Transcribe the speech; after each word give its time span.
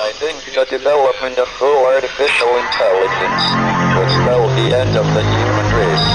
I 0.00 0.16
think 0.16 0.40
the 0.48 0.64
development 0.64 1.36
of 1.36 1.44
full 1.60 1.84
artificial 1.84 2.48
intelligence 2.56 3.44
will 3.92 4.08
spell 4.08 4.48
the 4.56 4.72
end 4.72 4.96
of 4.96 5.04
the 5.12 5.20
human 5.20 5.68
race. 5.76 6.08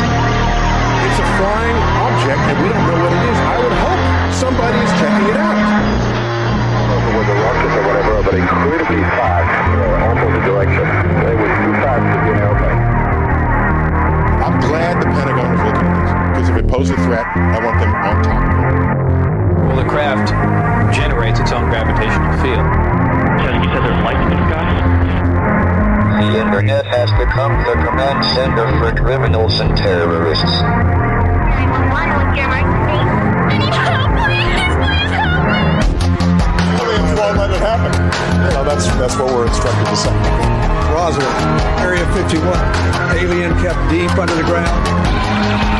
It's 1.06 1.22
a 1.22 1.28
flying 1.38 1.78
object 2.02 2.42
and 2.50 2.58
we 2.66 2.74
don't 2.74 2.82
know 2.82 2.98
what 2.98 3.14
it 3.14 3.24
is. 3.30 3.38
I 3.46 3.56
would 3.62 3.78
hope 3.86 4.02
somebody 4.34 4.82
is 4.82 4.90
checking 4.98 5.30
it 5.30 5.38
out. 5.38 5.54
With 7.14 7.30
the 7.30 7.38
rocket 7.38 7.72
or 7.78 7.84
whatever, 7.86 8.14
but 8.26 8.34
incredibly 8.34 9.06
fast, 9.22 9.54
uh, 9.54 10.10
opposite 10.10 10.46
direction. 10.50 10.86
They 11.22 11.36
were 11.38 11.54
too 11.54 11.74
fast 11.78 12.06
to 12.10 12.18
be 12.26 12.30
an 12.34 12.42
airplane. 12.42 12.82
I'm 14.50 14.58
glad 14.66 14.98
the 14.98 15.14
Pentagon 15.14 15.50
is 15.54 15.62
looking 15.62 15.86
at 15.86 15.94
this 15.94 16.12
because 16.34 16.48
if 16.50 16.58
it 16.58 16.66
poses 16.74 16.98
a 16.98 17.02
threat, 17.06 17.30
I 17.38 17.62
want 17.62 17.78
them 17.78 17.94
on 17.94 18.16
top 18.26 18.42
of 18.50 18.50
it. 18.50 19.66
Well, 19.70 19.78
the 19.78 19.86
craft 19.86 20.34
generates 20.90 21.40
its 21.40 21.54
own 21.54 21.70
gravitational 21.70 22.34
field. 22.42 22.95
So 23.26 23.50
you 23.52 23.68
said 23.74 23.82
there's 23.82 24.04
lights 24.04 24.22
in 24.22 24.30
the 24.30 24.40
sky? 24.48 24.66
The 26.22 26.32
internet 26.40 26.86
has 26.86 27.12
become 27.18 27.54
the 27.66 27.76
command 27.86 28.24
center 28.34 28.68
for 28.80 28.96
criminals 28.96 29.60
and 29.60 29.76
terrorists. 29.76 30.46
911, 30.46 32.16
what's 32.16 32.38
your 32.38 32.46
emergency? 32.46 33.02
I 33.46 33.58
need 33.58 33.74
help, 33.74 34.10
please, 34.26 34.74
please 34.80 35.12
help 35.12 35.42
me! 35.44 35.66
Aliens 36.80 37.12
won't 37.20 37.38
let 37.38 37.52
it 37.52 37.62
happen. 37.62 37.94
You 38.46 38.52
know, 38.54 38.64
that's, 38.64 38.86
that's 38.96 39.16
what 39.18 39.28
we're 39.34 39.48
instructed 39.48 39.86
to 39.90 39.98
say. 39.98 40.14
Roswell, 40.94 41.28
Area 41.84 42.06
51. 42.14 42.46
Alien 43.18 43.52
kept 43.60 43.80
deep 43.92 44.14
under 44.18 44.36
the 44.36 44.44
ground. 44.44 45.75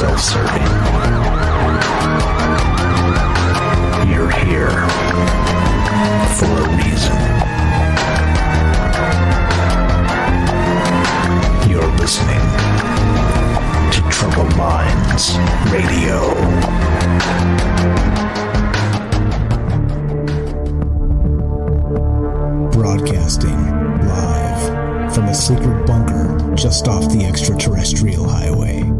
Self-serving. 0.00 0.62
You're 4.08 4.30
here 4.30 4.70
for 6.38 6.52
a 6.56 6.68
reason. 6.80 7.18
You're 11.68 11.92
listening 11.98 12.44
to 13.92 14.00
Troubled 14.10 14.56
Minds 14.56 15.36
Radio. 15.70 16.18
Broadcasting 22.70 23.60
live 24.08 25.14
from 25.14 25.24
a 25.24 25.34
secret 25.34 25.86
bunker 25.86 26.54
just 26.54 26.88
off 26.88 27.12
the 27.12 27.26
extraterrestrial 27.26 28.26
highway. 28.26 28.99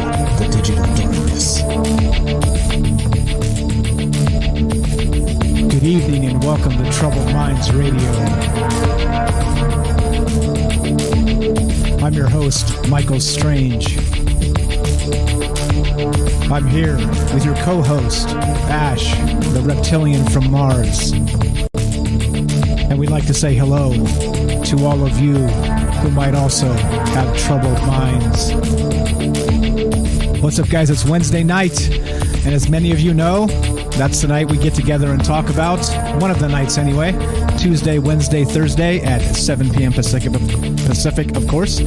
the 0.11 0.47
digital. 0.51 0.85
Good 5.69 5.83
evening 5.83 6.25
and 6.25 6.43
welcome 6.43 6.71
to 6.83 6.91
Troubled 6.91 7.31
Minds 7.31 7.71
Radio. 7.73 8.11
I'm 12.05 12.13
your 12.13 12.27
host, 12.29 12.87
Michael 12.89 13.19
Strange. 13.19 13.97
I'm 16.51 16.67
here 16.67 16.97
with 17.33 17.45
your 17.45 17.55
co 17.57 17.81
host, 17.81 18.27
Ash, 18.69 19.15
the 19.53 19.61
reptilian 19.63 20.27
from 20.29 20.51
Mars. 20.51 21.13
And 22.91 22.99
we'd 22.99 23.09
like 23.09 23.25
to 23.27 23.33
say 23.33 23.55
hello 23.55 23.93
to 24.65 24.85
all 24.85 25.05
of 25.05 25.19
you 25.19 25.37
who 25.37 26.11
might 26.11 26.35
also 26.35 26.67
have 26.67 27.37
troubled 27.37 27.79
minds. 27.87 29.70
What's 30.41 30.57
up, 30.57 30.69
guys? 30.69 30.89
It's 30.89 31.05
Wednesday 31.05 31.43
night, 31.43 31.87
and 31.87 32.47
as 32.47 32.67
many 32.67 32.91
of 32.91 32.99
you 32.99 33.13
know, 33.13 33.45
that's 33.91 34.23
the 34.23 34.27
night 34.27 34.49
we 34.49 34.57
get 34.57 34.73
together 34.73 35.13
and 35.13 35.23
talk 35.23 35.49
about 35.49 35.85
one 36.19 36.31
of 36.31 36.39
the 36.39 36.47
nights 36.47 36.79
anyway. 36.79 37.11
Tuesday, 37.59 37.99
Wednesday, 37.99 38.43
Thursday 38.43 39.01
at 39.01 39.21
7 39.21 39.69
p.m. 39.69 39.93
Pacific, 39.93 40.33
Pacific, 40.87 41.35
of 41.37 41.47
course. 41.47 41.79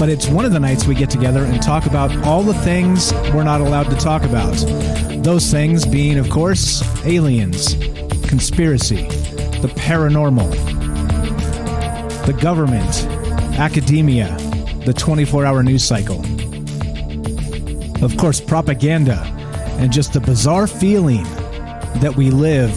But 0.00 0.08
it's 0.08 0.26
one 0.26 0.44
of 0.44 0.50
the 0.50 0.58
nights 0.58 0.84
we 0.84 0.96
get 0.96 1.10
together 1.10 1.44
and 1.44 1.62
talk 1.62 1.86
about 1.86 2.10
all 2.26 2.42
the 2.42 2.54
things 2.54 3.12
we're 3.32 3.44
not 3.44 3.60
allowed 3.60 3.88
to 3.90 3.96
talk 3.96 4.24
about. 4.24 4.56
Those 5.22 5.48
things 5.48 5.86
being, 5.86 6.18
of 6.18 6.28
course, 6.28 6.82
aliens, 7.04 7.74
conspiracy, 8.28 9.06
the 9.60 9.72
paranormal, 9.76 10.50
the 12.26 12.32
government, 12.32 13.06
academia, 13.60 14.36
the 14.86 14.92
24 14.92 15.46
hour 15.46 15.62
news 15.62 15.84
cycle. 15.84 16.21
Of 18.02 18.16
course, 18.16 18.40
propaganda, 18.40 19.22
and 19.78 19.92
just 19.92 20.12
the 20.12 20.20
bizarre 20.20 20.66
feeling 20.66 21.22
that 22.02 22.14
we 22.16 22.30
live 22.30 22.76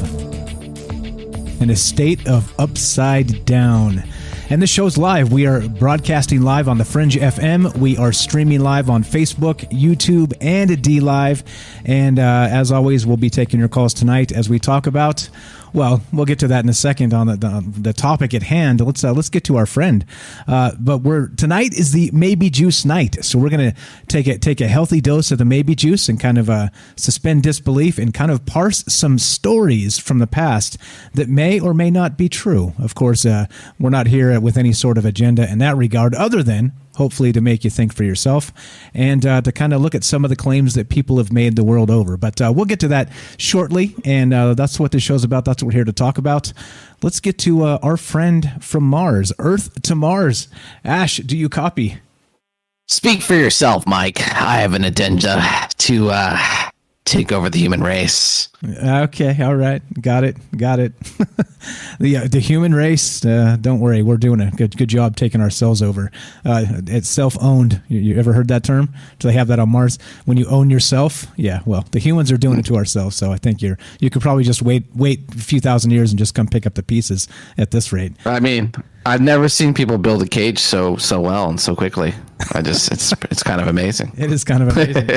in 1.60 1.72
a 1.72 1.76
state 1.76 2.28
of 2.28 2.54
upside 2.60 3.44
down. 3.44 4.04
And 4.52 4.62
this 4.62 4.70
show's 4.70 5.00
live. 5.00 5.32
We 5.32 5.48
are 5.48 5.68
broadcasting 5.68 6.44
live 6.44 6.70
on 6.70 6.78
the 6.78 6.86
Fringe 6.86 7.16
FM. 7.16 7.76
We 7.78 7.98
are 7.98 8.14
streaming 8.14 8.60
live 8.60 8.92
on 8.92 9.04
Facebook, 9.04 9.68
YouTube, 9.72 10.34
and 10.40 10.80
D 10.84 11.00
Live. 11.00 11.44
And 11.84 12.20
uh, 12.20 12.48
as 12.52 12.72
always, 12.72 13.08
we'll 13.08 13.18
be 13.18 13.32
taking 13.32 13.60
your 13.60 13.70
calls 13.70 13.96
tonight 13.96 14.32
as 14.32 14.48
we 14.48 14.60
talk 14.60 14.86
about. 14.86 15.28
Well, 15.76 16.02
we'll 16.12 16.26
get 16.26 16.40
to 16.40 16.48
that 16.48 16.64
in 16.64 16.70
a 16.70 16.74
second 16.74 17.14
on 17.14 17.28
the, 17.28 17.36
the, 17.36 17.64
the 17.82 17.94
topic 17.94 18.34
at 18.34 18.44
hand. 18.44 18.80
Let's 18.82 19.04
uh, 19.04 19.14
let's 19.14 19.30
get 19.30 19.44
to 19.44 19.58
our 19.58 19.66
friend. 19.66 20.06
Uh, 20.48 20.72
but 20.80 21.00
we're 21.00 21.28
tonight 21.28 21.74
is 21.74 21.92
the 21.92 22.10
maybe 22.14 22.50
juice 22.50 22.86
night, 22.86 23.24
so 23.24 23.38
we're 23.38 23.50
gonna 23.50 23.74
take 24.08 24.26
a 24.26 24.38
take 24.38 24.62
a 24.62 24.68
healthy 24.68 25.02
dose 25.02 25.32
of 25.32 25.38
the 25.38 25.46
maybe 25.46 25.76
juice 25.76 26.08
and 26.08 26.20
kind 26.20 26.38
of 26.38 26.50
uh, 26.50 26.70
suspend 26.96 27.44
disbelief 27.44 27.98
and 27.98 28.14
kind 28.14 28.32
of 28.32 28.46
parse 28.46 28.86
some 28.88 29.20
stories 29.20 30.00
from 30.00 30.20
the 30.20 30.28
past 30.28 30.78
that 31.14 31.28
may 31.28 31.60
or 31.60 31.74
may 31.74 31.92
not 31.92 32.18
be 32.18 32.30
true. 32.30 32.74
Of 32.80 32.96
course, 32.96 33.26
uh, 33.26 33.46
we're 33.78 33.90
not 33.90 34.08
here 34.08 34.16
here 34.16 34.40
with 34.40 34.58
any 34.58 34.72
sort 34.72 34.98
of 34.98 35.06
agenda 35.06 35.50
in 35.52 35.60
that 35.60 35.76
regard, 35.76 36.16
other 36.16 36.42
than 36.42 36.72
hopefully 36.96 37.32
to 37.32 37.42
make 37.42 37.64
you 37.64 37.70
think 37.70 37.94
for 37.94 38.04
yourself 38.04 38.52
and 38.94 39.26
uh, 39.26 39.42
to 39.42 39.52
kind 39.52 39.74
of 39.74 39.82
look 39.82 39.96
at 39.96 40.04
some 40.04 40.24
of 40.24 40.30
the 40.30 40.36
claims 40.36 40.74
that 40.74 40.90
people 40.90 41.18
have 41.18 41.32
made 41.32 41.56
the 41.56 41.64
world 41.64 41.92
over. 41.92 42.18
But 42.18 42.42
uh, 42.42 42.52
we'll 42.56 42.66
get 42.66 42.80
to 42.82 42.88
that 42.90 43.10
shortly, 43.38 43.96
and 44.04 44.34
uh, 44.34 44.54
that's 44.54 44.80
what 44.80 44.92
this 44.92 45.04
show's 45.04 45.24
about. 45.24 45.46
That's 45.46 45.62
what 45.62 45.68
we're 45.68 45.78
here 45.78 45.86
to 45.86 45.94
talk 45.94 46.18
about. 46.18 46.54
Let's 47.02 47.20
get 47.20 47.38
to 47.40 47.64
uh, 47.64 47.80
our 47.84 47.98
friend 47.98 48.64
from 48.64 48.84
Mars, 48.84 49.32
Earth 49.40 49.82
to 49.84 49.96
Mars. 49.96 50.48
Ash, 50.84 51.18
do 51.18 51.38
you 51.38 51.50
copy? 51.50 52.00
Speak 52.88 53.22
for 53.22 53.34
yourself, 53.34 53.88
Mike. 53.88 54.20
I 54.22 54.58
have 54.58 54.74
an 54.74 54.84
agenda 54.84 55.42
to 55.80 56.10
uh, 56.12 56.38
take 57.04 57.32
over 57.32 57.50
the 57.50 57.58
human 57.60 57.82
race. 57.82 58.50
Okay, 58.68 59.42
all 59.44 59.56
right, 59.56 59.82
got 60.02 60.24
it, 60.24 60.38
got 60.58 60.80
it. 60.80 60.94
the 62.00 62.18
uh, 62.18 62.28
the 62.28 62.40
human 62.40 62.74
race. 62.74 63.24
Uh, 63.24 63.58
don't 63.60 63.80
worry, 63.80 64.02
we're 64.02 64.18
doing 64.18 64.42
a 64.42 64.52
good 64.52 64.76
good 64.78 64.90
job 64.90 65.16
taking 65.16 65.42
ourselves 65.42 65.82
over. 65.82 66.12
Uh, 66.44 66.66
it's 66.88 67.10
self 67.10 67.38
owned. 67.42 67.82
You, 67.88 68.00
you, 68.00 68.20
ever 68.20 68.34
heard 68.34 68.48
that 68.48 68.64
term? 68.64 68.94
Do 69.20 69.28
they 69.28 69.34
have 69.34 69.48
that 69.48 69.60
on 69.60 69.70
Mars? 69.70 70.00
When 70.26 70.38
you 70.38 70.48
own 70.48 70.70
yourself? 70.70 71.28
Yeah. 71.36 71.62
Well, 71.66 71.86
the 71.92 72.00
humans 72.00 72.32
are 72.32 72.38
doing 72.38 72.60
it 72.60 72.66
to 72.66 72.76
ourselves. 72.76 73.16
So 73.16 73.32
I 73.32 73.38
think 73.38 73.62
you're 73.62 73.78
you 74.00 74.10
could 74.10 74.22
probably 74.22 74.44
just 74.44 74.62
wait 74.62 74.86
wait 74.96 75.22
a 75.34 75.40
few 75.40 75.60
thousand 75.60 75.92
years 75.92 76.12
and 76.12 76.20
just 76.20 76.34
come 76.34 76.48
pick 76.48 76.66
up 76.66 76.74
the 76.76 76.84
pieces 76.84 77.28
at 77.58 77.72
this 77.72 77.92
rate. 77.94 78.14
I 78.26 78.40
mean, 78.40 78.74
I've 79.08 79.22
never 79.22 79.48
seen 79.48 79.76
people 79.76 80.00
build 80.00 80.24
a 80.24 80.28
cage 80.28 80.58
so 80.58 80.96
so 80.98 81.22
well 81.22 81.48
and 81.48 81.60
so 81.60 81.76
quickly. 81.76 82.14
I 82.54 82.62
just 82.62 82.92
it's 82.92 83.14
it's 83.30 83.44
kind 83.44 83.62
of 83.62 83.68
amazing. 83.68 84.14
It 84.18 84.32
is 84.32 84.44
kind 84.44 84.64
of 84.64 84.70
amazing. 84.70 85.10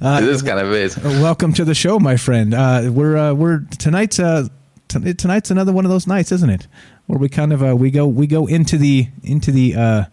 Uh, 0.00 0.20
it 0.22 0.28
is 0.28 0.42
kind 0.42 0.60
of 0.60 0.68
amazing. 0.68 1.02
Welcome 1.20 1.52
to 1.54 1.64
the 1.64 1.74
show, 1.74 1.98
my 1.98 2.16
friend. 2.16 2.54
We're 2.90 3.16
uh, 3.16 3.34
we're 3.34 3.60
tonight's 3.78 4.18
uh, 4.18 4.48
t- 4.88 5.14
tonight's 5.14 5.50
another 5.50 5.72
one 5.72 5.84
of 5.84 5.90
those 5.90 6.06
nights, 6.06 6.32
isn't 6.32 6.50
it? 6.50 6.66
Where 7.06 7.18
we 7.18 7.28
kind 7.28 7.52
of 7.52 7.62
uh, 7.62 7.76
we 7.76 7.90
go 7.90 8.06
we 8.06 8.26
go 8.26 8.46
into 8.46 8.78
the 8.78 9.08
into 9.22 9.50
the 9.50 9.74
uh, 9.74 10.04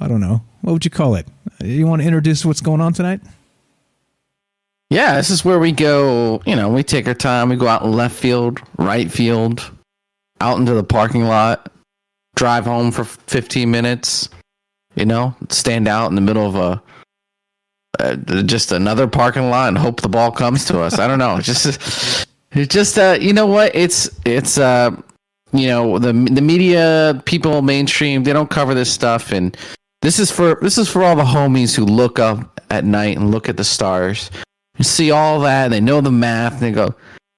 I 0.00 0.08
don't 0.08 0.20
know 0.20 0.42
what 0.62 0.72
would 0.72 0.84
you 0.84 0.90
call 0.90 1.14
it. 1.14 1.26
You 1.62 1.86
want 1.86 2.02
to 2.02 2.06
introduce 2.06 2.44
what's 2.44 2.60
going 2.60 2.80
on 2.80 2.92
tonight? 2.92 3.20
Yeah, 4.90 5.16
this 5.16 5.30
is 5.30 5.44
where 5.44 5.58
we 5.58 5.72
go. 5.72 6.42
You 6.44 6.54
know, 6.54 6.68
we 6.68 6.82
take 6.82 7.06
our 7.06 7.14
time. 7.14 7.48
We 7.48 7.56
go 7.56 7.66
out 7.66 7.86
left 7.86 8.14
field, 8.14 8.60
right 8.76 9.10
field, 9.10 9.70
out 10.40 10.58
into 10.58 10.74
the 10.74 10.84
parking 10.84 11.24
lot, 11.24 11.72
drive 12.36 12.66
home 12.66 12.92
for 12.92 13.04
15 13.04 13.70
minutes 13.70 14.28
you 14.94 15.04
know, 15.04 15.34
stand 15.48 15.88
out 15.88 16.08
in 16.08 16.14
the 16.14 16.20
middle 16.20 16.46
of 16.46 16.54
a 16.54 16.82
uh, 17.98 18.16
just 18.42 18.72
another 18.72 19.06
parking 19.06 19.50
lot 19.50 19.68
and 19.68 19.78
hope 19.78 20.00
the 20.00 20.08
ball 20.08 20.30
comes 20.30 20.64
to 20.66 20.80
us. 20.80 20.98
I 20.98 21.06
don't 21.06 21.18
know. 21.18 21.40
just 21.40 22.26
just 22.54 22.98
uh, 22.98 23.18
you 23.20 23.32
know 23.32 23.46
what? 23.46 23.74
It's 23.74 24.10
it's 24.24 24.58
uh 24.58 24.90
you 25.52 25.68
know 25.68 25.98
the 25.98 26.12
the 26.12 26.40
media 26.40 27.22
people 27.26 27.62
mainstream 27.62 28.24
they 28.24 28.32
don't 28.32 28.48
cover 28.48 28.72
this 28.72 28.90
stuff 28.90 29.32
and 29.32 29.54
this 30.00 30.18
is 30.18 30.30
for 30.30 30.58
this 30.62 30.78
is 30.78 30.88
for 30.88 31.02
all 31.04 31.14
the 31.14 31.22
homies 31.22 31.76
who 31.76 31.84
look 31.84 32.18
up 32.18 32.60
at 32.70 32.84
night 32.84 33.16
and 33.16 33.30
look 33.30 33.48
at 33.48 33.56
the 33.56 33.64
stars 33.64 34.30
and 34.76 34.86
see 34.86 35.10
all 35.10 35.40
that 35.40 35.64
and 35.64 35.72
they 35.72 35.80
know 35.80 36.00
the 36.00 36.10
math 36.10 36.54
and 36.54 36.62
they 36.62 36.72
go, 36.72 36.94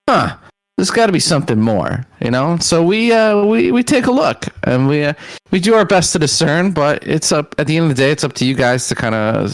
"Huh, 0.08 0.36
there's 0.76 0.90
got 0.90 1.06
to 1.06 1.12
be 1.12 1.20
something 1.20 1.60
more, 1.60 2.06
you 2.20 2.30
know. 2.30 2.56
So 2.58 2.82
we 2.82 3.12
uh, 3.12 3.44
we 3.44 3.70
we 3.70 3.82
take 3.82 4.06
a 4.06 4.12
look 4.12 4.46
and 4.62 4.88
we 4.88 5.04
uh, 5.04 5.14
we 5.50 5.60
do 5.60 5.74
our 5.74 5.84
best 5.84 6.12
to 6.12 6.18
discern, 6.18 6.70
but 6.70 7.06
it's 7.06 7.32
up 7.32 7.54
at 7.58 7.66
the 7.66 7.76
end 7.76 7.90
of 7.90 7.96
the 7.96 8.02
day. 8.02 8.10
It's 8.10 8.24
up 8.24 8.32
to 8.34 8.46
you 8.46 8.54
guys 8.54 8.88
to 8.88 8.94
kind 8.94 9.14
of 9.14 9.50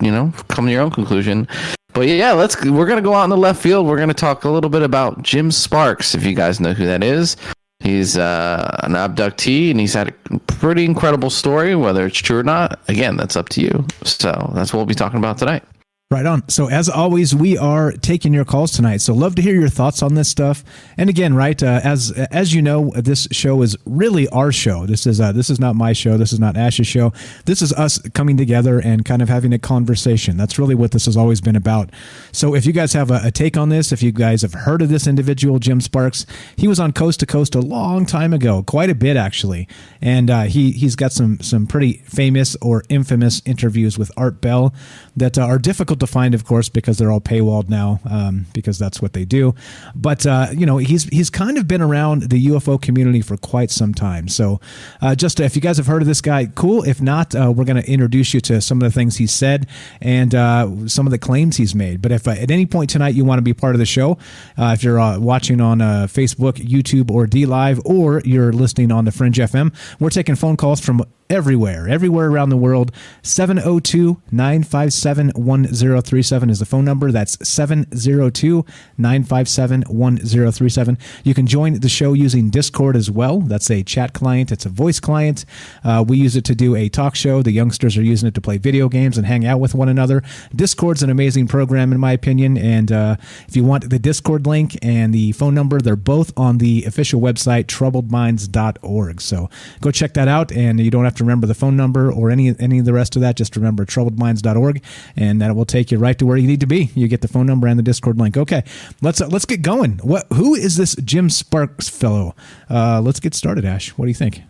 you 0.00 0.10
know 0.10 0.32
come 0.48 0.66
to 0.66 0.72
your 0.72 0.82
own 0.82 0.90
conclusion. 0.90 1.48
But 1.92 2.08
yeah, 2.08 2.32
let's 2.32 2.62
we're 2.64 2.86
gonna 2.86 3.02
go 3.02 3.14
out 3.14 3.24
in 3.24 3.30
the 3.30 3.36
left 3.36 3.62
field. 3.62 3.86
We're 3.86 3.98
gonna 3.98 4.14
talk 4.14 4.44
a 4.44 4.50
little 4.50 4.70
bit 4.70 4.82
about 4.82 5.22
Jim 5.22 5.50
Sparks, 5.50 6.14
if 6.14 6.24
you 6.24 6.34
guys 6.34 6.60
know 6.60 6.72
who 6.72 6.86
that 6.86 7.04
is. 7.04 7.36
He's 7.80 8.16
uh, 8.16 8.80
an 8.82 8.92
abductee, 8.92 9.70
and 9.70 9.78
he's 9.78 9.92
had 9.94 10.08
a 10.08 10.38
pretty 10.46 10.84
incredible 10.84 11.30
story. 11.30 11.74
Whether 11.74 12.06
it's 12.06 12.18
true 12.18 12.38
or 12.38 12.42
not, 12.42 12.80
again, 12.88 13.16
that's 13.16 13.36
up 13.36 13.48
to 13.50 13.60
you. 13.60 13.86
So 14.04 14.50
that's 14.54 14.72
what 14.72 14.78
we'll 14.78 14.86
be 14.86 14.94
talking 14.94 15.18
about 15.18 15.38
tonight. 15.38 15.64
Right 16.10 16.26
on. 16.26 16.46
So 16.48 16.68
as 16.68 16.90
always, 16.90 17.34
we 17.34 17.56
are 17.56 17.90
taking 17.90 18.34
your 18.34 18.44
calls 18.44 18.72
tonight. 18.72 19.00
So 19.00 19.14
love 19.14 19.34
to 19.36 19.42
hear 19.42 19.58
your 19.58 19.70
thoughts 19.70 20.02
on 20.02 20.14
this 20.14 20.28
stuff. 20.28 20.62
And 20.98 21.08
again, 21.08 21.34
right 21.34 21.60
uh, 21.60 21.80
as 21.82 22.12
as 22.30 22.54
you 22.54 22.60
know, 22.60 22.92
this 22.94 23.26
show 23.32 23.62
is 23.62 23.74
really 23.86 24.28
our 24.28 24.52
show. 24.52 24.84
This 24.84 25.06
is 25.06 25.18
uh, 25.18 25.32
this 25.32 25.48
is 25.48 25.58
not 25.58 25.76
my 25.76 25.94
show. 25.94 26.18
This 26.18 26.32
is 26.32 26.38
not 26.38 26.58
Ash's 26.58 26.86
show. 26.86 27.12
This 27.46 27.62
is 27.62 27.72
us 27.72 27.98
coming 28.10 28.36
together 28.36 28.78
and 28.78 29.02
kind 29.04 29.22
of 29.22 29.30
having 29.30 29.54
a 29.54 29.58
conversation. 29.58 30.36
That's 30.36 30.58
really 30.58 30.74
what 30.74 30.90
this 30.90 31.06
has 31.06 31.16
always 31.16 31.40
been 31.40 31.56
about. 31.56 31.90
So 32.32 32.54
if 32.54 32.66
you 32.66 32.74
guys 32.74 32.92
have 32.92 33.10
a, 33.10 33.20
a 33.24 33.30
take 33.30 33.56
on 33.56 33.70
this, 33.70 33.90
if 33.90 34.02
you 34.02 34.12
guys 34.12 34.42
have 34.42 34.52
heard 34.52 34.82
of 34.82 34.90
this 34.90 35.06
individual, 35.06 35.58
Jim 35.58 35.80
Sparks, 35.80 36.26
he 36.54 36.68
was 36.68 36.78
on 36.78 36.92
Coast 36.92 37.20
to 37.20 37.26
Coast 37.26 37.54
a 37.54 37.60
long 37.60 38.04
time 38.04 38.34
ago, 38.34 38.62
quite 38.62 38.90
a 38.90 38.94
bit 38.94 39.16
actually, 39.16 39.66
and 40.02 40.30
uh, 40.30 40.42
he 40.42 40.70
he's 40.70 40.96
got 40.96 41.12
some 41.12 41.40
some 41.40 41.66
pretty 41.66 41.94
famous 42.04 42.56
or 42.60 42.84
infamous 42.90 43.40
interviews 43.46 43.98
with 43.98 44.12
Art 44.18 44.42
Bell 44.42 44.72
that 45.16 45.38
uh, 45.38 45.42
are 45.42 45.58
difficult 45.58 45.93
to 46.00 46.06
find, 46.06 46.34
of 46.34 46.44
course, 46.44 46.68
because 46.68 46.98
they're 46.98 47.10
all 47.10 47.20
paywalled 47.20 47.68
now, 47.68 48.00
um, 48.08 48.46
because 48.52 48.78
that's 48.78 49.00
what 49.00 49.12
they 49.12 49.24
do. 49.24 49.54
But 49.94 50.26
uh, 50.26 50.48
you 50.52 50.66
know, 50.66 50.78
he's 50.78 51.04
he's 51.04 51.30
kind 51.30 51.58
of 51.58 51.66
been 51.68 51.82
around 51.82 52.30
the 52.30 52.46
UFO 52.46 52.80
community 52.80 53.20
for 53.20 53.36
quite 53.36 53.70
some 53.70 53.94
time. 53.94 54.28
So, 54.28 54.60
uh, 55.00 55.14
just 55.14 55.40
if 55.40 55.56
you 55.56 55.62
guys 55.62 55.76
have 55.76 55.86
heard 55.86 56.02
of 56.02 56.08
this 56.08 56.20
guy, 56.20 56.46
cool. 56.46 56.82
If 56.84 57.00
not, 57.00 57.34
uh, 57.34 57.52
we're 57.54 57.64
going 57.64 57.82
to 57.82 57.90
introduce 57.90 58.34
you 58.34 58.40
to 58.42 58.60
some 58.60 58.78
of 58.78 58.82
the 58.82 58.94
things 58.94 59.16
he 59.16 59.26
said 59.26 59.68
and 60.00 60.34
uh, 60.34 60.88
some 60.88 61.06
of 61.06 61.10
the 61.10 61.18
claims 61.18 61.56
he's 61.56 61.74
made. 61.74 62.02
But 62.02 62.12
if 62.12 62.26
uh, 62.28 62.32
at 62.32 62.50
any 62.50 62.66
point 62.66 62.90
tonight 62.90 63.14
you 63.14 63.24
want 63.24 63.38
to 63.38 63.42
be 63.42 63.54
part 63.54 63.74
of 63.74 63.78
the 63.78 63.86
show, 63.86 64.18
if 64.56 64.82
you're 64.82 65.18
watching 65.18 65.60
on 65.60 65.78
Facebook, 65.78 66.54
YouTube, 66.54 67.10
or 67.10 67.26
D 67.26 67.46
Live, 67.46 67.80
or 67.84 68.20
you're 68.24 68.52
listening 68.52 68.92
on 68.92 69.04
the 69.04 69.12
Fringe 69.12 69.36
FM, 69.36 69.74
we're 70.00 70.10
taking 70.10 70.34
phone 70.34 70.56
calls 70.56 70.80
from 70.80 71.02
everywhere, 71.30 71.88
everywhere 71.88 72.28
around 72.28 72.50
the 72.50 72.56
world. 72.56 72.92
702 73.22 74.20
957 74.30 75.30
1037 75.34 76.50
is 76.50 76.58
the 76.58 76.64
phone 76.64 76.84
number. 76.84 77.10
That's 77.10 77.36
702 77.46 78.64
957 78.98 79.82
1037. 79.82 80.98
You 81.24 81.34
can 81.34 81.46
join 81.46 81.80
the 81.80 81.88
show 81.88 82.12
using 82.12 82.50
Discord 82.50 82.96
as 82.96 83.10
well. 83.10 83.40
That's 83.40 83.70
a 83.70 83.82
chat 83.82 84.12
client, 84.12 84.52
it's 84.52 84.66
a 84.66 84.68
voice 84.68 85.00
client. 85.00 85.44
Uh, 85.82 86.04
we 86.06 86.18
use 86.18 86.36
it 86.36 86.44
to 86.44 86.54
do 86.54 86.74
a 86.74 86.88
talk 86.88 87.14
show. 87.14 87.42
The 87.42 87.52
youngsters 87.52 87.96
are 87.96 88.02
using 88.02 88.28
it 88.28 88.34
to 88.34 88.40
play 88.40 88.58
video 88.58 88.88
games 88.88 89.16
and 89.16 89.26
hang 89.26 89.46
out 89.46 89.60
with 89.60 89.74
one 89.74 89.88
another. 89.88 90.22
Discord's 90.54 91.02
an 91.02 91.10
amazing 91.10 91.46
program, 91.46 91.92
in 91.92 92.00
my 92.00 92.12
opinion. 92.12 92.56
And 92.58 92.92
uh, 92.92 93.16
if 93.48 93.56
you 93.56 93.64
want 93.64 93.90
the 93.90 93.98
Discord 93.98 94.46
link 94.46 94.78
and 94.82 95.12
the 95.14 95.32
phone 95.32 95.54
number, 95.54 95.80
they're 95.80 95.96
both 95.96 96.32
on 96.36 96.58
the 96.58 96.84
official 96.84 97.20
website, 97.20 97.64
troubledminds.org. 97.64 99.20
So 99.20 99.50
go 99.80 99.90
check 99.90 100.14
that 100.14 100.28
out, 100.28 100.52
and 100.52 100.80
you 100.80 100.90
don't 100.90 101.04
have 101.04 101.13
to 101.16 101.24
remember 101.24 101.46
the 101.46 101.54
phone 101.54 101.76
number 101.76 102.12
or 102.12 102.30
any 102.30 102.54
any 102.58 102.78
of 102.78 102.84
the 102.84 102.92
rest 102.92 103.16
of 103.16 103.22
that. 103.22 103.36
Just 103.36 103.56
remember 103.56 103.84
troubledminds.org, 103.84 104.82
and 105.16 105.40
that 105.40 105.54
will 105.54 105.64
take 105.64 105.90
you 105.90 105.98
right 105.98 106.18
to 106.18 106.26
where 106.26 106.36
you 106.36 106.46
need 106.46 106.60
to 106.60 106.66
be. 106.66 106.90
You 106.94 107.08
get 107.08 107.20
the 107.20 107.28
phone 107.28 107.46
number 107.46 107.66
and 107.66 107.78
the 107.78 107.82
Discord 107.82 108.18
link. 108.18 108.36
Okay, 108.36 108.62
let's 109.02 109.20
uh, 109.20 109.28
let's 109.28 109.44
get 109.44 109.62
going. 109.62 109.98
What 109.98 110.26
who 110.32 110.54
is 110.54 110.76
this 110.76 110.94
Jim 110.96 111.30
Sparks 111.30 111.88
fellow? 111.88 112.34
Uh, 112.70 113.00
let's 113.00 113.20
get 113.20 113.34
started. 113.34 113.64
Ash, 113.64 113.90
what 113.90 114.06
do 114.06 114.10
you 114.10 114.14
think? 114.14 114.42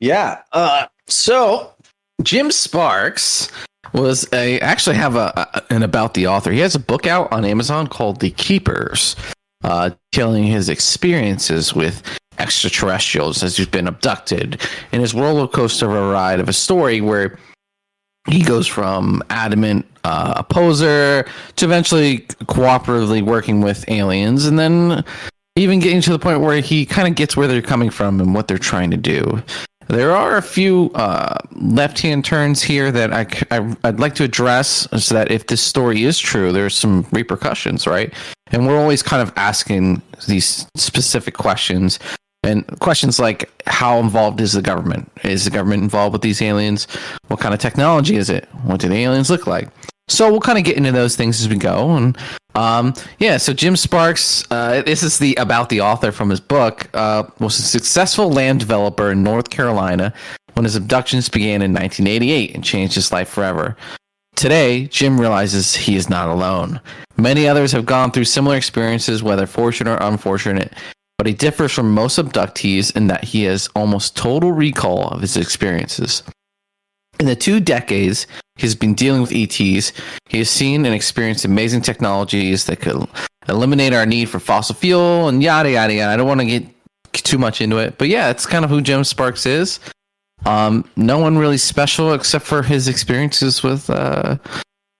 Yeah. 0.00 0.42
Uh, 0.52 0.86
so 1.06 1.72
Jim 2.22 2.50
Sparks 2.50 3.50
was 3.92 4.26
a 4.32 4.58
actually 4.60 4.96
have 4.96 5.16
a, 5.16 5.32
a, 5.36 5.62
an 5.74 5.82
about 5.82 6.14
the 6.14 6.26
author. 6.26 6.50
He 6.50 6.60
has 6.60 6.74
a 6.74 6.80
book 6.80 7.06
out 7.06 7.32
on 7.32 7.44
Amazon 7.44 7.86
called 7.86 8.20
The 8.20 8.30
Keepers, 8.30 9.16
uh, 9.62 9.90
telling 10.12 10.44
his 10.44 10.68
experiences 10.68 11.74
with 11.74 12.02
extraterrestrials 12.38 13.42
as 13.42 13.56
he's 13.56 13.66
been 13.66 13.88
abducted. 13.88 14.60
In 14.92 15.00
his 15.00 15.14
roller 15.14 15.48
coaster 15.48 15.86
of 15.86 15.92
a 15.92 16.10
ride 16.10 16.40
of 16.40 16.48
a 16.48 16.52
story 16.52 17.00
where 17.00 17.38
he 18.28 18.42
goes 18.42 18.66
from 18.66 19.22
adamant 19.30 19.86
uh, 20.04 20.34
opposer 20.36 21.26
to 21.56 21.64
eventually 21.64 22.20
cooperatively 22.44 23.22
working 23.22 23.60
with 23.60 23.88
aliens 23.88 24.46
and 24.46 24.58
then 24.58 25.04
even 25.56 25.78
getting 25.78 26.00
to 26.00 26.10
the 26.10 26.18
point 26.18 26.40
where 26.40 26.60
he 26.60 26.84
kind 26.84 27.06
of 27.06 27.14
gets 27.14 27.36
where 27.36 27.46
they're 27.46 27.62
coming 27.62 27.90
from 27.90 28.20
and 28.20 28.34
what 28.34 28.48
they're 28.48 28.58
trying 28.58 28.90
to 28.90 28.96
do. 28.96 29.42
There 29.88 30.12
are 30.12 30.36
a 30.36 30.42
few 30.42 30.90
uh, 30.94 31.36
left-hand 31.52 32.24
turns 32.24 32.62
here 32.62 32.90
that 32.90 33.12
I, 33.12 33.26
I, 33.50 33.60
would 33.60 34.00
like 34.00 34.14
to 34.16 34.24
address 34.24 34.88
so 34.96 35.14
that 35.14 35.30
if 35.30 35.46
this 35.46 35.60
story 35.60 36.04
is 36.04 36.18
true, 36.18 36.52
there's 36.52 36.74
some 36.74 37.06
repercussions, 37.12 37.86
right? 37.86 38.12
And 38.50 38.66
we're 38.66 38.78
always 38.78 39.02
kind 39.02 39.20
of 39.20 39.32
asking 39.36 40.00
these 40.26 40.66
specific 40.74 41.34
questions 41.34 41.98
and 42.44 42.66
questions 42.80 43.18
like 43.18 43.50
how 43.66 43.98
involved 43.98 44.40
is 44.40 44.52
the 44.52 44.62
government? 44.62 45.10
Is 45.24 45.44
the 45.44 45.50
government 45.50 45.82
involved 45.82 46.12
with 46.12 46.22
these 46.22 46.42
aliens? 46.42 46.86
What 47.28 47.40
kind 47.40 47.54
of 47.54 47.60
technology 47.60 48.16
is 48.16 48.30
it? 48.30 48.48
What 48.64 48.80
do 48.80 48.88
the 48.88 48.96
aliens 48.96 49.30
look 49.30 49.46
like? 49.46 49.68
So 50.08 50.30
we'll 50.30 50.40
kind 50.40 50.58
of 50.58 50.64
get 50.64 50.76
into 50.76 50.92
those 50.92 51.16
things 51.16 51.40
as 51.40 51.48
we 51.48 51.56
go. 51.56 51.96
And 51.96 52.18
um, 52.54 52.94
yeah, 53.18 53.38
so 53.38 53.52
Jim 53.52 53.74
Sparks, 53.74 54.44
uh, 54.50 54.82
this 54.82 55.02
is 55.02 55.18
the 55.18 55.34
about 55.36 55.70
the 55.70 55.80
author 55.80 56.12
from 56.12 56.30
his 56.30 56.40
book, 56.40 56.88
uh, 56.94 57.24
was 57.40 57.58
a 57.58 57.62
successful 57.62 58.30
land 58.30 58.60
developer 58.60 59.10
in 59.10 59.22
North 59.22 59.50
Carolina 59.50 60.12
when 60.52 60.64
his 60.64 60.76
abductions 60.76 61.28
began 61.28 61.62
in 61.62 61.72
1988 61.72 62.54
and 62.54 62.62
changed 62.62 62.94
his 62.94 63.10
life 63.12 63.28
forever. 63.28 63.76
Today, 64.36 64.86
Jim 64.86 65.20
realizes 65.20 65.74
he 65.74 65.96
is 65.96 66.10
not 66.10 66.28
alone. 66.28 66.80
Many 67.16 67.46
others 67.46 67.70
have 67.72 67.86
gone 67.86 68.10
through 68.10 68.24
similar 68.24 68.56
experiences, 68.56 69.22
whether 69.22 69.46
fortunate 69.46 69.92
or 69.92 70.08
unfortunate, 70.08 70.72
but 71.18 71.26
he 71.26 71.32
differs 71.32 71.72
from 71.72 71.92
most 71.92 72.18
abductees 72.18 72.94
in 72.96 73.06
that 73.06 73.24
he 73.24 73.44
has 73.44 73.68
almost 73.74 74.16
total 74.16 74.52
recall 74.52 75.08
of 75.08 75.20
his 75.20 75.36
experiences. 75.36 76.22
In 77.20 77.26
the 77.26 77.36
two 77.36 77.60
decades 77.60 78.26
he's 78.56 78.74
been 78.74 78.94
dealing 78.94 79.20
with 79.20 79.32
ETs, 79.32 79.92
he 80.28 80.38
has 80.38 80.50
seen 80.50 80.84
and 80.84 80.94
experienced 80.94 81.44
amazing 81.44 81.82
technologies 81.82 82.64
that 82.66 82.80
could 82.80 83.06
eliminate 83.48 83.92
our 83.92 84.06
need 84.06 84.28
for 84.28 84.40
fossil 84.40 84.74
fuel 84.74 85.28
and 85.28 85.42
yada 85.42 85.70
yada 85.70 85.94
yada. 85.94 86.12
I 86.12 86.16
don't 86.16 86.26
want 86.26 86.40
to 86.40 86.46
get 86.46 86.66
too 87.12 87.38
much 87.38 87.60
into 87.60 87.78
it, 87.78 87.98
but 87.98 88.08
yeah, 88.08 88.30
it's 88.30 88.46
kind 88.46 88.64
of 88.64 88.70
who 88.70 88.80
Jim 88.80 89.04
Sparks 89.04 89.46
is. 89.46 89.78
Um, 90.46 90.88
no 90.96 91.18
one 91.18 91.38
really 91.38 91.56
special 91.56 92.12
except 92.12 92.44
for 92.44 92.62
his 92.62 92.88
experiences 92.88 93.62
with 93.62 93.88
uh, 93.88 94.36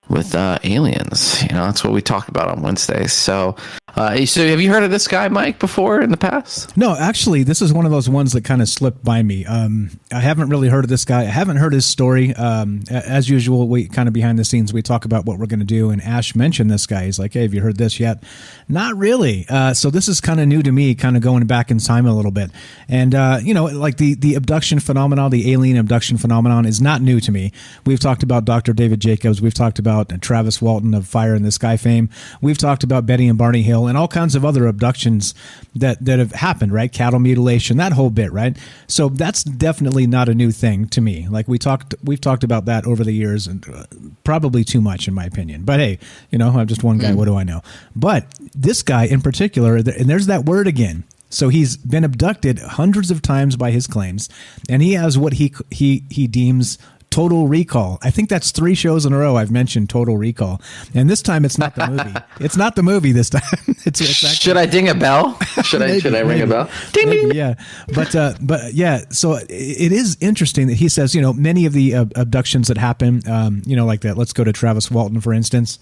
with 0.08 0.34
uh, 0.34 0.58
aliens. 0.64 1.42
You 1.42 1.48
know, 1.48 1.66
that's 1.66 1.84
what 1.84 1.92
we 1.92 2.00
talk 2.00 2.28
about 2.28 2.48
on 2.48 2.62
Wednesdays. 2.62 3.12
So, 3.12 3.56
uh, 3.96 4.26
so 4.26 4.46
have 4.46 4.60
you 4.60 4.70
heard 4.70 4.82
of 4.82 4.90
this 4.90 5.06
guy, 5.06 5.28
Mike, 5.28 5.58
before 5.58 6.00
in 6.00 6.10
the 6.10 6.16
past? 6.16 6.76
No, 6.76 6.96
actually, 6.96 7.44
this 7.44 7.62
is 7.62 7.72
one 7.72 7.84
of 7.84 7.92
those 7.92 8.08
ones 8.08 8.32
that 8.32 8.44
kind 8.44 8.60
of 8.60 8.68
slipped 8.68 9.04
by 9.04 9.22
me. 9.22 9.44
Um, 9.46 9.90
I 10.12 10.20
haven't 10.20 10.48
really 10.48 10.68
heard 10.68 10.84
of 10.84 10.90
this 10.90 11.04
guy. 11.04 11.22
I 11.22 11.24
haven't 11.24 11.58
heard 11.58 11.72
his 11.72 11.86
story. 11.86 12.34
Um, 12.34 12.82
as 12.90 13.28
usual, 13.28 13.68
we 13.68 13.86
kind 13.86 14.08
of 14.08 14.12
behind 14.12 14.38
the 14.38 14.44
scenes 14.44 14.72
we 14.72 14.82
talk 14.82 15.04
about 15.04 15.26
what 15.26 15.38
we're 15.38 15.46
going 15.46 15.60
to 15.60 15.64
do, 15.64 15.90
and 15.90 16.02
Ash 16.02 16.34
mentioned 16.34 16.70
this 16.70 16.86
guy. 16.86 17.04
He's 17.04 17.18
like, 17.18 17.34
"Hey, 17.34 17.42
have 17.42 17.54
you 17.54 17.60
heard 17.60 17.76
this 17.76 18.00
yet?" 18.00 18.22
Not 18.68 18.96
really. 18.96 19.46
Uh, 19.48 19.74
so 19.74 19.90
this 19.90 20.08
is 20.08 20.20
kind 20.20 20.40
of 20.40 20.48
new 20.48 20.62
to 20.62 20.72
me, 20.72 20.94
kind 20.94 21.16
of 21.16 21.22
going 21.22 21.46
back 21.46 21.70
in 21.70 21.78
time 21.78 22.06
a 22.06 22.14
little 22.14 22.32
bit. 22.32 22.50
And 22.88 23.14
uh, 23.14 23.38
you 23.42 23.54
know, 23.54 23.66
like 23.66 23.98
the 23.98 24.14
the 24.14 24.34
abduction 24.34 24.80
phenomenon, 24.80 25.30
the 25.30 25.52
alien 25.52 25.76
abduction 25.76 26.18
phenomenon, 26.18 26.66
is 26.66 26.80
not 26.80 27.00
new 27.00 27.20
to 27.20 27.30
me. 27.30 27.52
We've 27.86 28.00
talked 28.00 28.24
about 28.24 28.44
Dr. 28.44 28.72
David 28.72 29.00
Jacobs. 29.00 29.40
We've 29.40 29.54
talked 29.54 29.78
about 29.78 30.20
Travis 30.20 30.60
Walton 30.60 30.94
of 30.94 31.06
Fire 31.06 31.34
in 31.34 31.42
the 31.44 31.52
Sky 31.52 31.76
fame. 31.76 32.08
We've 32.40 32.58
talked 32.58 32.82
about 32.82 33.06
Betty 33.06 33.28
and 33.28 33.38
Barney 33.38 33.62
Hill 33.62 33.83
and 33.86 33.96
all 33.96 34.08
kinds 34.08 34.34
of 34.34 34.44
other 34.44 34.66
abductions 34.66 35.34
that 35.74 36.04
that 36.04 36.18
have 36.18 36.32
happened, 36.32 36.72
right? 36.72 36.92
Cattle 36.92 37.20
mutilation, 37.20 37.76
that 37.76 37.92
whole 37.92 38.10
bit, 38.10 38.32
right? 38.32 38.56
So 38.86 39.08
that's 39.08 39.44
definitely 39.44 40.06
not 40.06 40.28
a 40.28 40.34
new 40.34 40.50
thing 40.50 40.88
to 40.88 41.00
me. 41.00 41.28
Like 41.28 41.48
we 41.48 41.58
talked, 41.58 41.94
we've 42.02 42.20
talked 42.20 42.44
about 42.44 42.64
that 42.66 42.86
over 42.86 43.04
the 43.04 43.12
years, 43.12 43.46
and 43.46 43.66
uh, 43.68 43.84
probably 44.24 44.64
too 44.64 44.80
much 44.80 45.08
in 45.08 45.14
my 45.14 45.24
opinion. 45.24 45.64
But 45.64 45.80
hey, 45.80 45.98
you 46.30 46.38
know, 46.38 46.50
I'm 46.50 46.66
just 46.66 46.84
one 46.84 46.98
guy. 46.98 47.10
Mm. 47.10 47.16
What 47.16 47.26
do 47.26 47.36
I 47.36 47.44
know? 47.44 47.62
But 47.94 48.26
this 48.54 48.82
guy 48.82 49.04
in 49.06 49.20
particular, 49.20 49.76
and 49.76 49.86
there's 49.86 50.26
that 50.26 50.44
word 50.44 50.66
again. 50.66 51.04
So 51.30 51.48
he's 51.48 51.76
been 51.76 52.04
abducted 52.04 52.60
hundreds 52.60 53.10
of 53.10 53.20
times 53.20 53.56
by 53.56 53.72
his 53.72 53.88
claims, 53.88 54.28
and 54.68 54.80
he 54.82 54.92
has 54.92 55.18
what 55.18 55.34
he 55.34 55.52
he 55.70 56.04
he 56.08 56.28
deems 56.28 56.78
Total 57.14 57.46
Recall. 57.46 57.98
I 58.02 58.10
think 58.10 58.28
that's 58.28 58.50
three 58.50 58.74
shows 58.74 59.06
in 59.06 59.12
a 59.12 59.18
row 59.18 59.36
I've 59.36 59.52
mentioned 59.52 59.88
Total 59.88 60.16
Recall, 60.16 60.60
and 60.94 61.08
this 61.08 61.22
time 61.22 61.44
it's 61.44 61.58
not 61.58 61.76
the 61.76 61.86
movie. 61.86 62.14
it's 62.44 62.56
not 62.56 62.74
the 62.74 62.82
movie 62.82 63.12
this 63.12 63.30
time. 63.30 63.42
it's, 63.68 64.00
it's 64.00 64.24
actually, 64.24 64.30
should 64.30 64.56
I 64.56 64.66
ding 64.66 64.88
a 64.88 64.96
bell? 64.96 65.38
Should 65.62 65.78
maybe, 65.78 65.92
I 65.92 65.98
should 66.00 66.14
I 66.16 66.18
ring 66.18 66.28
maybe, 66.28 66.40
a 66.40 66.46
bell? 66.48 66.70
Ding 66.90 67.08
maybe, 67.08 67.26
ding. 67.26 67.36
Yeah, 67.36 67.54
but 67.94 68.16
uh, 68.16 68.34
but 68.40 68.74
yeah. 68.74 69.04
So 69.10 69.34
it 69.34 69.92
is 69.92 70.16
interesting 70.20 70.66
that 70.66 70.74
he 70.74 70.88
says 70.88 71.14
you 71.14 71.22
know 71.22 71.32
many 71.32 71.66
of 71.66 71.72
the 71.72 71.94
uh, 71.94 72.06
abductions 72.16 72.66
that 72.66 72.78
happen, 72.78 73.22
um, 73.30 73.62
you 73.64 73.76
know, 73.76 73.86
like 73.86 74.00
that. 74.00 74.18
Let's 74.18 74.32
go 74.32 74.42
to 74.42 74.52
Travis 74.52 74.90
Walton 74.90 75.20
for 75.20 75.32
instance. 75.32 75.78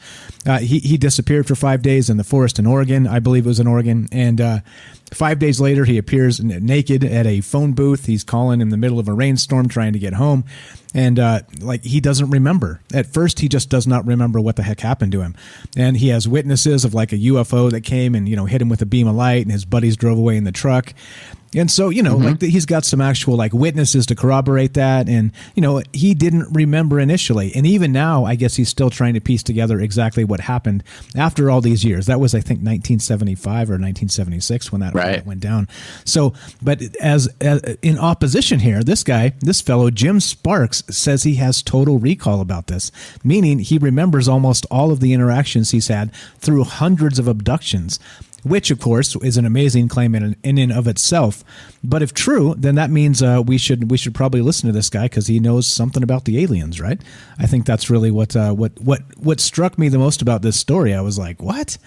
Uh, 0.47 0.59
he 0.59 0.81
he 0.81 0.99
disappeared 0.99 1.47
for 1.47 1.55
five 1.55 1.81
days 1.81 2.11
in 2.11 2.19
the 2.19 2.25
forest 2.25 2.59
in 2.59 2.67
Oregon. 2.67 3.07
I 3.07 3.21
believe 3.21 3.47
it 3.47 3.49
was 3.49 3.59
in 3.59 3.67
Oregon, 3.67 4.07
and 4.13 4.39
uh, 4.39 4.59
Five 5.13 5.39
days 5.39 5.61
later, 5.61 5.85
he 5.85 5.99
appears 5.99 6.41
naked 6.41 7.05
at 7.05 7.27
a 7.27 7.41
phone 7.41 7.73
booth. 7.73 8.07
He's 8.07 8.25
calling 8.25 8.61
in 8.61 8.71
the 8.71 8.77
middle 8.77 8.99
of 8.99 9.09
a 9.09 9.13
rainstorm 9.13 9.69
trying 9.69 9.93
to 9.93 9.99
get 9.99 10.15
home. 10.15 10.45
And 10.95 11.19
uh, 11.19 11.41
like 11.61 11.85
he 11.85 12.01
doesn't 12.01 12.31
remember. 12.31 12.81
At 12.93 13.07
first, 13.07 13.41
he 13.41 13.49
just 13.49 13.69
does 13.69 13.87
not 13.87 14.07
remember 14.07 14.41
what 14.41 14.57
the 14.57 14.63
heck 14.63 14.81
happened 14.81 15.13
to 15.13 15.21
him. 15.21 15.35
And 15.77 15.97
he 15.97 16.09
has 16.09 16.29
witnesses 16.29 16.85
of 16.85 16.95
like 16.95 17.13
a 17.13 17.17
UFO 17.17 17.71
that 17.71 17.83
came 17.83 18.15
and, 18.15 18.29
you 18.29 18.37
know, 18.37 18.47
hit 18.47 18.63
him 18.63 18.69
with 18.69 18.83
a 18.83 18.87
beam 18.87 19.07
of 19.07 19.15
light, 19.15 19.43
and 19.43 19.53
his 19.53 19.65
buddies 19.65 19.97
drove 19.97 20.19
away 20.19 20.37
in 20.37 20.45
the 20.45 20.53
truck. 20.53 20.95
And 21.55 21.71
so, 21.71 21.91
you 21.91 22.03
know, 22.03 22.17
mm-hmm. 22.17 22.29
like 22.29 22.43
he's 22.43 22.67
got 22.67 22.85
some 22.85 23.01
actual 23.01 23.37
like 23.37 23.53
witnesses 23.53 24.07
to 24.07 24.15
corroborate 24.15 24.75
that. 24.75 25.09
And, 25.09 25.33
you 25.55 25.61
know, 25.61 25.83
he 25.93 26.15
didn't 26.15 26.53
remember 26.53 26.99
initially. 26.99 27.53
And 27.55 27.67
even 27.67 27.93
now, 27.93 28.25
I 28.25 28.37
guess 28.37 28.57
he's 28.57 28.69
still 28.69 28.91
trying 28.91 29.15
to 29.15 29.21
piece 29.21 29.43
together 29.43 29.79
exactly 29.81 30.25
what 30.25 30.41
happened 30.41 30.83
after 31.15 31.51
all 31.51 31.61
these 31.61 31.85
years. 31.85 32.07
That 32.07 32.21
was, 32.21 32.35
I 32.35 32.41
think, 32.41 32.61
1975 32.61 33.69
or 33.69 33.75
1976 33.75 34.73
when 34.73 34.81
that 34.81 34.95
right. 34.95 35.25
went 35.27 35.41
down. 35.41 35.69
So, 36.05 36.33
but 36.63 36.81
as, 36.97 37.29
as 37.41 37.61
in 37.83 37.99
opposition 37.99 38.61
here, 38.61 38.83
this 38.83 39.05
guy, 39.05 39.33
this 39.41 39.61
fellow, 39.61 39.91
Jim 39.91 40.21
Sparks, 40.21 40.83
says 40.89 41.23
he 41.23 41.35
has 41.35 41.63
total 41.63 41.99
recall 41.99 42.41
about 42.41 42.69
this, 42.69 42.91
meaning 43.23 43.59
he 43.59 43.77
remembers 43.79 44.27
almost 44.29 44.65
all 44.71 44.91
of 44.91 45.01
the 45.01 45.13
interactions 45.13 45.71
he's 45.71 45.89
had 45.89 46.15
through 46.39 46.65
hundreds 46.65 47.19
of 47.19 47.29
abductions 47.29 47.99
which 48.43 48.71
of 48.71 48.81
course 48.81 49.15
is 49.17 49.37
an 49.37 49.45
amazing 49.45 49.89
claim 49.89 50.15
in, 50.15 50.37
in 50.43 50.59
and 50.59 50.73
of 50.73 50.87
itself. 50.87 51.45
But 51.83 52.03
if 52.03 52.13
true, 52.13 52.55
then 52.57 52.75
that 52.77 52.91
means 52.91 53.23
uh, 53.23 53.43
we 53.45 53.59
should 53.59 53.91
we 53.91 53.97
should 53.97 54.15
probably 54.15 54.41
listen 54.41 54.67
to 54.67 54.73
this 54.73 54.91
guy 54.91 55.05
because 55.05 55.27
he 55.27 55.41
knows 55.41 55.67
something 55.67 56.03
about 56.03 56.25
the 56.25 56.43
aliens, 56.43 56.81
right? 56.81 57.01
I 57.39 57.47
think 57.47 57.67
that's 57.67 57.91
really 57.91 58.11
what 58.11 58.37
uh, 58.37 58.53
what 58.53 58.73
what 58.81 59.03
what 59.19 59.41
struck 59.41 59.79
me 59.79 59.89
the 59.89 59.99
most 59.99 60.23
about 60.23 60.43
this 60.43 60.59
story. 60.59 60.95
I 60.95 61.01
was 61.01 61.19
like, 61.19 61.43
what? 61.43 61.79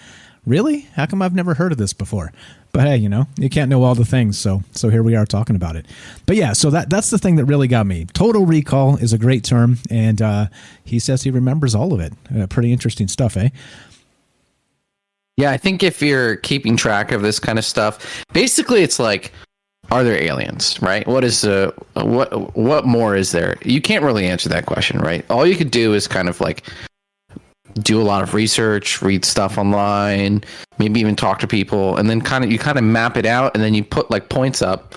Really? 0.44 0.86
How 0.94 1.06
come 1.06 1.22
I've 1.22 1.34
never 1.34 1.54
heard 1.54 1.72
of 1.72 1.78
this 1.78 1.92
before? 1.92 2.32
But 2.76 2.86
hey, 2.86 2.98
you 2.98 3.08
know, 3.08 3.26
you 3.38 3.48
can't 3.48 3.70
know 3.70 3.82
all 3.82 3.94
the 3.94 4.04
things, 4.04 4.38
so 4.38 4.62
so 4.72 4.90
here 4.90 5.02
we 5.02 5.16
are 5.16 5.24
talking 5.24 5.56
about 5.56 5.76
it. 5.76 5.86
But 6.26 6.36
yeah, 6.36 6.52
so 6.52 6.68
that 6.70 6.90
that's 6.90 7.08
the 7.08 7.16
thing 7.18 7.36
that 7.36 7.46
really 7.46 7.68
got 7.68 7.86
me. 7.86 8.04
Total 8.12 8.44
recall 8.44 8.96
is 8.96 9.14
a 9.14 9.18
great 9.18 9.44
term, 9.44 9.78
and 9.90 10.20
uh, 10.20 10.46
he 10.84 10.98
says 10.98 11.22
he 11.22 11.30
remembers 11.30 11.74
all 11.74 11.94
of 11.94 12.00
it. 12.00 12.12
Uh, 12.34 12.46
pretty 12.46 12.72
interesting 12.72 13.08
stuff, 13.08 13.36
eh? 13.36 13.48
Yeah, 15.36 15.50
I 15.50 15.58
think 15.58 15.82
if 15.82 16.00
you're 16.00 16.36
keeping 16.36 16.76
track 16.76 17.12
of 17.12 17.22
this 17.22 17.38
kind 17.38 17.58
of 17.58 17.64
stuff, 17.64 18.24
basically 18.32 18.82
it's 18.82 18.98
like 18.98 19.32
are 19.90 20.02
there 20.02 20.20
aliens, 20.20 20.80
right? 20.82 21.06
What 21.06 21.24
is 21.24 21.42
the 21.42 21.72
what 21.94 22.56
what 22.56 22.86
more 22.86 23.14
is 23.14 23.32
there? 23.32 23.56
You 23.64 23.80
can't 23.80 24.02
really 24.02 24.26
answer 24.26 24.48
that 24.48 24.66
question, 24.66 24.98
right? 24.98 25.24
All 25.30 25.46
you 25.46 25.56
could 25.56 25.70
do 25.70 25.94
is 25.94 26.08
kind 26.08 26.28
of 26.28 26.40
like 26.40 26.64
do 27.74 28.00
a 28.00 28.04
lot 28.04 28.22
of 28.22 28.34
research, 28.34 29.02
read 29.02 29.24
stuff 29.24 29.58
online, 29.58 30.42
maybe 30.78 30.98
even 31.00 31.14
talk 31.14 31.38
to 31.40 31.46
people, 31.46 31.96
and 31.96 32.08
then 32.08 32.20
kind 32.20 32.42
of 32.44 32.50
you 32.50 32.58
kind 32.58 32.78
of 32.78 32.84
map 32.84 33.16
it 33.16 33.26
out, 33.26 33.54
and 33.54 33.62
then 33.62 33.74
you 33.74 33.84
put 33.84 34.10
like 34.10 34.28
points 34.28 34.62
up, 34.62 34.94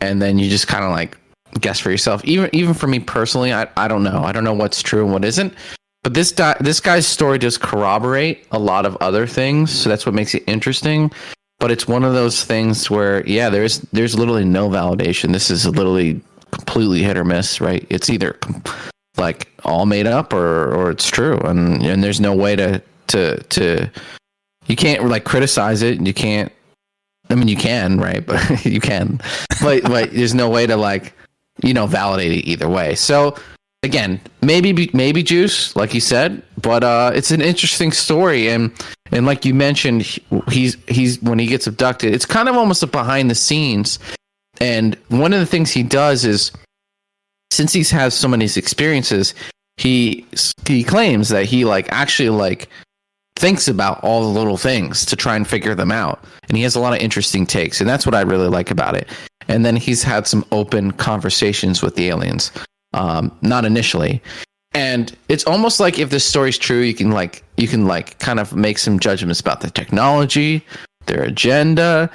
and 0.00 0.20
then 0.20 0.38
you 0.38 0.48
just 0.48 0.68
kind 0.68 0.84
of 0.84 0.90
like 0.90 1.18
guess 1.60 1.78
for 1.80 1.90
yourself. 1.90 2.24
Even 2.24 2.48
even 2.52 2.74
for 2.74 2.86
me 2.86 3.00
personally, 3.00 3.52
I 3.52 3.66
I 3.76 3.88
don't 3.88 4.02
know. 4.02 4.22
I 4.22 4.32
don't 4.32 4.44
know 4.44 4.54
what's 4.54 4.82
true 4.82 5.02
and 5.02 5.12
what 5.12 5.24
isn't. 5.24 5.54
But 6.02 6.14
this 6.14 6.32
di- 6.32 6.56
this 6.60 6.80
guy's 6.80 7.06
story 7.06 7.38
does 7.38 7.56
corroborate 7.56 8.46
a 8.50 8.58
lot 8.58 8.86
of 8.86 8.96
other 9.00 9.26
things, 9.26 9.70
so 9.70 9.88
that's 9.88 10.04
what 10.04 10.14
makes 10.14 10.34
it 10.34 10.42
interesting. 10.46 11.12
But 11.60 11.70
it's 11.70 11.86
one 11.86 12.02
of 12.02 12.12
those 12.12 12.42
things 12.42 12.90
where, 12.90 13.24
yeah, 13.24 13.48
there's 13.48 13.78
there's 13.92 14.18
literally 14.18 14.44
no 14.44 14.68
validation. 14.68 15.32
This 15.32 15.48
is 15.50 15.64
literally 15.66 16.20
completely 16.50 17.02
hit 17.02 17.16
or 17.16 17.24
miss, 17.24 17.60
right? 17.60 17.86
It's 17.88 18.10
either 18.10 18.36
like 19.16 19.48
all 19.64 19.86
made 19.86 20.08
up 20.08 20.32
or 20.32 20.74
or 20.74 20.90
it's 20.90 21.08
true, 21.08 21.38
and 21.38 21.80
and 21.82 22.02
there's 22.02 22.20
no 22.20 22.34
way 22.34 22.56
to 22.56 22.82
to 23.08 23.40
to 23.44 23.88
you 24.66 24.74
can't 24.74 25.08
like 25.08 25.22
criticize 25.24 25.82
it. 25.82 25.98
and 25.98 26.06
You 26.06 26.14
can't. 26.14 26.50
I 27.30 27.36
mean, 27.36 27.46
you 27.48 27.56
can, 27.56 27.98
right? 27.98 28.26
But 28.26 28.64
you 28.64 28.80
can, 28.80 29.20
but 29.62 29.84
but 29.84 30.12
there's 30.12 30.34
no 30.34 30.50
way 30.50 30.66
to 30.66 30.76
like 30.76 31.12
you 31.62 31.74
know 31.74 31.86
validate 31.86 32.32
it 32.32 32.44
either 32.48 32.68
way. 32.68 32.96
So 32.96 33.36
again, 33.82 34.20
maybe 34.40 34.90
maybe 34.92 35.22
juice, 35.22 35.74
like 35.76 35.94
you 35.94 36.00
said, 36.00 36.42
but 36.60 36.84
uh, 36.84 37.12
it's 37.14 37.30
an 37.30 37.40
interesting 37.40 37.92
story, 37.92 38.48
and 38.48 38.72
and 39.10 39.26
like 39.26 39.44
you 39.44 39.54
mentioned, 39.54 40.02
he's 40.48 40.76
he's 40.88 41.20
when 41.22 41.38
he 41.38 41.46
gets 41.46 41.66
abducted, 41.66 42.14
it's 42.14 42.26
kind 42.26 42.48
of 42.48 42.56
almost 42.56 42.82
a 42.82 42.86
behind 42.86 43.30
the 43.30 43.34
scenes. 43.34 43.98
And 44.60 44.96
one 45.08 45.32
of 45.32 45.40
the 45.40 45.46
things 45.46 45.70
he 45.70 45.82
does 45.82 46.24
is, 46.24 46.52
since 47.50 47.72
he's 47.72 47.90
has 47.90 48.14
so 48.14 48.28
many 48.28 48.44
experiences, 48.44 49.34
he 49.76 50.26
he 50.66 50.84
claims 50.84 51.28
that 51.30 51.46
he 51.46 51.64
like 51.64 51.90
actually 51.90 52.30
like 52.30 52.68
thinks 53.36 53.66
about 53.66 54.02
all 54.04 54.20
the 54.20 54.38
little 54.38 54.58
things 54.58 55.04
to 55.06 55.16
try 55.16 55.34
and 55.34 55.48
figure 55.48 55.74
them 55.74 55.90
out, 55.90 56.24
and 56.48 56.56
he 56.56 56.62
has 56.62 56.76
a 56.76 56.80
lot 56.80 56.92
of 56.92 57.00
interesting 57.00 57.46
takes, 57.46 57.80
and 57.80 57.90
that's 57.90 58.06
what 58.06 58.14
I 58.14 58.20
really 58.20 58.48
like 58.48 58.70
about 58.70 58.94
it. 58.94 59.08
And 59.48 59.66
then 59.66 59.74
he's 59.74 60.04
had 60.04 60.28
some 60.28 60.44
open 60.52 60.92
conversations 60.92 61.82
with 61.82 61.96
the 61.96 62.08
aliens 62.08 62.52
um, 62.94 63.36
not 63.42 63.64
initially. 63.64 64.22
And 64.74 65.14
it's 65.28 65.44
almost 65.44 65.80
like 65.80 65.98
if 65.98 66.10
this 66.10 66.24
story's 66.24 66.56
true, 66.56 66.80
you 66.80 66.94
can 66.94 67.10
like 67.10 67.44
you 67.56 67.68
can 67.68 67.86
like 67.86 68.18
kind 68.18 68.40
of 68.40 68.54
make 68.56 68.78
some 68.78 68.98
judgments 68.98 69.40
about 69.40 69.60
the 69.60 69.70
technology, 69.70 70.64
their 71.06 71.22
agenda, 71.22 72.10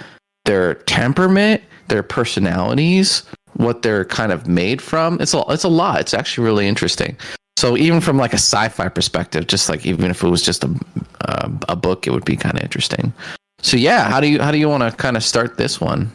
their 0.45 0.75
temperament, 0.75 1.61
their 1.89 2.03
personalities, 2.03 3.23
what 3.53 3.83
they're 3.83 4.05
kind 4.05 4.31
of 4.31 4.47
made 4.47 4.81
from. 4.81 5.21
It's 5.21 5.33
a 5.33 5.43
it's 5.49 5.63
a 5.63 5.69
lot. 5.69 5.99
It's 5.99 6.15
actually 6.15 6.45
really 6.45 6.67
interesting. 6.67 7.15
So 7.57 7.77
even 7.77 8.01
from 8.01 8.17
like 8.17 8.33
a 8.33 8.37
sci-fi 8.37 8.89
perspective, 8.89 9.47
just 9.47 9.69
like 9.69 9.85
even 9.85 10.09
if 10.09 10.23
it 10.23 10.29
was 10.29 10.41
just 10.41 10.63
a 10.63 10.75
uh, 11.21 11.49
a 11.69 11.75
book, 11.75 12.07
it 12.07 12.11
would 12.11 12.25
be 12.25 12.35
kind 12.35 12.57
of 12.57 12.63
interesting. 12.63 13.13
So 13.61 13.77
yeah, 13.77 14.09
how 14.09 14.19
do 14.19 14.27
you 14.27 14.41
how 14.41 14.51
do 14.51 14.57
you 14.57 14.69
want 14.69 14.83
to 14.83 14.91
kind 14.91 15.17
of 15.17 15.23
start 15.23 15.57
this 15.57 15.79
one? 15.79 16.11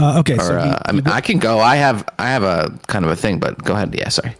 Uh, 0.00 0.18
okay, 0.20 0.34
or, 0.34 0.40
so 0.40 0.56
uh, 0.56 0.78
I 0.86 0.92
mean, 0.92 1.06
I 1.06 1.20
can 1.20 1.38
go. 1.38 1.58
I 1.58 1.76
have 1.76 2.08
I 2.18 2.28
have 2.28 2.42
a 2.42 2.78
kind 2.86 3.04
of 3.04 3.10
a 3.10 3.16
thing, 3.16 3.38
but 3.38 3.62
go 3.62 3.74
ahead. 3.74 3.94
Yeah, 3.94 4.08
sorry. 4.08 4.34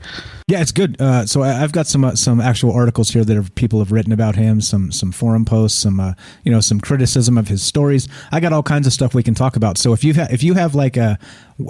Yeah, 0.51 0.61
it's 0.61 0.73
good. 0.73 1.01
Uh, 1.01 1.27
so 1.27 1.45
I, 1.45 1.53
have 1.53 1.71
got 1.71 1.87
some 1.87 2.05
uh, 2.05 2.17
some 2.17 2.41
actual 2.41 2.73
articles 2.73 3.11
here 3.11 3.25
that 3.25 3.35
have, 3.37 3.55
people 3.55 3.79
have 3.79 3.93
written 3.93 4.13
about 4.13 4.35
him, 4.35 4.61
some 4.61 4.91
some 4.91 5.13
forum 5.13 5.45
posts, 5.45 5.79
some 5.79 6.01
uh, 6.01 6.15
you 6.43 6.51
know 6.51 6.61
some 6.61 6.81
criticism 6.81 7.39
of 7.39 7.47
his 7.47 7.63
stories. 7.63 8.09
I 8.33 8.41
got 8.41 8.53
all 8.53 8.65
kinds 8.65 8.89
of 8.89 8.93
stuff 8.93 9.15
we 9.15 9.23
can 9.23 9.35
talk 9.35 9.55
about. 9.55 9.79
So 9.79 9.93
if 9.93 10.03
you 10.03 10.13
ha- 10.13 10.27
if 10.31 10.43
you 10.43 10.55
have 10.55 10.75
like 10.75 10.97
a 10.97 11.21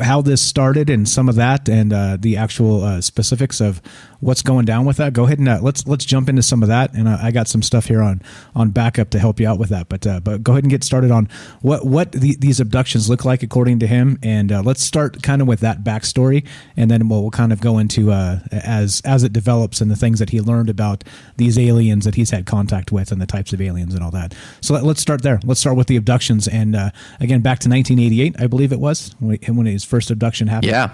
how 0.03 0.23
this 0.23 0.43
started 0.43 0.91
and 0.91 1.09
some 1.09 1.29
of 1.29 1.35
that 1.37 1.69
and 1.69 1.93
uh, 1.93 2.17
the 2.19 2.37
actual 2.37 2.83
uh, 2.83 3.01
specifics 3.01 3.61
of 3.61 3.81
what's 4.21 4.43
going 4.43 4.67
down 4.67 4.85
with 4.85 4.99
that, 4.99 5.13
go 5.13 5.25
ahead 5.25 5.39
and 5.39 5.49
uh, 5.49 5.59
let's 5.63 5.87
let's 5.87 6.05
jump 6.05 6.29
into 6.29 6.43
some 6.43 6.63
of 6.63 6.69
that. 6.69 6.93
And 6.95 7.09
I 7.09 7.31
got 7.31 7.49
some 7.49 7.63
stuff 7.63 7.87
here 7.87 8.03
on 8.03 8.23
on 8.55 8.71
backup 8.71 9.11
to 9.11 9.19
help 9.19 9.41
you 9.41 9.49
out 9.49 9.59
with 9.59 9.71
that. 9.71 9.89
But 9.89 10.03
but 10.25 10.43
go 10.43 10.53
ahead 10.53 10.65
and 10.65 10.71
get 10.71 10.85
started 10.85 11.11
on 11.11 11.29
what 11.63 11.87
what 11.87 12.13
the, 12.13 12.37
these 12.37 12.61
abductions 12.61 13.09
look 13.09 13.25
like 13.25 13.43
according 13.43 13.79
to 13.81 13.87
him. 13.87 14.19
And 14.23 14.51
let's 14.65 14.83
start 14.83 15.23
kind 15.23 15.41
of 15.41 15.49
with 15.49 15.61
that 15.61 15.83
backstory, 15.83 16.47
and 16.77 16.91
then 16.91 17.09
we'll, 17.09 17.23
we'll 17.23 17.31
kind 17.31 17.53
of 17.53 17.61
go 17.61 17.79
into 17.79 18.13
as 18.13 19.01
as 19.05 19.25
it 19.25 19.33
develops 19.33 19.81
and 19.81 19.91
the 19.91 19.97
things 19.97 20.19
that 20.19 20.31
he 20.31 20.41
learned 20.41 20.69
about 20.69 21.05
these 21.37 21.59
aliens 21.59 22.05
that 22.05 22.15
he's 22.15 22.31
had 22.31 22.47
contact 22.47 22.93
with 22.93 23.13
and 23.13 23.21
the 23.21 23.27
types 23.27 23.53
of 23.53 23.61
aliens 23.61 23.95
and 23.95 24.03
all 24.03 24.11
that. 24.11 24.35
So 24.61 24.75
let, 24.75 24.85
us 24.85 25.01
start 25.01 25.23
there. 25.23 25.41
Let's 25.45 25.61
start 25.61 25.77
with 25.77 25.87
the 25.87 25.97
abductions 25.97 26.49
and 26.49 26.77
uh, 26.77 26.91
again 27.21 27.41
back 27.41 27.59
to 27.61 27.69
1988, 27.69 28.37
I 28.39 28.47
believe 28.47 28.73
it 28.73 28.81
was 28.81 29.15
when, 29.19 29.39
when 29.49 29.67
his 29.81 29.89
first 29.89 30.11
abduction 30.11 30.47
happened. 30.47 30.71
Yeah. 30.71 30.91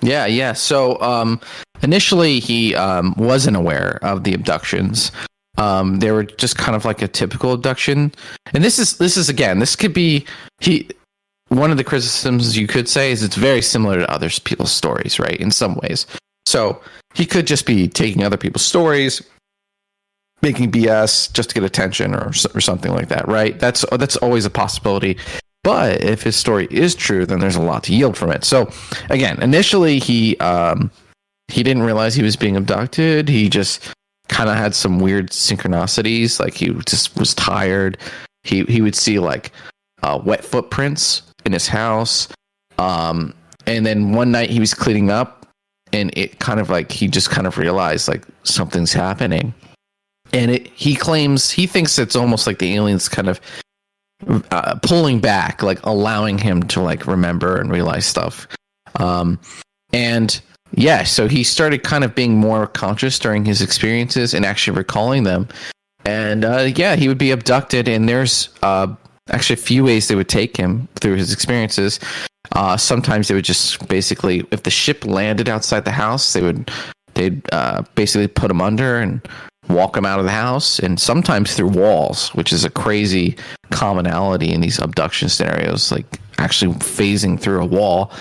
Yeah, 0.00 0.26
yeah. 0.26 0.52
So 0.52 1.00
um, 1.00 1.40
initially, 1.82 2.40
he 2.40 2.74
um, 2.74 3.14
wasn't 3.16 3.56
aware 3.56 4.00
of 4.02 4.24
the 4.24 4.34
abductions. 4.34 5.12
Um, 5.58 6.00
they 6.00 6.10
were 6.10 6.24
just 6.24 6.58
kind 6.58 6.74
of 6.74 6.84
like 6.84 7.02
a 7.02 7.08
typical 7.08 7.52
abduction, 7.52 8.12
and 8.52 8.64
this 8.64 8.78
is 8.78 8.96
this 8.96 9.16
is 9.16 9.28
again, 9.28 9.60
this 9.60 9.76
could 9.76 9.94
be 9.94 10.26
he. 10.60 10.88
One 11.48 11.70
of 11.70 11.76
the 11.76 11.84
criticisms 11.84 12.56
you 12.56 12.66
could 12.66 12.88
say 12.88 13.12
is 13.12 13.22
it's 13.22 13.36
very 13.36 13.60
similar 13.60 14.00
to 14.00 14.10
other 14.10 14.30
people's 14.44 14.72
stories, 14.72 15.20
right? 15.20 15.36
In 15.36 15.50
some 15.50 15.78
ways, 15.82 16.06
so 16.46 16.80
he 17.14 17.26
could 17.26 17.46
just 17.46 17.66
be 17.66 17.86
taking 17.86 18.24
other 18.24 18.38
people's 18.38 18.64
stories, 18.64 19.22
making 20.40 20.72
BS 20.72 21.30
just 21.34 21.50
to 21.50 21.54
get 21.54 21.62
attention 21.62 22.14
or 22.14 22.32
or 22.54 22.60
something 22.60 22.90
like 22.90 23.08
that, 23.08 23.28
right? 23.28 23.60
That's 23.60 23.84
that's 23.92 24.16
always 24.16 24.46
a 24.46 24.50
possibility. 24.50 25.18
But 25.64 26.02
if 26.02 26.22
his 26.22 26.34
story 26.34 26.66
is 26.70 26.94
true, 26.94 27.24
then 27.24 27.38
there's 27.38 27.56
a 27.56 27.62
lot 27.62 27.84
to 27.84 27.94
yield 27.94 28.16
from 28.16 28.30
it. 28.30 28.44
So 28.44 28.70
again, 29.10 29.40
initially 29.42 29.98
he 29.98 30.36
um, 30.38 30.90
he 31.48 31.62
didn't 31.62 31.84
realize 31.84 32.14
he 32.14 32.22
was 32.22 32.36
being 32.36 32.56
abducted. 32.56 33.28
He 33.28 33.48
just 33.48 33.94
kind 34.28 34.48
of 34.48 34.56
had 34.56 34.74
some 34.74 34.98
weird 34.98 35.30
synchronicities. 35.30 36.40
Like 36.40 36.54
he 36.54 36.72
just 36.86 37.16
was 37.16 37.34
tired. 37.34 37.98
He 38.42 38.64
he 38.64 38.80
would 38.80 38.96
see 38.96 39.18
like 39.20 39.52
uh, 40.02 40.20
wet 40.24 40.44
footprints 40.44 41.22
in 41.44 41.52
his 41.52 41.68
house. 41.68 42.28
Um, 42.78 43.34
and 43.66 43.86
then 43.86 44.12
one 44.12 44.32
night 44.32 44.50
he 44.50 44.58
was 44.58 44.74
cleaning 44.74 45.10
up 45.10 45.46
and 45.92 46.10
it 46.16 46.38
kind 46.40 46.58
of 46.58 46.70
like 46.70 46.90
he 46.90 47.06
just 47.06 47.30
kind 47.30 47.46
of 47.46 47.58
realized 47.58 48.08
like 48.08 48.24
something's 48.42 48.92
happening 48.92 49.54
and 50.32 50.50
it 50.50 50.66
he 50.68 50.94
claims 50.94 51.50
he 51.50 51.66
thinks 51.66 51.98
it's 51.98 52.16
almost 52.16 52.46
like 52.46 52.58
the 52.58 52.74
aliens 52.74 53.08
kind 53.08 53.28
of 53.28 53.40
uh, 54.50 54.76
pulling 54.82 55.20
back 55.20 55.62
like 55.62 55.84
allowing 55.84 56.38
him 56.38 56.62
to 56.64 56.80
like 56.80 57.06
remember 57.06 57.56
and 57.60 57.70
realize 57.70 58.06
stuff. 58.06 58.46
Um 58.96 59.38
and 59.92 60.40
yeah 60.74 61.04
so 61.04 61.28
he 61.28 61.44
started 61.44 61.82
kind 61.82 62.04
of 62.04 62.14
being 62.14 62.36
more 62.36 62.66
conscious 62.66 63.18
during 63.18 63.44
his 63.44 63.60
experiences 63.60 64.34
and 64.34 64.44
actually 64.44 64.76
recalling 64.76 65.24
them. 65.24 65.48
And 66.04 66.44
uh 66.44 66.70
yeah 66.74 66.96
he 66.96 67.08
would 67.08 67.18
be 67.18 67.30
abducted 67.30 67.88
and 67.88 68.08
there's 68.08 68.48
uh 68.62 68.94
actually 69.30 69.54
a 69.54 69.64
few 69.64 69.84
ways 69.84 70.08
they 70.08 70.14
would 70.14 70.28
take 70.28 70.56
him 70.56 70.88
through 70.96 71.16
his 71.16 71.32
experiences. 71.32 72.00
Uh, 72.52 72.76
sometimes 72.76 73.28
they 73.28 73.34
would 73.34 73.44
just 73.44 73.86
basically, 73.88 74.44
if 74.50 74.64
the 74.64 74.70
ship 74.70 75.04
landed 75.04 75.48
outside 75.48 75.84
the 75.84 75.92
house, 75.92 76.32
they 76.32 76.42
would 76.42 76.70
they'd 77.14 77.42
uh, 77.52 77.82
basically 77.94 78.26
put 78.26 78.50
him 78.50 78.60
under 78.60 78.98
and 78.98 79.26
walk 79.68 79.94
them 79.94 80.04
out 80.04 80.18
of 80.18 80.24
the 80.24 80.32
house, 80.32 80.78
and 80.78 80.98
sometimes 80.98 81.54
through 81.54 81.68
walls, 81.68 82.28
which 82.30 82.52
is 82.52 82.64
a 82.64 82.70
crazy 82.70 83.36
commonality 83.70 84.52
in 84.52 84.60
these 84.60 84.78
abduction 84.78 85.28
scenarios, 85.28 85.90
like 85.90 86.06
actually 86.38 86.74
phasing 86.74 87.38
through 87.38 87.62
a 87.62 87.66
wall 87.66 88.12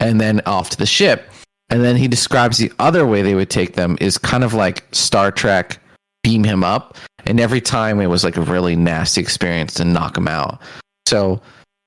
and 0.00 0.20
then 0.20 0.40
off 0.46 0.70
to 0.70 0.76
the 0.76 0.86
ship. 0.86 1.28
And 1.70 1.84
then 1.84 1.96
he 1.96 2.08
describes 2.08 2.58
the 2.58 2.72
other 2.78 3.06
way 3.06 3.22
they 3.22 3.34
would 3.34 3.50
take 3.50 3.74
them 3.74 3.98
is 4.00 4.16
kind 4.16 4.42
of 4.42 4.54
like 4.54 4.84
Star 4.92 5.30
Trek 5.30 5.78
beam 6.22 6.44
him 6.44 6.64
up. 6.64 6.96
And 7.26 7.40
every 7.40 7.60
time 7.60 8.00
it 8.00 8.06
was 8.06 8.24
like 8.24 8.36
a 8.36 8.42
really 8.42 8.74
nasty 8.74 9.20
experience 9.20 9.74
to 9.74 9.84
knock 9.84 10.16
him 10.16 10.28
out. 10.28 10.60
So 11.06 11.40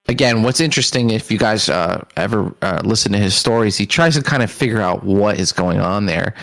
again, 0.08 0.44
what's 0.44 0.60
interesting 0.60 1.10
if 1.10 1.32
you 1.32 1.38
guys 1.38 1.68
uh, 1.68 2.04
ever 2.16 2.54
uh, 2.62 2.82
listen 2.84 3.12
to 3.14 3.18
his 3.18 3.36
stories, 3.36 3.78
he 3.78 3.86
tries 3.86 4.16
to 4.16 4.22
kind 4.22 4.44
of 4.44 4.52
figure 4.52 4.82
out 4.82 5.04
what 5.04 5.40
is 5.40 5.52
going 5.52 5.80
on 5.80 6.06
there. 6.06 6.36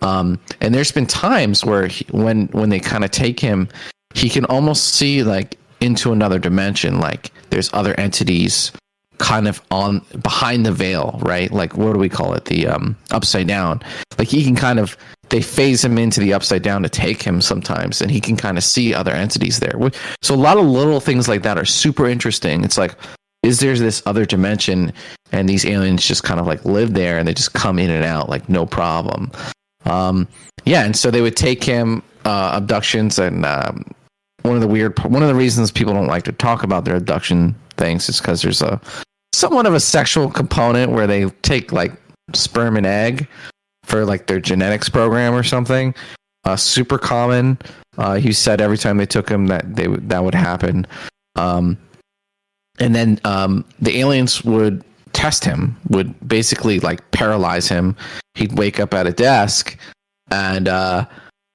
Um, 0.00 0.38
and 0.60 0.74
there's 0.74 0.92
been 0.92 1.06
times 1.06 1.64
where 1.64 1.86
he, 1.86 2.06
when 2.10 2.46
when 2.48 2.68
they 2.68 2.80
kind 2.80 3.04
of 3.04 3.10
take 3.10 3.40
him, 3.40 3.68
he 4.14 4.28
can 4.28 4.44
almost 4.46 4.94
see 4.94 5.22
like 5.22 5.58
into 5.80 6.12
another 6.12 6.38
dimension. 6.38 7.00
Like 7.00 7.32
there's 7.50 7.72
other 7.72 7.94
entities 7.94 8.72
kind 9.18 9.48
of 9.48 9.62
on 9.70 10.04
behind 10.22 10.66
the 10.66 10.72
veil, 10.72 11.18
right? 11.22 11.50
Like 11.50 11.76
what 11.76 11.92
do 11.92 11.98
we 11.98 12.08
call 12.08 12.34
it? 12.34 12.44
The 12.46 12.66
um, 12.66 12.96
upside 13.10 13.46
down. 13.46 13.82
Like 14.18 14.28
he 14.28 14.44
can 14.44 14.56
kind 14.56 14.78
of 14.78 14.96
they 15.28 15.42
phase 15.42 15.84
him 15.84 15.98
into 15.98 16.20
the 16.20 16.32
upside 16.32 16.62
down 16.62 16.82
to 16.82 16.88
take 16.88 17.22
him 17.22 17.40
sometimes, 17.40 18.00
and 18.00 18.10
he 18.10 18.20
can 18.20 18.36
kind 18.36 18.56
of 18.56 18.64
see 18.64 18.94
other 18.94 19.12
entities 19.12 19.58
there. 19.58 19.74
So 20.22 20.34
a 20.34 20.36
lot 20.36 20.56
of 20.56 20.66
little 20.66 21.00
things 21.00 21.28
like 21.28 21.42
that 21.42 21.58
are 21.58 21.64
super 21.64 22.06
interesting. 22.06 22.62
It's 22.62 22.78
like, 22.78 22.94
is 23.42 23.60
there 23.60 23.76
this 23.76 24.02
other 24.06 24.24
dimension, 24.24 24.92
and 25.32 25.48
these 25.48 25.66
aliens 25.66 26.06
just 26.06 26.22
kind 26.22 26.38
of 26.38 26.46
like 26.46 26.64
live 26.64 26.94
there, 26.94 27.18
and 27.18 27.26
they 27.26 27.34
just 27.34 27.54
come 27.54 27.78
in 27.78 27.90
and 27.90 28.04
out 28.04 28.28
like 28.28 28.48
no 28.48 28.66
problem. 28.66 29.32
Um, 29.86 30.28
yeah, 30.64 30.84
and 30.84 30.96
so 30.96 31.10
they 31.10 31.20
would 31.20 31.36
take 31.36 31.62
him 31.62 32.02
uh, 32.24 32.52
abductions, 32.54 33.18
and 33.18 33.44
um, 33.44 33.84
one 34.42 34.56
of 34.56 34.60
the 34.60 34.68
weird, 34.68 34.98
one 35.04 35.22
of 35.22 35.28
the 35.28 35.34
reasons 35.34 35.70
people 35.70 35.94
don't 35.94 36.08
like 36.08 36.24
to 36.24 36.32
talk 36.32 36.62
about 36.62 36.84
their 36.84 36.96
abduction 36.96 37.54
things 37.76 38.08
is 38.08 38.20
because 38.20 38.42
there's 38.42 38.62
a 38.62 38.80
somewhat 39.32 39.66
of 39.66 39.74
a 39.74 39.80
sexual 39.80 40.30
component 40.30 40.92
where 40.92 41.06
they 41.06 41.28
take 41.42 41.72
like 41.72 41.92
sperm 42.32 42.76
and 42.76 42.86
egg 42.86 43.28
for 43.84 44.04
like 44.04 44.26
their 44.26 44.40
genetics 44.40 44.88
program 44.88 45.34
or 45.34 45.42
something. 45.42 45.94
Uh, 46.44 46.56
super 46.56 46.98
common. 46.98 47.58
Uh, 47.98 48.14
he 48.14 48.32
said 48.32 48.60
every 48.60 48.78
time 48.78 48.96
they 48.96 49.06
took 49.06 49.28
him 49.28 49.46
that 49.46 49.76
they 49.76 49.86
that 49.86 50.22
would 50.22 50.34
happen. 50.34 50.86
Um, 51.34 51.76
and 52.78 52.94
then 52.94 53.20
um, 53.24 53.64
the 53.80 53.98
aliens 53.98 54.44
would 54.44 54.84
test 55.16 55.44
him, 55.44 55.74
would 55.88 56.14
basically 56.28 56.78
like 56.80 57.10
paralyze 57.10 57.66
him. 57.68 57.96
He'd 58.34 58.56
wake 58.58 58.78
up 58.78 58.92
at 58.92 59.06
a 59.06 59.12
desk, 59.12 59.78
and 60.30 60.68
uh, 60.68 61.06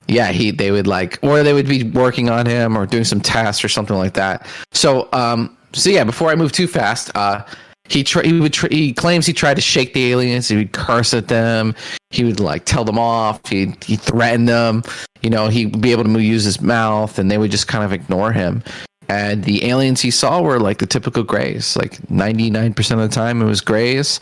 yeah, 0.07 0.31
he 0.31 0.49
they 0.49 0.71
would 0.71 0.87
like, 0.87 1.19
or 1.21 1.43
they 1.43 1.53
would 1.53 1.67
be 1.67 1.83
working 1.83 2.29
on 2.29 2.47
him 2.47 2.75
or 2.75 2.87
doing 2.87 3.03
some 3.03 3.21
tests 3.21 3.63
or 3.63 3.69
something 3.69 3.95
like 3.95 4.15
that. 4.15 4.47
So, 4.73 5.07
um, 5.13 5.55
so 5.73 5.91
yeah, 5.91 6.03
before 6.03 6.31
I 6.31 6.35
move 6.35 6.51
too 6.51 6.67
fast, 6.67 7.11
uh, 7.15 7.45
he 7.87 8.03
tra- 8.03 8.25
he 8.25 8.39
would 8.39 8.53
tra- 8.53 8.73
he 8.73 8.93
claims 8.93 9.27
he 9.27 9.33
tried 9.33 9.55
to 9.55 9.61
shake 9.61 9.93
the 9.93 10.11
aliens. 10.11 10.47
He 10.47 10.55
would 10.55 10.71
curse 10.71 11.13
at 11.13 11.27
them. 11.27 11.75
He 12.09 12.23
would 12.23 12.39
like 12.39 12.65
tell 12.65 12.83
them 12.83 12.97
off. 12.97 13.39
He 13.47 13.75
he 13.85 13.95
threatened 13.95 14.49
them. 14.49 14.81
You 15.21 15.29
know, 15.29 15.49
he'd 15.49 15.79
be 15.79 15.91
able 15.91 16.05
to 16.05 16.19
use 16.19 16.43
his 16.43 16.61
mouth, 16.61 17.19
and 17.19 17.29
they 17.29 17.37
would 17.37 17.51
just 17.51 17.67
kind 17.67 17.83
of 17.83 17.93
ignore 17.93 18.31
him. 18.31 18.63
And 19.11 19.43
the 19.43 19.65
aliens 19.65 19.99
he 19.99 20.09
saw 20.09 20.41
were 20.41 20.57
like 20.57 20.77
the 20.77 20.85
typical 20.85 21.23
grays. 21.23 21.75
Like 21.75 22.09
ninety 22.09 22.49
nine 22.49 22.73
percent 22.73 23.01
of 23.01 23.09
the 23.09 23.13
time, 23.13 23.41
it 23.41 23.45
was 23.45 23.59
grays. 23.59 24.21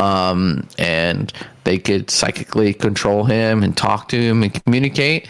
Um, 0.00 0.66
and 0.76 1.32
they 1.62 1.78
could 1.78 2.10
psychically 2.10 2.74
control 2.74 3.22
him 3.22 3.62
and 3.62 3.76
talk 3.76 4.08
to 4.08 4.20
him 4.20 4.42
and 4.42 4.52
communicate. 4.64 5.28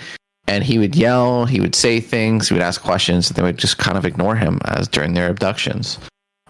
And 0.48 0.64
he 0.64 0.78
would 0.78 0.96
yell. 0.96 1.44
He 1.44 1.60
would 1.60 1.74
say 1.74 2.00
things. 2.00 2.48
He 2.48 2.54
would 2.54 2.62
ask 2.62 2.80
questions. 2.82 3.28
And 3.28 3.36
they 3.36 3.42
would 3.42 3.58
just 3.58 3.76
kind 3.76 3.98
of 3.98 4.06
ignore 4.06 4.36
him 4.36 4.58
as 4.64 4.88
during 4.88 5.12
their 5.12 5.28
abductions. 5.28 5.98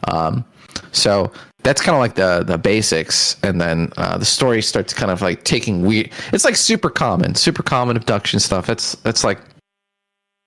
Um, 0.07 0.45
so 0.93 1.33
that's 1.64 1.83
kind 1.83 1.97
of 1.97 2.01
like 2.01 2.14
the 2.14 2.45
the 2.47 2.59
basics, 2.59 3.37
and 3.43 3.61
then 3.61 3.90
uh, 3.97 4.17
the 4.17 4.25
story 4.25 4.62
starts 4.62 4.95
kind 4.95 5.11
of 5.11 5.23
like 5.23 5.43
taking 5.43 5.83
weird. 5.85 6.11
It's 6.33 6.45
like 6.45 6.57
super 6.57 6.90
common, 6.90 7.35
super 7.35 7.64
common 7.64 7.97
abduction 7.97 8.38
stuff. 8.38 8.69
It's 8.69 8.97
it's 9.05 9.25
like 9.25 9.40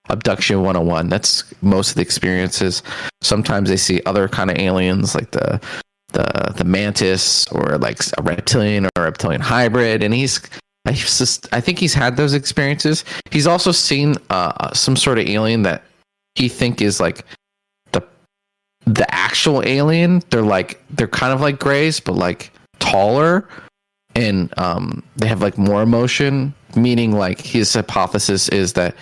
abduction 0.10 0.62
101 0.62 1.10
that's 1.10 1.43
most 1.62 1.89
of 1.89 1.96
the 1.96 2.02
experiences. 2.02 2.84
Sometimes 3.22 3.70
they 3.70 3.78
see 3.78 4.02
other 4.06 4.28
kind 4.28 4.50
of 4.50 4.58
aliens 4.58 5.15
like 5.15 5.32
the 5.32 5.62
the 6.13 6.54
the 6.58 6.63
mantis 6.63 7.48
or 7.52 7.78
like 7.78 8.00
a 8.17 8.22
reptilian 8.22 8.86
or 8.86 8.89
a 8.98 9.02
reptilian 9.02 9.41
hybrid. 9.41 10.04
And 10.04 10.13
he's 10.13 10.39
I, 10.88 10.93
just, 10.93 11.54
I 11.54 11.60
think 11.60 11.80
he's 11.80 11.93
had 11.93 12.15
those 12.15 12.34
experiences. 12.34 13.04
He's 13.30 13.46
also 13.46 13.74
seen 13.74 14.15
uh, 14.30 14.74
some 14.74 14.96
sort 14.96 15.20
of 15.20 15.28
alien 15.28 15.63
that 15.63 15.84
he 16.36 16.48
think 16.48 16.82
is 16.82 17.00
like 17.02 17.26
the 17.91 18.02
the 18.86 19.13
actual 19.13 19.62
alien, 19.67 20.22
they're 20.30 20.41
like 20.41 20.82
they're 20.91 21.08
kind 21.08 21.34
of 21.34 21.41
like 21.41 21.60
grays, 21.60 22.00
but 22.00 22.13
like 22.13 22.52
taller, 22.80 23.48
and 24.15 24.58
um, 24.58 25.04
they 25.17 25.28
have 25.28 25.41
like 25.41 25.58
more 25.58 25.82
emotion. 25.82 26.54
Meaning, 26.76 27.13
like 27.13 27.41
his 27.41 27.74
hypothesis 27.74 28.50
is 28.50 28.74
that 28.74 28.96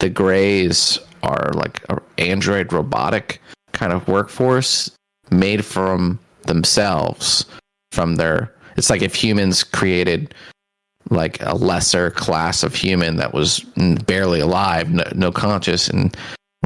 the 0.00 0.10
grays 0.10 0.98
are 1.22 1.52
like 1.54 1.84
an 1.88 2.00
android 2.18 2.72
robotic 2.72 3.40
kind 3.72 3.92
of 3.92 4.06
workforce 4.08 4.90
made 5.30 5.64
from 5.64 6.18
themselves, 6.46 7.46
from 7.92 8.16
their. 8.16 8.52
It's 8.76 8.90
like 8.90 9.02
if 9.02 9.14
humans 9.14 9.62
created 9.62 10.34
like 11.10 11.42
a 11.42 11.54
lesser 11.54 12.10
class 12.10 12.62
of 12.62 12.74
human 12.74 13.16
that 13.16 13.32
was 13.32 13.60
barely 14.06 14.40
alive, 14.40 14.90
no, 14.90 15.04
no 15.14 15.32
conscious, 15.32 15.88
and 15.88 16.16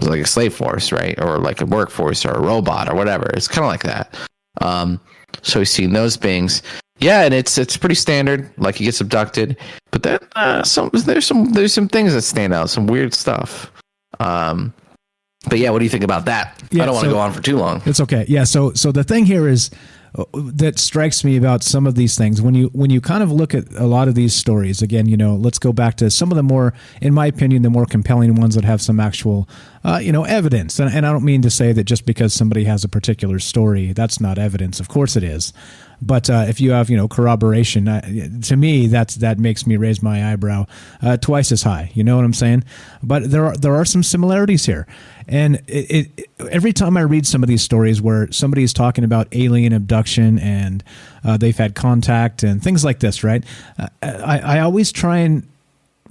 was 0.00 0.08
like 0.08 0.20
a 0.20 0.26
slave 0.26 0.54
force, 0.54 0.92
right? 0.92 1.20
Or 1.20 1.38
like 1.38 1.60
a 1.60 1.66
workforce 1.66 2.24
or 2.24 2.32
a 2.32 2.40
robot 2.40 2.88
or 2.88 2.94
whatever. 2.94 3.30
It's 3.34 3.48
kind 3.48 3.64
of 3.64 3.70
like 3.70 3.82
that. 3.84 4.16
Um, 4.60 5.00
so 5.42 5.60
he's 5.60 5.70
seen 5.70 5.92
those 5.92 6.16
beings. 6.16 6.62
Yeah, 6.98 7.22
and 7.22 7.34
it's 7.34 7.58
it's 7.58 7.76
pretty 7.76 7.96
standard. 7.96 8.50
Like 8.56 8.76
he 8.76 8.84
gets 8.84 9.00
abducted, 9.00 9.56
but 9.90 10.02
then 10.02 10.18
uh, 10.36 10.62
some 10.62 10.90
there's 10.92 11.26
some 11.26 11.52
there's 11.52 11.72
some 11.72 11.88
things 11.88 12.14
that 12.14 12.22
stand 12.22 12.54
out, 12.54 12.70
some 12.70 12.86
weird 12.86 13.12
stuff. 13.12 13.72
Um, 14.20 14.72
but 15.48 15.58
yeah, 15.58 15.70
what 15.70 15.80
do 15.80 15.84
you 15.84 15.90
think 15.90 16.04
about 16.04 16.24
that? 16.26 16.62
Yeah, 16.70 16.84
I 16.84 16.86
don't 16.86 16.94
want 16.94 17.04
to 17.04 17.10
so- 17.10 17.16
go 17.16 17.20
on 17.20 17.32
for 17.32 17.42
too 17.42 17.56
long. 17.56 17.82
It's 17.84 18.00
okay. 18.00 18.24
Yeah. 18.28 18.44
So 18.44 18.72
so 18.74 18.92
the 18.92 19.04
thing 19.04 19.26
here 19.26 19.48
is 19.48 19.70
uh, 20.16 20.24
that 20.34 20.78
strikes 20.78 21.24
me 21.24 21.36
about 21.36 21.64
some 21.64 21.88
of 21.88 21.96
these 21.96 22.16
things 22.16 22.40
when 22.40 22.54
you 22.54 22.68
when 22.68 22.88
you 22.88 23.00
kind 23.00 23.22
of 23.22 23.32
look 23.32 23.52
at 23.52 23.64
a 23.74 23.86
lot 23.86 24.06
of 24.06 24.14
these 24.14 24.32
stories 24.32 24.80
again 24.80 25.06
you 25.08 25.16
know 25.16 25.34
let's 25.34 25.58
go 25.58 25.72
back 25.72 25.96
to 25.96 26.08
some 26.08 26.30
of 26.30 26.36
the 26.36 26.42
more 26.42 26.72
in 27.02 27.12
my 27.12 27.26
opinion 27.26 27.62
the 27.62 27.70
more 27.70 27.84
compelling 27.84 28.36
ones 28.36 28.54
that 28.54 28.64
have 28.64 28.80
some 28.80 29.00
actual 29.00 29.48
uh, 29.82 29.98
you 30.00 30.12
know 30.12 30.22
evidence 30.22 30.78
and, 30.78 30.94
and 30.94 31.04
i 31.04 31.10
don't 31.10 31.24
mean 31.24 31.42
to 31.42 31.50
say 31.50 31.72
that 31.72 31.82
just 31.82 32.06
because 32.06 32.32
somebody 32.32 32.62
has 32.62 32.84
a 32.84 32.88
particular 32.88 33.40
story 33.40 33.92
that's 33.92 34.20
not 34.20 34.38
evidence 34.38 34.78
of 34.78 34.86
course 34.88 35.16
it 35.16 35.24
is 35.24 35.52
but 36.00 36.28
uh, 36.30 36.44
if 36.48 36.60
you 36.60 36.72
have 36.72 36.90
you 36.90 36.96
know 36.96 37.08
corroboration 37.08 37.88
uh, 37.88 38.00
to 38.42 38.56
me 38.56 38.86
that's 38.86 39.16
that 39.16 39.38
makes 39.38 39.66
me 39.66 39.76
raise 39.76 40.02
my 40.02 40.32
eyebrow 40.32 40.66
uh, 41.02 41.16
twice 41.16 41.52
as 41.52 41.62
high. 41.62 41.90
You 41.94 42.04
know 42.04 42.16
what 42.16 42.24
i'm 42.24 42.34
saying? 42.34 42.64
But 43.02 43.30
there 43.30 43.46
are 43.46 43.56
there 43.56 43.74
are 43.74 43.84
some 43.84 44.02
similarities 44.02 44.66
here. 44.66 44.86
And 45.26 45.56
it, 45.66 46.18
it 46.18 46.30
every 46.50 46.72
time 46.72 46.96
i 46.96 47.00
read 47.00 47.26
some 47.26 47.42
of 47.42 47.48
these 47.48 47.62
stories 47.62 48.02
where 48.02 48.30
somebody 48.30 48.62
is 48.62 48.72
talking 48.72 49.04
about 49.04 49.28
alien 49.32 49.72
abduction 49.72 50.38
and 50.38 50.84
uh, 51.24 51.36
they've 51.36 51.56
had 51.56 51.74
contact 51.74 52.42
and 52.42 52.62
things 52.62 52.84
like 52.84 53.00
this 53.00 53.24
right? 53.24 53.44
Uh, 53.78 53.88
I, 54.02 54.38
I 54.38 54.60
always 54.60 54.92
try 54.92 55.18
and 55.18 55.48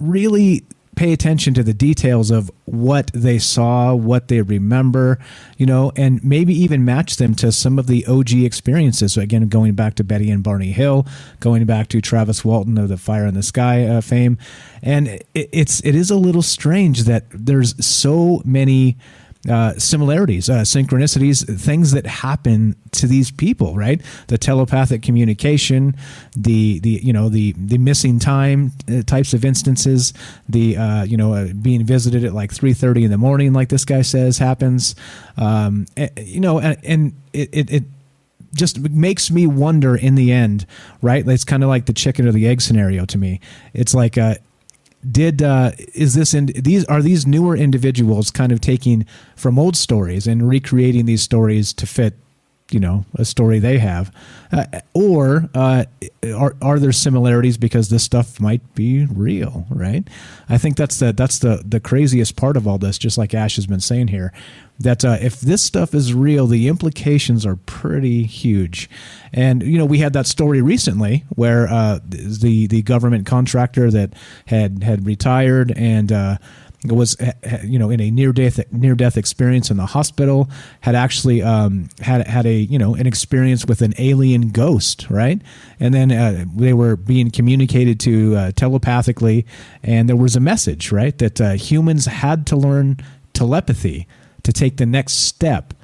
really 0.00 0.64
pay 0.96 1.12
attention 1.12 1.54
to 1.54 1.62
the 1.62 1.74
details 1.74 2.30
of 2.30 2.50
what 2.64 3.10
they 3.12 3.38
saw, 3.38 3.94
what 3.94 4.28
they 4.28 4.40
remember, 4.40 5.18
you 5.56 5.66
know, 5.66 5.92
and 5.96 6.22
maybe 6.24 6.54
even 6.54 6.84
match 6.84 7.16
them 7.16 7.34
to 7.36 7.52
some 7.52 7.78
of 7.78 7.86
the 7.86 8.06
OG 8.06 8.32
experiences. 8.32 9.14
So 9.14 9.20
again, 9.20 9.48
going 9.48 9.74
back 9.74 9.94
to 9.96 10.04
Betty 10.04 10.30
and 10.30 10.42
Barney 10.42 10.72
Hill, 10.72 11.06
going 11.40 11.64
back 11.64 11.88
to 11.88 12.00
Travis 12.00 12.44
Walton 12.44 12.78
of 12.78 12.88
the 12.88 12.96
Fire 12.96 13.26
in 13.26 13.34
the 13.34 13.42
Sky 13.42 13.84
uh, 13.86 14.00
fame, 14.00 14.38
and 14.82 15.08
it, 15.08 15.28
it's 15.34 15.80
it 15.84 15.94
is 15.94 16.10
a 16.10 16.16
little 16.16 16.42
strange 16.42 17.04
that 17.04 17.24
there's 17.30 17.84
so 17.84 18.42
many 18.44 18.96
uh, 19.48 19.74
similarities, 19.74 20.48
uh, 20.48 20.60
synchronicities, 20.60 21.44
things 21.60 21.92
that 21.92 22.06
happen 22.06 22.76
to 22.92 23.06
these 23.06 23.30
people, 23.30 23.76
right? 23.76 24.00
The 24.28 24.38
telepathic 24.38 25.02
communication, 25.02 25.96
the 26.36 26.78
the 26.80 27.00
you 27.02 27.12
know 27.12 27.28
the 27.28 27.52
the 27.52 27.78
missing 27.78 28.18
time 28.18 28.72
uh, 28.88 29.02
types 29.02 29.34
of 29.34 29.44
instances, 29.44 30.12
the 30.48 30.76
uh, 30.76 31.04
you 31.04 31.16
know 31.16 31.34
uh, 31.34 31.52
being 31.52 31.84
visited 31.84 32.24
at 32.24 32.32
like 32.32 32.52
three 32.52 32.72
thirty 32.72 33.04
in 33.04 33.10
the 33.10 33.18
morning, 33.18 33.52
like 33.52 33.68
this 33.68 33.84
guy 33.84 34.02
says 34.02 34.38
happens, 34.38 34.94
um, 35.36 35.86
eh, 35.96 36.08
you 36.16 36.40
know, 36.40 36.58
and, 36.60 36.78
and 36.84 37.12
it, 37.32 37.48
it, 37.52 37.70
it 37.70 37.84
just 38.54 38.78
makes 38.78 39.30
me 39.30 39.46
wonder 39.46 39.96
in 39.96 40.14
the 40.14 40.32
end, 40.32 40.66
right? 41.02 41.26
It's 41.26 41.44
kind 41.44 41.62
of 41.62 41.68
like 41.68 41.86
the 41.86 41.92
chicken 41.92 42.26
or 42.26 42.32
the 42.32 42.46
egg 42.46 42.60
scenario 42.60 43.04
to 43.06 43.18
me. 43.18 43.40
It's 43.72 43.94
like, 43.94 44.16
uh, 44.16 44.36
did 45.10 45.42
uh, 45.42 45.72
is 45.94 46.14
this 46.14 46.34
in 46.34 46.46
these 46.46 46.84
are 46.86 47.02
these 47.02 47.26
newer 47.26 47.56
individuals 47.56 48.30
kind 48.30 48.52
of 48.52 48.60
taking 48.60 49.06
from 49.36 49.58
old 49.58 49.76
stories 49.76 50.26
and 50.26 50.48
recreating 50.48 51.06
these 51.06 51.22
stories 51.22 51.72
to 51.74 51.86
fit 51.86 52.14
you 52.70 52.80
know 52.80 53.04
a 53.14 53.24
story 53.24 53.58
they 53.58 53.78
have. 53.78 54.12
Uh, 54.50 54.64
or 54.94 55.48
uh, 55.54 55.84
are, 56.34 56.54
are 56.62 56.78
there 56.78 56.92
similarities 56.92 57.56
because 57.56 57.88
this 57.88 58.02
stuff 58.02 58.40
might 58.40 58.74
be 58.74 59.06
real 59.06 59.66
right? 59.68 60.08
I 60.48 60.58
think 60.58 60.76
that's 60.76 60.98
the 60.98 61.12
that's 61.12 61.38
the 61.38 61.62
the 61.66 61.80
craziest 61.80 62.36
part 62.36 62.56
of 62.56 62.66
all 62.66 62.78
this 62.78 62.98
just 62.98 63.18
like 63.18 63.34
ash 63.34 63.56
has 63.56 63.66
been 63.66 63.80
saying 63.80 64.08
here 64.08 64.32
that 64.78 65.04
uh, 65.04 65.18
if 65.20 65.40
this 65.40 65.62
stuff 65.62 65.94
is 65.94 66.14
real 66.14 66.46
the 66.46 66.68
implications 66.68 67.46
are 67.46 67.56
pretty 67.56 68.24
huge. 68.24 68.88
And 69.32 69.62
you 69.62 69.78
know 69.78 69.86
we 69.86 69.98
had 69.98 70.12
that 70.14 70.26
story 70.26 70.62
recently 70.62 71.24
where 71.30 71.68
uh, 71.68 72.00
the 72.04 72.66
the 72.66 72.82
government 72.82 73.26
contractor 73.26 73.90
that 73.90 74.14
had 74.46 74.82
had 74.82 75.06
retired 75.06 75.72
and 75.76 76.10
uh, 76.10 76.38
was 76.92 77.16
you 77.62 77.78
know 77.78 77.90
in 77.90 78.00
a 78.00 78.10
near 78.10 78.32
death 78.32 78.60
near 78.72 78.94
death 78.94 79.16
experience 79.16 79.70
in 79.70 79.76
the 79.76 79.86
hospital 79.86 80.50
had 80.80 80.94
actually 80.94 81.42
um, 81.42 81.88
had 82.00 82.26
had 82.26 82.46
a 82.46 82.54
you 82.54 82.78
know 82.78 82.94
an 82.94 83.06
experience 83.06 83.64
with 83.64 83.82
an 83.82 83.94
alien 83.98 84.50
ghost 84.50 85.08
right? 85.10 85.40
And 85.80 85.94
then 85.94 86.12
uh, 86.12 86.44
they 86.54 86.72
were 86.72 86.96
being 86.96 87.30
communicated 87.30 88.00
to 88.00 88.36
uh, 88.36 88.52
telepathically 88.52 89.46
and 89.82 90.08
there 90.08 90.16
was 90.16 90.36
a 90.36 90.40
message 90.40 90.92
right 90.92 91.16
that 91.18 91.40
uh, 91.40 91.52
humans 91.52 92.06
had 92.06 92.46
to 92.48 92.56
learn 92.56 92.98
telepathy 93.32 94.06
to 94.42 94.52
take 94.52 94.76
the 94.76 94.86
next 94.86 95.14
step 95.14 95.74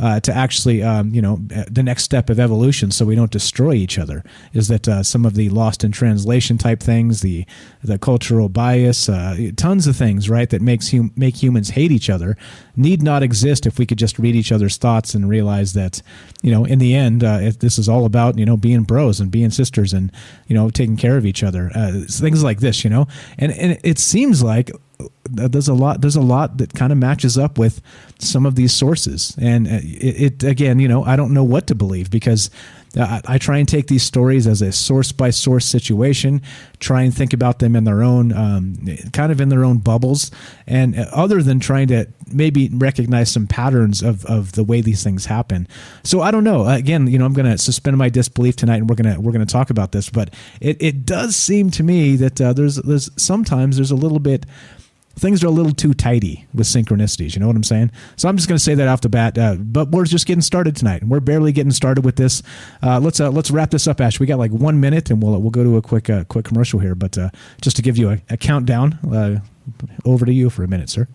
uh, 0.00 0.20
to 0.20 0.32
actually, 0.32 0.82
um, 0.82 1.12
you 1.12 1.20
know, 1.20 1.40
the 1.68 1.82
next 1.82 2.04
step 2.04 2.30
of 2.30 2.38
evolution, 2.38 2.90
so 2.90 3.04
we 3.04 3.16
don't 3.16 3.32
destroy 3.32 3.72
each 3.72 3.98
other. 3.98 4.22
Is 4.52 4.68
that 4.68 4.86
uh, 4.86 5.02
some 5.02 5.26
of 5.26 5.34
the 5.34 5.48
lost 5.48 5.82
in 5.82 5.90
translation 5.90 6.56
type 6.56 6.80
things, 6.80 7.20
the 7.20 7.44
the 7.82 7.98
cultural 7.98 8.48
bias, 8.48 9.08
uh, 9.08 9.50
tons 9.56 9.86
of 9.86 9.96
things, 9.96 10.30
right, 10.30 10.48
that 10.50 10.62
makes 10.62 10.92
hum- 10.92 11.12
make 11.16 11.42
humans 11.42 11.70
hate 11.70 11.90
each 11.90 12.08
other, 12.08 12.36
need 12.76 13.02
not 13.02 13.22
exist 13.22 13.66
if 13.66 13.78
we 13.78 13.86
could 13.86 13.98
just 13.98 14.18
read 14.18 14.36
each 14.36 14.52
other's 14.52 14.76
thoughts 14.76 15.14
and 15.14 15.28
realize 15.28 15.72
that, 15.72 16.00
you 16.42 16.52
know, 16.52 16.64
in 16.64 16.78
the 16.78 16.94
end, 16.94 17.24
uh, 17.24 17.50
this 17.58 17.78
is 17.78 17.88
all 17.88 18.04
about 18.04 18.38
you 18.38 18.46
know 18.46 18.56
being 18.56 18.84
bros 18.84 19.18
and 19.18 19.30
being 19.32 19.50
sisters 19.50 19.92
and 19.92 20.12
you 20.46 20.54
know 20.54 20.70
taking 20.70 20.96
care 20.96 21.16
of 21.16 21.26
each 21.26 21.42
other, 21.42 21.72
uh, 21.74 21.92
things 22.08 22.44
like 22.44 22.60
this, 22.60 22.84
you 22.84 22.90
know, 22.90 23.08
and 23.36 23.50
and 23.52 23.78
it 23.82 23.98
seems 23.98 24.44
like 24.44 24.70
there's 25.30 25.68
a 25.68 25.74
lot 25.74 26.00
there's 26.00 26.16
a 26.16 26.20
lot 26.20 26.58
that 26.58 26.74
kind 26.74 26.92
of 26.92 26.98
matches 26.98 27.38
up 27.38 27.58
with 27.58 27.80
some 28.18 28.46
of 28.46 28.54
these 28.54 28.72
sources. 28.72 29.36
And 29.40 29.66
it, 29.66 30.42
it 30.42 30.42
again 30.42 30.78
you 30.78 30.88
know 30.88 31.04
i 31.04 31.16
don't 31.16 31.32
know 31.32 31.44
what 31.44 31.66
to 31.68 31.74
believe 31.74 32.10
because 32.10 32.50
I, 32.96 33.20
I, 33.26 33.38
try 33.38 33.58
and 33.58 33.68
take 33.68 33.86
these 33.86 34.02
stories 34.02 34.46
as 34.46 34.62
a 34.62 34.72
source 34.72 35.12
by 35.12 35.28
source 35.30 35.66
situation 35.66 36.40
try 36.80 37.02
and 37.02 37.14
think 37.14 37.34
about 37.34 37.58
them 37.58 37.76
in 37.76 37.84
their 37.84 38.02
own 38.02 38.32
um, 38.32 38.76
kind 39.12 39.30
of 39.30 39.40
in 39.42 39.50
their 39.50 39.62
own 39.64 39.78
bubbles. 39.78 40.30
And 40.66 40.96
other 40.96 41.42
than 41.42 41.60
trying 41.60 41.88
to 41.88 42.06
maybe 42.32 42.70
recognize 42.72 43.30
some 43.30 43.46
patterns 43.46 44.02
of, 44.02 44.24
of 44.24 44.52
the 44.52 44.64
way 44.64 44.80
these 44.80 45.04
things 45.04 45.26
happen. 45.26 45.68
So 46.02 46.20
i 46.22 46.30
don't 46.30 46.44
know. 46.44 46.66
Again 46.66 47.06
you 47.06 47.18
know 47.18 47.24
i'm 47.24 47.34
going 47.34 47.50
to 47.50 47.58
suspend 47.58 47.96
my 47.98 48.08
disbelief 48.08 48.56
tonight 48.56 48.76
and 48.76 48.88
we're 48.88 48.96
going 48.96 49.14
to 49.14 49.20
we're 49.20 49.32
to 49.32 49.46
talk 49.46 49.70
about 49.70 49.92
this. 49.92 50.08
But 50.08 50.34
it, 50.60 50.80
it 50.80 51.06
does 51.06 51.36
seem 51.36 51.70
to 51.72 51.82
me 51.82 52.16
that 52.16 52.40
uh, 52.40 52.52
there's 52.52 52.76
there's 52.76 53.10
sometimes 53.20 53.76
there's 53.76 53.90
a 53.90 53.96
little 53.96 54.18
bit 54.18 54.46
things 55.18 55.42
are 55.42 55.48
a 55.48 55.50
little 55.50 55.72
too 55.72 55.94
tidy 55.94 56.46
with 56.54 56.66
synchronicities. 56.66 57.34
You 57.34 57.40
know 57.40 57.46
what 57.46 57.56
I'm 57.56 57.64
saying? 57.64 57.90
So 58.16 58.28
I'm 58.28 58.36
just 58.36 58.48
going 58.48 58.56
to 58.56 58.62
say 58.62 58.74
that 58.74 58.88
off 58.88 59.00
the 59.00 59.08
bat. 59.08 59.36
Uh, 59.36 59.56
but 59.56 59.90
we're 59.90 60.04
just 60.04 60.26
getting 60.26 60.42
started 60.42 60.76
tonight. 60.76 61.04
We're 61.04 61.20
barely 61.20 61.52
getting 61.52 61.72
started 61.72 62.04
with 62.04 62.16
this. 62.16 62.42
Uh, 62.82 63.00
let's 63.00 63.20
uh, 63.20 63.30
let's 63.30 63.50
wrap 63.50 63.70
this 63.70 63.86
up, 63.86 64.00
Ash. 64.00 64.20
We 64.20 64.26
got 64.26 64.38
like 64.38 64.52
one 64.52 64.80
minute, 64.80 65.10
and 65.10 65.22
we'll 65.22 65.40
we'll 65.40 65.50
go 65.50 65.64
to 65.64 65.76
a 65.76 65.82
quick 65.82 66.08
uh, 66.08 66.24
quick 66.24 66.44
commercial 66.44 66.80
here. 66.80 66.94
But 66.94 67.18
uh, 67.18 67.30
just 67.60 67.76
to 67.76 67.82
give 67.82 67.98
you 67.98 68.10
a, 68.10 68.18
a 68.30 68.36
countdown, 68.36 68.94
uh, 69.12 69.40
over 70.04 70.24
to 70.24 70.32
you 70.32 70.50
for 70.50 70.64
a 70.64 70.68
minute, 70.68 70.88
sir. 70.90 71.08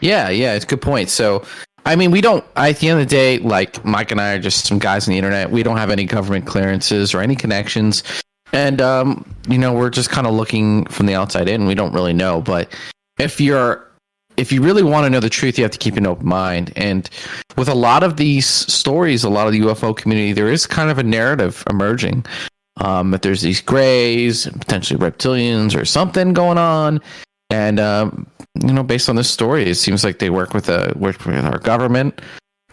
Yeah, 0.00 0.30
yeah, 0.30 0.54
it's 0.54 0.64
a 0.64 0.68
good 0.68 0.82
point. 0.82 1.10
So. 1.10 1.44
I 1.84 1.96
mean, 1.96 2.12
we 2.12 2.20
don't. 2.20 2.44
At 2.54 2.78
the 2.78 2.90
end 2.90 3.00
of 3.00 3.08
the 3.08 3.10
day, 3.10 3.38
like 3.38 3.84
Mike 3.84 4.12
and 4.12 4.20
I 4.20 4.34
are 4.34 4.38
just 4.38 4.66
some 4.66 4.78
guys 4.78 5.08
on 5.08 5.12
the 5.12 5.18
internet. 5.18 5.50
We 5.50 5.64
don't 5.64 5.78
have 5.78 5.90
any 5.90 6.04
government 6.04 6.46
clearances 6.46 7.12
or 7.12 7.20
any 7.20 7.34
connections 7.34 8.04
and 8.52 8.80
um, 8.80 9.34
you 9.48 9.58
know 9.58 9.72
we're 9.72 9.90
just 9.90 10.10
kind 10.10 10.26
of 10.26 10.34
looking 10.34 10.84
from 10.86 11.06
the 11.06 11.14
outside 11.14 11.48
in 11.48 11.66
we 11.66 11.74
don't 11.74 11.92
really 11.92 12.12
know 12.12 12.40
but 12.40 12.72
if 13.18 13.40
you're 13.40 13.86
if 14.36 14.50
you 14.50 14.62
really 14.62 14.82
want 14.82 15.04
to 15.04 15.10
know 15.10 15.20
the 15.20 15.30
truth 15.30 15.58
you 15.58 15.64
have 15.64 15.70
to 15.72 15.78
keep 15.78 15.96
an 15.96 16.06
open 16.06 16.26
mind. 16.26 16.72
And 16.76 17.08
with 17.56 17.68
a 17.68 17.74
lot 17.74 18.02
of 18.02 18.16
these 18.16 18.46
stories 18.46 19.24
a 19.24 19.30
lot 19.30 19.46
of 19.46 19.52
the 19.52 19.60
ufo 19.60 19.96
community 19.96 20.32
there 20.32 20.48
is 20.48 20.66
kind 20.66 20.90
of 20.90 20.98
a 20.98 21.02
narrative 21.02 21.62
emerging. 21.70 22.24
Um, 22.78 23.10
that 23.10 23.20
there's 23.20 23.42
these 23.42 23.60
grays 23.60 24.46
potentially 24.46 24.98
reptilians 24.98 25.78
or 25.78 25.84
something 25.84 26.32
going 26.32 26.58
on. 26.58 27.00
And 27.50 27.78
um, 27.78 28.26
you 28.60 28.72
know 28.72 28.82
based 28.82 29.08
on 29.08 29.16
this 29.16 29.30
story 29.30 29.68
it 29.68 29.74
seems 29.74 30.04
like 30.04 30.18
they 30.18 30.30
work 30.30 30.54
with 30.54 30.68
a 30.68 30.92
work 30.96 31.24
with 31.24 31.44
our 31.44 31.58
government. 31.58 32.20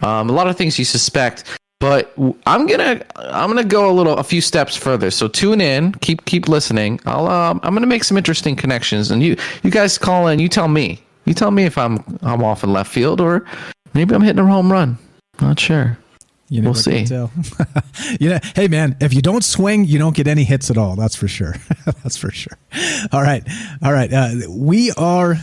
Um, 0.01 0.29
a 0.29 0.33
lot 0.33 0.47
of 0.47 0.55
things 0.55 0.79
you 0.79 0.85
suspect 0.85 1.43
but 1.79 2.13
I'm 2.45 2.67
gonna 2.67 3.03
I'm 3.15 3.49
gonna 3.49 3.63
go 3.63 3.89
a 3.89 3.93
little 3.93 4.17
a 4.17 4.23
few 4.23 4.41
steps 4.41 4.75
further. 4.75 5.11
So 5.11 5.27
tune 5.27 5.61
in, 5.61 5.93
keep 5.93 6.25
keep 6.25 6.47
listening. 6.47 6.99
I'll 7.05 7.27
um, 7.27 7.59
I'm 7.63 7.73
gonna 7.73 7.87
make 7.87 8.03
some 8.03 8.17
interesting 8.17 8.55
connections, 8.55 9.11
and 9.11 9.23
you 9.23 9.37
you 9.63 9.71
guys 9.71 9.97
call 9.97 10.27
in. 10.27 10.39
You 10.39 10.49
tell 10.49 10.67
me. 10.67 11.01
You 11.25 11.33
tell 11.33 11.51
me 11.51 11.63
if 11.63 11.77
I'm 11.77 12.03
I'm 12.21 12.43
off 12.43 12.63
in 12.63 12.73
left 12.73 12.91
field 12.91 13.21
or 13.21 13.45
maybe 13.93 14.13
I'm 14.15 14.21
hitting 14.21 14.39
a 14.39 14.45
home 14.47 14.71
run. 14.71 14.97
Not 15.41 15.59
sure. 15.59 15.97
You 16.49 16.63
we'll 16.63 16.73
see. 16.73 17.05
yeah. 18.19 18.39
Hey, 18.55 18.67
man, 18.67 18.97
if 18.99 19.13
you 19.13 19.21
don't 19.21 19.43
swing, 19.43 19.85
you 19.85 19.99
don't 19.99 20.15
get 20.15 20.27
any 20.27 20.43
hits 20.43 20.71
at 20.71 20.77
all. 20.79 20.95
That's 20.95 21.15
for 21.15 21.27
sure. 21.27 21.53
That's 21.85 22.17
for 22.17 22.31
sure. 22.31 22.57
All 23.11 23.21
right. 23.21 23.47
All 23.83 23.93
right. 23.93 24.11
Uh, 24.11 24.31
we 24.49 24.91
are. 24.93 25.35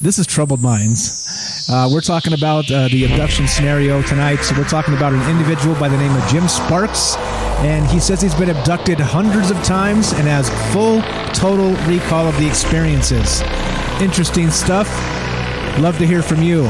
This 0.00 0.18
is 0.18 0.26
Troubled 0.26 0.62
Minds 0.62 1.68
Uh, 1.68 1.88
we're 1.92 2.00
talking 2.00 2.32
about 2.32 2.70
uh, 2.70 2.88
the 2.88 3.04
abduction 3.04 3.46
scenario 3.48 4.02
tonight. 4.02 4.36
So 4.36 4.56
we're 4.56 4.68
talking 4.68 4.94
about 4.94 5.12
an 5.12 5.30
individual 5.30 5.74
by 5.78 5.88
the 5.88 5.96
name 5.96 6.14
of 6.14 6.26
Jim 6.28 6.48
Sparks, 6.48 7.16
and 7.64 7.86
he 7.86 7.98
says 8.00 8.20
he's 8.20 8.34
been 8.34 8.50
abducted 8.50 9.00
hundreds 9.00 9.50
of 9.50 9.62
times 9.62 10.12
and 10.12 10.28
has 10.28 10.48
full, 10.72 11.02
total 11.32 11.72
recall 11.86 12.26
of 12.26 12.36
the 12.38 12.46
experiences. 12.46 13.42
Interesting 14.00 14.50
stuff. 14.50 14.88
Love 15.78 15.98
to 15.98 16.06
hear 16.06 16.22
from 16.22 16.42
you. 16.42 16.64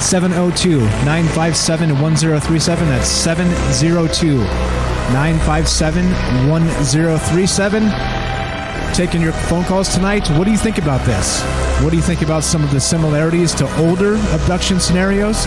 702 0.00 0.80
957 0.80 2.00
1037. 2.00 2.88
That's 2.88 3.08
702 3.08 4.38
957 5.12 6.04
1037. 6.50 8.43
Taking 8.94 9.22
your 9.22 9.32
phone 9.32 9.64
calls 9.64 9.92
tonight. 9.92 10.28
What 10.38 10.44
do 10.44 10.52
you 10.52 10.56
think 10.56 10.78
about 10.78 11.04
this? 11.04 11.42
What 11.82 11.90
do 11.90 11.96
you 11.96 12.02
think 12.02 12.22
about 12.22 12.44
some 12.44 12.62
of 12.62 12.70
the 12.70 12.78
similarities 12.78 13.52
to 13.56 13.66
older 13.76 14.14
abduction 14.30 14.78
scenarios? 14.78 15.46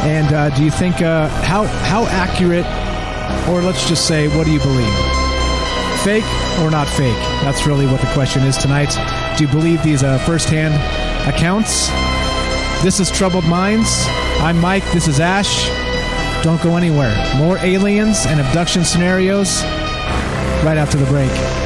And 0.00 0.32
uh, 0.32 0.48
do 0.56 0.64
you 0.64 0.70
think 0.70 1.02
uh, 1.02 1.28
how 1.42 1.64
how 1.64 2.06
accurate, 2.06 2.64
or 3.50 3.60
let's 3.60 3.86
just 3.86 4.08
say, 4.08 4.28
what 4.34 4.46
do 4.46 4.50
you 4.52 4.60
believe? 4.60 4.94
Fake 6.04 6.24
or 6.62 6.70
not 6.70 6.88
fake? 6.88 7.20
That's 7.44 7.66
really 7.66 7.84
what 7.84 8.00
the 8.00 8.10
question 8.14 8.44
is 8.44 8.56
tonight. 8.56 8.96
Do 9.36 9.44
you 9.44 9.50
believe 9.50 9.82
these 9.82 10.02
uh, 10.02 10.16
firsthand 10.20 10.72
accounts? 11.28 11.90
This 12.82 12.98
is 12.98 13.10
Troubled 13.10 13.44
Minds. 13.44 14.06
I'm 14.40 14.58
Mike. 14.58 14.84
This 14.92 15.06
is 15.06 15.20
Ash. 15.20 15.68
Don't 16.42 16.62
go 16.62 16.78
anywhere. 16.78 17.14
More 17.36 17.58
aliens 17.58 18.24
and 18.24 18.40
abduction 18.40 18.86
scenarios 18.86 19.62
right 20.64 20.78
after 20.78 20.96
the 20.96 21.06
break. 21.06 21.65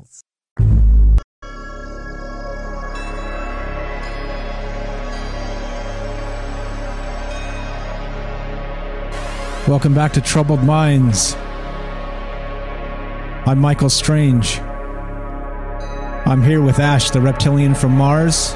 Welcome 9.71 9.93
back 9.93 10.11
to 10.13 10.21
Troubled 10.21 10.65
Minds. 10.65 11.33
I'm 13.47 13.57
Michael 13.57 13.89
Strange. 13.89 14.59
I'm 14.59 16.43
here 16.43 16.61
with 16.61 16.77
Ash, 16.77 17.09
the 17.09 17.21
reptilian 17.21 17.73
from 17.73 17.93
Mars. 17.93 18.51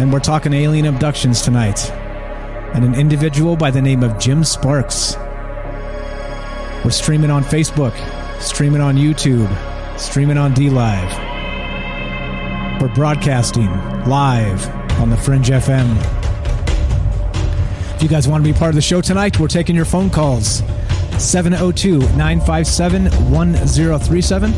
And 0.00 0.12
we're 0.12 0.18
talking 0.18 0.52
alien 0.52 0.86
abductions 0.86 1.42
tonight. 1.42 1.88
And 2.74 2.84
an 2.84 2.96
individual 2.96 3.54
by 3.54 3.70
the 3.70 3.80
name 3.80 4.02
of 4.02 4.18
Jim 4.18 4.42
Sparks. 4.42 5.14
We're 6.84 6.90
streaming 6.90 7.30
on 7.30 7.44
Facebook, 7.44 7.94
streaming 8.40 8.80
on 8.80 8.96
YouTube, 8.96 9.48
streaming 9.96 10.38
on 10.38 10.54
D 10.54 10.70
Live. 10.70 11.12
We're 12.82 12.92
broadcasting 12.92 13.70
live 14.06 14.66
on 14.98 15.10
the 15.10 15.16
Fringe 15.16 15.50
FM. 15.50 16.25
If 17.96 18.02
you 18.02 18.08
guys 18.10 18.28
want 18.28 18.44
to 18.44 18.52
be 18.52 18.56
part 18.56 18.68
of 18.68 18.74
the 18.74 18.82
show 18.82 19.00
tonight, 19.00 19.40
we're 19.40 19.48
taking 19.48 19.74
your 19.74 19.86
phone 19.86 20.10
calls. 20.10 20.62
702 21.18 21.98
957 21.98 23.06
1037. 23.30 24.52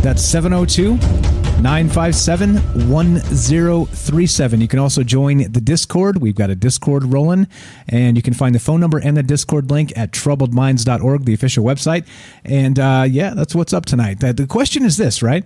That's 0.00 0.22
702 0.22 1.39
957 1.62 2.56
1037. 2.88 4.60
You 4.62 4.68
can 4.68 4.78
also 4.78 5.02
join 5.02 5.52
the 5.52 5.60
Discord. 5.60 6.16
We've 6.16 6.34
got 6.34 6.48
a 6.48 6.54
Discord 6.54 7.04
rolling, 7.04 7.48
and 7.86 8.16
you 8.16 8.22
can 8.22 8.32
find 8.32 8.54
the 8.54 8.58
phone 8.58 8.80
number 8.80 8.96
and 8.98 9.14
the 9.14 9.22
Discord 9.22 9.70
link 9.70 9.92
at 9.94 10.10
troubledminds.org, 10.12 11.26
the 11.26 11.34
official 11.34 11.62
website. 11.62 12.06
And 12.46 12.78
uh, 12.78 13.04
yeah, 13.08 13.34
that's 13.34 13.54
what's 13.54 13.74
up 13.74 13.84
tonight. 13.84 14.20
The 14.20 14.46
question 14.48 14.86
is 14.86 14.96
this, 14.96 15.22
right? 15.22 15.44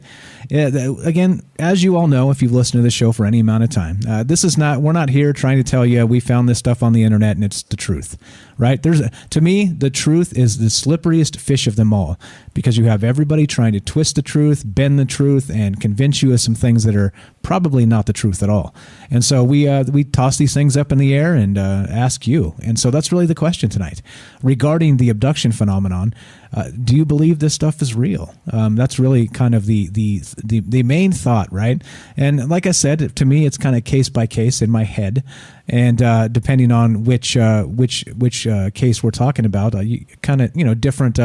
Again, 0.50 1.42
as 1.58 1.82
you 1.82 1.96
all 1.96 2.06
know, 2.06 2.30
if 2.30 2.42
you've 2.42 2.52
listened 2.52 2.78
to 2.78 2.82
this 2.82 2.94
show 2.94 3.10
for 3.10 3.26
any 3.26 3.40
amount 3.40 3.64
of 3.64 3.70
time, 3.70 3.98
uh, 4.08 4.22
this 4.22 4.44
is 4.44 4.56
not, 4.56 4.80
we're 4.82 4.92
not 4.92 5.08
here 5.08 5.32
trying 5.32 5.56
to 5.56 5.64
tell 5.64 5.84
you 5.84 6.06
we 6.06 6.20
found 6.20 6.48
this 6.48 6.58
stuff 6.58 6.82
on 6.82 6.92
the 6.92 7.02
internet 7.02 7.34
and 7.36 7.44
it's 7.44 7.62
the 7.62 7.76
truth, 7.76 8.16
right? 8.56 8.82
There's, 8.82 9.00
a, 9.00 9.10
to 9.30 9.40
me, 9.40 9.66
the 9.66 9.90
truth 9.90 10.36
is 10.36 10.58
the 10.58 10.66
slipperiest 10.66 11.38
fish 11.38 11.66
of 11.66 11.74
them 11.74 11.92
all 11.92 12.18
because 12.52 12.78
you 12.78 12.84
have 12.84 13.02
everybody 13.02 13.46
trying 13.46 13.72
to 13.72 13.80
twist 13.80 14.14
the 14.14 14.22
truth, 14.22 14.62
bend 14.64 14.98
the 14.98 15.04
truth, 15.04 15.50
and 15.50 15.80
convince 15.80 16.03
you 16.12 16.32
of 16.32 16.40
some 16.40 16.54
things 16.54 16.84
that 16.84 16.96
are 16.96 17.12
probably 17.42 17.86
not 17.86 18.06
the 18.06 18.12
truth 18.12 18.42
at 18.42 18.50
all. 18.50 18.74
And 19.10 19.24
so 19.24 19.44
we, 19.44 19.68
uh, 19.68 19.84
we 19.84 20.04
toss 20.04 20.38
these 20.38 20.54
things 20.54 20.76
up 20.76 20.92
in 20.92 20.98
the 20.98 21.14
air 21.14 21.34
and 21.34 21.56
uh, 21.58 21.86
ask 21.88 22.26
you. 22.26 22.54
And 22.62 22.78
so 22.78 22.90
that's 22.90 23.12
really 23.12 23.26
the 23.26 23.34
question 23.34 23.68
tonight 23.70 24.02
regarding 24.42 24.96
the 24.96 25.10
abduction 25.10 25.52
phenomenon. 25.52 26.14
Uh, 26.54 26.70
do 26.84 26.94
you 26.94 27.04
believe 27.04 27.40
this 27.40 27.52
stuff 27.52 27.82
is 27.82 27.94
real? 27.94 28.32
Um, 28.52 28.76
that's 28.76 28.98
really 28.98 29.26
kind 29.26 29.56
of 29.56 29.66
the, 29.66 29.88
the 29.88 30.22
the 30.44 30.60
the 30.60 30.82
main 30.84 31.10
thought, 31.10 31.52
right? 31.52 31.82
And 32.16 32.48
like 32.48 32.66
I 32.66 32.70
said, 32.70 33.16
to 33.16 33.24
me, 33.24 33.44
it's 33.44 33.58
kind 33.58 33.74
of 33.74 33.82
case 33.82 34.08
by 34.08 34.28
case 34.28 34.62
in 34.62 34.70
my 34.70 34.84
head, 34.84 35.24
and 35.66 36.00
uh, 36.00 36.28
depending 36.28 36.70
on 36.70 37.02
which 37.02 37.36
uh, 37.36 37.64
which 37.64 38.04
which 38.16 38.46
uh, 38.46 38.70
case 38.70 39.02
we're 39.02 39.10
talking 39.10 39.44
about, 39.44 39.74
kind 40.22 40.42
of 40.42 40.52
you 40.54 40.64
know 40.64 40.74
different 40.74 41.18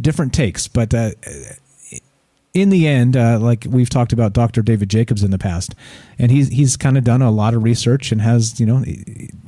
different 0.00 0.32
takes, 0.32 0.66
but 0.66 0.94
in 2.54 2.68
the 2.68 2.86
end, 2.86 3.16
uh, 3.16 3.36
like 3.40 3.66
we've 3.68 3.90
talked 3.90 4.12
about 4.12 4.32
Dr. 4.32 4.62
David 4.62 4.88
Jacobs 4.88 5.24
in 5.24 5.32
the 5.32 5.38
past, 5.38 5.74
and 6.20 6.30
he's 6.30 6.48
he's 6.48 6.76
kind 6.76 6.96
of 6.96 7.02
done 7.02 7.20
a 7.20 7.32
lot 7.32 7.52
of 7.52 7.64
research 7.64 8.12
and 8.12 8.20
has 8.22 8.60
you 8.60 8.66
know, 8.66 8.84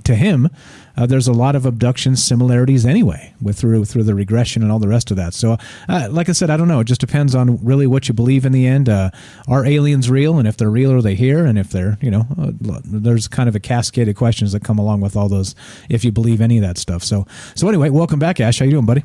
to 0.03 0.17
him, 0.17 0.49
uh, 0.97 1.07
there's 1.07 1.29
a 1.29 1.33
lot 1.33 1.55
of 1.55 1.65
abduction 1.65 2.17
similarities 2.17 2.85
anyway 2.85 3.33
with 3.41 3.57
through 3.57 3.85
through 3.85 4.03
the 4.03 4.15
regression 4.15 4.61
and 4.65 4.73
all 4.73 4.81
the 4.81 4.89
rest 4.89 5.13
of 5.13 5.17
that. 5.19 5.35
So, 5.35 5.57
uh, 5.89 6.09
like 6.11 6.29
I 6.29 6.33
said, 6.33 6.51
I 6.51 6.57
don't 6.57 6.67
know. 6.67 6.81
It 6.81 6.89
just 6.89 7.01
depends 7.01 7.37
on 7.37 7.65
really 7.65 7.87
what 7.87 8.09
you 8.09 8.15
believe 8.15 8.45
in 8.45 8.51
the 8.51 8.67
end. 8.67 8.89
Uh, 8.89 9.11
are 9.47 9.65
aliens 9.65 10.11
real? 10.11 10.41
And 10.41 10.49
if 10.49 10.57
they're 10.57 10.69
real, 10.69 10.91
are 10.91 11.03
they 11.03 11.15
here? 11.15 11.47
And 11.47 11.59
if 11.61 11.71
they're 11.71 11.99
you 12.01 12.11
know, 12.11 12.27
uh, 12.37 12.51
there's 12.85 13.29
kind 13.29 13.49
of 13.49 13.55
a 13.55 13.61
cascade 13.61 14.09
of 14.09 14.17
questions 14.17 14.51
that 14.51 14.65
come 14.65 14.81
along 14.81 15.01
with 15.01 15.17
all 15.17 15.29
those. 15.29 15.55
If 15.89 16.05
you 16.05 16.11
believe 16.11 16.41
any 16.41 16.59
of 16.59 16.63
that 16.63 16.77
stuff. 16.77 17.05
So 17.05 17.25
so 17.55 17.69
anyway, 17.69 17.91
welcome 17.91 18.19
back, 18.19 18.41
Ash. 18.41 18.59
How 18.59 18.65
you 18.65 18.73
doing, 18.73 18.87
buddy? 18.87 19.05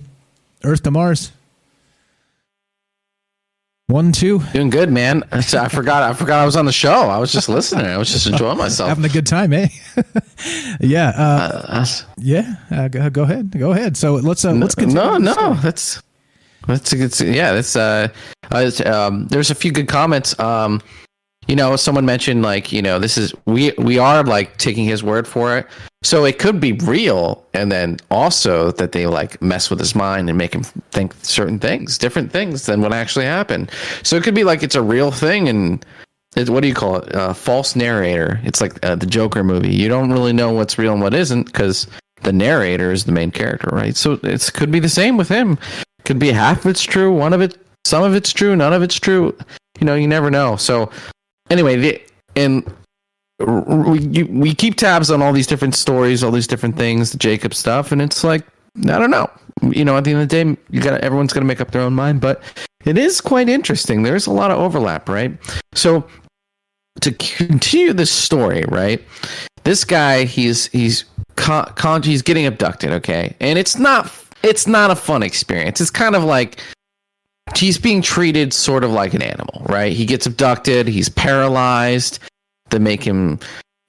Earth 0.64 0.82
to 0.84 0.92
Mars. 0.92 1.32
One, 3.92 4.14
two. 4.14 4.40
Doing 4.54 4.70
good, 4.70 4.90
man. 4.90 5.22
I 5.34 5.42
forgot. 5.42 6.02
I 6.04 6.14
forgot 6.14 6.40
I 6.40 6.46
was 6.46 6.56
on 6.56 6.66
the 6.66 6.72
show. 6.72 7.10
I 7.10 7.18
was 7.18 7.30
just 7.30 7.50
listening. 7.50 7.88
I 7.88 7.98
was 7.98 8.10
just 8.10 8.26
enjoying 8.26 8.58
myself, 8.58 8.88
having 8.88 9.04
a 9.04 9.10
good 9.10 9.28
time, 9.28 9.52
eh? 9.52 9.68
yeah. 10.80 11.10
Uh, 11.10 11.62
uh, 11.68 11.86
yeah. 12.18 12.56
Uh, 12.72 12.88
go 12.88 13.24
ahead. 13.24 13.52
Go 13.52 13.74
ahead. 13.74 13.98
So 13.98 14.14
let's 14.14 14.46
uh, 14.46 14.54
let's 14.54 14.76
continue. 14.76 15.04
No, 15.04 15.18
no. 15.18 15.56
That's 15.56 16.02
That's 16.68 16.94
it's 16.94 17.20
yeah. 17.20 17.52
That's 17.52 17.76
uh, 17.76 18.08
um, 18.86 19.28
there's 19.28 19.52
a 19.52 19.56
few 19.56 19.74
good 19.74 19.90
comments. 19.90 20.40
Um, 20.40 20.82
you 21.48 21.56
know, 21.56 21.76
someone 21.76 22.06
mentioned 22.06 22.44
like 22.44 22.72
you 22.72 22.82
know 22.82 23.00
this 23.00 23.18
is 23.18 23.34
we 23.46 23.72
we 23.78 23.98
are 23.98 24.24
like 24.24 24.58
taking 24.58 24.86
his 24.86 25.04
word 25.04 25.28
for 25.28 25.58
it, 25.58 25.68
so 26.04 26.24
it 26.24 26.40
could 26.40 26.60
be 26.60 26.74
real, 26.74 27.44
and 27.54 27.72
then 27.72 27.98
also 28.10 28.72
that 28.72 28.92
they 28.92 29.08
like 29.08 29.42
mess 29.42 29.70
with 29.70 29.80
his 29.80 29.96
mind 29.96 30.30
and 30.30 30.38
make 30.38 30.54
him 30.54 30.64
think 30.64 31.14
certain 31.24 31.60
things, 31.60 31.98
different 31.98 32.32
things 32.32 32.66
than 32.68 32.82
what 32.82 32.94
actually 32.94 33.26
happened. 33.26 33.72
So 34.04 34.16
it 34.16 34.24
could 34.24 34.36
be 34.36 34.44
like 34.44 34.64
it's 34.64 34.76
a 34.76 34.82
real 34.82 35.12
thing, 35.12 35.50
and 35.50 35.86
it, 36.36 36.50
what 36.50 36.62
do 36.62 36.68
you 36.68 36.74
call 36.74 36.98
it? 36.98 37.14
Uh, 37.14 37.34
false 37.34 37.76
narrator. 37.76 38.40
It's 38.44 38.62
like 38.62 38.84
uh, 38.86 38.96
the 38.96 39.06
Joker 39.06 39.44
movie. 39.44 39.76
You 39.76 39.90
don't 39.90 40.12
really 40.12 40.34
know 40.34 40.52
what's 40.52 40.78
real 40.78 40.94
and 40.94 41.02
what 41.02 41.14
isn't 41.14 41.46
because 41.46 41.88
the 42.22 42.32
narrator 42.34 42.92
is 42.92 43.06
the 43.06 43.12
main 43.12 43.32
character, 43.32 43.70
right? 43.72 43.96
So 43.96 44.20
it 44.24 44.52
could 44.54 44.72
be 44.72 44.80
the 44.80 44.90
same 44.90 45.18
with 45.18 45.28
him. 45.28 45.58
Could 46.06 46.20
be 46.20 46.32
half 46.32 46.60
of 46.60 46.68
it's 46.68 46.84
true, 46.84 47.14
one 47.14 47.34
of 47.34 47.42
it, 47.42 47.58
some 47.86 48.04
of 48.04 48.16
it's 48.16 48.32
true, 48.32 48.56
none 48.56 48.74
of 48.74 48.82
it's 48.82 49.00
true. 49.00 49.36
You 49.80 49.86
know, 49.86 49.96
you 49.96 50.08
never 50.08 50.32
know. 50.32 50.56
So 50.56 50.92
anyway, 51.52 51.76
the, 51.76 52.02
and 52.36 52.74
we 53.40 54.24
we 54.24 54.54
keep 54.54 54.76
tabs 54.76 55.12
on 55.12 55.22
all 55.22 55.34
these 55.34 55.48
different 55.48 55.76
stories, 55.76 56.24
all 56.24 56.32
these 56.32 56.48
different 56.48 56.78
things, 56.78 57.12
the 57.12 57.18
Jacob 57.18 57.54
stuff, 57.54 57.92
and 57.92 58.02
it's 58.02 58.24
like 58.24 58.46
I 58.78 58.98
don't 58.98 59.12
know. 59.12 59.30
You 59.62 59.86
know, 59.86 59.98
at 59.98 60.06
the 60.06 60.12
end 60.12 60.22
of 60.22 60.30
the 60.30 60.44
day, 60.44 60.62
you 60.70 60.82
got 60.82 61.00
everyone's 61.02 61.34
going 61.34 61.44
to 61.44 61.48
make 61.48 61.62
up 61.62 61.72
their 61.72 61.82
own 61.82 61.94
mind, 61.94 62.22
but 62.22 62.42
it 62.86 62.98
is 62.98 63.22
quite 63.22 63.50
interesting. 63.50 64.04
There's 64.04 64.28
a 64.28 64.32
lot 64.32 64.50
of 64.50 64.58
overlap, 64.58 65.10
right? 65.10 65.38
So 65.74 66.08
to 67.02 67.12
continue 67.12 67.94
this 67.94 68.12
story, 68.12 68.64
right? 68.68 69.04
This 69.64 69.84
guy, 69.84 70.24
he's 70.24 70.68
he's 70.68 71.06
con, 71.36 71.66
con, 71.76 72.02
he's 72.04 72.22
getting 72.22 72.46
abducted, 72.46 72.92
okay, 72.92 73.36
and 73.40 73.60
it's 73.60 73.78
not 73.78 74.12
it's 74.44 74.68
not 74.68 74.90
a 74.90 74.96
fun 74.96 75.22
experience. 75.22 75.82
It's 75.82 75.92
kind 75.92 76.16
of 76.16 76.24
like 76.24 76.62
he's 77.56 77.78
being 77.78 78.02
treated 78.02 78.54
sort 78.54 78.84
of 78.84 78.92
like 78.92 79.14
an 79.14 79.22
animal, 79.22 79.66
right? 79.68 79.94
He 79.94 80.06
gets 80.06 80.26
abducted, 80.26 80.88
he's 80.88 81.10
paralyzed. 81.10 82.20
They 82.70 82.80
make 82.80 83.04
him 83.04 83.40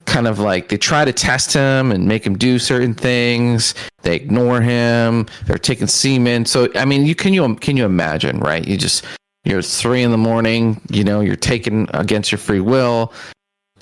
kind 0.05 0.27
of 0.27 0.39
like 0.39 0.69
they 0.69 0.77
try 0.77 1.05
to 1.05 1.13
test 1.13 1.53
him 1.53 1.91
and 1.91 2.07
make 2.07 2.25
him 2.25 2.37
do 2.37 2.59
certain 2.59 2.93
things. 2.93 3.73
They 4.01 4.15
ignore 4.15 4.61
him. 4.61 5.27
They're 5.45 5.57
taking 5.57 5.87
semen. 5.87 6.45
So 6.45 6.69
I 6.75 6.85
mean, 6.85 7.05
you 7.05 7.15
can 7.15 7.33
you 7.33 7.55
can 7.55 7.77
you 7.77 7.85
imagine, 7.85 8.39
right? 8.39 8.67
You 8.67 8.77
just 8.77 9.05
you're 9.45 9.61
three 9.61 10.03
in 10.03 10.11
the 10.11 10.17
morning. 10.17 10.81
You 10.89 11.03
know, 11.03 11.21
you're 11.21 11.35
taken 11.35 11.87
against 11.93 12.31
your 12.31 12.39
free 12.39 12.59
will. 12.59 13.13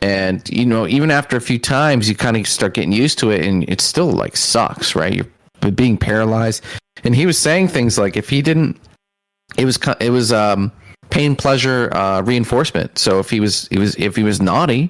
And 0.02 0.48
you 0.50 0.66
know, 0.66 0.88
even 0.88 1.12
after 1.12 1.38
a 1.38 1.42
few 1.42 1.60
times, 1.60 2.10
you 2.10 2.16
kind 2.16 2.36
of 2.38 2.48
start 2.48 2.74
getting 2.74 2.92
used 2.92 3.20
to 3.20 3.30
it, 3.30 3.46
and 3.46 3.68
it 3.70 3.82
still 3.82 4.12
like 4.12 4.36
sucks, 4.36 4.96
right? 4.96 5.14
You're 5.14 5.72
being 5.72 5.98
paralyzed. 5.98 6.64
And 7.04 7.16
he 7.16 7.26
was 7.26 7.38
saying 7.38 7.68
things 7.70 7.98
like, 7.98 8.18
if 8.18 8.30
he 8.30 8.42
didn't, 8.42 8.80
it 9.58 9.66
was 9.66 9.80
it 10.00 10.10
was 10.10 10.32
um, 10.32 10.72
pain 11.10 11.36
pleasure 11.36 11.94
uh, 11.94 12.22
reinforcement. 12.22 12.98
So 12.98 13.20
if 13.20 13.30
he 13.30 13.40
was 13.40 13.68
he 13.68 13.78
was 13.78 13.96
if 13.96 14.16
he 14.16 14.24
was 14.24 14.42
naughty, 14.42 14.90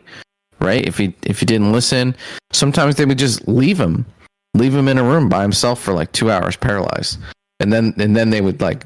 right? 0.60 0.86
If 0.86 0.98
he 0.98 1.14
if 1.24 1.40
he 1.40 1.46
didn't 1.46 1.72
listen, 1.72 2.16
sometimes 2.52 2.96
they 2.96 3.06
would 3.06 3.20
just 3.20 3.48
leave 3.48 3.80
him, 3.80 4.06
leave 4.54 4.74
him 4.74 4.88
in 4.88 4.98
a 4.98 5.04
room 5.04 5.30
by 5.30 5.42
himself 5.42 5.82
for 5.82 5.94
like 5.94 6.12
two 6.12 6.32
hours, 6.32 6.56
paralyzed, 6.56 7.20
and 7.60 7.74
then 7.74 7.94
and 7.98 8.16
then 8.16 8.30
they 8.30 8.42
would 8.42 8.62
like 8.62 8.84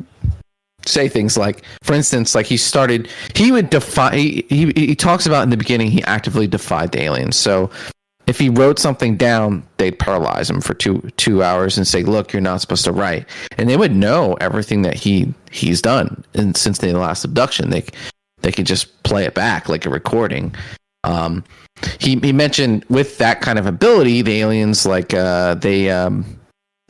say 0.87 1.09
things 1.09 1.37
like, 1.37 1.63
for 1.83 1.93
instance, 1.93 2.35
like 2.35 2.45
he 2.45 2.57
started, 2.57 3.09
he 3.35 3.51
would 3.51 3.69
defy. 3.69 4.15
He, 4.15 4.45
he, 4.49 4.71
he 4.75 4.95
talks 4.95 5.25
about 5.25 5.43
in 5.43 5.49
the 5.49 5.57
beginning 5.57 5.91
he 5.91 6.03
actively 6.03 6.47
defied 6.47 6.91
the 6.91 7.01
aliens. 7.01 7.35
So 7.35 7.69
if 8.27 8.39
he 8.39 8.49
wrote 8.49 8.79
something 8.79 9.17
down, 9.17 9.63
they'd 9.77 9.97
paralyze 9.97 10.49
him 10.49 10.61
for 10.61 10.73
two 10.73 11.01
two 11.17 11.43
hours 11.43 11.77
and 11.77 11.87
say, 11.87 12.03
"Look, 12.03 12.33
you're 12.33 12.41
not 12.41 12.61
supposed 12.61 12.85
to 12.85 12.91
write," 12.91 13.27
and 13.57 13.69
they 13.69 13.77
would 13.77 13.95
know 13.95 14.35
everything 14.41 14.81
that 14.83 14.95
he 14.95 15.33
he's 15.51 15.81
done. 15.81 16.23
And 16.33 16.55
since 16.57 16.79
the 16.79 16.93
last 16.93 17.23
abduction, 17.23 17.69
they 17.69 17.85
they 18.41 18.51
could 18.51 18.65
just 18.65 19.03
play 19.03 19.25
it 19.25 19.33
back 19.33 19.69
like 19.69 19.85
a 19.85 19.89
recording. 19.89 20.53
Um, 21.03 21.43
he 21.99 22.15
he 22.17 22.33
mentioned 22.33 22.85
with 22.89 23.17
that 23.19 23.41
kind 23.41 23.59
of 23.59 23.67
ability, 23.67 24.21
the 24.21 24.41
aliens 24.41 24.85
like 24.85 25.13
uh, 25.13 25.55
they 25.55 25.89
um, 25.89 26.25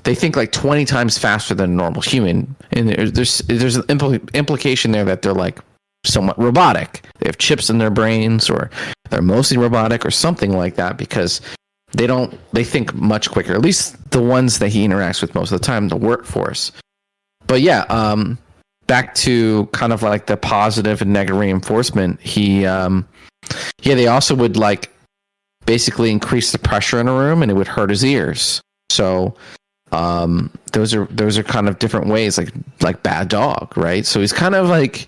they 0.05 0.15
think 0.15 0.35
like 0.35 0.51
20 0.51 0.85
times 0.85 1.17
faster 1.17 1.53
than 1.53 1.71
a 1.71 1.73
normal 1.73 2.01
human 2.01 2.55
and 2.71 2.89
there's 2.89 3.39
there's 3.39 3.75
an 3.75 3.83
impl- 3.83 4.33
implication 4.33 4.91
there 4.91 5.03
that 5.03 5.21
they're 5.23 5.33
like 5.33 5.59
somewhat 6.05 6.37
robotic. 6.39 7.05
They 7.19 7.27
have 7.27 7.37
chips 7.37 7.69
in 7.69 7.77
their 7.77 7.89
brains 7.89 8.49
or 8.49 8.69
they're 9.09 9.21
mostly 9.21 9.57
robotic 9.57 10.05
or 10.05 10.11
something 10.11 10.55
like 10.55 10.75
that 10.75 10.97
because 10.97 11.41
they 11.93 12.07
don't 12.07 12.37
they 12.53 12.63
think 12.63 12.93
much 12.93 13.31
quicker 13.31 13.53
at 13.53 13.61
least 13.61 14.11
the 14.11 14.21
ones 14.21 14.59
that 14.59 14.69
he 14.69 14.85
interacts 14.85 15.21
with 15.21 15.33
most 15.35 15.51
of 15.51 15.59
the 15.59 15.65
time 15.65 15.87
the 15.87 15.95
workforce. 15.95 16.71
But 17.47 17.61
yeah 17.61 17.85
um 17.89 18.37
back 18.87 19.15
to 19.15 19.65
kind 19.67 19.93
of 19.93 20.03
like 20.03 20.27
the 20.27 20.37
positive 20.37 21.01
and 21.01 21.11
negative 21.11 21.39
reinforcement 21.39 22.21
he 22.21 22.65
um 22.67 23.07
yeah 23.81 23.95
they 23.95 24.07
also 24.07 24.35
would 24.35 24.57
like 24.57 24.91
basically 25.65 26.11
increase 26.11 26.51
the 26.51 26.59
pressure 26.59 26.99
in 26.99 27.07
a 27.07 27.13
room 27.13 27.41
and 27.41 27.51
it 27.51 27.55
would 27.55 27.67
hurt 27.67 27.89
his 27.89 28.05
ears. 28.05 28.61
So 28.89 29.35
um, 29.91 30.51
those 30.73 30.93
are 30.93 31.05
those 31.05 31.37
are 31.37 31.43
kind 31.43 31.67
of 31.67 31.79
different 31.79 32.07
ways, 32.07 32.37
like 32.37 32.51
like 32.81 33.03
bad 33.03 33.27
dog, 33.27 33.75
right? 33.77 34.05
So 34.05 34.19
he's 34.19 34.33
kind 34.33 34.55
of 34.55 34.67
like 34.69 35.07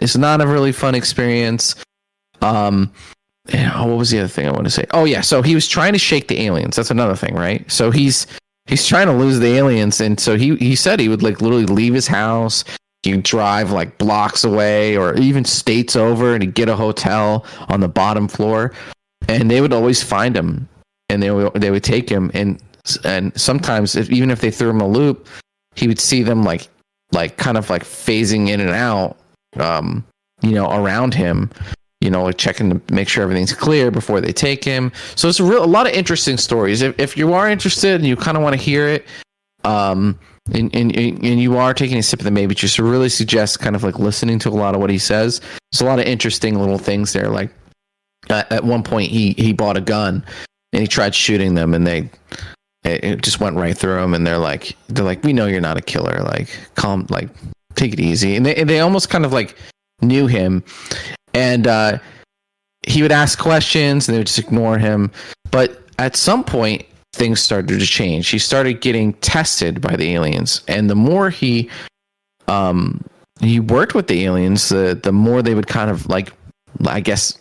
it's 0.00 0.16
not 0.16 0.40
a 0.40 0.46
really 0.46 0.72
fun 0.72 0.94
experience. 0.94 1.74
Um, 2.42 2.92
what 3.50 3.98
was 3.98 4.10
the 4.10 4.18
other 4.18 4.28
thing 4.28 4.48
I 4.48 4.52
want 4.52 4.64
to 4.64 4.70
say? 4.70 4.84
Oh 4.92 5.04
yeah, 5.04 5.20
so 5.20 5.42
he 5.42 5.54
was 5.54 5.68
trying 5.68 5.92
to 5.92 5.98
shake 5.98 6.28
the 6.28 6.40
aliens. 6.40 6.76
That's 6.76 6.90
another 6.90 7.16
thing, 7.16 7.34
right? 7.34 7.68
So 7.70 7.90
he's 7.90 8.26
he's 8.66 8.86
trying 8.86 9.06
to 9.06 9.12
lose 9.12 9.38
the 9.38 9.54
aliens, 9.56 10.00
and 10.00 10.18
so 10.18 10.36
he 10.36 10.56
he 10.56 10.74
said 10.74 11.00
he 11.00 11.08
would 11.08 11.22
like 11.22 11.40
literally 11.40 11.66
leave 11.66 11.94
his 11.94 12.06
house. 12.06 12.64
He'd 13.02 13.22
drive 13.22 13.70
like 13.70 13.98
blocks 13.98 14.42
away, 14.42 14.96
or 14.96 15.14
even 15.14 15.44
states 15.44 15.94
over, 15.94 16.34
and 16.34 16.42
he'd 16.42 16.54
get 16.54 16.68
a 16.68 16.76
hotel 16.76 17.46
on 17.68 17.80
the 17.80 17.88
bottom 17.88 18.26
floor, 18.26 18.72
and 19.28 19.50
they 19.50 19.60
would 19.60 19.72
always 19.72 20.02
find 20.02 20.36
him, 20.36 20.68
and 21.08 21.22
they 21.22 21.30
would 21.30 21.54
they 21.54 21.70
would 21.70 21.84
take 21.84 22.08
him, 22.08 22.30
and 22.34 22.60
and 23.04 23.38
sometimes 23.38 23.96
if, 23.96 24.10
even 24.10 24.30
if 24.30 24.40
they 24.40 24.50
threw 24.50 24.70
him 24.70 24.80
a 24.80 24.88
loop, 24.88 25.28
he 25.76 25.86
would 25.86 26.00
see 26.00 26.22
them 26.22 26.42
like 26.42 26.68
like 27.12 27.36
kind 27.36 27.56
of 27.56 27.70
like 27.70 27.84
phasing 27.84 28.48
in 28.48 28.60
and 28.60 28.70
out, 28.70 29.16
um, 29.60 30.04
you 30.42 30.52
know, 30.52 30.70
around 30.70 31.14
him. 31.14 31.50
You 32.02 32.10
know, 32.10 32.24
like 32.24 32.36
checking 32.36 32.78
to 32.78 32.94
make 32.94 33.08
sure 33.08 33.22
everything's 33.22 33.54
clear 33.54 33.90
before 33.90 34.20
they 34.20 34.32
take 34.32 34.62
him. 34.62 34.92
So 35.14 35.28
it's 35.28 35.40
a 35.40 35.44
real 35.44 35.64
a 35.64 35.66
lot 35.66 35.86
of 35.86 35.94
interesting 35.94 36.36
stories. 36.36 36.82
If 36.82 36.98
if 37.00 37.16
you 37.16 37.32
are 37.32 37.48
interested 37.48 37.94
and 37.94 38.06
you 38.06 38.16
kind 38.16 38.36
of 38.36 38.42
want 38.42 38.54
to 38.54 38.60
hear 38.60 38.86
it, 38.86 39.06
um, 39.64 40.18
and, 40.52 40.74
and 40.76 40.94
and 40.96 41.40
you 41.40 41.56
are 41.56 41.72
taking 41.72 41.96
a 41.96 42.02
sip 42.02 42.20
of 42.20 42.24
the 42.24 42.30
maybe 42.30 42.54
juice, 42.54 42.78
I 42.78 42.82
really 42.82 43.08
suggest 43.08 43.60
kind 43.60 43.74
of 43.74 43.82
like 43.82 43.98
listening 43.98 44.38
to 44.40 44.50
a 44.50 44.50
lot 44.50 44.74
of 44.74 44.80
what 44.80 44.90
he 44.90 44.98
says. 44.98 45.40
There's 45.72 45.80
a 45.80 45.86
lot 45.86 45.98
of 45.98 46.04
interesting 46.04 46.58
little 46.58 46.78
things 46.78 47.14
there. 47.14 47.28
Like 47.28 47.50
uh, 48.28 48.44
at 48.50 48.62
one 48.62 48.82
point, 48.82 49.10
he 49.10 49.32
he 49.32 49.54
bought 49.54 49.78
a 49.78 49.80
gun 49.80 50.24
and 50.72 50.82
he 50.82 50.86
tried 50.86 51.14
shooting 51.14 51.54
them, 51.54 51.72
and 51.72 51.86
they 51.86 52.10
it 52.84 53.22
just 53.22 53.40
went 53.40 53.56
right 53.56 53.76
through 53.76 53.98
him. 53.98 54.14
and 54.14 54.26
they're 54.26 54.38
like 54.38 54.76
they're 54.88 55.04
like 55.04 55.24
we 55.24 55.32
know 55.32 55.46
you're 55.46 55.60
not 55.60 55.76
a 55.76 55.82
killer 55.82 56.22
like 56.22 56.56
calm 56.74 57.06
like 57.10 57.28
take 57.76 57.92
it 57.92 58.00
easy 58.00 58.36
and 58.36 58.44
they, 58.44 58.64
they 58.64 58.80
almost 58.80 59.10
kind 59.10 59.24
of 59.24 59.32
like 59.32 59.56
knew 60.02 60.26
him 60.26 60.62
and 61.34 61.66
uh, 61.66 61.98
he 62.86 63.02
would 63.02 63.12
ask 63.12 63.38
questions 63.38 64.08
and 64.08 64.14
they 64.14 64.18
would 64.18 64.26
just 64.26 64.38
ignore 64.38 64.78
him 64.78 65.10
but 65.50 65.82
at 65.98 66.16
some 66.16 66.42
point 66.44 66.84
things 67.12 67.40
started 67.40 67.78
to 67.78 67.86
change 67.86 68.28
he 68.28 68.38
started 68.38 68.80
getting 68.80 69.12
tested 69.14 69.80
by 69.80 69.96
the 69.96 70.14
aliens 70.14 70.62
and 70.68 70.90
the 70.90 70.94
more 70.94 71.30
he 71.30 71.70
um 72.48 73.02
he 73.40 73.60
worked 73.60 73.94
with 73.94 74.06
the 74.06 74.24
aliens 74.24 74.68
the 74.68 74.98
the 75.02 75.12
more 75.12 75.42
they 75.42 75.54
would 75.54 75.66
kind 75.66 75.90
of 75.90 76.06
like 76.08 76.32
i 76.86 77.00
guess 77.00 77.38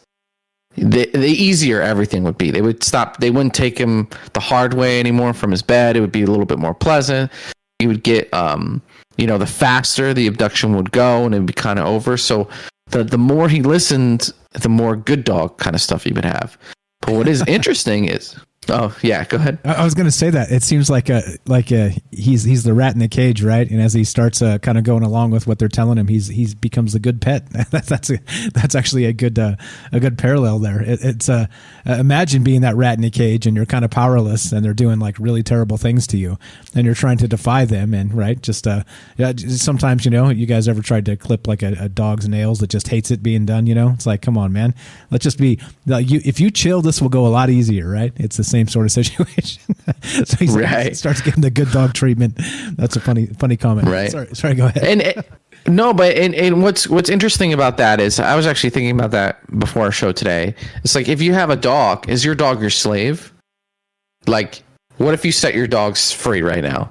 the, 0.77 1.09
the 1.13 1.27
easier 1.27 1.81
everything 1.81 2.23
would 2.23 2.37
be. 2.37 2.51
They 2.51 2.61
would 2.61 2.83
stop. 2.83 3.17
They 3.17 3.31
wouldn't 3.31 3.53
take 3.53 3.77
him 3.77 4.09
the 4.33 4.39
hard 4.39 4.73
way 4.73 4.99
anymore 4.99 5.33
from 5.33 5.51
his 5.51 5.61
bed. 5.61 5.95
It 5.95 6.01
would 6.01 6.11
be 6.11 6.23
a 6.23 6.27
little 6.27 6.45
bit 6.45 6.59
more 6.59 6.73
pleasant. 6.73 7.31
He 7.79 7.87
would 7.87 8.03
get, 8.03 8.33
um, 8.33 8.81
you 9.17 9.27
know, 9.27 9.37
the 9.37 9.47
faster 9.47 10.13
the 10.13 10.27
abduction 10.27 10.75
would 10.75 10.91
go, 10.91 11.25
and 11.25 11.33
it 11.33 11.39
would 11.39 11.47
be 11.47 11.53
kind 11.53 11.79
of 11.79 11.85
over. 11.85 12.17
So 12.17 12.47
the 12.87 13.03
the 13.03 13.17
more 13.17 13.49
he 13.49 13.61
listened, 13.61 14.31
the 14.53 14.69
more 14.69 14.95
good 14.95 15.23
dog 15.23 15.57
kind 15.57 15.75
of 15.75 15.81
stuff 15.81 16.03
he 16.03 16.13
would 16.13 16.25
have. 16.25 16.57
But 17.01 17.13
what 17.13 17.27
is 17.27 17.43
interesting 17.47 18.05
is 18.05 18.35
Oh 18.67 18.95
yeah, 19.03 19.23
go 19.25 19.37
ahead. 19.37 19.59
I 19.63 19.83
was 19.83 19.93
going 19.93 20.07
to 20.07 20.11
say 20.11 20.29
that 20.31 20.51
it 20.51 20.63
seems 20.63 20.89
like 20.89 21.09
a 21.09 21.21
like 21.45 21.71
a 21.71 21.95
he's 22.11 22.43
he's 22.43 22.63
the 22.63 22.73
rat 22.73 22.93
in 22.93 22.99
the 22.99 23.07
cage, 23.07 23.43
right? 23.43 23.69
And 23.69 23.79
as 23.79 23.93
he 23.93 24.03
starts 24.03 24.41
uh, 24.41 24.57
kind 24.57 24.77
of 24.77 24.83
going 24.83 25.03
along 25.03 25.31
with 25.31 25.45
what 25.45 25.59
they're 25.59 25.67
telling 25.67 25.97
him, 25.97 26.07
he's 26.07 26.27
he's 26.27 26.55
becomes 26.55 26.95
a 26.95 26.99
good 26.99 27.21
pet. 27.21 27.47
that's 27.71 27.89
that's 27.89 28.09
a, 28.09 28.17
that's 28.53 28.73
actually 28.73 29.05
a 29.05 29.13
good 29.13 29.37
uh, 29.37 29.55
a 29.91 29.99
good 29.99 30.17
parallel 30.17 30.59
there. 30.59 30.81
It, 30.81 30.99
it's 31.03 31.29
uh, 31.29 31.45
imagine 31.85 32.43
being 32.43 32.61
that 32.61 32.75
rat 32.75 32.97
in 32.97 33.03
a 33.03 33.11
cage 33.11 33.45
and 33.45 33.55
you're 33.55 33.67
kind 33.67 33.85
of 33.85 33.91
powerless, 33.91 34.51
and 34.51 34.65
they're 34.65 34.73
doing 34.73 34.99
like 34.99 35.19
really 35.19 35.43
terrible 35.43 35.77
things 35.77 36.07
to 36.07 36.17
you, 36.17 36.39
and 36.73 36.85
you're 36.85 36.95
trying 36.95 37.17
to 37.17 37.27
defy 37.27 37.65
them, 37.65 37.93
and 37.93 38.13
right, 38.13 38.41
just 38.41 38.65
uh, 38.65 38.83
yeah. 39.17 39.33
Sometimes 39.35 40.05
you 40.05 40.11
know, 40.11 40.29
you 40.29 40.47
guys 40.47 40.67
ever 40.67 40.81
tried 40.81 41.05
to 41.05 41.15
clip 41.15 41.47
like 41.47 41.61
a, 41.61 41.75
a 41.79 41.89
dog's 41.89 42.27
nails 42.27 42.59
that 42.59 42.71
just 42.71 42.87
hates 42.87 43.11
it 43.11 43.21
being 43.21 43.45
done? 43.45 43.67
You 43.67 43.75
know, 43.75 43.91
it's 43.91 44.07
like, 44.07 44.23
come 44.23 44.37
on, 44.37 44.51
man, 44.51 44.73
let's 45.11 45.23
just 45.23 45.37
be 45.37 45.59
like 45.85 46.09
you. 46.09 46.19
If 46.25 46.39
you 46.39 46.49
chill, 46.49 46.81
this 46.81 46.99
will 46.99 47.09
go 47.09 47.27
a 47.27 47.29
lot 47.29 47.51
easier, 47.51 47.87
right? 47.89 48.11
It's 48.15 48.37
the 48.37 48.43
same 48.43 48.54
sort 48.67 48.85
of 48.85 48.91
situation. 48.91 49.61
so 50.25 50.37
he 50.37 50.47
Right. 50.47 50.95
starts 50.95 51.21
getting 51.21 51.41
the 51.41 51.49
good 51.51 51.71
dog 51.71 51.93
treatment. 51.93 52.39
That's 52.77 52.95
a 52.95 52.99
funny 53.01 53.25
funny 53.27 53.57
comment. 53.57 53.87
Right. 53.87 54.09
Sorry, 54.11 54.27
sorry. 54.33 54.55
Go 54.55 54.67
ahead. 54.67 54.83
and 54.83 55.01
it, 55.01 55.31
no, 55.67 55.93
but 55.93 56.15
and, 56.15 56.33
and 56.35 56.61
what's 56.63 56.87
what's 56.87 57.09
interesting 57.09 57.51
about 57.53 57.77
that 57.77 57.99
is 57.99 58.19
I 58.19 58.35
was 58.35 58.47
actually 58.47 58.69
thinking 58.69 58.91
about 58.97 59.11
that 59.11 59.39
before 59.59 59.83
our 59.83 59.91
show 59.91 60.11
today. 60.11 60.55
It's 60.83 60.95
like 60.95 61.07
if 61.09 61.21
you 61.21 61.33
have 61.33 61.49
a 61.49 61.55
dog, 61.55 62.07
is 62.09 62.23
your 62.23 62.35
dog 62.35 62.61
your 62.61 62.69
slave? 62.69 63.33
Like, 64.27 64.63
what 64.97 65.13
if 65.13 65.25
you 65.25 65.31
set 65.31 65.53
your 65.55 65.67
dogs 65.67 66.11
free 66.11 66.41
right 66.41 66.63
now? 66.63 66.89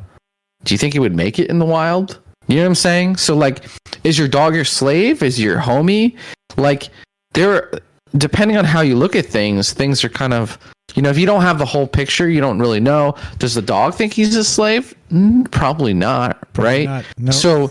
Do 0.65 0.75
you 0.75 0.79
think 0.79 0.95
it 0.95 1.01
would 1.01 1.15
make 1.15 1.39
it 1.39 1.49
in 1.51 1.59
the 1.59 1.65
wild? 1.65 2.21
You 2.47 2.57
know 2.57 2.63
what 2.63 2.69
I'm 2.69 2.75
saying? 2.75 3.17
So 3.17 3.35
like, 3.37 3.65
is 4.05 4.19
your 4.19 4.29
dog 4.29 4.55
your 4.55 4.65
slave? 4.65 5.23
Is 5.23 5.41
your 5.41 5.59
homie? 5.59 6.17
Like, 6.57 6.89
there, 7.33 7.71
depending 8.17 8.57
on 8.57 8.65
how 8.65 8.81
you 8.83 8.97
look 8.97 9.17
at 9.17 9.27
things, 9.27 9.73
things 9.73 10.05
are 10.05 10.09
kind 10.09 10.33
of 10.35 10.59
you 10.95 11.03
know, 11.03 11.11
if 11.11 11.19
you 11.19 11.27
don't 11.27 11.43
have 11.43 11.59
the 11.59 11.65
whole 11.65 11.87
picture, 11.87 12.29
you 12.29 12.41
don't 12.41 12.59
really 12.59 12.81
know. 12.81 13.17
Does 13.39 13.55
the 13.55 13.63
dog 13.63 13.95
think 13.95 14.13
he's 14.13 14.35
a 14.37 14.45
slave? 14.45 14.95
Mm, 15.11 15.51
probably 15.51 15.93
not, 15.93 16.39
right? 16.57 16.87
not. 16.87 17.05
No. 17.19 17.31
So, 17.33 17.71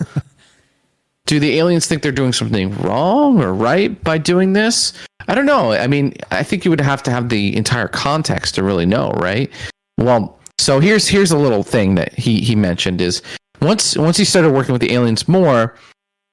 do 1.26 1.40
the 1.40 1.58
aliens 1.58 1.88
think 1.88 2.04
they're 2.04 2.12
doing 2.12 2.34
something 2.34 2.76
wrong 2.80 3.42
or 3.42 3.54
right 3.54 4.02
by 4.04 4.18
doing 4.18 4.54
this? 4.54 4.94
I 5.28 5.36
don't 5.36 5.46
know. 5.46 5.72
I 5.72 5.88
mean, 5.88 6.14
I 6.32 6.44
think 6.44 6.66
you 6.66 6.72
would 6.72 6.82
have 6.82 7.02
to 7.04 7.12
have 7.12 7.30
the 7.30 7.56
entire 7.56 7.88
context 7.88 8.56
to 8.56 8.64
really 8.64 8.86
know, 8.86 9.12
right? 9.12 9.50
Well, 9.98 10.38
so 10.60 10.80
here's 10.80 11.08
here's 11.08 11.32
a 11.32 11.38
little 11.38 11.64
thing 11.64 11.96
that 11.96 12.14
he 12.14 12.42
he 12.42 12.56
mentioned 12.56 13.02
is 13.02 13.22
once 13.62 13.98
once 13.98 14.18
he 14.18 14.26
started 14.26 14.52
working 14.52 14.74
with 14.74 14.82
the 14.82 14.94
aliens 14.94 15.28
more, 15.28 15.76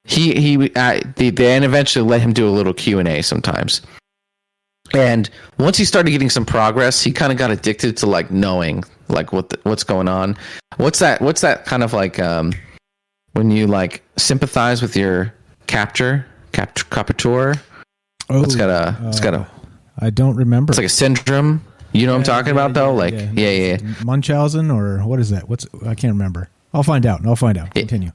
he 0.04 0.34
he 0.34 0.74
uh, 0.74 1.00
they 1.16 1.30
then 1.30 1.62
eventually 1.62 2.06
let 2.06 2.20
him 2.20 2.32
do 2.32 2.48
a 2.48 2.50
little 2.50 2.74
Q 2.74 2.98
and 2.98 3.08
A 3.08 3.22
sometimes. 3.22 3.80
And 4.94 5.30
once 5.58 5.76
he 5.76 5.84
started 5.84 6.10
getting 6.10 6.30
some 6.30 6.44
progress, 6.44 7.00
he 7.02 7.12
kind 7.12 7.30
of 7.32 7.38
got 7.38 7.50
addicted 7.50 7.96
to 7.98 8.06
like 8.06 8.30
knowing 8.30 8.82
like 9.08 9.32
what 9.32 9.50
the, 9.50 9.58
what's 9.62 9.84
going 9.84 10.08
on. 10.08 10.36
What's 10.78 10.98
that? 10.98 11.20
What's 11.20 11.40
that 11.42 11.64
kind 11.64 11.82
of 11.82 11.92
like 11.92 12.18
um, 12.18 12.52
when 13.32 13.50
you 13.50 13.66
like 13.66 14.02
sympathize 14.16 14.82
with 14.82 14.96
your 14.96 15.32
captor, 15.66 16.26
cap, 16.52 16.74
captor? 16.90 17.54
Oh, 18.28 18.42
it's 18.42 18.54
got 18.56 18.68
a 18.70 18.96
it's 19.08 19.20
got 19.20 19.34
a 19.34 19.46
I 19.98 20.10
don't 20.10 20.36
remember. 20.36 20.70
it's 20.70 20.78
like 20.78 20.86
a 20.86 20.88
syndrome. 20.88 21.62
You 21.92 22.06
know 22.06 22.12
what 22.12 22.18
I'm 22.18 22.24
talking 22.24 22.54
Yeah, 22.54 22.64
about 22.64 22.74
though? 22.74 22.94
Like 22.94 23.14
yeah. 23.14 23.30
yeah, 23.34 23.50
yeah. 23.50 23.78
Munchausen 24.04 24.70
or 24.70 24.98
what 25.00 25.18
is 25.20 25.30
that? 25.30 25.48
What's 25.48 25.66
I 25.86 25.94
can't 25.94 26.12
remember. 26.12 26.48
I'll 26.72 26.84
find 26.84 27.04
out. 27.04 27.26
I'll 27.26 27.34
find 27.36 27.58
out. 27.58 27.74
Continue. 27.74 28.12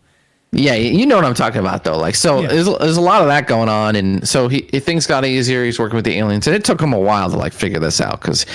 Yeah, 0.52 0.76
you 0.76 1.06
know 1.06 1.16
what 1.18 1.26
I'm 1.26 1.34
talking 1.34 1.60
about, 1.60 1.84
though. 1.84 1.98
Like, 1.98 2.16
so 2.16 2.42
Yeah. 2.42 2.48
there's, 2.48 2.66
there's 2.80 2.98
a 2.98 3.02
lot 3.02 3.22
of 3.22 3.28
that 3.28 3.46
going 3.48 3.68
on, 3.70 3.96
and 3.96 4.28
so 4.28 4.48
he, 4.48 4.62
things 4.62 5.06
got 5.06 5.26
easier. 5.26 5.66
He's 5.66 5.78
working 5.80 5.96
with 5.98 6.06
the 6.06 6.18
aliens, 6.18 6.48
and 6.48 6.56
it 6.56 6.64
took 6.64 6.80
him 6.82 6.94
a 6.94 7.00
while 7.00 7.30
to 7.30 7.36
like 7.36 7.52
figure 7.54 7.80
this 7.80 8.00
out 8.00 8.22
because 8.22 8.46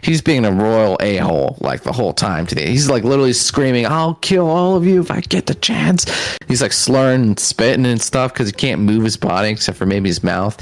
he's 0.00 0.22
being 0.22 0.44
a 0.44 0.52
royal 0.52 0.96
a 1.00 1.16
hole 1.16 1.58
like 1.60 1.82
the 1.82 1.90
whole 1.92 2.12
time 2.12 2.46
today. 2.46 2.68
He's 2.70 2.88
like 2.88 3.02
literally 3.02 3.32
screaming, 3.32 3.86
"I'll 3.86 4.14
kill 4.14 4.48
all 4.48 4.76
of 4.76 4.86
you 4.86 5.00
if 5.00 5.10
I 5.10 5.20
get 5.20 5.46
the 5.46 5.56
chance." 5.56 6.06
He's 6.46 6.62
like 6.62 6.72
slurring 6.72 7.22
and 7.22 7.40
spitting 7.40 7.86
and 7.86 8.00
stuff 8.00 8.32
because 8.32 8.46
he 8.46 8.52
can't 8.52 8.80
move 8.80 9.02
his 9.02 9.16
body 9.16 9.48
except 9.48 9.76
for 9.78 9.86
maybe 9.86 10.08
his 10.08 10.22
mouth, 10.22 10.56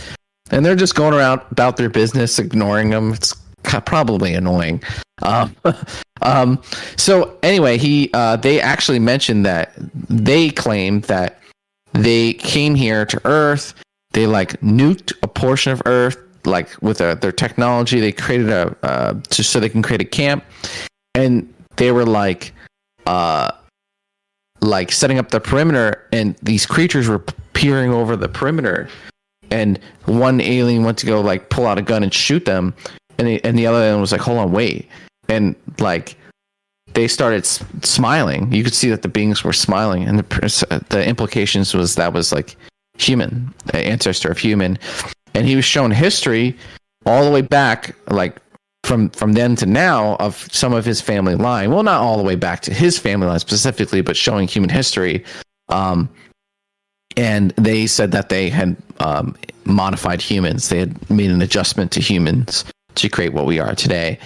and 0.51 0.65
they're 0.65 0.77
just 0.77 0.95
going 0.95 1.13
around 1.13 1.43
about 1.51 1.77
their 1.77 1.91
business, 1.91 2.39
ignoring 2.39 2.91
him. 2.93 3.13
It's 3.13 3.35
probably 3.85 4.35
annoying. 4.35 4.83
Um, 5.23 5.55
um, 6.23 6.63
so 6.97 7.39
anyway, 7.43 7.79
he 7.79 8.11
uh, 8.15 8.37
they 8.37 8.61
actually 8.61 8.99
mentioned 8.99 9.47
that 9.47 9.73
they 9.95 10.51
claimed 10.51 11.05
that 11.05 11.41
they 11.93 12.35
came 12.35 12.75
here 12.75 13.07
to 13.07 13.21
Earth. 13.25 13.75
They 14.13 14.27
like 14.27 14.61
nuked 14.61 15.13
a 15.23 15.29
portion 15.29 15.73
of 15.73 15.83
Earth, 15.87 16.17
like 16.45 16.71
with 16.83 17.01
a, 17.01 17.19
their 17.21 17.33
technology. 17.33 18.01
They 18.01 18.13
created 18.13 18.51
a 18.51 18.77
uh, 18.83 19.15
just 19.31 19.51
so 19.51 19.61
they 19.61 19.69
can 19.69 19.83
create 19.83 20.01
a 20.01 20.07
camp, 20.07 20.45
and 21.15 21.53
they 21.77 21.93
were 21.93 22.07
like, 22.07 22.53
uh, 23.07 23.51
like 24.61 24.93
setting 24.93 25.19
up 25.19 25.31
the 25.31 25.41
perimeter, 25.41 26.07
and 26.13 26.37
these 26.43 26.67
creatures 26.67 27.09
were 27.09 27.21
peering 27.53 27.93
over 27.93 28.17
the 28.17 28.29
perimeter. 28.29 28.89
And 29.51 29.79
one 30.07 30.41
alien 30.41 30.83
went 30.83 30.99
to 30.99 31.07
go 31.07 31.21
like 31.21 31.51
pull 31.51 31.67
out 31.67 31.79
a 31.79 31.83
gun 31.83 32.03
and 32.03 32.13
shoot 32.13 32.45
them, 32.45 32.75
and 33.19 33.29
the, 33.29 33.45
and 33.45 33.59
the 33.59 33.67
other 33.67 33.93
one 33.93 34.01
was 34.01 34.13
like, 34.13 34.21
"Hold 34.21 34.39
on, 34.39 34.53
wait!" 34.53 34.89
And 35.29 35.55
like 35.79 36.17
they 36.95 37.09
started 37.09 37.45
s- 37.45 37.63
smiling. 37.83 38.51
You 38.53 38.65
could 38.65 38.75
see 38.75 38.89
that 38.91 39.03
the 39.03 39.09
beings 39.09 39.45
were 39.45 39.53
smiling, 39.53 40.05
and 40.05 40.19
the 40.19 40.85
the 40.89 41.07
implications 41.07 41.75
was 41.75 41.95
that 41.97 42.13
was 42.13 42.33
like 42.33 42.57
human, 42.99 43.53
ancestor 43.75 44.31
of 44.31 44.39
human, 44.39 44.79
and 45.35 45.47
he 45.47 45.57
was 45.57 45.65
shown 45.65 45.91
history 45.91 46.57
all 47.05 47.25
the 47.25 47.31
way 47.31 47.43
back, 47.43 47.95
like 48.11 48.37
from 48.85 49.11
from 49.11 49.33
then 49.33 49.57
to 49.57 49.67
now, 49.67 50.17
of 50.17 50.49
some 50.53 50.73
of 50.73 50.85
his 50.85 51.01
family 51.01 51.35
line. 51.35 51.71
Well, 51.71 51.83
not 51.83 52.01
all 52.01 52.17
the 52.17 52.25
way 52.25 52.37
back 52.37 52.61
to 52.63 52.75
his 52.75 52.99
family 52.99 53.27
line 53.27 53.41
specifically, 53.41 54.01
but 54.01 54.17
showing 54.17 54.49
human 54.49 54.71
history. 54.71 55.25
Um, 55.69 56.09
and 57.17 57.51
they 57.53 57.87
said 57.87 58.13
that 58.13 58.29
they 58.29 58.51
had 58.51 58.77
um, 59.01 59.37
modified 59.65 60.21
humans. 60.21 60.69
They 60.69 60.79
had 60.79 61.11
made 61.11 61.31
an 61.31 61.41
adjustment 61.41 61.91
to 61.93 62.01
humans 62.01 62.65
to 62.97 63.09
create 63.09 63.33
what 63.33 63.47
we 63.47 63.59
are 63.59 63.75
today 63.75 64.19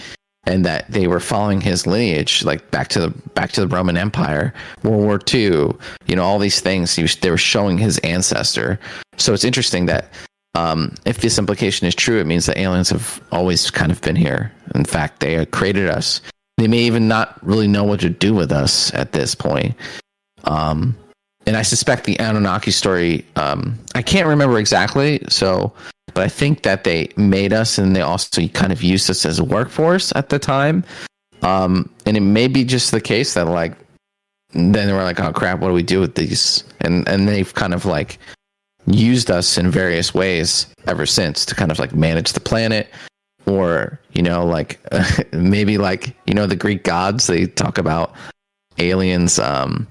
and 0.44 0.64
that 0.64 0.90
they 0.90 1.06
were 1.06 1.20
following 1.20 1.60
his 1.60 1.86
lineage, 1.86 2.44
like 2.44 2.70
back 2.70 2.88
to 2.88 3.00
the 3.00 3.10
back 3.34 3.52
to 3.52 3.60
the 3.60 3.68
Roman 3.68 3.96
Empire, 3.96 4.54
World 4.82 5.02
War 5.02 5.20
II, 5.32 5.72
you 6.06 6.16
know, 6.16 6.24
all 6.24 6.38
these 6.38 6.60
things. 6.60 6.96
Was, 6.96 7.16
they 7.16 7.30
were 7.30 7.36
showing 7.36 7.78
his 7.78 7.98
ancestor. 7.98 8.78
So 9.18 9.34
it's 9.34 9.44
interesting 9.44 9.86
that 9.86 10.10
um, 10.54 10.94
if 11.04 11.20
this 11.20 11.38
implication 11.38 11.86
is 11.86 11.94
true, 11.94 12.18
it 12.18 12.26
means 12.26 12.46
that 12.46 12.58
aliens 12.58 12.90
have 12.90 13.22
always 13.30 13.70
kind 13.70 13.92
of 13.92 14.00
been 14.00 14.16
here. 14.16 14.52
In 14.74 14.84
fact, 14.84 15.20
they 15.20 15.44
created 15.46 15.88
us. 15.88 16.20
They 16.56 16.68
may 16.68 16.78
even 16.78 17.06
not 17.06 17.38
really 17.46 17.68
know 17.68 17.84
what 17.84 18.00
to 18.00 18.10
do 18.10 18.34
with 18.34 18.50
us 18.52 18.92
at 18.94 19.12
this 19.12 19.34
point. 19.34 19.74
Um, 20.44 20.96
and 21.46 21.56
I 21.56 21.62
suspect 21.62 22.04
the 22.04 22.18
Anunnaki 22.18 22.70
story. 22.70 23.24
Um, 23.36 23.78
I 23.94 24.02
can't 24.02 24.26
remember 24.26 24.58
exactly, 24.58 25.22
so 25.28 25.72
but 26.14 26.24
I 26.24 26.28
think 26.28 26.62
that 26.62 26.84
they 26.84 27.08
made 27.16 27.52
us 27.52 27.78
and 27.78 27.94
they 27.94 28.02
also 28.02 28.46
kind 28.48 28.72
of 28.72 28.82
used 28.82 29.10
us 29.10 29.24
as 29.24 29.38
a 29.38 29.44
workforce 29.44 30.12
at 30.14 30.28
the 30.28 30.38
time. 30.38 30.84
Um, 31.42 31.90
and 32.06 32.16
it 32.16 32.20
may 32.20 32.48
be 32.48 32.64
just 32.64 32.90
the 32.90 33.00
case 33.00 33.34
that 33.34 33.46
like 33.46 33.76
then 34.52 34.72
they 34.72 34.92
were 34.92 35.04
like, 35.04 35.20
oh 35.20 35.32
crap, 35.32 35.60
what 35.60 35.68
do 35.68 35.74
we 35.74 35.82
do 35.82 36.00
with 36.00 36.14
these? 36.14 36.64
And 36.80 37.06
and 37.08 37.28
they've 37.28 37.52
kind 37.54 37.74
of 37.74 37.84
like 37.84 38.18
used 38.86 39.30
us 39.30 39.58
in 39.58 39.70
various 39.70 40.14
ways 40.14 40.66
ever 40.86 41.06
since 41.06 41.44
to 41.46 41.54
kind 41.54 41.70
of 41.70 41.78
like 41.78 41.94
manage 41.94 42.32
the 42.32 42.40
planet 42.40 42.88
or 43.46 44.00
you 44.12 44.22
know 44.22 44.44
like 44.44 44.80
maybe 45.32 45.78
like 45.78 46.16
you 46.26 46.34
know 46.34 46.46
the 46.46 46.56
Greek 46.56 46.84
gods 46.84 47.26
they 47.26 47.46
talk 47.46 47.78
about 47.78 48.14
aliens 48.78 49.38
um 49.38 49.86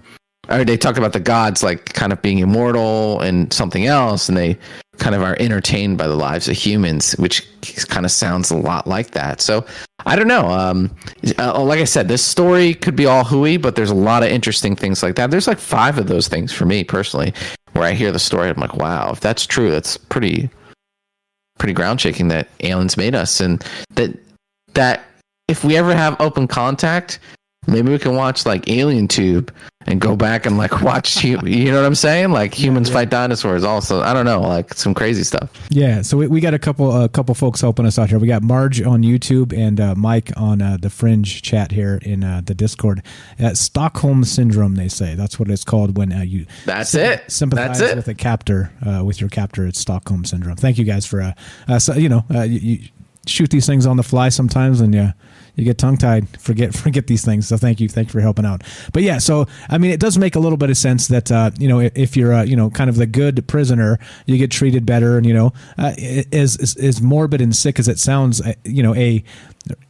or 0.49 0.63
they 0.63 0.77
talk 0.77 0.97
about 0.97 1.13
the 1.13 1.19
gods 1.19 1.63
like 1.63 1.93
kind 1.93 2.11
of 2.11 2.21
being 2.21 2.39
immortal 2.39 3.19
and 3.21 3.51
something 3.53 3.85
else 3.85 4.27
and 4.27 4.37
they 4.37 4.57
kind 4.97 5.15
of 5.15 5.21
are 5.21 5.37
entertained 5.39 5.97
by 5.97 6.07
the 6.07 6.15
lives 6.15 6.47
of 6.49 6.55
humans 6.55 7.13
which 7.13 7.47
kind 7.87 8.05
of 8.05 8.11
sounds 8.11 8.51
a 8.51 8.57
lot 8.57 8.87
like 8.87 9.11
that. 9.11 9.41
So 9.41 9.65
i 10.05 10.15
don't 10.15 10.27
know 10.27 10.47
um 10.47 10.95
uh, 11.39 11.61
like 11.61 11.81
i 11.81 11.83
said 11.83 12.07
this 12.07 12.23
story 12.23 12.73
could 12.73 12.95
be 12.95 13.05
all 13.05 13.25
hooey 13.25 13.57
but 13.57 13.75
there's 13.75 13.91
a 13.91 13.95
lot 13.95 14.23
of 14.23 14.29
interesting 14.29 14.75
things 14.75 15.03
like 15.03 15.15
that. 15.15 15.29
There's 15.31 15.47
like 15.47 15.59
five 15.59 15.97
of 15.97 16.07
those 16.07 16.27
things 16.27 16.51
for 16.51 16.65
me 16.65 16.83
personally 16.83 17.33
where 17.73 17.83
i 17.83 17.93
hear 17.93 18.11
the 18.11 18.19
story 18.19 18.49
i'm 18.49 18.57
like 18.57 18.75
wow 18.75 19.11
if 19.11 19.19
that's 19.19 19.45
true 19.45 19.69
that's 19.69 19.97
pretty 19.97 20.49
pretty 21.57 21.73
ground 21.73 22.01
shaking 22.01 22.29
that 22.29 22.47
aliens 22.61 22.97
made 22.97 23.13
us 23.13 23.39
and 23.39 23.63
that 23.95 24.17
that 24.73 25.03
if 25.47 25.63
we 25.63 25.75
ever 25.75 25.93
have 25.93 26.19
open 26.19 26.47
contact 26.47 27.19
maybe 27.67 27.91
we 27.91 27.99
can 27.99 28.15
watch 28.15 28.45
like 28.45 28.69
alien 28.69 29.07
tube 29.07 29.53
and 29.85 30.01
go 30.01 30.15
back 30.15 30.45
and 30.45 30.57
like 30.57 30.81
watch 30.83 31.23
you. 31.23 31.39
you 31.45 31.71
know 31.71 31.77
what 31.77 31.85
i'm 31.85 31.95
saying 31.95 32.31
like 32.31 32.53
humans 32.53 32.89
fight 32.89 33.09
dinosaurs 33.09 33.63
also 33.63 34.01
i 34.01 34.13
don't 34.13 34.25
know 34.25 34.41
like 34.41 34.73
some 34.73 34.93
crazy 34.93 35.23
stuff 35.23 35.49
Yeah, 35.69 36.01
so 36.01 36.17
we, 36.17 36.27
we 36.27 36.41
got 36.41 36.53
a 36.53 36.59
couple 36.59 37.03
a 37.03 37.07
couple 37.07 37.35
folks 37.35 37.61
helping 37.61 37.85
us 37.85 37.99
out 37.99 38.09
here. 38.09 38.19
We 38.19 38.27
got 38.27 38.41
Marge 38.41 38.81
on 38.81 39.03
YouTube 39.03 39.55
and 39.57 39.79
uh, 39.79 39.95
Mike 39.95 40.31
on 40.35 40.61
uh, 40.61 40.77
the 40.81 40.89
Fringe 40.89 41.41
chat 41.41 41.71
here 41.71 41.99
in 42.01 42.23
uh, 42.23 42.41
the 42.43 42.55
Discord. 42.55 43.03
Uh, 43.39 43.53
Stockholm 43.53 44.23
syndrome, 44.23 44.75
they 44.75 44.87
say 44.87 45.15
that's 45.15 45.39
what 45.39 45.49
it's 45.49 45.63
called 45.63 45.97
when 45.97 46.11
uh, 46.11 46.21
you 46.21 46.45
that's 46.65 46.95
it 46.95 47.29
sympathize 47.31 47.79
that's 47.79 47.91
it 47.91 47.95
with 47.95 48.07
a 48.07 48.15
captor 48.15 48.71
uh, 48.85 49.03
with 49.05 49.21
your 49.21 49.29
captor. 49.29 49.67
It's 49.67 49.79
Stockholm 49.79 50.25
syndrome. 50.25 50.55
Thank 50.55 50.77
you 50.77 50.85
guys 50.85 51.05
for 51.05 51.21
uh, 51.21 51.33
uh 51.67 51.79
so, 51.79 51.93
you 51.93 52.09
know 52.09 52.25
uh, 52.33 52.41
you, 52.41 52.59
you 52.59 52.87
shoot 53.25 53.49
these 53.51 53.67
things 53.67 53.85
on 53.85 53.97
the 53.97 54.03
fly 54.03 54.29
sometimes 54.29 54.81
and 54.81 54.93
yeah. 54.93 55.13
You 55.59 55.65
get 55.65 55.77
tongue 55.77 55.97
tied, 55.97 56.27
forget 56.39 56.73
forget 56.85 57.07
these 57.07 57.23
things. 57.23 57.47
So 57.47 57.57
thank 57.57 57.79
you, 57.79 57.89
thank 57.89 58.07
you 58.07 58.11
for 58.11 58.21
helping 58.21 58.45
out. 58.45 58.63
But 58.93 59.03
yeah, 59.03 59.17
so 59.17 59.47
I 59.69 59.77
mean, 59.77 59.91
it 59.91 59.99
does 59.99 60.17
make 60.17 60.35
a 60.35 60.39
little 60.39 60.57
bit 60.57 60.69
of 60.69 60.77
sense 60.77 61.07
that 61.07 61.31
uh, 61.31 61.51
you 61.59 61.67
know 61.67 61.79
if, 61.79 62.15
you're 62.15 62.43
you 62.43 62.55
know 62.55 62.69
kind 62.69 62.89
of 62.89 62.95
the 62.95 63.05
good 63.05 63.47
prisoner, 63.47 63.99
you 64.25 64.37
get 64.37 64.51
treated 64.51 64.85
better, 64.85 65.17
and 65.17 65.25
you 65.25 65.33
know 65.33 65.53
uh, 65.77 65.93
as, 66.31 67.01
morbid 67.01 67.41
and 67.41 67.55
sick 67.55 67.79
as 67.79 67.87
it 67.87 67.99
sounds, 67.99 68.41
you 68.63 68.83
know 68.83 68.95
a 68.95 69.23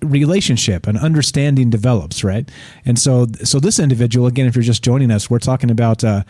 relationship 0.01 0.87
an 0.87 0.97
understanding 0.97 1.69
develops, 1.69 2.23
right? 2.23 2.49
And 2.85 2.97
so 2.99 3.27
so 3.43 3.59
this 3.59 3.79
individual 3.79 4.27
again, 4.27 4.47
if 4.47 4.55
you're 4.55 4.63
just 4.63 4.83
joining 4.83 5.11
us, 5.11 5.29
we're 5.29 5.39
talking 5.39 5.71
about. 5.71 6.03
Uh, 6.03 6.23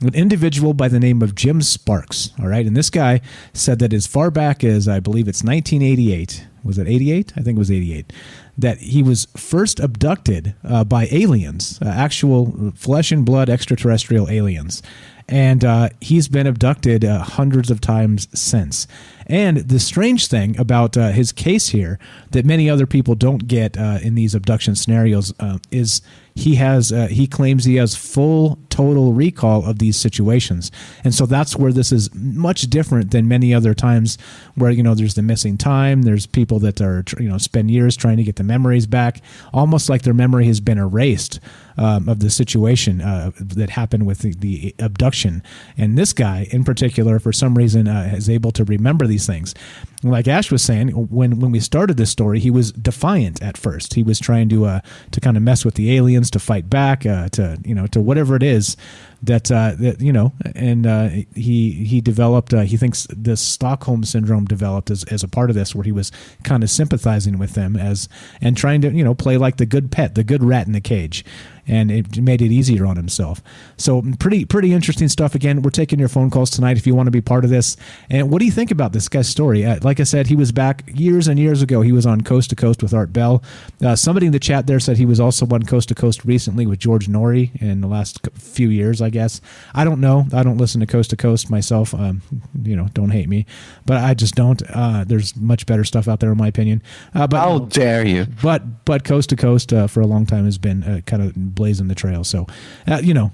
an 0.00 0.14
individual 0.14 0.74
by 0.74 0.88
the 0.88 1.00
name 1.00 1.22
of 1.22 1.34
Jim 1.34 1.60
Sparks. 1.60 2.30
All 2.38 2.46
right. 2.46 2.64
And 2.64 2.76
this 2.76 2.90
guy 2.90 3.20
said 3.52 3.80
that 3.80 3.92
as 3.92 4.06
far 4.06 4.30
back 4.30 4.62
as 4.62 4.86
I 4.86 5.00
believe 5.00 5.26
it's 5.26 5.42
1988, 5.42 6.46
was 6.62 6.78
it 6.78 6.86
88? 6.86 7.32
I 7.36 7.40
think 7.40 7.56
it 7.56 7.58
was 7.58 7.70
88. 7.70 8.12
That 8.58 8.78
he 8.78 9.04
was 9.04 9.28
first 9.36 9.78
abducted 9.78 10.54
uh, 10.64 10.82
by 10.82 11.06
aliens, 11.12 11.78
uh, 11.80 11.86
actual 11.88 12.72
flesh 12.74 13.12
and 13.12 13.24
blood 13.24 13.48
extraterrestrial 13.48 14.28
aliens. 14.28 14.82
And 15.28 15.64
uh, 15.64 15.90
he's 16.00 16.26
been 16.26 16.46
abducted 16.46 17.04
uh, 17.04 17.22
hundreds 17.22 17.70
of 17.70 17.80
times 17.80 18.28
since. 18.38 18.88
And 19.28 19.58
the 19.58 19.78
strange 19.78 20.26
thing 20.26 20.58
about 20.58 20.96
uh, 20.96 21.10
his 21.10 21.32
case 21.32 21.68
here 21.68 21.98
that 22.30 22.46
many 22.46 22.70
other 22.70 22.86
people 22.86 23.14
don't 23.14 23.46
get 23.46 23.76
uh, 23.76 23.98
in 24.02 24.14
these 24.14 24.34
abduction 24.34 24.74
scenarios 24.74 25.34
uh, 25.38 25.58
is 25.70 26.00
he 26.38 26.54
has 26.54 26.92
uh, 26.92 27.08
he 27.08 27.26
claims 27.26 27.64
he 27.64 27.76
has 27.76 27.96
full 27.96 28.58
total 28.70 29.12
recall 29.12 29.66
of 29.66 29.80
these 29.80 29.96
situations. 29.96 30.70
And 31.02 31.12
so 31.12 31.26
that's 31.26 31.56
where 31.56 31.72
this 31.72 31.90
is 31.90 32.14
much 32.14 32.62
different 32.62 33.10
than 33.10 33.26
many 33.26 33.52
other 33.52 33.74
times 33.74 34.18
where 34.54 34.70
you 34.70 34.82
know 34.82 34.94
there's 34.94 35.14
the 35.14 35.22
missing 35.22 35.58
time 35.58 36.02
there's 36.02 36.26
people 36.26 36.60
that 36.60 36.80
are 36.80 37.02
you 37.18 37.28
know 37.28 37.38
spend 37.38 37.72
years 37.72 37.96
trying 37.96 38.18
to 38.18 38.22
get 38.22 38.36
the 38.36 38.44
memories 38.44 38.86
back 38.86 39.20
almost 39.52 39.88
like 39.88 40.02
their 40.02 40.14
memory 40.14 40.46
has 40.46 40.60
been 40.60 40.78
erased 40.78 41.40
um, 41.76 42.08
of 42.08 42.20
the 42.20 42.30
situation 42.30 43.00
uh, 43.00 43.30
that 43.38 43.70
happened 43.70 44.06
with 44.06 44.18
the, 44.18 44.34
the, 44.34 44.74
abduction. 44.80 45.42
And 45.76 45.96
this 45.96 46.12
guy 46.12 46.46
in 46.50 46.64
particular 46.64 47.18
for 47.18 47.32
some 47.32 47.56
reason 47.56 47.88
uh, 47.88 48.12
is 48.14 48.28
able 48.28 48.50
to 48.52 48.64
remember 48.64 49.06
these 49.06 49.17
things 49.26 49.54
like 50.02 50.28
Ash 50.28 50.50
was 50.50 50.62
saying, 50.62 50.88
when 50.90 51.40
when 51.40 51.50
we 51.50 51.60
started 51.60 51.96
this 51.96 52.10
story, 52.10 52.38
he 52.38 52.50
was 52.50 52.72
defiant 52.72 53.42
at 53.42 53.56
first. 53.56 53.94
He 53.94 54.02
was 54.02 54.20
trying 54.20 54.48
to 54.50 54.64
uh, 54.66 54.80
to 55.10 55.20
kind 55.20 55.36
of 55.36 55.42
mess 55.42 55.64
with 55.64 55.74
the 55.74 55.96
aliens, 55.96 56.30
to 56.32 56.38
fight 56.38 56.70
back, 56.70 57.04
uh, 57.04 57.28
to 57.30 57.58
you 57.64 57.74
know, 57.74 57.86
to 57.88 58.00
whatever 58.00 58.36
it 58.36 58.42
is 58.42 58.76
that 59.22 59.50
uh, 59.50 59.72
that 59.78 60.00
you 60.00 60.12
know, 60.12 60.32
and 60.54 60.86
uh, 60.86 61.08
he 61.34 61.72
he 61.72 62.00
developed. 62.00 62.54
Uh, 62.54 62.60
he 62.60 62.76
thinks 62.76 63.08
the 63.10 63.36
Stockholm 63.36 64.04
syndrome 64.04 64.44
developed 64.44 64.90
as, 64.90 65.02
as 65.04 65.24
a 65.24 65.28
part 65.28 65.50
of 65.50 65.56
this, 65.56 65.74
where 65.74 65.84
he 65.84 65.92
was 65.92 66.12
kind 66.44 66.62
of 66.62 66.70
sympathizing 66.70 67.38
with 67.38 67.54
them 67.54 67.76
as 67.76 68.08
and 68.40 68.56
trying 68.56 68.80
to 68.82 68.90
you 68.92 69.02
know 69.02 69.14
play 69.14 69.36
like 69.36 69.56
the 69.56 69.66
good 69.66 69.90
pet, 69.90 70.14
the 70.14 70.24
good 70.24 70.44
rat 70.44 70.66
in 70.66 70.72
the 70.72 70.80
cage 70.80 71.24
and 71.68 71.90
it 71.90 72.20
made 72.20 72.42
it 72.42 72.50
easier 72.50 72.86
on 72.86 72.96
himself. 72.96 73.42
So 73.76 74.02
pretty 74.18 74.44
pretty 74.44 74.72
interesting 74.72 75.08
stuff. 75.08 75.34
Again, 75.34 75.62
we're 75.62 75.70
taking 75.70 75.98
your 75.98 76.08
phone 76.08 76.30
calls 76.30 76.50
tonight 76.50 76.76
if 76.76 76.86
you 76.86 76.94
want 76.94 77.06
to 77.06 77.10
be 77.10 77.20
part 77.20 77.44
of 77.44 77.50
this. 77.50 77.76
And 78.10 78.30
what 78.30 78.40
do 78.40 78.46
you 78.46 78.52
think 78.52 78.70
about 78.70 78.92
this 78.92 79.08
guy's 79.08 79.28
story? 79.28 79.64
Uh, 79.64 79.78
like 79.82 80.00
I 80.00 80.04
said, 80.04 80.26
he 80.26 80.36
was 80.36 80.52
back 80.52 80.84
years 80.92 81.28
and 81.28 81.38
years 81.38 81.62
ago. 81.62 81.82
He 81.82 81.92
was 81.92 82.06
on 82.06 82.22
Coast 82.22 82.50
to 82.50 82.56
Coast 82.56 82.82
with 82.82 82.94
Art 82.94 83.12
Bell. 83.12 83.42
Uh, 83.84 83.94
somebody 83.94 84.26
in 84.26 84.32
the 84.32 84.38
chat 84.38 84.66
there 84.66 84.80
said 84.80 84.96
he 84.96 85.06
was 85.06 85.20
also 85.20 85.46
on 85.46 85.62
Coast 85.62 85.88
to 85.88 85.94
Coast 85.94 86.24
recently 86.24 86.66
with 86.66 86.78
George 86.78 87.06
Noory 87.06 87.60
in 87.60 87.80
the 87.80 87.88
last 87.88 88.26
few 88.34 88.68
years. 88.70 89.02
I 89.02 89.10
guess 89.10 89.40
I 89.74 89.84
don't 89.84 90.00
know. 90.00 90.26
I 90.32 90.42
don't 90.42 90.58
listen 90.58 90.80
to 90.80 90.86
Coast 90.86 91.10
to 91.10 91.16
Coast 91.16 91.50
myself. 91.50 91.94
Um, 91.94 92.22
you 92.62 92.76
know, 92.76 92.88
don't 92.94 93.10
hate 93.10 93.28
me, 93.28 93.46
but 93.86 93.98
I 93.98 94.14
just 94.14 94.34
don't. 94.34 94.62
Uh, 94.70 95.04
there's 95.04 95.36
much 95.36 95.66
better 95.66 95.84
stuff 95.84 96.08
out 96.08 96.20
there 96.20 96.32
in 96.32 96.38
my 96.38 96.48
opinion. 96.48 96.82
Uh, 97.14 97.26
but 97.26 97.38
how 97.38 97.58
dare 97.60 98.06
you? 98.06 98.26
But 98.42 98.84
but 98.84 99.04
Coast 99.04 99.30
to 99.30 99.36
Coast 99.36 99.72
uh, 99.72 99.86
for 99.86 100.00
a 100.00 100.06
long 100.06 100.26
time 100.26 100.44
has 100.44 100.58
been 100.58 100.82
uh, 100.82 101.00
kind 101.06 101.22
of 101.22 101.54
blazing 101.58 101.88
the 101.88 101.94
trail. 101.94 102.24
So, 102.24 102.46
uh, 102.86 103.00
you 103.02 103.12
know, 103.12 103.32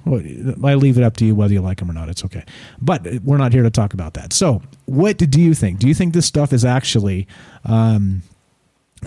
I 0.64 0.74
leave 0.74 0.98
it 0.98 1.04
up 1.04 1.16
to 1.18 1.24
you 1.24 1.34
whether 1.34 1.52
you 1.52 1.60
like 1.60 1.78
them 1.78 1.90
or 1.90 1.94
not. 1.94 2.08
It's 2.08 2.24
okay. 2.24 2.44
But 2.80 3.06
we're 3.22 3.36
not 3.36 3.52
here 3.52 3.62
to 3.62 3.70
talk 3.70 3.94
about 3.94 4.14
that. 4.14 4.32
So, 4.32 4.62
what 4.86 5.18
do 5.18 5.40
you 5.40 5.54
think? 5.54 5.78
Do 5.78 5.86
you 5.86 5.94
think 5.94 6.14
this 6.14 6.26
stuff 6.26 6.52
is 6.52 6.64
actually 6.64 7.28
um, 7.64 8.22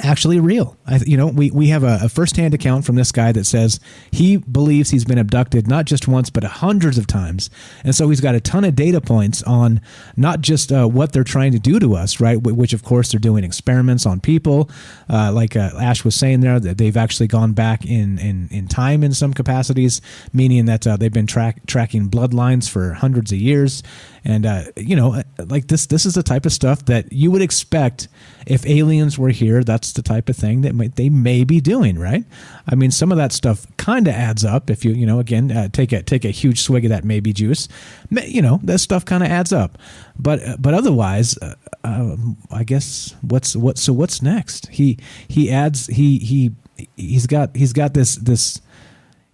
actually 0.03 0.39
real. 0.39 0.77
I, 0.85 0.99
you 1.05 1.17
know, 1.17 1.27
we, 1.27 1.51
we 1.51 1.67
have 1.69 1.83
a, 1.83 1.99
a 2.03 2.09
firsthand 2.09 2.53
account 2.53 2.85
from 2.85 2.95
this 2.95 3.11
guy 3.11 3.31
that 3.31 3.45
says 3.45 3.79
he 4.11 4.37
believes 4.37 4.89
he's 4.89 5.05
been 5.05 5.17
abducted 5.17 5.67
not 5.67 5.85
just 5.85 6.07
once, 6.07 6.29
but 6.29 6.43
hundreds 6.43 6.97
of 6.97 7.07
times. 7.07 7.49
And 7.83 7.95
so 7.95 8.09
he's 8.09 8.21
got 8.21 8.35
a 8.35 8.39
ton 8.39 8.63
of 8.63 8.75
data 8.75 9.01
points 9.01 9.43
on 9.43 9.81
not 10.15 10.41
just 10.41 10.71
uh, 10.71 10.87
what 10.87 11.13
they're 11.13 11.23
trying 11.23 11.51
to 11.51 11.59
do 11.59 11.79
to 11.79 11.95
us, 11.95 12.19
right? 12.19 12.41
Which, 12.41 12.73
of 12.73 12.83
course, 12.83 13.11
they're 13.11 13.19
doing 13.19 13.43
experiments 13.43 14.05
on 14.05 14.19
people. 14.19 14.69
Uh, 15.09 15.31
like 15.31 15.55
uh, 15.55 15.71
Ash 15.79 16.03
was 16.03 16.15
saying 16.15 16.41
there, 16.41 16.59
that 16.59 16.77
they've 16.77 16.97
actually 16.97 17.27
gone 17.27 17.53
back 17.53 17.85
in, 17.85 18.19
in, 18.19 18.47
in 18.51 18.67
time 18.67 19.03
in 19.03 19.13
some 19.13 19.33
capacities, 19.33 20.01
meaning 20.33 20.65
that 20.65 20.85
uh, 20.85 20.97
they've 20.97 21.13
been 21.13 21.27
track, 21.27 21.65
tracking 21.65 22.09
bloodlines 22.09 22.69
for 22.69 22.93
hundreds 22.93 23.31
of 23.31 23.37
years. 23.37 23.83
And, 24.23 24.45
uh, 24.45 24.63
you 24.75 24.95
know, 24.95 25.23
like 25.37 25.67
this, 25.67 25.85
this 25.85 26.05
is 26.05 26.15
the 26.15 26.23
type 26.23 26.45
of 26.45 26.51
stuff 26.51 26.85
that 26.85 27.11
you 27.13 27.31
would 27.31 27.41
expect 27.41 28.07
if 28.47 28.65
aliens 28.65 29.19
were 29.19 29.29
here. 29.29 29.63
That's 29.63 29.91
the 29.91 30.01
type 30.01 30.29
of 30.29 30.35
thing 30.35 30.61
that 30.61 30.95
they 30.95 31.09
may 31.09 31.43
be 31.43 31.59
doing, 31.59 31.99
right? 31.99 32.23
I 32.67 32.75
mean, 32.75 32.91
some 32.91 33.11
of 33.11 33.17
that 33.17 33.33
stuff 33.33 33.67
kind 33.77 34.07
of 34.07 34.13
adds 34.13 34.45
up. 34.45 34.69
If 34.69 34.85
you, 34.85 34.93
you 34.93 35.05
know, 35.05 35.19
again, 35.19 35.51
uh, 35.51 35.67
take 35.67 35.91
a 35.91 36.01
take 36.01 36.25
a 36.25 36.29
huge 36.29 36.61
swig 36.61 36.85
of 36.85 36.89
that 36.89 37.03
maybe 37.03 37.33
juice, 37.33 37.67
you 38.09 38.41
know, 38.41 38.59
that 38.63 38.79
stuff 38.79 39.05
kind 39.05 39.23
of 39.23 39.29
adds 39.29 39.51
up. 39.51 39.77
But 40.17 40.41
uh, 40.47 40.57
but 40.59 40.73
otherwise, 40.73 41.37
uh, 41.37 41.55
um, 41.83 42.37
I 42.49 42.63
guess 42.63 43.15
what's 43.21 43.55
what? 43.55 43.77
So 43.77 43.93
what's 43.93 44.21
next? 44.21 44.67
He 44.67 44.97
he 45.27 45.51
adds 45.51 45.87
he 45.87 46.17
he 46.19 46.51
he's 46.95 47.27
got 47.27 47.55
he's 47.55 47.73
got 47.73 47.93
this 47.93 48.15
this 48.15 48.61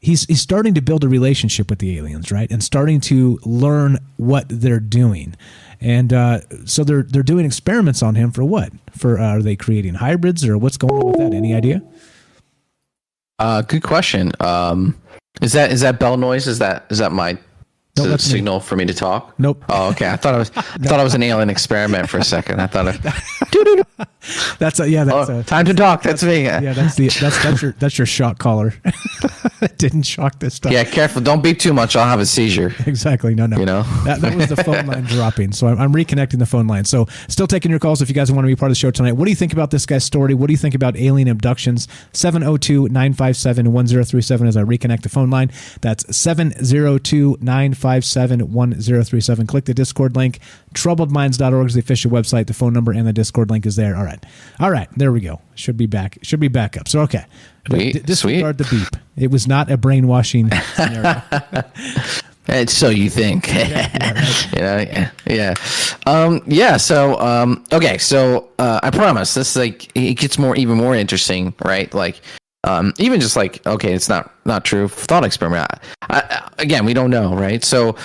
he's 0.04 0.26
he's 0.26 0.42
starting 0.42 0.74
to 0.74 0.82
build 0.82 1.04
a 1.04 1.08
relationship 1.08 1.70
with 1.70 1.80
the 1.80 1.98
aliens, 1.98 2.32
right? 2.32 2.52
And 2.52 2.64
starting 2.64 3.00
to 3.02 3.40
learn 3.46 3.98
what 4.18 4.46
they're 4.50 4.80
doing. 4.80 5.36
And 5.80 6.14
uh, 6.14 6.42
so 6.66 6.84
they're 6.84 7.04
they're 7.04 7.24
doing 7.24 7.46
experiments 7.46 8.04
on 8.04 8.16
him 8.16 8.32
for 8.32 8.44
what? 8.44 8.72
For 8.92 9.18
uh, 9.18 9.38
are 9.38 9.42
they 9.42 9.56
creating 9.56 9.96
hybrids 9.96 10.46
or 10.46 10.58
what's 10.58 10.78
going 10.78 10.94
on 10.94 11.08
with 11.08 11.18
that? 11.18 11.34
Any 11.34 11.56
idea? 11.56 11.82
Uh, 13.40 13.62
good 13.62 13.84
question. 13.84 14.32
Um, 14.40 15.00
is 15.42 15.54
that 15.54 15.72
is 15.72 15.82
that 15.82 16.00
bell 16.00 16.18
noise? 16.18 16.48
Is 16.48 16.60
that 16.60 16.86
is 16.90 17.00
that 17.00 17.12
my 17.12 17.38
that's 17.96 18.24
signal 18.24 18.60
me. 18.60 18.66
for 18.66 18.76
me 18.76 18.86
to 18.86 18.94
talk? 18.94 19.38
Nope. 19.38 19.64
Oh, 19.70 19.90
okay. 19.90 20.10
I 20.10 20.16
thought 20.16 20.34
I 20.34 20.40
was. 20.40 20.52
I 20.56 20.62
thought 20.62 21.00
I 21.00 21.04
was 21.04 21.14
an 21.14 21.22
alien 21.22 21.50
experiment 21.50 22.10
for 22.10 22.18
a 22.18 22.24
second. 22.24 22.60
I 22.60 22.66
thought. 22.66 22.88
I, 22.88 22.94
that's 24.58 24.80
a, 24.80 24.90
yeah. 24.90 25.04
That's 25.04 25.30
oh, 25.30 25.40
a, 25.40 25.44
time 25.44 25.66
to 25.66 25.76
talk. 25.76 26.02
That's, 26.02 26.22
that's 26.22 26.32
me. 26.32 26.46
Yeah, 26.46 26.74
that's 26.74 26.96
the 26.96 27.10
that's 27.10 27.44
that's 27.44 27.62
your 27.62 27.74
that's 27.74 28.00
your 28.00 28.08
shock 28.08 28.40
collar. 28.40 28.74
didn't 29.78 30.02
shock 30.04 30.40
this 30.40 30.56
stuff. 30.56 30.72
Yeah, 30.72 30.86
careful. 30.86 31.22
Don't 31.22 31.44
beat 31.44 31.60
too 31.60 31.72
much. 31.72 31.96
I'll 31.96 32.08
have 32.08 32.20
a 32.20 32.26
seizure. 32.26 32.74
Exactly. 32.88 33.36
No, 33.36 33.46
no. 33.46 33.60
You 33.60 33.68
know 33.68 33.84
that, 34.06 34.22
that 34.22 34.36
was 34.36 34.50
the 34.50 34.56
phone 34.64 34.88
line 34.88 35.04
dropping. 35.04 35.52
So 35.52 35.68
I'm, 35.68 35.80
I'm, 35.80 35.94
reconnecting 35.94 36.40
the 36.40 36.48
phone 36.48 36.66
line. 36.66 36.86
So 36.86 37.06
still 37.28 37.46
taking 37.46 37.70
your 37.70 37.80
calls 37.80 38.02
if 38.02 38.10
you 38.10 38.16
guys 38.16 38.32
want 38.32 38.46
to 38.46 38.48
be 38.48 38.56
part 38.56 38.72
of 38.72 38.72
the 38.72 38.80
show 38.80 38.90
tonight. 38.90 39.12
What 39.12 39.26
do 39.26 39.32
you 39.32 39.36
think 39.36 39.54
about 39.54 39.70
this 39.70 39.86
guy's 39.86 40.04
story? 40.04 40.34
What 40.34 40.48
do 40.48 40.54
you 40.54 40.58
think 40.58 40.74
about 40.74 40.98
alien 40.98 41.28
abductions? 41.28 41.88
702-957-1037 42.14 44.48
as 44.48 44.58
I 44.58 44.64
reconnect 44.64 45.04
the 45.04 45.10
phone 45.10 45.30
line. 45.30 45.52
That's 45.82 46.04
702 46.16 47.38
957 47.40 47.83
1037. 47.84 49.48
Click 49.48 49.66
the 49.66 49.74
Discord 49.74 50.16
link. 50.16 50.40
Troubledminds.org 50.74 51.68
is 51.68 51.74
the 51.74 51.80
official 51.80 52.12
website. 52.12 52.48
The 52.48 52.54
phone 52.54 52.74
number 52.74 52.92
and 52.92 53.08
the 53.08 53.14
Discord 53.14 53.50
link 53.50 53.66
is 53.66 53.76
there. 53.76 53.96
All 53.96 54.04
right. 54.04 54.24
All 54.60 54.72
right. 54.72 54.90
There 54.98 55.12
we 55.12 55.22
go. 55.22 55.42
Should 55.56 55.78
be 55.78 55.86
back. 55.86 56.18
Should 56.22 56.40
be 56.40 56.48
back 56.48 56.78
up. 56.78 56.88
So, 56.88 57.02
okay. 57.02 57.26
Sweet, 57.68 57.94
D- 57.94 58.00
disregard 58.00 58.58
the 58.58 58.66
beep. 58.66 59.02
It 59.16 59.32
was 59.32 59.48
not 59.48 59.72
a 59.72 59.78
brainwashing 59.78 60.50
scenario. 60.76 61.22
And 62.48 62.70
so 62.70 62.90
you 62.90 63.10
think, 63.10 63.48
yeah, 63.48 64.14
right. 64.14 64.54
you 64.54 64.60
know, 64.60 64.78
yeah, 64.78 65.12
yeah, 65.26 65.54
um, 66.06 66.42
yeah. 66.46 66.76
So, 66.76 67.18
um, 67.20 67.64
okay, 67.72 67.98
so 67.98 68.50
uh, 68.60 68.82
I 68.84 68.90
promise 68.90 69.34
this 69.34 69.56
like 69.56 69.90
it 69.96 70.16
gets 70.16 70.38
more, 70.38 70.56
even 70.58 70.78
more 70.78 70.94
interesting, 70.94 71.54
right? 71.64 71.94
Like, 71.94 72.22
um, 72.64 72.94
even 72.98 73.20
just 73.20 73.36
like, 73.36 73.66
okay, 73.66 73.94
it's 73.94 74.10
not 74.10 74.34
not 74.46 74.64
true. 74.64 74.88
Thought 74.88 75.26
experiment. 75.26 75.68
I, 75.70 75.80
I, 76.10 76.50
again, 76.60 76.86
we 76.86 76.94
don't 76.94 77.10
know, 77.10 77.36
right? 77.36 77.64
So, 77.64 77.96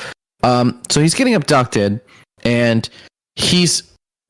um, 0.42 0.80
so 0.90 1.00
he's 1.00 1.14
getting 1.14 1.34
abducted, 1.34 2.00
and 2.44 2.88
he's 3.36 3.82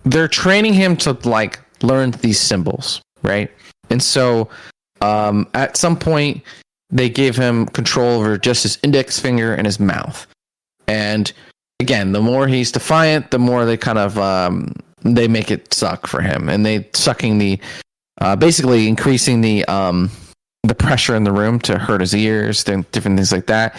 they're 0.05 0.29
training 0.29 0.75
him 0.75 0.97
to 0.99 1.13
like 1.29 1.59
learn 1.83 2.11
these 2.11 2.41
symbols, 2.41 3.01
right? 3.23 3.51
And 3.91 4.03
so, 4.03 4.49
um, 5.01 5.49
at 5.55 5.77
some 5.77 5.97
point, 5.97 6.43
they 6.91 7.09
gave 7.09 7.37
him 7.37 7.67
control 7.67 8.21
over 8.21 8.37
just 8.37 8.63
his 8.63 8.79
index 8.83 9.19
finger 9.19 9.55
and 9.55 9.67
his 9.67 9.81
mouth. 9.81 10.27
And 10.87 11.33
again, 11.81 12.13
the 12.13 12.21
more 12.21 12.49
he's 12.49 12.73
defiant, 12.73 13.31
the 13.31 13.39
more 13.39 13.65
they 13.65 13.77
kind 13.77 13.99
of 13.99 14.19
um, 14.19 14.75
they 15.03 15.27
make 15.27 15.51
it 15.51 15.73
suck 15.73 16.07
for 16.07 16.21
him, 16.21 16.51
and 16.51 16.67
they 16.67 16.87
sucking 16.95 17.39
the 17.39 17.59
uh, 18.21 18.37
basically 18.37 18.89
increasing 18.89 19.41
the 19.41 19.65
um, 19.67 20.11
the 20.65 20.75
pressure 20.75 21.15
in 21.15 21.25
the 21.25 21.33
room 21.33 21.59
to 21.61 21.79
hurt 21.79 22.01
his 22.01 22.15
ears, 22.15 22.65
different 22.65 22.93
things 22.93 23.33
like 23.33 23.47
that 23.47 23.79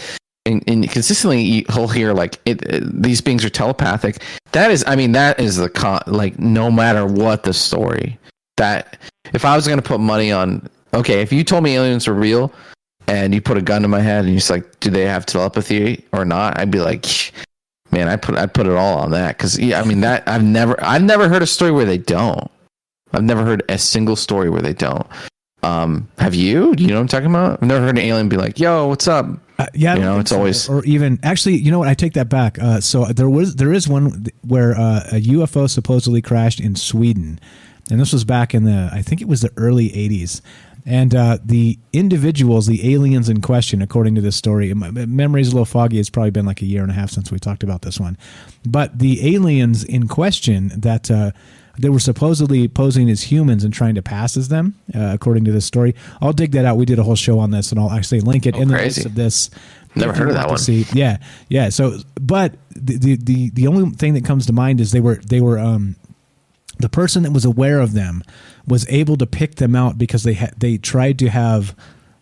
and, 0.50 0.64
and 0.68 0.90
consistently 0.90 1.66
he'll 1.70 1.88
hear 1.88 2.14
like 2.14 2.40
it, 2.46 2.62
it, 2.64 3.02
these 3.02 3.22
beings 3.22 3.46
are 3.46 3.50
telepathic. 3.50 4.24
That 4.52 4.72
is, 4.72 4.84
I 4.88 4.96
mean, 4.96 5.12
that 5.14 5.40
is 5.40 5.58
the 5.58 5.70
con. 5.70 6.02
Like, 6.08 6.40
no 6.40 6.72
matter 6.72 7.06
what 7.06 7.44
the 7.44 7.54
story, 7.54 8.18
that 8.58 8.98
if 9.34 9.46
I 9.46 9.56
was 9.56 9.68
going 9.68 9.80
to 9.80 9.88
put 9.88 10.00
money 10.00 10.32
on, 10.32 10.68
okay, 10.94 11.22
if 11.22 11.32
you 11.32 11.44
told 11.44 11.64
me 11.64 11.76
aliens 11.76 12.08
were 12.08 12.14
real, 12.14 12.52
and 13.08 13.34
you 13.34 13.42
put 13.42 13.58
a 13.58 13.62
gun 13.62 13.82
to 13.82 13.88
my 13.88 14.02
head 14.02 14.26
and 14.26 14.34
you're 14.34 14.56
like, 14.56 14.80
do 14.80 14.92
they 14.92 15.06
have 15.06 15.26
telepathy 15.26 16.06
or 16.14 16.26
not? 16.26 16.60
I'd 16.60 16.70
be 16.70 16.80
like, 16.80 17.06
man, 17.92 18.08
I 18.08 18.16
put 18.16 18.36
I 18.36 18.46
put 18.46 18.68
it 18.68 18.74
all 18.74 19.00
on 19.00 19.12
that 19.12 19.38
because 19.38 19.58
yeah, 19.58 19.82
I 19.82 19.86
mean 19.86 20.02
that 20.02 20.28
I've 20.28 20.44
never 20.44 20.76
I've 20.84 21.04
never 21.04 21.28
heard 21.28 21.42
a 21.42 21.48
story 21.48 21.72
where 21.72 21.86
they 21.86 21.98
don't. 21.98 22.52
I've 23.14 23.24
never 23.24 23.44
heard 23.44 23.64
a 23.70 23.78
single 23.78 24.16
story 24.16 24.50
where 24.50 24.62
they 24.62 24.74
don't. 24.74 25.08
Um, 25.62 26.08
have 26.18 26.36
you? 26.36 26.74
Do 26.76 26.84
you 26.84 26.90
know 26.90 26.96
what 26.96 27.02
I'm 27.02 27.08
talking 27.08 27.30
about? 27.30 27.62
I've 27.62 27.68
never 27.68 27.82
heard 27.82 27.98
an 27.98 28.04
alien 28.04 28.30
be 28.30 28.38
like, 28.38 28.60
"Yo, 28.60 28.88
what's 28.88 29.08
up?" 29.08 29.26
Uh, 29.58 29.66
yeah, 29.74 29.96
you 29.96 30.02
know, 30.02 30.20
it's 30.20 30.30
so. 30.30 30.38
always 30.38 30.70
or 30.70 30.86
even 30.86 31.20
actually, 31.22 31.58
you 31.58 31.70
know 31.70 31.80
what? 31.80 31.90
I 31.90 31.94
take 31.94 32.14
that 32.14 32.30
back. 32.30 32.58
Uh, 32.60 32.80
so 32.80 33.06
there 33.06 33.30
was 33.30 33.56
there 33.56 33.74
is 33.74 33.88
one 33.88 34.28
where 34.42 34.72
uh, 34.78 35.04
a 35.12 35.22
UFO 35.22 35.70
supposedly 35.70 36.22
crashed 36.22 36.62
in 36.62 36.76
Sweden, 36.78 37.40
and 37.92 38.00
this 38.00 38.14
was 38.14 38.24
back 38.24 38.56
in 38.56 38.64
the 38.64 38.90
I 38.94 39.02
think 39.02 39.22
it 39.22 39.28
was 39.28 39.42
the 39.42 39.52
early 39.58 39.90
'80s. 39.90 40.42
And 40.86 41.14
uh, 41.14 41.40
the 41.44 41.78
individuals, 41.92 42.66
the 42.66 42.94
aliens 42.94 43.28
in 43.28 43.42
question, 43.42 43.82
according 43.82 44.16
to 44.16 44.22
this 44.22 44.38
story, 44.38 44.74
my 44.74 44.92
my 44.92 45.06
memory's 45.06 45.50
a 45.50 45.52
little 45.52 45.66
foggy. 45.66 46.00
It's 46.00 46.10
probably 46.10 46.32
been 46.32 46.46
like 46.46 46.62
a 46.62 46.66
year 46.66 46.84
and 46.84 46.90
a 46.90 46.96
half 46.96 47.10
since 47.10 47.30
we 47.30 47.38
talked 47.38 47.64
about 47.64 47.82
this 47.82 48.00
one. 48.00 48.18
But 48.66 48.98
the 48.98 49.36
aliens 49.36 49.84
in 49.84 50.08
question 50.08 50.72
that 50.78 51.12
they 51.82 51.90
were 51.90 52.00
supposedly 52.00 52.68
posing 52.68 53.10
as 53.10 53.24
humans 53.24 53.64
and 53.64 53.74
trying 53.74 53.96
to 53.96 54.02
pass 54.02 54.36
as 54.38 54.50
them, 54.50 54.76
uh, 54.94 55.12
according 55.14 55.46
to 55.46 55.52
this 55.52 55.66
story. 55.66 55.96
I'll 56.22 56.34
dig 56.34 56.52
that 56.52 56.66
out. 56.66 56.78
We 56.78 56.86
did 56.86 57.00
a 57.00 57.04
whole 57.04 57.16
show 57.16 57.40
on 57.40 57.52
this, 57.52 57.72
and 57.72 57.80
I'll 57.80 57.92
actually 57.92 58.22
link 58.22 58.46
it 58.46 58.56
Oh, 58.56 58.62
in 58.62 58.68
the 58.68 58.76
crazy. 58.76 59.02
notes 59.02 59.06
of 59.06 59.16
this. 59.16 59.50
Never 59.96 60.14
heard 60.14 60.28
of 60.30 60.36
that 60.36 60.48
one. 60.50 60.58
See. 60.58 60.86
Yeah, 60.94 61.18
yeah. 61.48 61.70
So, 61.70 61.98
but 62.22 62.56
the, 62.76 63.16
the 63.16 63.50
the 63.52 63.68
only 63.68 63.90
thing 63.96 64.14
that 64.14 64.24
comes 64.26 64.46
to 64.46 64.54
mind 64.54 64.80
is 64.80 64.92
they 64.92 65.00
were 65.00 65.16
they 65.26 65.42
were 65.42 65.58
um 65.58 65.96
the 66.78 66.90
person 66.90 67.24
that 67.24 67.32
was 67.32 67.44
aware 67.46 67.80
of 67.80 67.94
them 67.94 68.24
was 68.68 68.88
able 68.90 69.18
to 69.18 69.26
pick 69.26 69.56
them 69.56 69.76
out 69.76 69.98
because 69.98 70.24
they 70.24 70.34
had 70.34 70.54
they 70.58 70.78
tried 70.78 71.18
to 71.20 71.30
have 71.30 71.76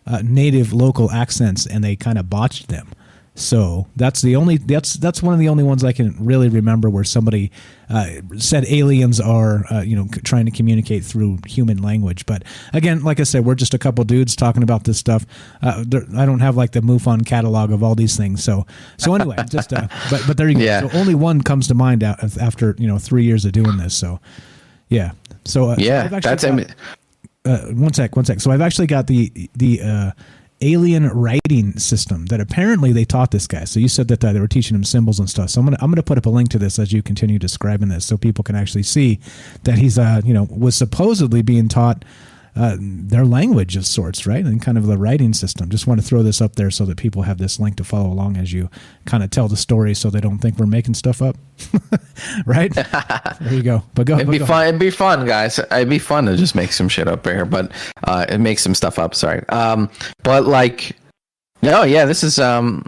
uh, 0.06 0.22
native 0.24 0.72
local 0.72 1.10
accents 1.10 1.66
and 1.66 1.84
they 1.84 1.94
kind 1.94 2.16
of 2.18 2.30
botched 2.30 2.68
them. 2.68 2.88
So 3.38 3.86
that's 3.94 4.20
the 4.20 4.34
only 4.34 4.56
that's 4.56 4.94
that's 4.94 5.22
one 5.22 5.32
of 5.32 5.38
the 5.38 5.48
only 5.48 5.62
ones 5.62 5.84
I 5.84 5.92
can 5.92 6.16
really 6.18 6.48
remember 6.48 6.90
where 6.90 7.04
somebody 7.04 7.52
uh, 7.88 8.10
said 8.36 8.64
aliens 8.66 9.20
are 9.20 9.64
uh, 9.70 9.80
you 9.82 9.94
know 9.94 10.06
c- 10.12 10.20
trying 10.22 10.44
to 10.46 10.50
communicate 10.50 11.04
through 11.04 11.38
human 11.46 11.80
language. 11.80 12.26
But 12.26 12.42
again, 12.72 13.04
like 13.04 13.20
I 13.20 13.22
said, 13.22 13.44
we're 13.44 13.54
just 13.54 13.74
a 13.74 13.78
couple 13.78 14.02
dudes 14.02 14.34
talking 14.34 14.64
about 14.64 14.82
this 14.84 14.98
stuff. 14.98 15.24
Uh, 15.62 15.84
there, 15.86 16.02
I 16.16 16.26
don't 16.26 16.40
have 16.40 16.56
like 16.56 16.72
the 16.72 16.80
MUFON 16.80 17.24
catalog 17.26 17.70
of 17.70 17.82
all 17.84 17.94
these 17.94 18.16
things. 18.16 18.42
So 18.42 18.66
so 18.96 19.14
anyway, 19.14 19.36
just 19.48 19.72
uh, 19.72 19.86
but 20.10 20.22
but 20.26 20.36
there 20.36 20.48
you 20.48 20.54
go. 20.58 20.60
Yeah. 20.64 20.88
So 20.88 20.98
only 20.98 21.14
one 21.14 21.40
comes 21.40 21.68
to 21.68 21.74
mind 21.74 22.02
out 22.02 22.18
after 22.40 22.74
you 22.76 22.88
know 22.88 22.98
three 22.98 23.22
years 23.22 23.44
of 23.44 23.52
doing 23.52 23.76
this. 23.76 23.94
So 23.96 24.18
yeah. 24.88 25.12
So 25.44 25.70
uh, 25.70 25.76
Yeah, 25.78 26.02
I've 26.04 26.12
actually 26.12 26.30
that's 26.30 26.44
got- 26.44 26.74
uh, 27.44 27.72
one 27.72 27.94
sec, 27.94 28.14
one 28.16 28.24
sec. 28.24 28.40
So 28.40 28.50
I've 28.50 28.60
actually 28.60 28.88
got 28.88 29.06
the 29.06 29.30
the 29.54 29.80
uh, 29.80 30.10
alien 30.60 31.08
writing 31.08 31.78
system 31.78 32.26
that 32.26 32.40
apparently 32.40 32.92
they 32.92 33.04
taught 33.04 33.30
this 33.30 33.46
guy. 33.46 33.64
So 33.64 33.80
you 33.80 33.88
said 33.88 34.08
that 34.08 34.24
uh, 34.24 34.32
they 34.32 34.40
were 34.40 34.48
teaching 34.48 34.74
him 34.74 34.84
symbols 34.84 35.18
and 35.18 35.28
stuff. 35.28 35.50
So 35.50 35.60
I'm 35.60 35.66
gonna 35.66 35.78
I'm 35.80 35.90
gonna 35.90 36.02
put 36.02 36.18
up 36.18 36.26
a 36.26 36.30
link 36.30 36.48
to 36.50 36.58
this 36.58 36.78
as 36.78 36.92
you 36.92 37.02
continue 37.02 37.38
describing 37.38 37.88
this, 37.88 38.04
so 38.04 38.16
people 38.16 38.44
can 38.44 38.56
actually 38.56 38.82
see 38.82 39.20
that 39.64 39.78
he's 39.78 39.98
uh 39.98 40.20
you 40.24 40.34
know 40.34 40.46
was 40.50 40.74
supposedly 40.74 41.42
being 41.42 41.68
taught. 41.68 42.04
Uh, 42.58 42.76
their 42.80 43.24
language 43.24 43.76
of 43.76 43.86
sorts, 43.86 44.26
right, 44.26 44.44
and 44.44 44.60
kind 44.60 44.76
of 44.76 44.86
the 44.86 44.98
writing 44.98 45.32
system. 45.32 45.68
Just 45.68 45.86
want 45.86 46.00
to 46.00 46.06
throw 46.06 46.24
this 46.24 46.40
up 46.40 46.56
there 46.56 46.72
so 46.72 46.84
that 46.86 46.96
people 46.96 47.22
have 47.22 47.38
this 47.38 47.60
link 47.60 47.76
to 47.76 47.84
follow 47.84 48.10
along 48.10 48.36
as 48.36 48.52
you 48.52 48.68
kind 49.04 49.22
of 49.22 49.30
tell 49.30 49.46
the 49.46 49.56
story, 49.56 49.94
so 49.94 50.10
they 50.10 50.20
don't 50.20 50.40
think 50.40 50.58
we're 50.58 50.66
making 50.66 50.94
stuff 50.94 51.22
up, 51.22 51.36
right? 52.46 52.74
there 53.40 53.54
you 53.54 53.62
go. 53.62 53.84
But 53.94 54.08
go. 54.08 54.16
It'd 54.16 54.26
but 54.26 54.32
be 54.32 54.38
go. 54.38 54.46
fun. 54.46 54.66
It'd 54.66 54.80
be 54.80 54.90
fun, 54.90 55.24
guys. 55.24 55.60
It'd 55.60 55.88
be 55.88 56.00
fun 56.00 56.26
to 56.26 56.36
just 56.36 56.56
make 56.56 56.72
some 56.72 56.88
shit 56.88 57.06
up 57.06 57.24
here, 57.24 57.44
but 57.44 57.70
uh, 58.02 58.26
it 58.28 58.38
makes 58.38 58.62
some 58.62 58.74
stuff 58.74 58.98
up. 58.98 59.14
Sorry. 59.14 59.48
Um, 59.50 59.88
but 60.24 60.44
like, 60.44 60.96
no, 61.62 61.84
yeah, 61.84 62.06
this 62.06 62.24
is 62.24 62.40
um, 62.40 62.84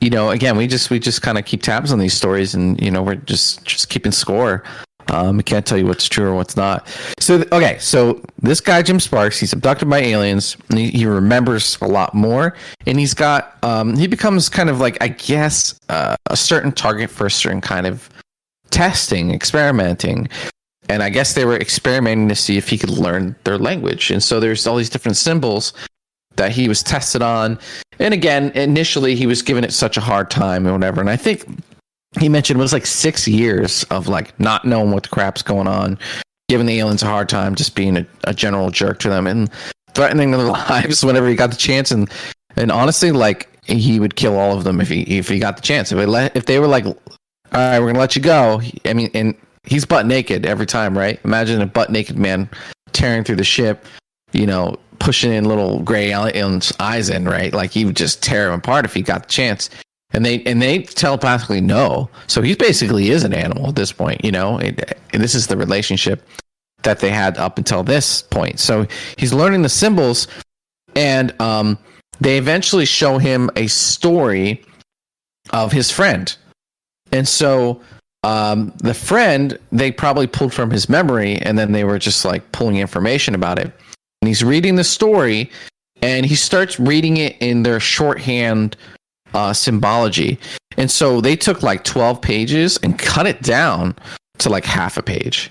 you 0.00 0.10
know, 0.10 0.30
again, 0.30 0.56
we 0.56 0.66
just 0.66 0.90
we 0.90 0.98
just 0.98 1.22
kind 1.22 1.38
of 1.38 1.44
keep 1.44 1.62
tabs 1.62 1.92
on 1.92 1.98
these 1.98 2.14
stories, 2.14 2.54
and 2.54 2.80
you 2.80 2.90
know, 2.90 3.02
we're 3.02 3.14
just 3.14 3.64
just 3.64 3.90
keeping 3.90 4.12
score. 4.12 4.64
Um, 5.08 5.36
we 5.36 5.42
can't 5.42 5.66
tell 5.66 5.78
you 5.78 5.86
what's 5.86 6.08
true 6.08 6.26
or 6.26 6.34
what's 6.34 6.56
not. 6.56 6.88
So 7.18 7.44
okay, 7.52 7.78
so 7.78 8.22
this 8.42 8.60
guy 8.60 8.82
Jim 8.82 9.00
Sparks, 9.00 9.38
he's 9.38 9.52
abducted 9.52 9.88
by 9.88 10.00
aliens. 10.00 10.56
And 10.68 10.78
he, 10.78 10.90
he 10.90 11.06
remembers 11.06 11.78
a 11.80 11.86
lot 11.86 12.14
more, 12.14 12.54
and 12.86 12.98
he's 12.98 13.14
got 13.14 13.56
um, 13.62 13.96
he 13.96 14.06
becomes 14.06 14.48
kind 14.48 14.70
of 14.70 14.80
like 14.80 14.96
I 15.00 15.08
guess 15.08 15.78
uh, 15.88 16.16
a 16.26 16.36
certain 16.36 16.72
target 16.72 17.10
for 17.10 17.26
a 17.26 17.30
certain 17.30 17.60
kind 17.60 17.86
of 17.86 18.08
testing, 18.70 19.32
experimenting. 19.32 20.28
And 20.88 21.02
I 21.02 21.08
guess 21.08 21.34
they 21.34 21.44
were 21.44 21.56
experimenting 21.56 22.28
to 22.28 22.34
see 22.34 22.56
if 22.56 22.68
he 22.68 22.76
could 22.76 22.90
learn 22.90 23.36
their 23.44 23.58
language. 23.58 24.10
And 24.10 24.22
so 24.22 24.40
there's 24.40 24.66
all 24.66 24.76
these 24.76 24.90
different 24.90 25.16
symbols 25.16 25.72
that 26.36 26.50
he 26.50 26.68
was 26.68 26.82
tested 26.82 27.22
on. 27.22 27.58
And 27.98 28.14
again, 28.14 28.50
initially 28.54 29.14
he 29.14 29.26
was 29.26 29.42
given 29.42 29.62
it 29.62 29.72
such 29.72 29.96
a 29.96 30.00
hard 30.00 30.30
time 30.30 30.66
and 30.66 30.74
whatever. 30.74 31.00
And 31.00 31.10
I 31.10 31.16
think 31.16 31.44
he 32.18 32.28
mentioned 32.28 32.58
it 32.58 32.62
was 32.62 32.72
like 32.72 32.86
six 32.86 33.28
years 33.28 33.84
of 33.84 34.08
like 34.08 34.38
not 34.40 34.64
knowing 34.64 34.90
what 34.90 35.04
the 35.04 35.08
crap's 35.08 35.42
going 35.42 35.68
on, 35.68 35.98
giving 36.48 36.66
the 36.66 36.78
aliens 36.78 37.02
a 37.02 37.06
hard 37.06 37.28
time, 37.28 37.54
just 37.54 37.76
being 37.76 37.96
a, 37.96 38.06
a 38.24 38.34
general 38.34 38.70
jerk 38.70 38.98
to 39.00 39.08
them 39.08 39.26
and 39.26 39.50
threatening 39.94 40.30
their 40.30 40.40
lives 40.44 41.04
whenever 41.04 41.28
he 41.28 41.34
got 41.34 41.50
the 41.50 41.56
chance. 41.56 41.90
And 41.90 42.10
and 42.56 42.72
honestly, 42.72 43.12
like 43.12 43.48
he 43.64 44.00
would 44.00 44.16
kill 44.16 44.36
all 44.36 44.56
of 44.56 44.64
them 44.64 44.80
if 44.80 44.88
he 44.88 45.02
if 45.02 45.28
he 45.28 45.38
got 45.38 45.56
the 45.56 45.62
chance. 45.62 45.92
If 45.92 45.98
they 45.98 46.06
let, 46.06 46.36
if 46.36 46.46
they 46.46 46.58
were 46.58 46.66
like, 46.66 46.84
all 46.86 46.96
right, 47.52 47.78
we're 47.78 47.86
gonna 47.86 48.00
let 48.00 48.16
you 48.16 48.22
go. 48.22 48.60
I 48.84 48.92
mean, 48.92 49.10
and 49.14 49.34
he's 49.64 49.84
butt 49.84 50.06
naked 50.06 50.46
every 50.46 50.66
time, 50.66 50.98
right? 50.98 51.20
Imagine 51.24 51.62
a 51.62 51.66
butt 51.66 51.90
naked 51.90 52.18
man 52.18 52.48
tearing 52.92 53.22
through 53.22 53.36
the 53.36 53.44
ship, 53.44 53.86
you 54.32 54.46
know, 54.46 54.76
pushing 54.98 55.32
in 55.32 55.44
little 55.44 55.80
gray 55.80 56.10
aliens' 56.10 56.72
eyes 56.80 57.08
in, 57.08 57.24
right? 57.24 57.52
Like 57.52 57.70
he 57.70 57.84
would 57.84 57.96
just 57.96 58.22
tear 58.22 58.48
him 58.48 58.54
apart 58.54 58.84
if 58.84 58.94
he 58.94 59.02
got 59.02 59.22
the 59.22 59.28
chance. 59.28 59.70
And 60.12 60.24
they 60.24 60.42
and 60.42 60.60
they 60.60 60.82
telepathically 60.82 61.60
know. 61.60 62.10
So 62.26 62.42
he 62.42 62.54
basically 62.54 63.10
is 63.10 63.22
an 63.22 63.32
animal 63.32 63.68
at 63.68 63.76
this 63.76 63.92
point, 63.92 64.24
you 64.24 64.32
know. 64.32 64.58
It, 64.58 64.98
and 65.12 65.22
this 65.22 65.34
is 65.34 65.46
the 65.46 65.56
relationship 65.56 66.26
that 66.82 66.98
they 66.98 67.10
had 67.10 67.38
up 67.38 67.58
until 67.58 67.82
this 67.82 68.22
point. 68.22 68.58
So 68.58 68.86
he's 69.16 69.32
learning 69.32 69.62
the 69.62 69.68
symbols, 69.68 70.26
and 70.96 71.38
um, 71.40 71.78
they 72.20 72.38
eventually 72.38 72.86
show 72.86 73.18
him 73.18 73.50
a 73.56 73.66
story 73.68 74.64
of 75.50 75.72
his 75.72 75.90
friend. 75.90 76.34
And 77.12 77.26
so 77.26 77.80
um, 78.22 78.72
the 78.78 78.94
friend 78.94 79.58
they 79.72 79.90
probably 79.90 80.26
pulled 80.26 80.52
from 80.52 80.70
his 80.70 80.88
memory, 80.88 81.36
and 81.36 81.58
then 81.58 81.72
they 81.72 81.84
were 81.84 81.98
just 81.98 82.24
like 82.24 82.50
pulling 82.52 82.76
information 82.76 83.34
about 83.34 83.58
it. 83.58 83.72
And 84.22 84.28
he's 84.28 84.44
reading 84.44 84.74
the 84.74 84.84
story, 84.84 85.50
and 86.02 86.26
he 86.26 86.34
starts 86.34 86.78
reading 86.78 87.16
it 87.16 87.36
in 87.40 87.62
their 87.62 87.80
shorthand 87.80 88.76
uh, 89.34 89.52
symbology. 89.52 90.38
And 90.76 90.90
so 90.90 91.20
they 91.20 91.36
took 91.36 91.62
like 91.62 91.84
12 91.84 92.20
pages 92.20 92.78
and 92.82 92.98
cut 92.98 93.26
it 93.26 93.42
down 93.42 93.94
to 94.38 94.48
like 94.48 94.64
half 94.64 94.96
a 94.96 95.02
page. 95.02 95.50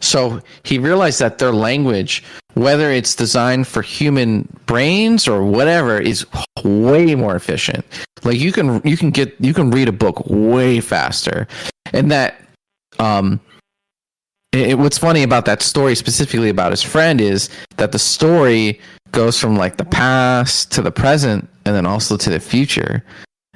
So 0.00 0.40
he 0.62 0.78
realized 0.78 1.20
that 1.20 1.38
their 1.38 1.52
language, 1.52 2.22
whether 2.54 2.90
it's 2.90 3.14
designed 3.14 3.66
for 3.66 3.82
human 3.82 4.48
brains 4.66 5.26
or 5.26 5.44
whatever, 5.44 5.98
is 5.98 6.26
way 6.62 7.14
more 7.14 7.34
efficient. 7.34 7.84
Like 8.22 8.38
you 8.38 8.52
can 8.52 8.82
you 8.84 8.96
can 8.96 9.10
get 9.10 9.34
you 9.40 9.54
can 9.54 9.70
read 9.70 9.88
a 9.88 9.92
book 9.92 10.26
way 10.26 10.80
faster, 10.80 11.46
and 11.92 12.10
that 12.10 12.42
um, 12.98 13.40
it, 14.52 14.78
what's 14.78 14.98
funny 14.98 15.22
about 15.22 15.44
that 15.46 15.62
story 15.62 15.94
specifically 15.94 16.50
about 16.50 16.72
his 16.72 16.82
friend 16.82 17.20
is 17.20 17.48
that 17.76 17.92
the 17.92 17.98
story 17.98 18.80
goes 19.16 19.40
from 19.40 19.56
like 19.56 19.78
the 19.78 19.84
past 19.84 20.70
to 20.72 20.82
the 20.82 20.92
present 20.92 21.48
and 21.64 21.74
then 21.74 21.86
also 21.86 22.18
to 22.18 22.30
the 22.30 22.38
future, 22.38 23.02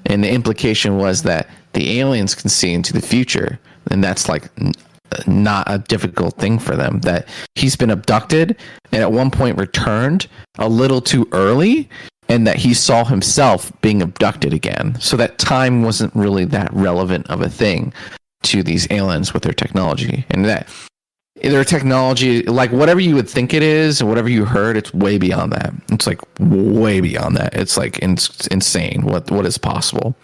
and 0.07 0.25
the 0.25 0.31
implication 0.31 0.97
was 0.97 1.23
that 1.23 1.49
the 1.75 2.01
aliens 2.01 2.35
can 2.35 2.49
see 2.49 2.73
into 2.73 2.95
the 2.95 3.03
future, 3.03 3.61
and 3.91 4.03
that's 4.03 4.29
like 4.29 4.49
not 5.27 5.65
a 5.69 5.79
difficult 5.79 6.37
thing 6.39 6.59
for 6.59 6.77
them. 6.77 7.01
That 7.01 7.29
he's 7.55 7.77
been 7.77 7.91
abducted 7.91 8.57
and 8.91 9.03
at 9.03 9.13
one 9.13 9.31
point 9.31 9.59
returned 9.59 10.27
a 10.59 10.69
little 10.69 11.03
too 11.03 11.29
early, 11.33 11.91
and 12.31 12.47
that 12.47 12.57
he 12.57 12.73
saw 12.73 13.05
himself 13.05 13.71
being 13.83 14.01
abducted 14.01 14.55
again. 14.55 14.99
So 14.99 15.17
that 15.19 15.39
time 15.39 15.83
wasn't 15.83 16.17
really 16.17 16.47
that 16.47 16.73
relevant 16.73 17.29
of 17.29 17.43
a 17.43 17.51
thing 17.51 17.93
to 18.45 18.63
these 18.63 18.87
aliens 18.91 19.35
with 19.35 19.43
their 19.43 19.53
technology, 19.53 20.25
and 20.31 20.47
that 20.47 20.69
their 21.43 21.65
technology, 21.65 22.43
like 22.43 22.71
whatever 22.73 23.01
you 23.01 23.15
would 23.15 23.29
think 23.29 23.55
it 23.55 23.63
is, 23.63 24.01
and 24.01 24.09
whatever 24.09 24.29
you 24.29 24.45
heard, 24.45 24.77
it's 24.77 24.93
way 24.93 25.19
beyond 25.19 25.53
that. 25.53 25.73
It's 25.91 26.07
like 26.07 26.21
way 26.39 27.01
beyond 27.01 27.37
that. 27.37 27.55
It's 27.55 27.77
like 27.77 27.99
in- 27.99 28.19
insane 28.51 29.03
what 29.03 29.31
what 29.31 29.47
is 29.47 29.59
possible 29.59 30.15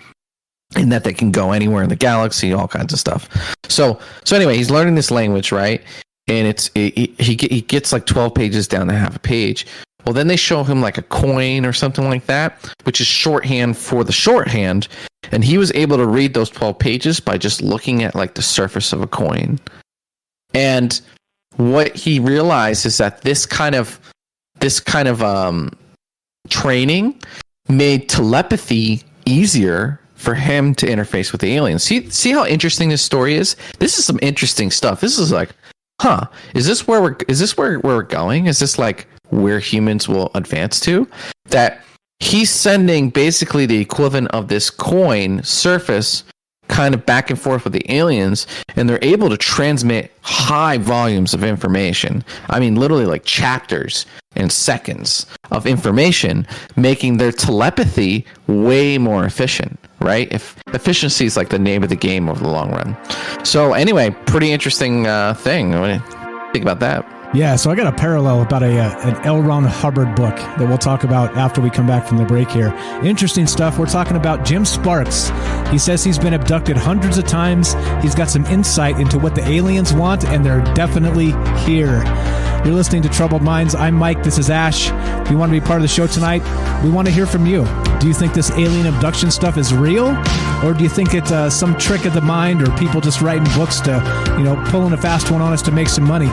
and 0.75 0.91
that 0.91 1.05
they 1.05 1.13
can 1.13 1.31
go 1.31 1.53
anywhere 1.53 1.83
in 1.83 1.89
the 1.89 1.97
galaxy, 1.97 2.53
all 2.53 2.67
kinds 2.69 2.93
of 2.93 2.99
stuff. 2.99 3.29
So, 3.69 3.99
so 4.25 4.37
anyway, 4.37 4.57
he's 4.57 4.71
learning 4.71 4.97
this 4.97 5.11
language, 5.11 5.53
right? 5.53 5.83
And 6.29 6.47
it's 6.49 6.71
he 6.75 7.15
he, 7.19 7.37
he 7.37 7.61
gets 7.61 7.93
like 7.93 8.07
twelve 8.07 8.35
pages 8.35 8.67
down 8.67 8.89
to 8.89 8.95
half 8.95 9.15
a 9.15 9.21
page. 9.21 9.67
Well, 10.05 10.13
then 10.13 10.27
they 10.27 10.37
show 10.37 10.65
him 10.65 10.81
like 10.81 10.99
a 10.99 11.03
coin 11.03 11.65
or 11.65 11.73
something 11.73 12.05
like 12.05 12.27
that, 12.27 12.73
which 12.85 13.01
is 13.01 13.07
shorthand 13.07 13.77
for 13.77 14.05
the 14.05 14.13
shorthand, 14.13 14.89
and 15.31 15.45
he 15.45 15.59
was 15.59 15.73
able 15.73 15.97
to 15.97 16.07
read 16.07 16.35
those 16.35 16.51
twelve 16.51 16.79
pages 16.79 17.21
by 17.21 17.39
just 17.39 17.63
looking 17.63 18.03
at 18.03 18.17
like 18.17 18.35
the 18.35 18.43
surface 18.43 18.93
of 18.93 19.03
a 19.03 19.07
coin. 19.07 19.61
And 20.57 20.99
what 21.57 21.95
he 21.95 22.19
realized 22.19 22.87
is 22.87 22.97
that 22.97 23.21
this 23.21 23.45
kind 23.45 23.75
of 23.75 24.01
this 24.59 24.81
kind 24.81 25.07
of 25.07 25.23
um, 25.23 25.71
training 26.49 27.21
made 27.69 28.09
telepathy 28.09 29.03
easier 29.27 30.01
for 30.15 30.35
him 30.35 30.75
to 30.77 30.87
interface 30.87 31.31
with 31.31 31.43
the 31.43 31.55
aliens. 31.55 31.83
See, 31.83 32.09
see 32.09 32.33
how 32.33 32.47
interesting 32.47 32.89
this 32.89 33.03
story 33.03 33.35
is. 33.35 33.55
This 33.81 33.99
is 33.99 34.07
some 34.07 34.19
interesting 34.23 34.71
stuff. 34.71 35.03
This 35.03 35.19
is 35.19 35.31
like, 35.31 35.51
huh? 36.01 36.25
Is 36.55 36.67
this 36.67 36.89
where 36.89 37.03
we're? 37.03 37.17
Is 37.29 37.39
this 37.39 37.59
where, 37.59 37.79
where 37.81 37.97
we're 37.97 38.03
going? 38.03 38.47
Is 38.47 38.59
this 38.59 38.79
like 38.79 39.07
where 39.29 39.59
humans 39.59 40.09
will 40.09 40.31
advance 40.35 40.81
to? 40.81 41.07
That 41.51 41.85
he's 42.19 42.51
sending 42.51 43.11
basically 43.11 43.67
the 43.67 43.79
equivalent 43.79 44.29
of 44.29 44.49
this 44.49 44.71
coin 44.71 45.43
surface 45.43 46.25
kind 46.69 46.95
of 46.95 47.07
back 47.07 47.31
and 47.31 47.41
forth 47.41 47.65
with 47.65 47.73
the 47.73 47.93
aliens 47.93 48.47
and 48.77 48.89
they're 48.89 48.99
able 49.03 49.29
to 49.29 49.37
transmit 49.37 50.13
high 50.23 50.79
volumes 50.79 51.35
of 51.35 51.45
information. 51.45 52.25
I 52.51 52.61
mean, 52.61 52.77
literally 52.77 53.07
like 53.07 53.25
chapters 53.25 54.07
and 54.35 54.53
seconds 54.53 55.27
of 55.51 55.67
information, 55.67 56.47
making 56.77 57.17
their 57.17 57.33
telepathy 57.33 58.27
way 58.47 58.99
more 58.99 59.25
efficient, 59.25 59.79
right? 60.01 60.31
If 60.31 60.57
efficiency 60.75 61.25
is 61.25 61.37
like 61.37 61.49
the 61.49 61.59
name 61.59 61.83
of 61.83 61.89
the 61.89 61.97
game 61.97 62.29
over 62.29 62.43
the 62.43 62.51
long 62.51 62.71
run. 62.71 62.97
So, 63.45 63.73
anyway, 63.73 64.11
pretty 64.27 64.53
interesting 64.53 65.07
uh, 65.07 65.35
thing. 65.35 65.73
What 65.79 65.87
do 65.87 65.95
you 65.95 66.53
think 66.53 66.65
about 66.65 66.81
that? 66.81 67.16
Yeah, 67.35 67.57
so 67.57 67.71
I 67.71 67.75
got 67.75 67.93
a 67.93 67.97
parallel 67.97 68.41
about 68.41 68.63
a 68.63 68.79
uh, 68.79 69.11
an 69.11 69.17
L. 69.27 69.43
Ron 69.43 69.65
Hubbard 69.65 70.15
book 70.15 70.37
that 70.37 70.61
we'll 70.61 70.79
talk 70.79 71.05
about 71.05 71.37
after 71.37 71.61
we 71.61 71.69
come 71.69 71.87
back 71.87 72.07
from 72.07 72.17
the 72.17 72.25
break 72.25 72.49
here. 72.49 72.69
Interesting 73.03 73.47
stuff. 73.47 73.79
We're 73.79 73.87
talking 73.87 74.17
about 74.17 74.45
Jim 74.45 74.65
Sparks. 74.65 75.31
He 75.71 75.77
says 75.77 76.03
he's 76.03 76.19
been 76.19 76.35
abducted 76.35 76.77
hundreds 76.77 77.19
of 77.19 77.27
times. 77.27 77.75
He's 78.01 78.15
got 78.15 78.31
some 78.31 78.47
insight 78.47 78.99
into 78.99 79.19
what 79.19 79.35
the 79.35 79.47
aliens 79.47 79.93
want, 79.93 80.25
and 80.25 80.47
they're 80.47 80.63
definitely 80.75 81.33
here. 81.65 82.05
You're 82.65 82.75
listening 82.75 83.03
to 83.03 83.09
Troubled 83.09 83.43
Minds. 83.43 83.75
I'm 83.75 83.95
Mike. 83.95 84.23
This 84.23 84.39
is 84.39 84.49
Ash. 84.49 84.91
If 85.23 85.31
you 85.31 85.37
want 85.37 85.53
to 85.53 85.61
be 85.61 85.65
part 85.65 85.79
of 85.79 85.83
the 85.83 85.89
show 85.89 86.07
tonight, 86.07 86.43
we 86.83 86.91
want 86.91 87.07
to 87.07 87.13
hear 87.13 87.27
from 87.27 87.45
you. 87.45 87.67
Do 88.01 88.09
you 88.09 88.15
think 88.15 88.35
this 88.35 88.51
alien 88.53 88.87
abduction 88.87 89.31
stuff 89.31 89.59
is 89.59 89.75
real, 89.75 90.17
or 90.65 90.73
do 90.73 90.85
you 90.85 90.89
think 90.89 91.13
it's 91.13 91.33
uh, 91.33 91.51
some 91.51 91.77
trick 91.77 92.07
of 92.07 92.15
the 92.15 92.21
mind, 92.21 92.63
or 92.63 92.75
people 92.79 93.01
just 93.01 93.21
writing 93.21 93.45
books 93.57 93.81
to, 93.81 94.35
you 94.39 94.45
know, 94.45 94.63
pulling 94.69 94.93
a 94.93 94.97
fast 94.97 95.31
one 95.31 95.43
on 95.43 95.53
us 95.53 95.61
to 95.63 95.73
make 95.73 95.89
some 95.89 96.05
money? 96.05 96.31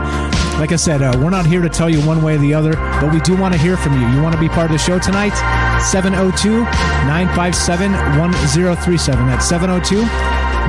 Like 0.60 0.72
I 0.72 0.76
said, 0.76 1.02
uh, 1.02 1.18
we're 1.18 1.30
not 1.30 1.46
here 1.46 1.62
to 1.62 1.70
tell 1.70 1.90
you 1.90 2.00
one 2.06 2.22
way 2.22 2.36
or 2.36 2.38
the 2.38 2.54
other, 2.54 2.74
but 2.74 3.12
we 3.12 3.20
do 3.22 3.36
want 3.36 3.54
to 3.54 3.60
hear 3.60 3.76
from 3.76 4.00
you. 4.00 4.08
You 4.10 4.22
want 4.22 4.36
to 4.36 4.40
be 4.40 4.48
part 4.48 4.68
of 4.68 4.72
the 4.72 4.78
show 4.78 5.00
tonight? 5.00 5.34
702 5.82 6.62
957 6.62 7.92
1037. 7.92 9.28
That's 9.28 9.46
702 9.48 10.02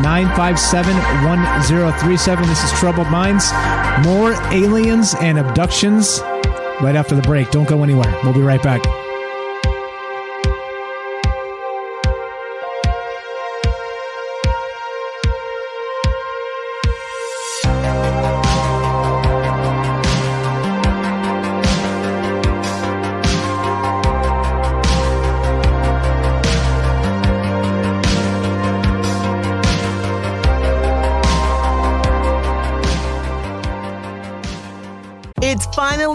957 0.03 0.97
1037. 1.27 2.49
This 2.49 2.65
is 2.65 2.73
Troubled 2.73 3.11
Minds. 3.11 3.53
More 4.05 4.33
aliens 4.53 5.15
and 5.21 5.39
abductions 5.39 6.21
right 6.81 6.97
after 6.97 7.15
the 7.15 7.23
break. 7.23 7.51
Don't 7.51 7.69
go 7.69 7.83
anywhere. 7.83 8.13
We'll 8.25 8.35
be 8.35 8.43
right 8.43 8.63
back. 8.63 9.04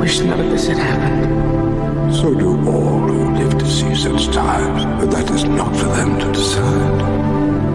Wish 0.00 0.20
none 0.20 0.40
of 0.40 0.50
this 0.50 0.66
had 0.66 0.78
happened. 0.78 2.14
So 2.14 2.34
do 2.34 2.48
all 2.66 3.00
who 3.00 3.34
live 3.34 3.58
to 3.58 3.66
see 3.66 3.94
such 3.94 4.34
times, 4.34 4.82
but 4.98 5.10
that 5.10 5.30
is 5.30 5.44
not 5.44 5.76
for 5.76 5.88
them 5.88 6.18
to 6.18 6.32
decide. 6.32 7.02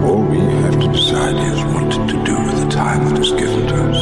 All 0.02 0.22
we 0.22 0.38
have 0.38 0.80
to 0.80 0.88
decide 0.88 1.36
is 1.52 1.62
what 1.72 1.88
to 2.10 2.24
do 2.24 2.36
with 2.46 2.58
the 2.64 2.68
time 2.68 3.08
that 3.08 3.18
is 3.20 3.30
given 3.30 3.68
to 3.68 3.76
us. 3.90 4.00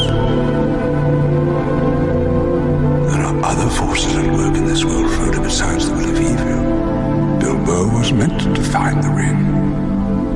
There 3.11 3.23
are 3.29 3.45
other 3.45 3.69
forces 3.69 4.15
at 4.15 4.33
work 4.33 4.57
in 4.57 4.65
this 4.65 4.83
world, 4.83 5.05
Frodo, 5.11 5.43
besides 5.43 5.87
the 5.87 5.93
will 5.95 6.09
of 6.09 6.19
evil. 6.19 7.39
Bilbo 7.39 7.95
was 7.95 8.11
meant 8.11 8.39
to 8.55 8.63
find 8.63 9.03
the 9.03 9.09
ring, 9.09 9.39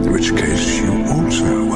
in 0.05 0.13
which 0.13 0.29
case 0.37 0.79
you 0.79 0.91
also 1.07 1.68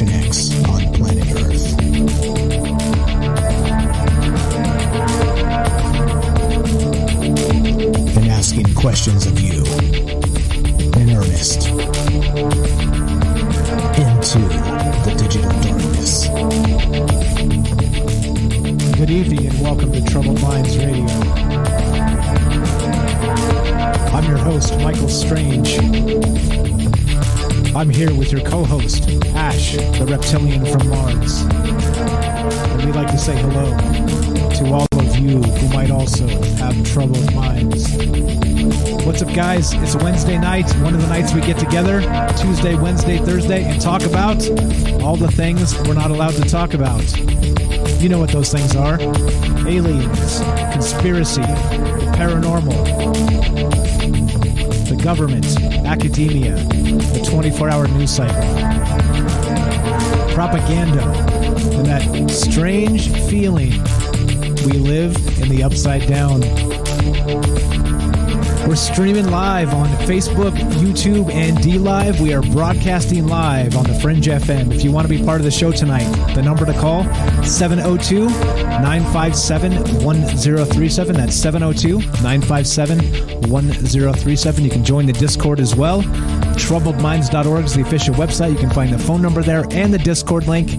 Generation 0.00 0.26
X 0.26 0.64
on 0.66 0.92
planet 0.94 1.30
Earth. 1.32 1.76
and 8.16 8.28
asking 8.30 8.74
questions 8.74 9.26
of 9.26 9.38
you 9.38 9.62
in 11.00 11.10
earnest 11.10 11.68
into 13.98 14.38
the 15.04 15.14
digital 15.18 15.50
darkness. 15.60 16.28
Good 18.96 19.10
evening 19.10 19.46
and 19.48 19.60
welcome 19.60 19.92
to 19.92 20.02
Troubled 20.04 20.40
Minds 20.40 20.78
Radio. 20.78 21.04
I'm 24.14 24.24
your 24.24 24.38
host, 24.38 24.78
Michael 24.78 25.10
Strange. 25.10 25.78
I'm 27.76 27.90
here 27.90 28.14
with 28.14 28.32
your 28.32 28.40
co 28.42 28.64
host, 28.64 29.19
The 29.70 30.04
reptilian 30.04 30.66
from 30.66 30.88
Mars. 30.88 31.42
And 31.42 32.84
we'd 32.84 32.96
like 32.96 33.06
to 33.12 33.18
say 33.18 33.36
hello 33.40 33.70
to 34.50 34.72
all 34.72 34.88
of 34.98 35.16
you 35.16 35.40
who 35.40 35.68
might 35.72 35.92
also 35.92 36.26
have 36.56 36.84
troubled 36.84 37.32
minds. 37.32 37.94
What's 39.06 39.22
up, 39.22 39.32
guys? 39.32 39.72
It's 39.74 39.94
a 39.94 39.98
Wednesday 39.98 40.38
night, 40.38 40.68
one 40.82 40.92
of 40.92 41.00
the 41.00 41.06
nights 41.06 41.32
we 41.34 41.40
get 41.42 41.56
together, 41.56 42.00
Tuesday, 42.36 42.74
Wednesday, 42.74 43.18
Thursday, 43.18 43.62
and 43.62 43.80
talk 43.80 44.02
about 44.02 44.42
all 45.02 45.16
the 45.16 45.30
things 45.30 45.78
we're 45.86 45.94
not 45.94 46.10
allowed 46.10 46.34
to 46.34 46.42
talk 46.48 46.74
about. 46.74 47.04
You 48.02 48.08
know 48.08 48.18
what 48.18 48.30
those 48.30 48.50
things 48.50 48.74
are 48.74 49.00
aliens, 49.68 50.40
conspiracy, 50.72 51.42
paranormal, 52.18 52.74
the 54.88 55.00
government, 55.00 55.46
academia, 55.86 56.56
the 56.56 57.24
24 57.30 57.68
hour 57.68 57.86
news 57.86 58.10
cycle, 58.10 58.80
propaganda, 60.34 61.02
and 61.76 61.86
that 61.86 62.30
strange 62.30 63.10
feeling 63.28 63.70
we 64.64 64.72
live 64.78 65.16
in 65.40 65.48
the 65.48 65.62
upside 65.62 66.06
down. 66.06 66.40
We're 68.70 68.76
streaming 68.76 69.30
live 69.30 69.74
on 69.74 69.88
Facebook, 70.06 70.52
YouTube, 70.78 71.28
and 71.32 71.56
DLive. 71.58 72.20
We 72.20 72.32
are 72.34 72.42
broadcasting 72.42 73.26
live 73.26 73.76
on 73.76 73.82
the 73.84 73.98
Fringe 73.98 74.26
FM. 74.26 74.72
If 74.72 74.84
you 74.84 74.92
want 74.92 75.08
to 75.08 75.18
be 75.18 75.24
part 75.24 75.40
of 75.40 75.44
the 75.44 75.50
show 75.50 75.72
tonight, 75.72 76.08
the 76.34 76.42
number 76.42 76.64
to 76.64 76.72
call 76.74 77.02
702 77.42 78.26
957 78.26 80.04
1037. 80.04 81.16
That's 81.16 81.34
702 81.34 81.98
957 82.22 83.50
1037. 83.50 84.64
You 84.64 84.70
can 84.70 84.84
join 84.84 85.06
the 85.06 85.14
Discord 85.14 85.58
as 85.58 85.74
well. 85.74 86.02
Troubledminds.org 86.56 87.64
is 87.64 87.74
the 87.74 87.82
official 87.82 88.14
website. 88.14 88.52
You 88.52 88.58
can 88.58 88.70
find 88.70 88.92
the 88.92 88.98
phone 88.98 89.22
number 89.22 89.42
there 89.42 89.64
and 89.70 89.92
the 89.92 89.98
Discord 89.98 90.46
link 90.46 90.70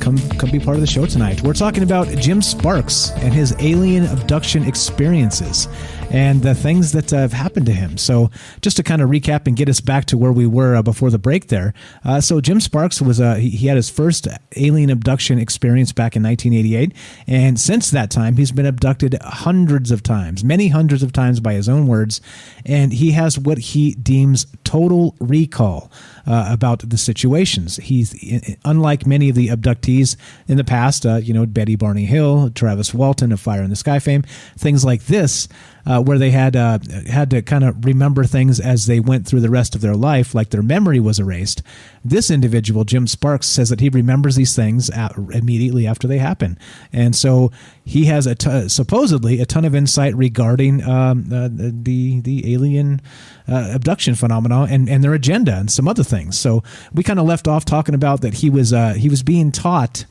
come 0.00 0.38
come 0.38 0.50
be 0.50 0.58
part 0.58 0.76
of 0.76 0.80
the 0.80 0.86
show 0.86 1.04
tonight. 1.06 1.42
We're 1.42 1.52
talking 1.52 1.82
about 1.82 2.08
Jim 2.08 2.40
Sparks 2.40 3.10
and 3.16 3.32
his 3.34 3.54
alien 3.58 4.06
abduction 4.06 4.62
experiences 4.64 5.68
and 6.10 6.42
the 6.42 6.54
things 6.54 6.92
that 6.92 7.10
have 7.10 7.32
happened 7.32 7.66
to 7.66 7.72
him. 7.72 7.98
So, 7.98 8.30
just 8.60 8.76
to 8.78 8.82
kind 8.82 9.02
of 9.02 9.10
recap 9.10 9.46
and 9.46 9.56
get 9.56 9.68
us 9.68 9.80
back 9.80 10.06
to 10.06 10.16
where 10.16 10.32
we 10.32 10.46
were 10.46 10.76
uh, 10.76 10.82
before 10.82 11.10
the 11.10 11.18
break 11.18 11.48
there. 11.48 11.74
Uh, 12.04 12.20
so, 12.20 12.40
Jim 12.40 12.60
Sparks 12.60 13.02
was 13.02 13.20
uh, 13.20 13.34
he, 13.34 13.50
he 13.50 13.66
had 13.66 13.76
his 13.76 13.90
first 13.90 14.28
alien 14.56 14.90
abduction 14.90 15.38
experience 15.38 15.92
back 15.92 16.16
in 16.16 16.22
1988, 16.22 16.94
and 17.26 17.60
since 17.60 17.90
that 17.90 18.10
time, 18.10 18.36
he's 18.36 18.52
been 18.52 18.66
abducted 18.66 19.16
hundreds 19.22 19.90
of 19.90 20.02
times, 20.02 20.44
many 20.44 20.68
hundreds 20.68 21.02
of 21.02 21.12
times 21.12 21.40
by 21.40 21.54
his 21.54 21.68
own 21.68 21.86
words, 21.86 22.20
and 22.64 22.92
he 22.92 23.12
has 23.12 23.38
what 23.38 23.58
he 23.58 23.94
deems 23.94 24.46
total 24.68 25.16
recall. 25.18 25.90
Uh, 26.28 26.46
about 26.50 26.90
the 26.90 26.98
situations. 26.98 27.76
He's 27.76 28.14
unlike 28.62 29.06
many 29.06 29.30
of 29.30 29.34
the 29.34 29.48
abductees 29.48 30.14
in 30.46 30.58
the 30.58 30.64
past, 30.64 31.06
uh, 31.06 31.14
you 31.14 31.32
know, 31.32 31.46
Betty 31.46 31.74
Barney 31.74 32.04
Hill, 32.04 32.50
Travis 32.50 32.92
Walton 32.92 33.32
of 33.32 33.40
Fire 33.40 33.62
in 33.62 33.70
the 33.70 33.76
Sky 33.76 33.98
fame, 33.98 34.24
things 34.58 34.84
like 34.84 35.04
this 35.04 35.48
uh, 35.86 36.02
where 36.02 36.18
they 36.18 36.30
had 36.30 36.54
uh, 36.54 36.78
had 37.08 37.30
to 37.30 37.40
kind 37.40 37.64
of 37.64 37.82
remember 37.82 38.24
things 38.24 38.60
as 38.60 38.84
they 38.84 39.00
went 39.00 39.26
through 39.26 39.40
the 39.40 39.48
rest 39.48 39.74
of 39.74 39.80
their 39.80 39.96
life, 39.96 40.34
like 40.34 40.50
their 40.50 40.62
memory 40.62 41.00
was 41.00 41.18
erased. 41.18 41.62
This 42.04 42.30
individual, 42.30 42.84
Jim 42.84 43.06
Sparks, 43.06 43.46
says 43.46 43.68
that 43.70 43.80
he 43.80 43.88
remembers 43.88 44.36
these 44.36 44.54
things 44.54 44.90
at, 44.90 45.16
immediately 45.32 45.86
after 45.86 46.06
they 46.06 46.18
happen, 46.18 46.58
and 46.92 47.14
so 47.14 47.50
he 47.84 48.04
has 48.06 48.26
a 48.26 48.34
t- 48.34 48.68
supposedly 48.68 49.40
a 49.40 49.46
ton 49.46 49.64
of 49.64 49.74
insight 49.74 50.14
regarding 50.14 50.82
um, 50.84 51.26
uh, 51.32 51.48
the 51.50 52.20
the 52.20 52.52
alien 52.52 53.00
uh, 53.48 53.70
abduction 53.74 54.14
phenomena 54.14 54.66
and, 54.70 54.88
and 54.88 55.02
their 55.02 55.14
agenda 55.14 55.56
and 55.56 55.70
some 55.70 55.88
other 55.88 56.04
things. 56.04 56.38
So 56.38 56.62
we 56.92 57.02
kind 57.02 57.18
of 57.18 57.26
left 57.26 57.48
off 57.48 57.64
talking 57.64 57.94
about 57.94 58.20
that 58.22 58.34
he 58.34 58.50
was 58.50 58.72
uh, 58.72 58.94
he 58.94 59.08
was 59.08 59.22
being 59.22 59.52
taught 59.52 60.04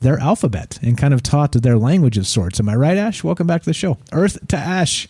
their 0.00 0.18
alphabet 0.18 0.78
and 0.82 0.98
kind 0.98 1.14
of 1.14 1.22
taught 1.22 1.52
their 1.52 1.78
language 1.78 2.18
of 2.18 2.26
sorts. 2.26 2.60
Am 2.60 2.68
I 2.68 2.76
right, 2.76 2.96
Ash? 2.96 3.24
Welcome 3.24 3.46
back 3.46 3.62
to 3.62 3.70
the 3.70 3.74
show. 3.74 3.98
Earth 4.12 4.46
to 4.48 4.56
Ash. 4.56 5.08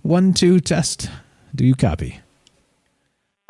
One, 0.00 0.32
two, 0.32 0.58
test. 0.58 1.08
Do 1.54 1.64
you 1.64 1.74
copy? 1.74 2.20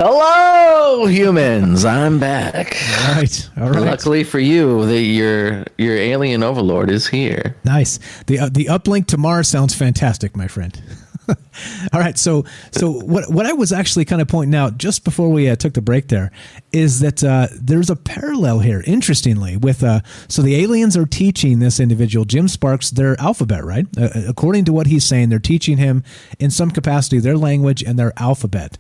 Hello, 0.05 1.07
humans. 1.07 1.85
I'm 1.85 2.19
back. 2.19 2.77
All 3.07 3.15
right. 3.15 3.51
All 3.57 3.71
right. 3.71 3.83
Luckily 3.83 4.25
for 4.25 4.41
you, 4.41 4.85
that 4.87 5.03
your 5.03 5.65
your 5.79 5.97
alien 5.97 6.43
overlord 6.43 6.91
is 6.91 7.07
here. 7.07 7.55
Nice. 7.63 8.01
The 8.27 8.41
uh, 8.41 8.49
the 8.49 8.65
uplink 8.65 9.07
to 9.09 9.17
Mars 9.17 9.47
sounds 9.47 9.77
fantastic, 9.77 10.35
my 10.37 10.49
friend. 10.49 10.83
All 11.93 12.01
right, 12.01 12.19
so 12.19 12.45
so 12.73 12.91
what 12.91 13.31
what 13.31 13.47
I 13.47 13.53
was 13.53 13.73
actually 13.73 14.05
kind 14.05 14.21
of 14.21 14.29
pointing 14.29 14.55
out 14.55 14.77
just 14.77 15.05
before 15.05 15.29
we 15.29 15.49
uh, 15.49 15.57
took 15.57 15.75
the 15.75 15.83
break 15.83 16.09
there 16.09 16.33
is 16.73 17.01
that 17.01 17.23
uh, 17.23 17.49
there's 17.55 17.91
a 17.91 17.97
parallel 17.97 18.59
here. 18.59 18.83
Interestingly, 18.87 19.57
with 19.57 19.85
uh, 19.85 20.01
so 20.29 20.43
the 20.43 20.57
aliens 20.57 20.97
are 20.97 21.07
teaching 21.07 21.59
this 21.61 21.79
individual 21.79 22.25
Jim 22.25 22.49
Sparks 22.49 22.91
their 22.91 23.21
alphabet, 23.21 23.65
right? 23.65 23.87
Uh, 23.97 24.09
according 24.27 24.65
to 24.65 24.73
what 24.73 24.89
he's 24.89 25.05
saying, 25.05 25.29
they're 25.29 25.39
teaching 25.39 25.79
him 25.79 26.03
in 26.41 26.51
some 26.51 26.71
capacity 26.71 27.21
their 27.21 27.39
language 27.39 27.83
and 27.83 27.99
their 27.99 28.13
alphabet, 28.17 28.77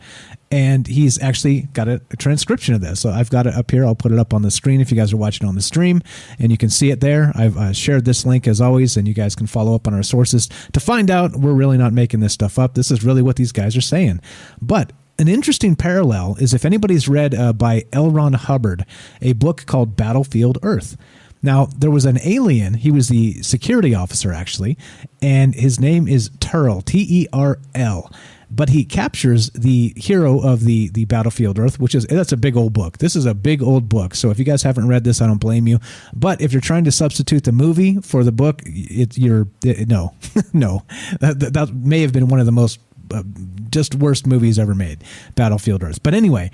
and 0.52 0.86
he's 0.86 1.20
actually 1.22 1.62
got 1.72 1.88
a, 1.88 2.02
a, 2.10 2.16
transcription 2.16 2.74
of 2.74 2.82
this. 2.82 3.00
So 3.00 3.10
I've 3.10 3.30
got 3.30 3.46
it 3.46 3.54
up 3.54 3.70
here. 3.70 3.86
I'll 3.86 3.94
put 3.94 4.12
it 4.12 4.18
up 4.18 4.34
on 4.34 4.42
the 4.42 4.50
screen 4.50 4.82
if 4.82 4.90
you 4.90 4.96
guys 4.98 5.10
are 5.10 5.16
watching 5.16 5.48
on 5.48 5.54
the 5.54 5.62
stream, 5.62 6.02
and 6.38 6.52
you 6.52 6.58
can 6.58 6.68
see 6.68 6.90
it 6.90 7.00
there. 7.00 7.32
I've 7.34 7.56
uh, 7.56 7.72
shared 7.72 8.04
this 8.04 8.26
link 8.26 8.46
as 8.46 8.60
always, 8.60 8.98
and 8.98 9.08
you 9.08 9.14
guys 9.14 9.34
can 9.34 9.46
follow 9.46 9.74
up 9.74 9.88
on 9.88 9.94
our 9.94 10.02
sources 10.02 10.50
to 10.74 10.78
find 10.78 11.10
out 11.10 11.36
we're 11.36 11.54
really 11.54 11.78
not 11.78 11.94
making 11.94 12.20
this 12.20 12.34
stuff 12.34 12.58
up. 12.58 12.74
This 12.74 12.90
is 12.90 13.02
really 13.02 13.22
what 13.22 13.36
these 13.36 13.50
guys 13.50 13.76
are 13.78 13.82
saying. 13.82 14.20
But 14.60 14.92
an 15.18 15.26
interesting 15.26 15.74
parallel 15.74 16.36
is 16.38 16.52
if 16.52 16.66
anybody's 16.66 17.08
read 17.08 17.34
uh, 17.34 17.54
by 17.54 17.84
L. 17.90 18.10
Ron 18.10 18.34
Hubbard 18.34 18.84
a 19.22 19.32
book 19.32 19.64
called 19.64 19.96
Battlefield 19.96 20.58
Earth. 20.62 20.98
Now, 21.44 21.66
there 21.76 21.90
was 21.90 22.04
an 22.04 22.18
alien. 22.22 22.74
He 22.74 22.92
was 22.92 23.08
the 23.08 23.42
security 23.42 23.94
officer, 23.94 24.32
actually, 24.32 24.78
and 25.20 25.54
his 25.54 25.80
name 25.80 26.06
is 26.06 26.28
Terl, 26.38 26.84
T 26.84 27.04
E 27.08 27.26
R 27.32 27.58
L 27.74 28.12
but 28.54 28.68
he 28.68 28.84
captures 28.84 29.48
the 29.50 29.94
hero 29.96 30.38
of 30.40 30.64
the 30.64 30.88
the 30.90 31.06
battlefield 31.06 31.58
earth 31.58 31.80
which 31.80 31.94
is 31.94 32.06
that's 32.06 32.32
a 32.32 32.36
big 32.36 32.56
old 32.56 32.72
book. 32.72 32.98
This 32.98 33.16
is 33.16 33.24
a 33.24 33.34
big 33.34 33.62
old 33.62 33.88
book. 33.88 34.14
So 34.14 34.30
if 34.30 34.38
you 34.38 34.44
guys 34.44 34.62
haven't 34.62 34.88
read 34.88 35.04
this 35.04 35.20
i 35.20 35.26
don't 35.26 35.38
blame 35.38 35.66
you. 35.66 35.78
But 36.14 36.40
if 36.40 36.52
you're 36.52 36.60
trying 36.60 36.84
to 36.84 36.92
substitute 36.92 37.44
the 37.44 37.52
movie 37.52 38.00
for 38.00 38.22
the 38.22 38.32
book 38.32 38.62
it, 38.66 39.16
you're 39.16 39.48
it, 39.64 39.88
no 39.88 40.14
no. 40.52 40.82
That, 41.20 41.40
that 41.40 41.74
may 41.74 42.02
have 42.02 42.12
been 42.12 42.28
one 42.28 42.40
of 42.40 42.46
the 42.46 42.52
most 42.52 42.78
uh, 43.12 43.22
just 43.70 43.94
worst 43.94 44.26
movies 44.26 44.58
ever 44.58 44.74
made 44.74 45.02
battlefield 45.34 45.82
earth. 45.82 46.02
But 46.02 46.14
anyway 46.14 46.50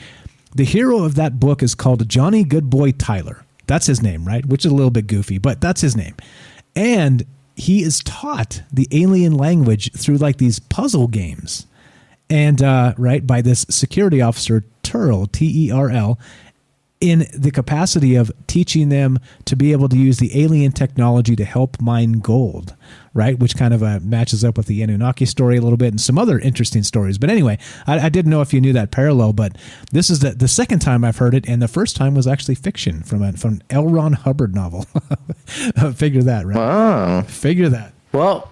the 0.55 0.65
hero 0.65 1.05
of 1.05 1.17
that 1.17 1.39
book 1.39 1.63
is 1.63 1.75
called 1.75 2.09
Jonnie 2.09 2.47
Goodboy 2.47 2.97
Tyler. 2.97 3.45
That's 3.67 3.87
his 3.87 4.03
name 4.03 4.25
right? 4.25 4.47
Which 4.47 4.65
is 4.65 4.71
a 4.71 4.75
little 4.75 4.93
bit 4.93 5.09
goofy 5.09 5.39
but 5.39 5.61
that's 5.61 5.81
his 5.81 5.97
name. 5.97 6.15
And 6.77 7.27
he 7.57 7.83
is 7.83 7.99
taught 8.05 8.63
the 8.73 8.87
alien 8.93 9.35
language 9.35 9.93
through 9.93 10.19
like 10.19 10.37
these 10.37 10.61
puzzle 10.61 11.09
games 11.09 11.67
and 12.31 12.63
uh, 12.63 12.95
right 12.97 13.27
by 13.27 13.43
this 13.43 13.65
security 13.69 14.21
officer 14.21 14.65
Terl 14.83 15.27
T 15.27 15.67
E 15.67 15.71
R 15.71 15.91
L 15.91 16.19
in 17.01 17.27
the 17.33 17.51
capacity 17.51 18.17
of 18.17 18.33
teaching 18.47 18.89
them 18.89 19.19
to 19.45 19.55
be 19.55 19.73
able 19.73 19.89
to 19.89 19.97
use 19.97 20.19
the 20.19 20.43
alien 20.43 20.73
technology 20.73 21.37
to 21.37 21.45
help 21.45 21.81
mine 21.81 22.15
gold, 22.15 22.75
right? 23.15 23.39
Which 23.39 23.57
kind 23.57 23.73
of 23.73 23.83
uh, 23.85 24.01
matches 24.03 24.45
up 24.45 24.57
with 24.57 24.67
the 24.67 24.83
Anunnaki 24.83 25.25
story 25.25 25.59
a 25.59 25.61
little 25.61 25.77
bit 25.77 25.89
and 25.89 26.01
some 26.01 26.19
other 26.19 26.41
interesting 26.41 26.83
stories. 26.83 27.17
But 27.17 27.31
anyway, 27.31 27.59
I, 27.87 28.01
I, 28.01 28.09
didn't 28.09 28.31
know 28.31 28.41
if 28.41 28.53
you 28.53 28.61
knew 28.61 28.73
that 28.73 28.91
parallel, 28.91 29.33
but 29.33 29.57
this 29.93 30.11
is 30.11 30.21
the, 30.21 30.31
the 30.31 30.49
second 30.49 30.81
time 30.81 31.05
I've 31.05 31.19
heard 31.19 31.35
it, 31.35 31.49
and 31.49 31.63
the 31.63 31.69
first 31.69 31.95
time 31.95 32.15
was 32.15 32.27
actually 32.27 32.57
fiction 32.57 33.03
from 33.05 33.23
a, 33.23 33.33
from 33.35 33.61
L. 33.71 33.87
Ron 33.87 34.15
Hubbard 34.15 34.55
novel. 34.55 34.83
Figure 35.95 36.23
that, 36.23 36.47
right? 36.47 36.57
Wow. 36.57 37.23
Figure 37.23 37.69
that. 37.69 37.93
Well, 38.13 38.51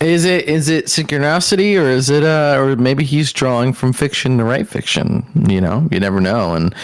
is 0.00 0.24
it 0.24 0.46
is 0.46 0.68
it 0.68 0.86
synchronicity 0.86 1.80
or 1.80 1.88
is 1.88 2.10
it 2.10 2.22
uh 2.22 2.56
or 2.58 2.76
maybe 2.76 3.04
he's 3.04 3.32
drawing 3.32 3.72
from 3.72 3.92
fiction 3.92 4.38
to 4.38 4.44
write 4.44 4.68
fiction? 4.68 5.24
You 5.48 5.60
know, 5.60 5.88
you 5.90 6.00
never 6.00 6.20
know. 6.20 6.54
And 6.54 6.74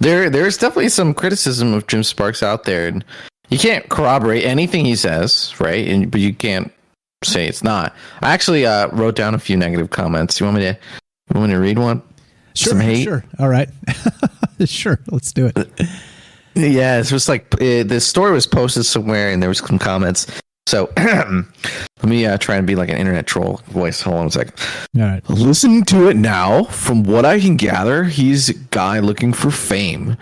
there 0.00 0.30
there's 0.30 0.56
definitely 0.56 0.88
some 0.88 1.14
criticism 1.14 1.74
of 1.74 1.86
Jim 1.86 2.02
Sparks 2.02 2.42
out 2.42 2.64
there, 2.64 2.88
and 2.88 3.04
you 3.48 3.58
can't 3.58 3.88
corroborate 3.88 4.44
anything 4.44 4.84
he 4.84 4.96
says, 4.96 5.54
right? 5.60 5.86
And 5.86 6.10
but 6.10 6.20
you 6.20 6.32
can't 6.32 6.72
say 7.24 7.46
it's 7.46 7.62
not. 7.62 7.94
I 8.22 8.32
actually 8.32 8.66
uh, 8.66 8.88
wrote 8.88 9.16
down 9.16 9.34
a 9.34 9.38
few 9.38 9.56
negative 9.56 9.90
comments. 9.90 10.40
You 10.40 10.46
want 10.46 10.58
me 10.58 10.62
to 10.62 10.72
you 10.72 11.40
want 11.40 11.48
me 11.48 11.54
to 11.54 11.60
read 11.60 11.78
one? 11.78 12.02
Sure, 12.54 12.72
some 12.72 12.80
hate. 12.80 13.04
Sure. 13.04 13.24
All 13.38 13.48
right. 13.48 13.68
sure. 14.64 14.98
Let's 15.10 15.32
do 15.32 15.46
it. 15.54 15.70
Yeah, 16.54 16.98
it 16.98 17.12
was 17.12 17.28
like 17.28 17.54
it, 17.60 17.88
the 17.88 18.00
story 18.00 18.32
was 18.32 18.46
posted 18.46 18.84
somewhere, 18.84 19.30
and 19.30 19.40
there 19.40 19.48
was 19.48 19.58
some 19.58 19.78
comments. 19.78 20.26
So 20.70 20.88
let 20.96 21.34
me 22.04 22.26
uh, 22.26 22.38
try 22.38 22.54
and 22.54 22.64
be 22.64 22.76
like 22.76 22.90
an 22.90 22.96
internet 22.96 23.26
troll 23.26 23.60
voice. 23.66 24.00
Hold 24.02 24.18
on 24.18 24.26
a 24.26 24.30
second. 24.30 24.54
All 24.96 25.02
right. 25.02 25.28
Listening 25.28 25.84
to 25.86 26.08
it 26.08 26.16
now, 26.16 26.62
from 26.62 27.02
what 27.02 27.24
I 27.24 27.40
can 27.40 27.56
gather, 27.56 28.04
he's 28.04 28.50
a 28.50 28.54
guy 28.54 29.00
looking 29.00 29.32
for 29.32 29.50
fame. 29.50 30.16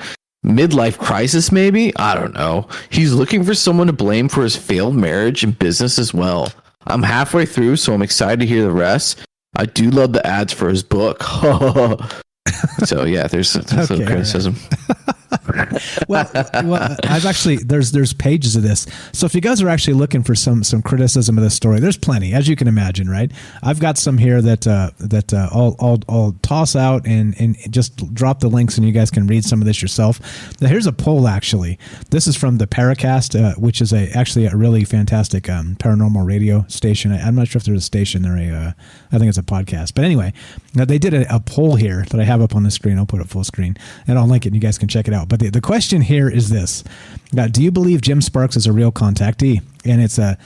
Midlife 0.46 0.96
crisis, 0.96 1.53
maybe? 1.53 1.94
I 1.96 2.14
don't 2.14 2.32
know. 2.32 2.66
He's 2.88 3.12
looking 3.12 3.44
for 3.44 3.53
someone 3.53 3.88
to 3.88 3.92
blame 3.92 4.30
for 4.30 4.42
his 4.42 4.57
failed 4.57 4.94
marriage 4.94 5.44
and 5.44 5.59
business 5.59 5.99
as 5.99 6.14
well. 6.14 6.51
I'm 6.86 7.03
halfway 7.03 7.44
through, 7.44 7.76
so 7.76 7.92
I'm 7.92 8.01
excited 8.01 8.40
to 8.40 8.46
hear 8.46 8.62
the 8.62 8.70
rest. 8.70 9.20
I 9.55 9.66
do 9.66 9.90
love 9.90 10.14
the 10.14 10.26
ads 10.26 10.55
for 10.55 10.70
his 10.70 10.82
book. 10.82 11.22
so 12.86 13.05
yeah, 13.05 13.26
there's, 13.26 13.53
there's 13.53 13.90
okay, 13.90 14.07
criticism. 14.07 14.57
well, 16.09 16.31
well, 16.64 16.97
I've 17.05 17.26
actually 17.26 17.57
there's 17.57 17.93
there's 17.93 18.12
pages 18.12 18.57
of 18.57 18.62
this. 18.62 18.87
So 19.12 19.26
if 19.26 19.35
you 19.35 19.41
guys 19.41 19.61
are 19.61 19.68
actually 19.68 19.95
looking 19.95 20.22
for 20.22 20.35
some 20.35 20.62
some 20.64 20.83
criticism 20.83 21.37
of 21.37 21.45
this 21.45 21.55
story, 21.55 21.81
there's 21.81 21.99
plenty, 21.99 22.33
as 22.33 22.49
you 22.49 22.57
can 22.57 22.68
imagine, 22.68 23.09
right? 23.09 23.31
I've 23.62 23.81
got 23.81 23.99
some 23.99 24.18
here 24.18 24.41
that 24.41 24.66
uh, 24.66 24.91
that 24.99 25.35
uh, 25.35 25.49
I'll, 25.53 25.76
I'll 25.81 25.99
I'll 26.09 26.33
toss 26.43 26.74
out 26.76 27.07
and 27.07 27.35
and 27.39 27.57
just 27.70 28.14
drop 28.14 28.41
the 28.41 28.49
links, 28.49 28.79
and 28.79 28.87
you 28.87 28.93
guys 28.93 29.11
can 29.11 29.26
read 29.26 29.45
some 29.45 29.61
of 29.61 29.66
this 29.66 29.83
yourself. 29.83 30.20
Now, 30.61 30.68
here's 30.68 30.87
a 30.87 30.93
poll 30.93 31.29
actually. 31.29 31.79
This 32.11 32.26
is 32.26 32.37
from 32.37 32.59
the 32.59 32.66
Paracast, 32.66 33.39
uh, 33.39 33.55
which 33.57 33.81
is 33.81 33.93
a 33.93 34.11
actually 34.12 34.47
a 34.47 34.57
really 34.57 34.85
fantastic 34.85 35.49
um, 35.49 35.76
paranormal 35.76 36.26
radio 36.26 36.64
station. 36.68 37.12
I, 37.12 37.26
am 37.26 37.35
not 37.35 37.49
sure 37.49 37.59
if 37.59 37.64
there's 37.64 37.79
a 37.79 37.83
station. 37.83 38.22
They're 38.22 38.37
a 38.37 38.51
uh, 38.51 38.72
I 39.12 39.18
think 39.18 39.29
it's 39.29 39.39
a 39.39 39.43
podcast, 39.43 39.95
but 39.95 40.05
anyway, 40.05 40.33
now 40.74 40.85
they 40.85 40.99
did 40.99 41.12
a, 41.12 41.35
a 41.35 41.41
poll 41.41 41.76
here 41.76 42.05
that 42.11 42.20
I 42.20 42.24
have 42.24 42.41
up 42.41 42.55
on 42.55 42.62
the 42.62 42.70
screen. 42.70 42.99
I'll 42.99 43.07
put 43.07 43.20
it 43.20 43.29
full 43.29 43.45
screen, 43.45 43.76
and 44.07 44.18
I'll 44.18 44.26
link 44.29 44.47
it. 44.47 44.49
and 44.49 44.55
You 44.55 44.61
guys 44.61 44.79
can 44.79 44.89
check 44.89 45.09
it 45.09 45.14
out. 45.14 45.18
But 45.27 45.41
the, 45.41 45.51
the 45.51 45.61
question 45.61 46.03
here 46.03 46.29
is 46.29 46.51
this: 46.51 46.85
now, 47.33 47.47
Do 47.47 47.62
you 47.62 47.71
believe 47.71 48.01
Jim 48.01 48.21
Sparks 48.21 48.57
is 48.57 48.66
a 48.66 48.73
real 48.73 48.93
contactee? 48.93 49.62
And 49.85 50.03
it's 50.03 50.19
a 50.19 50.39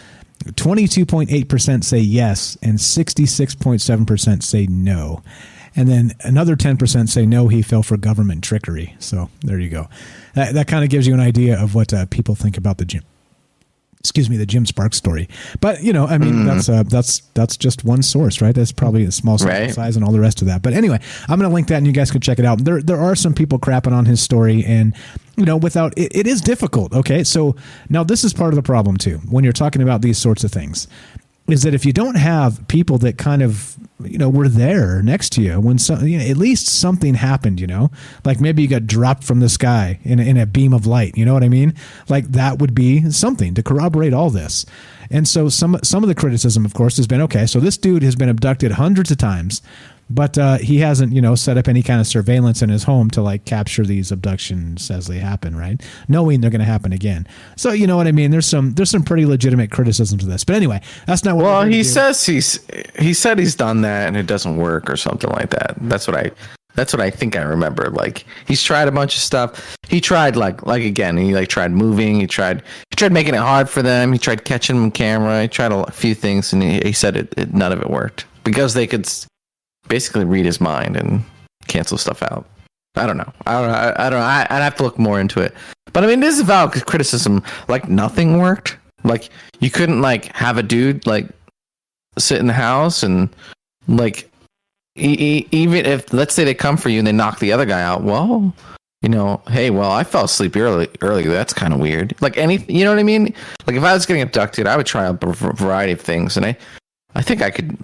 22.8% 0.44 1.84
say 1.84 1.98
yes, 1.98 2.56
and 2.62 2.78
66.7% 2.78 4.42
say 4.42 4.66
no. 4.66 5.22
And 5.74 5.88
then 5.88 6.12
another 6.20 6.54
10% 6.54 7.08
say 7.08 7.24
no, 7.24 7.48
he 7.48 7.62
fell 7.62 7.82
for 7.82 7.96
government 7.96 8.44
trickery. 8.44 8.94
So 8.98 9.30
there 9.40 9.58
you 9.58 9.70
go. 9.70 9.88
That, 10.34 10.54
that 10.54 10.68
kind 10.68 10.84
of 10.84 10.90
gives 10.90 11.06
you 11.06 11.14
an 11.14 11.20
idea 11.20 11.58
of 11.58 11.74
what 11.74 11.94
uh, 11.94 12.06
people 12.06 12.34
think 12.34 12.58
about 12.58 12.78
the 12.78 12.84
Jim. 12.84 13.02
Excuse 14.04 14.28
me, 14.28 14.36
the 14.36 14.46
Jim 14.46 14.66
Sparks 14.66 14.96
story. 14.96 15.28
But 15.60 15.82
you 15.84 15.92
know, 15.92 16.06
I 16.08 16.18
mean, 16.18 16.34
Mm. 16.34 16.44
that's 16.46 16.68
uh, 16.68 16.82
that's 16.82 17.20
that's 17.34 17.56
just 17.56 17.84
one 17.84 18.02
source, 18.02 18.40
right? 18.42 18.52
That's 18.52 18.72
probably 18.72 19.04
a 19.04 19.12
small 19.12 19.36
Right. 19.38 19.72
size 19.72 19.94
and 19.94 20.04
all 20.04 20.10
the 20.10 20.18
rest 20.18 20.42
of 20.42 20.48
that. 20.48 20.60
But 20.60 20.72
anyway, 20.72 20.98
I'm 21.28 21.38
going 21.38 21.48
to 21.48 21.54
link 21.54 21.68
that, 21.68 21.76
and 21.76 21.86
you 21.86 21.92
guys 21.92 22.10
can 22.10 22.20
check 22.20 22.40
it 22.40 22.44
out. 22.44 22.64
There 22.64 22.82
there 22.82 22.98
are 22.98 23.14
some 23.14 23.32
people 23.32 23.60
crapping 23.60 23.92
on 23.92 24.06
his 24.06 24.20
story, 24.20 24.64
and 24.64 24.92
you 25.36 25.44
know, 25.44 25.56
without 25.56 25.94
it, 25.96 26.10
it 26.16 26.26
is 26.26 26.40
difficult. 26.40 26.92
Okay, 26.92 27.22
so 27.22 27.54
now 27.88 28.02
this 28.02 28.24
is 28.24 28.32
part 28.32 28.48
of 28.52 28.56
the 28.56 28.62
problem 28.62 28.96
too 28.96 29.18
when 29.30 29.44
you're 29.44 29.52
talking 29.52 29.82
about 29.82 30.02
these 30.02 30.18
sorts 30.18 30.42
of 30.42 30.50
things 30.50 30.88
is 31.48 31.62
that 31.62 31.74
if 31.74 31.84
you 31.84 31.92
don't 31.92 32.14
have 32.14 32.66
people 32.68 32.98
that 32.98 33.18
kind 33.18 33.42
of 33.42 33.76
you 34.04 34.18
know 34.18 34.28
were 34.28 34.48
there 34.48 35.02
next 35.02 35.30
to 35.30 35.42
you 35.42 35.60
when 35.60 35.78
some 35.78 36.06
you 36.06 36.18
know, 36.18 36.24
at 36.24 36.36
least 36.36 36.66
something 36.66 37.14
happened 37.14 37.60
you 37.60 37.66
know 37.66 37.90
like 38.24 38.40
maybe 38.40 38.62
you 38.62 38.68
got 38.68 38.86
dropped 38.86 39.22
from 39.22 39.40
the 39.40 39.48
sky 39.48 39.98
in 40.02 40.18
a, 40.18 40.22
in 40.22 40.36
a 40.36 40.46
beam 40.46 40.72
of 40.72 40.86
light 40.86 41.16
you 41.16 41.24
know 41.24 41.34
what 41.34 41.44
i 41.44 41.48
mean? 41.48 41.74
Like 42.08 42.26
that 42.28 42.58
would 42.58 42.74
be 42.74 43.10
something 43.10 43.54
to 43.54 43.62
corroborate 43.62 44.12
all 44.12 44.30
this. 44.30 44.64
And 45.10 45.28
so 45.28 45.48
some 45.48 45.78
some 45.82 46.02
of 46.02 46.08
the 46.08 46.14
criticism 46.14 46.64
of 46.64 46.74
course 46.74 46.96
has 46.96 47.06
been 47.06 47.20
okay 47.22 47.46
so 47.46 47.60
this 47.60 47.76
dude 47.76 48.02
has 48.02 48.16
been 48.16 48.28
abducted 48.28 48.72
hundreds 48.72 49.10
of 49.10 49.18
times 49.18 49.62
but 50.14 50.38
uh, 50.38 50.58
he 50.58 50.78
hasn't, 50.78 51.12
you 51.12 51.20
know, 51.20 51.34
set 51.34 51.56
up 51.56 51.68
any 51.68 51.82
kind 51.82 52.00
of 52.00 52.06
surveillance 52.06 52.62
in 52.62 52.68
his 52.68 52.84
home 52.84 53.10
to 53.10 53.22
like 53.22 53.44
capture 53.44 53.84
these 53.84 54.12
abductions 54.12 54.90
as 54.90 55.06
they 55.06 55.18
happen, 55.18 55.56
right? 55.56 55.80
Knowing 56.08 56.40
they're 56.40 56.50
going 56.50 56.60
to 56.60 56.64
happen 56.64 56.92
again. 56.92 57.26
So 57.56 57.72
you 57.72 57.86
know 57.86 57.96
what 57.96 58.06
I 58.06 58.12
mean. 58.12 58.30
There's 58.30 58.46
some 58.46 58.74
there's 58.74 58.90
some 58.90 59.02
pretty 59.02 59.26
legitimate 59.26 59.70
criticisms 59.70 60.22
of 60.22 60.30
this. 60.30 60.44
But 60.44 60.56
anyway, 60.56 60.80
that's 61.06 61.24
not 61.24 61.36
what. 61.36 61.44
Well, 61.44 61.60
we're 61.60 61.64
here 61.64 61.70
to 61.70 61.76
he 61.78 61.84
says 61.84 62.24
he's 62.24 62.60
he 62.98 63.14
said 63.14 63.38
he's 63.38 63.54
done 63.54 63.82
that 63.82 64.08
and 64.08 64.16
it 64.16 64.26
doesn't 64.26 64.56
work 64.56 64.90
or 64.90 64.96
something 64.96 65.30
like 65.30 65.50
that. 65.50 65.76
That's 65.80 66.06
what 66.06 66.16
I 66.16 66.30
that's 66.74 66.92
what 66.92 67.00
I 67.00 67.10
think 67.10 67.36
I 67.36 67.42
remember. 67.42 67.90
Like 67.90 68.24
he's 68.46 68.62
tried 68.62 68.88
a 68.88 68.92
bunch 68.92 69.14
of 69.16 69.22
stuff. 69.22 69.76
He 69.88 70.00
tried 70.00 70.36
like 70.36 70.66
like 70.66 70.82
again, 70.82 71.16
he 71.16 71.34
like 71.34 71.48
tried 71.48 71.72
moving, 71.72 72.20
he 72.20 72.26
tried 72.26 72.62
he 72.90 72.96
tried 72.96 73.12
making 73.12 73.34
it 73.34 73.40
hard 73.40 73.68
for 73.68 73.82
them, 73.82 74.12
he 74.12 74.18
tried 74.18 74.44
catching 74.44 74.76
them 74.76 74.84
on 74.86 74.90
camera, 74.90 75.42
he 75.42 75.48
tried 75.48 75.72
a 75.72 75.90
few 75.90 76.14
things 76.14 76.52
and 76.52 76.62
he, 76.62 76.80
he 76.84 76.92
said 76.92 77.16
it, 77.16 77.34
it 77.36 77.52
none 77.54 77.72
of 77.72 77.80
it 77.80 77.90
worked 77.90 78.24
because 78.44 78.74
they 78.74 78.86
could 78.86 79.06
basically 79.92 80.24
read 80.24 80.46
his 80.46 80.58
mind 80.58 80.96
and 80.96 81.22
cancel 81.68 81.98
stuff 81.98 82.22
out. 82.22 82.46
I 82.96 83.06
don't 83.06 83.18
know. 83.18 83.30
I 83.44 83.60
don't 83.60 83.68
know. 83.68 83.74
I, 83.74 84.06
I 84.06 84.10
don't 84.10 84.20
know. 84.20 84.24
I, 84.24 84.46
I'd 84.48 84.62
have 84.62 84.74
to 84.76 84.84
look 84.84 84.98
more 84.98 85.20
into 85.20 85.38
it. 85.42 85.54
But 85.92 86.02
I 86.02 86.06
mean, 86.06 86.20
this 86.20 86.38
is 86.38 86.46
valid 86.46 86.86
criticism. 86.86 87.42
Like 87.68 87.90
nothing 87.90 88.38
worked. 88.38 88.78
Like 89.04 89.28
you 89.60 89.70
couldn't 89.70 90.00
like 90.00 90.34
have 90.34 90.56
a 90.56 90.62
dude 90.62 91.06
like 91.06 91.28
sit 92.16 92.40
in 92.40 92.46
the 92.46 92.54
house 92.54 93.02
and 93.02 93.28
like 93.86 94.30
e- 94.96 95.18
e- 95.18 95.48
even 95.50 95.84
if 95.84 96.10
let's 96.10 96.32
say 96.32 96.42
they 96.44 96.54
come 96.54 96.78
for 96.78 96.88
you 96.88 96.96
and 96.96 97.06
they 97.06 97.12
knock 97.12 97.38
the 97.38 97.52
other 97.52 97.66
guy 97.66 97.82
out. 97.82 98.02
Well, 98.02 98.54
you 99.02 99.10
know, 99.10 99.42
hey, 99.48 99.68
well, 99.68 99.90
I 99.90 100.04
fell 100.04 100.24
asleep 100.24 100.56
early 100.56 100.88
early. 101.02 101.24
That's 101.24 101.52
kind 101.52 101.74
of 101.74 101.80
weird. 101.80 102.14
Like 102.22 102.38
any, 102.38 102.64
you 102.66 102.84
know 102.84 102.92
what 102.92 102.98
I 102.98 103.02
mean? 103.02 103.34
Like 103.66 103.76
if 103.76 103.82
I 103.82 103.92
was 103.92 104.06
getting 104.06 104.22
abducted, 104.22 104.66
I 104.66 104.78
would 104.78 104.86
try 104.86 105.04
a 105.04 105.12
variety 105.12 105.92
of 105.92 106.00
things, 106.00 106.38
and 106.38 106.46
I, 106.46 106.56
I 107.14 107.20
think 107.20 107.42
I 107.42 107.50
could 107.50 107.76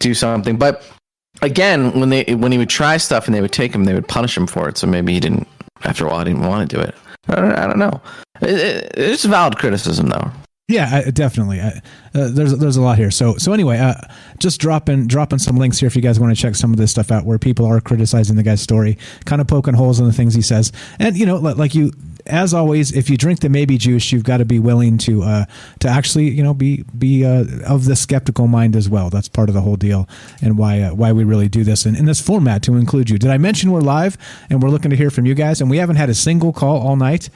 do 0.00 0.12
something. 0.12 0.58
But 0.58 0.84
again, 1.42 1.98
when 1.98 2.10
they 2.10 2.24
when 2.34 2.52
he 2.52 2.58
would 2.58 2.68
try 2.70 2.96
stuff 2.96 3.26
and 3.26 3.34
they 3.34 3.40
would 3.40 3.52
take 3.52 3.74
him, 3.74 3.84
they 3.84 3.94
would 3.94 4.08
punish 4.08 4.36
him 4.36 4.46
for 4.46 4.68
it. 4.68 4.78
So 4.78 4.86
maybe 4.86 5.12
he 5.12 5.20
didn't. 5.20 5.46
After 5.82 6.06
a 6.06 6.10
while, 6.10 6.18
he 6.18 6.24
didn't 6.26 6.46
want 6.46 6.68
to 6.68 6.76
do 6.76 6.82
it. 6.82 6.94
I 7.28 7.36
don't, 7.36 7.52
I 7.52 7.66
don't 7.66 7.78
know. 7.78 8.00
It, 8.42 8.50
it, 8.50 8.92
it's 8.96 9.24
valid 9.24 9.56
criticism, 9.56 10.08
though. 10.08 10.30
Yeah, 10.68 11.02
I, 11.04 11.10
definitely. 11.10 11.60
I, 11.60 11.80
uh, 12.14 12.28
there's 12.30 12.56
there's 12.58 12.76
a 12.76 12.82
lot 12.82 12.96
here. 12.96 13.10
So 13.10 13.36
so 13.38 13.52
anyway, 13.52 13.78
uh, 13.78 13.94
just 14.38 14.60
dropping 14.60 15.08
dropping 15.08 15.40
some 15.40 15.56
links 15.56 15.80
here 15.80 15.88
if 15.88 15.96
you 15.96 16.02
guys 16.02 16.20
want 16.20 16.34
to 16.34 16.40
check 16.40 16.54
some 16.54 16.70
of 16.70 16.76
this 16.76 16.92
stuff 16.92 17.10
out, 17.10 17.24
where 17.24 17.38
people 17.38 17.66
are 17.66 17.80
criticizing 17.80 18.36
the 18.36 18.44
guy's 18.44 18.60
story, 18.60 18.96
kind 19.24 19.40
of 19.40 19.48
poking 19.48 19.74
holes 19.74 19.98
in 19.98 20.06
the 20.06 20.12
things 20.12 20.32
he 20.32 20.42
says, 20.42 20.70
and 20.98 21.16
you 21.16 21.26
know, 21.26 21.36
like 21.36 21.74
you. 21.74 21.92
As 22.26 22.54
always, 22.54 22.92
if 22.92 23.10
you 23.10 23.16
drink 23.16 23.40
the 23.40 23.48
maybe 23.48 23.78
juice, 23.78 24.12
you've 24.12 24.24
got 24.24 24.38
to 24.38 24.44
be 24.44 24.58
willing 24.58 24.98
to 24.98 25.22
uh, 25.22 25.44
to 25.80 25.88
actually, 25.88 26.30
you 26.30 26.42
know, 26.42 26.54
be 26.54 26.84
be 26.96 27.24
uh, 27.24 27.44
of 27.66 27.84
the 27.84 27.96
skeptical 27.96 28.46
mind 28.46 28.76
as 28.76 28.88
well. 28.88 29.10
That's 29.10 29.28
part 29.28 29.48
of 29.48 29.54
the 29.54 29.60
whole 29.60 29.76
deal, 29.76 30.08
and 30.42 30.58
why 30.58 30.80
uh, 30.80 30.94
why 30.94 31.12
we 31.12 31.24
really 31.24 31.48
do 31.48 31.64
this 31.64 31.86
in, 31.86 31.96
in 31.96 32.04
this 32.04 32.20
format 32.20 32.62
to 32.64 32.76
include 32.76 33.10
you. 33.10 33.18
Did 33.18 33.30
I 33.30 33.38
mention 33.38 33.70
we're 33.70 33.80
live 33.80 34.16
and 34.48 34.62
we're 34.62 34.70
looking 34.70 34.90
to 34.90 34.96
hear 34.96 35.10
from 35.10 35.26
you 35.26 35.34
guys? 35.34 35.60
And 35.60 35.70
we 35.70 35.78
haven't 35.78 35.96
had 35.96 36.10
a 36.10 36.14
single 36.14 36.52
call 36.52 36.78
all 36.78 36.96
night. 36.96 37.30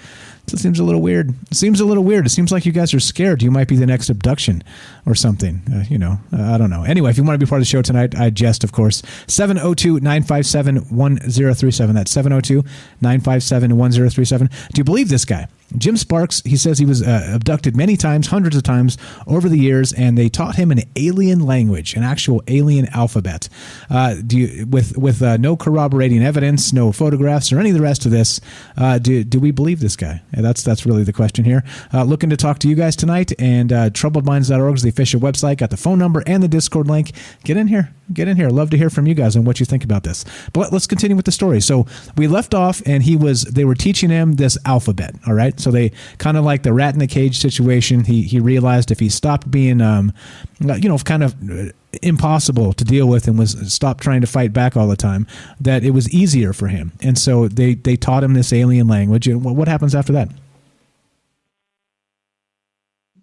It 0.52 0.58
seems 0.58 0.78
a 0.78 0.84
little 0.84 1.00
weird. 1.00 1.34
It 1.50 1.56
seems 1.56 1.80
a 1.80 1.84
little 1.84 2.04
weird. 2.04 2.26
It 2.26 2.30
seems 2.30 2.52
like 2.52 2.66
you 2.66 2.72
guys 2.72 2.92
are 2.92 3.00
scared. 3.00 3.42
You 3.42 3.50
might 3.50 3.66
be 3.66 3.76
the 3.76 3.86
next 3.86 4.10
abduction 4.10 4.62
or 5.06 5.14
something. 5.14 5.62
Uh, 5.72 5.84
you 5.88 5.98
know, 5.98 6.18
uh, 6.32 6.54
I 6.54 6.58
don't 6.58 6.70
know. 6.70 6.84
Anyway, 6.84 7.10
if 7.10 7.16
you 7.16 7.24
want 7.24 7.40
to 7.40 7.44
be 7.44 7.48
part 7.48 7.60
of 7.60 7.62
the 7.62 7.70
show 7.70 7.82
tonight, 7.82 8.14
I 8.14 8.30
jest, 8.30 8.62
of 8.62 8.72
course. 8.72 9.02
702 9.26 10.00
957 10.00 10.76
1037. 10.96 11.94
That's 11.94 12.10
702 12.10 12.62
957 13.00 13.76
1037. 13.76 14.46
Do 14.46 14.78
you 14.78 14.84
believe 14.84 15.08
this 15.08 15.24
guy? 15.24 15.48
Jim 15.76 15.96
Sparks, 15.96 16.42
he 16.44 16.56
says 16.56 16.78
he 16.78 16.86
was 16.86 17.02
uh, 17.02 17.30
abducted 17.34 17.76
many 17.76 17.96
times, 17.96 18.28
hundreds 18.28 18.56
of 18.56 18.62
times 18.62 18.96
over 19.26 19.48
the 19.48 19.58
years, 19.58 19.92
and 19.92 20.16
they 20.16 20.28
taught 20.28 20.56
him 20.56 20.70
an 20.70 20.80
alien 20.96 21.40
language, 21.40 21.94
an 21.94 22.02
actual 22.02 22.42
alien 22.48 22.86
alphabet. 22.88 23.48
Uh, 23.90 24.16
do 24.26 24.38
you, 24.38 24.66
with 24.66 24.96
with 24.96 25.22
uh, 25.22 25.36
no 25.36 25.56
corroborating 25.56 26.22
evidence, 26.22 26.72
no 26.72 26.92
photographs, 26.92 27.52
or 27.52 27.58
any 27.58 27.70
of 27.70 27.76
the 27.76 27.82
rest 27.82 28.04
of 28.04 28.10
this, 28.10 28.40
uh, 28.76 28.98
do, 28.98 29.24
do 29.24 29.40
we 29.40 29.50
believe 29.50 29.80
this 29.80 29.96
guy? 29.96 30.22
That's 30.32 30.62
that's 30.62 30.86
really 30.86 31.04
the 31.04 31.12
question 31.12 31.44
here. 31.44 31.64
Uh, 31.92 32.04
looking 32.04 32.30
to 32.30 32.36
talk 32.36 32.58
to 32.60 32.68
you 32.68 32.74
guys 32.74 32.96
tonight, 32.96 33.32
and 33.38 33.72
uh, 33.72 33.90
troubledminds.org 33.90 34.76
is 34.76 34.82
the 34.82 34.88
official 34.88 35.20
website. 35.20 35.58
Got 35.58 35.70
the 35.70 35.76
phone 35.76 35.98
number 35.98 36.22
and 36.26 36.42
the 36.42 36.48
Discord 36.48 36.88
link. 36.88 37.12
Get 37.44 37.56
in 37.56 37.68
here. 37.68 37.92
Get 38.12 38.28
in 38.28 38.36
here. 38.36 38.50
Love 38.50 38.70
to 38.70 38.76
hear 38.76 38.90
from 38.90 39.06
you 39.06 39.14
guys 39.14 39.34
and 39.34 39.46
what 39.46 39.60
you 39.60 39.66
think 39.66 39.82
about 39.82 40.02
this. 40.04 40.24
But 40.52 40.72
let's 40.72 40.86
continue 40.86 41.16
with 41.16 41.24
the 41.24 41.32
story. 41.32 41.60
So 41.60 41.86
we 42.16 42.26
left 42.26 42.54
off, 42.54 42.82
and 42.86 43.02
he 43.02 43.16
was 43.16 43.42
they 43.44 43.64
were 43.64 43.74
teaching 43.74 44.10
him 44.10 44.34
this 44.34 44.58
alphabet. 44.64 45.14
All 45.26 45.34
right. 45.34 45.58
So 45.64 45.70
they 45.70 45.90
kind 46.18 46.36
of 46.36 46.44
like 46.44 46.62
the 46.62 46.72
rat 46.72 46.94
in 46.94 47.00
the 47.00 47.06
cage 47.06 47.38
situation. 47.38 48.04
He 48.04 48.22
he 48.22 48.38
realized 48.38 48.90
if 48.90 49.00
he 49.00 49.08
stopped 49.08 49.50
being 49.50 49.80
um, 49.80 50.12
you 50.60 50.88
know, 50.88 50.98
kind 50.98 51.22
of 51.22 51.34
uh, 51.50 51.70
impossible 52.02 52.72
to 52.74 52.84
deal 52.84 53.08
with 53.08 53.26
and 53.26 53.38
was 53.38 53.72
stopped 53.72 54.02
trying 54.02 54.20
to 54.20 54.26
fight 54.26 54.52
back 54.52 54.76
all 54.76 54.86
the 54.86 54.96
time, 54.96 55.26
that 55.60 55.84
it 55.84 55.90
was 55.90 56.08
easier 56.10 56.52
for 56.52 56.68
him. 56.68 56.92
And 57.00 57.18
so 57.18 57.48
they 57.48 57.74
they 57.74 57.96
taught 57.96 58.22
him 58.22 58.34
this 58.34 58.52
alien 58.52 58.88
language. 58.88 59.26
And 59.26 59.42
what 59.42 59.68
happens 59.68 59.94
after 59.94 60.12
that? 60.12 60.28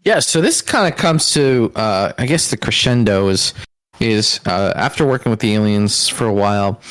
Yeah, 0.04 0.20
so 0.20 0.42
this 0.42 0.64
kind 0.64 0.92
of 0.92 1.00
comes 1.00 1.32
to, 1.34 1.72
uh, 1.76 2.14
I 2.18 2.26
guess, 2.26 2.50
the 2.50 2.58
crescendo 2.58 3.28
is 3.28 3.54
is 4.00 4.40
uh, 4.48 4.74
after 4.76 5.06
working 5.06 5.30
with 5.30 5.42
the 5.42 5.54
aliens 5.54 6.08
for 6.08 6.26
a 6.26 6.34
while, 6.34 6.82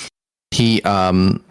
he 0.52 0.80
um, 0.82 1.42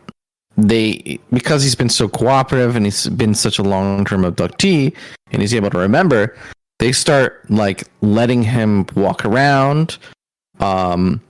they 0.68 1.20
because 1.32 1.64
he's 1.64 1.76
been 1.76 1.90
so 1.90 2.08
cooperative 2.08 2.76
and 2.76 2.86
he's 2.86 3.08
been 3.08 3.34
such 3.34 3.60
a 3.60 3.64
long 3.64 4.06
term 4.06 4.24
abductee 4.24 4.96
and 5.32 5.42
he's 5.42 5.54
able 5.54 5.70
to 5.70 5.78
remember, 5.78 6.36
they 6.80 6.92
start 6.92 7.50
like 7.50 7.84
letting 8.02 8.44
him 8.44 8.86
walk 8.96 9.26
around, 9.26 9.98
um, 10.60 11.22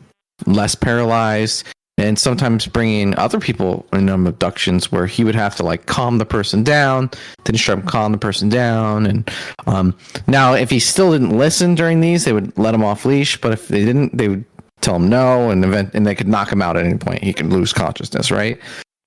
less 0.45 0.75
paralyzed, 0.75 1.65
and 1.97 2.17
sometimes 2.17 2.65
bringing 2.65 3.17
other 3.17 3.39
people 3.39 3.85
in 3.93 4.09
um, 4.09 4.25
abductions 4.25 4.91
where 4.91 5.05
he 5.05 5.23
would 5.23 5.35
have 5.35 5.55
to 5.57 5.63
like 5.63 5.85
calm 5.85 6.17
the 6.17 6.25
person 6.25 6.63
down, 6.63 7.09
then 7.43 7.55
to 7.55 7.81
calm 7.81 8.11
the 8.11 8.17
person 8.17 8.47
down. 8.47 9.05
And 9.05 9.29
um, 9.67 9.97
now, 10.27 10.53
if 10.53 10.69
he 10.69 10.79
still 10.79 11.11
didn't 11.11 11.37
listen 11.37 11.75
during 11.75 11.99
these, 11.99 12.25
they 12.25 12.33
would 12.33 12.57
let 12.57 12.73
him 12.73 12.83
off 12.83 13.05
leash. 13.05 13.39
But 13.39 13.51
if 13.51 13.67
they 13.67 13.83
didn't, 13.83 14.17
they 14.17 14.29
would 14.29 14.45
tell 14.81 14.95
him 14.95 15.09
no, 15.09 15.49
and 15.49 15.63
event 15.65 15.91
and 15.93 16.07
they 16.07 16.15
could 16.15 16.27
knock 16.27 16.51
him 16.51 16.61
out 16.61 16.77
at 16.77 16.85
any 16.85 16.97
point. 16.97 17.23
He 17.23 17.33
could 17.33 17.47
lose 17.47 17.73
consciousness, 17.73 18.31
right? 18.31 18.59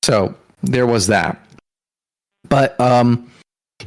So 0.02 0.34
there 0.62 0.86
was 0.86 1.06
that. 1.08 1.38
But 2.48 2.78
um, 2.80 3.30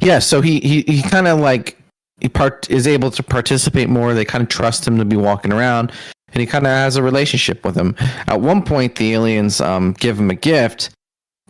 yeah, 0.00 0.18
so 0.18 0.40
he 0.40 0.60
he 0.60 0.82
he 0.82 1.02
kind 1.02 1.26
of 1.26 1.38
like 1.38 1.78
he 2.20 2.28
part 2.28 2.70
is 2.70 2.86
able 2.86 3.10
to 3.10 3.22
participate 3.22 3.88
more. 3.88 4.14
They 4.14 4.24
kind 4.24 4.42
of 4.42 4.48
trust 4.48 4.86
him 4.86 4.98
to 4.98 5.04
be 5.04 5.16
walking 5.16 5.52
around, 5.52 5.92
and 6.32 6.40
he 6.40 6.46
kind 6.46 6.66
of 6.66 6.70
has 6.70 6.96
a 6.96 7.02
relationship 7.02 7.64
with 7.64 7.76
him. 7.76 7.94
At 8.26 8.40
one 8.40 8.62
point, 8.62 8.96
the 8.96 9.12
aliens 9.12 9.60
um, 9.60 9.92
give 9.94 10.18
him 10.18 10.30
a 10.30 10.34
gift, 10.34 10.90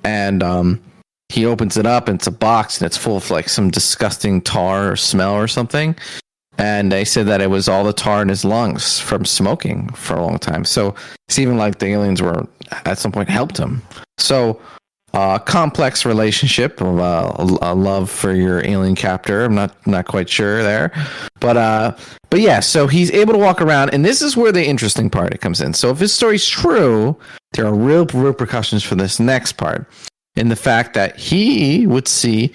and 0.04 0.42
um, 0.42 0.82
he 1.28 1.46
opens 1.46 1.76
it 1.76 1.86
up, 1.86 2.08
and 2.08 2.18
it's 2.18 2.26
a 2.26 2.32
box, 2.32 2.80
and 2.80 2.86
it's 2.86 2.96
full 2.96 3.16
of 3.16 3.30
like 3.30 3.48
some 3.48 3.70
disgusting 3.70 4.40
tar 4.40 4.92
or 4.92 4.96
smell 4.96 5.34
or 5.34 5.48
something. 5.48 5.96
And 6.58 6.90
they 6.90 7.04
said 7.04 7.26
that 7.26 7.40
it 7.40 7.50
was 7.50 7.68
all 7.68 7.84
the 7.84 7.92
tar 7.92 8.22
in 8.22 8.28
his 8.28 8.44
lungs 8.44 8.98
from 8.98 9.24
smoking 9.24 9.88
for 9.90 10.14
a 10.14 10.24
long 10.24 10.38
time. 10.38 10.64
So 10.64 10.94
it's 11.28 11.38
even 11.38 11.58
like 11.58 11.78
the 11.78 11.86
aliens 11.86 12.22
were 12.22 12.46
at 12.84 12.98
some 12.98 13.12
point 13.12 13.28
helped 13.28 13.58
him. 13.58 13.82
So 14.18 14.60
uh, 15.16 15.38
complex 15.38 16.04
relationship 16.04 16.80
of 16.80 16.98
uh, 16.98 17.32
a, 17.38 17.72
a 17.72 17.74
love 17.74 18.10
for 18.10 18.34
your 18.34 18.64
alien 18.66 18.94
captor. 18.94 19.44
I'm 19.44 19.54
not 19.54 19.86
not 19.86 20.06
quite 20.06 20.28
sure 20.28 20.62
there, 20.62 20.92
but 21.40 21.56
uh, 21.56 21.96
but 22.28 22.40
yeah. 22.40 22.60
So 22.60 22.86
he's 22.86 23.10
able 23.12 23.32
to 23.32 23.38
walk 23.38 23.62
around, 23.62 23.94
and 23.94 24.04
this 24.04 24.20
is 24.20 24.36
where 24.36 24.52
the 24.52 24.64
interesting 24.64 25.08
part 25.08 25.32
it 25.32 25.40
comes 25.40 25.60
in. 25.60 25.72
So 25.72 25.90
if 25.90 25.98
his 25.98 26.12
story's 26.12 26.46
true, 26.46 27.16
there 27.52 27.66
are 27.66 27.74
real 27.74 28.04
repercussions 28.06 28.82
for 28.82 28.94
this 28.94 29.18
next 29.18 29.52
part, 29.52 29.88
in 30.36 30.48
the 30.48 30.56
fact 30.56 30.92
that 30.94 31.16
he 31.16 31.86
would 31.86 32.08
see 32.08 32.52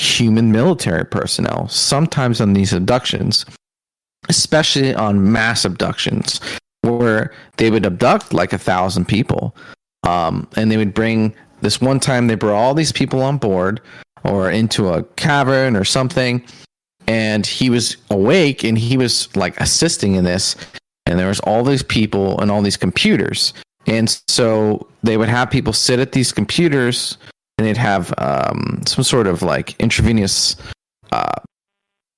human 0.00 0.50
military 0.50 1.04
personnel 1.04 1.68
sometimes 1.68 2.40
on 2.40 2.54
these 2.54 2.72
abductions, 2.72 3.44
especially 4.30 4.94
on 4.94 5.30
mass 5.30 5.64
abductions, 5.66 6.40
where 6.80 7.32
they 7.58 7.70
would 7.70 7.84
abduct 7.84 8.32
like 8.32 8.54
a 8.54 8.58
thousand 8.58 9.06
people, 9.06 9.54
um, 10.04 10.48
and 10.56 10.70
they 10.70 10.78
would 10.78 10.94
bring 10.94 11.34
this 11.60 11.82
one 11.82 12.00
time 12.00 12.26
they 12.26 12.34
brought 12.34 12.56
all 12.56 12.72
these 12.72 12.92
people 12.92 13.20
on 13.20 13.36
board 13.36 13.82
or 14.24 14.50
into 14.50 14.88
a 14.88 15.02
cavern 15.16 15.76
or 15.76 15.84
something, 15.84 16.42
and 17.06 17.44
he 17.44 17.68
was 17.68 17.98
awake 18.10 18.64
and 18.64 18.78
he 18.78 18.96
was 18.96 19.34
like 19.36 19.60
assisting 19.60 20.14
in 20.14 20.24
this, 20.24 20.56
and 21.04 21.18
there 21.18 21.28
was 21.28 21.40
all 21.40 21.62
these 21.62 21.82
people 21.82 22.40
and 22.40 22.50
all 22.50 22.62
these 22.62 22.78
computers, 22.78 23.52
and 23.86 24.18
so 24.28 24.88
they 25.02 25.18
would 25.18 25.28
have 25.28 25.50
people 25.50 25.74
sit 25.74 25.98
at 25.98 26.12
these 26.12 26.32
computers 26.32 27.18
and 27.60 27.68
they'd 27.68 27.76
have 27.76 28.14
um, 28.16 28.80
some 28.86 29.04
sort 29.04 29.26
of 29.26 29.42
like 29.42 29.78
intravenous 29.78 30.56
uh, 31.12 31.40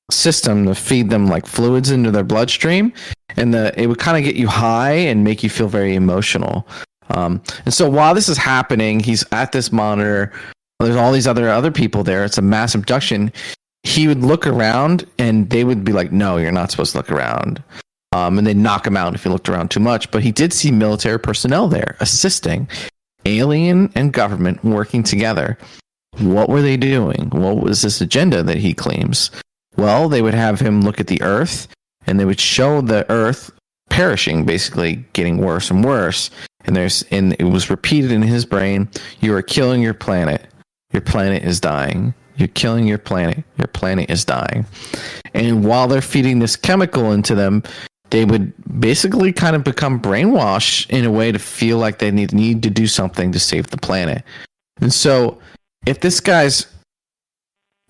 system 0.09 0.67
to 0.67 0.75
feed 0.77 1.11
them 1.11 1.27
like 1.27 1.47
fluids 1.47 1.91
into 1.91 2.13
their 2.13 2.23
bloodstream, 2.23 2.93
and 3.37 3.53
the 3.53 3.75
it 3.77 3.89
would 3.89 3.99
kind 3.99 4.17
of 4.17 4.23
get 4.23 4.37
you 4.37 4.47
high 4.47 4.93
and 4.93 5.25
make 5.25 5.43
you 5.43 5.51
feel 5.51 5.67
very 5.67 5.97
emotional. 5.97 6.65
Um, 7.11 7.43
and 7.65 7.75
so 7.75 7.91
while 7.91 8.15
this 8.15 8.29
is 8.29 8.39
happening, 8.39 9.01
he's 9.01 9.25
at 9.33 9.51
this 9.51 9.73
monitor. 9.73 10.33
There's 10.79 10.95
all 10.95 11.11
these 11.11 11.27
other 11.27 11.49
other 11.49 11.73
people 11.73 12.05
there. 12.05 12.25
It's 12.25 12.39
a 12.39 12.43
mass 12.43 12.77
abduction. 12.77 13.33
He 13.83 14.07
would 14.07 14.23
look 14.23 14.47
around, 14.47 15.05
and 15.19 15.51
they 15.51 15.65
would 15.65 15.83
be 15.83 15.93
like, 15.93 16.13
"No, 16.13 16.37
you're 16.37 16.53
not 16.53 16.71
supposed 16.71 16.93
to 16.93 16.99
look 16.99 17.11
around." 17.11 17.61
Um, 18.13 18.39
and 18.39 18.47
they'd 18.47 18.57
knock 18.57 18.87
him 18.87 18.97
out 18.97 19.17
if 19.17 19.25
he 19.25 19.29
looked 19.29 19.49
around 19.49 19.73
too 19.73 19.81
much. 19.81 20.09
But 20.13 20.23
he 20.23 20.31
did 20.31 20.53
see 20.53 20.71
military 20.71 21.19
personnel 21.19 21.67
there 21.67 21.97
assisting, 21.99 22.69
alien 23.25 23.91
and 23.95 24.13
government 24.13 24.65
working 24.65 25.03
together. 25.03 25.59
What 26.19 26.49
were 26.49 26.63
they 26.63 26.77
doing? 26.77 27.31
What 27.31 27.59
was 27.59 27.83
this 27.83 28.01
agenda 28.01 28.43
that 28.43 28.59
he 28.59 28.75
claims? 28.75 29.31
Well, 29.77 30.09
they 30.09 30.23
would 30.23 30.35
have 30.35 30.61
him 30.61 30.83
look 30.83 31.01
at 31.01 31.07
the 31.07 31.23
Earth, 31.23 31.69
and 32.07 32.21
they 32.21 32.25
would 32.25 32.41
show 32.41 32.81
the 32.81 33.11
Earth 33.11 33.51
perishing, 33.89 34.45
basically 34.45 35.05
getting 35.13 35.39
worse 35.39 35.71
and 35.71 35.85
worse. 35.85 36.31
And 36.65 36.77
there's 36.77 37.03
and 37.11 37.35
it 37.39 37.45
was 37.45 37.71
repeated 37.71 38.13
in 38.13 38.23
his 38.23 38.45
brain: 38.45 38.89
"You 39.21 39.35
are 39.35 39.43
killing 39.43 39.83
your 39.83 39.95
planet. 39.95 40.47
Your 40.93 41.03
planet 41.03 41.43
is 41.43 41.61
dying. 41.61 42.15
You're 42.37 42.49
killing 42.49 42.87
your 42.87 42.99
planet. 42.99 43.43
Your 43.59 43.67
planet 43.67 44.11
is 44.11 44.25
dying." 44.25 44.67
And 45.35 45.65
while 45.65 45.89
they're 45.89 46.03
feeding 46.03 46.39
this 46.39 46.57
chemical 46.57 47.13
into 47.13 47.35
them, 47.35 47.63
they 48.13 48.27
would 48.27 48.53
basically 48.79 49.33
kind 49.33 49.57
of 49.57 49.65
become 49.65 49.99
brainwashed 49.99 50.89
in 50.91 51.07
a 51.07 51.11
way 51.11 51.33
to 51.33 51.39
feel 51.39 51.79
like 51.79 51.99
they 51.99 52.11
need 52.11 52.33
need 52.35 52.63
to 52.63 52.69
do 52.69 52.87
something 52.87 53.33
to 53.33 53.41
save 53.41 53.69
the 53.69 53.79
planet. 53.79 54.23
And 54.83 54.93
so, 54.93 55.39
if 55.87 56.01
this 56.01 56.21
guy's 56.21 56.67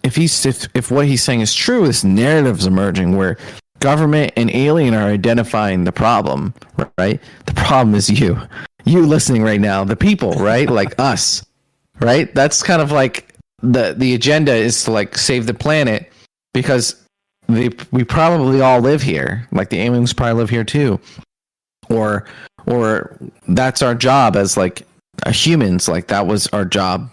if 0.05 0.15
he's 0.15 0.47
if, 0.47 0.69
if 0.75 0.93
what 0.93 1.07
he's 1.07 1.25
saying 1.25 1.41
is 1.41 1.53
true, 1.53 1.87
this 1.87 2.05
narrative 2.05 2.61
is 2.61 2.67
emerging 2.67 3.17
where 3.17 3.37
government 3.81 4.33
and 4.37 4.49
alien 4.55 4.95
are 4.95 5.09
identifying 5.09 5.83
the 5.83 5.93
problem, 5.93 6.55
right? 6.99 7.21
The 7.47 7.55
problem 7.55 7.97
is 7.97 8.09
you. 8.09 8.41
You 8.85 9.05
listening 9.05 9.43
right 9.43 9.61
now, 9.61 9.83
the 9.83 9.97
people, 9.97 10.35
right? 10.35 10.71
like 10.81 10.95
us. 11.01 11.45
Right? 12.01 12.33
That's 12.33 12.63
kind 12.63 12.81
of 12.81 12.93
like 12.93 13.35
the 13.61 13.95
the 13.99 14.15
agenda 14.15 14.55
is 14.55 14.85
to 14.85 14.93
like 14.93 15.19
save 15.19 15.47
the 15.47 15.55
planet 15.55 16.13
because 16.55 17.02
they, 17.55 17.71
we 17.91 18.05
probably 18.05 18.61
all 18.61 18.81
live 18.81 19.03
here. 19.03 19.47
Like 19.53 19.71
the 19.71 19.81
aliens 19.81 20.13
probably 20.13 20.35
live 20.35 20.51
here 20.51 20.65
too. 20.65 21.01
Or 21.89 22.27
or 22.67 23.17
that's 23.49 23.83
our 23.83 23.95
job 23.95 24.37
as 24.37 24.57
like 24.57 24.87
uh, 25.25 25.33
humans, 25.33 25.89
like 25.89 26.09
that 26.09 26.27
was 26.27 26.47
our 26.49 26.65
job 26.65 27.11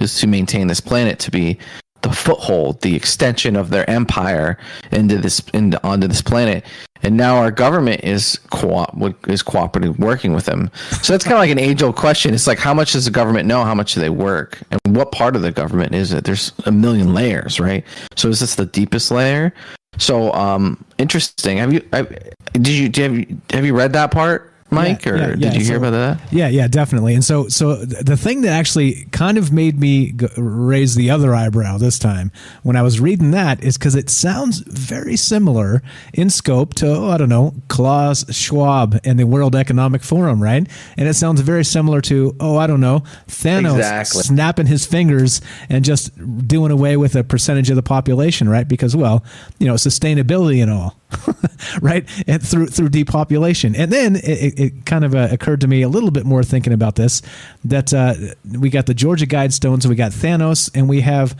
is 0.00 0.18
to 0.20 0.26
maintain 0.26 0.66
this 0.66 0.80
planet 0.80 1.18
to 1.20 1.30
be 1.30 1.58
the 2.02 2.12
foothold, 2.12 2.80
the 2.82 2.94
extension 2.94 3.56
of 3.56 3.70
their 3.70 3.88
empire 3.90 4.56
into 4.92 5.18
this 5.18 5.40
into 5.52 5.84
onto 5.84 6.06
this 6.06 6.22
planet. 6.22 6.64
And 7.02 7.16
now 7.16 7.36
our 7.36 7.50
government 7.50 8.02
is 8.02 8.38
co- 8.50 9.14
is 9.28 9.42
cooperating, 9.42 9.96
working 9.98 10.32
with 10.32 10.46
them. 10.46 10.70
So 11.02 11.12
that's 11.12 11.24
kind 11.24 11.34
of 11.34 11.40
like 11.40 11.50
an 11.50 11.58
age 11.58 11.82
old 11.82 11.96
question. 11.96 12.34
It's 12.34 12.46
like 12.46 12.58
how 12.58 12.74
much 12.74 12.92
does 12.92 13.04
the 13.04 13.10
government 13.10 13.46
know? 13.46 13.64
How 13.64 13.74
much 13.74 13.94
do 13.94 14.00
they 14.00 14.10
work? 14.10 14.60
And 14.70 14.96
what 14.96 15.12
part 15.12 15.36
of 15.36 15.42
the 15.42 15.52
government 15.52 15.94
is 15.94 16.12
it? 16.12 16.24
There's 16.24 16.52
a 16.66 16.72
million 16.72 17.14
layers, 17.14 17.60
right? 17.60 17.84
So 18.16 18.28
is 18.28 18.40
this 18.40 18.56
the 18.56 18.66
deepest 18.66 19.10
layer? 19.10 19.52
So 19.96 20.32
um, 20.32 20.84
interesting. 20.98 21.58
Have 21.58 21.72
you 21.72 21.86
have, 21.92 22.08
did 22.52 22.68
you, 22.68 23.02
have 23.02 23.16
you 23.16 23.40
have 23.50 23.64
you 23.64 23.74
read 23.74 23.92
that 23.94 24.10
part? 24.10 24.52
Mike, 24.70 25.04
yeah, 25.04 25.12
or 25.12 25.16
yeah, 25.16 25.26
yeah. 25.28 25.34
did 25.36 25.54
you 25.54 25.64
hear 25.64 25.74
so, 25.74 25.88
about 25.88 25.90
that? 25.92 26.32
Yeah, 26.32 26.48
yeah, 26.48 26.68
definitely. 26.68 27.14
And 27.14 27.24
so, 27.24 27.48
so 27.48 27.76
the 27.76 28.16
thing 28.16 28.42
that 28.42 28.50
actually 28.50 29.06
kind 29.12 29.38
of 29.38 29.50
made 29.50 29.80
me 29.80 30.12
g- 30.12 30.28
raise 30.36 30.94
the 30.94 31.10
other 31.10 31.34
eyebrow 31.34 31.78
this 31.78 31.98
time 31.98 32.30
when 32.62 32.76
I 32.76 32.82
was 32.82 33.00
reading 33.00 33.30
that 33.30 33.62
is 33.62 33.78
because 33.78 33.94
it 33.94 34.10
sounds 34.10 34.58
very 34.58 35.16
similar 35.16 35.82
in 36.12 36.28
scope 36.28 36.74
to, 36.74 36.88
oh, 36.88 37.10
I 37.10 37.16
don't 37.16 37.30
know, 37.30 37.54
Klaus 37.68 38.30
Schwab 38.34 38.98
and 39.04 39.18
the 39.18 39.26
World 39.26 39.56
Economic 39.56 40.02
Forum, 40.02 40.42
right? 40.42 40.68
And 40.96 41.08
it 41.08 41.14
sounds 41.14 41.40
very 41.40 41.64
similar 41.64 42.02
to, 42.02 42.36
oh, 42.38 42.56
I 42.58 42.66
don't 42.66 42.80
know, 42.80 43.00
Thanos 43.26 43.76
exactly. 43.76 44.22
snapping 44.22 44.66
his 44.66 44.84
fingers 44.84 45.40
and 45.70 45.84
just 45.84 46.12
doing 46.46 46.70
away 46.72 46.96
with 46.98 47.16
a 47.16 47.24
percentage 47.24 47.70
of 47.70 47.76
the 47.76 47.82
population, 47.82 48.48
right? 48.48 48.68
Because, 48.68 48.94
well, 48.94 49.24
you 49.58 49.66
know, 49.66 49.74
sustainability 49.74 50.62
and 50.62 50.70
all. 50.70 50.94
right? 51.82 52.08
And 52.26 52.46
through 52.46 52.66
through 52.66 52.90
depopulation. 52.90 53.74
And 53.74 53.90
then 53.92 54.16
it, 54.16 54.58
it 54.58 54.86
kind 54.86 55.04
of 55.04 55.14
uh, 55.14 55.28
occurred 55.30 55.60
to 55.62 55.68
me 55.68 55.82
a 55.82 55.88
little 55.88 56.10
bit 56.10 56.26
more 56.26 56.42
thinking 56.42 56.72
about 56.72 56.96
this 56.96 57.22
that 57.64 57.94
uh, 57.94 58.14
we 58.58 58.70
got 58.70 58.86
the 58.86 58.94
georgia 58.94 59.26
guidestones 59.26 59.86
we 59.86 59.94
got 59.94 60.12
thanos 60.12 60.70
and 60.74 60.88
we 60.88 61.00
have 61.00 61.36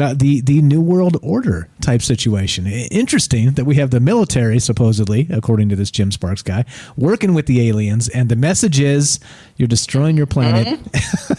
uh, 0.00 0.14
the 0.14 0.40
the 0.40 0.60
new 0.62 0.80
world 0.80 1.16
order 1.22 1.68
type 1.80 2.02
situation. 2.02 2.66
Interesting 2.66 3.52
that 3.52 3.64
we 3.64 3.76
have 3.76 3.90
the 3.90 4.00
military 4.00 4.58
supposedly, 4.58 5.26
according 5.30 5.68
to 5.70 5.76
this 5.76 5.90
Jim 5.90 6.10
Sparks 6.10 6.42
guy, 6.42 6.64
working 6.96 7.34
with 7.34 7.46
the 7.46 7.68
aliens, 7.68 8.08
and 8.08 8.28
the 8.28 8.36
message 8.36 8.80
is 8.80 9.20
you're 9.56 9.68
destroying 9.68 10.16
your 10.16 10.26
planet. 10.26 10.66
Mm-hmm. 10.66 11.34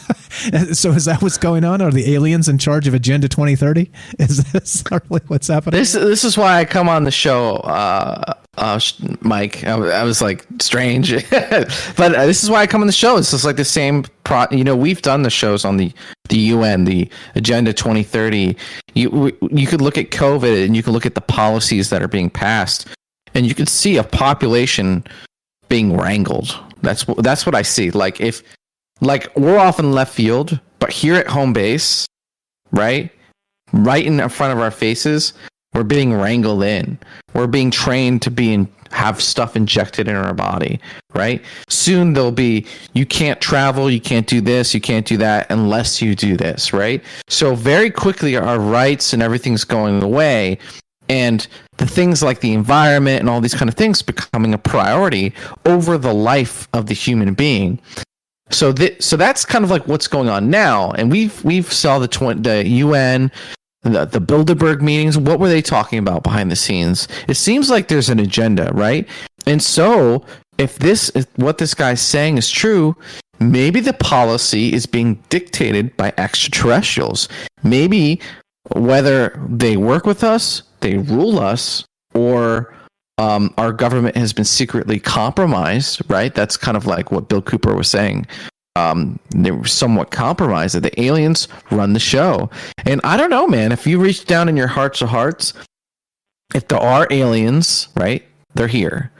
so 0.74 0.92
is 0.92 1.06
that 1.06 1.22
what's 1.22 1.38
going 1.38 1.64
on? 1.64 1.82
Are 1.82 1.92
the 1.92 2.14
aliens 2.14 2.48
in 2.48 2.58
charge 2.58 2.88
of 2.88 2.94
Agenda 2.94 3.28
2030? 3.28 3.92
Is 4.20 4.44
this 4.52 4.84
really 4.92 5.22
what's 5.28 5.48
happening? 5.48 5.80
This 5.80 5.94
this 5.94 6.24
is 6.24 6.38
why 6.38 6.60
I 6.60 6.66
come 6.66 6.90
on 6.90 7.04
the 7.04 7.12
show. 7.12 7.56
Uh, 7.58 8.34
uh, 8.58 8.80
Mike. 9.22 9.64
I, 9.64 9.74
I, 9.74 10.04
was 10.04 10.22
like 10.22 10.46
strange, 10.60 11.12
but 11.30 12.16
uh, 12.16 12.26
this 12.26 12.44
is 12.44 12.50
why 12.50 12.62
I 12.62 12.68
come 12.68 12.82
on 12.82 12.88
the 12.88 12.94
show. 12.94 13.18
It's 13.18 13.32
just 13.32 13.46
like 13.46 13.58
the 13.58 13.66
same. 13.66 14.06
Pro, 14.24 14.46
you 14.52 14.64
know, 14.64 14.76
we've 14.76 15.02
done 15.02 15.24
the 15.24 15.30
shows 15.30 15.66
on 15.66 15.78
the 15.78 15.92
the 16.30 16.38
UN, 16.38 16.86
the 16.86 17.10
Agenda 17.36 17.74
2030. 17.74 18.56
You 18.94 19.38
you 19.52 19.68
could 19.68 19.82
look 19.82 19.98
at 19.98 20.12
COVID 20.12 20.66
and 20.66 20.76
you 20.76 20.84
can 20.84 20.94
look 20.94 21.06
at 21.06 21.16
the 21.16 21.22
policies 21.22 21.90
that 21.90 22.02
are 22.02 22.08
being 22.08 22.30
passed, 22.30 22.88
and 23.34 23.46
you 23.46 23.54
could 23.54 23.70
see 23.70 23.98
a 23.98 24.04
population 24.04 25.04
being 25.70 25.96
wrangled. 25.98 26.58
That's 26.82 27.06
that's 27.18 27.46
what 27.46 27.56
I 27.56 27.62
see. 27.62 27.92
Like 27.92 28.22
if 28.22 28.42
like 29.02 29.36
we're 29.36 29.58
off 29.58 29.80
in 29.80 29.92
left 29.92 30.14
field, 30.14 30.60
but 30.80 30.92
here 30.92 31.16
at 31.16 31.28
home 31.28 31.54
base, 31.54 32.08
right, 32.72 33.12
right 33.74 34.06
in 34.06 34.28
front 34.30 34.54
of 34.54 34.60
our 34.60 34.72
faces, 34.72 35.34
we're 35.76 35.84
being 35.84 36.14
wrangled 36.14 36.64
in. 36.64 36.98
We're 37.34 37.48
being 37.48 37.70
trained 37.70 38.22
to 38.22 38.32
be 38.32 38.54
in, 38.54 38.70
have 38.92 39.22
stuff 39.22 39.58
injected 39.58 40.08
in 40.08 40.16
our 40.16 40.34
body, 40.34 40.80
right? 41.14 41.44
Soon 41.68 42.14
there'll 42.14 42.32
be 42.32 42.66
you 42.94 43.06
can't 43.06 43.42
travel, 43.42 43.92
you 43.92 44.00
can't 44.00 44.26
do 44.26 44.40
this, 44.40 44.74
you 44.74 44.80
can't 44.80 45.06
do 45.06 45.18
that 45.18 45.48
unless 45.52 46.02
you 46.02 46.16
do 46.16 46.38
this, 46.38 46.72
right? 46.72 47.04
So 47.28 47.56
very 47.56 47.92
quickly 47.92 48.38
our 48.38 48.58
rights 48.58 49.12
and 49.12 49.22
everything's 49.22 49.66
going 49.66 50.02
away 50.02 50.58
and 51.10 51.46
the 51.78 51.86
things 51.86 52.24
like 52.24 52.40
the 52.40 52.54
environment 52.54 53.20
and 53.20 53.30
all 53.30 53.42
these 53.42 53.54
kind 53.54 53.70
of 53.70 53.76
things 53.76 54.02
becoming 54.02 54.54
a 54.54 54.58
priority 54.58 55.34
over 55.66 55.98
the 55.98 56.14
life 56.14 56.70
of 56.74 56.88
the 56.88 56.96
human 56.96 57.34
being. 57.34 57.80
So 58.50 58.74
so 59.00 59.18
that's 59.18 59.44
kind 59.44 59.66
of 59.66 59.72
like 59.72 59.88
what's 59.88 60.08
going 60.08 60.30
on 60.30 60.52
now, 60.52 60.92
and 60.92 61.12
we've 61.12 61.44
we've 61.44 61.72
saw 61.72 61.98
the 61.98 62.08
tw- 62.08 62.42
the 62.42 62.64
UN 62.66 63.32
the, 63.86 64.06
the 64.06 64.20
Bilderberg 64.20 64.82
meetings, 64.82 65.18
what 65.18 65.40
were 65.40 65.50
they 65.50 65.62
talking 65.62 66.00
about 66.00 66.24
behind 66.24 66.52
the 66.52 66.56
scenes? 66.56 67.08
It 67.28 67.36
seems 67.36 67.70
like 67.70 67.88
there's 67.88 68.10
an 68.10 68.20
agenda, 68.20 68.72
right? 68.74 69.08
And 69.46 69.62
so, 69.62 70.26
if 70.58 70.80
this 70.80 71.12
if 71.16 71.28
what 71.38 71.58
this 71.58 71.74
guy's 71.74 72.02
saying 72.02 72.38
is 72.38 72.50
true, 72.50 72.96
maybe 73.40 73.80
the 73.80 73.94
policy 73.94 74.74
is 74.74 74.86
being 74.86 75.22
dictated 75.30 75.96
by 75.98 76.14
extraterrestrials. 76.18 77.30
Maybe 77.64 78.20
whether 78.76 79.40
they 79.50 79.78
work 79.78 80.06
with 80.06 80.24
us, 80.24 80.64
they 80.80 80.98
rule 80.98 81.40
us, 81.40 81.86
or 82.14 82.74
um, 83.18 83.54
our 83.58 83.72
government 83.72 84.18
has 84.18 84.34
been 84.34 84.46
secretly 84.46 85.00
compromised, 85.00 86.02
right? 86.10 86.34
That's 86.34 86.58
kind 86.58 86.76
of 86.76 86.88
like 86.88 87.12
what 87.12 87.30
Bill 87.30 87.42
Cooper 87.42 87.76
was 87.76 87.90
saying 87.90 88.26
um, 88.76 89.20
they 89.30 89.52
were 89.52 89.66
somewhat 89.66 90.12
compromised 90.12 90.76
that 90.76 90.84
the 90.84 91.02
aliens 91.02 91.48
run 91.72 91.94
the 91.94 92.00
show. 92.00 92.50
And 92.86 93.02
I 93.04 93.18
don't 93.18 93.30
know, 93.30 93.48
man, 93.48 93.72
if 93.72 93.88
you 93.88 94.00
reach 94.00 94.26
down 94.26 94.50
in 94.50 94.58
your 94.58 94.68
hearts 94.68 95.02
of 95.02 95.10
hearts, 95.10 95.54
if 96.54 96.68
there 96.68 96.80
are 96.80 97.08
aliens, 97.10 97.88
right, 97.96 98.24
they're 98.54 98.68
here. 98.68 99.12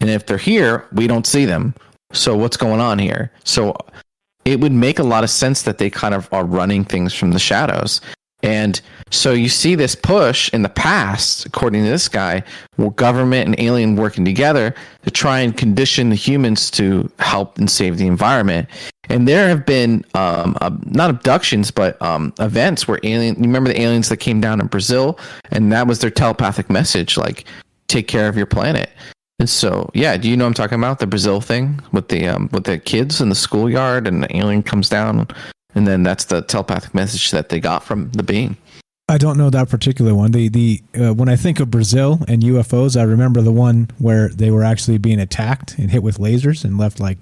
And 0.00 0.10
if 0.10 0.26
they're 0.26 0.38
here, 0.38 0.86
we 0.92 1.06
don't 1.06 1.26
see 1.26 1.44
them. 1.44 1.74
So 2.12 2.36
what's 2.36 2.56
going 2.56 2.80
on 2.80 2.98
here? 2.98 3.32
So 3.44 3.76
it 4.44 4.60
would 4.60 4.72
make 4.72 4.98
a 4.98 5.04
lot 5.04 5.24
of 5.24 5.30
sense 5.30 5.62
that 5.62 5.78
they 5.78 5.90
kind 5.90 6.14
of 6.14 6.32
are 6.32 6.44
running 6.44 6.84
things 6.84 7.12
from 7.12 7.32
the 7.32 7.38
shadows. 7.38 8.00
And 8.42 8.80
so 9.10 9.32
you 9.32 9.48
see 9.48 9.74
this 9.74 9.96
push 9.96 10.48
in 10.52 10.62
the 10.62 10.68
past, 10.68 11.44
according 11.44 11.82
to 11.82 11.90
this 11.90 12.08
guy, 12.08 12.44
where 12.76 12.90
government 12.90 13.46
and 13.46 13.58
alien 13.58 13.96
working 13.96 14.24
together 14.24 14.74
to 15.02 15.10
try 15.10 15.40
and 15.40 15.56
condition 15.56 16.10
the 16.10 16.16
humans 16.16 16.70
to 16.72 17.10
help 17.18 17.58
and 17.58 17.68
save 17.68 17.98
the 17.98 18.06
environment. 18.06 18.68
And 19.08 19.26
there 19.26 19.48
have 19.48 19.66
been 19.66 20.04
um, 20.14 20.56
uh, 20.60 20.70
not 20.84 21.10
abductions, 21.10 21.70
but 21.70 22.00
um, 22.00 22.32
events 22.38 22.86
where 22.86 23.00
alien. 23.02 23.36
You 23.36 23.42
remember 23.42 23.72
the 23.72 23.80
aliens 23.80 24.08
that 24.10 24.18
came 24.18 24.40
down 24.40 24.60
in 24.60 24.66
Brazil, 24.66 25.18
and 25.50 25.72
that 25.72 25.86
was 25.86 26.00
their 26.00 26.10
telepathic 26.10 26.70
message, 26.70 27.16
like 27.16 27.44
take 27.88 28.06
care 28.06 28.28
of 28.28 28.36
your 28.36 28.46
planet. 28.46 28.90
And 29.40 29.48
so, 29.48 29.90
yeah, 29.94 30.16
do 30.16 30.28
you 30.28 30.36
know 30.36 30.46
I'm 30.46 30.54
talking 30.54 30.78
about 30.78 30.98
the 30.98 31.06
Brazil 31.06 31.40
thing 31.40 31.80
with 31.92 32.08
the 32.08 32.28
um, 32.28 32.50
with 32.52 32.64
the 32.64 32.78
kids 32.78 33.20
in 33.20 33.30
the 33.30 33.34
schoolyard, 33.34 34.06
and 34.06 34.22
the 34.22 34.36
alien 34.36 34.62
comes 34.62 34.88
down, 34.88 35.26
and 35.78 35.86
then 35.86 36.02
that's 36.02 36.24
the 36.24 36.42
telepathic 36.42 36.92
message 36.92 37.30
that 37.30 37.50
they 37.50 37.60
got 37.60 37.84
from 37.84 38.10
the 38.10 38.24
being. 38.24 38.56
I 39.08 39.16
don't 39.16 39.38
know 39.38 39.48
that 39.48 39.68
particular 39.68 40.12
one. 40.12 40.32
The 40.32 40.48
the 40.48 40.82
uh, 41.00 41.14
when 41.14 41.28
I 41.28 41.36
think 41.36 41.60
of 41.60 41.70
Brazil 41.70 42.18
and 42.26 42.42
UFOs, 42.42 42.98
I 42.98 43.04
remember 43.04 43.40
the 43.40 43.52
one 43.52 43.88
where 43.98 44.28
they 44.28 44.50
were 44.50 44.64
actually 44.64 44.98
being 44.98 45.20
attacked 45.20 45.78
and 45.78 45.88
hit 45.90 46.02
with 46.02 46.18
lasers 46.18 46.64
and 46.64 46.78
left 46.78 46.98
like 46.98 47.18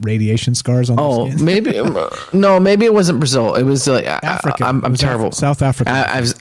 radiation 0.00 0.56
scars 0.56 0.90
on. 0.90 0.96
Oh, 0.98 1.30
maybe 1.38 1.80
no, 2.32 2.58
maybe 2.58 2.84
it 2.86 2.92
wasn't 2.92 3.20
Brazil. 3.20 3.54
It 3.54 3.62
was 3.62 3.86
like 3.86 4.04
Africa. 4.04 4.64
I'm, 4.64 4.84
I'm 4.84 4.90
was 4.90 5.00
terrible. 5.00 5.28
Af- 5.28 5.34
South 5.34 5.62
Africa. 5.62 5.92
I, 5.92 6.18
I 6.18 6.20
was, 6.20 6.34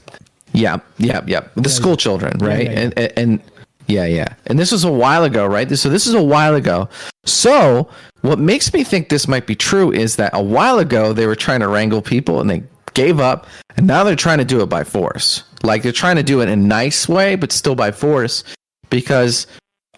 yeah, 0.54 0.80
yeah, 0.98 1.22
yeah. 1.28 1.42
The 1.56 1.70
school 1.70 1.96
children, 1.96 2.40
right? 2.40 2.66
yeah, 2.66 2.72
yeah. 2.72 2.80
And, 2.80 3.00
and 3.00 3.14
and 3.18 3.42
yeah, 3.86 4.06
yeah. 4.06 4.34
And 4.48 4.58
this 4.58 4.72
was 4.72 4.84
a 4.84 4.92
while 4.92 5.24
ago, 5.24 5.46
right? 5.46 5.70
So 5.78 5.90
this 5.90 6.08
is 6.08 6.16
a 6.16 6.24
while 6.24 6.56
ago. 6.56 6.90
So 7.26 7.90
what 8.22 8.40
makes 8.40 8.74
me 8.74 8.84
think 8.84 9.10
this 9.10 9.28
might 9.28 9.48
be 9.48 9.56
true 9.56 9.92
is 9.92 10.16
that 10.16 10.32
a 10.34 10.42
while 10.42 10.80
ago 10.80 11.14
they 11.14 11.28
were 11.28 11.36
trying 11.36 11.60
to 11.60 11.68
wrangle 11.68 12.02
people 12.02 12.42
and 12.42 12.50
they 12.50 12.64
gave 12.94 13.20
up, 13.20 13.48
and 13.78 13.88
now 13.88 14.04
they're 14.04 14.16
trying 14.16 14.40
to 14.40 14.46
do 14.46 14.62
it 14.62 14.68
by 14.68 14.84
force. 14.84 15.44
Like 15.64 15.84
they're 15.84 15.92
trying 15.92 16.18
to 16.18 16.24
do 16.24 16.42
it 16.42 16.50
in 16.50 16.50
a 16.50 16.56
nice 16.56 17.08
way, 17.08 17.36
but 17.36 17.52
still 17.52 17.76
by 17.76 17.92
force, 17.92 18.44
because 18.90 19.48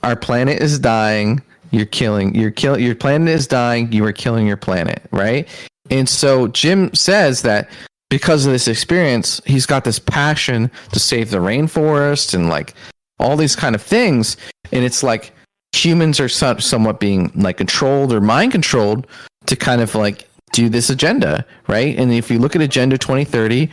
our 0.04 0.16
planet 0.16 0.62
is 0.62 0.80
dying. 0.80 1.42
You're 1.72 1.86
killing. 1.86 2.36
You're 2.36 2.52
killing. 2.52 2.84
Your 2.84 2.96
planet 2.96 3.30
is 3.30 3.48
dying. 3.48 3.92
You 3.92 4.06
are 4.06 4.12
killing 4.12 4.46
your 4.46 4.58
planet, 4.58 5.02
right? 5.12 5.48
And 5.90 6.08
so 6.08 6.48
Jim 6.50 6.94
says 6.94 7.42
that 7.42 7.70
because 8.10 8.46
of 8.46 8.52
this 8.52 8.68
experience, 8.68 9.42
he's 9.46 9.66
got 9.66 9.84
this 9.84 9.98
passion 9.98 10.70
to 10.92 11.00
save 11.00 11.32
the 11.32 11.38
rainforest 11.38 12.36
and 12.36 12.48
like 12.48 12.76
all 13.20 13.36
these 13.36 13.56
kind 13.56 13.74
of 13.74 13.82
things. 13.82 14.38
And 14.72 14.86
it's 14.86 15.02
like 15.02 15.34
humans 15.74 16.20
are 16.20 16.30
so- 16.30 16.58
somewhat 16.58 17.00
being 17.00 17.32
like 17.36 17.58
controlled 17.58 18.14
or 18.14 18.22
mind 18.22 18.52
controlled 18.52 19.08
to 19.46 19.56
kind 19.56 19.82
of 19.82 19.96
like 19.96 20.28
do 20.52 20.70
this 20.70 20.90
agenda, 20.90 21.46
right? 21.68 21.98
And 21.98 22.14
if 22.14 22.30
you 22.30 22.40
look 22.40 22.56
at 22.56 22.62
Agenda 22.62 22.98
2030, 22.98 23.70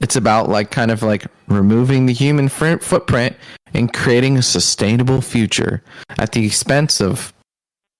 it's 0.00 0.16
about 0.16 0.48
like 0.48 0.70
kind 0.70 0.90
of 0.90 1.02
like 1.02 1.24
removing 1.48 2.06
the 2.06 2.12
human 2.12 2.48
footprint 2.48 3.36
and 3.72 3.92
creating 3.92 4.38
a 4.38 4.42
sustainable 4.42 5.20
future 5.20 5.82
at 6.18 6.32
the 6.32 6.46
expense 6.46 7.00
of 7.00 7.32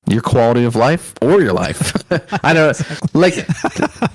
your 0.07 0.21
quality 0.21 0.65
of 0.65 0.77
life 0.77 1.15
or 1.23 1.41
your 1.41 1.53
life. 1.53 1.95
I 2.45 2.53
don't 2.53 3.15
like 3.15 3.35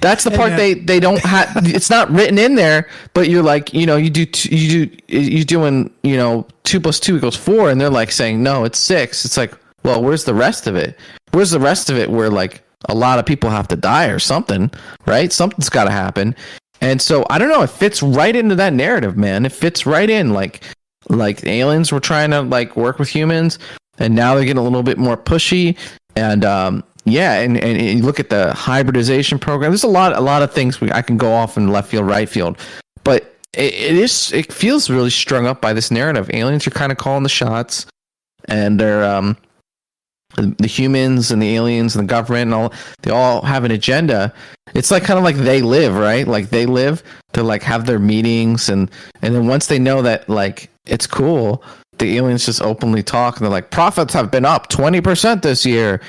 that's 0.02 0.24
the 0.24 0.32
part 0.32 0.54
uh, 0.54 0.56
they 0.58 0.74
they 0.76 1.00
don't 1.00 1.20
have 1.20 1.52
it's 1.68 1.90
not 1.90 2.10
written 2.12 2.38
in 2.38 2.56
there, 2.56 2.88
but 3.14 3.30
you're 3.30 3.44
like, 3.44 3.74
you 3.74 3.86
know, 3.86 3.98
you 3.98 4.10
do 4.10 4.26
t- 4.26 4.56
you 4.56 4.86
do 4.86 4.98
you 5.08 5.44
doing, 5.44 5.92
you 6.04 6.18
know, 6.18 6.48
2 6.64 6.80
plus 6.80 7.00
2 7.00 7.18
equals 7.18 7.36
4 7.36 7.72
and 7.72 7.82
they're 7.82 7.90
like 7.90 8.12
saying, 8.12 8.44
"No, 8.44 8.64
it's 8.64 8.80
6." 8.80 9.26
It's 9.26 9.38
like, 9.38 9.54
well, 9.84 10.04
where's 10.04 10.26
the 10.26 10.34
rest 10.34 10.68
of 10.68 10.76
it? 10.76 10.98
Where's 11.32 11.52
the 11.52 11.60
rest 11.60 11.90
of 11.90 11.98
it 11.98 12.10
where 12.10 12.30
like 12.30 12.62
a 12.88 12.96
lot 12.96 13.20
of 13.20 13.26
people 13.26 13.50
have 13.50 13.68
to 13.70 13.76
die 13.76 14.08
or 14.08 14.20
something, 14.20 14.72
right? 15.06 15.32
Something's 15.32 15.70
got 15.70 15.86
to 15.86 15.92
happen. 15.92 16.36
And 16.82 17.02
so 17.02 17.26
I 17.30 17.38
don't 17.38 17.50
know, 17.50 17.64
it 17.64 17.70
fits 17.70 18.02
right 18.02 18.36
into 18.36 18.56
that 18.56 18.74
narrative, 18.74 19.18
man. 19.18 19.46
It 19.46 19.52
fits 19.52 19.86
right 19.86 20.10
in 20.10 20.34
like 20.34 20.64
like 21.08 21.46
aliens 21.46 21.92
were 21.92 22.00
trying 22.00 22.32
to 22.32 22.42
like 22.42 22.76
work 22.76 23.00
with 23.00 23.10
humans 23.10 23.58
and 24.00 24.16
now 24.16 24.36
they're 24.36 24.46
getting 24.46 24.60
a 24.60 24.64
little 24.64 24.84
bit 24.84 24.98
more 24.98 25.18
pushy. 25.18 25.78
And 26.16 26.44
um 26.44 26.84
yeah 27.06 27.40
and, 27.40 27.58
and 27.58 27.82
you 27.82 28.04
look 28.04 28.20
at 28.20 28.30
the 28.30 28.54
hybridization 28.54 29.40
program 29.40 29.72
there's 29.72 29.84
a 29.84 29.88
lot 29.88 30.16
a 30.16 30.20
lot 30.20 30.44
of 30.44 30.54
things 30.54 30.80
we, 30.80 30.92
i 30.92 31.02
can 31.02 31.18
go 31.18 31.32
off 31.32 31.58
in 31.58 31.70
left 31.70 31.90
field 31.90 32.06
right 32.06 32.30
field. 32.30 32.58
But 33.04 33.36
it, 33.54 33.74
it 33.74 33.96
is 33.96 34.32
it 34.34 34.52
feels 34.52 34.90
really 34.90 35.10
strung 35.10 35.46
up 35.46 35.62
by 35.62 35.74
this 35.74 35.92
narrative. 35.92 36.30
Aliens 36.34 36.68
are 36.68 36.72
kind 36.72 36.92
of 36.92 36.98
calling 36.98 37.24
the 37.24 37.30
shots 37.30 37.86
and 38.48 38.80
they're 38.80 39.04
um 39.04 39.38
the 40.36 40.68
humans 40.68 41.32
and 41.32 41.42
the 41.42 41.56
aliens 41.56 41.96
and 41.96 42.08
the 42.08 42.12
government 42.12 42.44
and 42.44 42.54
all 42.54 42.74
they 43.02 43.12
all 43.12 43.42
have 43.42 43.64
an 43.64 43.72
agenda. 43.72 44.34
It's 44.76 44.92
like 44.92 45.04
kind 45.04 45.18
of 45.18 45.24
like 45.24 45.36
they 45.36 45.62
live 45.62 45.96
right? 45.96 46.28
Like 46.28 46.50
they 46.50 46.66
live 46.66 47.04
to 47.34 47.44
like 47.44 47.64
have 47.64 47.86
their 47.86 48.00
meetings 48.00 48.70
and 48.70 48.92
and 49.22 49.34
then 49.34 49.48
once 49.48 49.68
they 49.68 49.80
know 49.80 50.02
that 50.04 50.30
like 50.30 50.70
it's 50.86 51.08
cool 51.08 51.64
the 52.00 52.18
aliens 52.18 52.46
just 52.46 52.62
openly 52.62 53.04
talk 53.04 53.38
and 53.38 53.46
they're 53.46 53.52
like 53.52 53.72
profits 53.72 54.14
have 54.14 54.32
been 54.32 54.46
up 54.46 54.70
20% 54.70 55.42
this 55.42 55.66
year 55.66 56.02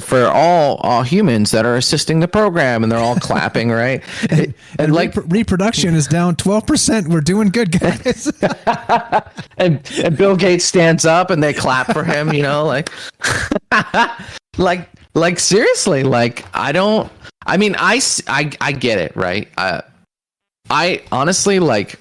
for 0.00 0.26
all 0.26 0.76
all 0.76 1.02
humans 1.02 1.50
that 1.50 1.64
are 1.64 1.76
assisting 1.76 2.20
the 2.20 2.28
program 2.28 2.82
and 2.82 2.92
they're 2.92 2.98
all 2.98 3.16
clapping 3.16 3.70
right 3.70 4.02
and, 4.30 4.54
and 4.78 4.92
like 4.92 5.16
repro- 5.16 5.32
reproduction 5.32 5.94
is 5.94 6.06
down 6.06 6.36
12%. 6.36 7.08
We're 7.08 7.20
doing 7.20 7.48
good, 7.48 7.78
guys. 7.78 8.26
and, 9.58 9.80
and 10.02 10.16
Bill 10.16 10.36
Gates 10.36 10.64
stands 10.64 11.04
up 11.04 11.30
and 11.30 11.42
they 11.42 11.52
clap 11.52 11.92
for 11.92 12.04
him, 12.04 12.32
you 12.32 12.42
know, 12.42 12.64
like 12.64 12.90
like 14.58 14.88
like 15.14 15.38
seriously, 15.38 16.02
like 16.02 16.44
I 16.54 16.72
don't 16.72 17.10
I 17.46 17.56
mean 17.56 17.74
i 17.78 18.00
i, 18.28 18.50
I 18.60 18.72
get 18.72 18.98
it, 18.98 19.16
right? 19.16 19.48
Uh, 19.56 19.82
I 20.68 21.02
honestly 21.12 21.60
like 21.60 21.98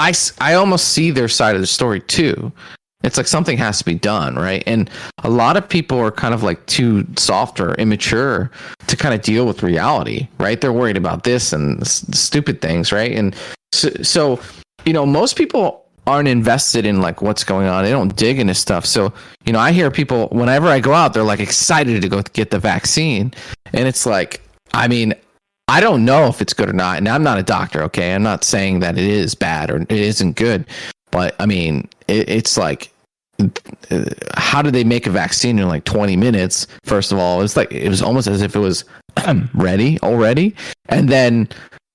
I 0.00 0.14
I 0.40 0.54
almost 0.54 0.88
see 0.88 1.10
their 1.10 1.28
side 1.28 1.54
of 1.54 1.60
the 1.60 1.66
story 1.66 2.00
too. 2.00 2.50
It's 3.02 3.16
like 3.16 3.26
something 3.26 3.56
has 3.58 3.78
to 3.78 3.84
be 3.84 3.94
done, 3.94 4.34
right? 4.36 4.62
And 4.66 4.90
a 5.24 5.30
lot 5.30 5.56
of 5.56 5.66
people 5.68 5.98
are 5.98 6.10
kind 6.10 6.34
of 6.34 6.42
like 6.42 6.64
too 6.66 7.06
soft 7.16 7.58
or 7.58 7.74
immature 7.74 8.50
to 8.88 8.96
kind 8.96 9.14
of 9.14 9.22
deal 9.22 9.46
with 9.46 9.62
reality, 9.62 10.28
right? 10.38 10.60
They're 10.60 10.72
worried 10.72 10.98
about 10.98 11.24
this 11.24 11.52
and 11.54 11.86
stupid 11.86 12.60
things, 12.60 12.92
right? 12.92 13.12
And 13.12 13.34
so, 13.72 13.88
so, 14.02 14.40
you 14.84 14.92
know, 14.92 15.06
most 15.06 15.36
people 15.36 15.86
aren't 16.06 16.28
invested 16.28 16.84
in 16.84 17.00
like 17.00 17.22
what's 17.22 17.42
going 17.42 17.68
on. 17.68 17.84
They 17.84 17.90
don't 17.90 18.14
dig 18.16 18.38
into 18.38 18.54
stuff. 18.54 18.84
So, 18.84 19.14
you 19.46 19.52
know, 19.52 19.60
I 19.60 19.72
hear 19.72 19.90
people 19.90 20.28
whenever 20.28 20.68
I 20.68 20.80
go 20.80 20.92
out, 20.92 21.14
they're 21.14 21.22
like 21.22 21.40
excited 21.40 22.02
to 22.02 22.08
go 22.08 22.20
get 22.34 22.50
the 22.50 22.58
vaccine. 22.58 23.32
And 23.72 23.88
it's 23.88 24.04
like, 24.04 24.42
I 24.74 24.88
mean, 24.88 25.14
I 25.70 25.80
don't 25.80 26.04
know 26.04 26.26
if 26.26 26.42
it's 26.42 26.52
good 26.52 26.68
or 26.68 26.72
not. 26.72 26.98
And 26.98 27.08
I'm 27.08 27.22
not 27.22 27.38
a 27.38 27.44
doctor, 27.44 27.84
okay? 27.84 28.12
I'm 28.12 28.24
not 28.24 28.42
saying 28.42 28.80
that 28.80 28.98
it 28.98 29.04
is 29.04 29.36
bad 29.36 29.70
or 29.70 29.76
it 29.82 29.92
isn't 29.92 30.34
good. 30.34 30.66
But 31.12 31.36
I 31.38 31.46
mean, 31.46 31.88
it, 32.08 32.28
it's 32.28 32.56
like, 32.56 32.92
uh, 33.40 34.04
how 34.36 34.62
did 34.62 34.74
they 34.74 34.82
make 34.82 35.06
a 35.06 35.10
vaccine 35.10 35.60
in 35.60 35.68
like 35.68 35.84
20 35.84 36.16
minutes? 36.16 36.66
First 36.82 37.12
of 37.12 37.18
all, 37.18 37.40
it's 37.42 37.56
like 37.56 37.70
it 37.70 37.88
was 37.88 38.02
almost 38.02 38.26
as 38.26 38.42
if 38.42 38.56
it 38.56 38.58
was 38.58 38.84
ready 39.54 39.96
already, 40.00 40.56
and 40.88 41.08
then 41.08 41.48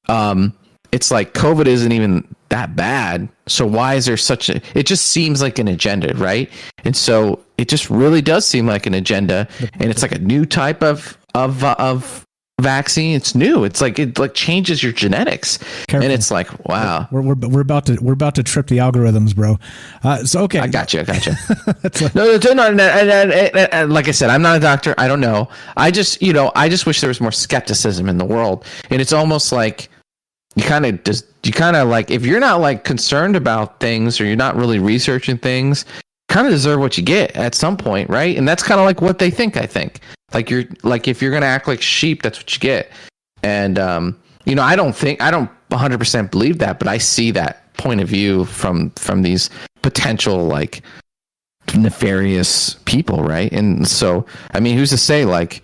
um, 0.07 0.53
it's 0.93 1.11
like 1.11 1.34
COVID 1.34 1.68
isn't 1.68 1.91
even 1.91 2.26
that 2.49 2.77
bad. 2.77 3.27
So 3.47 3.65
why 3.65 3.95
is 3.95 4.06
there 4.06 4.18
such 4.18 4.49
a? 4.49 4.61
It 4.73 4.88
just 4.88 5.07
seems 5.07 5.41
like 5.41 5.60
an 5.60 5.68
agenda, 5.68 6.15
right? 6.15 6.49
And 6.85 6.95
so 6.95 7.43
it 7.57 7.68
just 7.68 7.89
really 7.89 8.22
does 8.22 8.45
seem 8.45 8.65
like 8.65 8.85
an 8.85 8.93
agenda, 8.93 9.47
and 9.73 9.91
it's 9.91 10.02
like 10.02 10.14
a 10.14 10.19
new 10.19 10.45
type 10.45 10.81
of 10.81 11.18
of 11.35 11.64
uh, 11.64 11.76
of 11.77 12.26
vaccine. 12.61 13.15
It's 13.15 13.36
new. 13.36 13.64
It's 13.64 13.82
like 13.82 13.99
it 13.99 14.18
like 14.18 14.34
changes 14.34 14.82
your 14.82 14.91
genetics, 14.91 15.57
Careful. 15.88 16.03
and 16.06 16.14
it's 16.14 16.32
like 16.32 16.68
wow. 16.68 17.07
We're, 17.11 17.22
we're, 17.22 17.36
we're 17.36 17.61
about 17.61 17.86
to 17.88 17.98
we're 18.02 18.14
about 18.14 18.36
to 18.36 18.44
trip 18.44 18.68
the 18.68 18.77
algorithms, 18.77 19.36
bro. 19.36 19.60
Uh, 20.03 20.23
so 20.23 20.44
okay, 20.44 20.60
I 20.60 20.68
got 20.68 20.94
you. 20.94 21.02
I 21.02 21.03
got 21.03 21.26
you. 21.26 21.34
no, 22.15 22.38
no, 22.38 22.72
no, 22.72 22.72
no, 22.72 23.86
Like 23.88 24.07
I 24.07 24.11
said, 24.11 24.30
I'm 24.30 24.41
not 24.41 24.57
a 24.57 24.60
doctor. 24.60 24.95
I 24.98 25.07
don't 25.07 25.22
know. 25.22 25.49
I 25.77 25.91
just 25.91 26.22
you 26.22 26.34
know 26.34 26.52
I 26.56 26.69
just 26.69 26.86
wish 26.86 27.02
there 27.02 27.10
was 27.10 27.22
more 27.22 27.32
skepticism 27.32 28.10
in 28.10 28.18
the 28.18 28.26
world, 28.26 28.65
and 28.90 29.02
it's 29.02 29.14
almost 29.14 29.52
like 29.52 29.90
you 30.56 30.64
kind 30.64 30.86
of 30.86 31.03
just 31.03 31.26
you 31.44 31.52
kind 31.52 31.76
of 31.76 31.90
like 31.90 32.10
if 32.10 32.26
you're 32.26 32.40
not 32.40 32.61
like 32.61 32.84
concerned 32.84 33.36
about 33.36 33.80
things 33.80 34.19
or 34.19 34.26
you're 34.26 34.36
not 34.36 34.56
really 34.56 34.80
researching 34.80 35.38
things 35.38 35.86
kind 36.30 36.48
of 36.48 36.52
deserve 36.52 36.80
what 36.80 36.98
you 36.98 37.03
get 37.03 37.36
at 37.36 37.53
some 37.53 37.77
point 37.77 38.10
right 38.10 38.38
and 38.38 38.48
that's 38.48 38.64
kind 38.64 38.80
of 38.80 38.86
like 38.86 39.02
what 39.02 39.19
they 39.19 39.30
think 39.30 39.57
i 39.57 39.65
think 39.65 39.99
like 40.35 40.49
you're 40.49 40.65
like 40.83 41.07
if 41.07 41.21
you're 41.21 41.31
gonna 41.31 41.45
act 41.45 41.67
like 41.67 41.81
sheep, 41.81 42.21
that's 42.21 42.37
what 42.37 42.53
you 42.53 42.59
get. 42.59 42.91
And 43.41 43.79
um, 43.79 44.19
you 44.43 44.53
know, 44.53 44.63
I 44.63 44.75
don't 44.75 44.95
think 44.95 45.21
I 45.21 45.31
don't 45.31 45.49
100 45.69 45.97
percent 45.97 46.29
believe 46.29 46.57
that, 46.59 46.77
but 46.77 46.89
I 46.89 46.97
see 46.97 47.31
that 47.31 47.73
point 47.77 48.01
of 48.01 48.09
view 48.09 48.43
from 48.45 48.91
from 48.91 49.21
these 49.21 49.49
potential 49.81 50.45
like 50.45 50.81
nefarious 51.73 52.75
people, 52.85 53.23
right? 53.23 53.51
And 53.51 53.87
so, 53.87 54.25
I 54.53 54.59
mean, 54.59 54.77
who's 54.77 54.89
to 54.89 54.97
say 54.97 55.23
like 55.23 55.63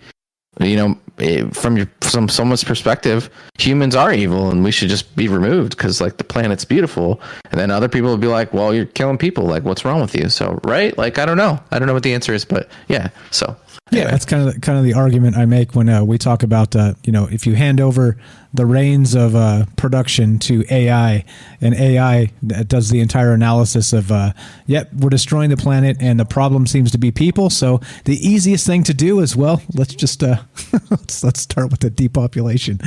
you 0.60 0.76
know 0.76 0.98
eh, 1.18 1.48
from 1.52 1.76
your 1.76 1.90
from 2.00 2.28
someone's 2.28 2.64
perspective 2.64 3.30
humans 3.58 3.94
are 3.94 4.12
evil 4.12 4.50
and 4.50 4.62
we 4.62 4.70
should 4.70 4.90
just 4.90 5.16
be 5.16 5.26
removed 5.28 5.76
because 5.76 6.00
like 6.00 6.16
the 6.16 6.24
planet's 6.24 6.64
beautiful. 6.64 7.20
And 7.50 7.60
then 7.60 7.70
other 7.70 7.88
people 7.88 8.08
will 8.08 8.16
be 8.16 8.26
like 8.26 8.54
well 8.54 8.72
you're 8.72 8.86
killing 8.86 9.18
people. 9.18 9.44
Like 9.44 9.64
what's 9.64 9.84
wrong 9.84 10.00
with 10.00 10.14
you? 10.14 10.30
So 10.30 10.60
right? 10.64 10.96
Like 10.96 11.18
i 11.18 11.26
don't 11.26 11.36
know. 11.36 11.60
I 11.70 11.78
don't 11.78 11.88
know 11.88 11.94
what 11.94 12.04
the 12.04 12.14
answer 12.14 12.32
is 12.32 12.46
but 12.46 12.68
yeah 12.88 13.10
so 13.30 13.54
Yeah, 13.90 14.10
that's 14.10 14.24
kind 14.24 14.48
of 14.48 14.54
the, 14.54 14.60
kind 14.60 14.78
of 14.78 14.84
the 14.84 14.94
argument 14.94 15.36
I 15.36 15.44
make 15.44 15.74
when 15.74 15.88
uh, 15.88 16.02
we 16.02 16.16
talk 16.16 16.42
about 16.42 16.74
uh, 16.74 16.94
you 17.04 17.12
know 17.12 17.28
if 17.30 17.46
you 17.46 17.54
hand 17.54 17.80
over 17.80 18.16
the 18.54 18.64
reins 18.64 19.14
of 19.14 19.34
uh, 19.34 19.66
production 19.76 20.38
to 20.40 20.64
AI 20.70 21.24
and 21.60 21.74
AI 21.74 22.32
that 22.42 22.68
does 22.68 22.88
the 22.88 23.00
entire 23.00 23.32
analysis 23.34 23.92
of 23.92 24.10
uh, 24.10 24.32
yep 24.66 24.90
we're 24.94 25.10
destroying 25.10 25.50
the 25.50 25.56
planet 25.58 25.98
and 26.00 26.18
the 26.18 26.24
problem 26.24 26.66
seems 26.66 26.90
to 26.92 26.98
be 26.98 27.10
people 27.10 27.50
so 27.50 27.80
the 28.04 28.16
easiest 28.16 28.66
thing 28.66 28.82
to 28.82 28.94
do 28.94 29.20
is 29.20 29.36
well 29.36 29.60
let's 29.74 29.94
just 29.94 30.22
uh, 30.22 30.36
let's, 30.90 31.22
let's 31.22 31.40
start 31.40 31.70
with 31.70 31.80
the 31.80 31.90
depopulation. 31.90 32.78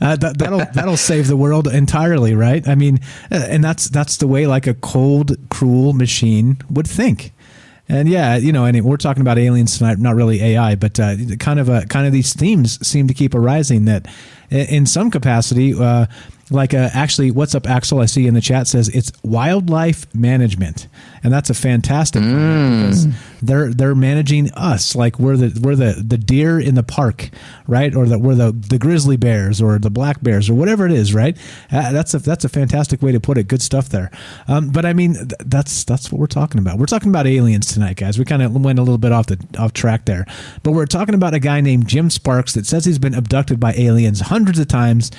Uh, 0.00 0.16
that, 0.16 0.38
that'll 0.38 0.58
that'll 0.74 0.96
save 0.96 1.28
the 1.28 1.36
world 1.36 1.68
entirely 1.68 2.34
right? 2.34 2.66
I 2.66 2.74
mean 2.74 3.00
and 3.30 3.62
that's 3.62 3.90
that's 3.90 4.16
the 4.16 4.26
way 4.26 4.46
like 4.46 4.66
a 4.66 4.74
cold 4.74 5.36
cruel 5.50 5.92
machine 5.92 6.58
would 6.70 6.86
think. 6.86 7.32
And 7.88 8.08
yeah, 8.08 8.36
you 8.36 8.52
know, 8.52 8.64
and 8.64 8.82
we're 8.82 8.96
talking 8.96 9.20
about 9.20 9.38
aliens 9.38 9.76
tonight, 9.76 9.98
not 9.98 10.14
really 10.14 10.40
AI, 10.42 10.74
but 10.74 10.98
uh, 10.98 11.16
kind 11.38 11.60
of 11.60 11.68
a 11.68 11.84
kind 11.86 12.06
of 12.06 12.12
these 12.12 12.32
themes 12.32 12.84
seem 12.86 13.08
to 13.08 13.14
keep 13.14 13.34
arising 13.34 13.84
that, 13.84 14.06
in 14.54 14.86
some 14.86 15.10
capacity, 15.10 15.74
uh, 15.74 16.06
like 16.50 16.74
uh, 16.74 16.90
actually 16.92 17.30
what's 17.30 17.54
up 17.54 17.66
axel 17.66 18.00
i 18.00 18.06
see 18.06 18.26
in 18.26 18.34
the 18.34 18.40
chat 18.40 18.66
says 18.66 18.88
it's 18.90 19.12
wildlife 19.22 20.12
management. 20.14 20.88
And 21.22 21.32
that's 21.32 21.48
a 21.48 21.54
fantastic 21.54 22.22
mm. 22.22 22.80
because 22.82 23.06
they're 23.40 23.72
they're 23.72 23.94
managing 23.94 24.52
us. 24.52 24.94
Like 24.94 25.18
we're 25.18 25.38
the 25.38 25.58
we're 25.62 25.74
the 25.74 26.04
the 26.06 26.18
deer 26.18 26.60
in 26.60 26.74
the 26.74 26.82
park 26.82 27.30
right? 27.66 27.94
Or 27.94 28.06
that 28.06 28.18
we're 28.18 28.34
the 28.34 28.52
the 28.52 28.78
grizzly 28.78 29.16
bears 29.16 29.62
or 29.62 29.78
the 29.78 29.90
black 29.90 30.22
bears 30.22 30.50
or 30.50 30.54
whatever 30.54 30.84
it 30.84 30.92
is 30.92 31.14
right? 31.14 31.36
Uh, 31.72 31.92
that's 31.92 32.12
a 32.12 32.18
that's 32.18 32.44
a 32.44 32.48
fantastic 32.48 33.00
way 33.02 33.12
to 33.12 33.20
put 33.20 33.38
it. 33.38 33.48
Good 33.48 33.62
stuff 33.62 33.88
there. 33.88 34.10
Um, 34.48 34.68
but 34.70 34.84
i 34.84 34.92
mean 34.92 35.14
th- 35.14 35.32
that's 35.46 35.84
that's 35.84 36.12
what 36.12 36.20
we're 36.20 36.26
talking 36.26 36.58
about. 36.58 36.78
We're 36.78 36.86
talking 36.86 37.08
about 37.08 37.26
aliens 37.26 37.72
tonight 37.72 37.96
guys. 37.96 38.18
We 38.18 38.26
kind 38.26 38.42
of 38.42 38.54
went 38.54 38.78
a 38.78 38.82
little 38.82 38.98
bit 38.98 39.12
off 39.12 39.26
the 39.26 39.38
off 39.58 39.72
track 39.72 40.04
there. 40.04 40.26
But 40.62 40.72
we're 40.72 40.84
talking 40.84 41.14
about 41.14 41.32
a 41.32 41.38
guy 41.38 41.62
named 41.62 41.88
jim 41.88 42.10
sparks 42.10 42.52
that 42.52 42.66
says 42.66 42.84
he's 42.84 42.98
been 42.98 43.14
abducted 43.14 43.58
by 43.58 43.72
aliens 43.74 44.20
hundreds 44.20 44.43
of 44.50 44.68
times 44.68 45.10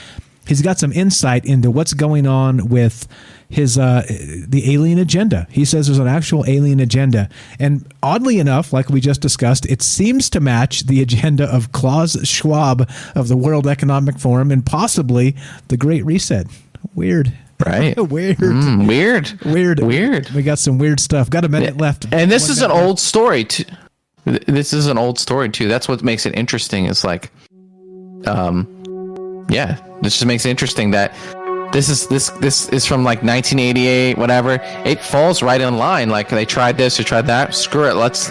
he's 0.47 0.61
got 0.61 0.79
some 0.79 0.91
insight 0.91 1.45
into 1.45 1.71
what's 1.71 1.93
going 1.93 2.27
on 2.27 2.67
with 2.67 3.07
his 3.49 3.77
uh, 3.77 4.03
the 4.47 4.73
alien 4.73 4.99
agenda. 4.99 5.47
He 5.49 5.65
says 5.65 5.87
there's 5.87 5.99
an 5.99 6.07
actual 6.07 6.43
alien 6.47 6.79
agenda, 6.79 7.29
and 7.59 7.85
oddly 8.01 8.39
enough, 8.39 8.73
like 8.73 8.89
we 8.89 9.01
just 9.01 9.21
discussed, 9.21 9.65
it 9.67 9.81
seems 9.81 10.29
to 10.31 10.39
match 10.39 10.87
the 10.87 11.01
agenda 11.01 11.45
of 11.45 11.71
Klaus 11.71 12.17
Schwab 12.27 12.89
of 13.13 13.27
the 13.27 13.37
World 13.37 13.67
Economic 13.67 14.19
Forum 14.19 14.51
and 14.51 14.65
possibly 14.65 15.35
the 15.67 15.77
Great 15.77 16.05
Reset. 16.05 16.47
Weird. 16.95 17.33
Right. 17.65 17.95
weird. 18.09 18.37
Mm, 18.37 18.87
weird. 18.87 19.39
Weird. 19.45 19.79
Weird. 19.79 20.29
We 20.31 20.43
got 20.43 20.59
some 20.59 20.77
weird 20.77 20.99
stuff. 20.99 21.29
Got 21.29 21.45
a 21.45 21.49
minute 21.49 21.77
left. 21.77 22.05
And 22.11 22.29
this 22.29 22.43
One 22.43 22.51
is 22.51 22.61
an 22.61 22.69
minute 22.69 22.83
old 22.83 22.99
story 22.99 23.43
too. 23.45 23.65
This 24.25 24.73
is 24.73 24.87
an 24.87 24.97
old 24.97 25.19
story 25.19 25.49
too. 25.49 25.67
That's 25.67 25.87
what 25.87 26.03
makes 26.03 26.25
it 26.25 26.35
interesting. 26.35 26.85
Is 26.85 27.03
like, 27.03 27.31
um, 28.25 28.74
yeah, 29.49 29.77
this 30.01 30.13
just 30.13 30.25
makes 30.25 30.45
it 30.45 30.49
interesting 30.49 30.91
that 30.91 31.13
this 31.71 31.89
is 31.89 32.07
this 32.07 32.29
this 32.39 32.69
is 32.69 32.85
from 32.85 33.03
like 33.03 33.21
1988, 33.21 34.17
whatever. 34.17 34.59
It 34.85 35.01
falls 35.01 35.43
right 35.43 35.59
in 35.59 35.77
line. 35.77 36.09
Like 36.09 36.29
they 36.29 36.45
tried 36.45 36.77
this, 36.77 36.97
they 36.97 37.03
tried 37.03 37.27
that. 37.27 37.53
Screw 37.53 37.89
it. 37.89 37.95
Let's, 37.95 38.29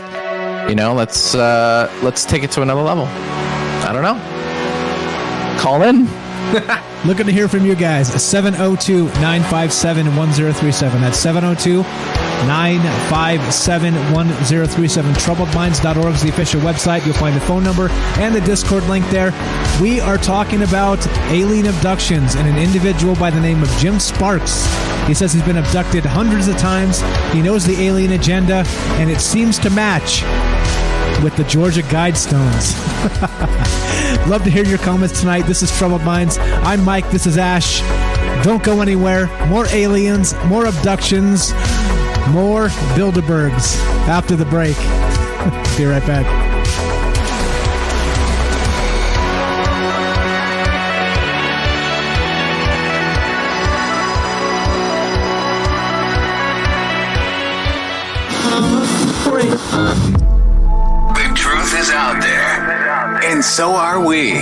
you 0.69 0.75
know, 0.75 0.95
let's 0.95 1.35
uh 1.35 1.93
let's 2.03 2.25
take 2.25 2.43
it 2.43 2.51
to 2.53 2.63
another 2.63 2.83
level. 2.83 3.05
I 3.05 3.93
don't 3.93 4.03
know. 4.03 5.61
Call 5.61 5.83
in. 5.83 6.09
Looking 7.07 7.27
to 7.27 7.33
hear 7.33 7.49
from 7.49 7.67
you 7.67 7.75
guys. 7.75 8.09
702 8.23 9.05
957 9.21 10.17
1037. 10.17 11.01
That's 11.03 11.19
702 11.19 12.24
957 12.47 13.95
1037. 14.13 15.13
Troubledminds.org 15.15 16.15
is 16.15 16.23
the 16.23 16.29
official 16.29 16.61
website. 16.61 17.05
You'll 17.07 17.15
find 17.15 17.35
the 17.35 17.41
phone 17.41 17.65
number 17.65 17.89
and 18.21 18.35
the 18.35 18.41
Discord 18.43 18.85
link 18.85 19.09
there. 19.11 19.33
We 19.81 20.01
are 20.01 20.19
talking 20.19 20.63
about 20.63 21.07
alien 21.31 21.67
abductions 21.67 22.35
and 22.35 22.49
an 22.49 22.59
individual 22.59 23.15
by 23.17 23.31
the 23.31 23.41
name 23.41 23.63
of 23.63 23.69
Jim 23.79 23.99
Sparks. 23.99 24.67
He 25.07 25.15
says 25.15 25.33
he's 25.33 25.43
been 25.43 25.59
abducted 25.59 26.05
hundreds 26.05 26.49
of 26.49 26.57
times. 26.59 27.01
He 27.33 27.43
knows 27.43 27.65
the 27.65 27.81
alien 27.83 28.13
agenda, 28.13 28.65
and 28.99 29.11
it 29.11 29.21
seems 29.21 29.59
to 29.61 29.71
match 29.71 30.23
with 31.23 31.37
the 31.37 31.45
Georgia 31.45 31.83
Guidestones. 31.83 32.75
Love 34.29 34.45
to 34.45 34.51
hear 34.51 34.65
your 34.65 34.79
comments 34.79 35.21
tonight. 35.21 35.43
This 35.43 35.63
is 35.63 35.77
Troubled 35.77 36.03
Minds. 36.03 36.39
I'm 36.39 36.85
Mike. 36.85 37.11
This 37.11 37.27
is 37.27 37.39
Ash. 37.39 37.81
Don't 38.45 38.63
go 38.63 38.81
anywhere. 38.81 39.27
More 39.47 39.67
aliens, 39.69 40.35
more 40.47 40.67
abductions, 40.67 41.53
more 42.31 42.69
Bilderbergs 42.97 43.77
after 44.09 44.37
the 44.37 44.45
break. 44.47 44.77
Be 45.77 45.85
right 45.85 46.05
back. 46.07 46.55
The 61.15 61.33
truth 61.35 61.79
is 61.79 61.91
out 61.91 62.21
there, 62.23 63.25
and 63.25 63.45
so 63.45 63.73
are 63.73 64.05
we. 64.05 64.33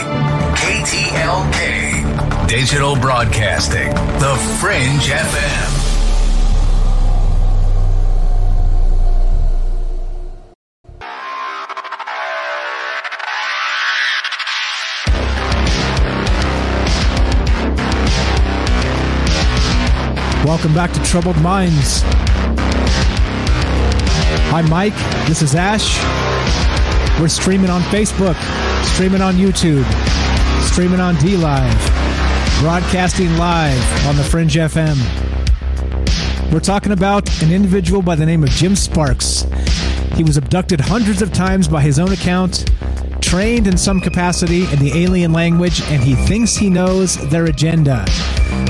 KTLK, 0.63 2.47
Digital 2.47 2.95
Broadcasting, 2.97 3.89
The 4.21 4.37
Fringe 4.61 5.09
FM. 5.09 5.82
Welcome 20.45 20.75
back 20.75 20.93
to 20.95 21.01
Troubled 21.05 21.41
Minds. 21.41 22.03
I'm 24.53 24.69
Mike. 24.69 24.97
This 25.29 25.41
is 25.41 25.55
Ash. 25.55 26.01
We're 27.21 27.29
streaming 27.29 27.71
on 27.71 27.81
Facebook, 27.83 28.35
streaming 28.85 29.23
on 29.23 29.37
YouTube, 29.37 29.85
streaming 30.65 30.99
on 30.99 31.15
DLive, 31.15 32.61
broadcasting 32.61 33.37
live 33.37 34.07
on 34.09 34.17
the 34.17 34.25
Fringe 34.25 34.57
FM. 34.57 34.97
We're 36.53 36.59
talking 36.59 36.91
about 36.91 37.41
an 37.41 37.53
individual 37.53 38.03
by 38.03 38.17
the 38.17 38.27
name 38.27 38.43
of 38.43 38.51
Jim 38.51 38.75
Sparks. 38.75 39.47
He 40.17 40.25
was 40.25 40.37
abducted 40.37 40.81
hundreds 40.81 41.23
of 41.23 41.33
times 41.33 41.69
by 41.69 41.83
his 41.83 42.01
own 42.01 42.11
account, 42.11 42.69
trained 43.21 43.69
in 43.69 43.79
some 43.79 44.01
capacity 44.01 44.65
in 44.73 44.81
the 44.81 44.91
alien 45.05 45.33
language, 45.33 45.83
and 45.83 46.03
he 46.03 46.17
thinks 46.17 46.57
he 46.57 46.69
knows 46.69 47.17
their 47.31 47.45
agenda. 47.45 48.05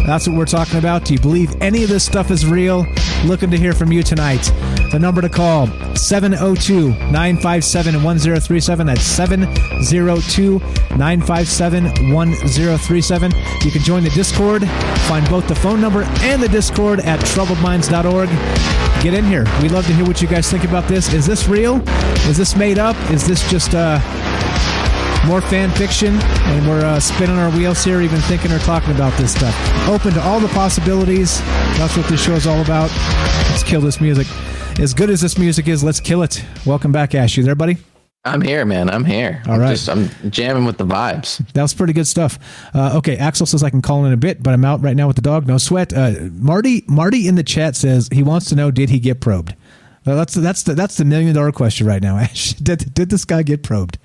That's 0.07 0.27
what 0.27 0.37
we're 0.37 0.47
talking 0.47 0.79
about. 0.79 1.05
Do 1.05 1.15
you 1.15 1.21
believe 1.21 1.55
any 1.61 1.83
of 1.85 1.89
this 1.89 2.05
stuff 2.05 2.31
is 2.31 2.45
real? 2.45 2.87
Looking 3.25 3.51
to 3.51 3.57
hear 3.57 3.73
from 3.73 3.93
you 3.93 4.03
tonight. 4.03 4.43
The 4.91 4.99
number 4.99 5.23
to 5.23 5.29
call 5.29 5.69
702 5.95 6.89
957 6.91 8.03
1037. 8.03 8.87
That's 8.87 9.03
702 9.03 10.59
957 10.59 12.13
1037. 12.13 13.33
You 13.65 13.71
can 13.71 13.83
join 13.83 14.03
the 14.03 14.11
Discord. 14.11 14.69
Find 15.09 15.29
both 15.31 15.47
the 15.47 15.55
phone 15.55 15.81
number 15.81 16.03
and 16.23 16.43
the 16.43 16.49
Discord 16.49 17.01
at 17.01 17.21
troubledminds.org. 17.21 18.29
Get 19.03 19.15
in 19.15 19.25
here. 19.25 19.45
We'd 19.63 19.73
love 19.73 19.87
to 19.87 19.93
hear 19.95 20.05
what 20.05 20.21
you 20.21 20.29
guys 20.29 20.51
think 20.51 20.65
about 20.65 20.89
this. 20.89 21.13
Is 21.13 21.27
this 21.27 21.49
real? 21.49 21.81
Is 22.29 22.37
this 22.37 22.55
made 22.57 22.79
up? 22.79 22.97
Is 23.11 23.27
this 23.27 23.49
just 23.51 23.75
uh, 23.75 23.99
more 25.27 25.41
fan 25.41 25.71
fiction? 25.71 26.15
And 26.21 26.67
we're 26.69 26.85
uh, 26.85 27.01
spinning 27.01 27.39
our 27.39 27.51
wheels 27.51 27.85
here, 27.85 28.01
even 28.01 28.21
thinking 28.23 28.53
or 28.53 28.59
talking 28.61 28.95
about 28.95 29.17
this 29.19 29.35
stuff. 29.35 29.55
Open 29.89 30.13
to 30.15 30.21
all 30.23 30.41
the 30.41 30.49
possibilities. 30.49 31.41
That's 31.79 31.97
what 31.97 32.07
this 32.07 32.23
show 32.23 32.33
is 32.35 32.47
all 32.47 32.61
about. 32.61 32.91
Let's 33.51 33.63
kill 33.63 33.81
this 33.81 34.01
music. 34.01 34.27
As 34.79 34.95
good 34.95 35.11
as 35.11 35.21
this 35.21 35.39
music 35.39 35.69
is, 35.69 35.85
let's 35.85 36.01
kill 36.01 36.23
it. 36.23 36.45
Welcome 36.65 36.93
back, 36.93 37.15
Ash. 37.15 37.37
You 37.37 37.45
there, 37.45 37.55
buddy? 37.55 37.77
I'm 38.25 38.41
here, 38.41 38.65
man. 38.65 38.89
I'm 38.89 39.05
here. 39.05 39.43
All 39.47 39.55
I'm 39.55 39.61
right. 39.61 39.71
Just, 39.71 39.89
I'm 39.89 40.09
jamming 40.31 40.65
with 40.65 40.79
the 40.79 40.87
vibes. 40.87 41.39
That 41.55 41.63
was 41.63 41.75
pretty 41.75 41.93
good 41.93 42.07
stuff. 42.07 42.39
Uh, 42.73 42.93
okay, 42.99 43.17
Axel 43.17 43.47
says 43.47 43.65
I 43.65 43.71
can 43.71 43.83
call 43.83 44.05
in 44.05 44.13
a 44.13 44.17
bit, 44.17 44.43
but 44.43 44.55
I'm 44.55 44.65
out 44.65 44.81
right 44.81 44.97
now 44.97 45.09
with 45.09 45.17
the 45.17 45.23
dog. 45.23 45.47
No 45.47 45.59
sweat. 45.59 45.93
Uh, 45.93 46.13
Marty, 46.33 46.85
Marty 46.87 47.27
in 47.27 47.35
the 47.35 47.43
chat 47.43 47.75
says 47.75 48.09
he 48.13 48.23
wants 48.23 48.49
to 48.51 48.55
know: 48.55 48.71
Did 48.71 48.91
he 48.91 49.01
get 49.01 49.21
probed? 49.21 49.57
Well, 50.07 50.17
that's 50.17 50.35
that's 50.35 50.63
the 50.63 50.75
that's 50.75 50.97
the 50.97 51.05
million 51.05 51.35
dollar 51.35 51.51
question 51.51 51.87
right 51.87 52.01
now. 52.01 52.17
Ash, 52.19 52.53
did 52.55 52.95
did 52.95 53.11
this 53.11 53.25
guy 53.25 53.43
get 53.43 53.65
probed? 53.65 53.99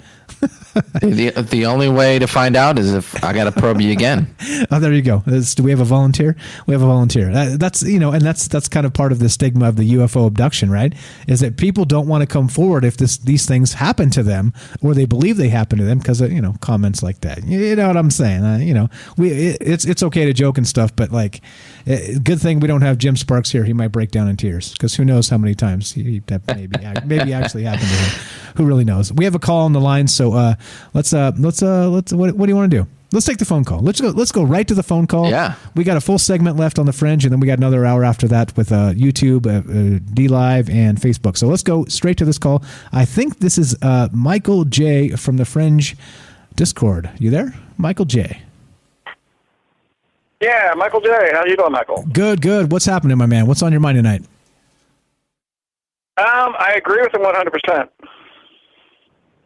The, 1.01 1.47
the 1.49 1.65
only 1.65 1.89
way 1.89 2.19
to 2.19 2.27
find 2.27 2.55
out 2.55 2.77
is 2.77 2.93
if 2.93 3.23
I 3.23 3.33
got 3.33 3.45
to 3.45 3.51
probe 3.51 3.81
you 3.81 3.91
again. 3.91 4.33
Oh, 4.69 4.79
there 4.79 4.91
you 4.91 5.01
go. 5.01 5.23
Is- 5.27 5.55
do 5.55 5.63
we 5.63 5.71
have 5.71 5.79
a 5.79 5.85
volunteer? 5.85 6.35
We 6.65 6.73
have 6.73 6.81
a 6.81 6.85
volunteer. 6.85 7.31
That, 7.31 7.59
that's 7.59 7.83
you 7.83 7.99
know, 7.99 8.11
and 8.11 8.21
that's 8.21 8.47
that's 8.47 8.67
kind 8.67 8.85
of 8.85 8.93
part 8.93 9.11
of 9.11 9.19
the 9.19 9.29
stigma 9.29 9.67
of 9.67 9.75
the 9.75 9.93
UFO 9.93 10.27
abduction, 10.27 10.69
right? 10.69 10.93
Is 11.27 11.39
that 11.41 11.57
people 11.57 11.85
don't 11.85 12.07
want 12.07 12.21
to 12.21 12.27
come 12.27 12.47
forward 12.47 12.83
if 12.83 12.97
this 12.97 13.17
these 13.17 13.45
things 13.45 13.73
happen 13.73 14.09
to 14.11 14.23
them 14.23 14.53
or 14.81 14.93
they 14.93 15.05
believe 15.05 15.37
they 15.37 15.49
happen 15.49 15.77
to 15.77 15.85
them 15.85 15.99
because 15.99 16.21
you 16.21 16.41
know 16.41 16.55
comments 16.59 17.01
like 17.03 17.21
that. 17.21 17.43
You 17.45 17.75
know 17.75 17.87
what 17.87 17.97
I'm 17.97 18.11
saying? 18.11 18.43
Uh, 18.43 18.57
you 18.57 18.73
know, 18.73 18.89
we 19.17 19.31
it, 19.31 19.57
it's 19.61 19.85
it's 19.85 20.03
okay 20.03 20.25
to 20.25 20.33
joke 20.33 20.57
and 20.57 20.67
stuff, 20.67 20.95
but 20.95 21.11
like, 21.11 21.41
eh, 21.85 22.17
good 22.23 22.41
thing 22.41 22.59
we 22.59 22.67
don't 22.67 22.81
have 22.81 22.97
Jim 22.97 23.15
Sparks 23.15 23.51
here. 23.51 23.63
He 23.63 23.73
might 23.73 23.89
break 23.89 24.11
down 24.11 24.27
in 24.27 24.37
tears 24.37 24.71
because 24.73 24.95
who 24.95 25.05
knows 25.05 25.29
how 25.29 25.37
many 25.37 25.55
times 25.55 25.93
he 25.93 26.19
that 26.27 26.45
maybe 26.47 26.77
maybe 27.05 27.33
actually 27.33 27.63
happened 27.63 27.87
to 27.89 27.95
him. 27.95 28.46
Who 28.57 28.65
really 28.65 28.83
knows? 28.83 29.13
We 29.13 29.25
have 29.25 29.35
a 29.35 29.39
call 29.39 29.65
on 29.65 29.73
the 29.73 29.79
line, 29.79 30.07
so 30.07 30.33
uh, 30.33 30.55
let's 30.93 31.13
uh, 31.13 31.31
let's 31.37 31.61
uh, 31.61 31.89
let's 31.89 32.11
what, 32.11 32.35
what 32.35 32.47
do 32.47 32.51
you 32.51 32.55
want 32.55 32.71
to 32.71 32.77
do? 32.77 32.87
Let's 33.13 33.25
take 33.25 33.37
the 33.37 33.45
phone 33.45 33.63
call. 33.63 33.79
Let's 33.79 34.01
go. 34.01 34.09
Let's 34.09 34.31
go 34.31 34.43
right 34.43 34.67
to 34.67 34.73
the 34.73 34.83
phone 34.83 35.07
call. 35.07 35.29
Yeah. 35.29 35.53
we 35.75 35.83
got 35.83 35.95
a 35.95 36.01
full 36.01 36.17
segment 36.17 36.57
left 36.57 36.77
on 36.77 36.85
the 36.85 36.91
fringe, 36.91 37.23
and 37.23 37.31
then 37.31 37.39
we 37.39 37.47
got 37.47 37.57
another 37.57 37.85
hour 37.85 38.03
after 38.03 38.27
that 38.27 38.57
with 38.57 38.71
uh, 38.71 38.93
YouTube, 38.93 39.45
uh, 39.45 39.59
uh, 39.59 39.99
DLive, 39.99 40.69
and 40.69 40.99
Facebook. 40.99 41.37
So 41.37 41.47
let's 41.47 41.63
go 41.63 41.85
straight 41.85 42.17
to 42.17 42.25
this 42.25 42.37
call. 42.37 42.63
I 42.91 43.05
think 43.05 43.39
this 43.39 43.57
is 43.57 43.77
uh, 43.81 44.09
Michael 44.11 44.65
J 44.65 45.09
from 45.11 45.37
the 45.37 45.45
Fringe 45.45 45.95
Discord. 46.55 47.09
You 47.19 47.29
there, 47.29 47.53
Michael 47.77 48.05
J? 48.05 48.41
Yeah, 50.41 50.73
Michael 50.75 51.01
J. 51.01 51.09
How 51.31 51.45
you 51.45 51.55
doing, 51.55 51.71
Michael? 51.71 52.05
Good, 52.11 52.41
good. 52.41 52.71
What's 52.71 52.85
happening, 52.85 53.17
my 53.17 53.25
man? 53.25 53.47
What's 53.47 53.61
on 53.61 53.71
your 53.71 53.81
mind 53.81 53.97
tonight? 53.97 54.21
Um, 56.17 56.55
I 56.57 56.73
agree 56.75 57.01
with 57.01 57.13
him 57.13 57.21
100%. 57.21 57.89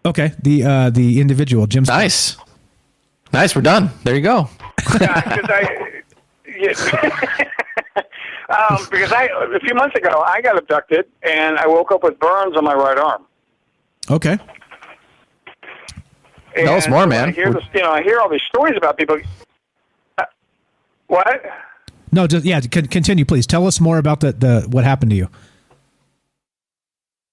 Okay, 0.05 0.31
the 0.41 0.63
uh, 0.63 0.89
the 0.89 1.21
individual, 1.21 1.67
Jim. 1.67 1.83
Nice, 1.83 2.37
nice. 3.31 3.55
We're 3.55 3.61
done. 3.61 3.91
There 4.03 4.15
you 4.15 4.21
go. 4.21 4.49
yeah, 4.99 5.21
because 5.21 5.49
I, 5.49 6.01
yeah. 6.57 7.99
um, 8.49 8.87
because 8.89 9.11
I 9.11 9.29
a 9.55 9.59
few 9.59 9.75
months 9.75 9.95
ago 9.95 10.23
I 10.25 10.41
got 10.41 10.57
abducted 10.57 11.05
and 11.21 11.57
I 11.57 11.67
woke 11.67 11.91
up 11.91 12.03
with 12.03 12.19
burns 12.19 12.57
on 12.57 12.63
my 12.63 12.73
right 12.73 12.97
arm. 12.97 13.25
Okay. 14.09 14.37
Tell 16.55 16.73
us 16.75 16.85
And 16.85 16.93
more, 16.93 17.03
I 17.03 17.05
man. 17.05 17.33
hear 17.33 17.53
this, 17.53 17.63
you 17.73 17.81
know, 17.81 17.91
I 17.91 18.01
hear 18.03 18.19
all 18.19 18.27
these 18.27 18.41
stories 18.53 18.75
about 18.75 18.97
people. 18.97 19.17
Uh, 20.17 20.25
what? 21.07 21.41
No, 22.11 22.27
just 22.27 22.43
yeah. 22.45 22.59
Continue, 22.59 23.23
please. 23.23 23.47
Tell 23.47 23.65
us 23.67 23.79
more 23.79 23.97
about 23.97 24.19
the, 24.19 24.33
the 24.33 24.67
what 24.69 24.83
happened 24.83 25.11
to 25.11 25.15
you. 25.15 25.29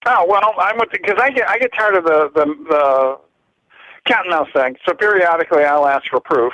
Oh 0.06 0.26
well, 0.28 0.54
I'm 0.58 0.78
with 0.78 0.90
because 0.92 1.18
I 1.20 1.30
get 1.30 1.48
I 1.48 1.58
get 1.58 1.72
tired 1.76 1.96
of 1.96 2.04
the 2.04 2.30
the, 2.34 2.44
the 2.68 3.18
cat 4.06 4.20
and 4.24 4.30
mouse 4.30 4.48
thing. 4.54 4.76
So 4.86 4.94
periodically, 4.94 5.64
I'll 5.64 5.86
ask 5.86 6.04
for 6.08 6.20
proof. 6.20 6.52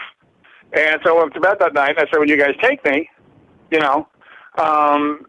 And 0.72 1.00
so 1.04 1.16
I 1.16 1.20
went 1.22 1.34
to 1.34 1.40
bed 1.40 1.56
that 1.60 1.74
night. 1.74 1.90
And 1.90 1.98
I 1.98 2.10
said, 2.10 2.18
"When 2.18 2.28
you 2.28 2.38
guys 2.38 2.54
take 2.60 2.84
me, 2.84 3.08
you 3.70 3.80
know, 3.80 4.08
um, 4.58 5.26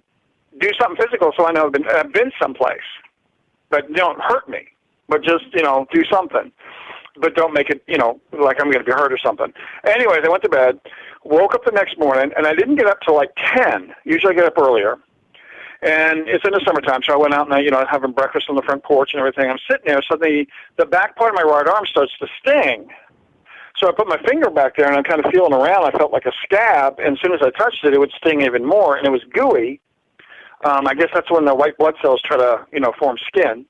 do 0.60 0.70
something 0.80 0.98
physical 1.06 1.34
so 1.38 1.46
I 1.46 1.52
know 1.52 1.66
I've 1.66 1.74
been, 1.74 1.88
I've 1.88 2.14
been 2.14 2.32
someplace, 2.42 2.80
but 3.70 3.92
don't 3.94 4.20
hurt 4.22 4.48
me. 4.50 4.68
But 5.08 5.24
just 5.24 5.46
you 5.54 5.62
know, 5.62 5.86
do 5.94 6.04
something, 6.12 6.52
but 7.18 7.36
don't 7.36 7.54
make 7.54 7.70
it 7.70 7.84
you 7.88 7.98
know 7.98 8.20
like 8.32 8.58
I'm 8.60 8.72
going 8.72 8.84
to 8.84 8.86
be 8.86 8.92
hurt 8.92 9.12
or 9.12 9.20
something." 9.24 9.54
Anyways, 9.86 10.22
I 10.26 10.30
went 10.30 10.44
to 10.44 10.50
bed, 10.50 10.80
woke 11.26 11.54
up 11.54 11.66
the 11.66 11.72
next 11.72 12.00
morning, 12.00 12.32
and 12.38 12.48
I 12.48 12.56
didn't 12.56 12.76
get 12.78 12.88
up 12.88 13.00
till 13.06 13.16
like 13.16 13.32
ten. 13.56 13.94
Usually, 14.06 14.34
I 14.34 14.36
get 14.38 14.46
up 14.46 14.58
earlier. 14.58 14.96
And 15.86 16.28
it's 16.28 16.44
in 16.44 16.52
the 16.52 16.62
summertime, 16.66 17.02
so 17.04 17.14
I 17.14 17.16
went 17.16 17.36
out 17.36 17.46
and 17.46 17.54
I, 17.54 17.60
you 17.60 17.70
know, 17.70 17.86
having 17.88 18.12
breakfast 18.12 18.50
on 18.50 18.56
the 18.56 18.64
front 18.64 18.84
porch 18.84 19.12
and 19.14 19.20
everything. 19.20 19.52
I'm 19.52 19.60
sitting 19.70 19.86
there, 19.86 20.02
so 20.10 20.18
the 20.18 20.48
back 20.88 21.16
part 21.16 21.30
of 21.30 21.36
my 21.36 21.44
right 21.44 21.68
arm 21.68 21.86
starts 21.86 22.12
to 22.18 22.28
sting. 22.40 22.90
So 23.78 23.88
I 23.88 23.92
put 23.92 24.08
my 24.08 24.18
finger 24.28 24.50
back 24.50 24.78
there 24.78 24.88
and 24.88 24.96
I'm 24.96 25.04
kind 25.04 25.24
of 25.24 25.32
feeling 25.32 25.54
around. 25.54 25.86
I 25.86 25.92
felt 25.92 26.12
like 26.12 26.26
a 26.26 26.32
scab, 26.44 26.98
and 26.98 27.16
as 27.16 27.22
soon 27.22 27.34
as 27.34 27.42
I 27.44 27.52
touched 27.52 27.86
it, 27.86 27.94
it 27.94 28.00
would 28.00 28.12
sting 28.18 28.42
even 28.42 28.66
more, 28.66 28.98
and 28.98 29.06
it 29.06 29.12
was 29.12 29.24
gooey. 29.32 29.80
Um, 30.64 30.88
I 30.88 30.96
guess 30.96 31.10
that's 31.14 31.30
when 31.30 31.46
the 31.46 31.54
white 31.54 31.78
blood 31.78 31.94
cells 32.02 32.20
try 32.24 32.38
to, 32.38 32.66
you 32.74 32.80
know, 32.80 32.92
form 32.98 33.18
skin. 33.28 33.64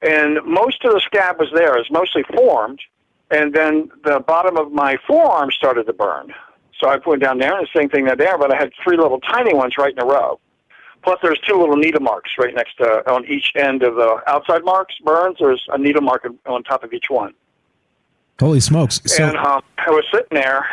And 0.00 0.38
most 0.44 0.84
of 0.84 0.92
the 0.92 1.00
scab 1.00 1.40
was 1.40 1.48
there. 1.52 1.76
It's 1.76 1.90
mostly 1.90 2.22
formed, 2.36 2.78
and 3.32 3.52
then 3.52 3.90
the 4.04 4.20
bottom 4.20 4.56
of 4.56 4.70
my 4.70 4.96
forearm 5.08 5.50
started 5.50 5.88
to 5.88 5.92
burn. 5.92 6.32
So 6.78 6.88
I 6.88 6.98
it 6.98 7.20
down 7.20 7.38
there, 7.38 7.58
and 7.58 7.66
the 7.66 7.80
same 7.80 7.88
thing 7.88 8.04
there, 8.04 8.38
but 8.38 8.54
I 8.54 8.56
had 8.56 8.70
three 8.84 8.96
little 8.96 9.18
tiny 9.18 9.54
ones 9.54 9.74
right 9.76 9.92
in 9.92 9.98
a 9.98 10.06
row. 10.06 10.38
Plus, 11.02 11.18
there's 11.22 11.38
two 11.40 11.58
little 11.58 11.76
needle 11.76 12.00
marks 12.00 12.30
right 12.38 12.54
next 12.54 12.76
to 12.78 13.08
on 13.10 13.24
each 13.26 13.52
end 13.54 13.82
of 13.82 13.94
the 13.94 14.20
outside 14.26 14.64
marks 14.64 14.94
burns. 15.04 15.36
There's 15.40 15.64
a 15.68 15.78
needle 15.78 16.02
mark 16.02 16.26
on 16.46 16.62
top 16.64 16.84
of 16.84 16.92
each 16.92 17.06
one. 17.08 17.34
Holy 18.40 18.60
smokes! 18.60 19.00
So 19.04 19.24
and 19.24 19.36
um, 19.36 19.62
I 19.78 19.90
was 19.90 20.04
sitting 20.12 20.28
there, 20.30 20.66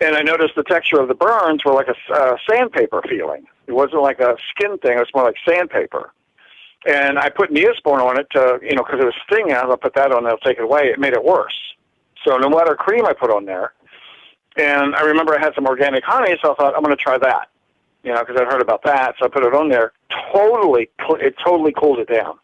and 0.00 0.16
I 0.16 0.22
noticed 0.22 0.54
the 0.54 0.62
texture 0.62 1.00
of 1.00 1.08
the 1.08 1.14
burns 1.14 1.64
were 1.64 1.72
like 1.72 1.88
a 1.88 2.14
uh, 2.14 2.36
sandpaper 2.48 3.02
feeling. 3.08 3.46
It 3.66 3.72
wasn't 3.72 4.02
like 4.02 4.20
a 4.20 4.36
skin 4.50 4.78
thing; 4.78 4.92
it 4.92 5.00
was 5.00 5.10
more 5.14 5.24
like 5.24 5.36
sandpaper. 5.46 6.12
And 6.86 7.18
I 7.18 7.28
put 7.28 7.50
Neosporin 7.50 8.02
on 8.02 8.18
it 8.20 8.28
to, 8.30 8.60
you 8.62 8.76
know, 8.76 8.84
because 8.84 9.00
it 9.00 9.04
was 9.04 9.14
stinging. 9.26 9.52
I 9.52 9.64
put 9.76 9.94
that 9.94 10.12
on; 10.12 10.24
they'll 10.24 10.38
take 10.38 10.58
it 10.58 10.62
away. 10.62 10.84
It 10.84 10.98
made 10.98 11.12
it 11.12 11.24
worse. 11.24 11.58
So 12.24 12.36
no 12.36 12.48
matter 12.48 12.74
cream 12.74 13.04
I 13.04 13.12
put 13.12 13.30
on 13.30 13.44
there, 13.44 13.72
and 14.56 14.94
I 14.94 15.02
remember 15.02 15.36
I 15.38 15.40
had 15.40 15.54
some 15.54 15.66
organic 15.66 16.04
honey, 16.04 16.36
so 16.42 16.52
I 16.52 16.54
thought 16.54 16.74
I'm 16.74 16.82
going 16.82 16.96
to 16.96 17.02
try 17.02 17.18
that, 17.18 17.48
you 18.02 18.12
know, 18.12 18.20
because 18.20 18.36
I'd 18.40 18.46
heard 18.46 18.62
about 18.62 18.82
that. 18.84 19.14
So 19.18 19.26
I 19.26 19.28
put 19.28 19.44
it 19.44 19.54
on 19.54 19.68
there. 19.68 19.92
Totally, 20.32 20.90
it 21.20 21.34
totally 21.44 21.72
cooled 21.72 21.98
it 21.98 22.08
down. 22.08 22.38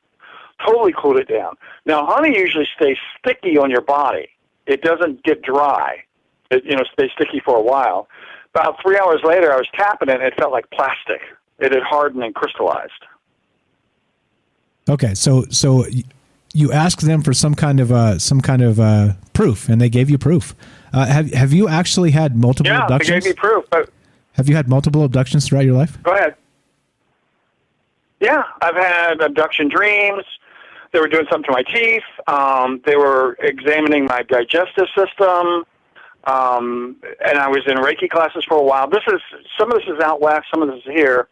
Totally 0.64 0.94
cooled 0.96 1.18
it 1.18 1.28
down. 1.28 1.56
Now, 1.84 2.06
honey 2.06 2.36
usually 2.36 2.68
stays 2.76 2.96
sticky 3.18 3.58
on 3.58 3.70
your 3.70 3.80
body. 3.80 4.28
It 4.66 4.82
doesn't 4.82 5.22
get 5.24 5.42
dry. 5.42 6.04
It, 6.50 6.64
you 6.64 6.76
know, 6.76 6.84
stays 6.92 7.10
sticky 7.14 7.40
for 7.44 7.56
a 7.56 7.62
while. 7.62 8.08
About 8.54 8.76
three 8.82 8.98
hours 8.98 9.20
later, 9.24 9.52
I 9.52 9.56
was 9.56 9.68
tapping 9.74 10.08
it, 10.08 10.14
and 10.14 10.22
it 10.22 10.34
felt 10.36 10.52
like 10.52 10.70
plastic. 10.70 11.20
It 11.58 11.72
had 11.72 11.82
hardened 11.82 12.22
and 12.22 12.34
crystallized. 12.34 12.92
okay, 14.88 15.14
so 15.14 15.44
so 15.50 15.84
you 16.52 16.72
asked 16.72 17.00
them 17.04 17.22
for 17.22 17.32
some 17.32 17.54
kind 17.54 17.80
of 17.80 17.92
uh, 17.92 18.18
some 18.18 18.40
kind 18.40 18.62
of 18.62 18.80
uh, 18.80 19.14
proof, 19.32 19.68
and 19.68 19.80
they 19.80 19.88
gave 19.88 20.08
you 20.08 20.18
proof. 20.18 20.54
Uh, 20.92 21.06
have 21.06 21.32
have 21.32 21.52
you 21.52 21.68
actually 21.68 22.12
had 22.12 22.36
multiple 22.36 22.72
Yeah, 22.72 22.86
they 22.86 23.04
gave 23.04 23.24
me 23.24 23.32
proof. 23.32 23.64
But 23.70 23.90
have 24.34 24.48
you 24.48 24.56
had 24.56 24.68
multiple 24.68 25.04
abductions 25.04 25.48
throughout 25.48 25.64
your 25.64 25.74
life? 25.74 26.00
Go 26.02 26.12
ahead. 26.12 26.34
Yeah, 28.20 28.42
I've 28.62 28.76
had 28.76 29.20
abduction 29.20 29.68
dreams. 29.68 30.24
They 30.92 31.00
were 31.00 31.08
doing 31.08 31.26
something 31.30 31.44
to 31.44 31.52
my 31.52 31.62
teeth. 31.62 32.02
Um, 32.26 32.80
they 32.86 32.96
were 32.96 33.36
examining 33.40 34.04
my 34.04 34.22
digestive 34.22 34.86
system. 34.96 35.64
Um, 36.24 36.96
and 37.24 37.38
I 37.38 37.48
was 37.48 37.62
in 37.66 37.76
Reiki 37.76 38.08
classes 38.08 38.44
for 38.48 38.56
a 38.56 38.62
while. 38.62 38.88
This 38.88 39.02
is 39.08 39.20
some 39.58 39.70
of 39.70 39.78
this 39.78 39.88
is 39.88 40.00
out 40.00 40.20
west, 40.20 40.46
some 40.50 40.62
of 40.62 40.68
this 40.68 40.78
is 40.78 40.92
here. 40.92 41.28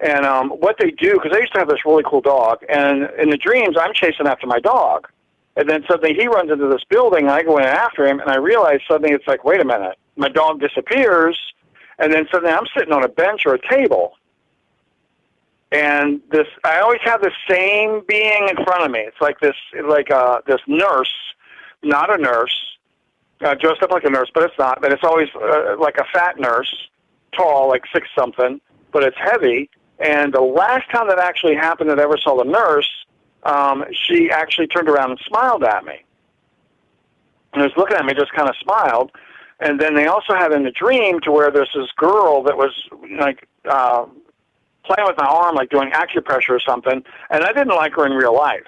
And 0.00 0.26
um, 0.26 0.50
what 0.50 0.76
they 0.78 0.90
do, 0.90 1.14
because 1.14 1.32
I 1.32 1.38
used 1.38 1.52
to 1.52 1.58
have 1.58 1.68
this 1.68 1.84
really 1.86 2.02
cool 2.04 2.20
dog, 2.20 2.58
and 2.68 3.08
in 3.18 3.30
the 3.30 3.38
dreams, 3.38 3.76
I'm 3.80 3.94
chasing 3.94 4.26
after 4.26 4.46
my 4.46 4.58
dog. 4.58 5.08
And 5.56 5.68
then 5.68 5.84
suddenly 5.88 6.14
he 6.14 6.26
runs 6.26 6.50
into 6.50 6.68
this 6.68 6.84
building, 6.90 7.24
and 7.26 7.30
I 7.30 7.42
go 7.42 7.56
in 7.56 7.64
after 7.64 8.06
him, 8.06 8.20
and 8.20 8.30
I 8.30 8.36
realize 8.36 8.80
suddenly 8.86 9.14
it's 9.14 9.26
like, 9.26 9.44
wait 9.44 9.60
a 9.60 9.64
minute, 9.64 9.96
my 10.16 10.28
dog 10.28 10.60
disappears, 10.60 11.38
and 11.98 12.12
then 12.12 12.26
suddenly 12.30 12.54
I'm 12.54 12.66
sitting 12.76 12.92
on 12.92 13.04
a 13.04 13.08
bench 13.08 13.42
or 13.46 13.54
a 13.54 13.68
table, 13.68 14.14
and 15.72 16.20
this 16.30 16.46
I 16.64 16.80
always 16.80 17.00
have 17.04 17.20
the 17.20 17.32
same 17.48 18.02
being 18.06 18.48
in 18.48 18.56
front 18.64 18.84
of 18.84 18.90
me. 18.90 19.00
It's 19.00 19.20
like 19.20 19.40
this, 19.40 19.56
like 19.88 20.10
uh, 20.10 20.40
this 20.46 20.60
nurse, 20.66 21.12
not 21.82 22.12
a 22.14 22.20
nurse, 22.20 22.54
uh, 23.40 23.54
dressed 23.54 23.82
up 23.82 23.90
like 23.90 24.04
a 24.04 24.10
nurse, 24.10 24.30
but 24.32 24.44
it's 24.44 24.58
not. 24.58 24.80
But 24.80 24.92
it's 24.92 25.04
always 25.04 25.28
uh, 25.34 25.76
like 25.78 25.96
a 25.98 26.04
fat 26.12 26.38
nurse, 26.38 26.72
tall, 27.32 27.68
like 27.68 27.82
six 27.92 28.08
something, 28.16 28.60
but 28.92 29.02
it's 29.02 29.16
heavy. 29.18 29.70
And 29.98 30.32
the 30.32 30.42
last 30.42 30.90
time 30.90 31.08
that 31.08 31.18
actually 31.18 31.54
happened 31.54 31.90
that 31.90 31.98
I 31.98 32.02
ever 32.02 32.18
saw 32.18 32.36
the 32.36 32.44
nurse, 32.44 32.88
um, 33.44 33.84
she 33.92 34.30
actually 34.30 34.66
turned 34.66 34.88
around 34.88 35.10
and 35.10 35.20
smiled 35.26 35.64
at 35.64 35.84
me. 35.84 36.04
And 37.54 37.62
was 37.62 37.72
looking 37.76 37.96
at 37.96 38.04
me, 38.04 38.12
just 38.12 38.32
kind 38.32 38.48
of 38.48 38.54
smiled. 38.62 39.10
And 39.60 39.80
then 39.80 39.94
they 39.94 40.06
also 40.06 40.34
had 40.34 40.52
in 40.52 40.64
the 40.64 40.70
dream 40.70 41.20
to 41.20 41.32
where 41.32 41.50
there's 41.50 41.70
this 41.74 41.90
girl 41.96 42.42
that 42.42 42.56
was 42.56 42.72
like 43.18 43.48
uh, 43.64 44.04
playing 44.84 45.06
with 45.06 45.16
my 45.16 45.26
arm, 45.26 45.54
like 45.54 45.70
doing 45.70 45.90
acupressure 45.90 46.50
or 46.50 46.60
something. 46.60 47.02
And 47.30 47.44
I 47.44 47.52
didn't 47.52 47.74
like 47.74 47.94
her 47.94 48.04
in 48.06 48.12
real 48.12 48.34
life, 48.34 48.66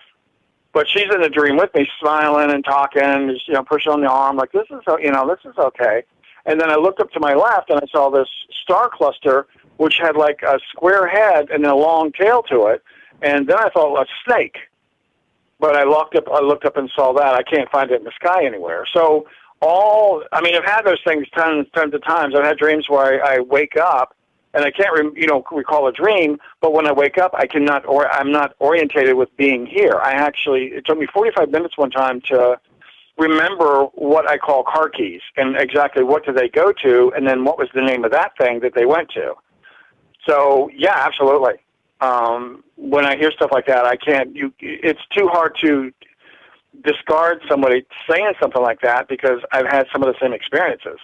but 0.73 0.89
she's 0.89 1.13
in 1.15 1.21
the 1.21 1.29
dream 1.29 1.57
with 1.57 1.75
me, 1.75 1.87
smiling 2.01 2.51
and 2.51 2.65
talking, 2.65 3.29
just, 3.33 3.49
you 3.49 3.55
know, 3.55 3.65
pushing 3.65 3.93
on 3.93 4.01
the 4.01 4.09
arm, 4.09 4.37
like 4.37 4.53
this 4.53 4.67
is, 4.71 4.81
you 5.01 5.13
know, 5.13 5.29
this 5.29 5.51
is 5.51 5.59
okay. 5.59 6.05
And 6.47 6.59
then 6.59 6.71
I 6.71 6.77
looked 6.77 7.01
up 7.01 7.11
to 7.13 7.21
my 7.21 7.35
left 7.35 7.69
and 7.69 7.79
I 7.81 7.87
saw 7.93 8.09
this 8.09 8.29
star 8.63 8.89
cluster, 8.91 9.47
which 9.77 9.99
had 9.99 10.17
like 10.17 10.43
a 10.43 10.59
square 10.71 11.07
head 11.07 11.51
and 11.51 11.67
a 11.67 11.75
long 11.75 12.13
tail 12.13 12.43
to 12.45 12.67
it. 12.67 12.83
And 13.21 13.47
then 13.47 13.59
I 13.59 13.69
thought, 13.69 14.01
a 14.01 14.07
snake. 14.25 14.57
But 15.61 15.77
I 15.77 15.83
looked 15.83 16.15
up, 16.15 16.29
I 16.33 16.41
looked 16.41 16.65
up 16.65 16.77
and 16.77 16.89
saw 16.95 17.13
that. 17.15 17.35
I 17.35 17.43
can't 17.43 17.69
find 17.71 17.91
it 17.91 17.99
in 17.99 18.05
the 18.05 18.13
sky 18.13 18.45
anywhere. 18.47 18.87
So 18.93 19.27
all, 19.61 20.25
I 20.33 20.41
mean, 20.41 20.55
I've 20.55 20.65
had 20.65 20.83
those 20.83 21.01
things 21.05 21.27
tons, 21.35 21.67
tons 21.75 21.95
of 21.95 22.03
times. 22.05 22.35
I've 22.35 22.45
had 22.45 22.59
dreams 22.59 22.89
where 22.89 23.25
I, 23.25 23.37
I 23.37 23.41
wake 23.41 23.77
up 23.77 24.17
and 24.55 24.65
I 24.65 24.71
can't, 24.71 24.95
rem- 24.95 25.17
you 25.17 25.27
know, 25.27 25.45
recall 25.51 25.87
a 25.89 25.93
dream. 25.93 26.39
But 26.61 26.73
when 26.73 26.87
I 26.87 26.93
wake 26.93 27.19
up, 27.19 27.33
I 27.35 27.47
cannot, 27.47 27.87
or 27.87 28.11
I'm 28.11 28.31
not 28.33 28.55
orientated 28.59 29.15
with 29.15 29.35
being 29.37 29.67
here. 29.67 30.01
I 30.03 30.13
actually, 30.13 30.67
it 30.67 30.87
took 30.87 30.99
me 30.99 31.07
45 31.07 31.51
minutes 31.51 31.77
one 31.77 31.91
time 31.91 32.21
to 32.23 32.59
remember 33.19 33.85
what 33.95 34.29
I 34.29 34.39
call 34.39 34.63
car 34.63 34.89
keys 34.89 35.21
and 35.37 35.57
exactly 35.57 36.05
what 36.05 36.25
do 36.25 36.33
they 36.33 36.49
go 36.49 36.73
to, 36.83 37.13
and 37.17 37.27
then 37.27 37.45
what 37.45 37.59
was 37.59 37.69
the 37.75 37.83
name 37.83 38.05
of 38.05 38.13
that 38.13 38.37
thing 38.39 38.61
that 38.61 38.75
they 38.75 38.87
went 38.87 39.11
to. 39.11 39.35
So 40.27 40.71
yeah, 40.75 40.95
absolutely. 40.95 41.55
Um, 42.01 42.63
when 42.77 43.05
I 43.05 43.17
hear 43.17 43.33
stuff 43.33 43.51
like 43.53 43.67
that, 43.67 43.85
I 43.85 43.97
can't. 43.97 44.35
You, 44.37 44.53
it's 44.61 45.05
too 45.17 45.27
hard 45.29 45.57
to 45.63 45.93
discard 46.85 47.41
somebody 47.49 47.85
saying 48.09 48.33
something 48.41 48.63
like 48.63 48.81
that 48.83 49.09
because 49.09 49.41
I've 49.53 49.67
had 49.67 49.87
some 49.93 50.03
of 50.03 50.13
the 50.13 50.19
same 50.21 50.33
experiences. 50.33 50.99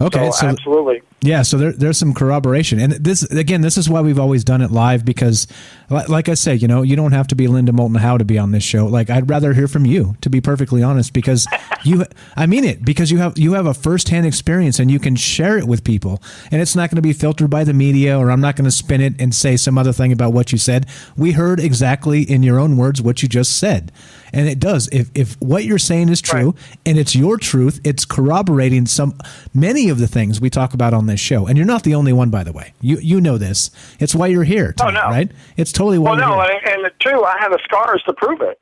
Okay, 0.00 0.26
so, 0.26 0.30
so- 0.32 0.46
absolutely. 0.48 1.02
Yeah, 1.22 1.42
so 1.42 1.56
there, 1.56 1.72
there's 1.72 1.96
some 1.98 2.12
corroboration, 2.14 2.78
and 2.78 2.92
this 2.92 3.22
again, 3.32 3.60
this 3.60 3.76
is 3.76 3.90
why 3.90 4.00
we've 4.00 4.18
always 4.18 4.44
done 4.44 4.60
it 4.60 4.70
live 4.70 5.04
because, 5.04 5.48
like 5.90 6.28
I 6.28 6.34
say, 6.34 6.54
you 6.54 6.68
know, 6.68 6.82
you 6.82 6.94
don't 6.94 7.10
have 7.12 7.26
to 7.28 7.34
be 7.34 7.48
Linda 7.48 7.72
Moulton 7.72 7.96
Howe 7.96 8.18
to 8.18 8.24
be 8.24 8.38
on 8.38 8.52
this 8.52 8.62
show. 8.62 8.86
Like, 8.86 9.10
I'd 9.10 9.28
rather 9.28 9.52
hear 9.52 9.66
from 9.66 9.86
you, 9.86 10.14
to 10.20 10.30
be 10.30 10.40
perfectly 10.40 10.84
honest, 10.84 11.12
because 11.12 11.48
you, 11.82 12.04
I 12.36 12.46
mean 12.46 12.64
it, 12.64 12.84
because 12.84 13.10
you 13.10 13.18
have 13.18 13.36
you 13.38 13.54
have 13.54 13.66
a 13.66 13.74
firsthand 13.74 14.24
experience 14.24 14.78
and 14.78 14.88
you 14.88 15.00
can 15.00 15.16
share 15.16 15.58
it 15.58 15.66
with 15.66 15.82
people, 15.82 16.22
and 16.52 16.62
it's 16.62 16.76
not 16.76 16.90
going 16.90 16.96
to 16.96 17.02
be 17.02 17.14
filtered 17.14 17.50
by 17.50 17.64
the 17.64 17.74
media, 17.74 18.16
or 18.16 18.30
I'm 18.30 18.42
not 18.42 18.54
going 18.54 18.66
to 18.66 18.70
spin 18.70 19.00
it 19.00 19.14
and 19.18 19.34
say 19.34 19.56
some 19.56 19.78
other 19.78 19.94
thing 19.94 20.12
about 20.12 20.32
what 20.32 20.52
you 20.52 20.58
said. 20.58 20.86
We 21.16 21.32
heard 21.32 21.58
exactly 21.58 22.22
in 22.22 22.44
your 22.44 22.60
own 22.60 22.76
words 22.76 23.02
what 23.02 23.22
you 23.22 23.28
just 23.28 23.58
said, 23.58 23.90
and 24.32 24.48
it 24.48 24.58
does. 24.58 24.88
If 24.92 25.10
if 25.14 25.34
what 25.40 25.64
you're 25.64 25.78
saying 25.78 26.08
is 26.08 26.20
true 26.20 26.54
and 26.84 26.98
it's 26.98 27.14
your 27.16 27.36
truth, 27.36 27.80
it's 27.84 28.04
corroborating 28.04 28.86
some 28.86 29.18
many 29.54 29.88
of 29.88 29.98
the 29.98 30.06
things 30.06 30.40
we 30.40 30.50
talk 30.50 30.74
about 30.74 30.92
on 30.94 31.06
this 31.06 31.20
show. 31.20 31.46
And 31.46 31.56
you're 31.56 31.66
not 31.66 31.82
the 31.84 31.94
only 31.94 32.12
one, 32.12 32.30
by 32.30 32.44
the 32.44 32.52
way. 32.52 32.72
You 32.80 32.98
you 32.98 33.20
know 33.20 33.38
this. 33.38 33.70
It's 34.00 34.14
why 34.14 34.26
you're 34.28 34.44
here, 34.44 34.74
Oh, 34.82 34.90
no. 34.90 35.02
right? 35.02 35.30
It's 35.56 35.72
totally 35.72 35.98
why 35.98 36.10
Well, 36.12 36.18
you're 36.20 36.28
no, 36.28 36.42
here. 36.42 36.60
and, 36.64 36.74
and 36.74 36.84
the 36.84 36.92
two, 37.00 37.24
I 37.24 37.38
have 37.38 37.52
the 37.52 37.60
scars 37.64 38.02
to 38.06 38.12
prove 38.12 38.40
it. 38.40 38.58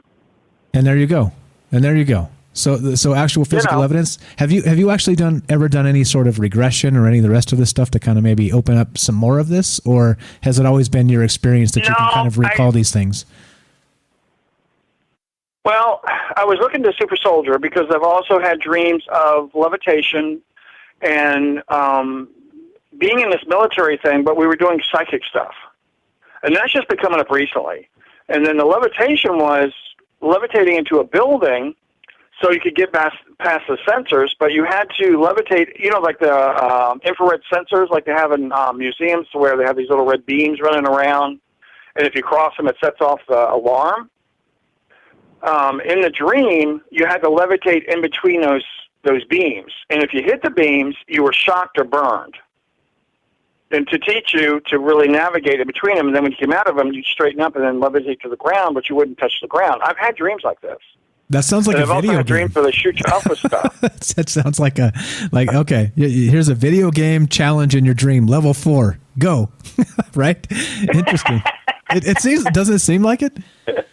And 0.73 0.87
there 0.87 0.97
you 0.97 1.07
go. 1.07 1.33
And 1.73 1.83
there 1.85 1.97
you 1.97 2.05
go. 2.05 2.29
So 2.57 2.95
so 2.95 3.15
actual 3.15 3.45
physical 3.45 3.79
know. 3.79 3.83
evidence. 3.85 4.17
Have 4.37 4.53
you 4.53 4.63
have 4.63 4.79
you 4.79 4.91
actually 4.91 5.17
done 5.17 5.43
ever 5.49 5.69
done 5.69 5.87
any 5.89 6.05
sort 6.05 6.29
of 6.29 6.39
regression 6.39 6.97
or 6.97 7.09
any 7.09 7.19
of 7.19 7.25
the 7.25 7.31
rest 7.31 7.51
of 7.53 7.59
this 7.59 7.69
stuff 7.69 7.91
to 7.91 7.99
kind 7.99 8.17
of 8.17 8.23
maybe 8.23 8.53
open 8.53 8.77
up 8.77 8.97
some 8.97 9.17
more 9.17 9.41
of 9.41 9.49
this, 9.49 9.81
or 9.85 10.17
has 10.43 10.61
it 10.61 10.67
always 10.67 10.89
been 10.89 11.09
your 11.09 11.25
experience 11.25 11.73
that 11.73 11.81
you 11.89 11.95
can 11.95 12.11
kind 12.13 12.29
of 12.29 12.39
I- 12.39 12.43
recall 12.51 12.71
these 12.71 12.93
things? 12.93 13.27
Well, 15.65 16.03
I 16.05 16.45
was 16.45 16.59
looking 16.61 16.83
to 16.83 16.93
Super 16.99 17.17
Soldier 17.17 17.59
because 17.59 17.87
I've 17.91 18.03
also 18.03 18.39
had 18.39 18.61
dreams 18.61 19.03
of 19.11 19.51
levitation 19.55 20.43
and 21.01 21.63
um, 21.69 22.29
being 22.99 23.21
in 23.21 23.31
this 23.31 23.41
military 23.47 23.97
thing, 23.97 24.25
but 24.25 24.37
we 24.37 24.47
were 24.47 24.57
doing 24.57 24.83
psychic 24.93 25.25
stuff. 25.25 25.55
And 26.43 26.55
that's 26.55 26.71
just 26.71 26.87
been 26.89 26.99
coming 26.99 27.19
up 27.19 27.31
recently. 27.31 27.89
And 28.29 28.45
then 28.45 28.59
the 28.59 28.65
levitation 28.67 29.39
was 29.39 29.73
levitating 30.21 30.77
into 30.77 30.99
a 30.99 31.05
building 31.05 31.75
so 32.43 32.51
you 32.51 32.61
could 32.61 32.75
get 32.75 32.93
past, 32.93 33.17
past 33.39 33.65
the 33.67 33.79
sensors, 33.89 34.31
but 34.39 34.53
you 34.53 34.65
had 34.65 34.91
to 34.99 35.17
levitate, 35.17 35.79
you 35.79 35.91
know, 35.91 36.01
like 36.01 36.19
the 36.19 36.35
um, 36.63 37.01
infrared 37.07 37.41
sensors 37.51 37.89
like 37.89 38.05
they 38.05 38.13
have 38.13 38.33
in 38.33 38.53
um, 38.53 38.77
museums 38.77 39.29
where 39.33 39.57
they 39.57 39.65
have 39.65 39.77
these 39.77 39.89
little 39.89 40.05
red 40.05 40.27
beams 40.27 40.61
running 40.61 40.87
around. 40.87 41.41
And 41.97 42.07
if 42.07 42.15
you 42.15 42.23
cross 42.23 42.55
them, 42.59 42.67
it 42.67 42.77
sets 42.83 43.01
off 43.01 43.21
the 43.29 43.51
alarm 43.51 44.11
um, 45.45 45.81
in 45.81 46.01
the 46.01 46.11
dream, 46.11 46.81
you 46.91 47.07
had 47.07 47.19
to 47.19 47.29
levitate 47.29 47.85
in 47.93 48.01
between 48.01 48.41
those 48.41 48.65
those 49.03 49.25
beams, 49.27 49.71
and 49.91 50.03
if 50.03 50.15
you 50.15 50.23
hit 50.23 50.43
the 50.43 50.51
beams, 50.51 50.97
you 51.09 51.23
were 51.23 51.33
shocked 51.33 51.79
or 51.79 51.85
burned. 51.85 52.37
And 53.71 53.87
to 53.89 53.99
teach 53.99 54.33
you 54.33 54.61
to 54.69 54.79
really 54.79 55.09
navigate 55.09 55.61
in 55.61 55.67
between 55.67 55.97
them, 55.97 56.07
and 56.07 56.17
then 56.17 56.23
when 56.23 56.33
you 56.33 56.39
came 56.39 56.53
out 56.53 56.69
of 56.69 56.77
them, 56.77 56.93
you 56.93 57.03
straighten 57.03 57.41
up 57.43 57.55
and 57.55 57.65
then 57.65 57.81
levitate 57.81 58.21
to 58.21 58.31
the 58.31 58.37
ground, 58.37 58.75
but 58.75 58.89
you 58.89 58.97
wouldn't 58.97 59.19
touch 59.19 59.35
the 59.43 59.49
ground. 59.49 59.83
I've 59.85 59.99
had 59.99 60.17
dreams 60.17 60.43
like 60.43 60.61
this. 60.63 60.79
That 61.31 61.45
sounds 61.45 61.67
like 61.67 61.77
and 61.77 61.85
a 61.85 61.93
I've 61.93 62.03
video 62.03 62.19
had 62.19 62.27
game. 62.27 62.49
where 62.49 62.65
they 62.65 62.71
shoot 62.71 62.99
you 62.99 63.05
up 63.13 63.29
with 63.29 63.39
stuff. 63.39 63.81
that 64.17 64.29
sounds 64.29 64.61
like 64.61 64.79
a 64.79 64.93
like 65.33 65.53
okay. 65.53 65.93
Here's 65.97 66.49
a 66.49 66.55
video 66.55 66.91
game 66.91 67.27
challenge 67.27 67.75
in 67.75 67.85
your 67.85 67.95
dream, 67.95 68.27
level 68.27 68.55
four. 68.55 68.99
Go, 69.19 69.51
right? 70.15 70.47
Interesting. 70.95 71.43
it, 71.91 72.07
it 72.07 72.19
seems 72.21 72.45
doesn't 72.45 72.77
it 72.77 72.81
seem 72.81 73.03
like 73.03 73.23
it? 73.23 73.37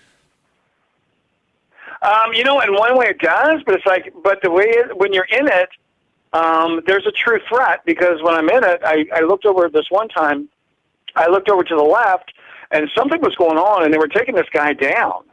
Um, 2.01 2.33
you 2.33 2.43
know, 2.43 2.59
in 2.61 2.73
one 2.73 2.97
way 2.97 3.07
it 3.07 3.19
does, 3.19 3.61
but 3.65 3.75
it's 3.75 3.85
like, 3.85 4.13
but 4.23 4.41
the 4.41 4.49
way 4.49 4.65
it, 4.65 4.97
when 4.97 5.13
you're 5.13 5.27
in 5.31 5.47
it, 5.47 5.69
um, 6.33 6.81
there's 6.87 7.05
a 7.05 7.11
true 7.11 7.39
threat 7.47 7.81
because 7.85 8.23
when 8.23 8.33
I'm 8.33 8.49
in 8.49 8.63
it, 8.63 8.81
I, 8.83 9.05
I 9.13 9.21
looked 9.21 9.45
over 9.45 9.69
this 9.69 9.85
one 9.89 10.07
time. 10.07 10.49
I 11.15 11.27
looked 11.27 11.49
over 11.49 11.63
to 11.63 11.75
the 11.75 11.83
left, 11.83 12.33
and 12.71 12.89
something 12.95 13.21
was 13.21 13.35
going 13.35 13.57
on, 13.57 13.83
and 13.83 13.93
they 13.93 13.97
were 13.97 14.07
taking 14.07 14.35
this 14.35 14.47
guy 14.51 14.73
down. 14.73 15.23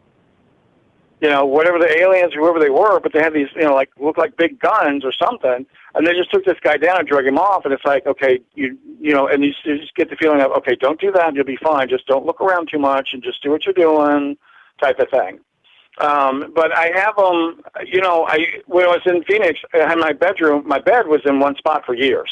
You 1.21 1.29
know, 1.31 1.47
whatever 1.47 1.79
the 1.79 1.91
aliens, 2.01 2.33
whoever 2.35 2.61
they 2.61 2.71
were, 2.71 3.01
but 3.01 3.13
they 3.13 3.21
had 3.21 3.33
these, 3.33 3.49
you 3.57 3.63
know, 3.63 3.75
like 3.75 3.91
look 3.99 4.19
like 4.19 4.37
big 4.37 4.61
guns 4.61 5.05
or 5.05 5.13
something, 5.13 5.67
and 5.95 6.07
they 6.07 6.15
just 6.15 6.31
took 6.31 6.45
this 6.45 6.59
guy 6.63 6.77
down 6.77 6.99
and 6.99 7.09
drug 7.09 7.27
him 7.27 7.39
off. 7.39 7.65
And 7.65 7.73
it's 7.73 7.85
like, 7.85 8.07
okay, 8.07 8.41
you, 8.55 8.77
you 9.01 9.15
know, 9.15 9.27
and 9.27 9.45
you, 9.45 9.53
you 9.65 9.79
just 9.79 9.95
get 9.95 10.11
the 10.11 10.17
feeling 10.17 10.41
of, 10.41 10.53
okay, 10.53 10.77
don't 10.77 11.01
do 11.01 11.11
that, 11.13 11.35
you'll 11.35 11.45
be 11.45 11.59
fine. 11.63 11.89
Just 11.89 12.07
don't 12.07 12.27
look 12.27 12.41
around 12.41 12.69
too 12.71 12.79
much, 12.79 13.11
and 13.15 13.23
just 13.23 13.43
do 13.43 13.51
what 13.51 13.65
you're 13.65 13.73
doing, 13.73 14.37
type 14.81 14.99
of 14.99 15.09
thing. 15.11 15.41
Um, 16.01 16.53
but 16.55 16.77
I 16.77 16.93
have 16.95 17.17
them, 17.17 17.61
you 17.85 18.01
know, 18.01 18.25
I 18.27 18.47
when 18.67 18.85
I 18.85 18.89
was 18.89 19.01
in 19.07 19.25
Phoenix, 19.25 19.59
I 19.75 19.79
had 19.79 19.99
my 19.99 20.13
bedroom. 20.13 20.63
My 20.67 20.79
bed 20.79 21.09
was 21.09 21.21
in 21.25 21.41
one 21.41 21.57
spot 21.57 21.85
for 21.85 21.95
years, 21.95 22.31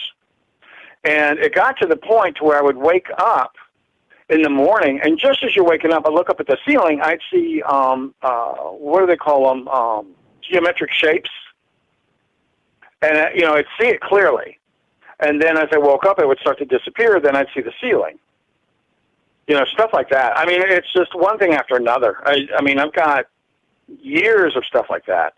and 1.04 1.38
it 1.40 1.54
got 1.54 1.76
to 1.80 1.86
the 1.86 1.96
point 1.96 2.36
to 2.36 2.44
where 2.44 2.58
I 2.58 2.62
would 2.62 2.76
wake 2.76 3.08
up 3.18 3.54
in 4.28 4.42
the 4.42 4.50
morning, 4.50 5.00
and 5.02 5.18
just 5.18 5.42
as 5.42 5.56
you're 5.56 5.64
waking 5.64 5.92
up, 5.92 6.06
I 6.06 6.10
look 6.10 6.30
up 6.30 6.38
at 6.38 6.46
the 6.46 6.58
ceiling. 6.66 7.00
I'd 7.00 7.20
see 7.32 7.62
um, 7.62 8.14
uh, 8.22 8.52
what 8.54 9.00
do 9.00 9.06
they 9.06 9.16
call 9.16 9.48
them? 9.48 9.68
Um, 9.68 10.14
geometric 10.48 10.92
shapes, 10.92 11.30
and 13.02 13.16
uh, 13.16 13.28
you 13.34 13.42
know, 13.42 13.54
I'd 13.54 13.66
see 13.80 13.88
it 13.88 14.00
clearly. 14.00 14.58
And 15.18 15.40
then 15.40 15.56
as 15.56 15.68
I 15.72 15.78
woke 15.78 16.04
up, 16.04 16.20
it 16.20 16.28
would 16.28 16.38
start 16.38 16.58
to 16.58 16.64
disappear. 16.66 17.20
Then 17.20 17.34
I'd 17.34 17.48
see 17.54 17.62
the 17.62 17.72
ceiling. 17.80 18.18
You 19.48 19.54
know, 19.54 19.64
stuff 19.64 19.90
like 19.92 20.10
that. 20.10 20.36
I 20.36 20.44
mean, 20.44 20.60
it's 20.60 20.92
just 20.92 21.14
one 21.14 21.38
thing 21.38 21.54
after 21.54 21.76
another. 21.76 22.18
I, 22.24 22.46
I 22.58 22.62
mean, 22.62 22.78
I've 22.78 22.92
got 22.92 23.26
years 24.00 24.56
of 24.56 24.64
stuff 24.64 24.86
like 24.90 25.06
that. 25.06 25.34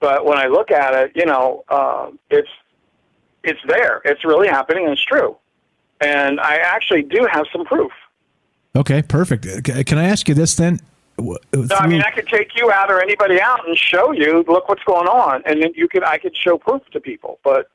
But 0.00 0.24
when 0.24 0.38
I 0.38 0.46
look 0.46 0.70
at 0.70 0.94
it, 0.94 1.12
you 1.14 1.26
know, 1.26 1.64
uh, 1.68 2.10
it's 2.30 2.48
it's 3.42 3.60
there. 3.66 4.02
It's 4.04 4.24
really 4.24 4.48
happening, 4.48 4.84
and 4.84 4.92
it's 4.92 5.04
true. 5.04 5.36
And 6.00 6.40
I 6.40 6.56
actually 6.56 7.02
do 7.02 7.26
have 7.30 7.46
some 7.52 7.64
proof. 7.64 7.92
Okay, 8.74 9.00
perfect. 9.02 9.64
Can 9.64 9.98
I 9.98 10.04
ask 10.04 10.28
you 10.28 10.34
this 10.34 10.54
then? 10.54 10.80
No, 11.18 11.38
I 11.70 11.86
mean, 11.86 12.02
I 12.02 12.10
could 12.10 12.28
take 12.28 12.54
you 12.56 12.70
out 12.70 12.90
or 12.90 13.00
anybody 13.00 13.40
out 13.40 13.66
and 13.66 13.74
show 13.74 14.12
you, 14.12 14.44
look 14.46 14.68
what's 14.68 14.84
going 14.84 15.08
on, 15.08 15.42
and 15.46 15.62
then 15.62 15.72
you 15.74 15.88
could, 15.88 16.04
I 16.04 16.18
could 16.18 16.36
show 16.36 16.58
proof 16.58 16.82
to 16.90 17.00
people, 17.00 17.38
but 17.42 17.70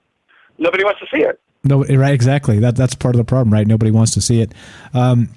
nobody 0.59 0.83
wants 0.83 0.99
to 0.99 1.07
see 1.11 1.23
it. 1.23 1.39
No, 1.63 1.83
right, 1.83 2.13
exactly. 2.13 2.59
That 2.59 2.75
that's 2.75 2.93
part 2.93 3.15
of 3.15 3.17
the 3.17 3.25
problem, 3.25 3.51
right? 3.51 3.65
Nobody 3.65 3.89
wants 3.89 4.13
to 4.13 4.21
see 4.21 4.41
it. 4.41 4.53
Um, 4.93 5.29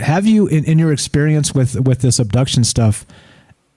have 0.00 0.26
you, 0.26 0.46
in, 0.46 0.64
in 0.64 0.78
your 0.78 0.92
experience 0.92 1.52
with 1.52 1.80
with 1.80 2.00
this 2.00 2.20
abduction 2.20 2.62
stuff, 2.62 3.04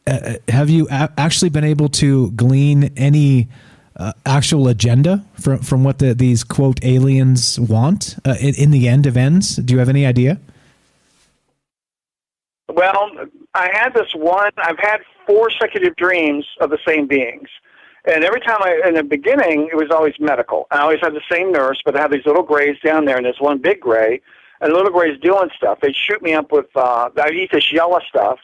uh, 0.09 0.51
have 0.51 0.69
you 0.69 0.87
a- 0.89 1.11
actually 1.17 1.49
been 1.49 1.63
able 1.63 1.89
to 1.89 2.31
glean 2.31 2.91
any 2.97 3.47
uh, 3.95 4.13
actual 4.25 4.67
agenda 4.67 5.23
from 5.39 5.59
from 5.59 5.83
what 5.83 5.99
the, 5.99 6.13
these 6.13 6.43
quote 6.43 6.83
aliens 6.83 7.59
want 7.59 8.17
uh, 8.25 8.35
in, 8.39 8.55
in 8.55 8.71
the 8.71 8.87
end 8.87 9.05
of 9.05 9.17
ends? 9.17 9.57
Do 9.57 9.73
you 9.73 9.79
have 9.79 9.89
any 9.89 10.05
idea? 10.05 10.39
Well, 12.69 13.11
I 13.53 13.69
had 13.73 13.93
this 13.93 14.13
one. 14.13 14.51
I've 14.57 14.79
had 14.79 15.01
four 15.25 15.49
consecutive 15.49 15.95
dreams 15.95 16.45
of 16.61 16.69
the 16.69 16.77
same 16.87 17.07
beings, 17.07 17.49
and 18.05 18.23
every 18.23 18.39
time 18.41 18.59
I, 18.61 18.81
in 18.87 18.93
the 18.93 19.03
beginning, 19.03 19.69
it 19.71 19.75
was 19.75 19.91
always 19.91 20.13
medical. 20.19 20.67
I 20.71 20.79
always 20.79 20.99
had 21.01 21.13
the 21.13 21.21
same 21.29 21.51
nurse, 21.51 21.81
but 21.83 21.95
I 21.95 22.01
have 22.01 22.11
these 22.11 22.25
little 22.25 22.43
grays 22.43 22.77
down 22.83 23.05
there, 23.05 23.17
and 23.17 23.25
there's 23.25 23.41
one 23.41 23.57
big 23.57 23.81
gray, 23.81 24.21
and 24.61 24.71
little 24.71 24.91
gray's 24.91 25.19
doing 25.19 25.49
stuff. 25.57 25.79
They 25.81 25.93
shoot 25.93 26.21
me 26.21 26.33
up 26.33 26.51
with. 26.51 26.67
Uh, 26.75 27.09
I 27.17 27.29
eat 27.31 27.51
this 27.51 27.71
yellow 27.73 27.99
stuff, 28.07 28.39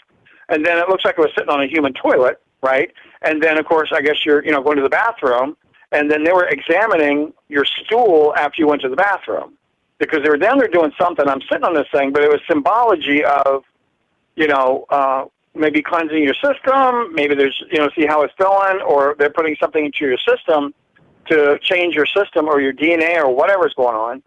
and 0.49 0.65
then 0.65 0.77
it 0.77 0.89
looks 0.89 1.05
like 1.05 1.17
I 1.17 1.21
was 1.21 1.31
sitting 1.35 1.49
on 1.49 1.61
a 1.61 1.67
human 1.67 1.93
toilet, 1.93 2.41
right? 2.61 2.91
And 3.21 3.41
then, 3.41 3.57
of 3.57 3.65
course, 3.65 3.91
I 3.93 4.01
guess 4.01 4.25
you're, 4.25 4.43
you 4.45 4.51
know, 4.51 4.61
going 4.61 4.77
to 4.77 4.83
the 4.83 4.89
bathroom, 4.89 5.57
and 5.91 6.09
then 6.09 6.23
they 6.23 6.31
were 6.31 6.47
examining 6.47 7.33
your 7.49 7.65
stool 7.65 8.33
after 8.37 8.61
you 8.61 8.67
went 8.67 8.81
to 8.81 8.89
the 8.89 8.95
bathroom 8.95 9.53
because 9.97 10.21
they 10.23 10.29
were 10.29 10.37
down 10.37 10.57
there 10.57 10.67
doing 10.67 10.91
something. 10.99 11.27
I'm 11.27 11.41
sitting 11.49 11.63
on 11.63 11.73
this 11.73 11.87
thing, 11.91 12.11
but 12.11 12.23
it 12.23 12.29
was 12.29 12.41
symbology 12.47 13.23
of 13.23 13.63
you 14.35 14.47
know, 14.47 14.85
uh, 14.89 15.25
maybe 15.53 15.81
cleansing 15.81 16.23
your 16.23 16.33
system. 16.35 17.13
Maybe 17.13 17.35
there's, 17.35 17.61
you 17.71 17.79
know, 17.79 17.89
see 17.95 18.05
how 18.05 18.21
it's 18.23 18.33
going, 18.35 18.81
or 18.81 19.15
they're 19.17 19.29
putting 19.29 19.55
something 19.59 19.85
into 19.85 20.05
your 20.05 20.17
system 20.17 20.73
to 21.27 21.57
change 21.61 21.95
your 21.95 22.05
system 22.05 22.47
or 22.47 22.61
your 22.61 22.73
DNA 22.73 23.17
or 23.17 23.33
whatever's 23.33 23.73
going 23.73 23.95
on. 23.95 24.23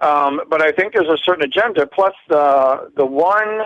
Um, 0.00 0.40
but 0.48 0.60
I 0.60 0.72
think 0.72 0.92
there's 0.92 1.08
a 1.08 1.18
certain 1.18 1.44
agenda. 1.44 1.86
Plus, 1.86 2.14
the 2.28 2.90
the 2.96 3.06
one 3.06 3.62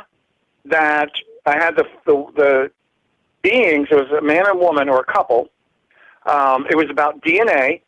that 0.66 1.10
I 1.46 1.56
had 1.56 1.76
the 1.76 1.84
the, 2.04 2.26
the 2.36 2.70
beings. 3.42 3.88
It 3.90 3.94
was 3.94 4.10
a 4.18 4.22
man 4.22 4.48
and 4.48 4.58
woman 4.58 4.88
or 4.88 5.00
a 5.00 5.04
couple. 5.04 5.48
Um, 6.26 6.66
it 6.70 6.76
was 6.76 6.90
about 6.90 7.22
DNA. 7.22 7.82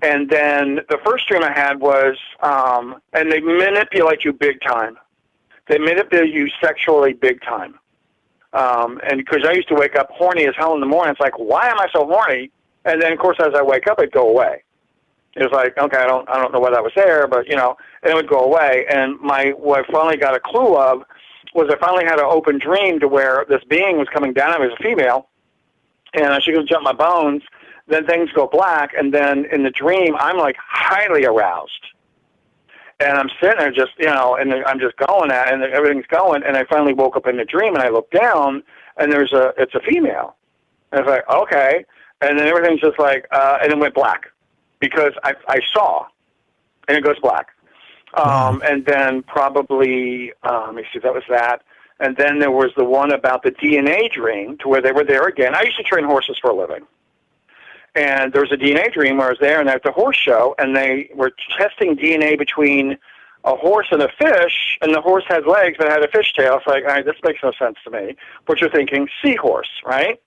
And 0.00 0.28
then 0.28 0.80
the 0.88 0.98
first 1.04 1.28
dream 1.28 1.44
I 1.44 1.52
had 1.52 1.78
was, 1.78 2.16
um, 2.40 3.00
and 3.12 3.30
they 3.30 3.40
manipulate 3.40 4.24
you 4.24 4.32
big 4.32 4.60
time 4.60 4.96
they 5.68 5.78
manipulate 5.78 6.32
you 6.32 6.48
sexually 6.62 7.12
big 7.12 7.40
time. 7.42 7.78
Um, 8.52 9.00
and 9.08 9.18
because 9.18 9.44
I 9.46 9.52
used 9.52 9.68
to 9.68 9.74
wake 9.74 9.96
up 9.96 10.10
horny 10.10 10.46
as 10.46 10.54
hell 10.56 10.74
in 10.74 10.80
the 10.80 10.86
morning, 10.86 11.12
it's 11.12 11.20
like, 11.20 11.38
why 11.38 11.68
am 11.68 11.78
I 11.78 11.86
so 11.92 12.06
horny? 12.06 12.50
And 12.84 13.00
then, 13.00 13.12
of 13.12 13.18
course, 13.18 13.38
as 13.40 13.54
I 13.54 13.62
wake 13.62 13.86
up, 13.86 13.98
it'd 13.98 14.12
go 14.12 14.28
away. 14.28 14.62
It 15.34 15.42
was 15.42 15.52
like, 15.52 15.78
okay, 15.78 15.96
I 15.96 16.06
don't, 16.06 16.28
I 16.28 16.36
don't 16.38 16.52
know 16.52 16.60
why 16.60 16.70
that 16.70 16.82
was 16.82 16.92
there, 16.94 17.26
but 17.26 17.48
you 17.48 17.56
know, 17.56 17.76
and 18.02 18.12
it 18.12 18.14
would 18.14 18.28
go 18.28 18.40
away. 18.40 18.84
And 18.90 19.18
my, 19.20 19.50
what 19.56 19.88
I 19.88 19.92
finally 19.92 20.18
got 20.18 20.34
a 20.34 20.40
clue 20.40 20.76
of 20.76 21.04
was 21.54 21.68
I 21.70 21.78
finally 21.78 22.04
had 22.04 22.18
an 22.18 22.26
open 22.26 22.58
dream 22.58 23.00
to 23.00 23.08
where 23.08 23.44
this 23.48 23.62
being 23.68 23.98
was 23.98 24.08
coming 24.12 24.32
down. 24.32 24.54
It 24.54 24.60
was 24.60 24.76
a 24.78 24.82
female, 24.82 25.28
and 26.14 26.42
she 26.42 26.52
could 26.52 26.68
jump 26.68 26.84
my 26.84 26.92
bones. 26.92 27.42
then 27.86 28.06
things 28.06 28.30
go 28.32 28.46
black, 28.46 28.92
and 28.96 29.12
then 29.12 29.46
in 29.52 29.62
the 29.62 29.70
dream, 29.70 30.14
I'm 30.18 30.38
like 30.38 30.56
highly 30.58 31.24
aroused. 31.24 31.86
And 33.00 33.18
I'm 33.18 33.28
sitting 33.40 33.58
there 33.58 33.72
just, 33.72 33.92
you 33.98 34.06
know, 34.06 34.36
and 34.36 34.52
I'm 34.64 34.78
just 34.78 34.96
going 34.96 35.32
at 35.32 35.52
and 35.52 35.62
everything's 35.64 36.06
going. 36.06 36.44
And 36.44 36.56
I 36.56 36.64
finally 36.64 36.92
woke 36.92 37.16
up 37.16 37.26
in 37.26 37.36
the 37.36 37.44
dream 37.44 37.74
and 37.74 37.82
I 37.82 37.88
look 37.88 38.08
down 38.12 38.62
and 38.96 39.10
there's 39.10 39.32
a, 39.32 39.52
it's 39.58 39.74
a 39.74 39.80
female. 39.80 40.36
And 40.92 41.00
it's 41.00 41.08
like, 41.08 41.28
okay. 41.28 41.84
And 42.20 42.38
then 42.38 42.46
everything's 42.46 42.80
just 42.80 43.00
like, 43.00 43.26
uh, 43.32 43.58
and 43.60 43.72
it 43.72 43.78
went 43.78 43.94
black 43.94 44.26
because 44.78 45.12
I, 45.24 45.34
I 45.48 45.58
saw 45.72 46.06
and 46.86 46.96
it 46.96 47.02
goes 47.02 47.18
black. 47.20 47.48
Um, 48.14 48.62
and 48.64 48.84
then 48.84 49.22
probably, 49.22 50.32
uh, 50.42 50.64
let 50.66 50.74
me 50.74 50.84
see, 50.92 50.98
that 50.98 51.14
was 51.14 51.24
that. 51.30 51.62
And 51.98 52.16
then 52.16 52.40
there 52.40 52.50
was 52.50 52.70
the 52.76 52.84
one 52.84 53.12
about 53.12 53.42
the 53.42 53.52
DNA 53.52 54.10
dream 54.10 54.58
to 54.58 54.68
where 54.68 54.82
they 54.82 54.92
were 54.92 55.04
there 55.04 55.26
again. 55.28 55.54
I 55.54 55.62
used 55.62 55.76
to 55.76 55.82
train 55.82 56.04
horses 56.04 56.36
for 56.40 56.50
a 56.50 56.54
living. 56.54 56.86
And 57.94 58.32
there 58.32 58.40
was 58.40 58.52
a 58.52 58.56
DNA 58.56 58.92
dream 58.92 59.18
where 59.18 59.28
I 59.28 59.30
was 59.30 59.38
there 59.40 59.60
and 59.60 59.68
at 59.68 59.82
the 59.82 59.92
horse 59.92 60.16
show, 60.16 60.54
and 60.58 60.74
they 60.74 61.10
were 61.14 61.32
testing 61.56 61.96
DNA 61.96 62.38
between 62.38 62.98
a 63.44 63.54
horse 63.56 63.88
and 63.90 64.02
a 64.02 64.08
fish, 64.08 64.78
and 64.80 64.94
the 64.94 65.00
horse 65.00 65.24
had 65.26 65.46
legs 65.46 65.76
but 65.78 65.88
had 65.88 66.02
a 66.02 66.08
fish 66.08 66.32
tail. 66.32 66.58
It's 66.58 66.66
like, 66.66 66.84
all 66.84 66.90
right, 66.90 67.04
this 67.04 67.16
makes 67.22 67.40
no 67.42 67.52
sense 67.58 67.76
to 67.84 67.90
me. 67.90 68.16
But 68.46 68.60
you're 68.60 68.70
thinking 68.70 69.08
seahorse, 69.22 69.70
right? 69.84 70.20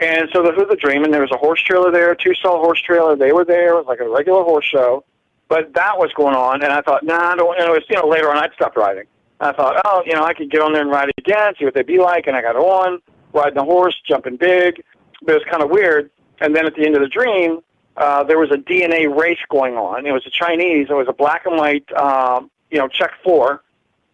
And 0.00 0.28
so 0.32 0.42
this 0.42 0.52
was 0.56 0.68
a 0.70 0.76
dream, 0.76 1.04
and 1.04 1.12
there 1.12 1.22
was 1.22 1.32
a 1.32 1.36
horse 1.36 1.60
trailer 1.60 1.90
there, 1.90 2.14
two 2.14 2.34
stall 2.34 2.58
horse 2.58 2.80
trailer. 2.80 3.16
They 3.16 3.32
were 3.32 3.44
there. 3.44 3.74
It 3.74 3.76
was 3.76 3.86
like 3.86 4.00
a 4.00 4.08
regular 4.08 4.44
horse 4.44 4.64
show. 4.64 5.04
But 5.48 5.74
that 5.74 5.96
was 5.96 6.12
going 6.14 6.34
on, 6.34 6.62
and 6.62 6.72
I 6.72 6.82
thought, 6.82 7.04
nah, 7.04 7.32
I 7.32 7.36
don't. 7.36 7.58
And 7.58 7.68
it 7.68 7.72
was, 7.72 7.82
you 7.88 7.96
know, 7.96 8.06
later 8.06 8.30
on, 8.30 8.36
I'd 8.36 8.52
stopped 8.52 8.76
riding. 8.76 9.04
I 9.40 9.52
thought, 9.52 9.80
oh, 9.84 10.02
you 10.04 10.12
know, 10.14 10.24
I 10.24 10.34
could 10.34 10.50
get 10.50 10.60
on 10.60 10.72
there 10.72 10.82
and 10.82 10.90
ride 10.90 11.08
it 11.08 11.14
again, 11.18 11.54
see 11.58 11.64
what 11.64 11.74
they'd 11.74 11.86
be 11.86 11.98
like, 11.98 12.26
and 12.26 12.36
I 12.36 12.42
got 12.42 12.56
on, 12.56 13.00
riding 13.32 13.54
the 13.54 13.64
horse, 13.64 13.96
jumping 14.06 14.36
big. 14.36 14.82
But 15.22 15.36
it 15.36 15.38
was 15.38 15.46
kind 15.50 15.62
of 15.62 15.70
weird. 15.70 16.10
And 16.40 16.54
then 16.54 16.66
at 16.66 16.74
the 16.74 16.84
end 16.84 16.96
of 16.96 17.02
the 17.02 17.08
dream, 17.08 17.60
uh, 17.96 18.24
there 18.24 18.38
was 18.38 18.50
a 18.50 18.56
DNA 18.56 19.12
race 19.14 19.38
going 19.48 19.74
on. 19.74 20.06
It 20.06 20.12
was 20.12 20.26
a 20.26 20.30
Chinese. 20.30 20.88
It 20.90 20.94
was 20.94 21.06
a 21.08 21.12
black 21.12 21.46
and 21.46 21.56
white, 21.56 21.90
um, 21.92 22.50
you 22.70 22.78
know, 22.78 22.88
check 22.88 23.12
four. 23.24 23.62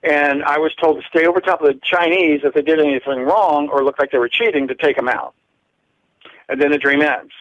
And 0.02 0.44
I 0.44 0.58
was 0.58 0.74
told 0.74 1.00
to 1.00 1.08
stay 1.08 1.26
over 1.26 1.40
top 1.40 1.62
of 1.62 1.66
the 1.66 1.80
Chinese 1.82 2.40
if 2.44 2.54
they 2.54 2.62
did 2.62 2.78
anything 2.78 3.20
wrong 3.20 3.68
or 3.70 3.82
looked 3.82 3.98
like 3.98 4.10
they 4.10 4.18
were 4.18 4.28
cheating 4.28 4.68
to 4.68 4.74
take 4.74 4.96
them 4.96 5.08
out. 5.08 5.34
And 6.48 6.60
then 6.60 6.70
the 6.70 6.78
dream 6.78 7.00
ends. 7.00 7.32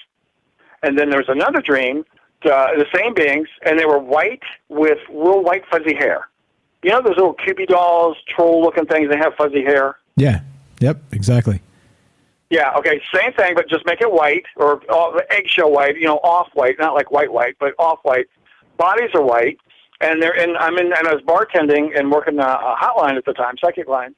And 0.81 0.97
then 0.97 1.09
there 1.09 1.19
was 1.19 1.29
another 1.29 1.61
dream, 1.61 2.05
uh, 2.45 2.67
the 2.77 2.85
same 2.93 3.13
beings, 3.13 3.47
and 3.65 3.79
they 3.79 3.85
were 3.85 3.99
white 3.99 4.43
with 4.69 4.99
real 5.09 5.43
white 5.43 5.63
fuzzy 5.69 5.95
hair. 5.95 6.27
You 6.83 6.91
know 6.91 7.01
those 7.01 7.15
little 7.15 7.35
Kewpie 7.35 7.67
dolls, 7.67 8.17
troll-looking 8.27 8.85
things? 8.85 9.09
They 9.09 9.17
have 9.17 9.33
fuzzy 9.35 9.63
hair. 9.63 9.97
Yeah. 10.15 10.41
Yep. 10.79 11.01
Exactly. 11.13 11.61
Yeah, 12.49 12.71
okay, 12.77 13.01
same 13.11 13.33
thing, 13.33 13.55
but 13.55 13.67
just 13.67 13.83
make 13.87 13.99
it 14.01 14.11
white 14.11 14.45
or 14.57 14.79
uh, 14.87 15.19
eggshell 15.31 15.71
white, 15.71 15.95
you 15.95 16.05
know, 16.05 16.17
off 16.17 16.49
white, 16.53 16.77
not 16.77 16.93
like 16.93 17.09
white 17.09 17.33
white, 17.33 17.55
but 17.59 17.73
off 17.79 17.97
white. 18.03 18.27
Bodies 18.77 19.09
are 19.15 19.23
white, 19.23 19.57
and 20.01 20.21
they're 20.21 20.35
in. 20.35 20.55
I'm 20.57 20.77
in, 20.77 20.93
and 20.93 21.07
I 21.07 21.13
was 21.15 21.23
bartending 21.23 21.97
and 21.97 22.11
working 22.11 22.37
a, 22.37 22.43
a 22.43 22.75
hotline 22.79 23.17
at 23.17 23.25
the 23.25 23.33
time, 23.33 23.55
psychic 23.59 23.87
line, 23.87 24.13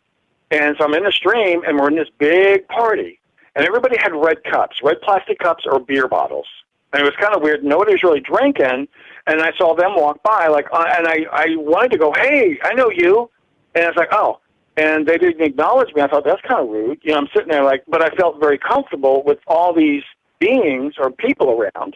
and 0.51 0.75
so 0.77 0.83
I'm 0.83 0.93
in 0.95 1.05
the 1.05 1.13
stream, 1.13 1.63
and 1.65 1.77
we're 1.77 1.87
in 1.87 1.95
this 1.95 2.09
big 2.17 2.67
party, 2.67 3.21
and 3.55 3.65
everybody 3.65 3.95
had 3.97 4.13
red 4.13 4.43
cups, 4.43 4.81
red 4.83 4.99
plastic 5.01 5.39
cups 5.39 5.63
or 5.65 5.79
beer 5.79 6.09
bottles, 6.09 6.47
and 6.93 7.01
it 7.01 7.05
was 7.05 7.13
kind 7.19 7.35
of 7.35 7.41
weird. 7.41 7.63
Nobody 7.63 7.93
was 7.93 8.03
really 8.03 8.21
drinking, 8.21 8.87
and 9.27 9.41
I 9.41 9.51
saw 9.57 9.75
them 9.75 9.95
walk 9.95 10.21
by, 10.23 10.47
like, 10.47 10.67
uh, 10.71 10.85
and 10.97 11.07
I 11.07 11.25
I 11.31 11.45
wanted 11.57 11.91
to 11.91 11.97
go, 11.97 12.13
hey, 12.13 12.59
I 12.63 12.73
know 12.73 12.89
you, 12.89 13.29
and 13.73 13.85
I 13.85 13.87
was 13.87 13.97
like, 13.97 14.09
oh, 14.11 14.39
and 14.77 15.05
they 15.07 15.17
didn't 15.17 15.41
acknowledge 15.41 15.93
me. 15.93 16.01
I 16.01 16.07
thought 16.07 16.25
that's 16.25 16.41
kind 16.41 16.61
of 16.61 16.69
rude. 16.69 16.99
You 17.03 17.11
know, 17.11 17.19
I'm 17.19 17.27
sitting 17.33 17.49
there 17.49 17.63
like, 17.63 17.83
but 17.87 18.01
I 18.01 18.09
felt 18.15 18.39
very 18.39 18.57
comfortable 18.57 19.23
with 19.25 19.39
all 19.47 19.73
these 19.73 20.03
beings 20.39 20.95
or 20.97 21.11
people 21.11 21.49
around. 21.49 21.95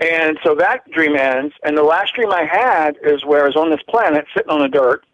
And 0.00 0.38
so 0.42 0.54
that 0.56 0.90
dream 0.90 1.14
ends. 1.14 1.54
And 1.62 1.76
the 1.76 1.82
last 1.82 2.14
dream 2.14 2.32
I 2.32 2.44
had 2.44 2.96
is 3.04 3.24
where 3.24 3.44
I 3.44 3.46
was 3.46 3.56
on 3.56 3.70
this 3.70 3.82
planet 3.88 4.24
sitting 4.34 4.50
on 4.50 4.60
the 4.60 4.68
dirt, 4.68 5.04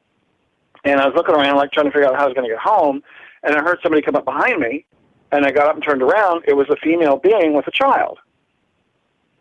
and 0.84 1.00
I 1.00 1.06
was 1.06 1.14
looking 1.14 1.34
around 1.34 1.56
like 1.56 1.72
trying 1.72 1.86
to 1.86 1.92
figure 1.92 2.08
out 2.08 2.14
how 2.16 2.24
I 2.24 2.26
was 2.26 2.34
going 2.34 2.48
to 2.48 2.54
get 2.54 2.62
home, 2.62 3.02
and 3.42 3.54
I 3.54 3.62
heard 3.62 3.78
somebody 3.82 4.00
come 4.00 4.16
up 4.16 4.24
behind 4.24 4.60
me, 4.60 4.86
and 5.32 5.44
I 5.46 5.50
got 5.50 5.66
up 5.68 5.74
and 5.74 5.84
turned 5.84 6.02
around. 6.02 6.44
It 6.46 6.54
was 6.54 6.68
a 6.70 6.76
female 6.76 7.16
being 7.18 7.54
with 7.54 7.66
a 7.66 7.70
child. 7.72 8.18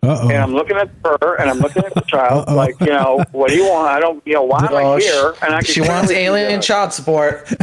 Uh-oh. 0.03 0.30
And 0.30 0.38
I'm 0.38 0.53
looking 0.53 0.77
at 0.77 0.89
her, 1.03 1.35
and 1.35 1.49
I'm 1.49 1.59
looking 1.59 1.84
at 1.84 1.93
the 1.93 2.01
child, 2.01 2.45
Uh-oh. 2.47 2.55
like, 2.55 2.80
you 2.80 2.88
know, 2.88 3.23
what 3.31 3.49
do 3.49 3.55
you 3.55 3.68
want? 3.68 3.89
I 3.89 3.99
don't, 3.99 4.22
you 4.26 4.34
know, 4.35 4.43
why 4.43 4.59
am 4.65 4.76
I 4.76 4.84
Oh, 4.84 4.97
here? 4.97 5.34
And 5.41 5.55
I 5.55 5.61
she 5.61 5.81
wants 5.81 6.11
alien 6.11 6.61
child 6.61 6.93
support. 6.93 7.47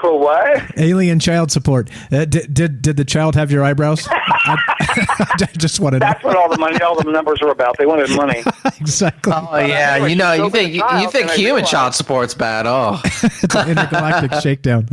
For 0.00 0.18
what? 0.18 0.78
Alien 0.78 1.18
child 1.20 1.50
support. 1.50 1.88
Uh, 2.12 2.26
did, 2.26 2.52
did 2.52 2.82
did 2.82 2.96
the 2.98 3.04
child 3.04 3.34
have 3.34 3.50
your 3.50 3.64
eyebrows? 3.64 4.06
I, 4.10 4.56
I 5.40 5.46
just 5.56 5.80
wanted 5.80 6.02
That's 6.02 6.22
what 6.22 6.36
all 6.36 6.50
the 6.50 6.58
money, 6.58 6.78
all 6.82 7.00
the 7.02 7.10
numbers 7.10 7.40
are 7.40 7.48
about. 7.50 7.78
They 7.78 7.86
wanted 7.86 8.10
money. 8.14 8.42
exactly. 8.78 9.32
Oh 9.32 9.56
yeah, 9.56 10.04
you 10.04 10.14
know, 10.14 10.32
you 10.34 10.50
think 10.50 10.74
you, 10.74 10.82
you 11.00 11.10
think 11.10 11.30
human 11.30 11.64
child 11.64 11.94
support's 11.94 12.34
bad? 12.34 12.66
Oh, 12.66 13.00
it's 13.04 13.54
an 13.54 13.70
intergalactic 13.70 14.34
shakedown. 14.42 14.86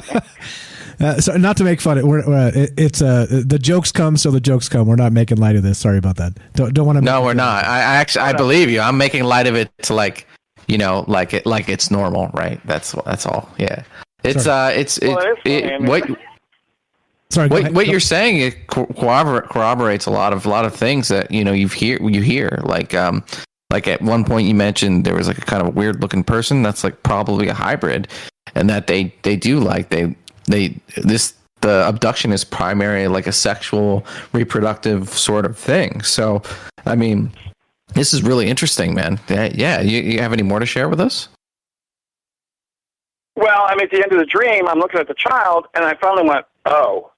Uh, 0.98 1.20
so 1.20 1.36
not 1.36 1.58
to 1.58 1.62
make 1.64 1.78
fun, 1.78 1.98
of, 1.98 2.04
we're, 2.06 2.20
uh, 2.20 2.50
it, 2.54 2.72
it's 2.78 3.02
uh, 3.02 3.26
the 3.44 3.58
jokes 3.58 3.92
come, 3.92 4.16
so 4.16 4.30
the 4.30 4.40
jokes 4.40 4.66
come. 4.66 4.86
We're 4.86 4.96
not 4.96 5.12
making 5.12 5.36
light 5.36 5.54
of 5.54 5.62
this. 5.62 5.76
Sorry 5.78 5.98
about 5.98 6.16
that. 6.16 6.32
Don't 6.54 6.72
don't 6.72 6.86
want 6.86 6.96
to. 6.96 7.04
no, 7.04 7.20
we're 7.22 7.34
not. 7.34 7.66
I, 7.66 7.76
I 7.80 7.96
actually 7.96 8.22
I 8.22 8.32
believe 8.32 8.70
you. 8.70 8.80
I'm 8.80 8.96
making 8.96 9.24
light 9.24 9.46
of 9.46 9.54
it 9.56 9.70
to 9.82 9.92
like, 9.94 10.26
you 10.68 10.78
know, 10.78 11.04
like 11.06 11.34
it 11.34 11.44
like 11.44 11.68
it's 11.68 11.90
normal, 11.90 12.30
right? 12.32 12.58
That's 12.66 12.92
that's 13.04 13.26
all. 13.26 13.46
Yeah, 13.58 13.82
it's 14.24 14.44
Sorry. 14.44 14.74
uh, 14.74 14.78
it's 14.80 14.98
Well, 15.02 15.18
it, 15.18 15.26
it 15.26 15.28
is 15.28 15.38
funny, 15.42 15.54
it- 15.54 15.64
I 15.74 15.78
mean- 15.80 15.86
what 15.88 16.18
Sorry. 17.28 17.48
what, 17.48 17.72
what 17.74 17.86
you're 17.88 18.00
saying 18.00 18.38
it 18.38 18.66
corroborates 18.68 20.06
a 20.06 20.10
lot 20.10 20.32
of 20.32 20.46
a 20.46 20.48
lot 20.48 20.64
of 20.64 20.74
things 20.74 21.08
that 21.08 21.30
you 21.30 21.44
know 21.44 21.52
you 21.52 21.68
hear 21.68 22.00
you 22.00 22.22
hear 22.22 22.58
like 22.62 22.94
um 22.94 23.22
like 23.70 23.86
at 23.88 24.00
one 24.00 24.24
point 24.24 24.46
you 24.48 24.54
mentioned 24.54 25.04
there 25.04 25.14
was 25.14 25.28
like 25.28 25.38
a 25.38 25.42
kind 25.42 25.66
of 25.66 25.74
weird 25.74 26.00
looking 26.00 26.22
person 26.24 26.62
that's 26.62 26.84
like 26.84 27.02
probably 27.02 27.48
a 27.48 27.54
hybrid 27.54 28.08
and 28.56 28.70
that 28.70 28.86
they 28.86 29.14
they 29.22 29.36
do 29.36 29.60
like 29.60 29.90
they 29.90 30.16
they 30.46 30.76
this 30.96 31.34
the 31.60 31.86
abduction 31.86 32.32
is 32.32 32.44
primarily 32.44 33.06
like 33.06 33.26
a 33.26 33.32
sexual 33.32 34.04
reproductive 34.32 35.08
sort 35.10 35.44
of 35.44 35.56
thing 35.56 36.00
so 36.02 36.42
i 36.86 36.96
mean 36.96 37.30
this 37.94 38.12
is 38.12 38.22
really 38.22 38.48
interesting 38.48 38.94
man 38.94 39.20
yeah, 39.28 39.80
you, 39.80 40.00
you 40.00 40.20
have 40.20 40.32
any 40.32 40.42
more 40.42 40.58
to 40.58 40.66
share 40.66 40.88
with 40.88 41.00
us 41.00 41.28
Well, 43.36 43.66
I 43.68 43.74
mean, 43.74 43.84
at 43.84 43.90
the 43.90 44.02
end 44.02 44.12
of 44.12 44.18
the 44.18 44.30
dream, 44.36 44.66
I'm 44.66 44.78
looking 44.78 44.98
at 44.98 45.08
the 45.08 45.20
child, 45.28 45.66
and 45.74 45.84
I 45.84 45.94
finally 46.00 46.26
went, 46.26 46.46
"Oh, 46.64 47.12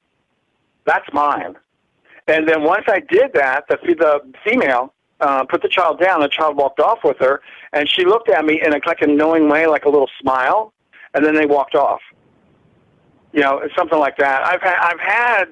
that's 0.84 1.08
mine." 1.12 1.54
And 2.26 2.48
then 2.48 2.64
once 2.64 2.86
I 2.88 2.98
did 3.16 3.28
that, 3.34 3.60
the 3.68 3.76
the 4.04 4.12
female 4.44 4.92
uh, 5.20 5.44
put 5.44 5.62
the 5.62 5.68
child 5.68 6.00
down. 6.00 6.20
The 6.20 6.34
child 6.38 6.56
walked 6.56 6.80
off 6.80 7.00
with 7.04 7.18
her, 7.26 7.40
and 7.72 7.88
she 7.88 8.04
looked 8.04 8.28
at 8.36 8.44
me 8.44 8.60
in 8.64 8.74
a 8.74 8.80
like 8.84 9.00
a 9.00 9.06
knowing 9.06 9.48
way, 9.48 9.68
like 9.68 9.84
a 9.84 9.88
little 9.88 10.10
smile, 10.20 10.72
and 11.18 11.26
then 11.26 11.34
they 11.34 11.46
walked 11.46 11.74
off. 11.74 12.00
You 13.32 13.42
know, 13.42 13.60
something 13.76 13.98
like 13.98 14.16
that. 14.18 14.46
I've 14.46 14.62
had 14.62 14.76
I've 14.80 15.00
had 15.00 15.44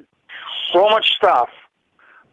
so 0.72 0.88
much 0.88 1.12
stuff. 1.12 1.50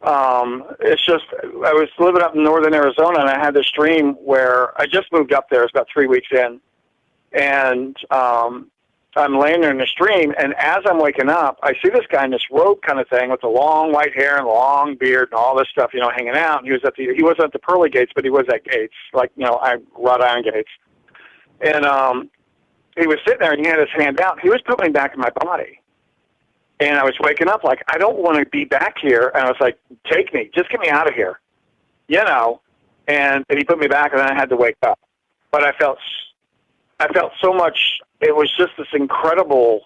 Um, 0.02 0.64
it's 0.80 1.06
just 1.06 1.26
I 1.42 1.74
was 1.74 1.90
living 2.00 2.22
up 2.22 2.36
in 2.36 2.44
northern 2.44 2.74
Arizona, 2.74 3.20
and 3.20 3.30
I 3.30 3.40
had 3.40 3.54
this 3.54 3.70
dream 3.72 4.14
where 4.14 4.80
I 4.80 4.86
just 4.86 5.12
moved 5.12 5.34
up 5.34 5.50
there. 5.50 5.64
It's 5.64 5.72
about 5.72 5.88
three 5.94 6.08
weeks 6.08 6.28
in 6.32 6.62
and 7.34 7.98
um, 8.12 8.70
I'm 9.16 9.38
laying 9.38 9.62
there 9.62 9.72
in 9.72 9.78
the 9.78 9.88
stream, 9.88 10.34
and 10.38 10.54
as 10.58 10.80
I'm 10.86 11.00
waking 11.00 11.30
up, 11.30 11.60
I 11.64 11.74
see 11.84 11.90
this 11.90 12.06
guy 12.10 12.26
in 12.26 12.32
this 12.32 12.46
robe 12.52 12.82
kind 12.82 13.00
of 13.00 13.08
thing 13.10 13.30
with 13.30 13.42
the 13.42 13.48
long 13.48 13.92
white 13.92 14.14
hair 14.14 14.38
and 14.38 14.48
long 14.48 14.96
beard 14.96 15.30
and 15.32 15.34
all 15.34 15.56
this 15.58 15.68
stuff, 15.70 15.92
you 15.94 16.00
know, 16.00 16.12
hanging 16.16 16.36
out. 16.36 16.60
And 16.60 16.68
he 16.68 16.74
was 16.74 16.82
at 16.86 16.96
the 16.96 17.14
he 17.16 17.24
wasn't 17.24 17.46
at 17.46 17.54
the 17.54 17.60
pearly 17.60 17.90
gates, 17.90 18.12
but 18.16 18.24
he 18.24 18.30
was 18.30 18.46
at 18.50 18.64
gates, 18.64 18.94
like 19.14 19.32
you 19.36 19.46
know, 19.46 19.60
I 19.62 19.78
wrought 19.98 20.22
iron 20.22 20.44
gates. 20.44 20.70
And 21.62 21.86
um, 21.86 22.30
he 22.98 23.08
was 23.08 23.18
sitting 23.26 23.40
there, 23.40 23.54
and 23.54 23.66
he 23.66 23.70
had 23.70 23.80
his 23.80 23.90
hand 23.96 24.22
out. 24.22 24.40
He 24.40 24.50
was 24.50 24.62
putting 24.66 24.88
me 24.88 24.92
back 24.92 25.14
in 25.14 25.20
my 25.20 25.30
body, 25.30 25.80
and 26.80 26.98
I 26.98 27.04
was 27.04 27.16
waking 27.20 27.48
up 27.50 27.64
like 27.64 27.84
I 27.88 27.98
don't 27.98 28.18
want 28.18 28.38
to 28.38 28.46
be 28.46 28.66
back 28.66 28.96
here. 29.02 29.32
And 29.34 29.44
I 29.44 29.48
was 29.48 29.58
like, 29.60 29.80
take 30.12 30.34
me, 30.34 30.50
just 30.54 30.70
get 30.70 30.80
me 30.80 30.90
out 30.90 31.08
of 31.08 31.16
here, 31.16 31.40
you 32.08 32.24
know. 32.24 32.62
And, 33.08 33.44
and 33.50 33.58
he 33.58 33.66
put 33.66 33.80
me 33.80 33.88
back, 33.88 34.14
and 34.14 34.22
then 34.22 34.30
I 34.30 34.34
had 34.34 34.50
to 34.50 34.56
wake 34.56 34.78
up. 34.82 35.00
But 35.52 35.64
I 35.64 35.72
felt 35.74 35.98
I 37.00 37.12
felt 37.12 37.34
so 37.42 37.54
much. 37.54 38.00
It 38.22 38.36
was 38.36 38.52
just 38.58 38.72
this 38.78 38.88
incredible 38.94 39.82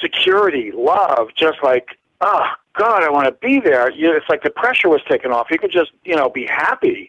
security, 0.00 0.70
love, 0.72 1.28
just 1.36 1.58
like, 1.62 1.88
oh 2.20 2.46
God, 2.74 3.02
I 3.02 3.10
want 3.10 3.26
to 3.26 3.32
be 3.32 3.60
there. 3.60 3.90
You 3.90 4.08
know, 4.08 4.16
it's 4.16 4.28
like 4.28 4.42
the 4.42 4.50
pressure 4.50 4.88
was 4.88 5.00
taken 5.08 5.32
off. 5.32 5.48
You 5.50 5.58
could 5.58 5.72
just, 5.72 5.90
you 6.04 6.14
know, 6.14 6.28
be 6.28 6.46
happy. 6.46 7.08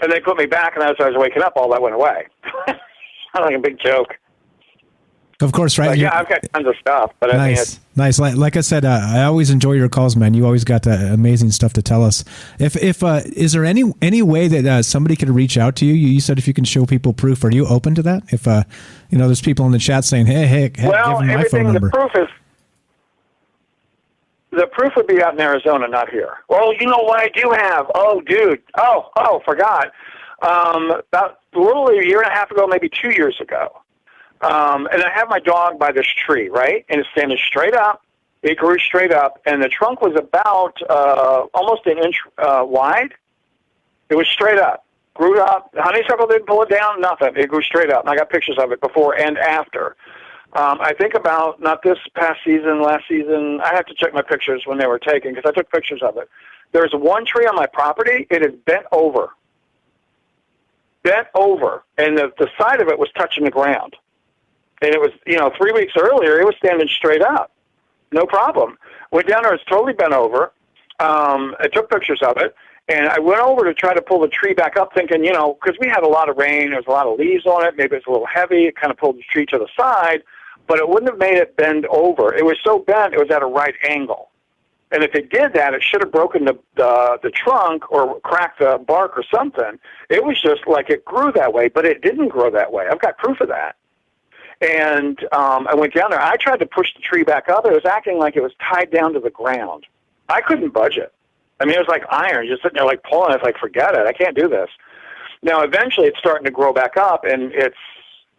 And 0.00 0.10
they 0.10 0.20
put 0.20 0.36
me 0.36 0.46
back, 0.46 0.74
and 0.76 0.84
as 0.84 0.96
I 0.98 1.08
was 1.08 1.16
waking 1.16 1.42
up, 1.42 1.52
all 1.56 1.70
that 1.72 1.82
went 1.82 1.94
away. 1.94 2.26
Sounded 3.32 3.46
like 3.46 3.56
a 3.56 3.58
big 3.58 3.78
joke. 3.78 4.18
Of 5.40 5.50
course, 5.50 5.76
right? 5.76 5.88
But 5.88 5.98
yeah, 5.98 6.16
I've 6.16 6.28
got 6.28 6.40
tons 6.54 6.68
of 6.68 6.76
stuff, 6.76 7.12
but 7.18 7.30
I 7.30 7.32
mean, 7.32 7.56
nice, 7.56 7.80
nice. 7.96 8.18
Like, 8.20 8.36
like 8.36 8.56
I 8.56 8.60
said, 8.60 8.84
uh, 8.84 9.00
I 9.02 9.24
always 9.24 9.50
enjoy 9.50 9.72
your 9.72 9.88
calls, 9.88 10.14
man. 10.14 10.34
You 10.34 10.44
always 10.44 10.62
got 10.62 10.86
uh, 10.86 10.90
amazing 10.90 11.50
stuff 11.50 11.72
to 11.72 11.82
tell 11.82 12.04
us. 12.04 12.24
If, 12.60 12.76
if 12.76 13.02
uh, 13.02 13.22
is 13.24 13.52
there 13.52 13.64
any 13.64 13.82
any 14.00 14.22
way 14.22 14.46
that 14.46 14.64
uh, 14.64 14.82
somebody 14.82 15.16
could 15.16 15.30
reach 15.30 15.58
out 15.58 15.74
to 15.76 15.84
you? 15.84 15.94
you? 15.94 16.08
You 16.08 16.20
said 16.20 16.38
if 16.38 16.46
you 16.46 16.54
can 16.54 16.64
show 16.64 16.86
people 16.86 17.12
proof, 17.12 17.42
are 17.42 17.50
you 17.50 17.66
open 17.66 17.96
to 17.96 18.02
that? 18.02 18.22
If 18.32 18.46
uh, 18.46 18.62
you 19.10 19.18
know, 19.18 19.26
there's 19.26 19.40
people 19.40 19.66
in 19.66 19.72
the 19.72 19.80
chat 19.80 20.04
saying, 20.04 20.26
"Hey, 20.26 20.46
hey, 20.46 20.70
hey 20.76 20.88
well, 20.88 21.18
give 21.18 21.18
them 21.18 21.26
my 21.26 21.32
everything. 21.34 21.64
phone 21.64 21.74
The 21.74 21.90
proof 21.90 22.12
is 22.14 22.28
the 24.52 24.66
proof 24.66 24.92
would 24.96 25.06
be 25.06 25.22
out 25.22 25.34
in 25.34 25.40
Arizona, 25.40 25.88
not 25.88 26.10
here. 26.10 26.38
Well, 26.48 26.74
you 26.74 26.86
know 26.86 26.98
what 26.98 27.20
I 27.20 27.28
do 27.28 27.50
have? 27.50 27.90
Oh, 27.94 28.20
dude. 28.20 28.62
Oh, 28.76 29.08
oh, 29.16 29.40
forgot. 29.44 29.92
Um, 30.42 30.90
about 30.90 31.40
little 31.54 31.88
a 31.88 32.04
year 32.04 32.20
and 32.20 32.30
a 32.30 32.34
half 32.34 32.50
ago, 32.50 32.66
maybe 32.66 32.88
two 32.88 33.10
years 33.10 33.40
ago. 33.40 33.82
Um, 34.40 34.88
and 34.92 35.02
I 35.02 35.10
have 35.14 35.28
my 35.28 35.38
dog 35.38 35.78
by 35.78 35.92
this 35.92 36.06
tree, 36.06 36.48
right? 36.48 36.84
And 36.88 37.00
it's 37.00 37.08
standing 37.10 37.38
straight 37.38 37.74
up. 37.74 38.02
It 38.42 38.58
grew 38.58 38.76
straight 38.78 39.12
up, 39.12 39.40
and 39.46 39.62
the 39.62 39.68
trunk 39.68 40.02
was 40.02 40.16
about 40.16 40.76
uh, 40.90 41.46
almost 41.54 41.86
an 41.86 41.98
inch 41.98 42.16
uh, 42.38 42.64
wide. 42.66 43.14
It 44.08 44.16
was 44.16 44.26
straight 44.26 44.58
up, 44.58 44.84
grew 45.14 45.40
up. 45.40 45.72
Honeysuckle 45.78 46.26
didn't 46.26 46.48
pull 46.48 46.62
it 46.62 46.68
down, 46.68 47.00
nothing. 47.00 47.34
It 47.36 47.48
grew 47.48 47.62
straight 47.62 47.90
up, 47.90 48.00
and 48.00 48.10
I 48.10 48.16
got 48.16 48.30
pictures 48.30 48.58
of 48.58 48.72
it 48.72 48.80
before 48.80 49.16
and 49.16 49.38
after. 49.38 49.94
Um, 50.54 50.78
I 50.80 50.92
think 50.92 51.14
about 51.14 51.62
not 51.62 51.82
this 51.84 51.98
past 52.14 52.40
season, 52.44 52.82
last 52.82 53.04
season. 53.08 53.60
I 53.60 53.74
have 53.74 53.86
to 53.86 53.94
check 53.94 54.12
my 54.12 54.22
pictures 54.22 54.64
when 54.66 54.76
they 54.76 54.86
were 54.86 54.98
taken 54.98 55.34
because 55.34 55.48
I 55.48 55.52
took 55.52 55.70
pictures 55.70 56.02
of 56.02 56.16
it. 56.16 56.28
There's 56.72 56.92
one 56.92 57.24
tree 57.24 57.46
on 57.46 57.54
my 57.54 57.66
property. 57.66 58.26
It 58.28 58.44
is 58.44 58.52
bent 58.66 58.86
over, 58.90 59.30
bent 61.02 61.28
over, 61.34 61.84
and 61.98 62.16
the 62.16 62.32
the 62.38 62.48
side 62.58 62.80
of 62.80 62.88
it 62.88 62.98
was 62.98 63.08
touching 63.16 63.44
the 63.44 63.50
ground. 63.50 63.96
And 64.80 64.92
it 64.92 65.00
was, 65.00 65.12
you 65.26 65.38
know, 65.38 65.52
three 65.56 65.70
weeks 65.70 65.92
earlier, 65.96 66.40
it 66.40 66.44
was 66.44 66.56
standing 66.56 66.88
straight 66.88 67.22
up, 67.22 67.52
no 68.10 68.26
problem. 68.26 68.76
Went 69.12 69.28
down 69.28 69.44
there, 69.44 69.54
it's 69.54 69.64
totally 69.64 69.92
bent 69.92 70.12
over. 70.12 70.52
Um, 70.98 71.54
I 71.60 71.68
took 71.68 71.88
pictures 71.88 72.20
of 72.22 72.36
it, 72.38 72.54
and 72.88 73.08
I 73.08 73.20
went 73.20 73.40
over 73.40 73.64
to 73.64 73.74
try 73.74 73.94
to 73.94 74.02
pull 74.02 74.20
the 74.20 74.28
tree 74.28 74.54
back 74.54 74.76
up, 74.76 74.92
thinking, 74.92 75.24
you 75.24 75.32
know, 75.32 75.56
because 75.60 75.78
we 75.80 75.86
had 75.86 76.02
a 76.02 76.08
lot 76.08 76.28
of 76.28 76.36
rain, 76.36 76.70
there 76.70 76.78
was 76.78 76.86
a 76.88 76.90
lot 76.90 77.06
of 77.06 77.18
leaves 77.18 77.46
on 77.46 77.64
it, 77.64 77.76
maybe 77.76 77.96
it's 77.96 78.06
a 78.06 78.10
little 78.10 78.26
heavy. 78.26 78.66
It 78.66 78.76
kind 78.76 78.90
of 78.90 78.98
pulled 78.98 79.16
the 79.18 79.22
tree 79.30 79.46
to 79.46 79.58
the 79.58 79.68
side, 79.78 80.22
but 80.66 80.78
it 80.78 80.88
wouldn't 80.88 81.10
have 81.10 81.18
made 81.18 81.36
it 81.36 81.56
bend 81.56 81.86
over. 81.86 82.34
It 82.34 82.44
was 82.44 82.58
so 82.64 82.80
bent, 82.80 83.14
it 83.14 83.20
was 83.20 83.30
at 83.30 83.42
a 83.42 83.46
right 83.46 83.74
angle. 83.88 84.30
And 84.92 85.02
if 85.02 85.14
it 85.14 85.30
did 85.30 85.54
that, 85.54 85.72
it 85.72 85.82
should 85.82 86.02
have 86.02 86.12
broken 86.12 86.44
the, 86.44 86.58
the 86.76 87.18
the 87.22 87.30
trunk 87.30 87.90
or 87.90 88.20
cracked 88.20 88.58
the 88.58 88.78
bark 88.86 89.16
or 89.16 89.24
something. 89.34 89.78
It 90.10 90.22
was 90.22 90.40
just 90.40 90.66
like 90.66 90.90
it 90.90 91.04
grew 91.04 91.32
that 91.32 91.52
way, 91.52 91.68
but 91.68 91.86
it 91.86 92.02
didn't 92.02 92.28
grow 92.28 92.50
that 92.50 92.72
way. 92.72 92.86
I've 92.90 93.00
got 93.00 93.16
proof 93.16 93.40
of 93.40 93.48
that. 93.48 93.76
And 94.60 95.18
um, 95.32 95.66
I 95.66 95.74
went 95.74 95.94
down 95.94 96.10
there. 96.10 96.20
I 96.20 96.36
tried 96.36 96.58
to 96.58 96.66
push 96.66 96.94
the 96.94 97.00
tree 97.00 97.24
back 97.24 97.48
up. 97.48 97.66
It 97.66 97.72
was 97.72 97.84
acting 97.84 98.18
like 98.18 98.36
it 98.36 98.42
was 98.42 98.52
tied 98.60 98.90
down 98.92 99.12
to 99.14 99.20
the 99.20 99.30
ground. 99.30 99.86
I 100.28 100.40
couldn't 100.40 100.72
budge 100.72 100.98
it. 100.98 101.12
I 101.58 101.64
mean, 101.64 101.74
it 101.74 101.78
was 101.78 101.88
like 101.88 102.04
iron, 102.10 102.46
just 102.46 102.62
sitting 102.62 102.76
there 102.76 102.84
like 102.84 103.02
pulling. 103.02 103.32
It's 103.32 103.42
like, 103.42 103.56
forget 103.58 103.94
it. 103.94 104.06
I 104.06 104.12
can't 104.12 104.36
do 104.36 104.48
this. 104.48 104.68
Now, 105.42 105.62
eventually, 105.62 106.06
it's 106.06 106.18
starting 106.18 106.44
to 106.44 106.50
grow 106.50 106.72
back 106.72 106.96
up, 106.96 107.24
and 107.24 107.52
it's 107.52 107.76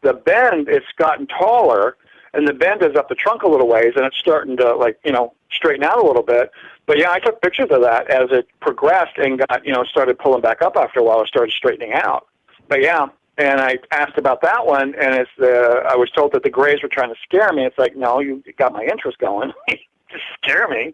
the 0.02 0.14
bend. 0.14 0.70
It's 0.70 0.86
gotten 0.98 1.28
taller, 1.28 1.98
and 2.34 2.48
the 2.48 2.54
bend 2.54 2.82
is 2.84 2.96
up 2.96 3.10
the 3.10 3.16
trunk 3.16 3.44
a 3.44 3.48
little 3.48 3.68
ways, 3.68 3.94
and 3.96 4.06
it's 4.06 4.18
starting 4.18 4.58
to 4.58 4.76
like 4.76 5.00
you 5.04 5.12
know 5.12 5.34
straighten 5.52 5.84
out 5.84 5.98
a 6.04 6.06
little 6.06 6.24
bit. 6.24 6.52
But 6.86 6.98
yeah, 6.98 7.12
I 7.12 7.20
took 7.20 7.42
pictures 7.42 7.68
of 7.72 7.82
that 7.82 8.10
as 8.10 8.30
it 8.32 8.48
progressed 8.60 9.18
and 9.18 9.40
got 9.40 9.66
you 9.66 9.74
know 9.74 9.84
started 9.84 10.18
pulling 10.20 10.42
back 10.42 10.62
up 10.62 10.76
after 10.76 11.00
a 11.00 11.04
while. 11.04 11.22
It 11.22 11.28
started 11.28 11.54
straightening 11.54 11.94
out. 11.94 12.28
But 12.68 12.82
yeah, 12.82 13.08
and 13.38 13.62
I 13.62 13.78
asked 13.92 14.18
about 14.18 14.42
that 14.42 14.66
one, 14.66 14.94
and 14.96 15.16
it's 15.16 15.32
the 15.38 15.84
I 15.88 15.96
was 15.96 16.10
told 16.12 16.32
that 16.34 16.44
the 16.44 16.50
Grays 16.50 16.82
were 16.84 16.90
trying 16.90 17.10
to 17.14 17.20
scare 17.24 17.52
me. 17.54 17.66
It's 17.66 17.78
like, 17.78 17.96
no, 17.96 18.20
you 18.20 18.44
got 18.58 18.74
my 18.74 18.84
interest 18.84 19.18
going. 19.20 19.52
Just 19.70 20.24
scare 20.44 20.68
me. 20.68 20.94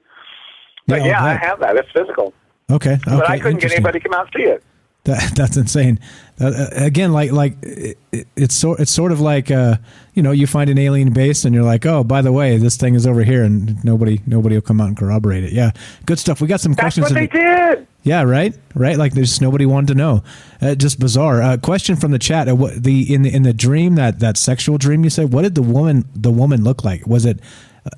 But 0.88 1.02
Yeah, 1.02 1.08
yeah, 1.08 1.24
I 1.24 1.34
have 1.36 1.60
that. 1.60 1.76
It's 1.76 1.92
physical. 1.92 2.34
Okay, 2.72 2.94
okay. 2.94 3.02
but 3.06 3.30
I 3.30 3.38
couldn't 3.40 3.60
get 3.62 3.72
anybody 3.74 4.00
to 4.00 4.08
come 4.08 4.14
out 4.18 4.28
and 4.34 4.44
see 4.44 4.50
it. 4.50 4.64
That, 5.06 5.32
that's 5.36 5.58
insane. 5.58 6.00
Uh, 6.40 6.68
again, 6.72 7.12
like 7.14 7.32
like 7.32 7.56
it, 7.64 7.98
it- 8.12 8.28
it's 8.36 8.56
sort 8.56 8.80
it's 8.80 8.92
sort 8.92 9.12
of 9.12 9.20
like 9.20 9.52
uh, 9.52 9.76
you 10.20 10.24
know 10.24 10.32
you 10.32 10.48
find 10.48 10.70
an 10.70 10.78
alien 10.78 11.14
base 11.14 11.46
and 11.46 11.56
you're 11.56 11.64
like, 11.64 11.86
oh, 11.86 12.04
by 12.04 12.22
the 12.22 12.34
way, 12.34 12.58
this 12.58 12.76
thing 12.76 12.94
is 12.94 13.08
over 13.08 13.24
here, 13.24 13.46
and 13.46 13.82
nobody 13.86 14.20
nobody 14.28 14.56
will 14.56 14.62
come 14.62 14.82
out 14.82 14.90
and 14.90 14.98
corroborate 14.98 15.46
it. 15.46 15.54
Yeah, 15.54 15.72
good 16.06 16.20
stuff. 16.20 16.42
We 16.42 16.48
got 16.50 16.60
some 16.60 16.74
That's 16.74 16.82
questions. 16.98 17.06
what 17.06 17.14
they 17.14 17.28
the- 17.28 17.76
did. 17.78 17.88
Yeah, 18.04 18.24
right, 18.24 18.54
right. 18.76 18.98
Like 18.98 19.14
there's 19.14 19.40
nobody 19.40 19.66
wanted 19.66 19.88
to 19.88 19.96
know. 19.96 20.24
Uh, 20.62 20.76
just 20.76 21.00
bizarre. 21.00 21.42
Uh, 21.42 21.56
question 21.58 21.96
from 21.96 22.12
the 22.12 22.20
chat. 22.20 22.50
Uh, 22.50 22.56
what 22.56 22.84
the 22.84 23.14
in 23.14 23.22
the 23.22 23.34
in 23.34 23.44
the 23.44 23.54
dream 23.54 23.96
that 23.96 24.20
that 24.20 24.36
sexual 24.36 24.78
dream 24.78 25.06
you 25.06 25.10
said? 25.10 25.32
What 25.32 25.44
did 25.44 25.56
the 25.56 25.62
woman 25.62 26.04
the 26.14 26.32
woman 26.32 26.64
look 26.66 26.84
like? 26.84 27.08
Was 27.08 27.26
it 27.26 27.40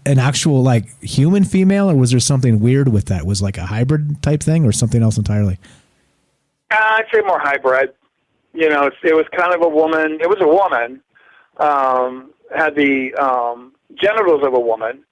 an 0.05 0.19
actual 0.19 0.61
like 0.61 0.85
human 1.01 1.43
female, 1.43 1.89
or 1.89 1.95
was 1.95 2.11
there 2.11 2.19
something 2.19 2.59
weird 2.59 2.87
with 2.89 3.05
that? 3.05 3.25
Was 3.25 3.41
like 3.41 3.57
a 3.57 3.65
hybrid 3.65 4.21
type 4.21 4.41
thing, 4.43 4.63
or 4.63 4.71
something 4.71 5.01
else 5.01 5.17
entirely? 5.17 5.57
Uh, 6.69 6.75
I'd 6.79 7.05
say 7.11 7.21
more 7.21 7.39
hybrid. 7.39 7.93
You 8.53 8.69
know, 8.69 8.89
it 9.03 9.15
was 9.15 9.25
kind 9.35 9.53
of 9.55 9.61
a 9.61 9.69
woman. 9.69 10.19
It 10.21 10.29
was 10.29 10.39
a 10.41 10.47
woman. 10.47 11.01
Um, 11.57 12.31
had 12.55 12.75
the 12.75 13.13
um, 13.15 13.73
genitals 13.95 14.43
of 14.43 14.53
a 14.53 14.59
woman. 14.59 15.03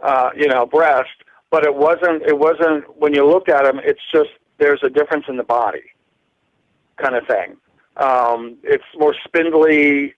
Uh, 0.00 0.30
you 0.34 0.48
know, 0.48 0.64
breast, 0.64 1.10
but 1.50 1.62
it 1.62 1.74
wasn't. 1.74 2.22
It 2.22 2.38
wasn't. 2.38 2.84
When 2.98 3.12
you 3.12 3.26
looked 3.26 3.50
at 3.50 3.64
them, 3.64 3.80
it's 3.84 4.00
just 4.10 4.30
there's 4.56 4.82
a 4.82 4.88
difference 4.88 5.26
in 5.28 5.36
the 5.36 5.42
body, 5.42 5.82
kind 6.96 7.14
of 7.14 7.26
thing. 7.26 7.58
Um, 7.98 8.56
it's 8.62 8.84
more 8.96 9.14
spindly. 9.24 10.14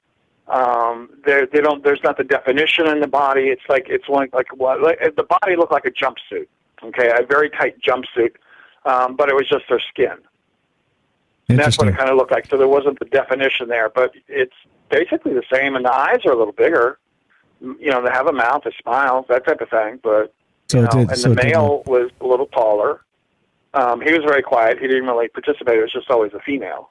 Um, 0.46 1.10
there, 1.24 1.46
they 1.46 1.60
don't. 1.60 1.82
There's 1.82 2.02
not 2.04 2.16
the 2.16 2.22
definition 2.22 2.86
in 2.86 3.00
the 3.00 3.08
body. 3.08 3.48
It's 3.48 3.62
like 3.68 3.86
it's 3.88 4.08
like 4.08 4.32
like 4.32 4.56
what 4.56 4.80
like, 4.82 5.00
the 5.16 5.24
body 5.24 5.56
looked 5.56 5.72
like 5.72 5.84
a 5.84 5.90
jumpsuit. 5.90 6.46
Okay, 6.84 7.10
a 7.10 7.26
very 7.26 7.50
tight 7.50 7.80
jumpsuit, 7.80 8.34
um, 8.84 9.16
but 9.16 9.28
it 9.28 9.34
was 9.34 9.48
just 9.48 9.64
their 9.68 9.80
skin. 9.80 10.18
And 11.48 11.58
that's 11.58 11.76
what 11.76 11.88
it 11.88 11.96
kind 11.96 12.08
of 12.08 12.16
looked 12.16 12.30
like. 12.30 12.46
So 12.48 12.56
there 12.56 12.68
wasn't 12.68 12.98
the 13.00 13.04
definition 13.06 13.68
there, 13.68 13.88
but 13.88 14.14
it's 14.28 14.54
basically 14.92 15.32
the 15.32 15.42
same. 15.52 15.74
And 15.76 15.84
the 15.84 15.92
eyes 15.92 16.20
are 16.26 16.32
a 16.32 16.38
little 16.38 16.52
bigger. 16.52 16.98
You 17.60 17.90
know, 17.90 18.00
they 18.04 18.10
have 18.12 18.26
a 18.28 18.32
mouth, 18.32 18.62
a 18.66 18.72
smile, 18.82 19.24
that 19.28 19.44
type 19.46 19.60
of 19.60 19.68
thing. 19.70 19.98
But 20.02 20.32
So 20.68 20.78
you 20.78 20.84
know, 20.84 20.90
did- 20.90 21.08
and 21.10 21.18
so 21.18 21.28
the 21.34 21.42
male 21.42 21.82
was 21.86 22.10
a 22.20 22.26
little 22.26 22.46
taller. 22.46 23.00
Um, 23.74 24.00
he 24.02 24.12
was 24.12 24.22
very 24.24 24.42
quiet. 24.42 24.78
He 24.78 24.86
didn't 24.86 25.06
really 25.06 25.28
participate. 25.28 25.78
It 25.78 25.82
was 25.82 25.92
just 25.92 26.10
always 26.10 26.32
a 26.34 26.40
female. 26.40 26.90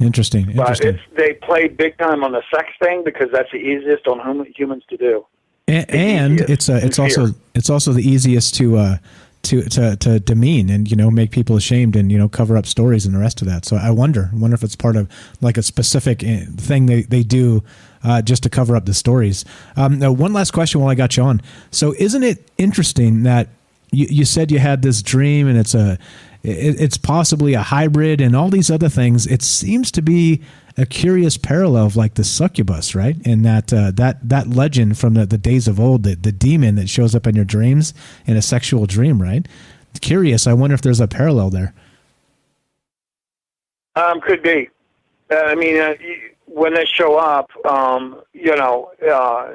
Interesting. 0.00 0.44
But 0.46 0.56
Interesting. 0.78 0.88
it's 0.96 1.02
they 1.16 1.32
played 1.34 1.76
big 1.76 1.96
time 1.96 2.22
on 2.24 2.32
the 2.32 2.42
sex 2.54 2.68
thing 2.82 3.02
because 3.04 3.28
that's 3.32 3.50
the 3.52 3.56
easiest 3.58 4.06
on 4.06 4.18
hum- 4.18 4.46
humans 4.54 4.84
to 4.90 4.96
do. 4.98 5.24
and, 5.68 5.90
and 5.90 6.40
it's 6.42 6.68
uh, 6.68 6.80
it's 6.82 6.98
also 6.98 7.28
it's 7.54 7.70
also 7.70 7.92
the 7.92 8.02
easiest 8.06 8.54
to 8.56 8.76
uh 8.76 8.96
to, 9.46 9.62
to 9.62 9.96
to 9.96 10.20
demean 10.20 10.68
and 10.70 10.90
you 10.90 10.96
know 10.96 11.10
make 11.10 11.30
people 11.30 11.56
ashamed 11.56 11.96
and 11.96 12.10
you 12.10 12.18
know 12.18 12.28
cover 12.28 12.56
up 12.56 12.66
stories 12.66 13.06
and 13.06 13.14
the 13.14 13.18
rest 13.18 13.40
of 13.40 13.48
that. 13.48 13.64
So 13.64 13.76
I 13.76 13.90
wonder 13.90 14.30
I 14.32 14.36
wonder 14.36 14.54
if 14.54 14.62
it's 14.62 14.76
part 14.76 14.96
of 14.96 15.10
like 15.40 15.56
a 15.56 15.62
specific 15.62 16.22
uh, 16.22 16.46
thing 16.56 16.86
they 16.86 17.02
they 17.02 17.22
do 17.22 17.62
uh, 18.04 18.22
just 18.22 18.42
to 18.44 18.50
cover 18.50 18.76
up 18.76 18.86
the 18.86 18.94
stories. 18.94 19.44
Um, 19.76 19.98
now 19.98 20.12
one 20.12 20.32
last 20.32 20.52
question 20.52 20.80
while 20.80 20.90
I 20.90 20.94
got 20.94 21.16
you 21.16 21.22
on. 21.22 21.40
So 21.70 21.94
isn't 21.98 22.22
it 22.22 22.50
interesting 22.58 23.22
that 23.24 23.48
you, 23.90 24.06
you 24.10 24.24
said 24.24 24.50
you 24.50 24.58
had 24.58 24.82
this 24.82 25.02
dream 25.02 25.48
and 25.48 25.58
it's 25.58 25.74
a 25.74 25.98
it, 26.46 26.80
it's 26.80 26.96
possibly 26.96 27.54
a 27.54 27.62
hybrid 27.62 28.20
and 28.20 28.36
all 28.36 28.48
these 28.48 28.70
other 28.70 28.88
things. 28.88 29.26
It 29.26 29.42
seems 29.42 29.90
to 29.92 30.02
be 30.02 30.42
a 30.78 30.86
curious 30.86 31.36
parallel 31.36 31.86
of 31.86 31.96
like 31.96 32.14
the 32.14 32.24
succubus, 32.24 32.94
right? 32.94 33.16
And 33.26 33.44
that 33.44 33.72
uh, 33.72 33.90
that 33.92 34.28
that 34.28 34.48
legend 34.48 34.98
from 34.98 35.14
the, 35.14 35.26
the 35.26 35.38
days 35.38 35.66
of 35.66 35.80
old, 35.80 36.04
the, 36.04 36.14
the 36.14 36.32
demon 36.32 36.76
that 36.76 36.88
shows 36.88 37.14
up 37.14 37.26
in 37.26 37.34
your 37.34 37.44
dreams 37.44 37.94
in 38.26 38.36
a 38.36 38.42
sexual 38.42 38.86
dream, 38.86 39.20
right? 39.20 39.46
Curious. 40.00 40.46
I 40.46 40.52
wonder 40.52 40.74
if 40.74 40.82
there's 40.82 41.00
a 41.00 41.08
parallel 41.08 41.50
there. 41.50 41.74
Um, 43.96 44.20
could 44.20 44.42
be. 44.42 44.68
Uh, 45.30 45.36
I 45.36 45.54
mean, 45.54 45.80
uh, 45.80 45.94
when 46.44 46.74
they 46.74 46.84
show 46.84 47.16
up, 47.16 47.50
um, 47.66 48.20
you 48.34 48.54
know, 48.54 48.92
uh, 49.02 49.52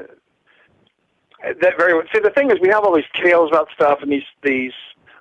that 1.44 1.78
very. 1.78 2.06
See, 2.12 2.20
the 2.20 2.32
thing 2.32 2.52
is, 2.52 2.60
we 2.60 2.70
have 2.70 2.84
all 2.84 2.96
these 2.96 3.06
tales 3.14 3.52
about 3.52 3.70
stuff 3.74 4.02
and 4.02 4.12
these 4.12 4.24
these 4.42 4.74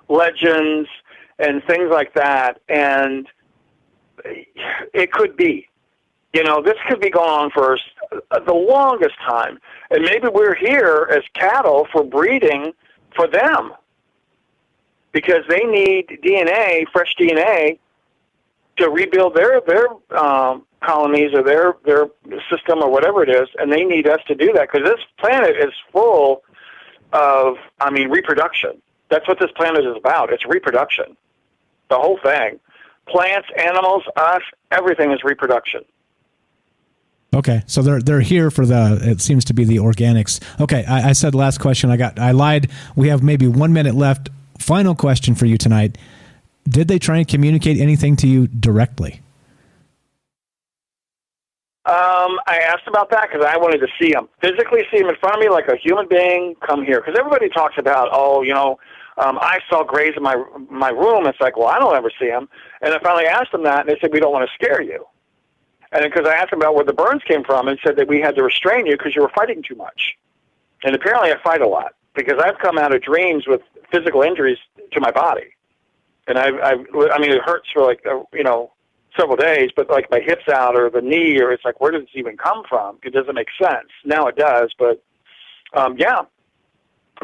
legends 0.09 0.89
and 1.41 1.63
things 1.63 1.89
like 1.89 2.13
that, 2.13 2.61
and 2.69 3.27
it 4.93 5.11
could 5.11 5.35
be. 5.35 5.67
You 6.33 6.43
know, 6.43 6.61
this 6.61 6.77
could 6.87 7.01
be 7.01 7.09
going 7.09 7.29
on 7.29 7.51
for 7.51 7.77
the 8.45 8.53
longest 8.53 9.15
time, 9.27 9.59
and 9.89 10.03
maybe 10.03 10.29
we're 10.29 10.55
here 10.55 11.09
as 11.11 11.23
cattle 11.33 11.87
for 11.91 12.03
breeding 12.03 12.71
for 13.15 13.27
them 13.27 13.73
because 15.11 15.43
they 15.49 15.63
need 15.65 16.19
DNA, 16.23 16.85
fresh 16.93 17.15
DNA, 17.19 17.79
to 18.77 18.89
rebuild 18.89 19.35
their 19.35 19.59
their 19.61 19.87
um, 20.17 20.65
colonies 20.81 21.33
or 21.33 21.43
their 21.43 21.75
their 21.85 22.07
system 22.49 22.81
or 22.81 22.89
whatever 22.89 23.23
it 23.23 23.29
is, 23.29 23.49
and 23.59 23.71
they 23.71 23.83
need 23.83 24.07
us 24.07 24.21
to 24.27 24.35
do 24.35 24.53
that 24.53 24.69
because 24.71 24.87
this 24.87 25.01
planet 25.17 25.57
is 25.57 25.73
full 25.91 26.43
of, 27.13 27.55
I 27.79 27.89
mean, 27.91 28.09
reproduction. 28.09 28.81
That's 29.09 29.27
what 29.27 29.39
this 29.39 29.51
planet 29.55 29.85
is 29.85 29.95
about. 29.97 30.31
It's 30.31 30.45
reproduction. 30.45 31.17
The 31.91 31.99
whole 31.99 32.17
thing, 32.23 32.57
plants, 33.09 33.49
animals, 33.57 34.03
us, 34.15 34.41
everything 34.71 35.11
is 35.11 35.19
reproduction. 35.25 35.81
Okay, 37.35 37.63
so 37.67 37.81
they're 37.81 38.01
they're 38.01 38.21
here 38.21 38.49
for 38.49 38.65
the. 38.65 38.97
It 39.01 39.19
seems 39.19 39.43
to 39.45 39.53
be 39.53 39.65
the 39.65 39.75
organics. 39.75 40.39
Okay, 40.61 40.85
I, 40.85 41.09
I 41.09 41.11
said 41.11 41.35
last 41.35 41.59
question. 41.59 41.89
I 41.89 41.97
got. 41.97 42.17
I 42.17 42.31
lied. 42.31 42.71
We 42.95 43.09
have 43.09 43.23
maybe 43.23 43.45
one 43.45 43.73
minute 43.73 43.93
left. 43.93 44.29
Final 44.57 44.95
question 44.95 45.35
for 45.35 45.45
you 45.45 45.57
tonight. 45.57 45.97
Did 46.67 46.87
they 46.87 46.97
try 46.97 47.17
and 47.17 47.27
communicate 47.27 47.77
anything 47.77 48.15
to 48.17 48.27
you 48.27 48.47
directly? 48.47 49.21
Um, 51.83 52.39
I 52.47 52.59
asked 52.59 52.87
about 52.87 53.09
that 53.09 53.29
because 53.29 53.45
I 53.45 53.57
wanted 53.57 53.79
to 53.79 53.87
see 53.99 54.13
him 54.13 54.29
physically, 54.39 54.83
see 54.91 54.99
him 54.99 55.09
in 55.09 55.15
front 55.17 55.35
of 55.35 55.41
me 55.41 55.49
like 55.49 55.67
a 55.67 55.75
human 55.75 56.07
being. 56.07 56.55
Come 56.65 56.85
here, 56.85 57.01
because 57.01 57.19
everybody 57.19 57.49
talks 57.49 57.75
about, 57.77 58.07
oh, 58.13 58.43
you 58.43 58.53
know, 58.53 58.79
um, 59.17 59.37
I 59.39 59.59
saw 59.69 59.83
Grays 59.83 60.13
in 60.15 60.23
my 60.23 60.41
my 60.69 60.89
room. 60.89 61.27
It's 61.27 61.39
like, 61.39 61.57
well, 61.57 61.67
I 61.67 61.79
don't 61.79 61.95
ever 61.95 62.11
see 62.19 62.27
him. 62.27 62.47
And 62.81 62.93
I 62.93 62.99
finally 62.99 63.25
asked 63.25 63.51
them 63.51 63.63
that, 63.63 63.81
and 63.81 63.89
they 63.89 63.99
said 63.99 64.11
we 64.13 64.19
don't 64.19 64.31
want 64.31 64.47
to 64.47 64.53
scare 64.53 64.81
you. 64.81 65.05
And 65.91 66.03
because 66.03 66.27
I 66.27 66.35
asked 66.35 66.51
them 66.51 66.61
about 66.61 66.75
where 66.75 66.85
the 66.85 66.93
burns 66.93 67.21
came 67.27 67.43
from, 67.43 67.67
and 67.67 67.77
said 67.83 67.97
that 67.97 68.07
we 68.07 68.21
had 68.21 68.35
to 68.35 68.43
restrain 68.43 68.85
you 68.85 68.97
because 68.97 69.15
you 69.15 69.21
were 69.21 69.31
fighting 69.35 69.61
too 69.67 69.75
much. 69.75 70.15
And 70.83 70.95
apparently, 70.95 71.31
I 71.31 71.41
fight 71.43 71.61
a 71.61 71.67
lot 71.67 71.93
because 72.15 72.39
I've 72.43 72.57
come 72.59 72.77
out 72.77 72.95
of 72.95 73.01
dreams 73.01 73.45
with 73.47 73.61
physical 73.91 74.21
injuries 74.21 74.57
to 74.93 74.99
my 74.99 75.11
body, 75.11 75.55
and 76.27 76.37
I've, 76.37 76.55
I've 76.55 76.85
I 77.11 77.19
mean, 77.19 77.31
it 77.31 77.41
hurts 77.41 77.69
for 77.73 77.83
like 77.83 78.01
uh, 78.05 78.23
you 78.33 78.43
know 78.43 78.71
several 79.17 79.35
days, 79.35 79.71
but 79.75 79.89
like 79.89 80.09
my 80.09 80.19
hips 80.19 80.47
out 80.47 80.75
or 80.75 80.89
the 80.89 81.01
knee, 81.01 81.39
or 81.41 81.51
it's 81.51 81.65
like, 81.65 81.81
where 81.81 81.91
does 81.91 82.03
this 82.03 82.11
even 82.15 82.37
come 82.37 82.63
from? 82.67 82.97
It 83.03 83.13
doesn't 83.13 83.35
make 83.35 83.49
sense. 83.61 83.89
Now 84.05 84.27
it 84.27 84.37
does, 84.37 84.73
but 84.79 85.03
um, 85.73 85.95
yeah, 85.97 86.21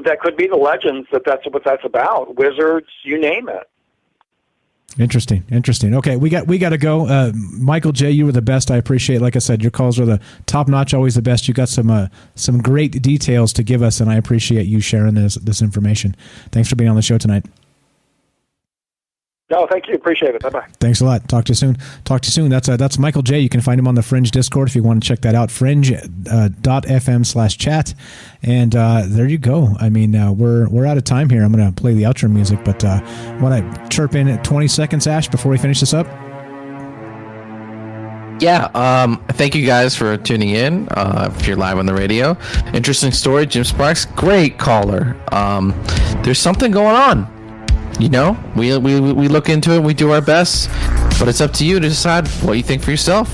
that 0.03 0.19
could 0.19 0.37
be 0.37 0.47
the 0.47 0.55
legends 0.55 1.07
that 1.11 1.23
that's 1.25 1.45
what 1.47 1.63
that's 1.63 1.83
about. 1.85 2.35
Wizards, 2.35 2.87
you 3.03 3.19
name 3.19 3.49
it. 3.49 3.69
Interesting, 4.99 5.43
interesting. 5.51 5.93
Okay, 5.95 6.15
we 6.15 6.29
got 6.29 6.47
we 6.47 6.57
got 6.57 6.69
to 6.69 6.77
go. 6.77 7.07
Uh, 7.07 7.31
Michael 7.33 7.91
J, 7.91 8.09
you 8.09 8.25
were 8.25 8.31
the 8.31 8.41
best. 8.41 8.71
I 8.71 8.77
appreciate. 8.77 9.21
Like 9.21 9.35
I 9.35 9.39
said, 9.39 9.61
your 9.61 9.69
calls 9.69 9.99
are 9.99 10.05
the 10.05 10.19
top 10.47 10.67
notch, 10.67 10.93
always 10.93 11.15
the 11.15 11.21
best. 11.21 11.47
You 11.47 11.53
got 11.53 11.69
some 11.69 11.91
uh, 11.91 12.07
some 12.35 12.61
great 12.61 13.01
details 13.01 13.53
to 13.53 13.63
give 13.63 13.83
us, 13.83 13.99
and 13.99 14.09
I 14.09 14.15
appreciate 14.15 14.65
you 14.65 14.79
sharing 14.79 15.13
this 15.13 15.35
this 15.35 15.61
information. 15.61 16.15
Thanks 16.51 16.69
for 16.69 16.75
being 16.75 16.89
on 16.89 16.95
the 16.95 17.01
show 17.03 17.17
tonight. 17.17 17.45
No, 19.49 19.65
thank 19.65 19.87
you. 19.87 19.93
Appreciate 19.93 20.35
it. 20.35 20.41
Bye 20.41 20.49
bye. 20.49 20.67
Thanks 20.81 20.99
a 20.99 21.05
lot. 21.05 21.29
Talk 21.29 21.45
to 21.45 21.51
you 21.51 21.55
soon. 21.55 21.77
Talk 22.03 22.21
to 22.21 22.27
you 22.27 22.31
soon. 22.31 22.49
That's 22.49 22.67
uh, 22.67 22.75
that's 22.75 22.99
Michael 22.99 23.21
J. 23.21 23.39
You 23.39 23.47
can 23.47 23.61
find 23.61 23.79
him 23.79 23.87
on 23.87 23.95
the 23.95 24.01
Fringe 24.01 24.29
Discord 24.29 24.67
if 24.67 24.75
you 24.75 24.83
want 24.83 25.01
to 25.01 25.07
check 25.07 25.21
that 25.21 25.35
out. 25.35 25.49
Fringe.fm 25.51 27.21
uh, 27.21 27.23
slash 27.23 27.57
chat. 27.57 27.93
And 28.43 28.75
uh, 28.75 29.03
there 29.05 29.27
you 29.27 29.37
go. 29.37 29.69
I 29.79 29.87
mean, 29.87 30.15
uh, 30.15 30.33
we're 30.33 30.67
we're 30.67 30.85
out 30.85 30.97
of 30.97 31.05
time 31.05 31.29
here. 31.29 31.45
I'm 31.45 31.53
going 31.53 31.65
to 31.65 31.81
play 31.81 31.93
the 31.93 32.03
outro 32.03 32.29
music, 32.29 32.59
but 32.65 32.83
uh, 32.83 32.99
want 33.39 33.73
to 33.73 33.87
chirp 33.87 34.15
in 34.15 34.27
at 34.27 34.43
20 34.43 34.67
seconds, 34.67 35.07
Ash, 35.07 35.29
before 35.29 35.49
we 35.49 35.57
finish 35.57 35.79
this 35.79 35.93
up? 35.93 36.07
Yeah, 38.39 38.65
um, 38.75 39.23
thank 39.29 39.55
you 39.55 39.65
guys 39.65 39.95
for 39.95 40.15
tuning 40.17 40.49
in. 40.49 40.89
Uh, 40.89 41.33
if 41.35 41.47
you're 41.47 41.55
live 41.55 41.79
on 41.79 41.85
the 41.85 41.93
radio, 41.93 42.37
interesting 42.73 43.11
story. 43.11 43.47
Jim 43.47 43.63
Sparks, 43.63 44.05
great 44.05 44.59
caller. 44.59 45.15
Um, 45.31 45.73
there's 46.23 46.37
something 46.37 46.69
going 46.71 46.95
on 46.95 47.36
you 47.99 48.09
know, 48.09 48.37
we, 48.55 48.77
we, 48.77 48.99
we 48.99 49.27
look 49.27 49.49
into 49.49 49.71
it, 49.73 49.81
we 49.81 49.93
do 49.93 50.11
our 50.11 50.21
best, 50.21 50.69
but 51.19 51.27
it's 51.27 51.41
up 51.41 51.51
to 51.53 51.65
you 51.65 51.79
to 51.79 51.87
decide 51.87 52.27
what 52.43 52.53
you 52.53 52.63
think 52.63 52.81
for 52.81 52.91
yourself. 52.91 53.27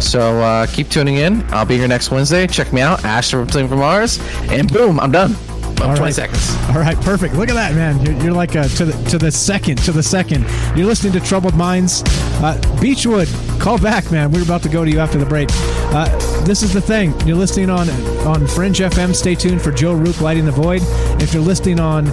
So 0.00 0.40
uh, 0.40 0.66
keep 0.66 0.88
tuning 0.88 1.16
in. 1.16 1.42
I'll 1.52 1.64
be 1.64 1.76
here 1.76 1.88
next 1.88 2.10
Wednesday. 2.10 2.46
Check 2.46 2.72
me 2.72 2.82
out, 2.82 3.04
Ash 3.04 3.30
from 3.30 3.46
from 3.48 3.78
Mars, 3.78 4.20
and 4.50 4.72
boom, 4.72 5.00
I'm 5.00 5.10
done. 5.10 5.34
All 5.80 5.88
20 5.94 6.00
right. 6.00 6.14
seconds. 6.14 6.56
All 6.70 6.80
right, 6.80 6.96
perfect. 7.02 7.34
Look 7.34 7.48
at 7.48 7.54
that, 7.54 7.74
man. 7.74 8.04
You're, 8.04 8.14
you're 8.24 8.32
like 8.32 8.56
uh, 8.56 8.66
to 8.68 8.84
the 8.86 9.10
to 9.10 9.18
the 9.18 9.30
second, 9.30 9.76
to 9.84 9.92
the 9.92 10.02
second. 10.02 10.44
You're 10.76 10.86
listening 10.86 11.12
to 11.12 11.20
Troubled 11.20 11.54
Minds. 11.54 12.02
Uh, 12.42 12.58
Beechwood, 12.80 13.28
call 13.60 13.78
back, 13.78 14.10
man. 14.10 14.30
We're 14.30 14.42
about 14.42 14.62
to 14.62 14.68
go 14.68 14.84
to 14.84 14.90
you 14.90 15.00
after 15.00 15.18
the 15.18 15.26
break. 15.26 15.48
Uh, 15.52 16.08
this 16.44 16.62
is 16.62 16.72
the 16.72 16.80
thing. 16.80 17.18
You're 17.26 17.36
listening 17.36 17.70
on 17.70 17.90
on 18.26 18.46
Fringe 18.46 18.78
FM. 18.78 19.14
Stay 19.14 19.34
tuned 19.34 19.60
for 19.60 19.70
Joe 19.70 19.94
Rook 19.94 20.20
lighting 20.20 20.46
the 20.46 20.52
void. 20.52 20.80
If 21.22 21.34
you're 21.34 21.42
listening 21.42 21.78
on 21.78 22.06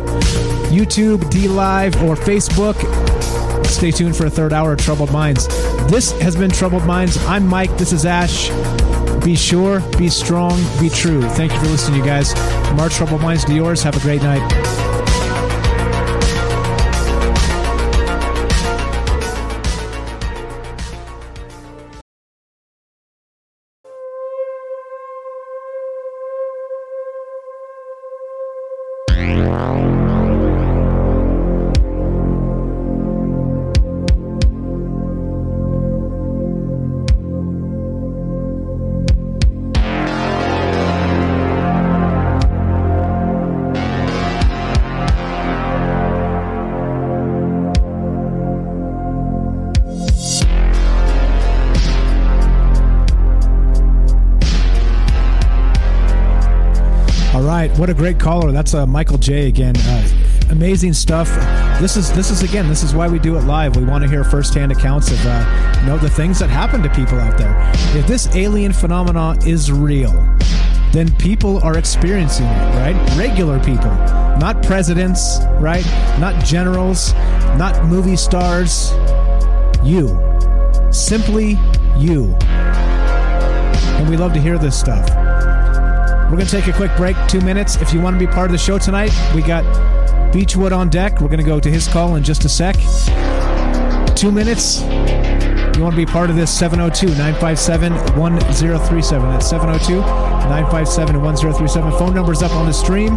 YouTube, 0.73 1.19
DLive, 1.31 2.01
or 2.03 2.15
Facebook, 2.15 2.75
stay 3.65 3.91
tuned 3.91 4.15
for 4.15 4.25
a 4.25 4.29
third 4.29 4.51
hour 4.53 4.73
of 4.73 4.79
Troubled 4.79 5.11
Minds. 5.11 5.47
This 5.89 6.11
has 6.21 6.35
been 6.35 6.51
Troubled 6.51 6.85
Minds. 6.85 7.17
I'm 7.25 7.47
Mike. 7.47 7.75
This 7.77 7.93
is 7.93 8.05
Ash. 8.05 8.49
Be 9.23 9.35
sure, 9.35 9.79
be 9.97 10.09
strong, 10.09 10.59
be 10.81 10.89
true. 10.89 11.21
Thank 11.21 11.53
you 11.53 11.59
for 11.59 11.67
listening, 11.67 11.99
you 11.99 12.05
guys. 12.05 12.33
Our 12.77 12.89
Troubled 12.89 13.21
Minds 13.21 13.45
to 13.45 13.53
yours, 13.53 13.81
have 13.83 13.95
a 13.95 13.99
great 14.01 14.21
night. 14.21 14.82
What 57.83 57.89
a 57.89 57.93
great 57.93 58.17
caller. 58.17 58.53
That's 58.53 58.73
uh, 58.73 58.87
Michael 58.87 59.17
J 59.17 59.49
again. 59.49 59.75
Uh, 59.77 60.07
amazing 60.51 60.93
stuff. 60.93 61.27
This 61.81 61.97
is 61.97 62.13
this 62.13 62.31
is 62.31 62.41
again. 62.41 62.69
This 62.69 62.81
is 62.81 62.95
why 62.95 63.09
we 63.09 63.19
do 63.19 63.35
it 63.35 63.41
live. 63.41 63.75
We 63.75 63.83
want 63.83 64.05
to 64.05 64.09
hear 64.09 64.23
firsthand 64.23 64.71
accounts 64.71 65.11
of 65.11 65.19
uh, 65.25 65.79
you 65.81 65.87
know 65.87 65.97
the 65.97 66.09
things 66.09 66.39
that 66.39 66.49
happen 66.49 66.81
to 66.81 66.89
people 66.91 67.19
out 67.19 67.37
there. 67.37 67.53
If 67.93 68.07
this 68.07 68.33
alien 68.37 68.71
phenomena 68.71 69.37
is 69.45 69.69
real, 69.69 70.13
then 70.93 71.13
people 71.17 71.61
are 71.61 71.77
experiencing 71.77 72.45
it, 72.45 72.75
right? 72.77 73.17
Regular 73.17 73.59
people, 73.59 73.91
not 74.39 74.63
presidents, 74.63 75.39
right? 75.59 75.85
Not 76.21 76.41
generals, 76.45 77.11
not 77.57 77.85
movie 77.87 78.15
stars. 78.15 78.93
You, 79.83 80.17
simply 80.89 81.57
you. 81.97 82.33
And 83.99 84.09
we 84.09 84.15
love 84.15 84.31
to 84.35 84.39
hear 84.39 84.57
this 84.57 84.79
stuff. 84.79 85.22
We're 86.33 86.37
going 86.37 86.49
to 86.49 86.61
take 86.61 86.67
a 86.67 86.75
quick 86.75 86.97
break, 86.97 87.15
two 87.27 87.41
minutes. 87.41 87.75
If 87.75 87.93
you 87.93 88.01
want 88.01 88.15
to 88.15 88.19
be 88.19 88.25
part 88.25 88.47
of 88.47 88.53
the 88.53 88.57
show 88.57 88.79
tonight, 88.79 89.11
we 89.35 89.43
got 89.43 89.63
Beechwood 90.33 90.73
on 90.73 90.89
deck. 90.89 91.21
We're 91.21 91.27
going 91.27 91.37
to 91.37 91.45
go 91.45 91.59
to 91.59 91.69
his 91.69 91.87
call 91.87 92.15
in 92.15 92.23
just 92.23 92.43
a 92.43 92.49
sec. 92.49 92.75
Two 94.15 94.31
minutes. 94.31 94.81
You 94.81 95.83
want 95.83 95.93
to 95.93 95.95
be 95.95 96.07
part 96.07 96.31
of 96.31 96.35
this 96.35 96.49
702 96.51 97.09
957 97.19 98.17
1037. 98.17 99.29
That's 99.29 99.47
702 99.47 99.99
957 99.99 101.21
1037. 101.21 101.91
Phone 101.99 102.15
number's 102.15 102.41
up 102.41 102.53
on 102.53 102.65
the 102.65 102.73
stream. 102.73 103.15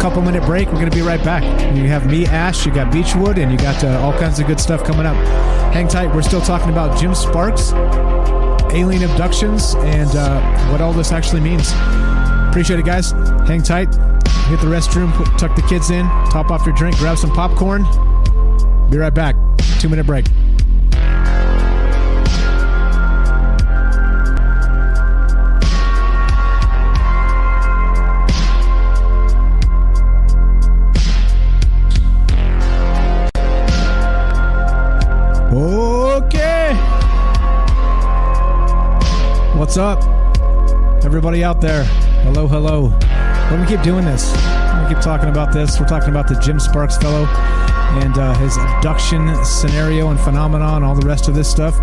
Couple 0.00 0.20
minute 0.20 0.42
break. 0.42 0.66
We're 0.66 0.80
going 0.80 0.90
to 0.90 0.96
be 0.96 1.02
right 1.02 1.22
back. 1.22 1.44
You 1.76 1.84
have 1.84 2.10
me, 2.10 2.26
Ash, 2.26 2.66
you 2.66 2.74
got 2.74 2.92
Beechwood, 2.92 3.38
and 3.38 3.52
you 3.52 3.58
got 3.58 3.84
uh, 3.84 4.00
all 4.00 4.12
kinds 4.18 4.40
of 4.40 4.48
good 4.48 4.58
stuff 4.58 4.82
coming 4.82 5.06
up. 5.06 5.14
Hang 5.72 5.86
tight. 5.86 6.12
We're 6.12 6.22
still 6.22 6.40
talking 6.40 6.70
about 6.70 6.98
Jim 6.98 7.14
Sparks, 7.14 7.70
alien 8.72 9.08
abductions, 9.10 9.74
and 9.76 10.14
uh, 10.16 10.68
what 10.70 10.80
all 10.80 10.92
this 10.92 11.12
actually 11.12 11.40
means. 11.40 11.72
Appreciate 12.48 12.78
it, 12.80 12.86
guys. 12.86 13.12
Hang 13.46 13.62
tight. 13.62 13.94
Hit 14.48 14.60
the 14.60 14.66
restroom, 14.66 15.12
tuck 15.36 15.54
the 15.54 15.62
kids 15.62 15.90
in, 15.90 16.06
top 16.30 16.50
off 16.50 16.64
your 16.64 16.74
drink, 16.74 16.96
grab 16.96 17.18
some 17.18 17.30
popcorn. 17.30 17.82
Be 18.90 18.96
right 18.96 19.12
back. 19.12 19.36
Two 19.78 19.88
minute 19.88 20.06
break. 20.06 20.24
What's 39.58 39.76
up? 39.76 40.04
Everybody 41.04 41.42
out 41.42 41.60
there. 41.60 41.82
Hello, 42.22 42.46
hello. 42.46 42.90
Going 43.50 43.60
to 43.60 43.66
keep 43.68 43.82
doing 43.82 44.04
this. 44.04 44.30
Going 44.32 44.86
to 44.86 44.94
keep 44.94 45.02
talking 45.02 45.28
about 45.30 45.52
this. 45.52 45.80
We're 45.80 45.88
talking 45.88 46.10
about 46.10 46.28
the 46.28 46.36
Jim 46.36 46.60
Sparks 46.60 46.96
fellow 46.96 47.26
and 47.26 48.16
uh, 48.16 48.34
his 48.38 48.56
abduction 48.56 49.34
scenario 49.44 50.10
and 50.10 50.20
phenomenon, 50.20 50.76
and 50.76 50.84
all 50.84 50.94
the 50.94 51.04
rest 51.04 51.26
of 51.26 51.34
this 51.34 51.50
stuff. 51.50 51.76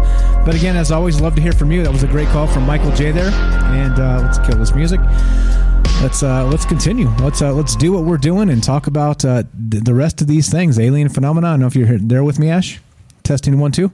But 0.46 0.56
again, 0.56 0.78
as 0.78 0.90
always, 0.90 1.20
love 1.20 1.36
to 1.36 1.42
hear 1.42 1.52
from 1.52 1.70
you. 1.70 1.84
That 1.84 1.92
was 1.92 2.04
a 2.04 2.08
great 2.08 2.30
call 2.30 2.48
from 2.48 2.66
Michael 2.66 2.92
J. 2.94 3.12
There. 3.12 3.30
And 3.30 4.00
uh, 4.00 4.22
let's 4.24 4.40
kill 4.48 4.58
this 4.58 4.74
music. 4.74 5.02
Let's 6.02 6.24
uh, 6.24 6.46
let's 6.46 6.66
continue. 6.66 7.10
Let's 7.20 7.42
uh, 7.42 7.52
let's 7.52 7.76
do 7.76 7.92
what 7.92 8.06
we're 8.06 8.16
doing 8.16 8.52
and 8.52 8.64
talk 8.64 8.88
about 8.88 9.26
uh, 9.26 9.44
the 9.54 9.94
rest 9.94 10.22
of 10.22 10.28
these 10.28 10.50
things. 10.50 10.80
Alien 10.80 11.10
phenomena. 11.10 11.48
I 11.48 11.52
don't 11.52 11.60
know 11.60 11.68
if 11.68 11.76
you're 11.76 11.98
there 11.98 12.24
with 12.24 12.40
me, 12.40 12.50
Ash. 12.50 12.80
Testing 13.24 13.60
one 13.60 13.74
two. 13.74 13.92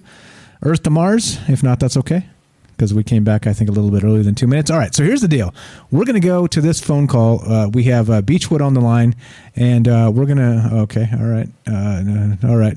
Earth 0.61 0.83
to 0.83 0.91
Mars. 0.91 1.39
If 1.47 1.63
not, 1.63 1.79
that's 1.79 1.97
okay. 1.97 2.27
Because 2.81 2.95
we 2.95 3.03
came 3.03 3.23
back, 3.23 3.45
I 3.45 3.53
think, 3.53 3.69
a 3.69 3.73
little 3.73 3.91
bit 3.91 4.03
earlier 4.03 4.23
than 4.23 4.33
two 4.33 4.47
minutes. 4.47 4.71
All 4.71 4.79
right, 4.79 4.91
so 4.95 5.03
here's 5.03 5.21
the 5.21 5.27
deal. 5.27 5.53
We're 5.91 6.03
going 6.03 6.19
to 6.19 6.27
go 6.27 6.47
to 6.47 6.61
this 6.61 6.81
phone 6.81 7.05
call. 7.05 7.47
Uh, 7.47 7.69
we 7.69 7.83
have 7.83 8.09
uh, 8.09 8.23
Beechwood 8.23 8.59
on 8.59 8.73
the 8.73 8.81
line, 8.81 9.13
and 9.55 9.87
uh, 9.87 10.11
we're 10.11 10.25
going 10.25 10.39
to. 10.39 10.69
Okay, 10.77 11.07
all 11.13 11.27
right. 11.27 11.47
Uh, 11.67 12.01
no, 12.01 12.49
all 12.49 12.57
right. 12.57 12.75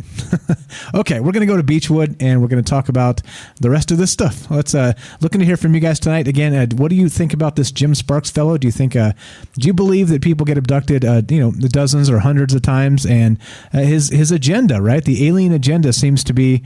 okay, 0.94 1.20
we're 1.20 1.32
going 1.32 1.40
to 1.40 1.50
go 1.50 1.56
to 1.56 1.62
Beechwood, 1.62 2.16
and 2.20 2.42
we're 2.42 2.48
going 2.48 2.62
to 2.62 2.68
talk 2.68 2.90
about 2.90 3.22
the 3.62 3.70
rest 3.70 3.90
of 3.90 3.96
this 3.96 4.10
stuff. 4.10 4.50
Let's 4.50 4.74
uh, 4.74 4.92
looking 5.22 5.38
to 5.38 5.46
hear 5.46 5.56
from 5.56 5.72
you 5.72 5.80
guys 5.80 5.98
tonight. 5.98 6.28
Again, 6.28 6.52
uh, 6.52 6.66
what 6.76 6.90
do 6.90 6.96
you 6.96 7.08
think 7.08 7.32
about 7.32 7.56
this 7.56 7.72
Jim 7.72 7.94
Sparks 7.94 8.30
fellow? 8.30 8.58
Do 8.58 8.68
you 8.68 8.72
think? 8.72 8.94
Uh, 8.94 9.14
do 9.54 9.66
you 9.66 9.72
believe 9.72 10.08
that 10.08 10.20
people 10.20 10.44
get 10.44 10.58
abducted? 10.58 11.06
Uh, 11.06 11.22
you 11.30 11.40
know, 11.40 11.50
the 11.50 11.70
dozens 11.70 12.10
or 12.10 12.18
hundreds 12.18 12.52
of 12.52 12.60
times, 12.60 13.06
and 13.06 13.38
uh, 13.72 13.78
his 13.78 14.10
his 14.10 14.30
agenda, 14.30 14.82
right? 14.82 15.02
The 15.02 15.26
alien 15.26 15.52
agenda 15.52 15.94
seems 15.94 16.22
to 16.24 16.34
be 16.34 16.62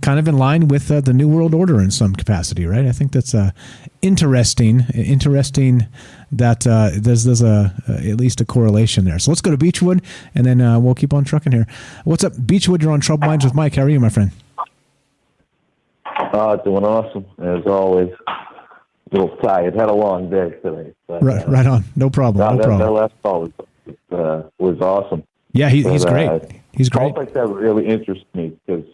kind 0.00 0.18
of 0.18 0.26
in 0.28 0.36
line 0.38 0.68
with 0.68 0.90
uh, 0.90 1.00
the 1.00 1.12
New 1.12 1.28
World 1.28 1.54
Order 1.54 1.80
in 1.80 1.90
some 1.90 2.14
capacity, 2.14 2.66
right? 2.66 2.86
I 2.86 2.92
think 2.92 3.12
that's 3.12 3.34
uh, 3.34 3.50
interesting. 4.02 4.86
Interesting 4.94 5.86
that 6.32 6.66
uh, 6.66 6.90
there's 6.96 7.24
there's 7.24 7.42
a 7.42 7.74
uh, 7.88 7.92
at 7.92 8.16
least 8.18 8.40
a 8.40 8.44
correlation 8.44 9.04
there. 9.04 9.18
So 9.18 9.30
let's 9.30 9.40
go 9.40 9.50
to 9.50 9.56
Beechwood, 9.58 10.02
and 10.34 10.46
then 10.46 10.60
uh, 10.60 10.78
we'll 10.78 10.94
keep 10.94 11.12
on 11.12 11.24
trucking 11.24 11.52
here. 11.52 11.66
What's 12.04 12.24
up, 12.24 12.32
Beechwood? 12.46 12.82
You're 12.82 12.92
on 12.92 13.00
Troubled 13.00 13.28
Minds 13.28 13.44
with 13.44 13.54
Mike. 13.54 13.74
How 13.74 13.82
are 13.82 13.90
you, 13.90 14.00
my 14.00 14.08
friend? 14.08 14.30
Uh, 16.06 16.56
doing 16.56 16.84
awesome 16.84 17.24
as 17.38 17.64
always. 17.66 18.10
A 18.26 19.16
little 19.16 19.36
tired. 19.38 19.74
Had 19.74 19.88
a 19.88 19.92
long 19.94 20.30
day 20.30 20.50
today. 20.62 20.92
But, 21.06 21.22
Right, 21.22 21.48
right 21.48 21.66
on. 21.66 21.84
No 21.94 22.10
problem. 22.10 22.56
no, 22.56 22.56
No 22.56 22.78
that, 22.78 22.84
that 22.84 22.90
last 22.90 23.14
call 23.22 23.40
was 23.42 23.52
uh, 24.10 24.48
was 24.58 24.80
awesome. 24.80 25.22
Yeah, 25.52 25.68
he, 25.68 25.82
he's 25.82 26.04
But, 26.04 26.10
great. 26.12 26.28
uh, 26.28 26.40
He's 26.72 26.88
great. 26.88 27.14
Like 27.14 27.32
that 27.34 27.46
really 27.46 27.86
interest 27.86 28.24
me 28.34 28.56
because 28.66 28.84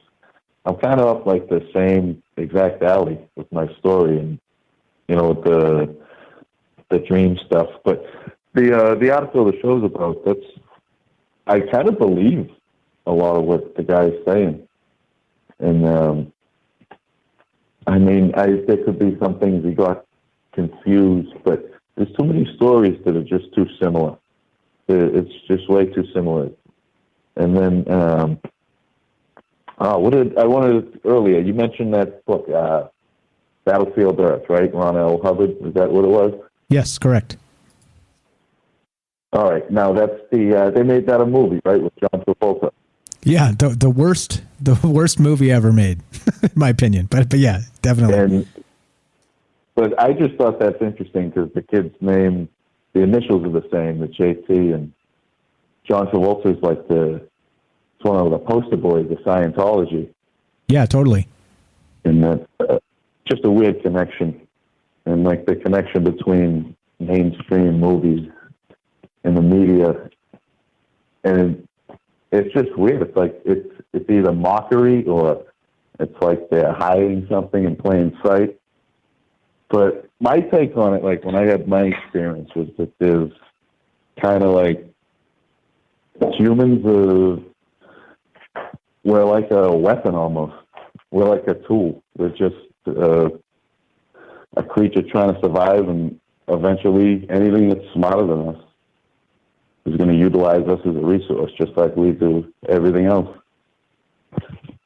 I'm 0.64 0.76
kind 0.76 1.00
of 1.00 1.06
up 1.16 1.26
like 1.26 1.48
the 1.48 1.66
same 1.74 2.22
exact 2.36 2.82
alley 2.82 3.18
with 3.36 3.50
my 3.52 3.66
story 3.78 4.18
and 4.18 4.38
you 5.08 5.16
know 5.16 5.30
with 5.30 5.44
the 5.44 5.96
the 6.90 6.98
dream 7.00 7.38
stuff. 7.46 7.68
But 7.84 8.04
the 8.54 8.76
uh, 8.76 8.94
the 8.96 9.10
article 9.10 9.44
the 9.44 9.58
show's 9.60 9.84
about 9.84 10.24
that's 10.24 10.46
I 11.46 11.60
kind 11.60 11.88
of 11.88 11.98
believe 11.98 12.50
a 13.06 13.12
lot 13.12 13.36
of 13.36 13.44
what 13.44 13.74
the 13.76 13.82
guy's 13.82 14.14
saying, 14.26 14.66
and 15.58 15.86
um, 15.86 16.32
I 17.86 17.98
mean 17.98 18.32
I 18.36 18.46
there 18.66 18.84
could 18.84 18.98
be 18.98 19.16
some 19.22 19.38
things 19.38 19.64
he 19.64 19.72
got 19.72 20.04
confused, 20.52 21.32
but 21.44 21.70
there's 21.96 22.12
too 22.18 22.24
many 22.24 22.46
stories 22.56 22.98
that 23.04 23.16
are 23.16 23.24
just 23.24 23.52
too 23.54 23.66
similar. 23.80 24.16
It- 24.88 25.14
It's 25.16 25.34
just 25.48 25.68
way 25.68 25.86
too 25.86 26.04
similar. 26.14 26.50
And 27.36 27.56
then, 27.56 27.90
um, 27.90 28.38
uh, 29.81 29.97
what 29.97 30.12
did 30.12 30.36
I 30.36 30.44
wanted 30.44 31.01
earlier? 31.05 31.40
You 31.40 31.55
mentioned 31.55 31.94
that 31.94 32.24
book, 32.27 32.48
uh, 32.48 32.89
Battlefield 33.65 34.20
Earth, 34.20 34.44
right? 34.48 34.73
Ron 34.74 34.97
L. 34.97 35.20
Hubbard. 35.23 35.57
Is 35.62 35.74
that 35.74 35.90
what 35.90 36.05
it 36.05 36.09
was? 36.09 36.35
Yes, 36.69 36.98
correct. 36.98 37.39
All 39.32 39.51
right. 39.51 39.69
Now 39.70 39.93
that's 39.93 40.20
the 40.31 40.55
uh, 40.55 40.70
they 40.70 40.82
made 40.82 41.07
that 41.07 41.20
a 41.20 41.27
movie, 41.27 41.61
right, 41.65 41.81
with 41.81 41.93
John 41.97 42.23
Travolta. 42.23 42.73
Yeah, 43.23 43.52
the 43.59 43.70
the 43.70 43.90
worst 43.90 44.43
the 44.61 44.78
worst 44.86 45.19
movie 45.19 45.51
ever 45.51 45.73
made, 45.73 46.01
in 46.43 46.51
my 46.55 46.69
opinion. 46.69 47.07
But 47.07 47.31
but 47.31 47.39
yeah, 47.39 47.61
definitely. 47.81 48.36
And 48.36 48.47
but 49.74 49.98
I 49.98 50.12
just 50.12 50.35
thought 50.35 50.59
that's 50.59 50.82
interesting 50.82 51.31
because 51.31 51.51
the 51.55 51.62
kid's 51.62 51.94
name, 52.02 52.48
the 52.93 53.01
initials 53.01 53.44
are 53.44 53.61
the 53.61 53.66
same, 53.73 54.01
the 54.01 54.09
JT, 54.09 54.74
and 54.74 54.93
John 55.85 56.07
Travolta's 56.09 56.62
like 56.62 56.86
the 56.89 57.30
it's 58.01 58.09
one 58.09 58.16
of 58.16 58.31
the 58.31 58.39
poster 58.39 58.77
boys 58.78 59.10
of 59.10 59.18
Scientology. 59.18 60.09
Yeah, 60.68 60.86
totally. 60.86 61.28
and 62.05 62.22
that 62.24 62.47
uh, 62.60 62.78
just 63.28 63.44
a 63.44 63.51
weird 63.51 63.82
connection, 63.82 64.40
and 65.05 65.22
like 65.24 65.44
the 65.44 65.56
connection 65.56 66.05
between 66.05 66.77
mainstream 66.98 67.78
movies 67.78 68.31
and 69.24 69.36
the 69.36 69.43
media, 69.43 70.09
and 71.24 71.66
it's 72.32 72.52
just 72.55 72.74
weird. 72.78 73.02
It's 73.02 73.16
like 73.16 73.39
it's 73.44 73.68
it's 73.93 74.09
either 74.09 74.32
mockery 74.32 75.05
or 75.05 75.44
it's 75.98 76.22
like 76.22 76.48
they're 76.48 76.72
hiding 76.72 77.27
something 77.28 77.64
in 77.64 77.77
plain 77.77 78.16
sight. 78.24 78.56
But 79.68 80.09
my 80.20 80.40
take 80.40 80.74
on 80.77 80.94
it, 80.94 81.05
like 81.05 81.22
when 81.24 81.35
I 81.35 81.47
had 81.47 81.68
my 81.68 81.82
experience, 81.82 82.51
was 82.56 82.68
that 82.78 82.90
there's 82.98 83.32
kind 84.22 84.43
of 84.43 84.55
like 84.55 84.86
humans 86.39 86.85
are 86.86 87.49
we're 89.05 89.24
like 89.24 89.51
a 89.51 89.74
weapon 89.74 90.14
almost. 90.14 90.55
We're 91.10 91.28
like 91.28 91.47
a 91.48 91.55
tool. 91.55 92.02
We're 92.16 92.31
just 92.31 92.56
uh, 92.86 93.31
a 94.56 94.62
creature 94.62 95.02
trying 95.02 95.35
to 95.35 95.40
survive, 95.40 95.89
and 95.89 96.20
eventually, 96.48 97.27
anything 97.31 97.68
that's 97.68 97.93
smarter 97.94 98.27
than 98.27 98.48
us 98.48 98.62
is 99.86 99.97
going 99.97 100.10
to 100.10 100.16
utilize 100.16 100.66
us 100.68 100.81
as 100.81 100.94
a 100.94 101.01
resource, 101.01 101.51
just 101.59 101.72
like 101.77 101.97
we 101.97 102.12
do 102.12 102.52
everything 102.68 103.06
else. 103.06 103.36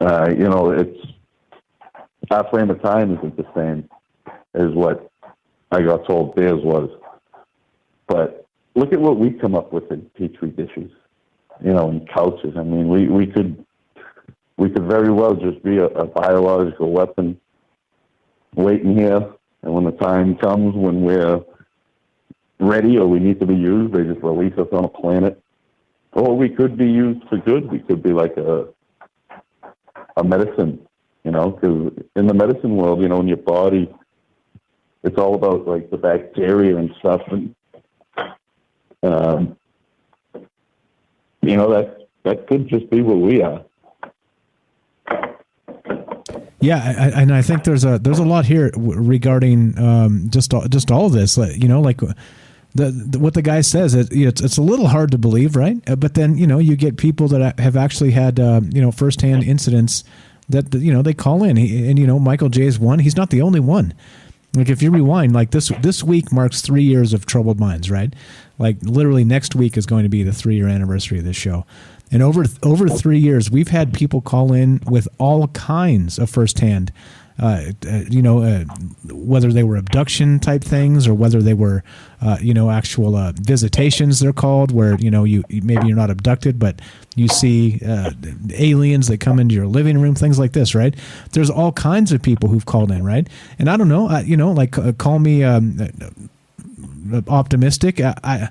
Uh, 0.01 0.29
you 0.31 0.49
know, 0.49 0.71
it's 0.71 0.99
our 2.31 2.49
frame 2.51 2.71
of 2.71 2.81
time 2.83 3.17
isn't 3.17 3.37
the 3.37 3.47
same 3.55 3.89
as 4.55 4.71
what 4.71 5.11
I 5.71 5.83
got 5.83 6.07
told 6.07 6.37
theirs 6.37 6.63
was. 6.63 6.91
But 8.07 8.47
look 8.75 8.93
at 8.93 9.01
what 9.01 9.19
we 9.19 9.31
come 9.31 9.55
up 9.55 9.73
with 9.73 9.91
in 9.91 10.03
petri 10.17 10.51
dishes, 10.51 10.91
you 11.63 11.73
know, 11.73 11.91
in 11.91 12.07
couches. 12.07 12.55
I 12.57 12.63
mean, 12.63 12.89
we, 12.89 13.09
we 13.09 13.27
could 13.27 13.65
we 14.57 14.71
could 14.71 14.85
very 14.85 15.11
well 15.11 15.35
just 15.35 15.63
be 15.63 15.79
a, 15.79 15.87
a 15.87 16.07
biological 16.07 16.93
weapon 16.93 17.41
waiting 18.55 18.97
here, 18.97 19.33
and 19.63 19.75
when 19.75 19.85
the 19.85 19.93
time 19.93 20.37
comes 20.37 20.75
when 20.75 21.03
we're 21.03 21.41
ready 22.61 22.99
or 22.99 23.07
we 23.07 23.19
need 23.19 23.41
to 23.41 23.47
be 23.47 23.57
used, 23.57 23.93
they 23.93 24.05
just 24.05 24.23
release 24.23 24.57
us 24.59 24.69
on 24.73 24.85
a 24.85 24.89
planet. 24.89 25.41
Or 26.13 26.37
we 26.37 26.49
could 26.49 26.77
be 26.77 26.87
used 26.87 27.29
for 27.29 27.39
good. 27.39 27.71
We 27.71 27.81
could 27.81 28.03
be 28.03 28.13
like 28.13 28.37
a 28.37 28.69
a 30.17 30.23
medicine, 30.23 30.87
you 31.25 31.33
know, 31.33 31.51
because 31.51 31.93
in 32.15 32.29
the 32.29 32.35
medicine 32.35 32.77
world, 32.77 33.01
you 33.01 33.09
know, 33.09 33.21
in 33.21 33.27
your 33.27 33.37
body, 33.37 33.93
it's 35.03 35.19
all 35.19 35.35
about 35.35 35.67
like 35.67 35.91
the 35.91 35.97
bacteria 35.97 36.77
and 36.77 36.95
stuff, 37.01 37.21
and 37.33 37.55
um, 39.03 39.57
you 41.43 41.57
know 41.57 41.71
that 41.71 42.09
that 42.23 42.47
could 42.47 42.69
just 42.69 42.89
be 42.91 43.03
what 43.03 43.19
we 43.19 43.43
are. 43.43 43.65
Yeah, 46.65 46.79
I, 47.15 47.23
and 47.23 47.33
I 47.35 47.43
think 47.43 47.65
there's 47.65 47.85
a 47.85 47.99
there's 47.99 48.19
a 48.19 48.25
lot 48.25 48.47
here 48.47 48.71
regarding 48.77 49.79
um, 49.79 50.31
just 50.31 50.55
all, 50.55 50.67
just 50.69 50.91
all 50.91 51.09
this. 51.11 51.37
You 51.37 51.69
know, 51.69 51.81
like 51.81 51.99
the, 52.75 52.91
the 52.91 53.19
what 53.19 53.35
the 53.35 53.43
guy 53.43 53.61
says. 53.61 53.95
It, 53.95 54.09
it's 54.11 54.41
it's 54.41 54.57
a 54.57 54.63
little 54.63 54.89
hard 54.89 55.11
to 55.13 55.19
believe, 55.19 55.57
right? 55.57 55.77
Uh, 55.89 55.97
But 55.97 56.15
then 56.15 56.37
you 56.39 56.47
know 56.47 56.59
you 56.59 56.77
get 56.77 56.97
people 56.97 57.29
that 57.29 57.59
have 57.61 57.77
actually 57.77 58.13
had 58.13 58.41
um, 58.41 58.71
you 58.73 58.81
know 58.81 58.91
firsthand 58.93 59.45
incidents 59.45 60.05
that 60.49 60.75
you 60.75 60.93
know 60.93 61.03
they 61.03 61.15
call 61.15 61.45
in, 61.45 61.57
and 61.59 61.99
you 61.99 62.07
know 62.07 62.19
Michael 62.19 62.49
J 62.49 62.63
is 62.63 62.79
one. 62.79 62.99
He's 62.99 63.17
not 63.17 63.31
the 63.31 63.43
only 63.43 63.61
one. 63.61 63.95
Like 64.57 64.69
if 64.69 64.83
you 64.83 64.91
rewind, 64.91 65.33
like 65.33 65.51
this 65.51 65.69
this 65.83 66.03
week 66.05 66.33
marks 66.33 66.61
three 66.63 66.85
years 66.85 67.13
of 67.13 67.27
Troubled 67.27 67.59
Minds, 67.59 67.91
right? 67.91 68.15
Like 68.59 68.77
literally 68.83 69.25
next 69.25 69.55
week 69.57 69.77
is 69.77 69.85
going 69.85 70.05
to 70.05 70.09
be 70.09 70.23
the 70.23 70.33
three 70.33 70.55
year 70.57 70.69
anniversary 70.69 71.19
of 71.19 71.25
this 71.25 71.37
show, 71.37 71.67
and 72.15 72.23
over 72.23 72.45
over 72.63 72.89
three 72.89 73.19
years, 73.19 73.51
we've 73.51 73.69
had 73.69 73.93
people 73.93 74.21
call 74.21 74.53
in 74.53 74.81
with 74.87 75.09
all 75.19 75.49
kinds 75.49 76.17
of 76.17 76.31
firsthand, 76.31 76.93
uh, 77.41 77.73
uh, 77.89 78.03
you 78.09 78.23
know, 78.23 78.41
uh, 78.41 78.65
whether 79.13 79.53
they 79.53 79.65
were 79.65 79.75
abduction 79.75 80.39
type 80.39 80.63
things 80.63 81.09
or 81.09 81.15
whether 81.15 81.43
they 81.43 81.55
were, 81.55 81.83
uh, 82.23 82.39
you 82.41 82.55
know, 82.55 82.71
actual 82.71 83.17
uh, 83.17 83.33
visitations. 83.35 84.21
They're 84.21 84.33
called 84.33 84.71
where 84.71 84.95
you 85.01 85.11
know 85.11 85.25
you 85.25 85.43
maybe 85.51 85.89
you're 85.89 85.97
not 85.97 86.09
abducted, 86.09 86.61
but 86.61 86.81
you 87.17 87.27
see 87.27 87.81
aliens 88.55 89.09
that 89.09 89.19
come 89.19 89.41
into 89.41 89.57
your 89.57 89.67
living 89.67 90.01
room, 90.01 90.15
things 90.15 90.39
like 90.39 90.53
this, 90.53 90.73
right? 90.73 90.95
There's 91.33 91.51
all 91.51 91.73
kinds 91.73 92.13
of 92.13 92.23
people 92.23 92.49
who've 92.49 92.65
called 92.65 92.93
in, 92.93 93.05
right? 93.05 93.29
And 93.59 93.69
I 93.69 93.77
don't 93.77 93.89
know, 93.89 94.17
you 94.21 94.37
know, 94.37 94.53
like 94.53 94.77
call 94.99 95.19
me 95.19 95.43
um, 95.43 95.79
optimistic. 97.27 98.01
I, 98.01 98.15
I 98.23 98.49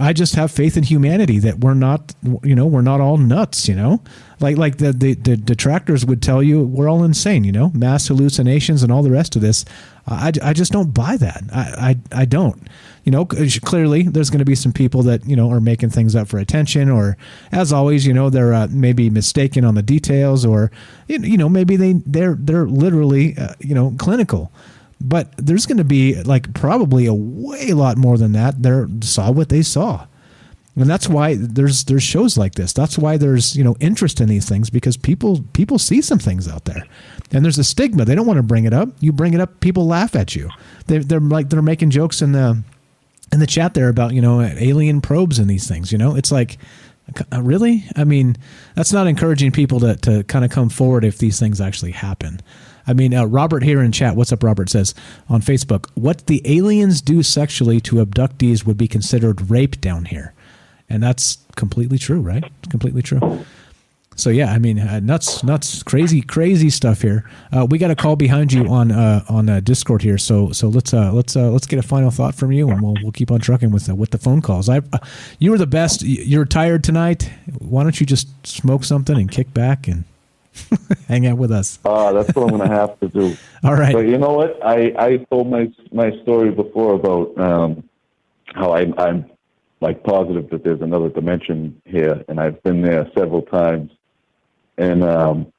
I 0.00 0.12
just 0.12 0.34
have 0.34 0.50
faith 0.50 0.76
in 0.76 0.82
humanity 0.82 1.38
that 1.40 1.58
we're 1.58 1.74
not, 1.74 2.14
you 2.42 2.54
know, 2.54 2.66
we're 2.66 2.80
not 2.80 3.00
all 3.00 3.18
nuts, 3.18 3.68
you 3.68 3.74
know, 3.74 4.02
like 4.40 4.56
like 4.56 4.78
the, 4.78 4.92
the 4.92 5.14
the 5.14 5.36
detractors 5.36 6.06
would 6.06 6.22
tell 6.22 6.42
you 6.42 6.62
we're 6.62 6.88
all 6.88 7.04
insane, 7.04 7.44
you 7.44 7.52
know, 7.52 7.70
mass 7.74 8.08
hallucinations 8.08 8.82
and 8.82 8.90
all 8.90 9.02
the 9.02 9.10
rest 9.10 9.36
of 9.36 9.42
this. 9.42 9.64
I, 10.06 10.32
I 10.42 10.52
just 10.54 10.72
don't 10.72 10.92
buy 10.92 11.16
that. 11.18 11.42
I, 11.52 11.96
I 12.12 12.20
I 12.22 12.24
don't. 12.24 12.66
You 13.04 13.12
know, 13.12 13.24
clearly 13.26 14.02
there's 14.02 14.30
going 14.30 14.40
to 14.40 14.44
be 14.44 14.54
some 14.54 14.72
people 14.72 15.02
that 15.04 15.26
you 15.26 15.36
know 15.36 15.50
are 15.50 15.60
making 15.60 15.90
things 15.90 16.16
up 16.16 16.28
for 16.28 16.38
attention, 16.38 16.88
or 16.88 17.16
as 17.52 17.72
always, 17.72 18.06
you 18.06 18.14
know, 18.14 18.30
they're 18.30 18.54
uh, 18.54 18.68
maybe 18.70 19.10
mistaken 19.10 19.64
on 19.64 19.74
the 19.74 19.82
details, 19.82 20.44
or 20.44 20.70
you 21.08 21.36
know 21.36 21.48
maybe 21.48 21.76
they 21.76 21.94
they're 22.06 22.36
they're 22.38 22.66
literally 22.66 23.36
uh, 23.36 23.54
you 23.60 23.74
know 23.74 23.94
clinical 23.98 24.50
but 25.00 25.32
there's 25.36 25.66
going 25.66 25.78
to 25.78 25.84
be 25.84 26.22
like 26.22 26.52
probably 26.54 27.06
a 27.06 27.14
way 27.14 27.72
lot 27.72 27.96
more 27.96 28.18
than 28.18 28.32
that. 28.32 28.62
They 28.62 28.84
saw 29.06 29.30
what 29.30 29.48
they 29.48 29.62
saw, 29.62 30.06
and 30.76 30.88
that's 30.88 31.08
why 31.08 31.36
there's 31.36 31.84
there's 31.84 32.02
shows 32.02 32.36
like 32.36 32.54
this. 32.54 32.72
That's 32.72 32.98
why 32.98 33.16
there's 33.16 33.56
you 33.56 33.64
know 33.64 33.76
interest 33.80 34.20
in 34.20 34.28
these 34.28 34.48
things 34.48 34.68
because 34.68 34.96
people 34.96 35.42
people 35.52 35.78
see 35.78 36.02
some 36.02 36.18
things 36.18 36.46
out 36.46 36.66
there, 36.66 36.84
and 37.32 37.44
there's 37.44 37.58
a 37.58 37.64
stigma. 37.64 38.04
They 38.04 38.14
don't 38.14 38.26
want 38.26 38.36
to 38.36 38.42
bring 38.42 38.64
it 38.64 38.74
up. 38.74 38.90
You 39.00 39.12
bring 39.12 39.32
it 39.32 39.40
up, 39.40 39.60
people 39.60 39.86
laugh 39.86 40.14
at 40.14 40.36
you. 40.36 40.50
They, 40.86 40.98
they're 40.98 41.20
like 41.20 41.48
they're 41.48 41.62
making 41.62 41.90
jokes 41.90 42.20
in 42.20 42.32
the 42.32 42.62
in 43.32 43.40
the 43.40 43.46
chat 43.46 43.74
there 43.74 43.88
about 43.88 44.12
you 44.12 44.20
know 44.20 44.42
alien 44.42 45.00
probes 45.00 45.38
and 45.38 45.48
these 45.48 45.66
things. 45.66 45.92
You 45.92 45.98
know, 45.98 46.14
it's 46.14 46.30
like 46.30 46.58
uh, 47.32 47.42
really. 47.42 47.84
I 47.96 48.04
mean, 48.04 48.36
that's 48.74 48.92
not 48.92 49.06
encouraging 49.06 49.52
people 49.52 49.80
to 49.80 49.96
to 49.96 50.24
kind 50.24 50.44
of 50.44 50.50
come 50.50 50.68
forward 50.68 51.04
if 51.04 51.18
these 51.18 51.40
things 51.40 51.60
actually 51.60 51.92
happen. 51.92 52.40
I 52.90 52.92
mean, 52.92 53.14
uh, 53.14 53.24
Robert 53.24 53.62
here 53.62 53.80
in 53.80 53.92
chat, 53.92 54.16
what's 54.16 54.32
up, 54.32 54.42
Robert, 54.42 54.68
says 54.68 54.94
on 55.28 55.40
Facebook, 55.42 55.88
what 55.94 56.26
the 56.26 56.42
aliens 56.44 57.00
do 57.00 57.22
sexually 57.22 57.80
to 57.82 58.04
abductees 58.04 58.66
would 58.66 58.76
be 58.76 58.88
considered 58.88 59.48
rape 59.48 59.80
down 59.80 60.06
here. 60.06 60.34
And 60.88 61.00
that's 61.00 61.38
completely 61.54 61.98
true, 61.98 62.20
right? 62.20 62.42
Completely 62.68 63.00
true. 63.00 63.44
So 64.16 64.28
yeah, 64.28 64.52
I 64.52 64.58
mean, 64.58 64.80
uh, 64.80 64.98
nuts, 64.98 65.44
nuts, 65.44 65.84
crazy, 65.84 66.20
crazy 66.20 66.68
stuff 66.68 67.00
here. 67.00 67.30
Uh, 67.52 67.64
we 67.70 67.78
got 67.78 67.92
a 67.92 67.94
call 67.94 68.16
behind 68.16 68.52
you 68.52 68.66
on 68.66 68.90
uh, 68.90 69.24
on 69.28 69.48
uh, 69.48 69.60
Discord 69.60 70.02
here, 70.02 70.18
so 70.18 70.50
so 70.50 70.68
let's 70.68 70.92
uh, 70.92 71.12
let's 71.12 71.36
uh, 71.36 71.48
let's 71.50 71.66
get 71.66 71.78
a 71.78 71.82
final 71.82 72.10
thought 72.10 72.34
from 72.34 72.50
you, 72.52 72.68
and 72.68 72.82
we'll 72.82 72.96
we'll 73.02 73.12
keep 73.12 73.30
on 73.30 73.40
trucking 73.40 73.70
with 73.70 73.86
the, 73.86 73.94
with 73.94 74.10
the 74.10 74.18
phone 74.18 74.42
calls. 74.42 74.68
I, 74.68 74.82
you 75.38 75.52
were 75.52 75.58
the 75.58 75.66
best. 75.66 76.02
You're 76.02 76.44
tired 76.44 76.84
tonight. 76.84 77.30
Why 77.60 77.84
don't 77.84 77.98
you 77.98 78.04
just 78.04 78.28
smoke 78.44 78.84
something 78.84 79.16
and 79.16 79.30
kick 79.30 79.54
back 79.54 79.88
and 79.88 80.04
hang 81.08 81.26
out 81.26 81.38
with 81.38 81.50
us? 81.50 81.78
Uh, 81.84 82.12
that's 82.12 82.34
what 82.34 82.44
I'm 82.44 82.56
going 82.58 82.68
to 82.68 82.74
have 82.74 82.98
to 83.00 83.08
do. 83.08 83.36
All 83.64 83.74
right. 83.74 83.92
But 83.92 84.06
you 84.06 84.18
know 84.18 84.32
what? 84.32 84.64
I 84.64 84.92
I 84.98 85.16
told 85.30 85.50
my 85.50 85.72
my 85.92 86.10
story 86.22 86.50
before 86.50 86.94
about 86.94 87.38
um, 87.38 87.88
how 88.46 88.72
I, 88.72 88.92
I'm 88.98 89.30
like 89.80 90.02
positive 90.04 90.50
that 90.50 90.64
there's 90.64 90.80
another 90.82 91.08
dimension 91.08 91.80
here, 91.84 92.24
and 92.28 92.40
I've 92.40 92.62
been 92.62 92.82
there 92.82 93.10
several 93.16 93.42
times. 93.42 93.92
And 94.76 95.04
um, 95.04 95.52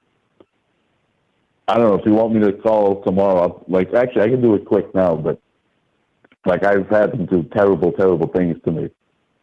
I 1.68 1.78
don't 1.78 1.88
know 1.88 1.96
if 1.96 2.06
you 2.06 2.14
want 2.14 2.34
me 2.34 2.42
to 2.42 2.54
call 2.54 3.04
tomorrow. 3.04 3.64
Like, 3.68 3.94
actually, 3.94 4.24
I 4.24 4.30
can 4.30 4.42
do 4.42 4.56
it 4.56 4.66
quick 4.66 4.94
now, 4.94 5.16
but 5.16 5.40
like 6.46 6.64
I've 6.64 6.90
had 6.90 7.12
them 7.12 7.26
do 7.26 7.44
terrible, 7.54 7.92
terrible 7.92 8.28
things 8.28 8.58
to 8.66 8.72
me. 8.72 8.90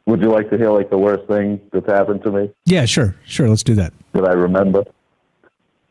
Would 0.07 0.20
you 0.20 0.31
like 0.31 0.51
to 0.51 0.57
hear 0.57 0.70
like 0.70 0.91
the 0.91 0.99
worst 0.99 1.29
thing 1.29 1.61
that's 1.73 1.87
happened 1.87 2.23
to 2.25 2.33
me? 2.33 2.51
Yeah, 2.65 2.87
sure, 2.87 3.15
sure. 3.25 3.49
Let's 3.49 3.62
do 3.62 3.75
that. 3.75 3.93
That 4.15 4.25
I 4.25 4.33
remember. 4.33 4.85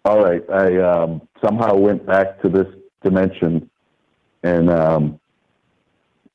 All 0.08 0.24
right, 0.24 0.42
I 0.50 0.78
um, 0.78 1.22
somehow 1.44 1.76
went 1.76 2.06
back 2.06 2.42
to 2.42 2.48
this 2.48 2.68
dimension, 3.04 3.70
and 4.42 4.70
um, 4.70 5.20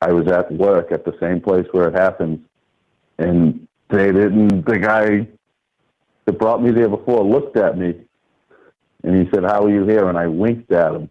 I 0.02 0.12
was 0.12 0.28
at 0.28 0.52
work 0.52 0.92
at 0.92 1.06
the 1.06 1.16
same 1.18 1.40
place 1.40 1.64
where 1.72 1.88
it 1.88 1.94
happened, 1.94 2.44
and 3.16 3.66
they 3.88 4.12
didn't. 4.12 4.66
The 4.66 4.78
guy 4.78 5.26
that 6.26 6.38
brought 6.38 6.62
me 6.62 6.70
there 6.70 6.90
before 6.90 7.24
looked 7.24 7.56
at 7.56 7.78
me, 7.78 7.94
and 9.04 9.16
he 9.16 9.30
said, 9.32 9.42
"How 9.42 9.64
are 9.64 9.70
you 9.70 9.86
here?" 9.86 10.06
And 10.06 10.18
I 10.18 10.26
winked 10.26 10.70
at 10.70 10.92
him, 10.92 11.08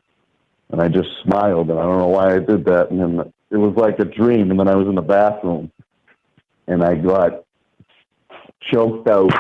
and 0.70 0.80
I 0.84 0.88
just 0.88 1.10
smiled, 1.24 1.72
and 1.72 1.80
I 1.80 1.82
don't 1.82 1.98
know 1.98 2.10
why 2.10 2.36
I 2.36 2.40
did 2.40 2.64
that. 2.66 2.92
And 2.92 3.00
then 3.00 3.34
it 3.50 3.58
was 3.58 3.76
like 3.76 3.98
a 3.98 4.06
dream, 4.06 4.52
and 4.52 4.60
then 4.60 4.68
I 4.68 4.76
was 4.76 4.88
in 4.88 4.94
the 4.94 5.02
bathroom, 5.02 5.72
and 6.68 6.84
I 6.84 6.94
got 6.94 7.44
choked 8.72 9.08
out. 9.08 9.34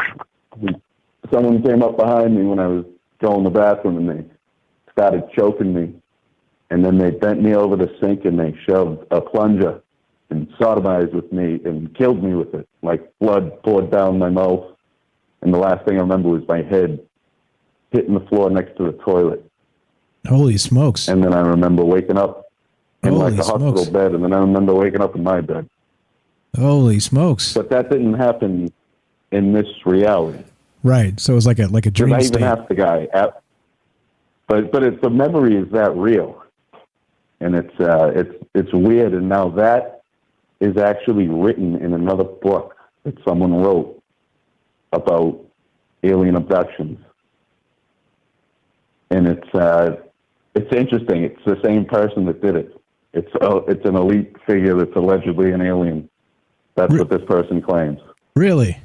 Someone 1.31 1.61
came 1.61 1.83
up 1.83 1.97
behind 1.97 2.35
me 2.35 2.41
when 2.45 2.57
I 2.57 2.65
was 2.65 2.85
going 3.21 3.43
to 3.43 3.49
the 3.49 3.59
bathroom, 3.59 3.97
and 3.97 4.09
they 4.09 4.25
started 4.91 5.23
choking 5.35 5.73
me. 5.73 5.93
And 6.69 6.85
then 6.85 6.97
they 6.97 7.11
bent 7.11 7.41
me 7.41 7.53
over 7.53 7.75
the 7.75 7.93
sink 7.99 8.23
and 8.23 8.39
they 8.39 8.55
shoved 8.65 9.05
a 9.11 9.19
plunger 9.19 9.81
and 10.29 10.47
sodomized 10.51 11.13
with 11.13 11.31
me 11.31 11.59
and 11.65 11.93
killed 11.95 12.23
me 12.23 12.33
with 12.33 12.53
it. 12.53 12.67
Like 12.81 13.11
blood 13.19 13.61
poured 13.63 13.91
down 13.91 14.17
my 14.17 14.29
mouth. 14.29 14.77
And 15.41 15.53
the 15.53 15.57
last 15.57 15.85
thing 15.85 15.97
I 15.97 16.01
remember 16.01 16.29
was 16.29 16.47
my 16.47 16.61
head 16.61 17.05
hitting 17.91 18.13
the 18.13 18.21
floor 18.21 18.49
next 18.49 18.77
to 18.77 18.85
the 18.85 18.93
toilet. 19.03 19.43
Holy 20.27 20.57
smokes! 20.57 21.07
And 21.07 21.23
then 21.23 21.33
I 21.33 21.41
remember 21.41 21.83
waking 21.83 22.17
up 22.17 22.45
in 23.03 23.13
Holy 23.13 23.31
like 23.31 23.39
a 23.39 23.43
hospital 23.43 23.77
smokes. 23.77 23.89
bed, 23.89 24.13
and 24.13 24.23
then 24.23 24.33
I 24.33 24.39
remember 24.39 24.73
waking 24.73 25.01
up 25.01 25.15
in 25.15 25.23
my 25.23 25.41
bed. 25.41 25.67
Holy 26.55 26.99
smokes! 26.99 27.53
But 27.53 27.69
that 27.71 27.89
didn't 27.89 28.13
happen 28.13 28.71
in 29.31 29.51
this 29.51 29.67
reality. 29.85 30.43
Right. 30.83 31.19
So 31.19 31.33
it 31.33 31.35
was 31.35 31.47
like 31.47 31.59
a 31.59 31.67
like 31.67 31.85
a 31.85 31.91
dream 31.91 32.13
I 32.13 32.19
even 32.19 32.27
state. 32.33 32.41
asked 32.41 32.69
the 32.69 32.75
guy, 32.75 33.07
at, 33.13 33.41
but 34.47 34.71
but 34.71 34.83
it's 34.83 35.01
the 35.01 35.09
memory 35.09 35.55
is 35.55 35.71
that 35.71 35.95
real, 35.95 36.43
and 37.39 37.55
it's 37.55 37.79
uh, 37.79 38.11
it's 38.15 38.43
it's 38.55 38.73
weird. 38.73 39.13
And 39.13 39.29
now 39.29 39.49
that 39.49 40.03
is 40.59 40.77
actually 40.77 41.27
written 41.27 41.75
in 41.75 41.93
another 41.93 42.23
book 42.23 42.75
that 43.03 43.15
someone 43.27 43.53
wrote 43.53 44.01
about 44.91 45.39
alien 46.03 46.35
abductions, 46.35 46.99
and 49.11 49.27
it's 49.27 49.55
uh, 49.55 49.97
it's 50.55 50.73
interesting. 50.75 51.23
It's 51.23 51.45
the 51.45 51.59
same 51.63 51.85
person 51.85 52.25
that 52.25 52.41
did 52.41 52.55
it. 52.55 52.75
It's 53.13 53.31
uh, 53.41 53.57
it's 53.67 53.85
an 53.85 53.95
elite 53.95 54.35
figure 54.47 54.75
that's 54.77 54.95
allegedly 54.95 55.51
an 55.51 55.61
alien. 55.61 56.09
That's 56.75 56.93
what 56.93 57.09
this 57.09 57.23
person 57.27 57.61
claims. 57.61 57.99
Really? 58.35 58.77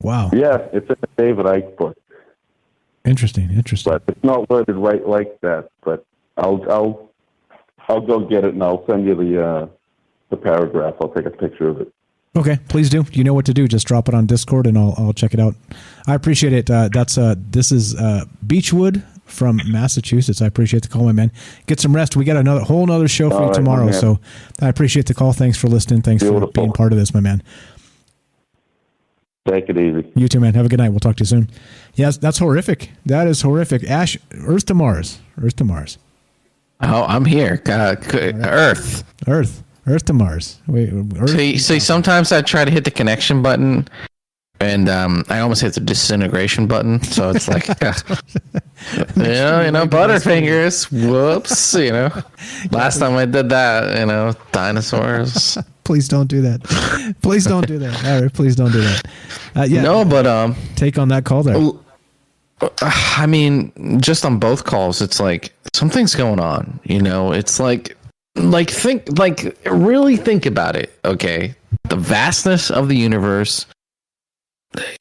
Wow. 0.00 0.30
Yeah, 0.32 0.58
it's 0.72 0.88
in 0.88 0.96
the 1.00 1.08
David 1.16 1.46
Icke 1.46 1.76
book. 1.76 1.96
Interesting. 3.04 3.50
Interesting. 3.50 3.92
But 3.92 4.02
it's 4.06 4.24
not 4.24 4.48
worded 4.48 4.76
right 4.76 5.06
like 5.06 5.40
that. 5.40 5.70
But 5.84 6.04
I'll 6.36 6.62
I'll 6.70 7.10
I'll 7.88 8.00
go 8.00 8.20
get 8.20 8.44
it 8.44 8.54
and 8.54 8.62
I'll 8.62 8.86
send 8.86 9.06
you 9.06 9.14
the 9.14 9.44
uh, 9.44 9.68
the 10.30 10.36
paragraph. 10.36 10.94
I'll 11.00 11.08
take 11.08 11.26
a 11.26 11.30
picture 11.30 11.68
of 11.68 11.80
it. 11.80 11.92
Okay, 12.36 12.58
please 12.68 12.90
do. 12.90 13.04
You 13.12 13.24
know 13.24 13.34
what 13.34 13.46
to 13.46 13.54
do. 13.54 13.66
Just 13.66 13.86
drop 13.86 14.08
it 14.08 14.14
on 14.14 14.26
Discord, 14.26 14.66
and 14.66 14.78
I'll 14.78 14.94
I'll 14.98 15.12
check 15.12 15.34
it 15.34 15.40
out. 15.40 15.54
I 16.06 16.14
appreciate 16.14 16.52
it. 16.52 16.70
Uh, 16.70 16.88
that's 16.92 17.18
uh, 17.18 17.34
this 17.36 17.72
is 17.72 17.96
uh, 17.96 18.26
Beechwood 18.46 19.02
from 19.24 19.60
Massachusetts. 19.66 20.40
I 20.40 20.46
appreciate 20.46 20.82
the 20.82 20.88
call, 20.88 21.04
my 21.04 21.12
man. 21.12 21.32
Get 21.66 21.80
some 21.80 21.94
rest. 21.94 22.16
We 22.16 22.24
got 22.24 22.36
another 22.36 22.60
whole 22.60 22.84
another 22.84 23.08
show 23.08 23.30
for 23.30 23.36
All 23.36 23.40
you 23.40 23.46
right, 23.48 23.54
tomorrow. 23.54 23.90
So 23.92 24.20
I 24.60 24.68
appreciate 24.68 25.06
the 25.06 25.14
call. 25.14 25.32
Thanks 25.32 25.58
for 25.58 25.68
listening. 25.68 26.02
Thanks 26.02 26.22
for 26.22 26.46
being 26.48 26.72
part 26.72 26.92
of 26.92 26.98
this, 26.98 27.12
my 27.12 27.20
man. 27.20 27.42
Take 29.48 29.68
it 29.68 29.78
easy. 29.78 30.10
You 30.14 30.28
too, 30.28 30.40
man. 30.40 30.54
Have 30.54 30.66
a 30.66 30.68
good 30.68 30.78
night. 30.78 30.90
We'll 30.90 31.00
talk 31.00 31.16
to 31.16 31.22
you 31.22 31.26
soon. 31.26 31.48
Yes, 31.94 32.18
that's 32.18 32.38
horrific. 32.38 32.90
That 33.06 33.26
is 33.26 33.42
horrific. 33.42 33.84
Ash, 33.84 34.18
Earth 34.46 34.66
to 34.66 34.74
Mars. 34.74 35.20
Earth 35.42 35.56
to 35.56 35.64
Mars. 35.64 35.98
Oh, 36.80 37.04
I'm 37.04 37.24
here. 37.24 37.60
Uh, 37.66 37.96
Earth. 38.12 39.04
Earth. 39.26 39.64
Earth 39.86 40.04
to 40.04 40.12
Mars. 40.12 40.60
Wait, 40.66 40.92
Earth. 41.18 41.30
See, 41.30 41.56
see, 41.58 41.80
sometimes 41.80 42.30
I 42.30 42.42
try 42.42 42.64
to 42.64 42.70
hit 42.70 42.84
the 42.84 42.90
connection 42.90 43.42
button, 43.42 43.88
and 44.60 44.88
um, 44.88 45.24
I 45.28 45.40
almost 45.40 45.62
hit 45.62 45.74
the 45.74 45.80
disintegration 45.80 46.66
button. 46.66 47.02
So 47.02 47.30
it's 47.30 47.48
like, 47.48 47.66
yeah, 49.16 49.64
you 49.64 49.70
know, 49.70 49.86
Butterfingers. 49.86 50.90
Whoops, 51.08 51.74
you 51.74 51.92
know. 51.92 52.10
Last 52.70 52.98
time 52.98 53.16
I 53.16 53.24
did 53.24 53.48
that, 53.50 53.98
you 53.98 54.06
know, 54.06 54.34
dinosaurs. 54.52 55.58
Please 55.84 56.08
don't 56.08 56.26
do 56.26 56.42
that. 56.42 57.14
Please 57.22 57.44
don't 57.44 57.66
do 57.66 57.78
that. 57.78 58.04
All 58.04 58.20
right, 58.20 58.30
please 58.30 58.54
don't 58.54 58.72
do 58.72 58.82
that. 58.82 59.02
Uh, 59.56 59.62
yeah. 59.62 59.80
No, 59.80 60.04
but 60.04 60.26
um, 60.26 60.54
take 60.76 60.98
on 60.98 61.08
that 61.08 61.24
call 61.24 61.42
there. 61.42 61.56
I 62.82 63.24
mean, 63.26 63.98
just 63.98 64.26
on 64.26 64.38
both 64.38 64.64
calls, 64.64 65.00
it's 65.00 65.18
like 65.18 65.50
something's 65.72 66.14
going 66.14 66.40
on. 66.40 66.78
You 66.84 67.00
know, 67.00 67.32
it's 67.32 67.58
like, 67.58 67.96
like 68.36 68.68
think, 68.68 69.18
like 69.18 69.56
really 69.64 70.16
think 70.16 70.44
about 70.44 70.76
it. 70.76 70.92
Okay, 71.06 71.54
the 71.88 71.96
vastness 71.96 72.70
of 72.70 72.88
the 72.90 72.96
universe. 72.96 73.64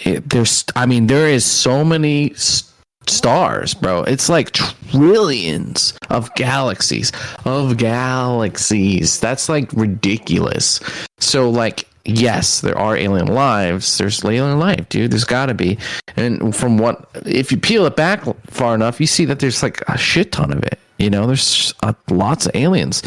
There's, 0.03 0.65
I 0.75 0.85
mean, 0.85 1.07
there 1.07 1.27
is 1.27 1.45
so 1.45 1.83
many 1.83 2.31
s- 2.31 2.71
stars, 3.07 3.73
bro. 3.73 4.03
It's 4.03 4.29
like 4.29 4.51
trillions 4.51 5.93
of 6.09 6.33
galaxies 6.35 7.11
of 7.45 7.77
galaxies. 7.77 9.19
That's 9.19 9.49
like 9.49 9.71
ridiculous. 9.73 10.79
So, 11.19 11.49
like, 11.49 11.87
yes, 12.05 12.61
there 12.61 12.77
are 12.77 12.95
alien 12.95 13.27
lives. 13.27 13.97
There's 13.97 14.23
alien 14.23 14.59
life, 14.59 14.87
dude. 14.89 15.11
There's 15.11 15.25
got 15.25 15.47
to 15.47 15.53
be. 15.53 15.77
And 16.15 16.55
from 16.55 16.77
what, 16.77 17.09
if 17.25 17.51
you 17.51 17.57
peel 17.57 17.85
it 17.85 17.95
back 17.95 18.23
far 18.47 18.73
enough, 18.73 18.99
you 18.99 19.07
see 19.07 19.25
that 19.25 19.39
there's 19.39 19.61
like 19.61 19.81
a 19.89 19.97
shit 19.97 20.31
ton 20.31 20.51
of 20.51 20.63
it. 20.63 20.79
You 20.97 21.09
know, 21.09 21.27
there's 21.27 21.73
uh, 21.83 21.93
lots 22.09 22.47
of 22.47 22.55
aliens. 22.55 23.03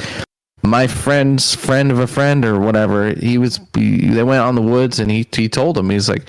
My 0.71 0.87
friend's 0.87 1.53
friend 1.53 1.91
of 1.91 1.99
a 1.99 2.07
friend 2.07 2.45
or 2.45 2.61
whatever, 2.61 3.13
he 3.15 3.39
was. 3.39 3.59
He, 3.75 4.09
they 4.09 4.23
went 4.23 4.41
on 4.41 4.55
the 4.55 4.63
woods 4.63 5.01
and 5.01 5.11
he 5.11 5.27
he 5.33 5.49
told 5.49 5.77
him 5.77 5.91
he's 5.91 6.09
like, 6.09 6.27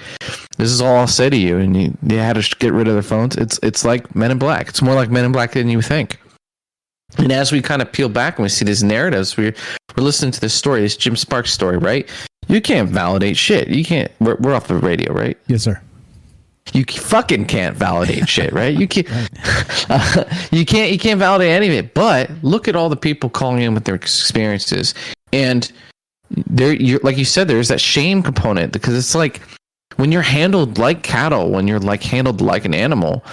"This 0.58 0.72
is 0.72 0.82
all 0.82 0.98
I'll 0.98 1.08
say 1.08 1.30
to 1.30 1.38
you." 1.38 1.58
And 1.60 1.80
you, 1.80 1.98
they 2.02 2.16
had 2.16 2.38
to 2.38 2.56
get 2.58 2.74
rid 2.74 2.88
of 2.88 2.96
their 2.96 3.04
phones. 3.04 3.36
It's 3.36 3.60
it's 3.62 3.86
like 3.86 4.16
Men 4.16 4.32
in 4.32 4.40
Black. 4.40 4.68
It's 4.68 4.82
more 4.82 4.96
like 4.96 5.12
Men 5.12 5.26
in 5.26 5.32
Black 5.32 5.52
than 5.52 5.70
you 5.70 5.82
think. 5.84 6.20
And 7.18 7.32
as 7.32 7.52
we 7.52 7.62
kind 7.62 7.84
of 7.84 7.92
peel 7.92 8.10
back 8.10 8.38
and 8.38 8.44
we 8.44 8.50
see 8.50 8.66
these 8.66 8.84
narratives, 8.84 9.38
we're 9.38 9.54
we're 9.96 10.04
listening 10.04 10.32
to 10.32 10.42
this 10.42 10.56
story, 10.56 10.82
this 10.82 10.98
Jim 10.98 11.16
Sparks 11.16 11.52
story, 11.52 11.78
right? 11.78 12.10
You 12.48 12.62
can't 12.62 12.90
validate 12.90 13.38
shit. 13.38 13.68
You 13.68 13.86
can't. 13.86 14.12
We're, 14.20 14.38
we're 14.38 14.56
off 14.56 14.68
the 14.68 14.76
radio, 14.76 15.14
right? 15.14 15.38
Yes, 15.48 15.64
sir. 15.64 15.80
You 16.74 16.86
fucking 16.86 17.46
can't 17.46 17.76
validate 17.76 18.30
shit, 18.30 18.54
right? 18.54 18.76
You 18.76 18.88
can't. 18.88 19.08
Uh, 19.90 20.24
you 20.52 20.66
can't. 20.66 20.90
You 20.92 20.98
can't 20.98 21.20
validate 21.20 21.50
any 21.50 21.68
of 21.68 21.74
it. 21.74 21.94
But 21.94 22.32
look 22.44 22.70
at 22.70 22.78
all 22.78 22.88
the 22.88 22.96
people 22.96 23.30
calling 23.30 23.62
in 23.62 23.74
with 23.74 23.84
their 23.84 23.96
experiences, 23.96 24.94
and 25.34 25.70
there 26.48 26.74
you 26.74 27.00
like 27.04 27.18
you 27.18 27.26
said 27.26 27.48
there's 27.48 27.68
that 27.68 27.82
shame 27.82 28.24
component 28.24 28.72
because 28.72 28.96
it's 28.96 29.16
like 29.16 29.42
when 29.98 30.12
you're 30.12 30.22
handled 30.22 30.78
like 30.78 31.04
cattle 31.04 31.52
when 31.52 31.68
you're 31.68 31.80
like 31.80 32.02
handled 32.02 32.42
like 32.42 32.66
an 32.66 32.74
animal 32.74 33.24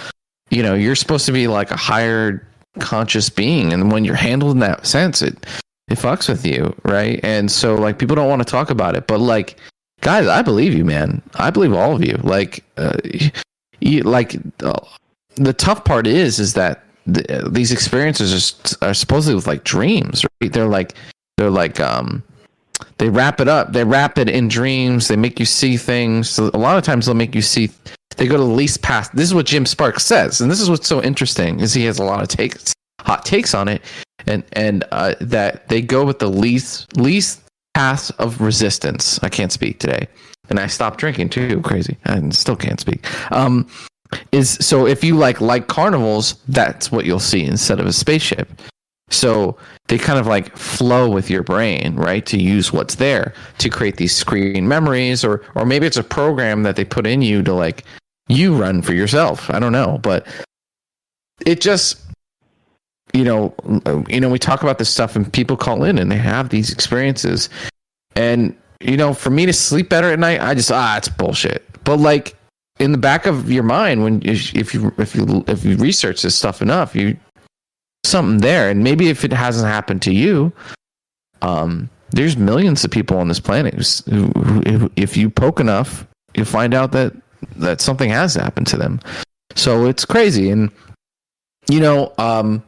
you 0.49 0.61
know 0.61 0.73
you're 0.73 0.95
supposed 0.95 1.25
to 1.25 1.31
be 1.31 1.47
like 1.47 1.71
a 1.71 1.77
higher 1.77 2.45
conscious 2.79 3.29
being 3.29 3.71
and 3.73 3.91
when 3.91 4.03
you're 4.03 4.15
handled 4.15 4.51
in 4.51 4.59
that 4.59 4.85
sense 4.85 5.21
it 5.21 5.45
it 5.87 5.97
fucks 5.97 6.27
with 6.27 6.45
you 6.45 6.75
right 6.83 7.19
and 7.23 7.51
so 7.51 7.75
like 7.75 7.97
people 7.97 8.15
don't 8.15 8.29
want 8.29 8.41
to 8.41 8.49
talk 8.49 8.69
about 8.69 8.95
it 8.95 9.07
but 9.07 9.19
like 9.19 9.57
guys 10.01 10.27
i 10.27 10.41
believe 10.41 10.73
you 10.73 10.85
man. 10.89 11.21
I 11.35 11.49
believe 11.51 11.73
all 11.73 11.95
of 11.95 12.03
you. 12.03 12.19
Like 12.23 12.63
uh, 12.77 12.97
you, 13.79 14.01
like 14.01 14.35
uh, 14.63 14.79
the 15.35 15.53
tough 15.53 15.85
part 15.85 16.07
is 16.07 16.39
is 16.39 16.53
that 16.55 16.83
the, 17.05 17.49
these 17.49 17.71
experiences 17.71 18.77
are, 18.81 18.89
are 18.89 18.93
supposedly 18.93 19.35
with 19.35 19.47
like 19.47 19.63
dreams 19.63 20.25
right? 20.41 20.51
They're 20.51 20.67
like 20.67 20.95
they're 21.37 21.49
like 21.49 21.79
um 21.79 22.23
they 22.97 23.09
wrap 23.09 23.39
it 23.39 23.47
up. 23.47 23.71
They 23.71 23.83
wrap 23.83 24.17
it 24.17 24.29
in 24.29 24.47
dreams. 24.47 25.07
They 25.07 25.15
make 25.15 25.39
you 25.39 25.45
see 25.45 25.77
things. 25.77 26.29
So 26.29 26.49
a 26.53 26.57
lot 26.57 26.77
of 26.77 26.83
times 26.83 27.05
they'll 27.05 27.15
make 27.15 27.35
you 27.35 27.41
see 27.41 27.69
they 28.17 28.27
go 28.27 28.35
to 28.35 28.43
the 28.43 28.49
least 28.49 28.81
path 28.81 29.09
this 29.13 29.29
is 29.29 29.33
what 29.33 29.45
jim 29.45 29.65
sparks 29.65 30.03
says 30.03 30.41
and 30.41 30.51
this 30.51 30.59
is 30.59 30.69
what's 30.69 30.87
so 30.87 31.01
interesting 31.01 31.61
is 31.61 31.73
he 31.73 31.85
has 31.85 31.99
a 31.99 32.03
lot 32.03 32.21
of 32.21 32.27
takes 32.27 32.73
hot 32.99 33.23
takes 33.23 33.53
on 33.53 33.69
it 33.69 33.81
and 34.25 34.43
and 34.53 34.83
uh, 34.91 35.15
that 35.21 35.69
they 35.69 35.81
go 35.81 36.03
with 36.03 36.19
the 36.19 36.27
least 36.27 36.97
least 36.97 37.39
path 37.73 38.11
of 38.19 38.41
resistance 38.41 39.19
i 39.23 39.29
can't 39.29 39.51
speak 39.51 39.79
today 39.79 40.07
and 40.49 40.59
i 40.59 40.67
stopped 40.67 40.99
drinking 40.99 41.29
too 41.29 41.61
crazy 41.61 41.97
i 42.05 42.29
still 42.29 42.55
can't 42.55 42.79
speak 42.79 43.05
um 43.31 43.67
is 44.31 44.51
so 44.53 44.87
if 44.87 45.03
you 45.03 45.15
like 45.15 45.39
like 45.39 45.67
carnivals 45.67 46.35
that's 46.47 46.91
what 46.91 47.05
you'll 47.05 47.19
see 47.19 47.43
instead 47.45 47.79
of 47.79 47.85
a 47.85 47.93
spaceship 47.93 48.49
so 49.09 49.57
they 49.87 49.97
kind 49.97 50.19
of 50.19 50.27
like 50.27 50.55
flow 50.55 51.09
with 51.09 51.29
your 51.29 51.43
brain, 51.43 51.95
right? 51.95 52.25
To 52.27 52.37
use 52.37 52.71
what's 52.71 52.95
there 52.95 53.33
to 53.57 53.69
create 53.69 53.97
these 53.97 54.15
screen 54.15 54.67
memories, 54.67 55.23
or 55.23 55.41
or 55.55 55.65
maybe 55.65 55.87
it's 55.87 55.97
a 55.97 56.03
program 56.03 56.63
that 56.63 56.75
they 56.75 56.85
put 56.85 57.07
in 57.07 57.21
you 57.21 57.41
to 57.43 57.53
like 57.53 57.83
you 58.27 58.55
run 58.55 58.81
for 58.81 58.93
yourself. 58.93 59.49
I 59.49 59.59
don't 59.59 59.71
know, 59.71 59.99
but 60.03 60.27
it 61.45 61.61
just 61.61 62.01
you 63.13 63.23
know 63.23 63.53
you 64.07 64.19
know 64.19 64.29
we 64.29 64.39
talk 64.39 64.61
about 64.61 64.77
this 64.77 64.89
stuff 64.89 65.15
and 65.15 65.31
people 65.31 65.57
call 65.57 65.83
in 65.83 65.97
and 65.97 66.11
they 66.11 66.17
have 66.17 66.49
these 66.49 66.71
experiences, 66.71 67.49
and 68.15 68.55
you 68.79 68.97
know 68.97 69.13
for 69.13 69.29
me 69.29 69.45
to 69.45 69.53
sleep 69.53 69.89
better 69.89 70.11
at 70.11 70.19
night, 70.19 70.41
I 70.41 70.53
just 70.53 70.71
ah 70.71 70.97
it's 70.97 71.09
bullshit. 71.09 71.65
But 71.83 71.97
like 71.97 72.35
in 72.79 72.91
the 72.91 72.97
back 72.97 73.25
of 73.25 73.51
your 73.51 73.63
mind 73.63 74.03
when 74.03 74.21
if 74.23 74.73
you 74.73 74.93
if 74.97 75.15
you 75.15 75.43
if 75.47 75.65
you 75.65 75.75
research 75.77 76.21
this 76.21 76.35
stuff 76.35 76.61
enough, 76.61 76.95
you 76.95 77.17
something 78.05 78.39
there. 78.39 78.69
And 78.69 78.83
maybe 78.83 79.09
if 79.09 79.23
it 79.23 79.33
hasn't 79.33 79.67
happened 79.67 80.01
to 80.03 80.13
you 80.13 80.51
um 81.41 81.89
there's 82.11 82.35
millions 82.37 82.83
of 82.83 82.91
people 82.91 83.17
on 83.17 83.27
this 83.27 83.39
planet 83.39 83.73
who, 84.09 84.27
who 84.27 84.91
if 84.95 85.15
you 85.15 85.29
poke 85.29 85.59
enough 85.59 86.05
you'll 86.35 86.45
find 86.45 86.73
out 86.73 86.91
that 86.91 87.13
that 87.55 87.81
something 87.81 88.09
has 88.09 88.35
happened 88.35 88.67
to 88.67 88.77
them. 88.77 88.99
So 89.55 89.85
it's 89.85 90.05
crazy. 90.05 90.49
And 90.49 90.71
you 91.69 91.79
know 91.79 92.13
um 92.17 92.63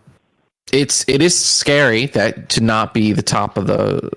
it's 0.71 1.05
it 1.07 1.21
is 1.21 1.37
scary 1.37 2.07
that 2.07 2.49
to 2.49 2.61
not 2.61 2.93
be 2.93 3.13
the 3.13 3.21
top 3.21 3.57
of 3.57 3.67
the 3.67 4.09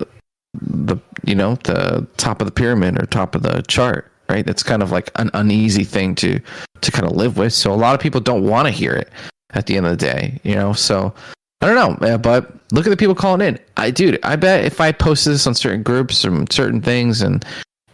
the 0.61 0.97
you 1.25 1.35
know 1.35 1.57
the 1.65 2.07
top 2.17 2.41
of 2.41 2.47
the 2.47 2.53
pyramid 2.53 3.01
or 3.01 3.07
top 3.07 3.35
of 3.35 3.43
the 3.43 3.63
chart 3.63 4.11
right? 4.29 4.47
That's 4.47 4.63
kind 4.63 4.83
of 4.83 4.91
like 4.91 5.11
an 5.17 5.31
uneasy 5.35 5.85
thing 5.85 6.15
to 6.17 6.41
to 6.81 6.91
kind 6.91 7.07
of 7.07 7.13
live 7.13 7.37
with. 7.37 7.53
So 7.53 7.73
a 7.73 7.77
lot 7.77 7.95
of 7.95 8.01
people 8.01 8.21
don't 8.21 8.47
want 8.47 8.67
to 8.67 8.73
hear 8.73 8.93
it 8.93 9.11
at 9.51 9.67
the 9.67 9.77
end 9.77 9.87
of 9.87 9.93
the 9.93 10.05
day 10.05 10.41
you 10.43 10.55
know? 10.55 10.73
So 10.73 11.13
i 11.61 11.67
don't 11.67 12.01
know 12.01 12.19
but 12.19 12.53
look 12.73 12.87
at 12.87 12.91
the 12.91 12.97
people 12.97 13.15
calling 13.15 13.47
in. 13.47 13.59
I 13.77 13.91
dude 13.91 14.19
i 14.23 14.37
bet 14.37 14.65
if 14.65 14.81
i 14.81 14.93
posted 14.93 15.33
this 15.33 15.47
on 15.47 15.55
certain 15.55 15.83
groups 15.83 16.25
or 16.25 16.45
certain 16.51 16.83
things 16.83 17.23
and 17.23 17.45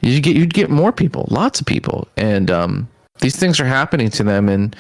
you 0.01 0.21
get 0.21 0.37
you'd 0.37 0.55
get 0.55 0.71
more 0.71 0.93
people 0.93 1.27
lots 1.31 1.61
of 1.61 1.67
people. 1.67 2.09
And 2.17 2.51
um 2.51 2.89
these 3.21 3.37
things 3.37 3.61
are 3.61 3.67
happening 3.67 4.11
to 4.11 4.25
them 4.25 4.49
and 4.49 4.75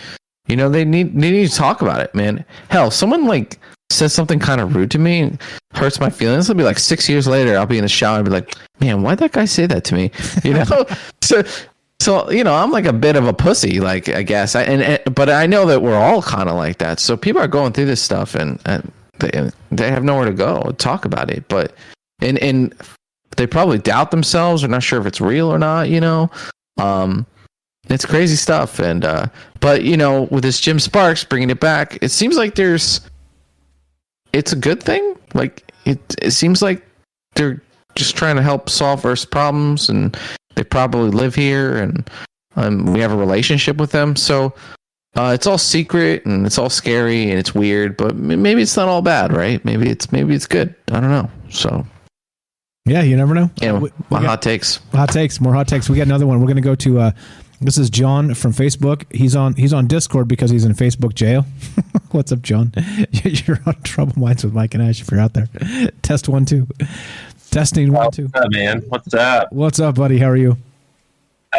you 0.47 0.57
know 0.57 0.69
they 0.69 0.85
need 0.85 1.15
they 1.15 1.31
need 1.31 1.49
to 1.49 1.55
talk 1.55 1.83
about 1.83 2.01
it 2.01 2.15
man. 2.15 2.45
Hell 2.69 2.91
someone 2.91 3.27
like 3.27 3.59
says 3.91 4.13
something 4.13 4.39
kind 4.39 4.61
of 4.61 4.75
rude 4.75 4.91
to 4.91 4.99
me 4.99 5.37
hurts 5.75 6.01
my 6.01 6.11
feelings 6.11 6.49
it'll 6.49 6.57
be 6.57 6.65
like 6.65 6.79
six 6.79 7.09
years 7.09 7.27
later 7.27 7.57
i'll 7.57 7.67
be 7.67 7.77
in 7.77 7.83
the 7.83 7.89
shower 7.89 8.19
and 8.19 8.25
be 8.25 8.31
like 8.31 8.55
man 8.81 9.03
why'd 9.03 9.19
that 9.19 9.33
guy 9.33 9.45
say 9.45 9.67
that 9.67 9.85
to 9.85 9.95
me? 9.95 10.11
You 10.45 10.55
know? 10.55 10.65
So 11.23 11.43
so 12.01 12.31
you 12.31 12.43
know 12.43 12.55
i'm 12.55 12.71
like 12.71 12.87
a 12.87 12.93
bit 12.93 13.15
of 13.15 13.27
a 13.27 13.33
pussy 13.33 13.79
like 13.79 14.09
i 14.09 14.23
guess. 14.23 14.57
I, 14.57 14.63
and, 14.63 14.83
and 14.83 15.15
but 15.15 15.29
i 15.29 15.47
know 15.47 15.67
that 15.67 15.83
we're 15.83 15.97
all 15.97 16.23
kind 16.23 16.49
of 16.49 16.57
like 16.57 16.79
that. 16.79 16.99
So 16.99 17.17
people 17.17 17.43
are 17.43 17.49
going 17.49 17.73
through 17.73 17.87
this 17.87 18.03
stuff 18.03 18.35
and, 18.35 18.61
and 18.65 18.91
they, 19.19 19.51
they 19.71 19.91
have 19.91 20.03
nowhere 20.03 20.25
to 20.25 20.33
go 20.33 20.63
to 20.63 20.73
talk 20.73 21.05
about 21.05 21.31
it. 21.31 21.47
But 21.49 21.75
and 22.21 22.39
and 22.39 22.75
they 23.37 23.47
probably 23.47 23.79
doubt 23.79 24.11
themselves 24.11 24.65
or 24.65 24.69
not 24.69 24.83
sure 24.83 25.01
if 25.01 25.07
it's 25.07 25.21
real 25.21 25.49
or 25.49 25.59
not 25.59 25.89
you 25.89 26.01
know? 26.01 26.31
Um 26.79 27.27
it's 27.91 28.07
crazy 28.07 28.37
stuff 28.37 28.79
and 28.79 29.05
uh 29.05 29.27
but 29.61 29.83
you 29.85 29.97
know 29.97 30.23
with 30.31 30.43
this 30.43 30.61
jim 30.61 30.79
sparks 30.79 31.25
bringing 31.25 31.51
it 31.51 31.61
back 31.61 31.99
it 32.03 32.11
seems 32.11 32.37
like 32.37 32.55
there's 32.55 33.01
it's 34.33 34.53
a 34.53 34.57
good 34.57 34.83
thing 34.83 35.17
like 35.35 35.71
it 35.85 35.99
it 36.23 36.31
seems 36.33 36.63
like 36.63 36.87
they're 37.35 37.61
just 37.97 38.17
trying 38.17 38.37
to 38.37 38.43
help 38.43 38.69
solve 38.71 39.05
earth's 39.05 39.25
problems 39.25 39.89
and 39.89 40.17
they 40.55 40.63
probably 40.65 41.11
live 41.11 41.35
here 41.35 41.79
and 41.79 42.09
um, 42.57 42.85
we 42.93 43.01
have 43.01 43.13
a 43.13 43.17
relationship 43.17 43.77
with 43.77 43.91
them 43.93 44.15
so 44.17 44.53
uh, 45.17 45.33
it's 45.35 45.47
all 45.47 45.59
secret 45.59 46.25
and 46.27 46.47
it's 46.47 46.59
all 46.59 46.71
scary 46.71 47.31
and 47.31 47.39
it's 47.39 47.55
weird 47.55 47.97
but 47.97 48.15
maybe 48.17 48.63
it's 48.63 48.77
not 48.77 48.89
all 48.89 49.03
bad 49.03 49.33
right 49.33 49.65
maybe 49.65 49.89
it's 49.89 50.13
maybe 50.13 50.35
it's 50.35 50.47
good 50.47 50.73
i 50.93 51.01
don't 51.01 51.11
know 51.11 51.29
so 51.49 51.85
Yeah, 52.87 53.03
you 53.03 53.17
never 53.17 53.35
know. 53.35 53.51
yeah 53.61 53.73
We- 53.73 53.91
my 54.11 54.21
we 54.21 54.27
hot 54.27 54.43
takes 54.43 54.79
Hot 54.93 55.09
takes, 55.11 55.41
more 55.41 55.53
hot 55.55 55.67
takes. 55.69 55.89
We 55.89 55.97
got 55.97 56.07
another 56.07 56.27
one. 56.27 56.39
We're 56.41 56.47
going 56.47 56.57
to 56.57 56.63
go 56.63 56.75
to. 56.77 56.99
Uh, 57.01 57.11
this 57.61 57.79
is 57.79 57.91
John 57.91 58.35
from 58.35 58.53
Facebook. 58.53 59.05
He's 59.15 59.37
on. 59.37 59.55
He's 59.55 59.73
on 59.73 59.87
Discord 59.87 60.29
because 60.29 60.51
he's 60.51 60.65
in 60.65 60.73
Facebook 60.73 61.15
jail. 61.15 61.45
What's 62.11 62.33
up, 62.33 62.43
John? 62.43 62.73
You're 63.13 63.61
on 63.67 63.81
Troubled 63.83 64.17
Minds 64.17 64.45
with 64.45 64.55
Mike 64.55 64.75
and 64.75 64.83
Ash. 64.83 65.01
If 65.01 65.11
you're 65.11 65.21
out 65.21 65.35
there, 65.35 65.49
test 66.03 66.29
one 66.29 66.45
two. 66.45 66.67
Testing 67.51 67.93
one 67.93 68.11
two. 68.11 68.25
What's 68.29 68.45
up, 68.45 68.53
man? 68.53 68.83
What's 68.89 69.15
up? 69.15 69.53
What's 69.53 69.81
up, 69.81 69.95
buddy? 69.97 70.19
How 70.19 70.31
are 70.31 70.37
you? 70.37 70.57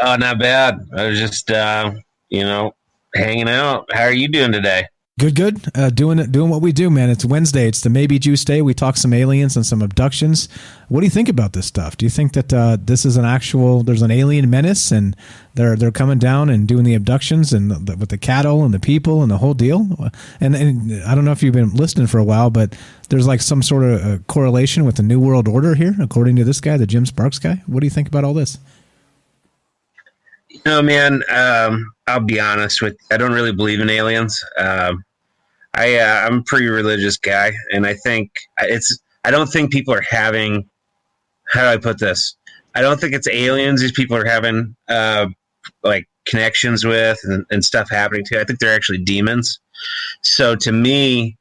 Oh, 0.01 0.15
not 0.15 0.39
bad. 0.39 0.87
I 0.95 1.07
was 1.07 1.19
just, 1.19 1.51
uh, 1.51 1.93
you 2.29 2.43
know, 2.43 2.73
hanging 3.13 3.49
out. 3.49 3.89
How 3.93 4.03
are 4.03 4.13
you 4.13 4.27
doing 4.27 4.51
today? 4.51 4.87
Good, 5.21 5.35
good. 5.35 5.61
Uh, 5.75 5.91
doing 5.91 6.17
doing 6.31 6.49
what 6.49 6.63
we 6.63 6.71
do, 6.71 6.89
man. 6.89 7.11
It's 7.11 7.23
Wednesday. 7.23 7.67
It's 7.67 7.81
the 7.81 7.91
Maybe 7.91 8.17
Juice 8.17 8.43
Day. 8.43 8.63
We 8.63 8.73
talk 8.73 8.97
some 8.97 9.13
aliens 9.13 9.55
and 9.55 9.63
some 9.63 9.83
abductions. 9.83 10.49
What 10.89 11.01
do 11.01 11.05
you 11.05 11.11
think 11.11 11.29
about 11.29 11.53
this 11.53 11.67
stuff? 11.67 11.95
Do 11.95 12.07
you 12.07 12.09
think 12.09 12.33
that 12.33 12.51
uh, 12.51 12.77
this 12.83 13.05
is 13.05 13.17
an 13.17 13.25
actual? 13.25 13.83
There's 13.83 14.01
an 14.01 14.09
alien 14.09 14.49
menace, 14.49 14.91
and 14.91 15.15
they're 15.53 15.75
they're 15.75 15.91
coming 15.91 16.17
down 16.17 16.49
and 16.49 16.67
doing 16.67 16.85
the 16.85 16.95
abductions 16.95 17.53
and 17.53 17.69
the, 17.69 17.95
with 17.97 18.09
the 18.09 18.17
cattle 18.17 18.63
and 18.63 18.73
the 18.73 18.79
people 18.79 19.21
and 19.21 19.29
the 19.29 19.37
whole 19.37 19.53
deal. 19.53 19.85
And, 20.39 20.55
and 20.55 21.03
I 21.03 21.13
don't 21.13 21.23
know 21.23 21.33
if 21.33 21.43
you've 21.43 21.53
been 21.53 21.75
listening 21.75 22.07
for 22.07 22.17
a 22.17 22.23
while, 22.23 22.49
but 22.49 22.75
there's 23.09 23.27
like 23.27 23.41
some 23.41 23.61
sort 23.61 23.83
of 23.83 24.03
uh 24.03 24.17
correlation 24.25 24.85
with 24.85 24.95
the 24.95 25.03
New 25.03 25.19
World 25.19 25.47
Order 25.47 25.75
here, 25.75 25.93
according 25.99 26.35
to 26.37 26.43
this 26.43 26.59
guy, 26.59 26.77
the 26.77 26.87
Jim 26.87 27.05
Sparks 27.05 27.37
guy. 27.37 27.61
What 27.67 27.81
do 27.81 27.85
you 27.85 27.91
think 27.91 28.07
about 28.07 28.23
all 28.23 28.33
this? 28.33 28.57
You 30.49 30.61
know, 30.65 30.81
man, 30.81 31.21
um, 31.29 31.93
I'll 32.07 32.21
be 32.21 32.39
honest 32.39 32.81
with 32.81 32.93
You. 32.93 33.07
I 33.11 33.17
don't 33.17 33.33
really 33.33 33.53
believe 33.53 33.79
in 33.81 33.87
aliens. 33.87 34.43
Um, 34.57 35.05
I, 35.73 35.97
uh, 35.97 36.25
I'm 36.25 36.39
a 36.39 36.43
pretty 36.43 36.67
religious 36.67 37.17
guy, 37.17 37.53
and 37.71 37.85
I 37.85 37.93
think 37.93 38.31
it's, 38.59 38.99
I 39.23 39.31
don't 39.31 39.47
think 39.47 39.71
people 39.71 39.93
are 39.93 40.03
having, 40.09 40.69
how 41.47 41.61
do 41.61 41.67
I 41.67 41.77
put 41.77 41.99
this? 41.99 42.35
I 42.75 42.81
don't 42.81 42.99
think 42.99 43.13
it's 43.13 43.27
aliens 43.27 43.81
these 43.81 43.91
people 43.91 44.17
are 44.17 44.25
having, 44.25 44.75
uh, 44.87 45.27
like, 45.83 46.07
connections 46.27 46.85
with 46.85 47.19
and, 47.23 47.45
and 47.49 47.65
stuff 47.65 47.89
happening 47.89 48.23
to. 48.25 48.39
I 48.39 48.43
think 48.43 48.59
they're 48.59 48.75
actually 48.75 48.99
demons. 48.99 49.59
So 50.21 50.55
to 50.57 50.71
me, 50.71 51.37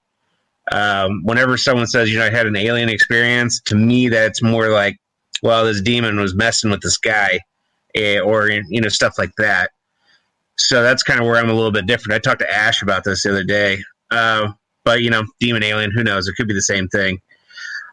um, 0.73 1.23
whenever 1.25 1.57
someone 1.57 1.87
says, 1.87 2.11
you 2.11 2.19
know, 2.19 2.25
I 2.25 2.31
had 2.31 2.47
an 2.47 2.57
alien 2.57 2.89
experience, 2.89 3.61
to 3.67 3.75
me, 3.75 4.09
that's 4.09 4.43
more 4.43 4.71
like, 4.71 4.97
well, 5.43 5.65
this 5.65 5.81
demon 5.81 6.19
was 6.19 6.35
messing 6.35 6.71
with 6.71 6.81
this 6.81 6.97
guy, 6.97 7.41
eh, 7.95 8.21
or 8.21 8.49
you 8.49 8.81
know, 8.81 8.89
stuff 8.89 9.19
like 9.19 9.35
that. 9.37 9.71
So 10.57 10.83
that's 10.83 11.03
kind 11.03 11.21
of 11.21 11.27
where 11.27 11.37
I'm 11.37 11.51
a 11.51 11.55
little 11.55 11.73
bit 11.73 11.87
different. 11.87 12.15
I 12.15 12.19
talked 12.19 12.41
to 12.41 12.53
Ash 12.53 12.83
about 12.83 13.05
this 13.05 13.23
the 13.23 13.31
other 13.31 13.45
day, 13.45 13.83
uh, 14.11 14.53
but 14.85 15.03
you 15.03 15.11
know, 15.11 15.25
demon 15.39 15.63
alien, 15.63 15.91
who 15.91 16.05
knows? 16.05 16.29
It 16.29 16.35
could 16.35 16.49
be 16.49 16.55
the 16.55 16.63
same 16.63 16.89
thing. 16.89 17.21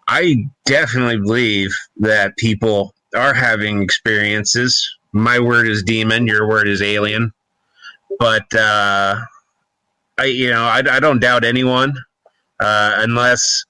I 0.08 0.46
definitely 0.66 1.18
believe 1.18 1.76
that 1.98 2.38
people 2.38 2.94
are 3.16 3.34
having 3.34 3.82
experiences. 3.82 4.90
My 5.12 5.40
word 5.40 5.68
is 5.68 5.84
demon. 5.84 6.28
Your 6.28 6.48
word 6.48 6.68
is 6.68 6.82
alien. 6.82 7.34
But 8.20 8.54
uh, 8.54 9.18
I, 10.18 10.26
you 10.26 10.50
know, 10.50 10.64
I, 10.64 10.82
I 10.90 11.00
don't 11.00 11.20
doubt 11.20 11.44
anyone 11.44 11.94
uh, 12.60 12.96
unless 13.00 13.64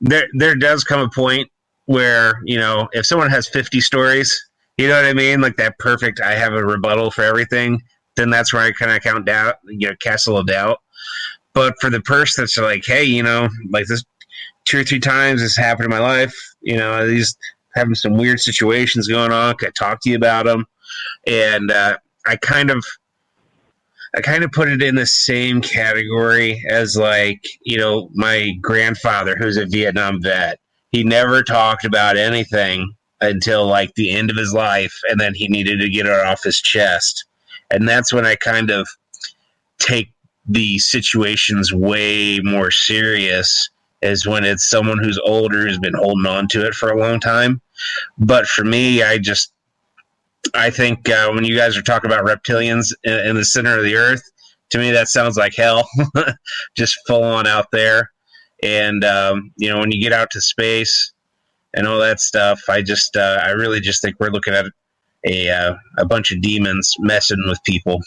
there 0.00 0.28
there 0.34 0.54
does 0.54 0.84
come 0.84 1.00
a 1.00 1.08
point 1.08 1.50
where 1.86 2.40
you 2.44 2.58
know 2.58 2.88
if 2.92 3.06
someone 3.06 3.30
has 3.30 3.48
50 3.48 3.80
stories 3.80 4.48
you 4.76 4.88
know 4.88 4.94
what 4.94 5.04
i 5.04 5.14
mean 5.14 5.40
like 5.40 5.56
that 5.56 5.78
perfect 5.78 6.20
i 6.20 6.32
have 6.32 6.52
a 6.52 6.64
rebuttal 6.64 7.10
for 7.10 7.22
everything 7.22 7.80
then 8.16 8.28
that's 8.28 8.52
where 8.52 8.62
i 8.62 8.72
kind 8.72 8.90
of 8.90 9.02
count 9.02 9.24
doubt 9.24 9.54
you 9.64 9.88
know 9.88 9.94
cast 10.00 10.26
a 10.26 10.30
little 10.30 10.44
doubt 10.44 10.80
but 11.56 11.74
for 11.80 11.90
the 11.90 12.00
person 12.00 12.42
that's 12.42 12.56
like 12.56 12.84
hey 12.86 13.02
you 13.02 13.22
know 13.22 13.48
like 13.70 13.86
this 13.86 14.04
two 14.64 14.80
or 14.80 14.84
three 14.84 15.00
times 15.00 15.40
this 15.40 15.56
happened 15.56 15.86
in 15.86 15.90
my 15.90 15.98
life 15.98 16.34
You 16.66 16.76
know, 16.76 17.06
these 17.06 17.36
having 17.76 17.94
some 17.94 18.14
weird 18.14 18.40
situations 18.40 19.06
going 19.06 19.30
on. 19.30 19.54
Could 19.54 19.68
I 19.68 19.72
talk 19.78 20.00
to 20.02 20.10
you 20.10 20.16
about 20.16 20.46
them? 20.46 20.66
And 21.26 21.70
uh, 21.70 21.96
I 22.26 22.36
kind 22.36 22.70
of, 22.70 22.84
I 24.16 24.20
kind 24.20 24.42
of 24.42 24.50
put 24.50 24.68
it 24.68 24.82
in 24.82 24.96
the 24.96 25.06
same 25.06 25.60
category 25.60 26.62
as 26.68 26.96
like 26.96 27.44
you 27.62 27.78
know 27.78 28.10
my 28.14 28.52
grandfather, 28.60 29.36
who's 29.36 29.56
a 29.56 29.66
Vietnam 29.66 30.20
vet. 30.20 30.58
He 30.90 31.04
never 31.04 31.42
talked 31.42 31.84
about 31.84 32.16
anything 32.16 32.92
until 33.20 33.66
like 33.66 33.94
the 33.94 34.10
end 34.10 34.30
of 34.30 34.36
his 34.36 34.52
life, 34.52 34.94
and 35.08 35.20
then 35.20 35.34
he 35.34 35.46
needed 35.46 35.78
to 35.80 35.88
get 35.88 36.06
it 36.06 36.26
off 36.26 36.42
his 36.42 36.60
chest. 36.60 37.26
And 37.70 37.88
that's 37.88 38.12
when 38.12 38.26
I 38.26 38.34
kind 38.36 38.70
of 38.70 38.88
take 39.78 40.10
the 40.48 40.78
situations 40.78 41.72
way 41.72 42.40
more 42.42 42.70
serious 42.70 43.70
is 44.02 44.26
when 44.26 44.44
it's 44.44 44.68
someone 44.68 44.98
who's 44.98 45.18
older 45.18 45.62
who's 45.62 45.78
been 45.78 45.94
holding 45.94 46.26
on 46.26 46.48
to 46.48 46.66
it 46.66 46.74
for 46.74 46.90
a 46.90 46.98
long 46.98 47.18
time. 47.18 47.60
But 48.18 48.46
for 48.46 48.64
me, 48.64 49.02
I 49.02 49.18
just 49.18 49.52
I 50.54 50.70
think 50.70 51.08
uh, 51.08 51.30
when 51.32 51.44
you 51.44 51.56
guys 51.56 51.76
are 51.76 51.82
talking 51.82 52.10
about 52.10 52.24
reptilians 52.24 52.92
in, 53.04 53.14
in, 53.14 53.36
the 53.36 53.44
center 53.44 53.76
of 53.76 53.82
the 53.82 53.96
earth, 53.96 54.22
to 54.70 54.78
me 54.78 54.90
that 54.92 55.08
sounds 55.08 55.36
like 55.36 55.54
hell, 55.54 55.88
just 56.76 56.98
full 57.06 57.24
on 57.24 57.46
out 57.46 57.70
there. 57.72 58.10
And 58.62 59.04
um, 59.04 59.52
you 59.56 59.68
know, 59.68 59.78
when 59.80 59.90
you 59.90 60.00
get 60.00 60.12
out 60.12 60.30
to 60.32 60.40
space 60.40 61.12
and 61.74 61.86
all 61.86 61.98
that 61.98 62.20
stuff, 62.20 62.60
I 62.68 62.82
just 62.82 63.16
uh, 63.16 63.40
I 63.42 63.50
really 63.50 63.80
just 63.80 64.02
think 64.02 64.16
we're 64.20 64.30
looking 64.30 64.54
at 64.54 64.66
a 65.26 65.50
uh, 65.50 65.74
a 65.98 66.06
bunch 66.06 66.30
of 66.30 66.40
demons 66.40 66.94
messing 67.00 67.42
with 67.46 67.62
people. 67.64 68.00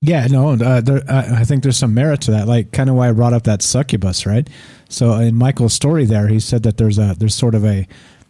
Yeah, 0.00 0.28
no, 0.28 0.50
uh, 0.52 0.80
there, 0.80 1.02
I 1.08 1.42
think 1.42 1.64
there's 1.64 1.76
some 1.76 1.92
merit 1.92 2.20
to 2.22 2.30
that. 2.30 2.46
Like, 2.46 2.70
kind 2.70 2.88
of 2.88 2.94
why 2.94 3.08
I 3.08 3.12
brought 3.12 3.32
up 3.32 3.42
that 3.44 3.62
succubus, 3.62 4.26
right? 4.26 4.48
So, 4.88 5.14
in 5.14 5.34
Michael's 5.34 5.74
story, 5.74 6.04
there, 6.04 6.28
he 6.28 6.38
said 6.38 6.62
that 6.62 6.76
there's 6.76 6.98
a 6.98 7.16
there's 7.18 7.34
sort 7.34 7.56
of 7.56 7.64
a, 7.64 7.84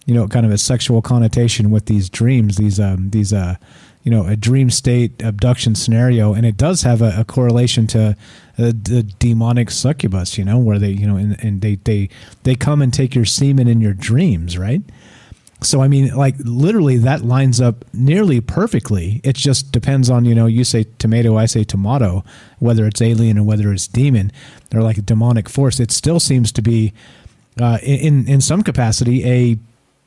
you 0.06 0.14
know, 0.14 0.26
kind 0.28 0.46
of 0.46 0.52
a 0.52 0.56
sexual 0.56 1.02
connotation 1.02 1.70
with 1.70 1.84
these 1.84 2.08
dreams, 2.08 2.56
these 2.56 2.80
um 2.80 3.10
these 3.10 3.34
uh, 3.34 3.56
you 4.02 4.10
know, 4.10 4.26
a 4.26 4.34
dream 4.34 4.70
state 4.70 5.22
abduction 5.22 5.74
scenario, 5.74 6.32
and 6.32 6.46
it 6.46 6.56
does 6.56 6.82
have 6.82 7.02
a, 7.02 7.12
a 7.20 7.24
correlation 7.26 7.86
to 7.88 8.16
uh, 8.56 8.72
the 8.72 9.02
demonic 9.18 9.70
succubus, 9.70 10.38
you 10.38 10.44
know, 10.46 10.56
where 10.56 10.78
they, 10.78 10.90
you 10.90 11.06
know, 11.06 11.16
and, 11.16 11.36
and 11.44 11.60
they 11.60 11.74
they 11.74 12.08
they 12.44 12.54
come 12.54 12.80
and 12.80 12.94
take 12.94 13.14
your 13.14 13.26
semen 13.26 13.68
in 13.68 13.82
your 13.82 13.92
dreams, 13.92 14.56
right? 14.56 14.80
So 15.60 15.82
I 15.82 15.88
mean, 15.88 16.14
like 16.14 16.36
literally, 16.38 16.98
that 16.98 17.22
lines 17.24 17.60
up 17.60 17.84
nearly 17.92 18.40
perfectly. 18.40 19.20
It 19.24 19.34
just 19.34 19.72
depends 19.72 20.08
on 20.08 20.24
you 20.24 20.34
know 20.34 20.46
you 20.46 20.64
say 20.64 20.86
tomato, 20.98 21.36
I 21.36 21.46
say 21.46 21.64
tomato, 21.64 22.24
whether 22.58 22.86
it's 22.86 23.02
alien 23.02 23.38
or 23.38 23.42
whether 23.42 23.72
it's 23.72 23.88
demon. 23.88 24.30
They're 24.70 24.82
like 24.82 24.98
a 24.98 25.02
demonic 25.02 25.48
force. 25.48 25.80
It 25.80 25.90
still 25.90 26.20
seems 26.20 26.52
to 26.52 26.62
be 26.62 26.92
uh, 27.60 27.78
in 27.82 28.28
in 28.28 28.40
some 28.40 28.62
capacity 28.62 29.26
a 29.26 29.58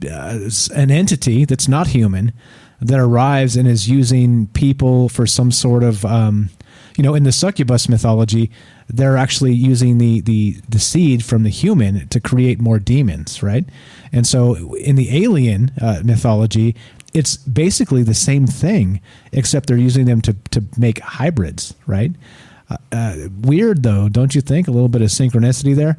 uh, 0.10 0.49
an 0.73 0.90
entity 0.90 1.45
that's 1.45 1.68
not 1.68 1.88
human 1.88 2.34
that 2.82 2.99
arrives 2.99 3.56
and 3.56 3.68
is 3.68 3.88
using 3.88 4.48
people 4.48 5.07
for 5.07 5.28
some 5.28 5.52
sort 5.52 5.84
of 5.84 6.03
um, 6.06 6.49
you 6.98 7.03
know 7.03 7.14
in 7.14 7.23
the 7.23 7.32
succubus 7.32 7.90
mythology 7.90 8.49
they're 8.93 9.18
actually 9.18 9.53
using 9.53 9.97
the 9.97 10.22
the 10.22 10.57
the 10.69 10.80
seed 10.80 11.23
from 11.23 11.43
the 11.43 11.49
human 11.49 12.07
to 12.09 12.19
create 12.19 12.59
more 12.59 12.80
demons 12.80 13.41
right 13.41 13.65
and 14.11 14.27
so 14.27 14.76
in 14.76 14.95
the 14.95 15.23
alien 15.23 15.72
uh, 15.81 16.01
mythology, 16.03 16.76
it's 17.13 17.38
basically 17.38 18.03
the 18.03 18.13
same 18.13 18.47
thing, 18.47 19.01
except 19.31 19.68
they're 19.68 19.77
using 19.77 20.05
them 20.05 20.22
to, 20.22 20.34
to 20.51 20.63
make 20.77 20.99
hybrids, 20.99 21.73
right? 21.88 22.11
Uh, 22.69 22.77
uh, 22.91 23.15
weird 23.41 23.84
though, 23.84 24.09
don't 24.09 24.34
you 24.34 24.41
think? 24.41 24.68
A 24.68 24.72
little 24.72 24.88
bit 24.88 25.01
of 25.01 25.09
synchronicity 25.09 25.76
there, 25.76 25.97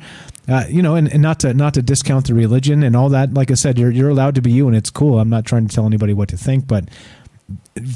uh, 0.48 0.64
you 0.68 0.82
know, 0.82 0.94
and, 0.94 1.12
and 1.12 1.20
not 1.20 1.40
to 1.40 1.52
not 1.52 1.74
to 1.74 1.82
discount 1.82 2.26
the 2.26 2.34
religion 2.34 2.82
and 2.82 2.96
all 2.96 3.10
that. 3.10 3.34
Like 3.34 3.50
I 3.50 3.54
said, 3.54 3.78
you're 3.78 3.90
you're 3.90 4.08
allowed 4.08 4.34
to 4.36 4.42
be 4.42 4.52
you, 4.52 4.66
and 4.68 4.76
it's 4.76 4.90
cool. 4.90 5.18
I'm 5.18 5.28
not 5.28 5.44
trying 5.44 5.68
to 5.68 5.74
tell 5.74 5.86
anybody 5.86 6.14
what 6.14 6.30
to 6.30 6.36
think, 6.38 6.66
but 6.66 6.88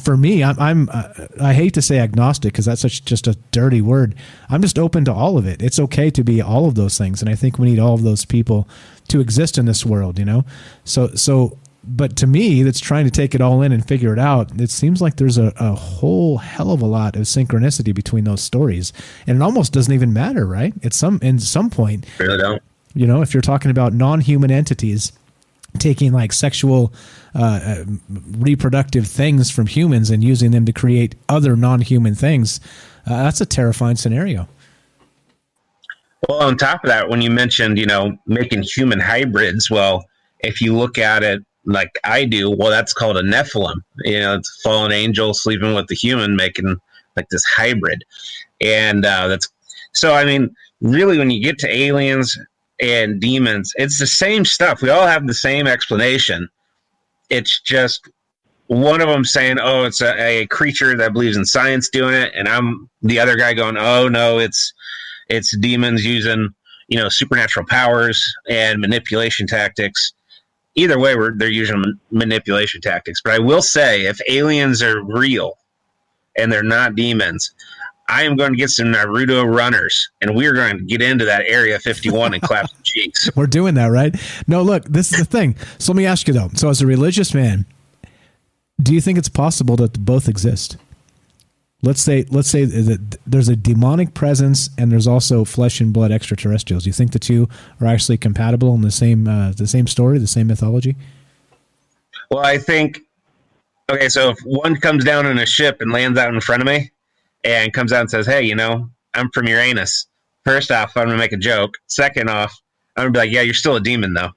for 0.03 0.17
me, 0.17 0.43
I'm, 0.43 0.59
I'm 0.59 0.89
uh, 0.91 1.27
I 1.41 1.53
hate 1.53 1.75
to 1.75 1.83
say 1.83 1.99
agnostic 1.99 2.53
because 2.53 2.65
that's 2.65 2.81
such 2.81 3.05
just 3.05 3.27
a 3.27 3.37
dirty 3.51 3.83
word. 3.83 4.15
I'm 4.49 4.63
just 4.63 4.79
open 4.79 5.05
to 5.05 5.13
all 5.13 5.37
of 5.37 5.47
it. 5.47 5.63
It's 5.63 5.79
okay 5.79 6.11
to 6.11 6.25
be 6.25 6.41
all 6.41 6.67
of 6.67 6.75
those 6.75 6.97
things, 6.97 7.21
and 7.21 7.31
I 7.31 7.35
think 7.35 7.59
we 7.59 7.69
need 7.71 7.79
all 7.79 7.95
of 7.95 8.03
those 8.03 8.25
people 8.25 8.69
to 9.09 9.21
exist 9.21 9.59
in 9.59 9.67
this 9.67 9.85
world. 9.85 10.19
You 10.19 10.25
know, 10.25 10.45
so 10.85 11.09
so. 11.15 11.59
But 11.89 12.17
to 12.17 12.27
me, 12.27 12.65
that's 12.65 12.81
trying 12.81 13.05
to 13.05 13.13
take 13.13 13.33
it 13.33 13.41
all 13.41 13.63
in 13.63 13.71
and 13.71 13.87
figure 13.87 14.13
it 14.13 14.19
out. 14.19 14.61
It 14.61 14.71
seems 14.71 15.01
like 15.01 15.19
there's 15.19 15.39
a, 15.39 15.53
a 15.55 15.73
whole 15.73 16.39
hell 16.39 16.73
of 16.73 16.83
a 16.83 16.87
lot 16.87 17.15
of 17.15 17.23
synchronicity 17.23 17.95
between 17.95 18.25
those 18.25 18.41
stories, 18.41 18.93
and 19.25 19.37
it 19.37 19.43
almost 19.43 19.73
doesn't 19.73 19.93
even 19.93 20.13
matter, 20.13 20.47
right? 20.47 20.75
At 20.83 20.95
some 20.95 21.21
in 21.23 21.39
some 21.39 21.71
point, 21.71 22.07
really 22.19 22.39
don't. 22.39 22.63
You 22.95 23.07
know, 23.07 23.23
if 23.23 23.35
you're 23.35 23.41
talking 23.41 23.71
about 23.71 23.93
non-human 23.93 24.51
entities 24.51 25.13
taking 25.77 26.13
like 26.13 26.33
sexual 26.33 26.93
uh, 27.35 27.61
uh, 27.63 27.85
reproductive 28.39 29.07
things 29.07 29.51
from 29.51 29.67
humans 29.67 30.11
and 30.11 30.25
using 30.25 30.51
them 30.51 30.65
to 30.65 30.73
create 30.73 31.15
other 31.29 31.57
non-human 31.57 32.15
things 32.15 32.61
uh, 33.07 33.23
that's 33.23 33.41
a 33.41 33.47
terrifying 33.47 33.97
scenario. 33.97 34.49
Well 36.29 36.43
on 36.43 36.57
top 36.57 36.83
of 36.83 36.89
that 36.89 37.09
when 37.09 37.23
you 37.23 37.31
mentioned 37.31 37.79
you 37.79 37.87
know 37.87 38.17
making 38.27 38.63
human 38.63 38.99
hybrids 38.99 39.71
well 39.71 40.05
if 40.41 40.61
you 40.61 40.75
look 40.75 40.99
at 40.99 41.23
it 41.23 41.45
like 41.67 41.91
i 42.05 42.25
do 42.25 42.51
well 42.51 42.71
that's 42.71 42.93
called 42.93 43.17
a 43.17 43.23
nephilim. 43.23 43.77
You 44.05 44.19
know 44.21 44.35
it's 44.35 44.61
fallen 44.63 44.93
angel 44.93 45.35
sleeping 45.35 45.75
with 45.75 45.87
the 45.87 45.95
human 45.95 46.35
making 46.35 46.77
like 47.17 47.29
this 47.31 47.45
hybrid. 47.45 48.05
And 48.61 49.05
uh, 49.05 49.29
that's 49.29 49.49
so 49.93 50.15
i 50.15 50.25
mean 50.25 50.55
really 50.81 51.19
when 51.19 51.31
you 51.31 51.43
get 51.43 51.59
to 51.59 51.75
aliens 51.75 52.37
and 52.81 53.21
demons, 53.21 53.73
it's 53.77 53.99
the 53.99 54.07
same 54.07 54.45
stuff. 54.45 54.83
We 54.83 54.91
all 54.91 55.07
have 55.07 55.27
the 55.27 55.35
same 55.35 55.67
explanation. 55.67 56.49
It's 57.31 57.61
just 57.61 58.09
one 58.69 59.01
of 59.01 59.09
them 59.09 59.25
saying, 59.25 59.59
"Oh, 59.61 59.85
it's 59.85 60.01
a, 60.01 60.15
a 60.21 60.47
creature 60.47 60.97
that 60.97 61.13
believes 61.13 61.37
in 61.37 61.45
science 61.45 61.89
doing 61.89 62.15
it," 62.15 62.33
and 62.35 62.49
I'm 62.49 62.89
the 63.03 63.19
other 63.19 63.37
guy 63.37 63.55
going, 63.55 63.77
"Oh 63.77 64.09
no, 64.09 64.39
it's 64.39 64.73
it's 65.29 65.57
demons 65.57 66.05
using 66.05 66.51
you 66.89 66.99
know 66.99 67.09
supernatural 67.09 67.67
powers 67.67 68.25
and 68.49 68.81
manipulation 68.81 69.47
tactics." 69.47 70.13
Either 70.79 70.99
way, 70.99 71.17
we're, 71.17 71.35
they're 71.35 71.49
using 71.49 71.83
manipulation 72.11 72.83
tactics. 72.83 73.23
But 73.25 73.33
I 73.33 73.39
will 73.39 73.63
say, 73.63 74.05
if 74.05 74.21
aliens 74.29 74.83
are 74.83 75.03
real 75.03 75.57
and 76.37 76.53
they're 76.53 76.63
not 76.63 76.95
demons, 76.95 77.55
I 78.09 78.23
am 78.23 78.37
going 78.37 78.53
to 78.53 78.57
get 78.57 78.71
some 78.71 78.87
Naruto 78.87 79.45
runners, 79.45 80.11
and 80.21 80.37
we're 80.37 80.53
going 80.53 80.79
to 80.79 80.85
get 80.85 81.03
into 81.03 81.25
that 81.25 81.45
Area 81.47 81.79
51 81.79 82.35
and 82.35 82.43
clap 82.43 82.71
some 82.71 82.79
cheeks. 82.85 83.29
We're 83.37 83.49
doing 83.49 83.75
that, 83.75 83.87
right? 83.87 84.15
No, 84.47 84.63
look, 84.63 84.85
this 84.85 85.13
is 85.13 85.19
the 85.19 85.25
thing. 85.25 85.57
So 85.79 85.93
let 85.93 85.97
me 85.97 86.07
ask 86.07 86.29
you 86.29 86.35
though. 86.35 86.51
So, 86.55 86.69
as 86.69 86.81
a 86.81 86.87
religious 86.87 87.35
man, 87.35 87.67
do 88.81 88.95
you 88.95 89.01
think 89.01 89.19
it's 89.19 89.29
possible 89.29 89.77
that 89.77 90.05
both 90.05 90.29
exist? 90.29 90.77
Let's 91.83 92.01
say, 92.01 92.25
let's 92.31 92.49
say 92.49 92.65
that 92.65 93.19
there's 93.27 93.49
a 93.49 93.57
demonic 93.57 94.15
presence 94.15 94.71
and 94.79 94.91
there's 94.91 95.07
also 95.07 95.45
flesh 95.45 95.81
and 95.81 95.93
blood 95.93 96.11
extraterrestrials. 96.11 96.85
Do 96.85 96.89
you 96.89 96.95
think 96.95 97.13
the 97.13 97.19
two 97.19 97.49
are 97.81 97.87
actually 97.87 98.19
compatible 98.19 98.75
in 98.75 98.81
the 98.81 98.91
same 98.91 99.29
uh, 99.29 99.53
the 99.53 99.67
same 99.67 99.87
story, 99.87 100.19
the 100.19 100.27
same 100.27 100.47
mythology? 100.47 100.97
Well, 102.31 102.45
I 102.45 102.59
think. 102.59 103.01
Okay, 103.89 104.09
so 104.09 104.31
if 104.31 104.39
one 104.45 104.77
comes 104.77 105.05
down 105.05 105.27
in 105.27 105.39
a 105.39 105.47
ship 105.47 105.81
and 105.81 105.93
lands 105.93 106.19
out 106.19 106.35
in 106.35 106.41
front 106.41 106.61
of 106.61 106.67
me, 106.67 106.91
and 107.45 107.73
comes 107.73 107.93
out 107.93 108.01
and 108.01 108.11
says, 108.11 108.27
"Hey, 108.27 108.43
you 108.43 108.55
know, 108.55 108.91
I'm 109.15 109.31
from 109.31 109.47
Uranus." 109.47 110.07
First 110.45 110.71
off, 110.71 110.97
I'm 110.97 111.07
gonna 111.07 111.19
make 111.19 111.33
a 111.33 111.39
joke. 111.39 111.75
Second 111.87 112.31
off, 112.31 112.55
I'm 112.97 113.05
gonna 113.05 113.13
be 113.13 113.19
like, 113.19 113.31
"Yeah, 113.31 113.43
you're 113.43 113.55
still 113.55 113.77
a 113.77 113.81
demon, 113.81 114.15
though." 114.15 114.31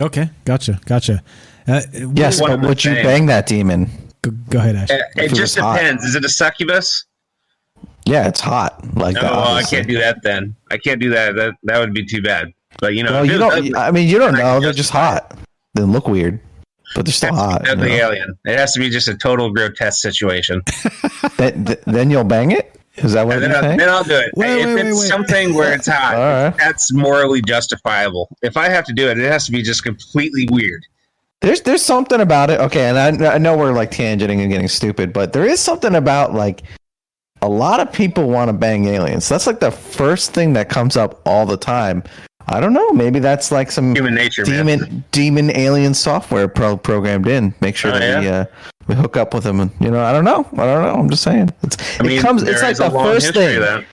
Okay, 0.00 0.30
gotcha, 0.44 0.80
gotcha. 0.86 1.22
Uh, 1.66 1.80
yes, 2.14 2.40
but 2.40 2.60
would 2.60 2.84
you 2.84 2.94
bang 2.94 3.26
that 3.26 3.46
demon? 3.46 3.90
Go, 4.22 4.30
go 4.50 4.58
ahead, 4.58 4.76
Ash. 4.76 4.90
It, 4.90 5.02
it 5.16 5.34
just 5.34 5.54
depends. 5.54 6.02
Hot. 6.02 6.08
Is 6.08 6.14
it 6.14 6.24
a 6.24 6.28
succubus? 6.28 7.04
Yeah, 8.06 8.28
it's 8.28 8.40
hot. 8.40 8.84
Like 8.96 9.14
no, 9.14 9.22
that. 9.22 9.32
Well, 9.32 9.54
I 9.54 9.62
can't 9.62 9.88
do 9.88 9.98
that 9.98 10.22
then. 10.22 10.54
I 10.70 10.76
can't 10.76 11.00
do 11.00 11.10
that. 11.10 11.36
That 11.36 11.54
that 11.62 11.78
would 11.78 11.94
be 11.94 12.04
too 12.04 12.22
bad. 12.22 12.52
But 12.80 12.94
you 12.94 13.02
know, 13.02 13.12
well, 13.12 13.24
you 13.24 13.38
don't. 13.38 13.76
I 13.76 13.90
mean, 13.90 14.08
you 14.08 14.18
don't 14.18 14.34
know. 14.34 14.60
They're 14.60 14.72
just 14.72 14.90
hot. 14.90 15.38
They 15.74 15.82
look 15.82 16.06
weird 16.06 16.40
but 16.94 17.04
they're 17.04 17.12
still 17.12 17.34
hot. 17.34 17.64
The 17.64 17.86
alien. 17.86 18.38
It 18.44 18.58
has 18.58 18.72
to 18.74 18.80
be 18.80 18.90
just 18.90 19.08
a 19.08 19.16
total 19.16 19.50
grotesque 19.50 20.00
situation. 20.00 20.62
then, 21.36 21.76
then 21.86 22.10
you'll 22.10 22.24
bang 22.24 22.52
it. 22.52 22.80
Is 22.96 23.12
that 23.14 23.26
what 23.26 23.40
then, 23.40 23.50
you're 23.50 23.60
saying? 23.60 23.78
Then 23.78 23.88
I'll 23.88 24.04
do 24.04 24.14
it. 24.14 24.30
Wait, 24.36 24.60
if 24.60 24.66
wait, 24.66 24.86
it's 24.86 25.00
wait, 25.00 25.08
something 25.08 25.54
where 25.54 25.74
it's 25.74 25.88
hot, 25.88 26.14
right. 26.14 26.56
that's 26.56 26.92
morally 26.92 27.42
justifiable. 27.42 28.28
If 28.42 28.56
I 28.56 28.68
have 28.68 28.84
to 28.84 28.92
do 28.92 29.08
it, 29.08 29.18
it 29.18 29.30
has 29.30 29.46
to 29.46 29.52
be 29.52 29.62
just 29.62 29.82
completely 29.82 30.48
weird. 30.50 30.86
There's 31.40 31.60
there's 31.62 31.82
something 31.82 32.20
about 32.20 32.50
it. 32.50 32.60
Okay, 32.60 32.88
and 32.88 33.24
I, 33.24 33.34
I 33.34 33.38
know 33.38 33.56
we're 33.56 33.72
like 33.72 33.90
tangenting 33.90 34.40
and 34.40 34.50
getting 34.50 34.68
stupid, 34.68 35.12
but 35.12 35.32
there 35.32 35.44
is 35.44 35.58
something 35.58 35.96
about 35.96 36.34
like 36.34 36.62
a 37.42 37.48
lot 37.48 37.80
of 37.80 37.92
people 37.92 38.30
want 38.30 38.48
to 38.48 38.52
bang 38.52 38.86
aliens. 38.86 39.28
That's 39.28 39.46
like 39.46 39.60
the 39.60 39.72
first 39.72 40.32
thing 40.32 40.52
that 40.52 40.68
comes 40.68 40.96
up 40.96 41.20
all 41.26 41.46
the 41.46 41.56
time 41.56 42.04
I 42.48 42.60
don't 42.60 42.72
know. 42.72 42.92
Maybe 42.92 43.18
that's 43.18 43.50
like 43.50 43.70
some 43.70 43.94
human 43.94 44.14
nature, 44.14 44.44
demon, 44.44 44.80
man. 44.80 45.04
demon 45.12 45.56
alien 45.56 45.94
software 45.94 46.48
pro- 46.48 46.76
programmed 46.76 47.26
in. 47.26 47.54
Make 47.60 47.76
sure 47.76 47.90
oh, 47.90 47.98
that 47.98 48.00
yeah? 48.00 48.20
we, 48.20 48.28
uh, 48.28 48.44
we 48.86 48.94
hook 48.94 49.16
up 49.16 49.32
with 49.32 49.44
them, 49.44 49.60
and 49.60 49.70
you 49.80 49.90
know, 49.90 50.04
I 50.04 50.12
don't 50.12 50.24
know. 50.24 50.46
I 50.52 50.66
don't 50.66 50.82
know. 50.82 50.94
I'm 50.94 51.08
just 51.08 51.22
saying. 51.22 51.52
It's, 51.62 52.00
I 52.00 52.02
mean, 52.02 52.18
it 52.18 52.22
comes. 52.22 52.42
It's 52.42 52.62
like 52.62 52.76
the 52.76 52.90
first 52.90 53.34
thing. 53.34 53.84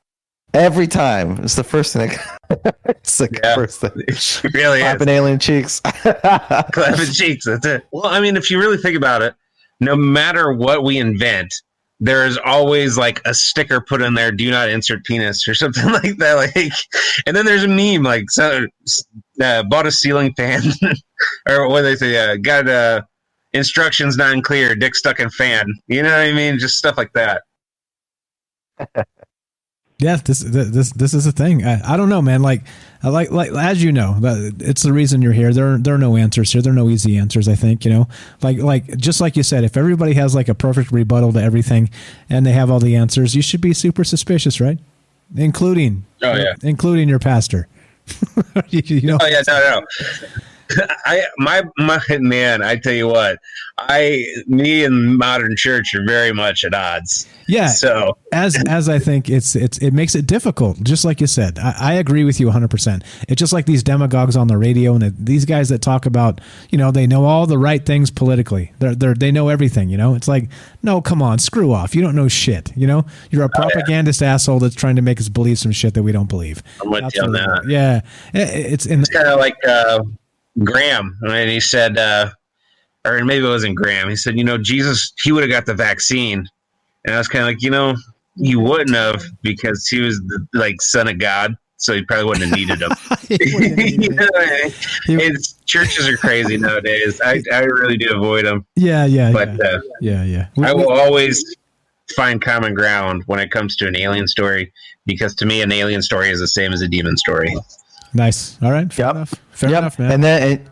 Every 0.53 0.87
time, 0.87 1.39
it's 1.43 1.55
the 1.55 1.63
first 1.63 1.93
thing 1.93 2.09
that 2.49 2.75
it's 2.85 3.17
the 3.17 3.29
first 3.55 3.79
thing. 3.79 3.91
It 4.07 4.53
really 4.53 4.79
is. 4.79 4.83
Clapping 4.83 5.07
alien 5.07 5.39
cheeks. 5.39 5.79
Clapping 5.79 7.13
cheeks. 7.13 7.45
That's 7.45 7.65
it. 7.65 7.85
Well, 7.93 8.05
I 8.05 8.19
mean, 8.19 8.35
if 8.35 8.51
you 8.51 8.59
really 8.59 8.77
think 8.77 8.97
about 8.97 9.21
it, 9.21 9.33
no 9.79 9.95
matter 9.95 10.51
what 10.51 10.83
we 10.83 10.97
invent, 10.97 11.53
there 12.01 12.25
is 12.25 12.37
always 12.43 12.97
like 12.97 13.21
a 13.25 13.33
sticker 13.33 13.79
put 13.79 14.01
in 14.01 14.15
there, 14.15 14.31
"Do 14.31 14.49
not 14.49 14.69
insert 14.69 15.05
penis" 15.05 15.47
or 15.47 15.53
something 15.53 15.85
like 15.91 16.17
that. 16.17 16.33
Like, 16.33 16.73
and 17.27 17.35
then 17.35 17.45
there's 17.45 17.63
a 17.63 17.67
meme 17.67 18.03
like, 18.03 18.29
so, 18.29 18.65
uh, 19.41 19.63
bought 19.63 19.85
a 19.85 19.91
ceiling 19.91 20.33
fan, 20.35 20.63
or 21.47 21.69
what 21.69 21.83
they 21.83 21.95
say, 21.95 22.17
uh, 22.17 22.37
got 22.37 22.67
uh, 22.67 23.01
instructions 23.53 24.17
not 24.17 24.43
clear, 24.43 24.75
dick 24.75 24.95
stuck 24.95 25.19
in 25.19 25.29
fan. 25.29 25.65
You 25.87 26.01
know 26.01 26.09
what 26.09 26.27
I 26.27 26.33
mean? 26.33 26.57
Just 26.57 26.77
stuff 26.77 26.97
like 26.97 27.13
that. 27.13 27.43
Yeah, 30.01 30.15
this 30.15 30.39
this 30.39 30.91
this 30.93 31.13
is 31.13 31.27
a 31.27 31.31
thing. 31.31 31.63
I, 31.63 31.93
I 31.93 31.95
don't 31.97 32.09
know, 32.09 32.23
man. 32.23 32.41
Like, 32.41 32.63
I 33.03 33.09
like 33.09 33.29
like 33.31 33.51
as 33.51 33.83
you 33.83 33.91
know, 33.91 34.17
it's 34.59 34.81
the 34.81 34.91
reason 34.91 35.21
you're 35.21 35.31
here. 35.31 35.53
There 35.53 35.75
are, 35.75 35.77
there 35.77 35.93
are 35.93 35.99
no 35.99 36.17
answers 36.17 36.51
here. 36.51 36.61
There 36.63 36.71
are 36.73 36.75
no 36.75 36.89
easy 36.89 37.17
answers. 37.17 37.47
I 37.47 37.53
think 37.53 37.85
you 37.85 37.91
know, 37.91 38.07
like 38.41 38.57
like 38.57 38.97
just 38.97 39.21
like 39.21 39.37
you 39.37 39.43
said, 39.43 39.63
if 39.63 39.77
everybody 39.77 40.13
has 40.15 40.33
like 40.33 40.49
a 40.49 40.55
perfect 40.55 40.91
rebuttal 40.91 41.31
to 41.33 41.39
everything, 41.41 41.89
and 42.31 42.45
they 42.47 42.51
have 42.51 42.71
all 42.71 42.79
the 42.79 42.95
answers, 42.95 43.35
you 43.35 43.43
should 43.43 43.61
be 43.61 43.73
super 43.73 44.03
suspicious, 44.03 44.59
right? 44.59 44.79
Including 45.35 46.03
Oh, 46.23 46.35
yeah. 46.35 46.55
including 46.63 47.07
your 47.07 47.19
pastor. 47.19 47.67
you, 48.69 48.81
you 48.83 49.01
know, 49.07 49.17
Oh 49.21 49.27
yeah, 49.27 49.43
no, 49.47 49.79
no. 49.81 49.85
I 51.05 51.23
my 51.37 51.63
my 51.77 51.99
man, 52.19 52.61
I 52.63 52.75
tell 52.77 52.93
you 52.93 53.07
what, 53.07 53.39
I 53.77 54.25
me 54.47 54.83
and 54.83 55.17
modern 55.17 55.55
church 55.55 55.93
are 55.95 56.03
very 56.05 56.31
much 56.31 56.63
at 56.63 56.73
odds. 56.73 57.27
Yeah. 57.47 57.67
So 57.67 58.17
as 58.31 58.55
as 58.67 58.87
I 58.87 58.99
think 58.99 59.29
it's 59.29 59.55
it's 59.55 59.77
it 59.79 59.91
makes 59.91 60.15
it 60.15 60.25
difficult. 60.27 60.81
Just 60.83 61.03
like 61.03 61.19
you 61.21 61.27
said, 61.27 61.59
I, 61.59 61.75
I 61.79 61.93
agree 61.95 62.23
with 62.23 62.39
you 62.39 62.47
100. 62.47 62.69
percent 62.69 63.03
It's 63.27 63.39
just 63.39 63.51
like 63.53 63.65
these 63.65 63.83
demagogues 63.83 64.35
on 64.37 64.47
the 64.47 64.57
radio 64.57 64.93
and 64.93 65.01
the, 65.01 65.09
these 65.17 65.45
guys 65.45 65.69
that 65.69 65.81
talk 65.81 66.05
about 66.05 66.39
you 66.69 66.77
know 66.77 66.91
they 66.91 67.07
know 67.07 67.25
all 67.25 67.45
the 67.47 67.57
right 67.57 67.85
things 67.85 68.09
politically. 68.11 68.71
They're 68.79 68.95
they 68.95 69.07
are 69.07 69.13
they 69.15 69.31
know 69.31 69.49
everything. 69.49 69.89
You 69.89 69.97
know, 69.97 70.15
it's 70.15 70.27
like 70.27 70.49
no, 70.83 71.01
come 71.01 71.21
on, 71.21 71.39
screw 71.39 71.73
off. 71.73 71.93
You 71.95 72.01
don't 72.01 72.15
know 72.15 72.27
shit. 72.27 72.71
You 72.77 72.87
know, 72.87 73.05
you're 73.31 73.43
a 73.43 73.49
propagandist 73.49 74.21
asshole 74.23 74.59
that's 74.59 74.75
trying 74.75 74.95
to 74.95 75.01
make 75.01 75.19
us 75.19 75.27
believe 75.29 75.59
some 75.59 75.71
shit 75.71 75.93
that 75.95 76.03
we 76.03 76.11
don't 76.11 76.29
believe. 76.29 76.63
I'm 76.81 76.89
with 76.89 77.01
That's 77.01 77.15
you 77.15 77.23
on 77.23 77.31
that. 77.33 77.63
Yeah, 77.67 78.01
It- 78.33 78.71
it's 78.73 78.85
in 78.85 79.01
It's 79.01 79.09
kind 79.09 79.27
of 79.27 79.39
like 79.39 79.55
uh, 79.67 80.03
Graham, 80.63 81.17
and 81.21 81.49
he 81.49 81.59
said, 81.59 81.97
uh, 81.97 82.29
or 83.05 83.23
maybe 83.23 83.45
it 83.45 83.49
wasn't 83.49 83.75
Graham. 83.75 84.09
He 84.09 84.15
said, 84.15 84.37
you 84.37 84.43
know, 84.43 84.57
Jesus, 84.57 85.13
he 85.21 85.31
would 85.31 85.43
have 85.43 85.51
got 85.51 85.65
the 85.65 85.73
vaccine, 85.73 86.47
and 87.05 87.15
I 87.15 87.17
was 87.17 87.27
kind 87.27 87.43
of 87.43 87.47
like, 87.47 87.61
you 87.61 87.69
know, 87.69 87.95
he 88.37 88.55
wouldn't 88.55 88.95
have 88.95 89.23
because 89.41 89.87
he 89.87 90.01
was 90.01 90.19
the 90.21 90.45
like 90.53 90.81
son 90.81 91.07
of 91.07 91.19
God, 91.19 91.55
so 91.77 91.93
he 91.93 92.03
probably 92.03 92.25
wouldn't 92.25 92.45
have 92.45 92.57
needed 92.57 92.81
him. 92.81 92.91
You 94.01 94.09
know 94.09 94.27
what 94.31 94.49
I 94.49 94.71
mean? 95.07 95.19
It's 95.19 95.53
churches 95.65 96.07
are 96.07 96.17
crazy 96.17 96.57
nowadays. 96.57 97.19
I, 97.23 97.41
I 97.51 97.59
really 97.61 97.97
do 97.97 98.15
avoid 98.15 98.45
them, 98.45 98.65
yeah, 98.75 99.05
yeah, 99.05 99.31
but 99.31 99.49
yeah, 99.49 99.65
uh, 99.65 99.81
yeah, 100.01 100.23
yeah. 100.23 100.47
I 100.63 100.73
will 100.73 100.91
always 100.91 101.55
find 102.15 102.41
common 102.41 102.73
ground 102.73 103.23
when 103.25 103.39
it 103.39 103.51
comes 103.51 103.75
to 103.77 103.87
an 103.87 103.95
alien 103.95 104.27
story 104.27 104.71
because 105.05 105.33
to 105.35 105.45
me, 105.45 105.61
an 105.61 105.71
alien 105.71 106.01
story 106.01 106.29
is 106.29 106.39
the 106.39 106.47
same 106.47 106.73
as 106.73 106.81
a 106.81 106.87
demon 106.87 107.17
story. 107.17 107.55
Nice. 108.13 108.61
All 108.61 108.71
right. 108.71 108.91
Fair 108.91 109.11
enough. 109.11 109.33
Fair 109.51 109.69
yep. 109.69 109.79
enough, 109.79 109.99
man. 109.99 110.11
And 110.11 110.23
then 110.23 110.51
it, 110.51 110.67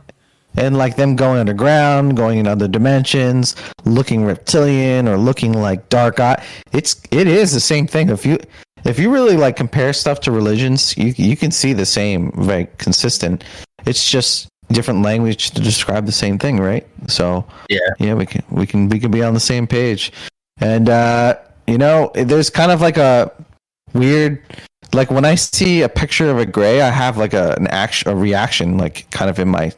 and 0.57 0.77
like 0.77 0.95
them 0.95 1.15
going 1.15 1.39
underground, 1.39 2.17
going 2.17 2.39
in 2.39 2.47
other 2.47 2.67
dimensions, 2.67 3.55
looking 3.85 4.25
reptilian 4.25 5.07
or 5.07 5.17
looking 5.17 5.53
like 5.53 5.89
dark 5.89 6.19
eye. 6.19 6.43
It's 6.71 7.01
it 7.11 7.27
is 7.27 7.53
the 7.53 7.59
same 7.59 7.87
thing. 7.87 8.09
If 8.09 8.25
you 8.25 8.39
if 8.83 8.99
you 8.99 9.11
really 9.11 9.37
like 9.37 9.55
compare 9.55 9.93
stuff 9.93 10.19
to 10.21 10.31
religions, 10.31 10.97
you 10.97 11.13
you 11.17 11.37
can 11.37 11.51
see 11.51 11.73
the 11.73 11.85
same, 11.85 12.31
very 12.35 12.67
consistent. 12.77 13.43
It's 13.85 14.09
just 14.09 14.47
different 14.71 15.01
language 15.01 15.51
to 15.51 15.61
describe 15.61 16.05
the 16.05 16.11
same 16.11 16.37
thing, 16.37 16.59
right? 16.59 16.87
So 17.07 17.45
yeah, 17.69 17.79
yeah, 17.99 18.13
we 18.13 18.25
can 18.25 18.43
we 18.49 18.65
can 18.65 18.89
we 18.89 18.99
can 18.99 19.11
be 19.11 19.23
on 19.23 19.33
the 19.33 19.39
same 19.39 19.67
page. 19.67 20.11
And 20.59 20.89
uh, 20.89 21.35
you 21.67 21.77
know, 21.77 22.11
there's 22.15 22.49
kind 22.49 22.71
of 22.71 22.81
like 22.81 22.97
a 22.97 23.31
weird 23.93 24.41
like 24.93 25.11
when 25.11 25.25
I 25.25 25.35
see 25.35 25.81
a 25.81 25.89
picture 25.89 26.29
of 26.29 26.37
a 26.37 26.45
gray, 26.45 26.81
I 26.81 26.89
have 26.89 27.17
like 27.17 27.33
a 27.33 27.53
an 27.55 27.67
action 27.67 28.09
a 28.09 28.15
reaction 28.15 28.77
like 28.77 29.09
kind 29.11 29.29
of 29.29 29.39
in 29.39 29.47
my 29.47 29.71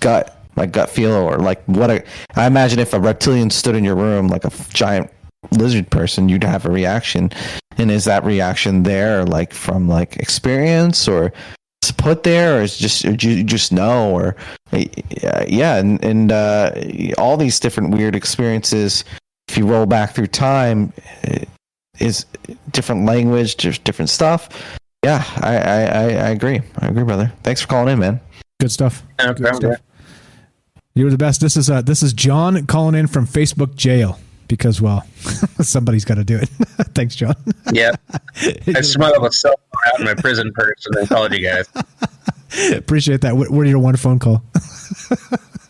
gut 0.00 0.38
my 0.54 0.66
gut 0.66 0.90
feel 0.90 1.12
or 1.12 1.38
like 1.38 1.62
what 1.64 1.90
a 1.90 2.04
I 2.36 2.46
imagine 2.46 2.78
if 2.78 2.92
a 2.92 3.00
reptilian 3.00 3.50
stood 3.50 3.74
in 3.74 3.84
your 3.84 3.96
room 3.96 4.28
like 4.28 4.44
a 4.44 4.52
giant 4.72 5.10
lizard 5.50 5.90
person 5.90 6.28
you'd 6.28 6.44
have 6.44 6.66
a 6.66 6.70
reaction. 6.70 7.30
And 7.78 7.90
is 7.90 8.04
that 8.04 8.24
reaction 8.24 8.82
there 8.82 9.24
like 9.24 9.52
from 9.52 9.88
like 9.88 10.16
experience 10.16 11.08
or 11.08 11.32
put 12.02 12.24
there 12.24 12.58
or 12.58 12.62
is 12.62 12.76
just 12.78 13.04
or 13.04 13.12
you 13.12 13.44
just 13.44 13.72
know 13.72 14.10
or 14.10 14.36
yeah 15.46 15.76
and 15.76 16.04
and 16.04 16.32
uh, 16.32 16.72
all 17.16 17.36
these 17.36 17.60
different 17.60 17.90
weird 17.94 18.16
experiences 18.16 19.04
if 19.48 19.56
you 19.56 19.66
roll 19.66 19.86
back 19.86 20.12
through 20.12 20.26
time 20.26 20.92
uh, 21.28 21.38
is 22.00 22.26
different 22.70 23.04
language 23.04 23.56
just 23.56 23.84
different 23.84 24.08
stuff 24.08 24.78
yeah 25.04 25.22
I, 25.36 25.56
I 25.56 25.80
i 25.82 26.02
i 26.02 26.28
agree 26.30 26.60
i 26.78 26.86
agree 26.86 27.04
brother 27.04 27.32
thanks 27.42 27.60
for 27.60 27.68
calling 27.68 27.92
in 27.92 27.98
man 27.98 28.20
Good 28.62 28.70
stuff. 28.70 29.02
Yeah, 29.18 29.32
Good 29.32 29.56
stuff. 29.56 29.82
You're 30.94 31.10
the 31.10 31.18
best. 31.18 31.40
This 31.40 31.56
is 31.56 31.68
uh, 31.68 31.82
this 31.82 32.00
is 32.00 32.12
John 32.12 32.64
calling 32.66 32.94
in 32.94 33.08
from 33.08 33.26
Facebook 33.26 33.74
jail 33.74 34.20
because 34.46 34.80
well, 34.80 35.04
somebody's 35.60 36.04
got 36.04 36.14
to 36.14 36.22
do 36.22 36.36
it. 36.36 36.48
Thanks, 36.94 37.16
John. 37.16 37.34
Yeah, 37.72 37.90
I 38.68 38.82
smuggled 38.82 39.26
a 39.26 39.32
cell 39.32 39.56
phone 39.58 39.92
out 39.92 39.98
in 39.98 40.06
my 40.06 40.14
prison 40.14 40.52
purse 40.54 40.86
and 40.86 40.94
then 40.94 41.06
called 41.08 41.32
you 41.32 41.44
guys. 41.44 41.68
Appreciate 42.72 43.22
that. 43.22 43.36
What, 43.36 43.50
what 43.50 43.66
are 43.66 43.68
your 43.68 43.80
one 43.80 43.96
phone 43.96 44.20
call? 44.20 44.44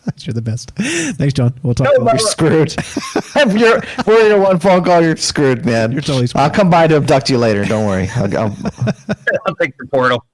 you're 0.19 0.33
the 0.33 0.41
best. 0.41 0.71
Thanks, 0.71 1.33
John. 1.33 1.53
We'll 1.63 1.73
talk. 1.73 1.87
you're 1.97 2.19
screwed 2.19 2.73
if 2.77 3.53
you're 3.57 3.81
for 3.81 4.13
your 4.13 4.37
oh 4.37 4.41
one 4.41 4.59
phone 4.59 4.83
call 4.83 5.01
you're 5.01 5.15
screwed 5.15 5.65
man 5.65 5.91
you're 5.91 6.01
totally 6.01 6.27
Screwed. 6.27 6.41
i'll 6.43 6.49
come 6.49 6.69
by 6.69 6.87
to 6.87 6.95
abduct 6.97 7.29
you 7.29 7.37
later 7.37 7.63
don't 7.65 7.85
worry 7.85 8.09
I'll, 8.15 8.37
I'll, 8.37 8.57
I'll 9.47 9.55
take 9.55 9.77
the 9.77 9.87
portal. 9.91 10.25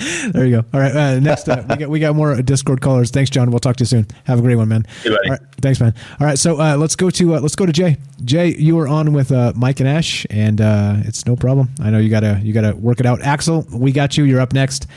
There 0.00 0.44
you 0.44 0.60
go. 0.60 0.64
All 0.74 0.80
right. 0.80 0.94
Uh, 0.94 1.20
next, 1.20 1.48
uh, 1.48 1.64
we 1.68 1.76
got 1.76 1.88
we 1.88 2.00
got 2.00 2.16
more 2.16 2.42
Discord 2.42 2.80
callers. 2.80 3.10
Thanks, 3.12 3.30
John. 3.30 3.50
We'll 3.50 3.60
talk 3.60 3.76
to 3.76 3.82
you 3.82 3.86
soon. 3.86 4.06
Have 4.24 4.40
a 4.40 4.42
great 4.42 4.56
one, 4.56 4.68
man. 4.68 4.84
Hey, 5.02 5.10
buddy. 5.10 5.28
All 5.28 5.30
right. 5.36 5.40
Thanks, 5.62 5.78
man. 5.78 5.94
All 6.18 6.26
right. 6.26 6.38
So 6.38 6.60
uh, 6.60 6.76
let's 6.76 6.96
go 6.96 7.10
to 7.10 7.36
uh, 7.36 7.40
let's 7.40 7.54
go 7.54 7.64
to 7.64 7.72
Jay. 7.72 7.98
Jay, 8.24 8.56
you 8.56 8.74
were 8.74 8.88
on 8.88 9.12
with 9.12 9.30
uh, 9.30 9.52
Mike 9.54 9.78
and 9.78 9.88
Ash, 9.88 10.26
and 10.30 10.60
uh, 10.60 10.96
it's 11.04 11.26
no 11.26 11.36
problem. 11.36 11.68
I 11.80 11.90
know 11.90 11.98
you 11.98 12.08
gotta 12.08 12.40
you 12.42 12.52
gotta 12.52 12.74
work 12.74 12.98
it 12.98 13.06
out. 13.06 13.22
Axel, 13.22 13.66
we 13.72 13.92
got 13.92 14.16
you. 14.16 14.24
You're 14.24 14.40
up 14.40 14.52
next, 14.52 14.88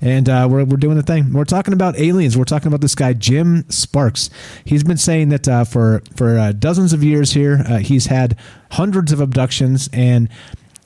and 0.00 0.26
uh, 0.28 0.48
we're 0.50 0.64
we're 0.64 0.78
doing 0.78 0.96
the 0.96 1.02
thing. 1.02 1.34
We're 1.34 1.44
talking 1.44 1.74
about 1.74 1.98
aliens. 1.98 2.38
We're 2.38 2.44
talking 2.44 2.68
about 2.68 2.80
this 2.80 2.94
guy 2.94 3.12
Jim 3.12 3.68
Sparks. 3.68 4.30
He's 4.64 4.84
been 4.84 4.96
saying 4.96 5.28
that 5.30 5.46
uh, 5.48 5.64
for 5.64 6.02
for 6.16 6.38
uh, 6.38 6.52
dozens 6.52 6.94
of 6.94 7.04
years 7.04 7.32
here, 7.32 7.62
uh, 7.68 7.78
he's 7.78 8.06
had 8.06 8.38
hundreds 8.70 9.12
of 9.12 9.20
abductions 9.20 9.88
and 9.92 10.28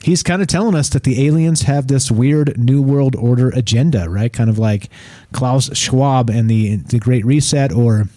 he's 0.03 0.23
kind 0.23 0.41
of 0.41 0.47
telling 0.47 0.75
us 0.75 0.89
that 0.89 1.03
the 1.03 1.25
aliens 1.25 1.63
have 1.63 1.87
this 1.87 2.11
weird 2.11 2.57
new 2.57 2.81
world 2.81 3.15
order 3.15 3.49
agenda, 3.49 4.09
right? 4.09 4.31
Kind 4.31 4.49
of 4.49 4.57
like 4.57 4.89
Klaus 5.33 5.75
Schwab 5.77 6.29
and 6.29 6.49
the 6.49 6.77
the 6.77 6.99
Great 6.99 7.25
Reset, 7.25 7.71
or 7.71 8.07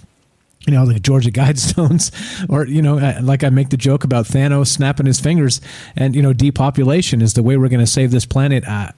you 0.66 0.72
know, 0.72 0.86
the 0.86 0.98
Georgia 0.98 1.30
Guidestones, 1.32 2.10
or 2.48 2.66
you 2.66 2.82
know, 2.82 2.98
uh, 2.98 3.20
like 3.22 3.44
I 3.44 3.50
make 3.50 3.70
the 3.70 3.76
joke 3.76 4.04
about 4.04 4.26
Thanos 4.26 4.68
snapping 4.68 5.06
his 5.06 5.20
fingers, 5.20 5.60
and 5.96 6.14
you 6.14 6.22
know, 6.22 6.32
depopulation 6.32 7.20
is 7.20 7.34
the 7.34 7.42
way 7.42 7.56
we're 7.56 7.68
going 7.68 7.80
to 7.80 7.86
save 7.86 8.10
this 8.10 8.26
planet. 8.26 8.66
I, 8.66 8.92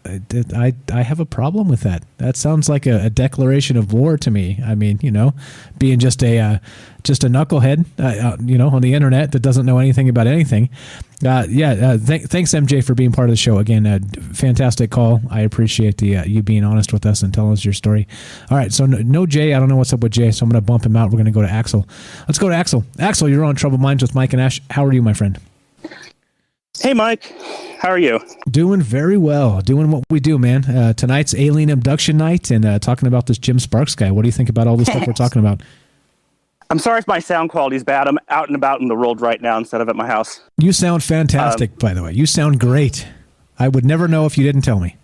I 0.54 0.74
I 0.92 1.02
have 1.02 1.20
a 1.20 1.26
problem 1.26 1.68
with 1.68 1.80
that. 1.80 2.04
That 2.18 2.36
sounds 2.36 2.68
like 2.68 2.86
a, 2.86 3.06
a 3.06 3.10
declaration 3.10 3.76
of 3.76 3.92
war 3.92 4.16
to 4.18 4.30
me. 4.30 4.60
I 4.64 4.74
mean, 4.74 5.00
you 5.02 5.10
know, 5.10 5.34
being 5.78 5.98
just 5.98 6.22
a 6.22 6.38
uh, 6.38 6.58
just 7.06 7.24
a 7.24 7.28
knucklehead, 7.28 7.86
uh, 7.98 8.28
uh, 8.28 8.36
you 8.44 8.58
know, 8.58 8.68
on 8.68 8.82
the 8.82 8.92
internet 8.92 9.32
that 9.32 9.40
doesn't 9.40 9.64
know 9.64 9.78
anything 9.78 10.08
about 10.08 10.26
anything. 10.26 10.68
Uh, 11.24 11.46
yeah, 11.48 11.72
uh, 11.72 11.98
th- 11.98 12.24
thanks 12.24 12.52
MJ 12.52 12.84
for 12.84 12.94
being 12.94 13.12
part 13.12 13.28
of 13.28 13.32
the 13.32 13.36
show 13.36 13.58
again. 13.58 13.86
Uh, 13.86 14.00
fantastic 14.34 14.90
call. 14.90 15.20
I 15.30 15.40
appreciate 15.40 15.98
the 15.98 16.18
uh, 16.18 16.24
you 16.24 16.42
being 16.42 16.64
honest 16.64 16.92
with 16.92 17.06
us 17.06 17.22
and 17.22 17.32
telling 17.32 17.52
us 17.52 17.64
your 17.64 17.72
story. 17.72 18.06
All 18.50 18.58
right, 18.58 18.72
so 18.72 18.84
no, 18.84 18.98
no 18.98 19.24
Jay. 19.24 19.54
I 19.54 19.58
don't 19.58 19.68
know 19.68 19.76
what's 19.76 19.92
up 19.92 20.00
with 20.00 20.12
Jay, 20.12 20.30
so 20.30 20.44
I'm 20.44 20.50
going 20.50 20.60
to 20.60 20.66
bump 20.66 20.84
him 20.84 20.96
out. 20.96 21.06
We're 21.10 21.18
going 21.18 21.26
to 21.26 21.30
go 21.30 21.42
to 21.42 21.50
Axel. 21.50 21.86
Let's 22.28 22.38
go 22.38 22.48
to 22.48 22.54
Axel. 22.54 22.84
Axel, 22.98 23.28
you're 23.28 23.44
on 23.44 23.54
Troubled 23.54 23.80
Minds 23.80 24.02
with 24.02 24.14
Mike 24.14 24.32
and 24.32 24.42
Ash. 24.42 24.60
How 24.70 24.84
are 24.84 24.92
you, 24.92 25.00
my 25.00 25.14
friend? 25.14 25.38
Hey, 26.80 26.92
Mike. 26.92 27.34
How 27.78 27.88
are 27.88 27.98
you? 27.98 28.20
Doing 28.50 28.82
very 28.82 29.16
well. 29.16 29.60
Doing 29.62 29.90
what 29.90 30.04
we 30.10 30.20
do, 30.20 30.38
man. 30.38 30.64
Uh, 30.64 30.92
tonight's 30.92 31.34
alien 31.34 31.70
abduction 31.70 32.18
night, 32.18 32.50
and 32.50 32.64
uh, 32.64 32.78
talking 32.78 33.06
about 33.08 33.26
this 33.26 33.38
Jim 33.38 33.58
Sparks 33.58 33.94
guy. 33.94 34.10
What 34.10 34.22
do 34.22 34.28
you 34.28 34.32
think 34.32 34.48
about 34.48 34.66
all 34.66 34.76
the 34.76 34.84
stuff 34.84 35.06
we're 35.06 35.12
talking 35.14 35.40
about? 35.40 35.62
I'm 36.68 36.78
sorry 36.78 36.98
if 36.98 37.06
my 37.06 37.20
sound 37.20 37.50
quality 37.50 37.76
is 37.76 37.84
bad. 37.84 38.08
I'm 38.08 38.18
out 38.28 38.48
and 38.48 38.56
about 38.56 38.80
in 38.80 38.88
the 38.88 38.94
world 38.94 39.20
right 39.20 39.40
now 39.40 39.56
instead 39.56 39.80
of 39.80 39.88
at 39.88 39.96
my 39.96 40.06
house. 40.06 40.40
You 40.58 40.72
sound 40.72 41.04
fantastic, 41.04 41.78
by 41.78 41.94
the 41.94 42.02
way. 42.02 42.12
You 42.12 42.26
sound 42.26 42.58
great. 42.58 43.06
I 43.58 43.68
would 43.68 43.84
never 43.84 44.08
know 44.08 44.26
if 44.26 44.36
you 44.36 44.44
didn't 44.44 44.62
tell 44.62 44.80
me. 44.80 44.96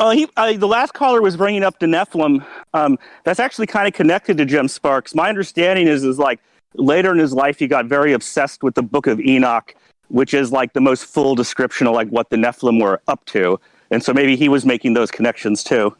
Oh, 0.00 0.10
he, 0.10 0.26
uh, 0.36 0.54
the 0.54 0.66
last 0.66 0.94
caller 0.94 1.20
was 1.20 1.36
bringing 1.36 1.62
up 1.62 1.78
the 1.78 1.86
Nephilim. 1.86 2.44
Um, 2.72 2.98
that's 3.24 3.40
actually 3.40 3.66
kind 3.66 3.86
of 3.86 3.94
connected 3.94 4.38
to 4.38 4.44
Jim 4.44 4.68
Sparks. 4.68 5.14
My 5.14 5.28
understanding 5.28 5.86
is, 5.86 6.02
is 6.02 6.18
like 6.18 6.40
later 6.74 7.12
in 7.12 7.18
his 7.18 7.32
life, 7.32 7.58
he 7.58 7.66
got 7.66 7.86
very 7.86 8.12
obsessed 8.12 8.62
with 8.62 8.74
the 8.74 8.82
Book 8.82 9.06
of 9.06 9.20
Enoch, 9.20 9.74
which 10.08 10.34
is 10.34 10.50
like 10.50 10.72
the 10.72 10.80
most 10.80 11.04
full 11.04 11.34
description 11.34 11.86
of 11.86 11.94
like 11.94 12.08
what 12.08 12.30
the 12.30 12.36
Nephilim 12.36 12.80
were 12.80 13.02
up 13.06 13.24
to. 13.26 13.60
and 13.90 14.02
so 14.02 14.14
maybe 14.14 14.36
he 14.36 14.48
was 14.48 14.64
making 14.64 14.94
those 14.94 15.10
connections 15.10 15.62
too. 15.62 15.94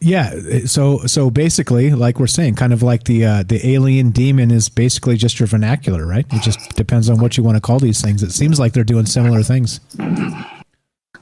Yeah, 0.00 0.34
so 0.66 1.06
so 1.06 1.30
basically, 1.30 1.90
like 1.90 2.18
we're 2.18 2.26
saying, 2.26 2.54
kind 2.54 2.72
of 2.72 2.82
like 2.82 3.04
the 3.04 3.24
uh, 3.24 3.42
the 3.42 3.66
alien 3.66 4.10
demon 4.10 4.50
is 4.50 4.68
basically 4.68 5.16
just 5.16 5.38
your 5.38 5.46
vernacular, 5.46 6.06
right? 6.06 6.26
It 6.32 6.42
just 6.42 6.76
depends 6.76 7.08
on 7.10 7.18
what 7.18 7.36
you 7.36 7.42
want 7.42 7.56
to 7.56 7.60
call 7.60 7.78
these 7.78 8.00
things. 8.00 8.22
It 8.22 8.32
seems 8.32 8.58
like 8.58 8.72
they're 8.72 8.84
doing 8.84 9.06
similar 9.06 9.42
things. 9.42 9.80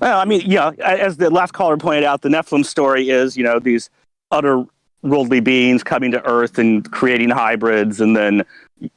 Well, 0.01 0.19
I 0.19 0.25
mean, 0.25 0.43
yeah, 0.45 0.73
as 0.81 1.17
the 1.17 1.31
last 1.31 1.53
caller 1.53 1.77
pointed 1.77 2.05
out, 2.05 2.23
the 2.23 2.29
Nephilim 2.29 2.65
story 2.65 3.11
is, 3.11 3.37
you 3.37 3.45
know, 3.45 3.59
these 3.59 3.91
other 4.31 4.67
worldly 5.03 5.41
beings 5.41 5.83
coming 5.83 6.11
to 6.11 6.25
Earth 6.27 6.59
and 6.59 6.91
creating 6.91 7.31
hybrids, 7.31 8.01
and 8.01 8.17
then 8.17 8.45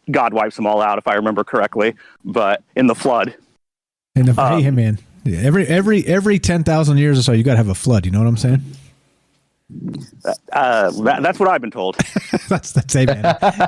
God 0.10 0.34
wipes 0.34 0.56
them 0.56 0.65
all 0.65 0.81
out, 0.81 0.98
if 0.98 1.07
I 1.07 1.14
remember 1.15 1.44
correctly. 1.44 1.95
But 2.26 2.64
in 2.76 2.88
the 2.88 2.95
flood, 2.95 3.35
And 4.18 4.30
if, 4.30 4.35
hey, 4.35 4.72
man, 4.72 4.98
every 5.27 5.68
every 5.68 6.06
every 6.07 6.39
ten 6.39 6.64
thousand 6.64 6.98
years 6.98 7.19
or 7.19 7.23
so, 7.23 7.31
you 7.34 7.44
got 7.44 7.52
to 7.52 7.57
have 7.57 7.69
a 7.69 7.76
flood. 7.76 8.06
You 8.06 8.11
know 8.11 8.19
what 8.19 8.27
I'm 8.27 8.38
saying? 8.38 8.61
Uh, 10.53 10.91
that, 10.91 11.19
that's 11.22 11.39
what 11.39 11.49
I've 11.49 11.61
been 11.61 11.72
told. 11.72 11.98
that's 12.49 12.72
that's 12.72 12.95
amen. 12.95 13.22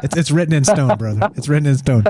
it's 0.03 0.15
it's 0.15 0.31
written 0.31 0.53
in 0.53 0.63
stone, 0.63 0.97
brother. 0.97 1.29
It's 1.35 1.49
written 1.49 1.65
in 1.65 1.77
stone. 1.77 2.03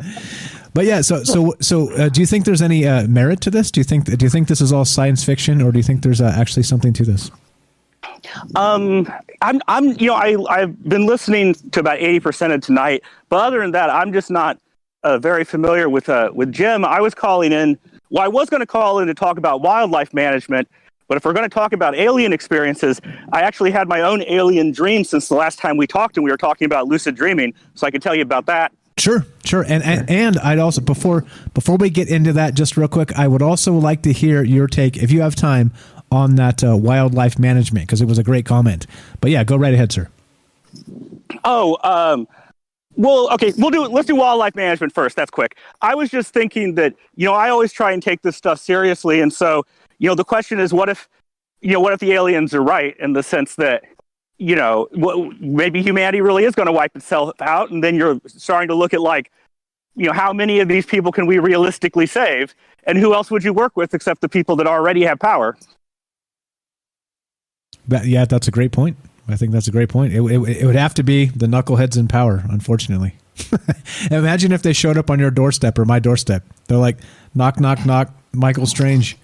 But 0.74 0.86
yeah, 0.86 1.02
so 1.02 1.24
so 1.24 1.56
so, 1.60 1.92
uh, 1.94 2.10
do 2.10 2.22
you 2.22 2.28
think 2.28 2.46
there's 2.46 2.62
any 2.62 2.88
uh, 2.88 3.08
merit 3.08 3.42
to 3.42 3.52
this? 3.52 3.72
Do 3.72 3.80
you 3.80 3.84
think 3.84 4.06
do 4.06 4.26
you 4.26 4.30
think 4.30 4.48
this 4.48 4.62
is 4.62 4.72
all 4.72 4.86
science 4.86 5.24
fiction, 5.24 5.62
or 5.62 5.72
do 5.72 5.80
you 5.80 5.84
think 5.84 6.04
there's 6.04 6.22
uh, 6.22 6.34
actually 6.36 6.64
something 6.64 6.94
to 6.94 7.04
this? 7.04 7.32
Um, 8.56 9.12
I'm, 9.42 9.62
I'm, 9.68 9.90
you 10.00 10.08
know, 10.08 10.14
I, 10.14 10.38
I've 10.50 10.84
been 10.84 11.06
listening 11.06 11.56
to 11.72 11.80
about 11.80 11.98
eighty 12.00 12.20
percent 12.20 12.54
of 12.54 12.62
tonight, 12.62 13.04
but 13.30 13.38
other 13.38 13.60
than 13.60 13.72
that, 13.72 13.90
I'm 13.90 14.14
just 14.14 14.30
not 14.30 14.60
uh, 15.04 15.18
very 15.18 15.44
familiar 15.44 15.90
with 15.90 16.10
uh, 16.10 16.32
with 16.34 16.52
Jim. 16.52 16.86
I 16.86 17.02
was 17.02 17.16
calling 17.16 17.52
in. 17.52 17.78
Well, 18.12 18.24
I 18.24 18.28
was 18.28 18.50
going 18.50 18.62
to 18.62 18.68
call 18.68 19.00
in 19.00 19.08
to 19.08 19.14
talk 19.14 19.38
about 19.38 19.62
wildlife 19.62 20.14
management, 20.14 20.68
but 21.10 21.18
if 21.18 21.26
we're 21.26 21.34
going 21.34 21.50
to 21.50 21.54
talk 21.54 21.74
about 21.74 21.96
alien 21.96 22.32
experiences, 22.32 23.02
I 23.34 23.42
actually 23.42 23.72
had 23.72 23.90
my 23.90 24.02
own 24.02 24.24
alien 24.28 24.72
dream 24.72 25.04
since 25.04 25.28
the 25.28 25.36
last 25.36 25.60
time 25.60 25.76
we 25.76 25.88
talked, 25.88 26.16
and 26.16 26.24
we 26.24 26.32
were 26.32 26.38
talking 26.38 26.66
about 26.66 26.88
lucid 26.88 27.16
dreaming, 27.16 27.54
so 27.74 27.86
I 27.86 27.92
can 27.92 28.00
tell 28.00 28.16
you 28.16 28.22
about 28.22 28.46
that. 28.46 28.72
Sure, 28.98 29.26
sure, 29.44 29.64
and, 29.68 29.82
and 29.84 30.10
and 30.10 30.38
I'd 30.40 30.60
also 30.60 30.82
before 30.82 31.26
before 31.54 31.78
we 31.78 31.90
get 31.90 32.10
into 32.10 32.34
that, 32.34 32.54
just 32.54 32.78
real 32.78 32.90
quick, 32.90 33.18
I 33.18 33.28
would 33.28 33.42
also 33.42 33.74
like 33.74 34.04
to 34.04 34.14
hear 34.14 34.44
your 34.44 34.68
take, 34.68 34.98
if 34.98 35.10
you 35.10 35.22
have 35.22 35.36
time, 35.36 35.72
on 36.12 36.36
that 36.36 36.64
uh, 36.64 36.76
wildlife 36.76 37.40
management 37.40 37.88
because 37.88 38.02
it 38.02 38.08
was 38.08 38.18
a 38.18 38.24
great 38.24 38.46
comment. 38.46 38.86
But 39.22 39.32
yeah, 39.32 39.44
go 39.44 39.56
right 39.56 39.74
ahead, 39.74 39.92
sir. 39.92 40.10
Oh, 41.44 41.78
um, 41.84 42.28
well, 42.96 43.32
okay, 43.34 43.54
we'll 43.58 43.70
do. 43.70 43.86
Let's 43.88 44.08
do 44.08 44.16
wildlife 44.16 44.56
management 44.56 44.94
first. 44.94 45.16
That's 45.16 45.32
quick. 45.32 45.56
I 45.82 45.96
was 45.96 46.10
just 46.10 46.34
thinking 46.34 46.76
that 46.76 46.94
you 47.16 47.26
know 47.26 47.34
I 47.34 47.50
always 47.50 47.72
try 47.72 47.94
and 47.94 48.04
take 48.04 48.22
this 48.22 48.36
stuff 48.36 48.60
seriously, 48.60 49.22
and 49.22 49.32
so 49.32 49.64
you 50.00 50.08
know 50.08 50.16
the 50.16 50.24
question 50.24 50.60
is, 50.60 50.74
what 50.74 50.90
if 50.90 51.08
you 51.62 51.74
know 51.74 51.80
what 51.80 51.94
if 51.94 52.00
the 52.00 52.14
aliens 52.14 52.54
are 52.54 52.64
right 52.64 52.96
in 53.00 53.14
the 53.14 53.22
sense 53.22 53.56
that 53.56 53.84
you 54.38 54.56
know 54.56 54.88
maybe 55.40 55.82
humanity 55.82 56.22
really 56.22 56.46
is 56.46 56.56
going 56.56 56.68
to 56.68 56.72
wipe 56.72 56.96
itself 56.96 57.40
out, 57.42 57.70
and 57.70 57.84
then 57.84 57.96
you're 57.96 58.20
starting 58.28 58.70
to 58.70 58.76
look 58.76 58.94
at 58.94 59.02
like 59.02 59.32
you 59.96 60.06
know 60.06 60.14
how 60.14 60.34
many 60.34 60.60
of 60.60 60.68
these 60.68 60.86
people 60.86 61.12
can 61.12 61.28
we 61.28 61.38
realistically 61.38 62.06
save, 62.06 62.56
and 62.86 62.98
who 62.98 63.14
else 63.14 63.30
would 63.30 63.44
you 63.44 63.54
work 63.54 63.76
with 63.76 63.94
except 63.94 64.22
the 64.22 64.30
people 64.30 64.56
that 64.56 64.66
already 64.68 65.04
have 65.04 65.20
power? 65.20 65.58
That, 67.88 68.06
yeah, 68.06 68.26
that's 68.26 68.48
a 68.48 68.52
great 68.52 68.72
point. 68.72 68.98
I 69.28 69.36
think 69.36 69.52
that's 69.52 69.68
a 69.68 69.72
great 69.72 69.90
point. 69.90 70.14
It, 70.14 70.22
it, 70.22 70.62
it 70.62 70.66
would 70.66 70.76
have 70.76 70.94
to 70.96 71.04
be 71.04 71.26
the 71.26 71.46
knuckleheads 71.46 71.98
in 71.98 72.08
power, 72.08 72.44
unfortunately. 72.50 73.16
Imagine 74.12 74.52
if 74.52 74.62
they 74.62 74.74
showed 74.74 74.98
up 74.98 75.10
on 75.10 75.20
your 75.20 75.32
doorstep 75.32 75.78
or 75.78 75.86
my 75.86 76.00
doorstep. 76.00 76.44
They're 76.68 76.78
like, 76.78 76.98
knock, 77.36 77.60
knock, 77.60 77.86
knock, 77.86 78.12
Michael 78.34 78.66
Strange. 78.66 79.18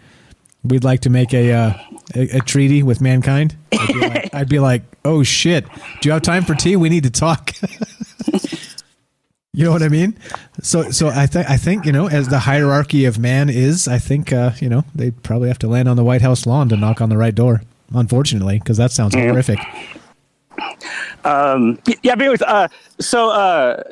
We'd 0.65 0.83
like 0.83 1.01
to 1.01 1.09
make 1.09 1.33
a 1.33 1.51
uh, 1.51 1.73
a, 2.15 2.37
a, 2.37 2.39
treaty 2.39 2.83
with 2.83 3.01
mankind. 3.01 3.55
I'd 3.71 3.87
be, 3.87 3.99
like, 3.99 4.33
I'd 4.33 4.49
be 4.49 4.59
like, 4.59 4.83
oh 5.03 5.23
shit, 5.23 5.65
do 6.01 6.09
you 6.09 6.13
have 6.13 6.21
time 6.21 6.43
for 6.43 6.55
tea? 6.55 6.75
We 6.75 6.89
need 6.89 7.03
to 7.03 7.11
talk. 7.11 7.51
you 9.53 9.65
know 9.65 9.71
what 9.71 9.83
I 9.83 9.89
mean? 9.89 10.17
So, 10.61 10.89
so 10.91 11.09
I 11.09 11.27
think 11.27 11.49
I 11.49 11.57
think 11.57 11.85
you 11.85 11.91
know, 11.91 12.07
as 12.07 12.29
the 12.29 12.39
hierarchy 12.39 13.05
of 13.05 13.19
man 13.19 13.49
is, 13.49 13.87
I 13.87 13.99
think 13.99 14.33
uh, 14.33 14.51
you 14.59 14.69
know 14.69 14.83
they'd 14.93 15.21
probably 15.23 15.47
have 15.49 15.59
to 15.59 15.67
land 15.67 15.87
on 15.87 15.97
the 15.97 16.03
White 16.03 16.21
House 16.21 16.45
lawn 16.45 16.69
to 16.69 16.77
knock 16.77 17.01
on 17.01 17.09
the 17.09 17.17
right 17.17 17.35
door 17.35 17.61
unfortunately, 17.93 18.59
because 18.59 18.77
that 18.77 18.91
sounds 18.91 19.15
Yeah. 19.15 19.29
horrific. 19.29 19.59
Um, 21.23 21.79
yeah, 22.01 22.15
but 22.15 22.21
anyways, 22.21 22.41
uh, 22.41 22.67
so 22.99 23.29
uh, 23.29 23.83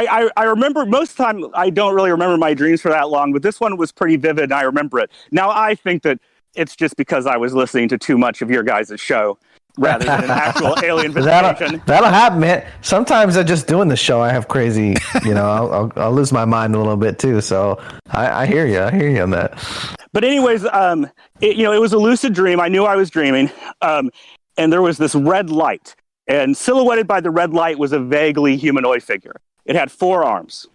I, 0.00 0.22
I, 0.22 0.30
I 0.36 0.44
remember 0.44 0.86
most 0.86 1.12
of 1.12 1.16
the 1.16 1.24
time 1.24 1.44
I 1.54 1.68
don't 1.70 1.94
really 1.94 2.10
remember 2.10 2.36
my 2.38 2.54
dreams 2.54 2.80
for 2.80 2.88
that 2.88 3.10
long, 3.10 3.32
but 3.32 3.42
this 3.42 3.60
one 3.60 3.76
was 3.76 3.92
pretty 3.92 4.16
vivid 4.16 4.44
and 4.44 4.54
I 4.54 4.62
remember 4.62 4.98
it. 4.98 5.10
Now 5.30 5.50
I 5.50 5.74
think 5.74 6.02
that 6.04 6.18
it's 6.54 6.74
just 6.74 6.96
because 6.96 7.26
I 7.26 7.36
was 7.36 7.54
listening 7.54 7.88
to 7.90 7.98
too 7.98 8.16
much 8.16 8.42
of 8.42 8.50
your 8.50 8.62
guys' 8.62 8.92
show 8.96 9.38
rather 9.78 10.06
than 10.06 10.24
an 10.24 10.30
actual 10.30 10.74
alien 10.82 11.12
that'll, 11.12 11.52
visitation. 11.52 11.82
that'll 11.86 12.08
happen, 12.08 12.40
man. 12.40 12.66
Sometimes 12.80 13.36
I 13.36 13.42
just 13.42 13.66
doing 13.66 13.88
the 13.88 13.96
show. 13.96 14.20
I 14.20 14.30
have 14.30 14.48
crazy, 14.48 14.96
you 15.24 15.34
know, 15.34 15.48
I'll, 15.48 15.72
I'll, 15.72 15.92
I'll 15.96 16.12
lose 16.12 16.32
my 16.32 16.44
mind 16.44 16.74
a 16.74 16.78
little 16.78 16.96
bit 16.96 17.18
too. 17.18 17.40
So 17.40 17.78
I, 18.10 18.42
I 18.42 18.46
hear 18.46 18.66
you. 18.66 18.80
I 18.80 18.90
hear 18.90 19.10
you 19.10 19.22
on 19.22 19.30
that. 19.30 19.62
But 20.12 20.24
anyways, 20.24 20.64
um, 20.66 21.08
it, 21.40 21.56
you 21.56 21.62
know, 21.62 21.72
it 21.72 21.80
was 21.80 21.92
a 21.92 21.98
lucid 21.98 22.32
dream. 22.32 22.58
I 22.58 22.68
knew 22.68 22.84
I 22.84 22.96
was 22.96 23.10
dreaming, 23.10 23.50
um, 23.82 24.10
and 24.56 24.72
there 24.72 24.82
was 24.82 24.98
this 24.98 25.14
red 25.14 25.50
light, 25.50 25.94
and 26.26 26.56
silhouetted 26.56 27.06
by 27.06 27.20
the 27.20 27.30
red 27.30 27.52
light 27.52 27.78
was 27.78 27.92
a 27.92 28.00
vaguely 28.00 28.56
humanoid 28.56 29.02
figure. 29.02 29.36
It 29.70 29.76
had 29.76 29.90
four 29.90 30.24
arms, 30.24 30.66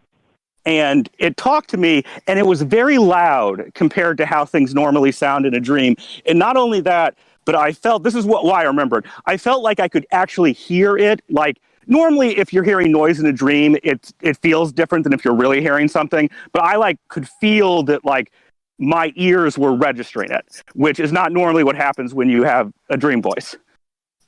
and 0.65 1.09
it 1.19 1.38
talked 1.38 1.69
to 1.72 1.77
me, 1.77 2.03
and 2.27 2.39
it 2.39 2.45
was 2.45 2.61
very 2.61 2.97
loud 2.97 3.72
compared 3.76 4.17
to 4.19 4.26
how 4.26 4.45
things 4.45 4.73
normally 4.73 5.11
sound 5.11 5.45
in 5.45 5.53
a 5.53 5.59
dream. 5.59 5.95
And 6.26 6.39
not 6.39 6.55
only 6.55 6.81
that, 6.81 7.15
but 7.43 7.55
I 7.55 7.73
felt 7.73 8.03
this 8.03 8.15
is 8.15 8.26
what 8.26 8.45
why 8.45 8.61
I 8.61 8.63
remembered. 8.63 9.05
I 9.26 9.35
felt 9.38 9.61
like 9.61 9.80
I 9.80 9.89
could 9.89 10.05
actually 10.11 10.53
hear 10.53 10.97
it, 10.97 11.22
like. 11.30 11.57
Normally, 11.88 12.30
if 12.39 12.51
you're 12.51 12.63
hearing 12.63 12.91
noise 12.91 13.19
in 13.19 13.27
a 13.27 13.31
dream, 13.31 13.77
it 13.84 14.11
it 14.19 14.38
feels 14.38 14.73
different 14.73 15.03
than 15.03 15.13
if 15.13 15.23
you're 15.23 15.35
really 15.35 15.61
hearing 15.61 15.88
something. 15.88 16.31
But 16.51 16.63
I 16.63 16.77
like 16.77 16.97
could 17.09 17.30
feel 17.30 17.84
that 17.84 18.03
like 18.03 18.31
my 18.80 19.13
ears 19.15 19.57
were 19.57 19.76
registering 19.76 20.31
it, 20.31 20.63
which 20.73 20.99
is 20.99 21.11
not 21.11 21.31
normally 21.31 21.63
what 21.63 21.76
happens 21.76 22.15
when 22.15 22.27
you 22.27 22.41
have 22.43 22.72
a 22.89 22.97
dream 22.97 23.22
voice. 23.22 23.55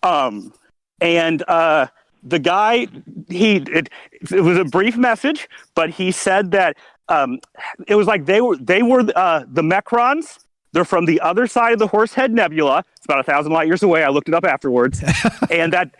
Um, 0.03 0.53
and 1.01 1.43
uh, 1.47 1.87
the 2.23 2.39
guy, 2.39 2.87
he 3.29 3.57
it, 3.57 3.89
it 4.31 4.41
was 4.41 4.57
a 4.57 4.65
brief 4.65 4.97
message, 4.97 5.47
but 5.75 5.89
he 5.89 6.11
said 6.11 6.51
that 6.51 6.77
um, 7.09 7.39
it 7.87 7.95
was 7.95 8.07
like 8.07 8.25
they 8.25 8.41
were 8.41 8.57
they 8.57 8.83
were 8.83 9.05
uh, 9.15 9.43
the 9.47 9.61
Mecrons. 9.61 10.39
They're 10.73 10.85
from 10.85 11.05
the 11.05 11.21
other 11.21 11.47
side 11.47 11.73
of 11.73 11.79
the 11.79 11.87
Horsehead 11.87 12.31
Nebula. 12.31 12.83
It's 12.97 13.05
about 13.05 13.19
a 13.19 13.23
thousand 13.23 13.53
light 13.53 13.67
years 13.67 13.83
away. 13.83 14.03
I 14.03 14.09
looked 14.09 14.27
it 14.27 14.35
up 14.35 14.45
afterwards, 14.45 15.03
and 15.51 15.71
that 15.73 15.95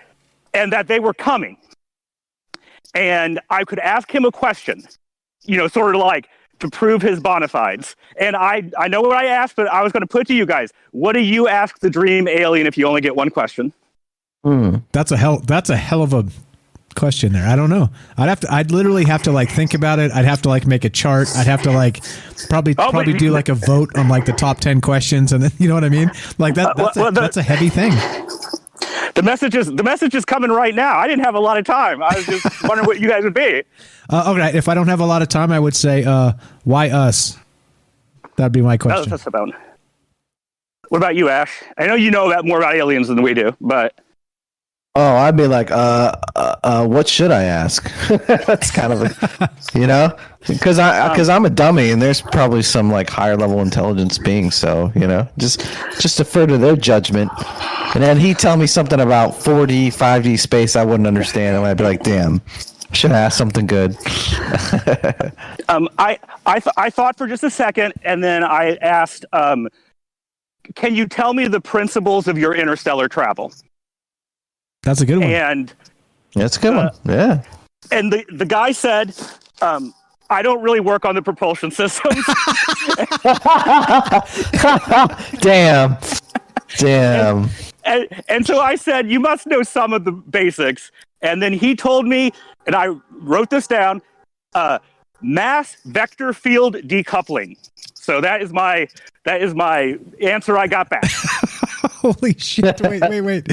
and 0.53 0.71
that 0.73 0.87
they 0.87 0.99
were 0.99 1.13
coming. 1.13 1.57
And 2.93 3.39
I 3.49 3.63
could 3.63 3.79
ask 3.79 4.13
him 4.13 4.25
a 4.25 4.31
question, 4.31 4.83
you 5.43 5.57
know, 5.57 5.67
sort 5.67 5.95
of 5.95 6.01
like, 6.01 6.29
to 6.59 6.69
prove 6.69 7.01
his 7.01 7.19
bona 7.19 7.47
fides. 7.47 7.95
And 8.19 8.35
I, 8.35 8.69
I 8.77 8.87
know 8.87 9.01
what 9.01 9.15
I 9.15 9.25
asked, 9.25 9.55
but 9.55 9.67
I 9.67 9.83
was 9.83 9.91
going 9.91 10.01
to 10.01 10.07
put 10.07 10.27
to 10.27 10.33
you 10.33 10.45
guys. 10.45 10.71
What 10.91 11.13
do 11.13 11.19
you 11.19 11.47
ask 11.47 11.79
the 11.79 11.89
dream 11.89 12.27
alien 12.27 12.65
if 12.65 12.77
you 12.77 12.87
only 12.87 13.01
get 13.01 13.15
one 13.15 13.29
question? 13.29 13.73
Hmm. 14.47 14.75
That's 14.93 15.11
a 15.11 15.17
hell. 15.17 15.39
That's 15.39 15.69
a 15.69 15.75
hell 15.75 16.01
of 16.03 16.13
a 16.13 16.25
question 16.95 17.33
there. 17.33 17.45
I 17.47 17.55
don't 17.57 17.69
know. 17.69 17.89
I'd 18.17 18.29
have 18.29 18.39
to. 18.41 18.53
I'd 18.53 18.71
literally 18.71 19.03
have 19.05 19.23
to 19.23 19.31
like 19.31 19.49
think 19.51 19.73
about 19.73 19.99
it. 19.99 20.11
I'd 20.13 20.23
have 20.25 20.41
to 20.43 20.49
like 20.49 20.65
make 20.65 20.85
a 20.85 20.89
chart. 20.89 21.27
I'd 21.35 21.47
have 21.47 21.61
to 21.63 21.71
like 21.71 22.01
probably 22.49 22.73
Oh, 22.77 22.89
probably 22.89 23.13
do 23.13 23.29
like 23.31 23.49
a 23.49 23.55
vote 23.55 23.89
on 23.97 24.07
like 24.07 24.25
the 24.25 24.31
top 24.31 24.59
ten 24.61 24.79
questions, 24.79 25.33
and 25.33 25.43
then 25.43 25.51
you 25.59 25.67
know 25.67 25.73
what 25.73 25.83
I 25.83 25.89
mean. 25.89 26.09
Like 26.37 26.55
that. 26.55 26.77
That's, 26.77 26.95
well, 26.95 27.07
a, 27.07 27.11
the- 27.11 27.19
that's 27.21 27.35
a 27.37 27.43
heavy 27.43 27.67
thing. 27.69 27.91
The 29.15 29.21
message 29.23 29.55
is 29.55 29.67
the 29.67 29.83
message 29.83 30.15
is 30.15 30.23
coming 30.23 30.51
right 30.51 30.73
now. 30.75 30.97
I 30.97 31.07
didn't 31.07 31.25
have 31.25 31.35
a 31.35 31.39
lot 31.39 31.57
of 31.57 31.65
time. 31.65 32.01
I 32.01 32.13
was 32.15 32.25
just 32.25 32.45
wondering 32.63 32.85
what 32.87 32.99
you 33.01 33.09
guys 33.09 33.23
would 33.23 33.33
be. 33.33 33.63
Uh, 34.09 34.33
okay, 34.33 34.57
if 34.57 34.69
I 34.69 34.75
don't 34.75 34.87
have 34.87 34.99
a 35.01 35.05
lot 35.05 35.21
of 35.21 35.27
time, 35.27 35.51
I 35.51 35.59
would 35.59 35.75
say, 35.75 36.03
uh, 36.05 36.33
"Why 36.63 36.89
us?" 36.89 37.37
That'd 38.37 38.53
be 38.53 38.61
my 38.61 38.77
question. 38.77 39.09
just 39.09 39.27
about. 39.27 39.49
What 40.89 40.99
about 40.99 41.15
you, 41.17 41.27
Ash? 41.27 41.63
I 41.77 41.85
know 41.87 41.95
you 41.95 42.11
know 42.11 42.27
about 42.31 42.45
more 42.45 42.59
about 42.59 42.75
aliens 42.75 43.07
than 43.09 43.21
we 43.21 43.33
do, 43.33 43.53
but 43.59 43.99
Oh, 44.99 45.15
I'd 45.15 45.37
be 45.37 45.45
like, 45.45 45.69
uh, 45.69 46.15
uh, 46.35 46.55
uh 46.63 46.87
what 46.87 47.07
should 47.07 47.29
I 47.29 47.43
ask? 47.43 47.87
That's 48.27 48.71
kind 48.71 48.91
of, 48.91 49.03
a, 49.03 49.49
you 49.75 49.85
know, 49.85 50.17
because 50.47 50.79
I 50.79 51.09
because 51.09 51.29
I'm 51.29 51.45
a 51.45 51.51
dummy, 51.51 51.91
and 51.91 52.01
there's 52.01 52.19
probably 52.19 52.63
some 52.63 52.89
like 52.89 53.07
higher 53.07 53.37
level 53.37 53.59
intelligence 53.61 54.17
being. 54.17 54.49
So 54.49 54.91
you 54.95 55.05
know, 55.05 55.27
just 55.37 55.59
just 55.99 56.17
defer 56.17 56.47
to 56.47 56.57
their 56.57 56.75
judgment. 56.75 57.31
And 57.93 58.03
then 58.03 58.17
he 58.17 58.33
tell 58.33 58.57
me 58.57 58.65
something 58.65 58.99
about 58.99 59.33
4D, 59.33 59.89
5D 59.89 60.39
space 60.39 60.75
I 60.75 60.83
wouldn't 60.83 61.05
understand, 61.05 61.55
and 61.55 61.65
I'd 61.67 61.77
be 61.77 61.83
like, 61.83 62.01
damn, 62.01 62.41
should 62.91 63.11
I 63.11 63.19
ask 63.19 63.37
something 63.37 63.67
good. 63.67 63.91
um, 65.69 65.89
I 65.99 66.17
I, 66.47 66.59
th- 66.59 66.73
I 66.75 66.89
thought 66.89 67.19
for 67.19 67.27
just 67.27 67.43
a 67.43 67.51
second, 67.51 67.93
and 68.01 68.23
then 68.23 68.43
I 68.43 68.77
asked, 68.77 69.25
um, 69.31 69.67
"Can 70.73 70.95
you 70.95 71.07
tell 71.07 71.35
me 71.35 71.47
the 71.47 71.61
principles 71.61 72.27
of 72.27 72.35
your 72.35 72.55
interstellar 72.55 73.07
travel?" 73.07 73.53
That's 74.83 75.01
a 75.01 75.05
good 75.05 75.19
one. 75.19 75.29
And 75.29 75.73
That's 76.33 76.57
a 76.57 76.59
good 76.59 76.75
one. 76.75 76.89
Yeah. 77.05 77.43
and 77.91 78.11
the 78.11 78.25
the 78.31 78.45
guy 78.45 78.71
said, 78.71 79.13
um, 79.61 79.93
I 80.29 80.41
don't 80.41 80.61
really 80.61 80.79
work 80.79 81.05
on 81.05 81.15
the 81.15 81.21
propulsion 81.21 81.71
systems. 81.71 82.23
Damn. 85.41 85.97
Damn. 86.77 87.49
and, 87.85 88.07
and 88.27 88.45
so 88.45 88.59
I 88.59 88.75
said, 88.75 89.09
You 89.09 89.19
must 89.19 89.47
know 89.47 89.63
some 89.63 89.93
of 89.93 90.03
the 90.05 90.11
basics. 90.11 90.91
And 91.21 91.41
then 91.41 91.53
he 91.53 91.75
told 91.75 92.05
me, 92.05 92.31
and 92.65 92.75
I 92.75 92.89
wrote 93.11 93.49
this 93.49 93.67
down 93.67 94.01
uh, 94.53 94.79
mass 95.21 95.77
vector 95.85 96.33
field 96.33 96.75
decoupling. 96.75 97.57
So 97.95 98.21
that 98.21 98.41
is 98.41 98.53
my 98.53 98.87
that 99.25 99.41
is 99.41 99.53
my 99.55 99.97
answer 100.21 100.57
I 100.57 100.67
got 100.67 100.89
back. 100.89 101.03
Holy 101.91 102.33
shit! 102.37 102.81
Wait, 102.81 103.01
wait, 103.01 103.21
wait! 103.21 103.47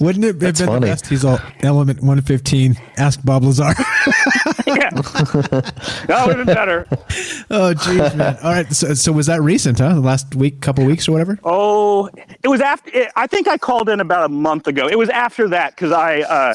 Wouldn't 0.00 0.24
it 0.24 0.28
have 0.28 0.38
been 0.38 0.54
funny. 0.54 0.74
the 0.74 0.86
best? 0.86 1.06
He's 1.06 1.24
all 1.24 1.40
element 1.62 2.02
one 2.02 2.20
fifteen. 2.20 2.76
Ask 2.96 3.20
Bob 3.24 3.44
Lazar. 3.44 3.64
yeah, 4.66 4.90
that 4.90 6.22
would 6.26 6.36
have 6.36 6.46
been 6.46 6.54
better. 6.54 6.86
oh, 7.50 7.74
jeez, 7.74 8.14
man! 8.16 8.36
All 8.42 8.52
right, 8.52 8.72
so, 8.72 8.94
so 8.94 9.12
was 9.12 9.26
that 9.26 9.42
recent, 9.42 9.78
huh? 9.78 9.94
The 9.94 10.00
last 10.00 10.34
week, 10.34 10.60
couple 10.60 10.84
weeks, 10.84 11.08
or 11.08 11.12
whatever. 11.12 11.38
Oh, 11.44 12.08
it 12.42 12.48
was 12.48 12.60
after. 12.60 12.90
It, 12.94 13.10
I 13.16 13.26
think 13.26 13.48
I 13.48 13.58
called 13.58 13.88
in 13.88 14.00
about 14.00 14.24
a 14.24 14.28
month 14.28 14.66
ago. 14.66 14.88
It 14.88 14.98
was 14.98 15.08
after 15.08 15.48
that 15.48 15.74
because 15.74 15.92
I, 15.92 16.20
uh, 16.20 16.54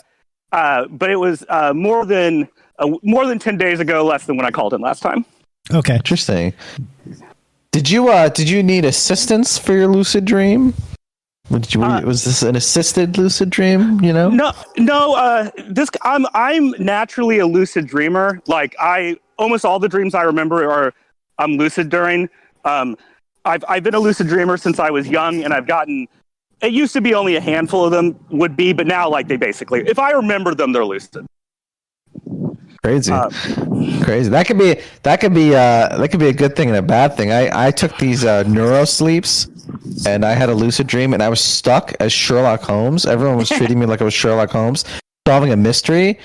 uh, 0.51 0.87
but 0.87 1.09
it 1.09 1.17
was 1.17 1.45
uh, 1.49 1.73
more 1.73 2.05
than 2.05 2.47
uh, 2.79 2.89
more 3.03 3.25
than 3.25 3.39
ten 3.39 3.57
days 3.57 3.79
ago, 3.79 4.05
less 4.05 4.25
than 4.25 4.37
when 4.37 4.45
I 4.45 4.51
called 4.51 4.73
in 4.73 4.81
last 4.81 5.01
time. 5.01 5.25
Okay, 5.73 5.95
Interesting. 5.95 6.53
Did 7.75 7.89
you 7.89 8.07
uh 8.07 8.29
did 8.29 8.49
you 8.49 8.63
need 8.63 8.85
assistance 8.85 9.57
for 9.57 9.73
your 9.73 9.87
lucid 9.87 10.23
dream? 10.23 10.73
Did 11.51 11.73
you, 11.76 11.81
was 11.81 12.26
this 12.26 12.41
an 12.41 12.55
assisted 12.55 13.17
lucid 13.19 13.51
dream? 13.51 14.03
You 14.03 14.13
know? 14.13 14.30
No, 14.30 14.51
no. 14.77 15.15
Uh, 15.15 15.51
this 15.69 15.89
I'm 16.01 16.26
I'm 16.34 16.72
naturally 16.80 17.38
a 17.38 17.45
lucid 17.45 17.85
dreamer. 17.85 18.41
Like 18.47 18.76
I 18.80 19.17
almost 19.38 19.63
all 19.63 19.80
the 19.80 19.88
dreams 19.88 20.15
I 20.15 20.23
remember 20.23 20.69
are 20.69 20.93
I'm 21.38 21.57
lucid 21.57 21.89
during. 21.89 22.30
Um, 22.63 22.97
I've 23.45 23.63
I've 23.69 23.84
been 23.84 23.93
a 23.93 23.99
lucid 23.99 24.27
dreamer 24.27 24.57
since 24.57 24.80
I 24.80 24.89
was 24.89 25.07
young, 25.07 25.43
and 25.43 25.53
I've 25.53 25.67
gotten. 25.67 26.07
It 26.61 26.72
used 26.72 26.93
to 26.93 27.01
be 27.01 27.13
only 27.13 27.35
a 27.35 27.41
handful 27.41 27.85
of 27.85 27.91
them 27.91 28.17
would 28.31 28.55
be, 28.55 28.73
but 28.73 28.88
now 28.88 29.07
like 29.07 29.27
they 29.27 29.38
basically, 29.38 29.88
if 29.88 29.99
I 29.99 30.11
remember 30.11 30.55
them, 30.55 30.72
they're 30.72 30.85
lucid. 30.85 31.27
Crazy, 32.81 33.11
crazy. 34.03 34.30
That 34.30 34.45
could 34.47 34.57
be 34.57 34.80
that 35.03 35.19
could 35.19 35.34
be 35.34 35.55
uh 35.55 35.97
that 35.97 36.09
could 36.09 36.19
be 36.19 36.27
a 36.27 36.34
good 36.34 36.55
thing 36.55 36.69
and 36.69 36.77
a 36.77 36.81
bad 36.81 37.17
thing. 37.17 37.31
I 37.31 37.67
I 37.67 37.72
took 37.72 37.97
these 37.97 38.23
uh, 38.23 38.43
neuro 38.43 38.85
sleeps, 38.85 39.47
and 40.07 40.25
I 40.25 40.33
had 40.33 40.49
a 40.49 40.53
lucid 40.53 40.87
dream, 40.87 41.13
and 41.13 41.21
I 41.21 41.29
was 41.29 41.41
stuck 41.41 41.93
as 41.99 42.11
Sherlock 42.11 42.61
Holmes. 42.61 43.05
Everyone 43.05 43.37
was 43.37 43.49
treating 43.49 43.79
me 43.79 43.85
like 43.85 44.01
I 44.01 44.05
was 44.05 44.13
Sherlock 44.13 44.49
Holmes, 44.49 44.85
solving 45.27 45.51
a 45.51 45.57
mystery, 45.57 46.19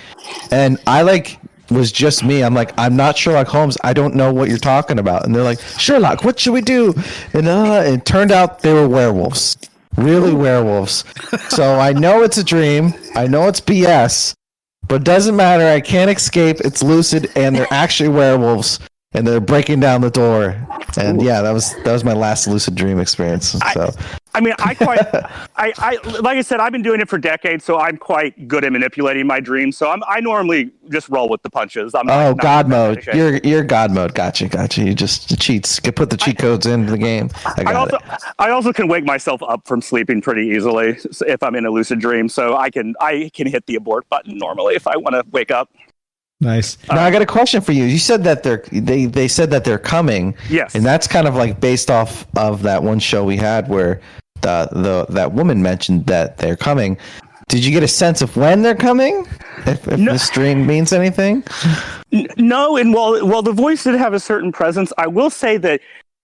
and 0.50 0.78
I 0.86 1.02
like 1.02 1.38
was 1.70 1.92
just 1.92 2.24
me. 2.24 2.42
I'm 2.42 2.54
like, 2.54 2.72
I'm 2.78 2.96
not 2.96 3.16
Sherlock 3.16 3.46
Holmes. 3.46 3.78
I 3.84 3.92
don't 3.92 4.14
know 4.14 4.32
what 4.32 4.48
you're 4.48 4.58
talking 4.58 4.98
about. 4.98 5.24
And 5.24 5.34
they're 5.34 5.42
like, 5.42 5.60
Sherlock, 5.78 6.24
what 6.24 6.38
should 6.38 6.52
we 6.52 6.60
do? 6.60 6.94
And 7.32 7.48
uh, 7.48 7.82
it 7.84 8.04
turned 8.04 8.32
out 8.32 8.60
they 8.60 8.72
were 8.72 8.88
werewolves, 8.88 9.56
really 9.96 10.34
werewolves. 10.34 11.04
so 11.48 11.78
I 11.78 11.92
know 11.92 12.22
it's 12.22 12.38
a 12.38 12.44
dream. 12.44 12.92
I 13.14 13.26
know 13.26 13.48
it's 13.48 13.60
BS. 13.60 14.34
But 14.88 15.02
it 15.02 15.04
doesn't 15.04 15.36
matter. 15.36 15.64
I 15.64 15.80
can't 15.80 16.10
escape. 16.10 16.60
It's 16.60 16.82
lucid, 16.82 17.30
and 17.36 17.54
they're 17.54 17.66
actually 17.70 18.08
werewolves, 18.08 18.80
and 19.12 19.26
they're 19.26 19.40
breaking 19.40 19.80
down 19.80 20.00
the 20.00 20.10
door. 20.10 20.56
And 20.96 21.20
yeah, 21.22 21.42
that 21.42 21.52
was 21.52 21.74
that 21.82 21.92
was 21.92 22.04
my 22.04 22.12
last 22.12 22.46
lucid 22.46 22.74
dream 22.74 22.98
experience. 22.98 23.56
So 23.72 23.90
I 24.32 24.40
mean, 24.40 24.54
I 24.58 24.74
quite, 24.74 25.00
I, 25.56 25.72
I, 25.78 25.98
like 26.20 26.38
I 26.38 26.42
said, 26.42 26.60
I've 26.60 26.70
been 26.70 26.82
doing 26.82 27.00
it 27.00 27.08
for 27.08 27.18
decades, 27.18 27.64
so 27.64 27.78
I'm 27.78 27.96
quite 27.96 28.46
good 28.46 28.64
at 28.64 28.72
manipulating 28.72 29.26
my 29.26 29.40
dreams. 29.40 29.76
So 29.76 29.90
I'm, 29.90 30.02
I 30.06 30.20
normally 30.20 30.70
just 30.88 31.08
roll 31.08 31.28
with 31.28 31.42
the 31.42 31.50
punches. 31.50 31.94
I'm 31.94 32.08
oh, 32.08 32.30
not 32.30 32.38
God 32.38 32.68
mode. 32.68 33.06
You're 33.12 33.38
you're 33.38 33.64
God 33.64 33.90
mode. 33.92 34.14
Gotcha, 34.14 34.48
gotcha. 34.48 34.82
You 34.84 34.94
just 34.94 35.40
cheats. 35.40 35.80
You 35.84 35.92
put 35.92 36.10
the 36.10 36.16
cheat 36.16 36.38
codes 36.38 36.66
into 36.66 36.92
the 36.92 36.98
game. 36.98 37.30
I 37.44 37.64
I 37.66 37.74
also, 37.74 37.96
it. 37.96 38.02
I 38.38 38.50
also 38.50 38.72
can 38.72 38.86
wake 38.88 39.04
myself 39.04 39.42
up 39.42 39.66
from 39.66 39.82
sleeping 39.82 40.20
pretty 40.20 40.48
easily 40.48 40.98
if 41.26 41.42
I'm 41.42 41.56
in 41.56 41.66
a 41.66 41.70
lucid 41.70 42.00
dream. 42.00 42.28
So 42.28 42.56
I 42.56 42.70
can, 42.70 42.94
I 43.00 43.30
can 43.34 43.48
hit 43.48 43.66
the 43.66 43.76
abort 43.76 44.08
button 44.08 44.38
normally 44.38 44.76
if 44.76 44.86
I 44.86 44.96
want 44.96 45.14
to 45.14 45.24
wake 45.30 45.50
up. 45.50 45.70
Nice. 46.40 46.78
Now 46.88 47.04
I 47.04 47.10
got 47.10 47.20
a 47.20 47.26
question 47.26 47.60
for 47.60 47.72
you. 47.72 47.84
You 47.84 47.98
said 47.98 48.24
that 48.24 48.42
they're 48.42 48.64
they 48.72 49.04
they 49.04 49.28
said 49.28 49.50
that 49.50 49.64
they're 49.64 49.78
coming. 49.78 50.34
Yes. 50.48 50.74
And 50.74 50.84
that's 50.84 51.06
kind 51.06 51.28
of 51.28 51.34
like 51.34 51.60
based 51.60 51.90
off 51.90 52.26
of 52.36 52.62
that 52.62 52.82
one 52.82 52.98
show 52.98 53.24
we 53.24 53.36
had 53.36 53.68
where 53.68 54.00
the 54.40 54.68
the 54.72 55.06
that 55.10 55.32
woman 55.32 55.62
mentioned 55.62 56.06
that 56.06 56.38
they're 56.38 56.56
coming. 56.56 56.96
Did 57.48 57.64
you 57.64 57.72
get 57.72 57.82
a 57.82 57.88
sense 57.88 58.22
of 58.22 58.36
when 58.36 58.62
they're 58.62 58.76
coming? 58.76 59.26
If, 59.66 59.86
if 59.88 59.98
this 59.98 60.30
dream 60.30 60.66
means 60.66 60.92
anything? 60.92 61.44
No, 62.38 62.76
and 62.76 62.94
while 62.94 63.26
while 63.26 63.42
the 63.42 63.52
voice 63.52 63.84
did 63.84 63.96
have 63.96 64.14
a 64.14 64.20
certain 64.20 64.52
presence, 64.52 64.92
I 64.96 65.08
will 65.08 65.30
say 65.30 65.58
that 65.58 65.80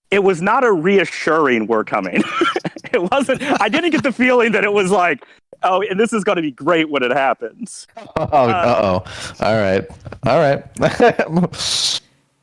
it 0.09 0.23
was 0.23 0.41
not 0.41 0.63
a 0.63 0.71
reassuring 0.71 1.67
"we're 1.67 1.83
coming." 1.83 2.23
it 2.93 3.11
wasn't. 3.11 3.43
I 3.61 3.69
didn't 3.69 3.91
get 3.91 4.03
the 4.03 4.11
feeling 4.11 4.53
that 4.53 4.63
it 4.63 4.73
was 4.73 4.89
like, 4.89 5.23
"Oh, 5.63 5.81
and 5.81 5.99
this 5.99 6.13
is 6.13 6.23
going 6.23 6.37
to 6.37 6.41
be 6.41 6.51
great 6.51 6.89
when 6.89 7.03
it 7.03 7.11
happens." 7.11 7.87
Oh, 7.97 8.23
uh 8.23 9.03
oh. 9.05 9.45
All 9.45 9.55
right. 9.55 9.85
All 10.25 10.39
right. 10.39 11.53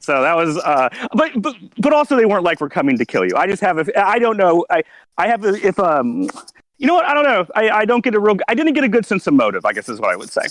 So 0.04 0.20
that 0.20 0.36
was, 0.36 0.58
uh, 0.58 0.90
but 1.14 1.32
but 1.40 1.56
but 1.78 1.94
also 1.94 2.14
they 2.14 2.26
weren't 2.26 2.44
like 2.44 2.60
we're 2.60 2.68
coming 2.68 2.98
to 2.98 3.06
kill 3.06 3.24
you. 3.24 3.34
I 3.38 3.46
just 3.46 3.62
have 3.62 3.78
a, 3.78 3.98
I 3.98 4.18
don't 4.18 4.36
know. 4.36 4.66
I 4.68 4.82
I 5.16 5.28
have 5.28 5.46
a, 5.46 5.54
if 5.66 5.78
um, 5.78 6.28
you 6.76 6.86
know 6.86 6.92
what? 6.92 7.06
I 7.06 7.14
don't 7.14 7.24
know. 7.24 7.46
I 7.54 7.70
I 7.70 7.84
don't 7.86 8.04
get 8.04 8.14
a 8.14 8.20
real. 8.20 8.36
I 8.46 8.54
didn't 8.54 8.74
get 8.74 8.84
a 8.84 8.88
good 8.88 9.06
sense 9.06 9.26
of 9.26 9.32
motive. 9.32 9.64
I 9.64 9.72
guess 9.72 9.88
is 9.88 9.98
what 9.98 10.10
I 10.10 10.16
would 10.16 10.28
say. 10.30 10.42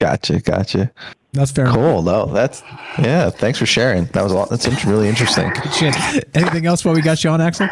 Gotcha, 0.00 0.38
gotcha. 0.38 0.92
That's 1.32 1.50
fair. 1.50 1.66
Cool, 1.66 2.02
though. 2.02 2.26
That's 2.26 2.62
yeah. 2.98 3.28
Thanks 3.30 3.58
for 3.58 3.66
sharing. 3.66 4.04
That 4.06 4.22
was 4.22 4.30
a 4.30 4.36
lot. 4.36 4.50
That's 4.50 4.66
int- 4.68 4.84
really 4.84 5.08
interesting. 5.08 5.52
Shit. 5.72 5.96
Anything 6.34 6.66
else 6.66 6.84
while 6.84 6.94
we 6.94 7.02
got 7.02 7.24
you 7.24 7.30
on, 7.30 7.40
Axel? 7.40 7.68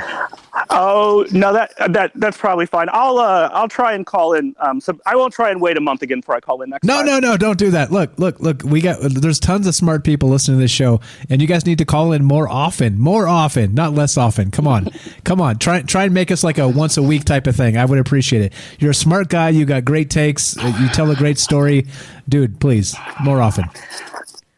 Oh 0.71 1.27
no, 1.31 1.53
that 1.53 1.73
that 1.91 2.13
that's 2.15 2.37
probably 2.37 2.67
fine. 2.67 2.89
I'll 2.93 3.19
uh 3.19 3.51
I'll 3.53 3.69
try 3.69 3.93
and 3.93 4.05
call 4.07 4.33
in. 4.33 4.55
Um, 4.61 4.81
so 4.81 4.99
I 5.07 5.15
won't 5.17 5.33
try 5.33 5.51
and 5.51 5.61
wait 5.61 5.77
a 5.77 5.81
month 5.81 6.03
again 6.03 6.21
before 6.21 6.35
I 6.37 6.41
call 6.41 6.63
in 6.63 6.71
next. 6.71 6.85
No, 6.85 7.03
no, 7.03 7.19
no! 7.19 7.37
Don't 7.37 7.59
do 7.59 7.71
that. 7.73 7.93
Look, 7.93 8.19
look, 8.19 8.41
look. 8.41 8.63
We 8.63 8.81
got 8.81 8.99
there's 9.01 9.39
tons 9.39 9.67
of 9.67 9.75
smart 9.75 10.05
people 10.05 10.29
listening 10.29 10.59
to 10.59 10.63
this 10.63 10.71
show, 10.71 11.01
and 11.29 11.41
you 11.43 11.47
guys 11.49 11.67
need 11.67 11.79
to 11.79 11.85
call 11.85 12.13
in 12.13 12.25
more 12.25 12.49
often, 12.49 12.99
more 12.99 13.29
often, 13.29 13.75
not 13.75 13.93
less 13.95 14.17
often. 14.17 14.51
Come 14.51 14.67
on, 14.67 14.89
come 15.25 15.41
on. 15.41 15.59
Try 15.59 15.83
try 15.83 16.05
and 16.05 16.15
make 16.15 16.31
us 16.31 16.43
like 16.43 16.59
a 16.59 16.69
once 16.69 16.97
a 16.97 17.03
week 17.03 17.25
type 17.25 17.47
of 17.47 17.55
thing. 17.57 17.77
I 17.77 17.85
would 17.85 17.99
appreciate 17.99 18.43
it. 18.43 18.53
You're 18.79 18.93
a 18.93 18.95
smart 18.95 19.29
guy. 19.29 19.51
You 19.51 19.65
got 19.67 19.85
great 19.85 20.11
takes. 20.11 20.57
uh, 20.57 20.73
You 20.81 20.89
tell 20.89 21.11
a 21.11 21.17
great 21.17 21.39
story, 21.39 21.87
dude. 22.29 22.59
Please, 22.61 22.97
more 23.23 23.41
often. 23.43 23.65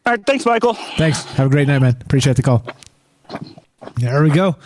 All 0.06 0.12
right, 0.12 0.24
thanks, 0.24 0.46
Michael. 0.46 0.74
Thanks. 0.74 1.24
Have 1.32 1.48
a 1.48 1.50
great 1.50 1.66
night, 1.66 1.80
man. 1.80 1.96
Appreciate 2.00 2.36
the 2.36 2.42
call. 2.42 2.64
There 3.96 4.22
we 4.22 4.30
go. 4.30 4.56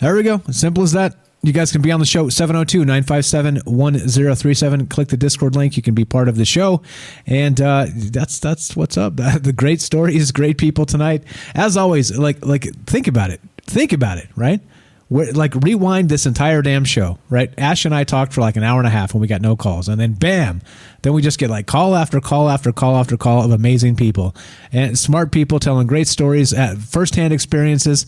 There 0.00 0.14
we 0.14 0.22
go. 0.22 0.42
Simple 0.50 0.82
as 0.82 0.92
that. 0.92 1.16
You 1.42 1.54
guys 1.54 1.72
can 1.72 1.80
be 1.80 1.90
on 1.90 2.00
the 2.00 2.06
show 2.06 2.28
702 2.28 2.80
957 2.80 3.62
1037. 3.64 4.86
Click 4.88 5.08
the 5.08 5.16
Discord 5.16 5.56
link. 5.56 5.76
You 5.76 5.82
can 5.82 5.94
be 5.94 6.04
part 6.04 6.28
of 6.28 6.36
the 6.36 6.44
show. 6.44 6.82
And 7.26 7.58
uh, 7.60 7.86
that's 7.94 8.38
that's 8.38 8.76
what's 8.76 8.98
up. 8.98 9.14
The 9.40 9.54
great 9.54 9.80
stories, 9.80 10.32
great 10.32 10.58
people 10.58 10.84
tonight. 10.84 11.22
As 11.54 11.76
always, 11.76 12.16
like 12.16 12.44
like 12.44 12.64
think 12.84 13.06
about 13.08 13.30
it. 13.30 13.40
Think 13.62 13.92
about 13.92 14.18
it, 14.18 14.28
right? 14.36 14.60
We're, 15.08 15.32
like 15.32 15.54
rewind 15.54 16.08
this 16.08 16.26
entire 16.26 16.62
damn 16.62 16.84
show, 16.84 17.18
right? 17.30 17.52
Ash 17.58 17.84
and 17.84 17.94
I 17.94 18.04
talked 18.04 18.32
for 18.32 18.42
like 18.42 18.56
an 18.56 18.62
hour 18.62 18.78
and 18.78 18.86
a 18.86 18.90
half 18.90 19.14
when 19.14 19.20
we 19.20 19.26
got 19.26 19.40
no 19.40 19.56
calls, 19.56 19.88
and 19.88 20.00
then 20.00 20.12
bam, 20.12 20.60
then 21.02 21.14
we 21.14 21.22
just 21.22 21.38
get 21.38 21.50
like 21.50 21.66
call 21.66 21.96
after 21.96 22.20
call 22.20 22.48
after 22.48 22.70
call 22.70 22.96
after 22.96 23.16
call 23.16 23.44
of 23.44 23.50
amazing 23.50 23.96
people 23.96 24.36
and 24.72 24.98
smart 24.98 25.32
people 25.32 25.58
telling 25.58 25.86
great 25.86 26.06
stories, 26.06 26.52
at 26.52 26.78
firsthand 26.78 27.32
experiences. 27.32 28.06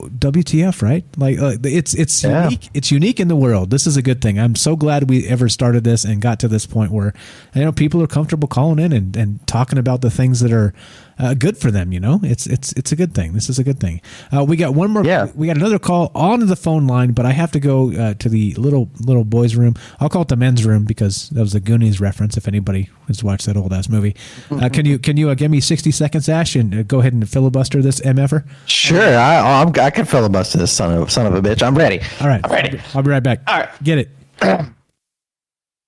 WTF, 0.00 0.82
right? 0.82 1.04
Like 1.16 1.38
uh, 1.38 1.54
it's 1.62 1.94
it's 1.94 2.22
Yeah. 2.22 2.44
unique. 2.44 2.68
It's 2.74 2.90
unique 2.90 3.20
in 3.20 3.28
the 3.28 3.36
world. 3.36 3.70
This 3.70 3.86
is 3.86 3.96
a 3.96 4.02
good 4.02 4.20
thing. 4.20 4.38
I'm 4.38 4.54
so 4.54 4.76
glad 4.76 5.08
we 5.08 5.26
ever 5.26 5.48
started 5.48 5.82
this 5.84 6.04
and 6.04 6.20
got 6.20 6.38
to 6.40 6.48
this 6.48 6.66
point 6.66 6.92
where 6.92 7.14
you 7.54 7.62
know 7.64 7.72
people 7.72 8.02
are 8.02 8.06
comfortable 8.06 8.48
calling 8.48 8.78
in 8.78 8.92
and, 8.92 9.16
and 9.16 9.46
talking 9.46 9.78
about 9.78 10.02
the 10.02 10.10
things 10.10 10.40
that 10.40 10.52
are 10.52 10.74
uh, 11.18 11.34
good 11.34 11.56
for 11.56 11.70
them. 11.70 11.92
You 11.92 12.00
know, 12.00 12.20
it's 12.22 12.46
it's 12.46 12.72
it's 12.72 12.92
a 12.92 12.96
good 12.96 13.14
thing. 13.14 13.32
This 13.32 13.48
is 13.48 13.58
a 13.58 13.64
good 13.64 13.80
thing. 13.80 14.00
Uh, 14.34 14.44
we 14.44 14.56
got 14.56 14.74
one 14.74 14.90
more. 14.90 15.04
Yeah. 15.04 15.30
We 15.34 15.46
got 15.46 15.56
another 15.56 15.78
call 15.78 16.10
on 16.14 16.46
the 16.46 16.56
phone 16.56 16.86
line, 16.86 17.12
but 17.12 17.26
I 17.26 17.32
have 17.32 17.52
to 17.52 17.60
go 17.60 17.92
uh, 17.92 18.14
to 18.14 18.28
the 18.28 18.54
little 18.54 18.90
little 19.00 19.24
boys' 19.24 19.54
room. 19.54 19.74
I'll 20.00 20.08
call 20.08 20.22
it 20.22 20.28
the 20.28 20.36
men's 20.36 20.64
room 20.64 20.84
because 20.84 21.28
that 21.30 21.40
was 21.40 21.54
a 21.54 21.60
Goonies 21.60 22.00
reference. 22.00 22.36
If 22.36 22.48
anybody 22.48 22.90
has 23.08 23.22
watched 23.22 23.46
that 23.46 23.56
old 23.56 23.72
ass 23.72 23.88
movie, 23.88 24.16
uh, 24.50 24.68
can 24.68 24.86
you 24.86 24.98
can 24.98 25.16
you 25.16 25.30
uh, 25.30 25.34
give 25.34 25.50
me 25.50 25.60
60 25.60 25.90
seconds, 25.90 26.28
Ash, 26.28 26.56
and 26.56 26.74
uh, 26.74 26.82
go 26.82 27.00
ahead 27.00 27.12
and 27.12 27.28
filibuster 27.28 27.82
this 27.82 28.00
mf'er? 28.00 28.46
Sure, 28.66 29.16
I 29.16 29.62
I'm, 29.62 29.68
I 29.80 29.90
can 29.90 30.04
filibuster 30.04 30.58
this 30.58 30.72
son 30.72 30.96
of 30.96 31.10
son 31.10 31.26
of 31.26 31.34
a 31.34 31.42
bitch. 31.42 31.62
I'm 31.62 31.76
ready. 31.76 32.00
All 32.20 32.28
right, 32.28 32.40
I'm 32.44 32.52
ready. 32.52 32.80
I'll 32.94 33.02
be 33.02 33.10
right 33.10 33.22
back. 33.22 33.40
All 33.46 33.60
right. 33.60 33.82
Get 33.82 33.98
it. 33.98 34.10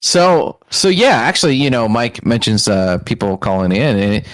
So 0.03 0.61
so 0.71 0.89
yeah, 0.89 1.17
actually, 1.17 1.57
you 1.57 1.69
know, 1.69 1.89
Mike 1.89 2.25
mentions 2.25 2.69
uh, 2.69 2.99
people 2.99 3.37
calling 3.37 3.73
in, 3.73 3.99
and 3.99 4.27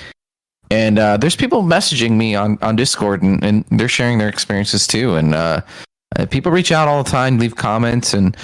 and 0.72 0.98
uh, 0.98 1.18
there's 1.18 1.36
people 1.36 1.62
messaging 1.62 2.12
me 2.12 2.34
on 2.34 2.58
on 2.62 2.76
Discord, 2.76 3.22
and, 3.22 3.44
and 3.44 3.64
they're 3.70 3.88
sharing 3.88 4.16
their 4.16 4.30
experiences 4.30 4.86
too. 4.86 5.16
And 5.16 5.34
uh, 5.34 5.60
uh, 6.16 6.24
people 6.26 6.50
reach 6.50 6.72
out 6.72 6.88
all 6.88 7.04
the 7.04 7.10
time, 7.10 7.38
leave 7.38 7.56
comments, 7.56 8.14
and 8.14 8.34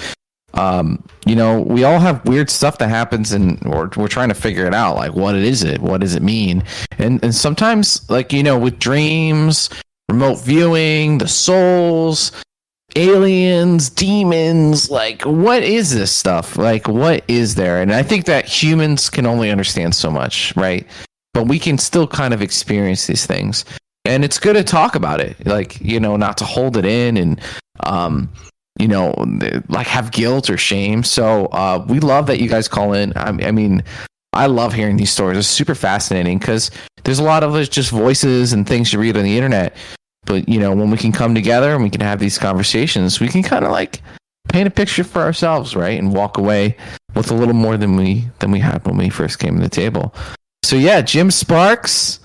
um, 0.53 1.03
you 1.25 1.35
know, 1.35 1.61
we 1.61 1.83
all 1.83 1.97
have 1.97 2.23
weird 2.25 2.51
stuff 2.51 2.77
that 2.77 2.89
happens, 2.89 3.31
and 3.31 3.59
we're, 3.61 3.89
we're 3.97 4.07
trying 4.07 4.29
to 4.29 4.35
figure 4.35 4.67
it 4.67 4.75
out. 4.75 4.95
Like, 4.95 5.15
what 5.15 5.35
is 5.35 5.63
it? 5.63 5.81
What 5.81 6.01
does 6.01 6.13
it 6.13 6.21
mean? 6.21 6.63
And 6.99 7.23
and 7.23 7.33
sometimes, 7.33 8.07
like 8.11 8.31
you 8.31 8.43
know, 8.43 8.59
with 8.59 8.77
dreams, 8.77 9.71
remote 10.07 10.35
viewing, 10.35 11.17
the 11.17 11.27
souls, 11.27 12.31
aliens, 12.95 13.89
demons, 13.89 14.91
like 14.91 15.23
what 15.23 15.63
is 15.63 15.95
this 15.95 16.15
stuff? 16.15 16.57
Like, 16.57 16.87
what 16.87 17.23
is 17.27 17.55
there? 17.55 17.81
And 17.81 17.91
I 17.91 18.03
think 18.03 18.25
that 18.25 18.45
humans 18.45 19.09
can 19.09 19.25
only 19.25 19.49
understand 19.49 19.95
so 19.95 20.11
much, 20.11 20.55
right? 20.55 20.85
But 21.39 21.47
we 21.47 21.57
can 21.57 21.77
still 21.77 22.05
kind 22.05 22.33
of 22.33 22.41
experience 22.41 23.07
these 23.07 23.25
things, 23.25 23.63
and 24.03 24.25
it's 24.25 24.37
good 24.39 24.57
to 24.57 24.63
talk 24.65 24.95
about 24.95 25.21
it. 25.21 25.47
Like, 25.47 25.79
you 25.79 25.97
know, 25.97 26.17
not 26.17 26.37
to 26.39 26.43
hold 26.43 26.75
it 26.75 26.85
in 26.85 27.15
and 27.15 27.39
um 27.79 28.29
you 28.77 28.89
know, 28.89 29.13
like 29.69 29.87
have 29.87 30.11
guilt 30.11 30.49
or 30.49 30.57
shame. 30.57 31.03
So 31.03 31.45
uh, 31.47 31.85
we 31.87 32.01
love 32.01 32.27
that 32.27 32.41
you 32.41 32.49
guys 32.49 32.67
call 32.67 32.91
in. 32.91 33.13
I, 33.15 33.47
I 33.47 33.51
mean, 33.51 33.83
I 34.33 34.47
love 34.47 34.73
hearing 34.73 34.97
these 34.97 35.11
stories. 35.11 35.37
It's 35.37 35.47
super 35.47 35.75
fascinating 35.75 36.39
because 36.39 36.71
there's 37.05 37.19
a 37.19 37.23
lot 37.23 37.43
of 37.43 37.55
us 37.55 37.69
just 37.69 37.89
voices 37.89 38.51
and 38.51 38.67
things 38.67 38.91
you 38.91 38.99
read 38.99 39.15
on 39.15 39.23
the 39.23 39.37
internet. 39.37 39.75
But 40.25 40.49
you 40.49 40.59
know, 40.59 40.75
when 40.75 40.89
we 40.91 40.97
can 40.97 41.13
come 41.13 41.35
together 41.35 41.73
and 41.73 41.83
we 41.83 41.89
can 41.89 42.01
have 42.01 42.19
these 42.19 42.37
conversations, 42.37 43.21
we 43.21 43.29
can 43.29 43.43
kind 43.43 43.63
of 43.63 43.71
like 43.71 44.01
paint 44.49 44.67
a 44.67 44.71
picture 44.71 45.05
for 45.05 45.21
ourselves, 45.21 45.73
right, 45.73 45.97
and 45.97 46.13
walk 46.13 46.37
away 46.37 46.75
with 47.15 47.31
a 47.31 47.33
little 47.33 47.53
more 47.53 47.77
than 47.77 47.95
we 47.95 48.27
than 48.39 48.51
we 48.51 48.59
had 48.59 48.85
when 48.85 48.97
we 48.97 49.09
first 49.09 49.39
came 49.39 49.55
to 49.55 49.61
the 49.61 49.69
table. 49.69 50.13
So 50.63 50.75
yeah, 50.75 51.01
Jim 51.01 51.31
Sparks, 51.31 52.19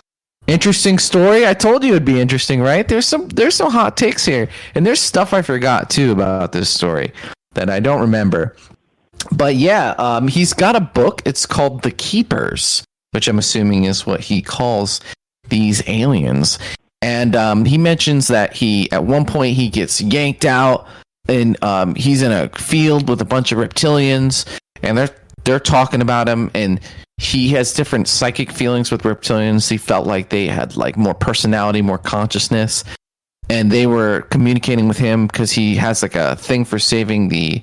interesting 0.46 0.98
story. 0.98 1.46
I 1.46 1.54
told 1.54 1.84
you 1.84 1.90
it'd 1.90 2.04
be 2.04 2.20
interesting, 2.20 2.60
right? 2.60 2.86
There's 2.86 3.06
some 3.06 3.28
there's 3.28 3.54
some 3.54 3.70
hot 3.70 3.96
takes 3.96 4.24
here, 4.24 4.48
and 4.74 4.86
there's 4.86 5.00
stuff 5.00 5.32
I 5.32 5.42
forgot 5.42 5.90
too 5.90 6.12
about 6.12 6.52
this 6.52 6.68
story 6.68 7.12
that 7.54 7.70
I 7.70 7.80
don't 7.80 8.00
remember. 8.00 8.56
But 9.32 9.56
yeah, 9.56 9.94
um, 9.98 10.28
he's 10.28 10.52
got 10.52 10.76
a 10.76 10.80
book. 10.80 11.22
It's 11.24 11.46
called 11.46 11.82
The 11.82 11.90
Keepers, 11.92 12.84
which 13.12 13.28
I'm 13.28 13.38
assuming 13.38 13.84
is 13.84 14.06
what 14.06 14.20
he 14.20 14.42
calls 14.42 15.00
these 15.48 15.86
aliens. 15.88 16.58
And 17.00 17.36
um, 17.36 17.64
he 17.64 17.78
mentions 17.78 18.28
that 18.28 18.54
he 18.54 18.90
at 18.92 19.04
one 19.04 19.24
point 19.26 19.56
he 19.56 19.68
gets 19.68 20.00
yanked 20.00 20.44
out, 20.44 20.86
and 21.28 21.62
um, 21.62 21.94
he's 21.94 22.22
in 22.22 22.32
a 22.32 22.48
field 22.50 23.08
with 23.08 23.20
a 23.20 23.26
bunch 23.26 23.52
of 23.52 23.58
reptilians, 23.58 24.46
and 24.82 24.98
they're 24.98 25.14
they're 25.44 25.60
talking 25.60 26.00
about 26.00 26.28
him, 26.28 26.50
and 26.54 26.80
he 27.16 27.48
has 27.50 27.72
different 27.72 28.08
psychic 28.08 28.50
feelings 28.50 28.90
with 28.90 29.02
reptilians. 29.02 29.70
He 29.70 29.76
felt 29.76 30.06
like 30.06 30.30
they 30.30 30.46
had 30.46 30.76
like 30.76 30.96
more 30.96 31.14
personality, 31.14 31.80
more 31.80 31.98
consciousness, 31.98 32.84
and 33.48 33.70
they 33.70 33.86
were 33.86 34.22
communicating 34.30 34.88
with 34.88 34.98
him 34.98 35.26
because 35.26 35.52
he 35.52 35.76
has 35.76 36.02
like 36.02 36.16
a 36.16 36.36
thing 36.36 36.64
for 36.64 36.78
saving 36.78 37.28
the 37.28 37.62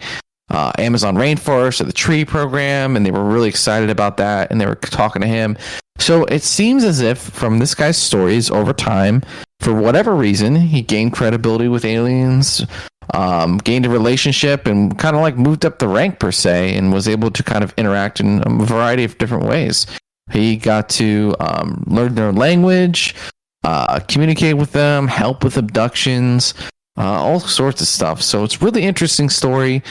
uh, 0.49 0.71
Amazon 0.77 1.15
rainforest 1.15 1.81
or 1.81 1.85
the 1.85 1.93
tree 1.93 2.25
program, 2.25 2.95
and 2.95 3.05
they 3.05 3.11
were 3.11 3.23
really 3.23 3.49
excited 3.49 3.89
about 3.89 4.17
that, 4.17 4.51
and 4.51 4.59
they 4.59 4.65
were 4.65 4.75
talking 4.75 5.21
to 5.21 5.27
him. 5.27 5.57
So 5.97 6.25
it 6.25 6.43
seems 6.43 6.83
as 6.83 6.99
if 6.99 7.19
from 7.19 7.59
this 7.59 7.75
guy's 7.75 7.97
stories 7.97 8.49
over 8.49 8.73
time, 8.73 9.21
for 9.59 9.73
whatever 9.73 10.15
reason, 10.15 10.55
he 10.55 10.81
gained 10.81 11.13
credibility 11.13 11.67
with 11.67 11.85
aliens, 11.85 12.65
um, 13.13 13.57
gained 13.57 13.85
a 13.85 13.89
relationship, 13.89 14.67
and 14.67 14.97
kind 14.97 15.15
of 15.15 15.21
like 15.21 15.37
moved 15.37 15.65
up 15.65 15.79
the 15.79 15.87
rank 15.87 16.19
per 16.19 16.31
se, 16.31 16.75
and 16.75 16.93
was 16.93 17.07
able 17.07 17.31
to 17.31 17.43
kind 17.43 17.63
of 17.63 17.73
interact 17.77 18.19
in 18.19 18.41
a 18.45 18.65
variety 18.65 19.03
of 19.03 19.17
different 19.17 19.45
ways. 19.45 19.87
He 20.31 20.55
got 20.55 20.89
to 20.89 21.35
um, 21.39 21.83
learn 21.87 22.15
their 22.15 22.31
language, 22.31 23.15
uh, 23.63 23.99
communicate 24.07 24.57
with 24.57 24.71
them, 24.71 25.07
help 25.07 25.43
with 25.43 25.57
abductions, 25.57 26.53
uh, 26.97 27.03
all 27.03 27.39
sorts 27.39 27.81
of 27.81 27.87
stuff. 27.87 28.21
So 28.21 28.43
it's 28.43 28.61
really 28.61 28.83
interesting 28.83 29.29
story. 29.29 29.83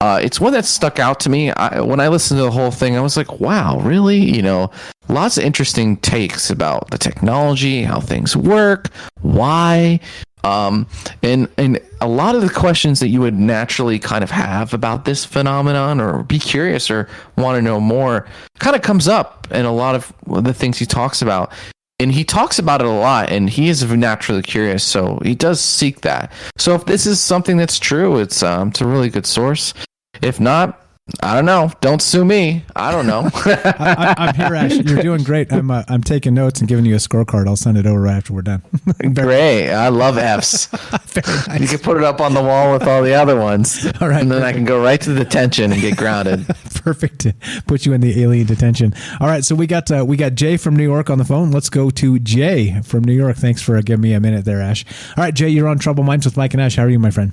Uh, 0.00 0.20
it's 0.22 0.40
one 0.40 0.52
that 0.52 0.64
stuck 0.64 1.00
out 1.00 1.18
to 1.18 1.28
me. 1.28 1.50
I, 1.50 1.80
when 1.80 1.98
I 1.98 2.06
listened 2.06 2.38
to 2.38 2.44
the 2.44 2.50
whole 2.52 2.70
thing, 2.70 2.96
I 2.96 3.00
was 3.00 3.16
like, 3.16 3.40
wow, 3.40 3.80
really? 3.80 4.18
You 4.18 4.42
know, 4.42 4.70
lots 5.08 5.36
of 5.36 5.44
interesting 5.44 5.96
takes 5.96 6.50
about 6.50 6.90
the 6.90 6.98
technology, 6.98 7.82
how 7.82 8.00
things 8.00 8.36
work, 8.36 8.90
why. 9.22 9.98
Um, 10.44 10.86
and 11.22 11.48
and 11.56 11.80
a 12.00 12.08
lot 12.08 12.34
of 12.34 12.42
the 12.42 12.50
questions 12.50 13.00
that 13.00 13.08
you 13.08 13.20
would 13.20 13.34
naturally 13.34 13.98
kind 13.98 14.22
of 14.22 14.30
have 14.30 14.72
about 14.72 15.04
this 15.04 15.24
phenomenon 15.24 16.00
or 16.00 16.22
be 16.22 16.38
curious 16.38 16.90
or 16.90 17.08
want 17.36 17.56
to 17.56 17.62
know 17.62 17.80
more 17.80 18.26
kind 18.58 18.76
of 18.76 18.82
comes 18.82 19.08
up 19.08 19.48
in 19.50 19.64
a 19.64 19.72
lot 19.72 19.94
of 19.94 20.12
the 20.44 20.54
things 20.54 20.78
he 20.78 20.86
talks 20.86 21.22
about. 21.22 21.52
And 22.00 22.12
he 22.12 22.22
talks 22.22 22.60
about 22.60 22.80
it 22.80 22.86
a 22.86 22.90
lot 22.90 23.30
and 23.30 23.50
he 23.50 23.68
is 23.68 23.82
naturally 23.84 24.42
curious 24.42 24.84
so 24.84 25.18
he 25.24 25.34
does 25.34 25.60
seek 25.60 26.02
that. 26.02 26.30
So 26.56 26.74
if 26.74 26.84
this 26.84 27.06
is 27.06 27.20
something 27.20 27.56
that's 27.56 27.78
true 27.78 28.18
it's 28.18 28.42
um 28.42 28.68
it's 28.68 28.80
a 28.80 28.86
really 28.86 29.10
good 29.10 29.26
source. 29.26 29.74
If 30.22 30.38
not 30.38 30.87
I 31.22 31.34
don't 31.34 31.46
know. 31.46 31.72
Don't 31.80 32.02
sue 32.02 32.24
me. 32.24 32.64
I 32.76 32.92
don't 32.92 33.06
know. 33.06 33.30
I, 33.34 34.14
am 34.18 34.34
here, 34.34 34.54
Ash. 34.54 34.74
You're 34.76 35.02
doing 35.02 35.22
great. 35.22 35.50
I'm 35.50 35.70
uh, 35.70 35.82
I'm 35.88 36.02
taking 36.02 36.34
notes 36.34 36.60
and 36.60 36.68
giving 36.68 36.84
you 36.84 36.94
a 36.94 36.98
scorecard. 36.98 37.46
I'll 37.46 37.56
send 37.56 37.78
it 37.78 37.86
over 37.86 38.00
right 38.00 38.16
after 38.16 38.34
we're 38.34 38.42
done. 38.42 38.62
great. 39.14 39.70
I 39.72 39.88
love 39.88 40.18
F's. 40.18 40.70
nice. 41.48 41.60
You 41.60 41.66
can 41.66 41.78
put 41.78 41.96
it 41.96 42.04
up 42.04 42.20
on 42.20 42.34
the 42.34 42.42
wall 42.42 42.72
with 42.72 42.82
all 42.82 43.02
the 43.02 43.14
other 43.14 43.36
ones. 43.36 43.86
All 44.00 44.08
right. 44.08 44.20
And 44.20 44.30
then 44.30 44.40
perfect. 44.40 44.44
I 44.44 44.52
can 44.52 44.64
go 44.64 44.82
right 44.82 45.00
to 45.00 45.12
the 45.12 45.24
detention 45.24 45.72
and 45.72 45.80
get 45.80 45.96
grounded. 45.96 46.46
perfect. 46.74 47.20
To 47.20 47.34
put 47.66 47.86
you 47.86 47.94
in 47.94 48.02
the 48.02 48.22
alien 48.22 48.46
detention. 48.46 48.94
All 49.18 49.28
right. 49.28 49.44
So 49.44 49.54
we 49.54 49.66
got 49.66 49.90
uh, 49.90 50.04
we 50.06 50.18
got 50.18 50.34
Jay 50.34 50.58
from 50.58 50.76
New 50.76 50.84
York 50.84 51.08
on 51.08 51.16
the 51.16 51.24
phone. 51.24 51.50
Let's 51.50 51.70
go 51.70 51.88
to 51.88 52.18
Jay 52.18 52.80
from 52.82 53.04
New 53.04 53.14
York. 53.14 53.36
Thanks 53.36 53.62
for 53.62 53.78
uh, 53.78 53.80
giving 53.80 54.02
me 54.02 54.12
a 54.12 54.20
minute 54.20 54.44
there, 54.44 54.60
Ash. 54.60 54.84
All 55.16 55.24
right, 55.24 55.34
Jay, 55.34 55.48
you're 55.48 55.68
on 55.68 55.78
Troubled 55.78 56.06
Minds 56.06 56.26
with 56.26 56.36
Mike 56.36 56.52
and 56.52 56.62
Ash. 56.62 56.76
How 56.76 56.84
are 56.84 56.90
you, 56.90 56.98
my 56.98 57.10
friend? 57.10 57.32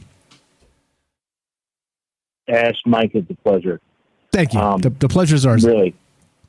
Ash, 2.47 2.75
Mike, 2.85 3.11
it's 3.13 3.29
a 3.29 3.35
pleasure. 3.35 3.81
Thank 4.31 4.53
you. 4.53 4.59
Um, 4.59 4.81
the, 4.81 4.89
the 4.89 5.07
pleasure's 5.07 5.45
ours. 5.45 5.65
Really. 5.65 5.95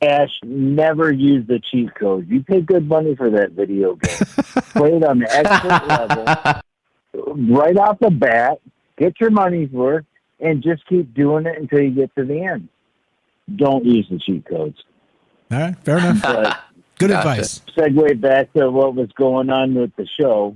Ash, 0.01 0.29
never 0.43 1.11
use 1.11 1.47
the 1.47 1.59
cheat 1.71 1.93
code. 1.95 2.27
You 2.29 2.43
pay 2.43 2.61
good 2.61 2.87
money 2.87 3.15
for 3.15 3.29
that 3.31 3.51
video 3.51 3.95
game. 3.95 4.17
Play 4.73 4.93
it 4.93 5.03
on 5.03 5.19
the 5.19 5.35
expert 5.35 5.87
level. 5.87 7.55
Right 7.55 7.77
off 7.77 7.97
the 7.99 8.11
bat, 8.11 8.59
get 8.97 9.19
your 9.19 9.31
money's 9.31 9.71
worth, 9.71 10.05
and 10.39 10.61
just 10.61 10.85
keep 10.87 11.13
doing 11.15 11.47
it 11.47 11.57
until 11.57 11.79
you 11.79 11.91
get 11.91 12.13
to 12.15 12.25
the 12.25 12.43
end. 12.43 12.69
Don't 13.55 13.85
use 13.85 14.07
the 14.09 14.19
cheat 14.19 14.45
codes. 14.45 14.77
All 15.51 15.59
right, 15.59 15.75
fair 15.83 15.97
enough. 15.97 16.21
But 16.21 16.59
good 16.99 17.09
gotcha. 17.09 17.29
advice. 17.29 17.61
Segue 17.75 18.21
back 18.21 18.53
to 18.53 18.69
what 18.69 18.93
was 18.93 19.09
going 19.13 19.49
on 19.49 19.73
with 19.73 19.95
the 19.95 20.07
show, 20.19 20.55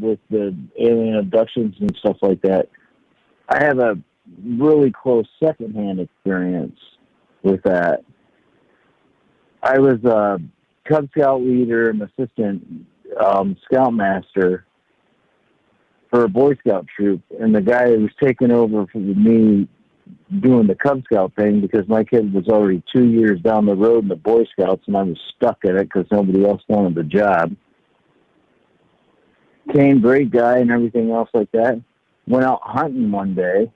with 0.00 0.18
the 0.30 0.54
alien 0.78 1.16
abductions 1.16 1.76
and 1.80 1.94
stuff 1.96 2.16
like 2.20 2.42
that. 2.42 2.68
I 3.48 3.62
have 3.62 3.78
a 3.78 3.98
really 4.44 4.90
close 4.90 5.26
secondhand 5.42 6.00
experience 6.00 6.78
with 7.42 7.62
that. 7.64 8.02
I 9.62 9.78
was 9.78 10.02
a 10.04 10.40
Cub 10.88 11.08
Scout 11.16 11.42
leader 11.42 11.90
and 11.90 12.02
assistant 12.02 12.86
um, 13.18 13.56
scoutmaster 13.64 14.66
for 16.10 16.24
a 16.24 16.28
Boy 16.28 16.54
Scout 16.56 16.86
troop, 16.94 17.22
and 17.40 17.54
the 17.54 17.60
guy 17.60 17.88
was 17.90 18.10
taking 18.22 18.50
over 18.50 18.86
for 18.86 18.98
me 18.98 19.68
doing 20.40 20.66
the 20.66 20.74
Cub 20.74 21.02
Scout 21.04 21.32
thing 21.34 21.60
because 21.60 21.88
my 21.88 22.04
kid 22.04 22.32
was 22.32 22.48
already 22.48 22.82
two 22.94 23.06
years 23.06 23.40
down 23.40 23.66
the 23.66 23.74
road 23.74 24.04
in 24.04 24.08
the 24.08 24.16
Boy 24.16 24.44
Scouts, 24.52 24.84
and 24.86 24.96
I 24.96 25.02
was 25.02 25.18
stuck 25.36 25.64
at 25.64 25.76
it 25.76 25.90
because 25.92 26.06
nobody 26.10 26.44
else 26.44 26.62
wanted 26.68 26.94
the 26.94 27.04
job. 27.04 27.56
Kane, 29.72 30.00
great 30.00 30.30
guy, 30.30 30.58
and 30.58 30.70
everything 30.70 31.10
else 31.10 31.30
like 31.32 31.50
that. 31.52 31.80
Went 32.26 32.44
out 32.44 32.60
hunting 32.62 33.10
one 33.10 33.34
day 33.34 33.72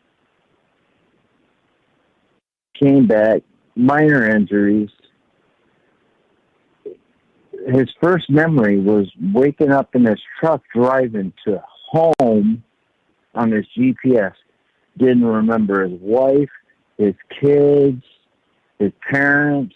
came 2.78 3.06
back, 3.06 3.42
minor 3.74 4.28
injuries. 4.28 4.90
His 7.66 7.88
first 8.00 8.30
memory 8.30 8.78
was 8.78 9.10
waking 9.20 9.72
up 9.72 9.94
in 9.94 10.04
his 10.04 10.20
truck 10.40 10.62
driving 10.74 11.32
to 11.46 11.62
home 11.90 12.62
on 13.34 13.52
his 13.52 13.66
GPS. 13.76 14.34
Didn't 14.96 15.24
remember 15.24 15.86
his 15.86 15.98
wife, 16.00 16.50
his 16.96 17.14
kids, 17.40 18.02
his 18.78 18.92
parents, 19.10 19.74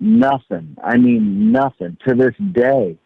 nothing. 0.00 0.76
I 0.82 0.96
mean, 0.96 1.52
nothing 1.52 1.96
to 2.06 2.14
this 2.14 2.34
day. 2.52 2.98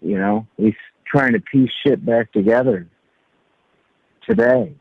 You 0.00 0.18
know, 0.18 0.46
he's 0.56 0.74
trying 1.06 1.32
to 1.32 1.40
piece 1.40 1.70
shit 1.86 2.04
back 2.04 2.32
together 2.32 2.86
today. 4.28 4.74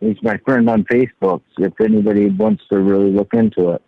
He's 0.00 0.22
my 0.22 0.36
friend 0.38 0.68
on 0.68 0.84
Facebook. 0.84 1.42
If 1.58 1.80
anybody 1.80 2.28
wants 2.28 2.64
to 2.70 2.78
really 2.78 3.10
look 3.10 3.32
into 3.32 3.70
it. 3.70 3.82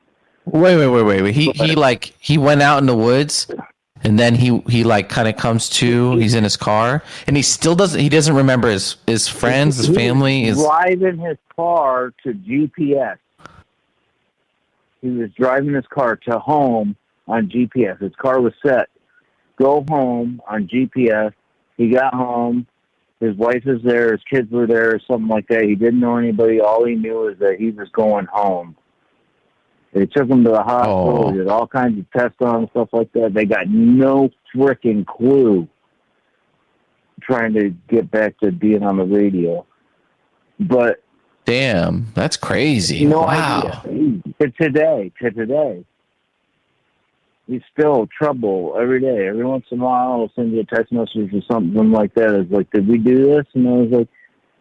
Wait, 0.47 0.77
wait, 0.77 0.87
wait, 0.89 1.03
wait, 1.03 1.23
wait. 1.23 1.35
He 1.35 1.51
he 1.53 1.75
like 1.75 2.15
he 2.19 2.39
went 2.39 2.63
out 2.63 2.79
in 2.79 2.87
the 2.87 2.97
woods, 2.97 3.47
and 4.03 4.19
then 4.19 4.35
he 4.35 4.63
he 4.69 4.85
like 4.85 5.09
kind 5.11 5.29
of 5.29 5.37
comes 5.37 5.69
to. 5.71 6.17
He's 6.17 6.35
in 6.35 6.45
his 6.45 6.57
car, 6.57 7.03
and 7.27 7.37
he 7.37 7.43
still 7.43 7.75
doesn't. 7.75 8.01
He 8.01 8.09
doesn't 8.09 8.35
remember 8.35 8.71
his 8.71 8.97
his 9.07 9.29
friends, 9.29 9.77
his 9.77 9.95
family. 9.95 10.45
His 10.45 10.57
driving 10.57 11.19
his 11.19 11.37
car 11.55 12.15
to 12.25 12.33
GPS. 12.33 13.19
He 15.03 15.11
was 15.11 15.31
driving 15.33 15.75
his 15.75 15.87
car 15.87 16.17
to 16.17 16.39
home 16.39 16.97
on 17.27 17.49
GPS. 17.49 18.01
His 18.01 18.15
car 18.17 18.41
was 18.41 18.55
set. 18.65 18.89
Go 19.57 19.85
home 19.89 20.41
on 20.49 20.67
GPS. 20.67 21.33
He 21.77 21.91
got 21.91 22.15
home 22.15 22.67
his 23.21 23.35
wife 23.37 23.63
is 23.67 23.83
there, 23.83 24.13
his 24.13 24.23
kids 24.31 24.51
were 24.51 24.67
there, 24.67 24.95
or 24.95 25.01
something 25.07 25.29
like 25.29 25.49
that. 25.49 25.65
He 25.65 25.75
didn't 25.75 26.01
know 26.01 26.17
anybody. 26.17 26.61
All 26.61 26.85
he 26.85 26.95
knew 26.95 27.29
is 27.29 27.39
that 27.39 27.57
he 27.59 27.71
was 27.71 27.89
going 27.91 28.27
home. 28.27 28.77
They 29.93 30.07
took 30.07 30.29
him 30.29 30.45
to 30.45 30.51
the 30.51 30.63
hospital. 30.63 31.29
Oh. 31.29 31.33
Did 31.33 31.49
all 31.49 31.67
kinds 31.67 31.99
of 31.99 32.11
tests 32.11 32.37
on 32.41 32.63
him, 32.63 32.69
stuff 32.71 32.91
like 32.93 33.13
that. 33.15 33.35
They 33.35 33.45
got 33.45 33.69
no 33.69 34.31
freaking 34.55 35.07
clue 35.07 35.67
trying 37.21 37.55
to 37.55 37.71
get 37.89 38.11
back 38.11 38.39
to 38.41 38.53
being 38.53 38.83
on 38.83 38.99
the 38.99 39.05
radio. 39.05 39.67
But 40.61 41.03
Damn, 41.45 42.09
that's 42.15 42.37
crazy. 42.37 43.05
no 43.07 43.21
wow. 43.23 43.83
idea. 43.85 44.23
To 44.41 44.51
today, 44.51 45.13
to 45.21 45.31
today. 45.31 45.85
He's 47.49 47.63
still 47.73 48.07
trouble 48.17 48.77
every 48.79 49.01
day. 49.01 49.27
Every 49.27 49.45
once 49.45 49.65
in 49.71 49.81
a 49.81 49.85
while, 49.85 50.13
I'll 50.13 50.33
send 50.37 50.53
you 50.53 50.61
a 50.61 50.65
text 50.65 50.93
message 50.93 51.33
or 51.33 51.41
something 51.51 51.91
like 51.91 52.15
that. 52.15 52.35
It's 52.35 52.53
like, 52.53 52.71
did 52.71 52.87
we 52.87 52.99
do 52.99 53.25
this? 53.25 53.47
And 53.55 53.67
I 53.67 53.73
was 53.73 53.91
like, 53.91 54.09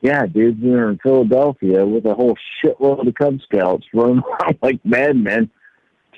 yeah, 0.02 0.26
dude, 0.26 0.62
we 0.64 0.70
were 0.70 0.92
in 0.92 0.98
Philadelphia 1.00 1.86
with 1.86 2.06
a 2.06 2.14
whole 2.14 2.38
shitload 2.64 3.06
of 3.06 3.14
Cub 3.16 3.40
Scouts 3.42 3.86
running 3.94 4.24
around 4.42 4.58
like 4.62 4.80
madmen, 4.86 5.50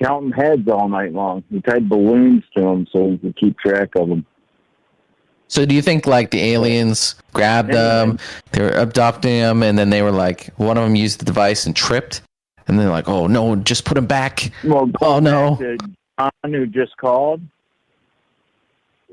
counting 0.00 0.30
heads 0.30 0.68
all 0.68 0.88
night 0.88 1.12
long. 1.12 1.42
We 1.50 1.60
tied 1.60 1.88
balloons 1.88 2.44
to 2.56 2.62
them 2.62 2.86
so 2.92 3.04
we 3.04 3.18
could 3.18 3.36
keep 3.36 3.58
track 3.58 3.90
of 3.96 4.08
them. 4.08 4.24
So 5.48 5.66
do 5.66 5.74
you 5.74 5.82
think 5.82 6.06
like 6.06 6.30
the 6.30 6.40
aliens 6.40 7.16
grabbed 7.32 7.72
them, 7.72 8.20
they 8.52 8.62
were 8.62 8.70
abducting 8.70 9.40
them, 9.40 9.64
and 9.64 9.76
then 9.76 9.90
they 9.90 10.02
were 10.02 10.12
like, 10.12 10.50
one 10.58 10.78
of 10.78 10.84
them 10.84 10.94
used 10.94 11.18
the 11.18 11.24
device 11.24 11.66
and 11.66 11.74
tripped, 11.74 12.22
and 12.68 12.78
they're 12.78 12.88
like, 12.88 13.08
oh 13.08 13.26
no, 13.26 13.56
just 13.56 13.84
put 13.84 13.98
him 13.98 14.06
back. 14.06 14.52
Well, 14.62 14.88
oh 15.00 15.18
no. 15.18 15.58
Who 16.44 16.66
just 16.66 16.96
called, 16.96 17.40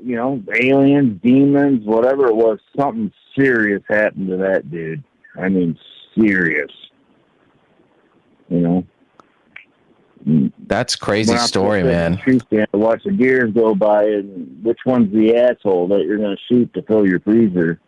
you 0.02 0.16
know, 0.16 0.42
aliens, 0.60 1.20
demons, 1.22 1.84
whatever 1.84 2.26
it 2.26 2.36
was, 2.36 2.58
something 2.78 3.12
serious 3.36 3.82
happened 3.88 4.28
to 4.28 4.36
that 4.36 4.70
dude. 4.70 5.02
I 5.40 5.48
mean, 5.48 5.78
serious. 6.16 6.70
You 8.48 8.60
know, 8.60 8.84
That's 10.66 10.96
crazy 10.96 11.32
When 11.32 11.40
story, 11.40 11.82
put 11.82 11.88
that 11.88 12.06
in 12.06 12.16
man. 12.16 12.40
stand 12.40 12.66
to 12.72 12.78
watch 12.78 13.02
the 13.04 13.12
gears 13.12 13.52
go 13.52 13.74
by, 13.74 14.04
and 14.04 14.64
which 14.64 14.78
one's 14.86 15.12
the 15.12 15.36
asshole 15.36 15.88
that 15.88 16.04
you're 16.04 16.16
going 16.18 16.36
to 16.36 16.42
shoot 16.54 16.72
to 16.74 16.82
fill 16.82 17.06
your 17.06 17.20
freezer? 17.20 17.78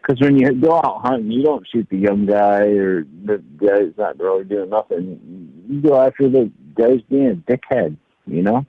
Because 0.00 0.20
when 0.20 0.38
you 0.38 0.52
go 0.54 0.76
out 0.76 1.02
hunting, 1.02 1.30
you 1.30 1.42
don't 1.42 1.66
shoot 1.70 1.86
the 1.90 1.98
young 1.98 2.24
guy 2.24 2.62
or 2.62 3.02
the 3.24 3.42
guy 3.58 3.80
who's 3.80 3.98
not 3.98 4.18
really 4.18 4.44
doing 4.44 4.70
nothing. 4.70 5.20
You 5.68 5.80
go 5.82 6.00
after 6.00 6.28
the 6.28 6.50
guy's 6.74 7.02
being 7.10 7.26
a 7.28 7.34
dickhead. 7.52 7.96
You 8.26 8.42
know, 8.42 8.66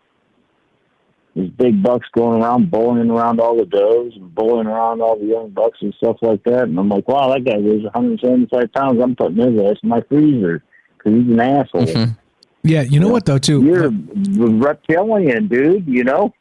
there's 1.35 1.49
big 1.51 1.81
bucks 1.83 2.07
going 2.13 2.41
around, 2.41 2.71
bullying 2.71 3.09
around 3.09 3.39
all 3.39 3.55
the 3.57 3.65
does 3.65 4.13
and 4.15 4.33
bullying 4.33 4.67
around 4.67 5.01
all 5.01 5.17
the 5.17 5.25
young 5.25 5.49
bucks 5.49 5.77
and 5.81 5.93
stuff 5.95 6.17
like 6.21 6.43
that. 6.43 6.63
And 6.63 6.77
I'm 6.79 6.89
like, 6.89 7.07
wow, 7.07 7.31
that 7.33 7.45
guy 7.45 7.57
weighs 7.57 7.83
175 7.83 8.71
pounds. 8.73 9.01
I'm 9.01 9.15
putting 9.15 9.37
his 9.37 9.61
ass 9.61 9.77
in 9.83 9.89
my 9.89 10.01
freezer 10.09 10.63
because 10.97 11.13
he's 11.19 11.31
an 11.31 11.39
asshole. 11.39 11.85
Mm-hmm. 11.85 12.11
Yeah, 12.63 12.81
you 12.81 12.99
know 12.99 13.07
what 13.09 13.25
though 13.25 13.37
too. 13.39 13.63
You're 13.63 13.85
a 13.87 13.91
reptilian, 13.91 15.47
dude. 15.47 15.87
You 15.87 16.03
know, 16.03 16.33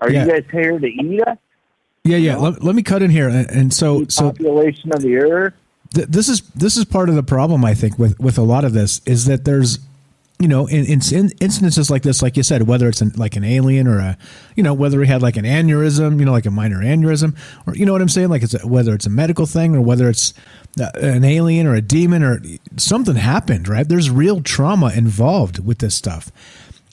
are 0.00 0.10
Yeah. 0.10 0.24
you 0.26 0.30
guys 0.30 0.44
here 0.52 0.78
to 0.78 0.86
eat 0.86 1.22
us? 1.26 1.38
Yeah, 2.04 2.18
yeah. 2.18 2.36
Let, 2.36 2.62
let 2.62 2.74
me 2.74 2.82
cut 2.82 3.02
in 3.02 3.10
here, 3.10 3.28
and, 3.28 3.48
and 3.50 3.72
so 3.72 4.04
so 4.08 4.30
Population 4.30 4.92
of 4.92 5.00
the 5.00 5.16
earth. 5.16 5.54
th- 5.94 6.06
this 6.08 6.28
is 6.28 6.42
this 6.50 6.76
is 6.76 6.84
part 6.84 7.08
of 7.08 7.14
the 7.14 7.22
problem 7.22 7.64
I 7.64 7.74
think 7.74 7.98
with 7.98 8.18
with 8.20 8.36
a 8.38 8.42
lot 8.42 8.64
of 8.64 8.74
this 8.74 9.00
is 9.06 9.24
that 9.24 9.44
there's 9.44 9.78
you 10.40 10.48
know 10.48 10.66
in, 10.66 10.84
in, 10.84 11.00
in 11.12 11.30
instances 11.40 11.90
like 11.90 12.02
this 12.02 12.20
like 12.20 12.36
you 12.36 12.42
said 12.42 12.66
whether 12.66 12.88
it's 12.88 13.00
an, 13.00 13.12
like 13.16 13.36
an 13.36 13.44
alien 13.44 13.86
or 13.86 13.98
a 13.98 14.18
you 14.56 14.62
know 14.62 14.74
whether 14.74 15.00
he 15.00 15.06
had 15.06 15.22
like 15.22 15.36
an 15.36 15.44
aneurysm 15.44 16.18
you 16.18 16.24
know 16.24 16.32
like 16.32 16.46
a 16.46 16.50
minor 16.50 16.78
aneurysm 16.78 17.36
or 17.66 17.74
you 17.76 17.86
know 17.86 17.92
what 17.92 18.02
I'm 18.02 18.08
saying? 18.08 18.28
Like 18.28 18.42
it's 18.42 18.54
a, 18.54 18.66
whether 18.66 18.94
it's 18.94 19.06
a 19.06 19.10
medical 19.10 19.46
thing 19.46 19.74
or 19.74 19.80
whether 19.80 20.08
it's 20.08 20.34
uh, 20.80 20.90
an 20.94 21.24
alien 21.24 21.66
or 21.66 21.74
a 21.74 21.80
demon 21.80 22.22
or 22.22 22.40
something 22.76 23.16
happened 23.16 23.68
right? 23.68 23.88
There's 23.88 24.10
real 24.10 24.42
trauma 24.42 24.92
involved 24.94 25.64
with 25.64 25.78
this 25.78 25.94
stuff. 25.94 26.30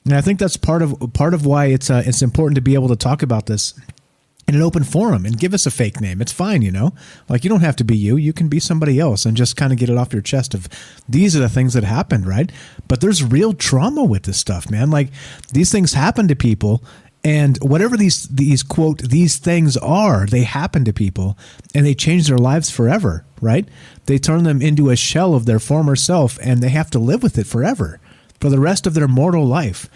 And 0.04 0.14
I 0.14 0.20
think 0.20 0.38
that's 0.38 0.56
part 0.56 0.82
of 0.82 1.12
part 1.12 1.34
of 1.34 1.46
why 1.46 1.66
it's 1.66 1.90
uh, 1.90 2.02
it's 2.04 2.22
important 2.22 2.56
to 2.56 2.60
be 2.62 2.74
able 2.74 2.88
to 2.88 2.96
talk 2.96 3.22
about 3.22 3.46
this 3.46 3.74
in 4.48 4.54
an 4.54 4.62
open 4.62 4.84
forum 4.84 5.24
and 5.24 5.38
give 5.38 5.54
us 5.54 5.66
a 5.66 5.70
fake 5.70 6.00
name. 6.00 6.20
It's 6.20 6.32
fine, 6.32 6.62
you 6.62 6.70
know? 6.70 6.94
Like 7.28 7.44
you 7.44 7.50
don't 7.50 7.60
have 7.60 7.76
to 7.76 7.84
be 7.84 7.96
you, 7.96 8.16
you 8.16 8.32
can 8.32 8.48
be 8.48 8.60
somebody 8.60 8.98
else 8.98 9.24
and 9.24 9.36
just 9.36 9.56
kind 9.56 9.72
of 9.72 9.78
get 9.78 9.88
it 9.88 9.96
off 9.96 10.12
your 10.12 10.22
chest 10.22 10.54
of 10.54 10.68
these 11.08 11.36
are 11.36 11.40
the 11.40 11.48
things 11.48 11.74
that 11.74 11.84
happened, 11.84 12.26
right? 12.26 12.50
But 12.88 13.00
there's 13.00 13.22
real 13.22 13.52
trauma 13.52 14.04
with 14.04 14.24
this 14.24 14.38
stuff, 14.38 14.70
man. 14.70 14.90
Like 14.90 15.08
these 15.52 15.70
things 15.70 15.94
happen 15.94 16.28
to 16.28 16.36
people 16.36 16.82
and 17.24 17.56
whatever 17.58 17.96
these 17.96 18.26
these 18.28 18.62
quote 18.62 18.98
these 18.98 19.36
things 19.36 19.76
are, 19.76 20.26
they 20.26 20.42
happen 20.42 20.84
to 20.84 20.92
people 20.92 21.38
and 21.74 21.86
they 21.86 21.94
change 21.94 22.26
their 22.26 22.38
lives 22.38 22.68
forever, 22.70 23.24
right? 23.40 23.68
They 24.06 24.18
turn 24.18 24.42
them 24.42 24.60
into 24.60 24.90
a 24.90 24.96
shell 24.96 25.34
of 25.34 25.46
their 25.46 25.60
former 25.60 25.94
self 25.94 26.38
and 26.42 26.60
they 26.60 26.70
have 26.70 26.90
to 26.90 26.98
live 26.98 27.22
with 27.22 27.38
it 27.38 27.46
forever 27.46 28.00
for 28.40 28.50
the 28.50 28.58
rest 28.58 28.88
of 28.88 28.94
their 28.94 29.06
mortal 29.06 29.46
life. 29.46 29.88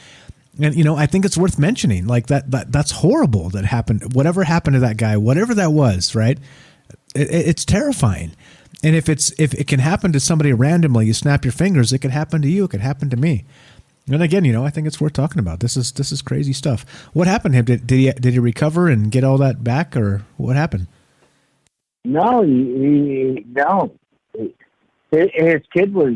And 0.61 0.75
you 0.75 0.85
know, 0.85 0.97
I 0.97 1.07
think 1.07 1.25
it's 1.25 1.37
worth 1.37 1.59
mentioning. 1.59 2.07
Like 2.07 2.29
that, 2.29 2.51
that 2.51 2.73
that's 2.73 2.91
horrible 2.91 3.51
that 3.51 3.65
happened. 3.65 4.15
Whatever 4.15 4.45
happened 4.45 4.75
to 4.75 4.81
that 4.81 4.97
guy, 4.97 5.17
whatever 5.17 5.55
that 5.55 5.73
was, 5.73 6.15
right? 6.15 6.39
It, 7.15 7.29
it- 7.31 7.49
it's 7.49 7.65
terrifying. 7.65 8.33
And 8.85 8.95
if 8.95 9.09
it's 9.09 9.33
if 9.39 9.55
it 9.55 9.67
can 9.67 9.81
happen 9.81 10.13
to 10.13 10.21
somebody 10.21 10.53
randomly, 10.53 11.07
you 11.07 11.15
snap 11.15 11.45
your 11.45 11.53
fingers. 11.53 11.93
It 11.93 11.99
could 11.99 12.11
happen 12.11 12.43
to 12.43 12.49
you. 12.49 12.65
It 12.65 12.71
could 12.71 12.81
happen 12.81 13.09
to 13.11 13.17
me. 13.17 13.45
And 14.09 14.23
again, 14.23 14.45
you 14.45 14.53
know, 14.53 14.65
I 14.65 14.71
think 14.71 14.87
it's 14.87 15.01
worth 15.01 15.15
talking 15.15 15.41
about. 15.41 15.61
This 15.61 15.77
is 15.77 15.93
this 15.93 16.13
is 16.13 16.23
crazy 16.23 16.53
stuff. 16.53 16.85
What 17.13 17.27
happened 17.27 17.55
to 17.55 17.59
him? 17.59 17.65
Did, 17.65 17.87
did 17.87 17.97
he 17.99 18.13
did 18.13 18.33
he 18.35 18.39
recover 18.39 18.89
and 18.89 19.11
get 19.11 19.25
all 19.25 19.39
that 19.39 19.65
back, 19.65 19.97
or 19.97 20.25
what 20.37 20.55
happened? 20.57 20.87
No, 22.05 22.43
he, 22.43 22.53
he 22.53 23.47
no. 23.51 23.93
His 25.11 25.63
kid 25.75 25.93
was 25.95 26.15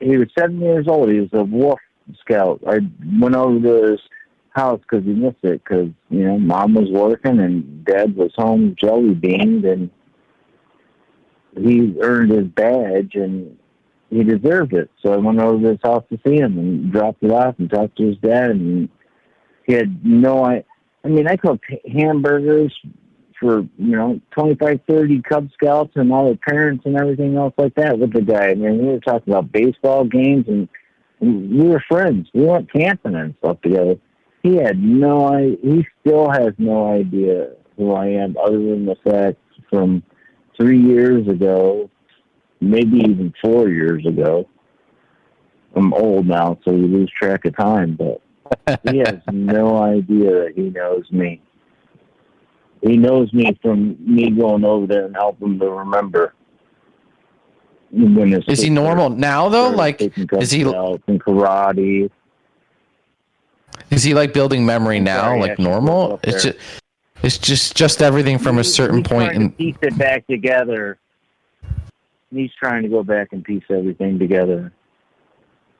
he 0.00 0.16
was 0.16 0.28
seven 0.36 0.60
years 0.60 0.88
old. 0.88 1.10
He 1.10 1.20
was 1.20 1.28
a 1.32 1.44
wolf 1.44 1.78
scout. 2.20 2.60
I 2.66 2.80
went 3.20 3.34
over 3.34 3.60
to 3.60 3.90
his 3.92 4.00
house 4.50 4.80
because 4.80 5.04
he 5.04 5.12
missed 5.12 5.42
it 5.42 5.62
because 5.64 5.88
you 6.10 6.24
know 6.24 6.38
mom 6.38 6.74
was 6.74 6.90
working 6.90 7.40
and 7.40 7.84
dad 7.84 8.14
was 8.14 8.30
home 8.36 8.76
jelly 8.78 9.14
beaned 9.14 9.64
and 9.64 9.90
he 11.56 11.94
earned 12.02 12.30
his 12.30 12.46
badge 12.48 13.14
and 13.14 13.58
he 14.10 14.22
deserved 14.24 14.74
it. 14.74 14.90
So 15.02 15.12
I 15.12 15.16
went 15.16 15.40
over 15.40 15.62
to 15.62 15.68
his 15.70 15.78
house 15.82 16.04
to 16.10 16.18
see 16.26 16.36
him 16.36 16.58
and 16.58 16.92
dropped 16.92 17.22
it 17.22 17.30
off 17.30 17.54
and 17.58 17.70
talked 17.70 17.96
to 17.96 18.08
his 18.08 18.18
dad 18.18 18.50
and 18.50 18.88
he 19.66 19.74
had 19.74 20.04
no 20.04 20.44
I 20.44 20.64
I 21.04 21.08
mean 21.08 21.26
I 21.26 21.36
cooked 21.36 21.64
hamburgers 21.90 22.72
for 23.42 23.60
you 23.60 23.96
know 23.96 24.20
twenty 24.30 24.54
five 24.54 24.80
thirty 24.88 25.20
Cub 25.20 25.50
Scouts 25.54 25.92
and 25.96 26.12
all 26.12 26.26
their 26.26 26.36
parents 26.36 26.84
and 26.86 26.96
everything 26.96 27.36
else 27.36 27.52
like 27.58 27.74
that 27.74 27.98
with 27.98 28.12
the 28.12 28.22
guy. 28.22 28.50
I 28.50 28.54
mean, 28.54 28.78
we 28.78 28.92
were 28.92 29.00
talking 29.00 29.32
about 29.32 29.52
baseball 29.52 30.04
games 30.04 30.44
and, 30.46 30.68
and 30.68 30.68
we 31.22 31.68
were 31.68 31.82
friends. 31.88 32.28
We 32.34 32.44
went 32.44 32.72
camping 32.72 33.14
and 33.14 33.34
stuff 33.38 33.60
together. 33.62 33.94
He 34.42 34.56
had 34.56 34.82
no 34.82 35.26
I 35.26 35.56
he 35.62 35.86
still 36.00 36.30
has 36.30 36.52
no 36.58 36.92
idea 36.92 37.52
who 37.76 37.92
I 37.92 38.08
am 38.08 38.36
other 38.36 38.58
than 38.58 38.86
the 38.86 38.96
fact 39.04 39.38
from 39.70 40.02
three 40.56 40.80
years 40.80 41.26
ago, 41.28 41.88
maybe 42.60 42.98
even 42.98 43.32
four 43.42 43.68
years 43.68 44.04
ago. 44.04 44.48
I'm 45.74 45.94
old 45.94 46.26
now, 46.26 46.58
so 46.64 46.72
you 46.72 46.86
lose 46.86 47.10
track 47.18 47.44
of 47.46 47.56
time, 47.56 47.96
but 47.96 48.20
he 48.90 48.98
has 49.06 49.20
no 49.32 49.82
idea 49.82 50.30
that 50.30 50.52
he 50.54 50.70
knows 50.70 51.10
me. 51.10 51.40
He 52.82 52.96
knows 52.96 53.32
me 53.32 53.56
from 53.62 53.96
me 54.00 54.30
going 54.30 54.64
over 54.64 54.86
there 54.86 55.06
and 55.06 55.14
helping 55.14 55.52
him 55.52 55.60
to 55.60 55.70
remember. 55.70 56.34
When 57.92 58.42
Is 58.44 58.62
he 58.62 58.70
normal 58.70 59.10
now 59.10 59.50
though? 59.50 59.68
Like, 59.68 60.00
is 60.00 60.50
he 60.50 60.62
in 60.62 60.68
karate? 61.18 62.10
is 63.90 64.02
he 64.02 64.14
like 64.14 64.32
building 64.32 64.64
memory 64.64 64.98
now, 64.98 65.22
sorry, 65.22 65.40
like 65.40 65.58
normal? 65.58 66.18
It's 66.22 66.42
just 66.42 66.58
it's 67.22 67.38
just 67.38 67.76
just 67.76 68.00
everything 68.00 68.38
from 68.38 68.58
a 68.58 68.64
certain 68.64 68.98
and 68.98 69.06
He's 69.06 69.12
point 69.12 69.32
in 69.34 69.52
piece 69.52 69.76
it 69.82 69.98
back 69.98 70.26
together. 70.26 70.98
He's 72.30 72.50
trying 72.58 72.82
to 72.82 72.88
go 72.88 73.02
back 73.02 73.28
and 73.32 73.44
piece 73.44 73.64
everything 73.68 74.18
together. 74.18 74.72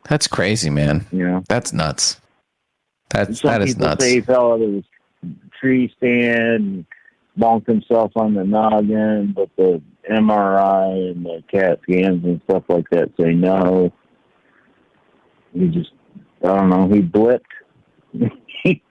That's 0.08 0.28
crazy, 0.28 0.68
man. 0.68 1.06
You 1.12 1.26
know 1.26 1.44
that's 1.48 1.72
nuts. 1.72 2.20
That's 3.08 3.40
Some 3.40 3.50
that 3.50 3.62
is 3.62 3.74
people 3.74 3.88
nuts. 3.88 4.04
say 4.04 4.14
he 4.16 4.20
fell 4.20 4.52
out 4.52 4.60
of 4.60 4.72
his 4.72 4.84
tree 5.58 5.92
stand, 5.96 6.50
and 6.50 6.86
bonked 7.38 7.66
himself 7.66 8.12
on 8.16 8.34
the 8.34 8.44
noggin, 8.44 9.32
but 9.32 9.48
the 9.56 9.80
MRI 10.10 11.12
and 11.12 11.24
the 11.24 11.42
CAT 11.50 11.80
scans 11.82 12.24
and 12.24 12.40
stuff 12.44 12.64
like 12.68 12.88
that 12.90 13.10
say 13.20 13.32
no. 13.32 13.92
He 15.54 15.68
just, 15.68 15.90
I 16.42 16.48
don't 16.48 16.70
know, 16.70 16.88
he 16.88 17.00
blipped. 17.00 17.40
he 18.62 18.82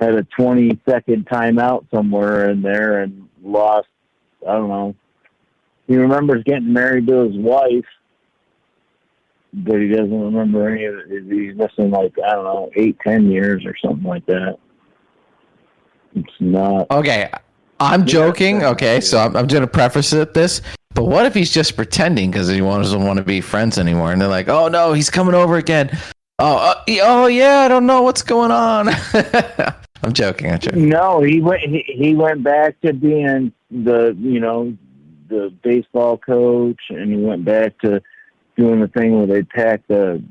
had 0.00 0.14
a 0.14 0.26
20 0.36 0.80
second 0.88 1.26
timeout 1.26 1.86
somewhere 1.92 2.50
in 2.50 2.62
there 2.62 3.02
and 3.02 3.28
lost, 3.42 3.88
I 4.46 4.52
don't 4.52 4.68
know. 4.68 4.94
He 5.86 5.96
remembers 5.96 6.42
getting 6.44 6.72
married 6.72 7.06
to 7.08 7.28
his 7.28 7.36
wife, 7.36 7.84
but 9.52 9.80
he 9.80 9.88
doesn't 9.88 10.20
remember 10.20 10.68
any 10.68 10.84
of 10.84 10.94
it. 10.94 11.24
He's 11.24 11.56
missing 11.56 11.90
like, 11.90 12.14
I 12.24 12.32
don't 12.34 12.44
know, 12.44 12.70
eight, 12.76 12.96
ten 13.06 13.30
years 13.30 13.64
or 13.66 13.74
something 13.84 14.06
like 14.06 14.24
that. 14.26 14.58
It's 16.14 16.32
not. 16.40 16.90
Okay, 16.90 17.30
I'm 17.80 18.06
joking. 18.06 18.62
Okay, 18.62 19.00
so 19.00 19.18
I'm, 19.18 19.36
I'm 19.36 19.46
going 19.46 19.62
to 19.62 19.66
preface 19.66 20.12
it 20.12 20.34
this. 20.34 20.62
But 20.94 21.04
what 21.04 21.26
if 21.26 21.34
he's 21.34 21.52
just 21.52 21.74
pretending 21.74 22.30
because 22.30 22.48
he 22.48 22.60
doesn't 22.60 23.04
want 23.04 23.18
to 23.18 23.24
be 23.24 23.40
friends 23.40 23.78
anymore? 23.78 24.12
And 24.12 24.20
they're 24.20 24.28
like, 24.28 24.48
"Oh 24.48 24.68
no, 24.68 24.92
he's 24.92 25.10
coming 25.10 25.34
over 25.34 25.56
again." 25.56 25.90
Oh, 26.38 26.56
uh, 26.56 26.74
oh 27.02 27.26
yeah, 27.26 27.60
I 27.60 27.68
don't 27.68 27.86
know 27.86 28.02
what's 28.02 28.22
going 28.22 28.52
on. 28.52 28.88
I'm 30.02 30.12
joking. 30.12 30.52
I'm 30.52 30.60
joking. 30.60 30.88
No, 30.88 31.20
he 31.22 31.40
went. 31.40 31.62
He, 31.62 31.82
he 31.86 32.14
went 32.14 32.44
back 32.44 32.80
to 32.82 32.92
being 32.92 33.52
the 33.70 34.16
you 34.20 34.38
know 34.38 34.76
the 35.28 35.52
baseball 35.62 36.16
coach, 36.18 36.80
and 36.90 37.10
he 37.10 37.16
went 37.16 37.44
back 37.44 37.78
to 37.80 38.00
doing 38.56 38.80
the 38.80 38.88
thing 38.88 39.16
where 39.16 39.26
they 39.26 39.42
pack 39.42 39.82
the 39.88 40.22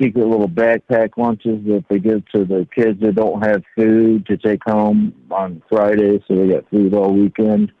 secret 0.00 0.26
little 0.26 0.48
backpack 0.48 1.10
lunches 1.16 1.64
that 1.66 1.84
they 1.88 1.98
give 1.98 2.26
to 2.30 2.44
the 2.44 2.66
kids 2.74 3.00
that 3.00 3.14
don't 3.14 3.44
have 3.46 3.62
food 3.76 4.26
to 4.26 4.36
take 4.36 4.62
home 4.64 5.14
on 5.30 5.62
Friday, 5.68 6.22
so 6.26 6.34
they 6.34 6.48
got 6.48 6.68
food 6.70 6.94
all 6.94 7.12
weekend. 7.12 7.72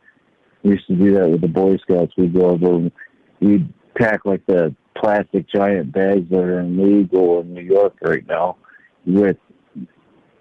We 0.62 0.72
used 0.72 0.86
to 0.86 0.96
do 0.96 1.12
that 1.14 1.28
with 1.28 1.40
the 1.40 1.48
Boy 1.48 1.76
Scouts. 1.78 2.12
We'd 2.16 2.34
go 2.34 2.50
over, 2.50 2.74
and 2.74 2.92
we'd 3.40 3.72
pack 3.94 4.24
like 4.24 4.44
the 4.46 4.74
plastic 4.96 5.46
giant 5.54 5.92
bags 5.92 6.28
that 6.30 6.40
are 6.40 6.60
illegal 6.60 7.40
in 7.40 7.52
New 7.52 7.62
York 7.62 7.94
right 8.02 8.26
now 8.26 8.56
with 9.04 9.36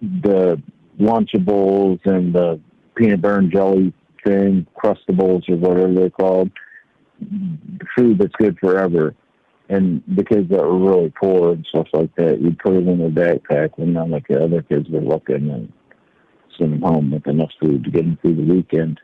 the 0.02 0.62
Lunchables 1.00 2.00
and 2.06 2.34
the 2.34 2.60
peanut 2.96 3.22
butter 3.22 3.40
and 3.40 3.52
jelly 3.52 3.94
thing, 4.24 4.66
Crustables 4.78 5.50
or 5.50 5.58
whatever 5.58 5.94
they're 5.94 6.10
called, 6.10 6.52
food 7.96 8.20
that's 8.20 8.36
good 8.38 8.58
forever. 8.60 9.16
And 9.70 10.04
the 10.08 10.24
kids 10.24 10.50
that 10.50 10.60
were 10.60 10.78
really 10.78 11.10
poor 11.10 11.54
and 11.54 11.66
stuff 11.70 11.88
like 11.94 12.14
that, 12.16 12.42
you'd 12.42 12.60
put 12.60 12.74
it 12.74 12.88
in 12.88 13.00
their 13.00 13.10
backpack 13.10 13.72
when 13.78 13.94
not 13.94 14.10
like 14.10 14.28
the 14.28 14.44
other 14.44 14.62
kids 14.62 14.90
were 14.90 15.00
looking 15.00 15.50
and 15.50 15.72
send 16.58 16.74
them 16.74 16.82
home 16.82 17.12
with 17.12 17.28
enough 17.28 17.52
food 17.62 17.84
to 17.84 17.90
get 17.90 18.04
them 18.04 18.18
through 18.22 18.36
the 18.36 18.54
weekend 18.54 19.00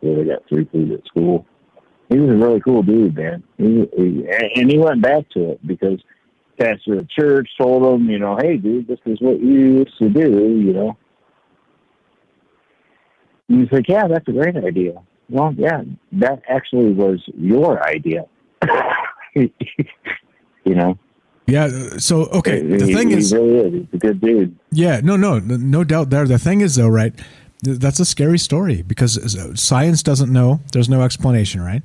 where 0.00 0.16
they 0.16 0.30
got 0.30 0.48
free 0.48 0.66
food 0.72 0.92
at 0.92 1.04
school. 1.06 1.46
He 2.08 2.18
was 2.18 2.30
a 2.30 2.36
really 2.36 2.60
cool 2.60 2.82
dude, 2.82 3.16
man. 3.16 3.42
He, 3.58 3.86
he, 3.96 4.26
and 4.56 4.70
he 4.70 4.78
went 4.78 5.02
back 5.02 5.28
to 5.30 5.52
it 5.52 5.66
because 5.66 6.00
pastor 6.58 6.98
of 6.98 7.10
church 7.10 7.48
told 7.60 8.00
him, 8.00 8.08
you 8.08 8.18
know, 8.18 8.36
hey, 8.40 8.56
dude, 8.56 8.88
this 8.88 8.98
is 9.06 9.20
what 9.20 9.40
you 9.40 9.52
used 9.52 9.98
to 9.98 10.08
do, 10.08 10.58
you 10.58 10.72
know. 10.72 10.96
And 13.48 13.60
he's 13.60 13.72
like, 13.72 13.88
yeah, 13.88 14.06
that's 14.08 14.28
a 14.28 14.32
great 14.32 14.56
idea. 14.56 15.00
Well, 15.28 15.54
yeah, 15.56 15.82
that 16.12 16.42
actually 16.48 16.92
was 16.92 17.22
your 17.36 17.86
idea. 17.86 18.24
you 19.34 20.74
know. 20.74 20.98
Yeah. 21.46 21.68
So 21.98 22.26
okay, 22.26 22.60
the 22.60 22.86
he, 22.86 22.94
thing 22.94 23.08
he 23.08 23.16
is, 23.16 23.32
really 23.32 23.58
is. 23.58 23.72
He's 23.72 23.94
a 23.94 23.98
good 23.98 24.20
dude. 24.20 24.58
yeah, 24.70 25.00
no, 25.02 25.16
no, 25.16 25.38
no 25.38 25.84
doubt 25.84 26.10
there. 26.10 26.26
The 26.26 26.38
thing 26.38 26.60
is, 26.60 26.76
though, 26.76 26.88
right? 26.88 27.14
That's 27.62 27.98
a 27.98 28.04
scary 28.04 28.38
story 28.38 28.82
because 28.82 29.18
uh, 29.18 29.54
science 29.56 30.02
doesn't 30.02 30.32
know. 30.32 30.60
There's 30.72 30.88
no 30.88 31.02
explanation, 31.02 31.60
right? 31.60 31.82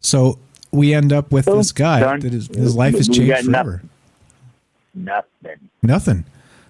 So 0.00 0.38
we 0.70 0.92
end 0.92 1.12
up 1.12 1.32
with 1.32 1.46
this 1.46 1.72
guy 1.72 2.00
Done. 2.00 2.20
that 2.20 2.32
his, 2.32 2.48
his 2.48 2.76
life 2.76 2.94
has 2.94 3.08
changed 3.08 3.46
forever. 3.46 3.82
Nothing. 4.94 5.70
Nothing. 5.82 6.24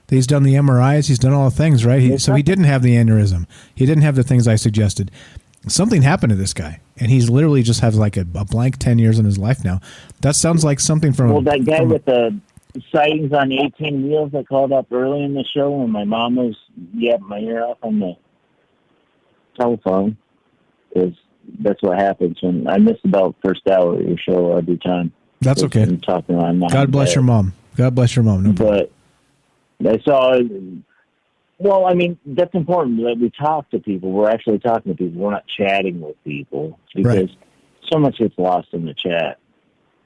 He's 0.09 0.27
done 0.27 0.43
the 0.43 0.55
MRIs. 0.55 1.09
He's 1.09 1.19
done 1.19 1.33
all 1.33 1.51
the 1.51 1.57
things, 1.57 1.85
right? 1.85 2.01
He, 2.01 2.17
so 2.19 2.35
he 2.35 2.43
didn't 2.43 2.65
have 2.65 2.83
the 2.83 2.95
aneurysm. 2.95 3.47
He 3.75 3.85
didn't 3.85 4.03
have 4.03 4.17
the 4.17 4.23
things 4.23 4.49
I 4.49 4.57
suggested. 4.57 5.11
Something 5.67 6.03
happened 6.03 6.31
to 6.31 6.37
this 6.37 6.55
guy, 6.55 6.81
and 7.01 7.11
he's 7.11 7.31
literally 7.31 7.63
just 7.63 7.81
has 7.81 7.97
like 7.97 8.17
a, 8.17 8.27
a 8.35 8.45
blank 8.45 8.79
ten 8.79 8.99
years 8.99 9.19
in 9.19 9.25
his 9.25 9.39
life 9.39 9.65
now. 9.65 9.81
That 10.21 10.37
sounds 10.37 10.65
like 10.65 10.81
something 10.81 11.13
from. 11.13 11.31
Well, 11.31 11.43
that 11.43 11.65
guy 11.65 11.83
with 11.83 12.05
the 12.05 12.39
sightings 12.93 13.33
on 13.33 13.53
18 13.53 14.09
wheels 14.09 14.35
I 14.35 14.43
called 14.43 14.73
up 14.73 14.87
early 14.93 15.23
in 15.25 15.35
the 15.35 15.45
show 15.45 15.71
when 15.71 15.91
my 15.91 16.05
mom 16.05 16.37
was 16.37 16.57
yapping 16.95 17.27
my 17.27 17.39
ear 17.39 17.65
off 17.65 17.79
on 17.83 17.99
the 17.99 18.15
telephone 19.59 20.17
is 20.95 21.15
that's 21.61 21.83
what 21.83 21.99
happens 21.99 22.39
when 22.43 22.69
I 22.69 22.79
miss 22.79 22.99
about 23.05 23.35
first 23.43 23.67
hour 23.69 23.95
of 23.95 24.07
your 24.07 24.19
show 24.19 24.57
every 24.57 24.79
time. 24.79 25.13
That's 25.41 25.63
okay. 25.65 25.83
I'm 25.83 26.01
talking 26.01 26.37
on 26.37 26.61
God 26.61 26.91
bless 26.91 27.15
your 27.15 27.25
mom. 27.25 27.55
God 27.77 27.95
bless 27.95 28.17
your 28.17 28.25
mom. 28.25 28.43
No 28.43 28.53
problem. 28.53 28.87
But 29.81 30.01
I 30.01 30.03
saw. 30.03 30.39
Well, 31.59 31.87
I 31.87 31.95
mean 31.95 32.19
that's 32.25 32.55
important 32.55 32.99
that 32.99 33.19
we 33.21 33.31
talk 33.31 33.71
to 33.71 33.81
people. 33.81 34.13
We're 34.13 34.31
actually 34.31 34.61
talking 34.61 34.93
to 34.93 34.99
people. 34.99 35.21
We're 35.21 35.33
not 35.33 35.45
chatting 35.47 36.01
with 36.01 36.23
people 36.25 36.79
because 36.95 37.31
so 37.91 37.99
much 37.99 38.19
gets 38.19 38.39
lost 38.39 38.69
in 38.73 38.87
the 38.87 38.95
chat. 38.95 39.39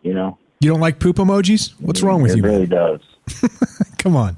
You 0.02 0.14
know, 0.14 0.38
You 0.60 0.70
don't 0.70 0.80
like 0.80 0.98
poop 0.98 1.16
emojis? 1.16 1.74
What's 1.80 2.00
mm, 2.00 2.04
wrong 2.04 2.22
with 2.22 2.32
it 2.32 2.38
you? 2.38 2.42
really 2.42 2.66
does. 2.66 3.00
Come 3.98 4.16
on. 4.16 4.36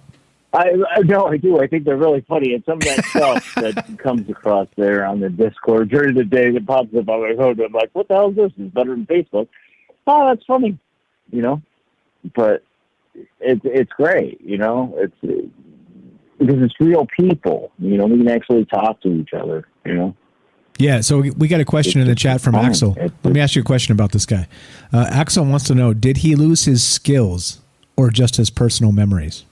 I, 0.52 0.70
I 0.96 1.00
no, 1.00 1.26
I 1.26 1.36
do. 1.36 1.58
I 1.58 1.66
think 1.66 1.84
they're 1.84 1.96
really 1.96 2.20
funny, 2.28 2.54
and 2.54 2.62
some 2.64 2.78
of 2.78 2.84
that 2.84 3.04
stuff 3.06 3.54
that 3.56 3.98
comes 3.98 4.28
across 4.30 4.68
there 4.76 5.04
on 5.04 5.20
the 5.20 5.28
Discord 5.28 5.88
during 5.88 6.14
the 6.14 6.24
day 6.24 6.50
that 6.50 6.66
pops 6.66 6.94
up 6.94 7.08
on 7.08 7.22
my 7.22 7.34
phone. 7.34 7.60
I'm 7.60 7.72
like, 7.72 7.90
"What 7.92 8.08
the 8.08 8.14
hell 8.14 8.30
is 8.30 8.36
this? 8.36 8.52
It's 8.58 8.72
better 8.72 8.90
than 8.90 9.06
Facebook." 9.06 9.48
Oh, 10.06 10.28
that's 10.28 10.44
funny, 10.44 10.78
you 11.30 11.42
know. 11.42 11.60
But 12.36 12.62
it's 13.40 13.62
it's 13.64 13.92
great, 13.92 14.40
you 14.42 14.58
know. 14.58 14.94
It's 14.96 15.50
because 16.38 16.62
it's 16.62 16.74
real 16.80 17.06
people. 17.18 17.72
You 17.78 17.96
know, 17.96 18.06
we 18.06 18.18
can 18.18 18.28
actually 18.28 18.64
talk 18.66 19.00
to 19.02 19.08
each 19.08 19.32
other. 19.32 19.66
You 19.84 19.94
know. 19.94 20.16
Yeah, 20.78 21.02
so 21.02 21.20
we- 21.20 21.48
got 21.48 21.60
a 21.60 21.64
question 21.64 22.00
in 22.00 22.08
the 22.08 22.16
chat 22.16 22.40
from. 22.40 22.54
Axel. 22.56 22.96
Let 22.98 23.32
me 23.32 23.40
ask 23.40 23.54
you 23.54 23.62
a 23.62 23.64
question 23.64 23.92
about 23.92 24.12
this 24.12 24.26
guy. 24.26 24.48
Uh, 24.92 25.06
Axel 25.08 25.44
wants 25.44 25.66
to 25.66 25.74
know: 25.74 25.94
Did 25.94 26.18
he 26.18 26.34
lose 26.34 26.64
his 26.64 26.82
skills 26.82 27.60
or 27.96 28.10
just 28.10 28.36
his 28.36 28.50
personal 28.50 28.90
memories? 28.90 29.44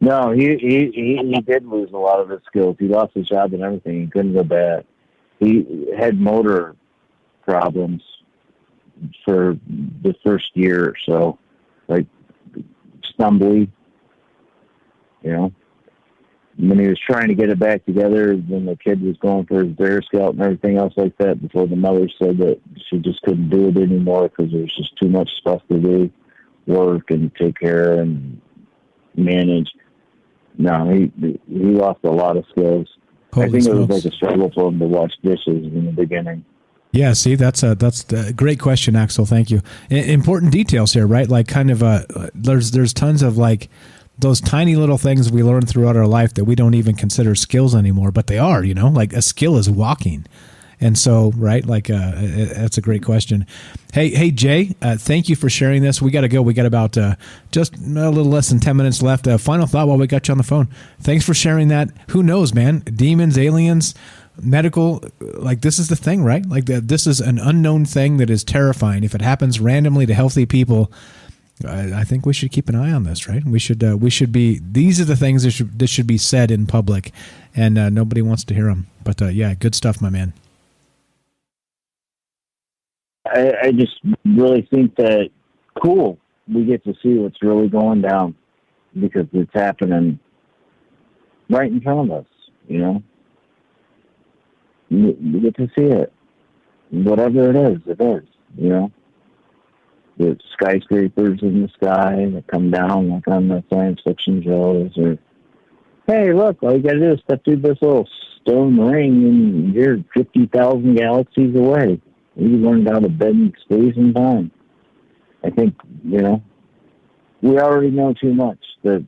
No, 0.00 0.32
he, 0.32 0.56
he 0.56 0.90
he 0.94 1.20
he 1.22 1.40
did 1.42 1.66
lose 1.66 1.90
a 1.92 1.96
lot 1.96 2.20
of 2.20 2.30
his 2.30 2.40
skills. 2.46 2.76
He 2.78 2.88
lost 2.88 3.12
his 3.14 3.28
job 3.28 3.52
and 3.52 3.62
everything. 3.62 4.00
He 4.00 4.06
couldn't 4.06 4.32
go 4.32 4.42
back. 4.42 4.84
He 5.38 5.86
had 5.96 6.18
motor 6.18 6.74
problems 7.44 8.02
for 9.24 9.58
the 10.02 10.14
first 10.24 10.46
year 10.54 10.88
or 10.88 10.94
so, 11.06 11.38
like 11.88 12.06
stumbly. 13.12 13.68
You 15.22 15.32
know, 15.32 15.52
when 16.58 16.78
he 16.78 16.88
was 16.88 16.98
trying 16.98 17.28
to 17.28 17.34
get 17.34 17.48
it 17.48 17.58
back 17.58 17.84
together, 17.86 18.34
when 18.34 18.66
the 18.66 18.76
kid 18.76 19.00
was 19.00 19.16
going 19.18 19.46
for 19.46 19.64
his 19.64 19.72
Bear 19.74 20.02
Scout 20.02 20.34
and 20.34 20.42
everything 20.42 20.76
else 20.76 20.92
like 20.96 21.16
that, 21.18 21.40
before 21.40 21.66
the 21.66 21.76
mother 21.76 22.08
said 22.22 22.38
that 22.38 22.60
she 22.88 22.98
just 22.98 23.22
couldn't 23.22 23.50
do 23.50 23.68
it 23.68 23.76
anymore 23.76 24.28
because 24.28 24.52
there 24.52 24.62
was 24.62 24.76
just 24.76 24.96
too 25.00 25.08
much 25.08 25.30
stuff 25.40 25.62
to 25.70 25.78
do, 25.78 26.10
work 26.66 27.10
and 27.10 27.34
take 27.36 27.58
care 27.58 28.00
and 28.00 28.40
manage. 29.16 29.68
No, 30.58 30.90
he 30.90 31.12
he 31.48 31.58
lost 31.58 32.00
a 32.04 32.10
lot 32.10 32.36
of 32.36 32.44
skills. 32.50 32.88
Holy 33.32 33.46
I 33.46 33.50
think 33.50 33.66
it 33.66 33.74
was 33.74 33.88
like 33.88 34.12
a 34.12 34.16
struggle 34.16 34.50
for 34.54 34.68
him 34.68 34.78
to 34.80 34.86
wash 34.86 35.12
dishes 35.22 35.46
in 35.46 35.86
the 35.86 35.92
beginning. 35.92 36.44
Yeah, 36.92 37.12
see, 37.12 37.36
that's 37.36 37.62
a 37.62 37.74
that's 37.74 38.04
a 38.12 38.32
great 38.32 38.58
question, 38.58 38.96
Axel. 38.96 39.24
Thank 39.24 39.50
you. 39.50 39.60
I- 39.90 39.94
important 39.94 40.50
details 40.52 40.92
here, 40.92 41.06
right? 41.06 41.28
Like, 41.28 41.46
kind 41.46 41.70
of, 41.70 41.82
uh, 41.82 42.04
there's 42.34 42.72
there's 42.72 42.92
tons 42.92 43.22
of 43.22 43.38
like 43.38 43.68
those 44.20 44.40
tiny 44.40 44.76
little 44.76 44.98
things 44.98 45.30
we 45.30 45.42
learn 45.42 45.62
throughout 45.62 45.96
our 45.96 46.06
life 46.06 46.34
that 46.34 46.44
we 46.44 46.54
don't 46.54 46.74
even 46.74 46.94
consider 46.94 47.34
skills 47.34 47.74
anymore, 47.74 48.10
but 48.10 48.26
they 48.26 48.38
are. 48.38 48.62
You 48.62 48.74
know, 48.74 48.88
like 48.88 49.12
a 49.12 49.22
skill 49.22 49.56
is 49.56 49.68
walking, 49.68 50.26
and 50.80 50.98
so 50.98 51.32
right, 51.36 51.64
like 51.64 51.90
uh, 51.90 51.94
uh, 51.94 52.46
that's 52.54 52.78
a 52.78 52.80
great 52.80 53.04
question. 53.04 53.46
Hey, 53.92 54.10
hey, 54.10 54.30
Jay, 54.30 54.74
uh, 54.80 54.96
thank 54.96 55.28
you 55.28 55.36
for 55.36 55.50
sharing 55.50 55.82
this. 55.82 56.00
We 56.00 56.10
got 56.10 56.22
to 56.22 56.28
go. 56.28 56.42
We 56.42 56.54
got 56.54 56.66
about 56.66 56.96
uh, 56.96 57.16
just 57.50 57.76
a 57.76 57.80
little 57.80 58.24
less 58.24 58.48
than 58.48 58.60
ten 58.60 58.76
minutes 58.76 59.02
left. 59.02 59.26
Uh, 59.26 59.38
final 59.38 59.66
thought 59.66 59.88
while 59.88 59.98
we 59.98 60.06
got 60.06 60.28
you 60.28 60.32
on 60.32 60.38
the 60.38 60.44
phone. 60.44 60.68
Thanks 61.00 61.24
for 61.24 61.34
sharing 61.34 61.68
that. 61.68 61.90
Who 62.10 62.22
knows, 62.22 62.54
man? 62.54 62.80
Demons, 62.80 63.38
aliens 63.38 63.94
medical 64.42 65.04
like 65.20 65.60
this 65.60 65.78
is 65.78 65.88
the 65.88 65.96
thing 65.96 66.22
right 66.22 66.46
like 66.46 66.64
this 66.64 67.06
is 67.06 67.20
an 67.20 67.38
unknown 67.38 67.84
thing 67.84 68.16
that 68.16 68.30
is 68.30 68.42
terrifying 68.42 69.04
if 69.04 69.14
it 69.14 69.20
happens 69.20 69.60
randomly 69.60 70.06
to 70.06 70.14
healthy 70.14 70.46
people 70.46 70.90
I, 71.66 72.00
I 72.00 72.04
think 72.04 72.26
we 72.26 72.32
should 72.32 72.52
keep 72.52 72.68
an 72.68 72.74
eye 72.74 72.92
on 72.92 73.04
this 73.04 73.28
right 73.28 73.44
we 73.44 73.58
should 73.58 73.82
uh, 73.82 73.96
we 73.96 74.10
should 74.10 74.32
be 74.32 74.60
these 74.62 75.00
are 75.00 75.04
the 75.04 75.16
things 75.16 75.42
that 75.42 75.52
should 75.52 75.78
that 75.78 75.88
should 75.88 76.06
be 76.06 76.18
said 76.18 76.50
in 76.50 76.66
public 76.66 77.12
and 77.54 77.78
uh, 77.78 77.88
nobody 77.90 78.22
wants 78.22 78.44
to 78.44 78.54
hear 78.54 78.66
them 78.66 78.86
but 79.04 79.20
uh, 79.20 79.26
yeah 79.26 79.54
good 79.54 79.74
stuff 79.74 80.00
my 80.00 80.10
man 80.10 80.32
I, 83.26 83.52
I 83.64 83.72
just 83.72 84.00
really 84.24 84.66
think 84.70 84.96
that 84.96 85.30
cool. 85.82 86.18
We 86.52 86.64
get 86.64 86.82
to 86.84 86.94
see 87.02 87.14
what's 87.14 87.40
really 87.42 87.68
going 87.68 88.02
down 88.02 88.34
because 88.98 89.26
it's 89.32 89.52
happening 89.54 90.18
right 91.48 91.70
in 91.70 91.80
front 91.80 92.10
of 92.10 92.18
us. 92.18 92.26
You 92.68 92.78
know, 92.78 93.02
we 94.90 95.12
we 95.12 95.40
get 95.40 95.56
to 95.56 95.68
see 95.78 95.84
it. 95.84 96.12
Whatever 96.90 97.50
it 97.50 97.72
is, 97.72 97.78
it 97.86 98.00
is. 98.00 98.28
You 98.56 98.68
know, 98.68 98.92
the 100.20 100.38
skyscrapers 100.52 101.40
in 101.42 101.62
the 101.62 101.68
sky 101.68 102.26
that 102.34 102.46
come 102.46 102.70
down 102.70 103.08
like 103.08 103.26
on 103.26 103.48
the 103.48 103.64
science 103.70 104.00
fiction 104.04 104.42
shows, 104.42 104.92
or 104.98 105.18
hey, 106.06 106.32
look, 106.32 106.62
all 106.62 106.76
you 106.76 106.82
got 106.82 106.92
to 106.92 106.98
do 107.00 107.12
is 107.12 107.20
step 107.20 107.42
through 107.44 107.56
this 107.56 107.78
little 107.80 108.06
stone 108.42 108.78
ring, 108.78 109.24
and 109.24 109.74
you're 109.74 109.98
fifty 110.14 110.46
thousand 110.46 110.96
galaxies 110.96 111.56
away. 111.56 112.00
We 112.36 112.48
learned 112.48 112.88
how 112.88 113.00
to 113.00 113.08
bend 113.08 113.56
space 113.64 113.94
and 113.96 114.14
time. 114.14 114.50
I 115.42 115.50
think, 115.50 115.74
you 116.04 116.20
know, 116.20 116.42
we 117.42 117.58
already 117.58 117.90
know 117.90 118.12
too 118.12 118.34
much. 118.34 118.58
That 118.82 119.04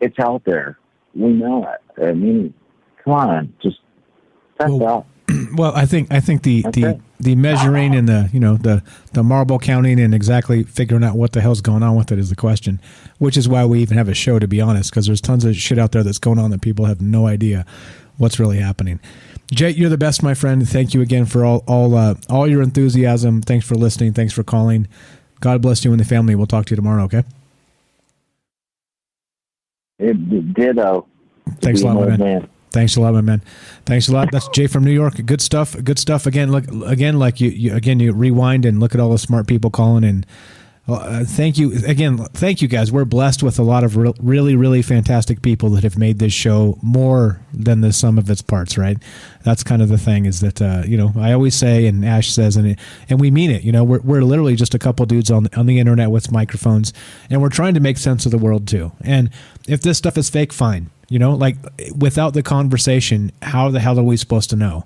it's 0.00 0.18
out 0.20 0.42
there. 0.44 0.78
we 1.14 1.28
know 1.28 1.66
it. 1.66 2.02
I 2.02 2.12
mean, 2.12 2.54
come 3.04 3.14
on, 3.14 3.54
just 3.60 3.78
that's 4.58 4.70
all. 4.70 5.06
Well, 5.54 5.72
I 5.74 5.84
think 5.86 6.10
I 6.10 6.20
think 6.20 6.42
the 6.42 6.62
the. 6.72 7.00
The 7.20 7.34
measuring 7.34 7.94
and 7.94 8.08
the 8.08 8.30
you 8.32 8.40
know 8.40 8.56
the 8.56 8.82
the 9.12 9.22
marble 9.22 9.58
counting 9.58 9.98
and 9.98 10.14
exactly 10.14 10.62
figuring 10.62 11.02
out 11.02 11.16
what 11.16 11.32
the 11.32 11.40
hell's 11.40 11.60
going 11.60 11.82
on 11.82 11.96
with 11.96 12.12
it 12.12 12.18
is 12.18 12.30
the 12.30 12.36
question, 12.36 12.80
which 13.18 13.36
is 13.36 13.48
why 13.48 13.64
we 13.64 13.80
even 13.80 13.96
have 13.96 14.08
a 14.08 14.14
show 14.14 14.38
to 14.38 14.46
be 14.46 14.60
honest, 14.60 14.90
because 14.90 15.06
there's 15.06 15.20
tons 15.20 15.44
of 15.44 15.56
shit 15.56 15.78
out 15.78 15.92
there 15.92 16.02
that's 16.02 16.18
going 16.18 16.38
on 16.38 16.50
that 16.50 16.60
people 16.60 16.84
have 16.84 17.00
no 17.00 17.26
idea 17.26 17.66
what's 18.18 18.38
really 18.38 18.58
happening. 18.58 19.00
Jay, 19.50 19.70
you're 19.70 19.88
the 19.88 19.98
best, 19.98 20.22
my 20.22 20.34
friend. 20.34 20.68
Thank 20.68 20.94
you 20.94 21.00
again 21.00 21.24
for 21.24 21.44
all 21.44 21.64
all 21.66 21.94
uh, 21.94 22.14
all 22.28 22.46
your 22.46 22.62
enthusiasm. 22.62 23.42
Thanks 23.42 23.66
for 23.66 23.74
listening. 23.74 24.12
Thanks 24.12 24.32
for 24.32 24.42
calling. 24.42 24.86
God 25.40 25.62
bless 25.62 25.84
you 25.84 25.92
and 25.92 26.00
the 26.00 26.04
family. 26.04 26.34
We'll 26.34 26.46
talk 26.46 26.66
to 26.66 26.72
you 26.72 26.76
tomorrow. 26.76 27.04
Okay. 27.04 27.24
It, 29.98 30.54
ditto. 30.54 31.06
Thanks 31.60 31.82
a 31.82 31.86
lot, 31.86 31.94
more 31.94 32.16
man. 32.16 32.48
Thanks 32.78 32.94
a 32.94 33.00
lot, 33.00 33.12
my 33.12 33.22
man. 33.22 33.42
Thanks 33.86 34.06
a 34.06 34.12
lot. 34.12 34.30
That's 34.30 34.46
Jay 34.50 34.68
from 34.68 34.84
New 34.84 34.92
York. 34.92 35.14
Good 35.26 35.40
stuff. 35.40 35.74
Good 35.82 35.98
stuff. 35.98 36.26
Again, 36.26 36.52
look 36.52 36.64
again, 36.86 37.18
like 37.18 37.40
you, 37.40 37.50
you 37.50 37.74
again, 37.74 37.98
you 37.98 38.12
rewind 38.12 38.64
and 38.64 38.78
look 38.78 38.94
at 38.94 39.00
all 39.00 39.10
the 39.10 39.18
smart 39.18 39.48
people 39.48 39.68
calling 39.68 40.04
and. 40.04 40.24
Uh, 40.86 41.22
thank 41.22 41.58
you 41.58 41.74
again. 41.86 42.16
Thank 42.16 42.62
you 42.62 42.68
guys. 42.68 42.90
We're 42.90 43.04
blessed 43.04 43.42
with 43.42 43.58
a 43.58 43.62
lot 43.62 43.84
of 43.84 43.96
re- 43.98 44.14
really, 44.20 44.56
really 44.56 44.80
fantastic 44.80 45.42
people 45.42 45.68
that 45.70 45.82
have 45.82 45.98
made 45.98 46.18
this 46.18 46.32
show 46.32 46.78
more 46.80 47.42
than 47.52 47.82
the 47.82 47.92
sum 47.92 48.16
of 48.16 48.30
its 48.30 48.40
parts. 48.40 48.78
Right? 48.78 48.96
That's 49.44 49.62
kind 49.62 49.82
of 49.82 49.90
the 49.90 49.98
thing. 49.98 50.24
Is 50.24 50.40
that 50.40 50.62
uh, 50.62 50.84
you 50.86 50.96
know 50.96 51.12
I 51.14 51.32
always 51.32 51.54
say, 51.54 51.86
and 51.86 52.06
Ash 52.06 52.30
says, 52.30 52.56
and 52.56 52.68
it, 52.68 52.78
and 53.10 53.20
we 53.20 53.30
mean 53.30 53.50
it. 53.50 53.64
You 53.64 53.72
know, 53.72 53.84
we're 53.84 54.00
we're 54.00 54.22
literally 54.22 54.56
just 54.56 54.72
a 54.72 54.78
couple 54.78 55.04
dudes 55.04 55.30
on 55.30 55.48
on 55.54 55.66
the 55.66 55.78
internet 55.78 56.10
with 56.10 56.32
microphones, 56.32 56.94
and 57.28 57.42
we're 57.42 57.50
trying 57.50 57.74
to 57.74 57.80
make 57.80 57.98
sense 57.98 58.24
of 58.24 58.32
the 58.32 58.38
world 58.38 58.66
too. 58.66 58.92
And 59.02 59.28
if 59.66 59.82
this 59.82 59.98
stuff 59.98 60.16
is 60.16 60.30
fake, 60.30 60.54
fine. 60.54 60.88
You 61.08 61.18
know, 61.18 61.32
like 61.32 61.56
without 61.96 62.34
the 62.34 62.42
conversation, 62.42 63.32
how 63.42 63.70
the 63.70 63.80
hell 63.80 63.98
are 63.98 64.02
we 64.02 64.16
supposed 64.16 64.50
to 64.50 64.56
know? 64.56 64.84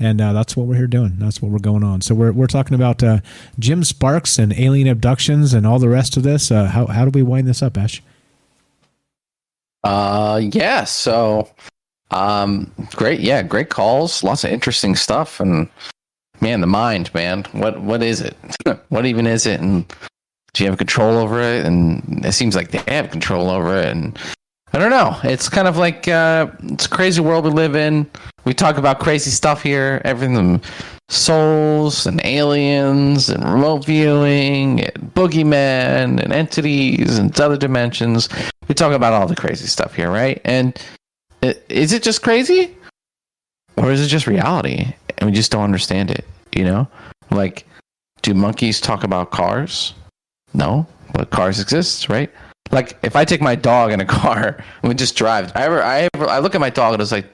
And 0.00 0.20
uh, 0.20 0.32
that's 0.32 0.56
what 0.56 0.66
we're 0.66 0.76
here 0.76 0.86
doing. 0.86 1.16
That's 1.18 1.42
what 1.42 1.50
we're 1.50 1.58
going 1.58 1.82
on. 1.82 2.02
So 2.02 2.14
we're, 2.14 2.32
we're 2.32 2.46
talking 2.46 2.74
about 2.74 3.02
uh, 3.02 3.18
Jim 3.58 3.82
Sparks 3.82 4.38
and 4.38 4.52
alien 4.52 4.86
abductions 4.86 5.52
and 5.52 5.66
all 5.66 5.78
the 5.78 5.88
rest 5.88 6.16
of 6.16 6.22
this. 6.22 6.50
Uh, 6.50 6.66
how 6.66 6.86
how 6.86 7.04
do 7.04 7.10
we 7.10 7.22
wind 7.22 7.48
this 7.48 7.62
up, 7.62 7.76
Ash? 7.76 8.00
Uh, 9.82 10.40
yeah. 10.52 10.84
So, 10.84 11.50
um, 12.12 12.72
great. 12.94 13.20
Yeah, 13.20 13.42
great 13.42 13.70
calls. 13.70 14.22
Lots 14.22 14.44
of 14.44 14.50
interesting 14.50 14.94
stuff. 14.94 15.40
And 15.40 15.68
man, 16.40 16.60
the 16.60 16.66
mind, 16.68 17.12
man. 17.12 17.44
What 17.52 17.80
what 17.80 18.02
is 18.02 18.20
it? 18.20 18.36
what 18.88 19.04
even 19.04 19.26
is 19.26 19.46
it? 19.46 19.60
And 19.60 19.92
do 20.52 20.62
you 20.62 20.70
have 20.70 20.78
control 20.78 21.18
over 21.18 21.40
it? 21.40 21.66
And 21.66 22.24
it 22.24 22.32
seems 22.32 22.54
like 22.54 22.70
they 22.70 22.82
have 22.92 23.10
control 23.10 23.50
over 23.50 23.76
it. 23.76 23.88
And 23.88 24.16
I 24.72 24.78
don't 24.78 24.90
know. 24.90 25.18
It's 25.24 25.48
kind 25.48 25.66
of 25.66 25.76
like 25.76 26.08
uh, 26.08 26.48
it's 26.64 26.86
a 26.86 26.90
crazy 26.90 27.20
world 27.20 27.44
we 27.44 27.50
live 27.50 27.74
in. 27.74 28.08
We 28.44 28.54
talk 28.54 28.76
about 28.76 29.00
crazy 29.00 29.30
stuff 29.30 29.62
here. 29.62 30.00
Everything 30.04 30.60
souls 31.08 32.06
and 32.06 32.20
aliens 32.24 33.30
and 33.30 33.42
remote 33.42 33.86
viewing 33.86 34.82
and 34.82 35.14
boogeymen 35.14 36.22
and 36.22 36.32
entities 36.32 37.18
and 37.18 37.38
other 37.40 37.56
dimensions. 37.56 38.28
We 38.68 38.74
talk 38.74 38.92
about 38.92 39.14
all 39.14 39.26
the 39.26 39.36
crazy 39.36 39.66
stuff 39.66 39.94
here, 39.94 40.10
right? 40.10 40.40
And 40.44 40.78
is 41.40 41.92
it 41.92 42.02
just 42.02 42.22
crazy, 42.22 42.76
or 43.76 43.90
is 43.90 44.04
it 44.04 44.08
just 44.08 44.26
reality, 44.26 44.92
and 45.16 45.30
we 45.30 45.34
just 45.34 45.50
don't 45.50 45.64
understand 45.64 46.10
it? 46.10 46.26
You 46.54 46.64
know, 46.64 46.88
like, 47.30 47.64
do 48.22 48.34
monkeys 48.34 48.80
talk 48.80 49.04
about 49.04 49.30
cars? 49.30 49.94
No, 50.52 50.86
but 51.14 51.30
cars 51.30 51.60
exist, 51.60 52.08
right? 52.08 52.30
Like, 52.70 52.98
if 53.02 53.16
I 53.16 53.24
take 53.24 53.40
my 53.40 53.54
dog 53.54 53.92
in 53.92 54.00
a 54.00 54.04
car 54.04 54.62
and 54.82 54.88
we 54.88 54.94
just 54.94 55.16
drive, 55.16 55.52
I 55.54 55.62
ever, 55.62 55.82
I 55.82 56.08
ever, 56.14 56.28
I 56.28 56.38
look 56.38 56.54
at 56.54 56.60
my 56.60 56.70
dog 56.70 56.94
and 56.94 57.02
it's 57.02 57.12
like, 57.12 57.26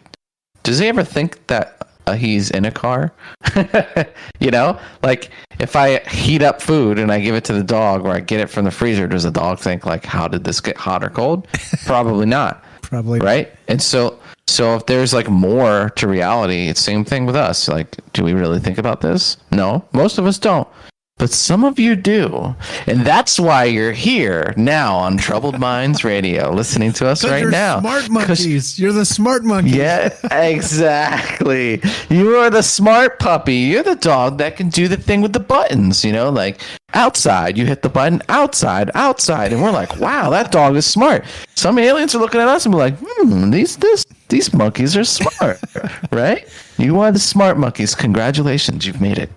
does 0.62 0.78
he 0.78 0.86
ever 0.86 1.04
think 1.04 1.46
that 1.48 1.86
uh, 2.06 2.14
he's 2.14 2.50
in 2.50 2.64
a 2.64 2.70
car? 2.70 3.12
you 4.40 4.50
know, 4.50 4.78
like 5.02 5.30
if 5.60 5.76
I 5.76 5.98
heat 6.00 6.42
up 6.42 6.62
food 6.62 6.98
and 6.98 7.12
I 7.12 7.20
give 7.20 7.34
it 7.34 7.44
to 7.44 7.52
the 7.52 7.62
dog 7.62 8.04
or 8.04 8.10
I 8.10 8.20
get 8.20 8.40
it 8.40 8.48
from 8.48 8.64
the 8.64 8.70
freezer, 8.70 9.06
does 9.06 9.24
the 9.24 9.30
dog 9.30 9.58
think 9.58 9.84
like, 9.86 10.04
how 10.04 10.28
did 10.28 10.44
this 10.44 10.60
get 10.60 10.76
hot 10.76 11.04
or 11.04 11.10
cold? 11.10 11.46
Probably 11.84 12.26
not. 12.26 12.64
Probably 12.82 13.20
right. 13.20 13.52
And 13.68 13.82
so, 13.82 14.18
so 14.46 14.76
if 14.76 14.86
there's 14.86 15.12
like 15.12 15.28
more 15.28 15.90
to 15.96 16.08
reality, 16.08 16.68
it's 16.68 16.80
same 16.80 17.04
thing 17.04 17.26
with 17.26 17.36
us. 17.36 17.68
Like, 17.68 17.96
do 18.12 18.24
we 18.24 18.34
really 18.34 18.60
think 18.60 18.78
about 18.78 19.00
this? 19.00 19.36
No, 19.50 19.84
most 19.92 20.18
of 20.18 20.26
us 20.26 20.38
don't. 20.38 20.68
But 21.16 21.30
some 21.30 21.62
of 21.62 21.78
you 21.78 21.94
do. 21.94 22.56
And 22.88 23.06
that's 23.06 23.38
why 23.38 23.64
you're 23.64 23.92
here 23.92 24.52
now 24.56 24.96
on 24.96 25.16
Troubled 25.16 25.60
Minds 25.60 26.02
Radio, 26.02 26.50
listening 26.50 26.92
to 26.94 27.06
us 27.06 27.24
right 27.24 27.40
you're 27.40 27.52
now. 27.52 27.78
smart 27.80 28.10
monkeys. 28.10 28.80
You're 28.80 28.92
the 28.92 29.04
smart 29.04 29.44
monkeys. 29.44 29.76
Yeah, 29.76 30.10
exactly. 30.32 31.80
You 32.10 32.34
are 32.36 32.50
the 32.50 32.64
smart 32.64 33.20
puppy. 33.20 33.54
You're 33.54 33.84
the 33.84 33.94
dog 33.94 34.38
that 34.38 34.56
can 34.56 34.70
do 34.70 34.88
the 34.88 34.96
thing 34.96 35.20
with 35.20 35.32
the 35.32 35.40
buttons, 35.40 36.04
you 36.04 36.12
know, 36.12 36.30
like 36.30 36.60
outside, 36.94 37.56
you 37.56 37.64
hit 37.64 37.82
the 37.82 37.88
button, 37.88 38.20
outside, 38.28 38.90
outside. 38.94 39.52
And 39.52 39.62
we're 39.62 39.70
like, 39.70 39.96
wow, 40.00 40.30
that 40.30 40.50
dog 40.50 40.74
is 40.74 40.84
smart. 40.84 41.24
Some 41.54 41.78
aliens 41.78 42.16
are 42.16 42.18
looking 42.18 42.40
at 42.40 42.48
us 42.48 42.66
and 42.66 42.72
be 42.72 42.78
like, 42.78 42.96
hmm, 43.00 43.50
these 43.50 43.76
this 43.76 44.04
these 44.30 44.52
monkeys 44.52 44.96
are 44.96 45.04
smart. 45.04 45.60
right? 46.10 46.44
You 46.76 46.98
are 47.00 47.12
the 47.12 47.20
smart 47.20 47.56
monkeys. 47.56 47.94
Congratulations, 47.94 48.84
you've 48.84 49.00
made 49.00 49.18
it. 49.18 49.30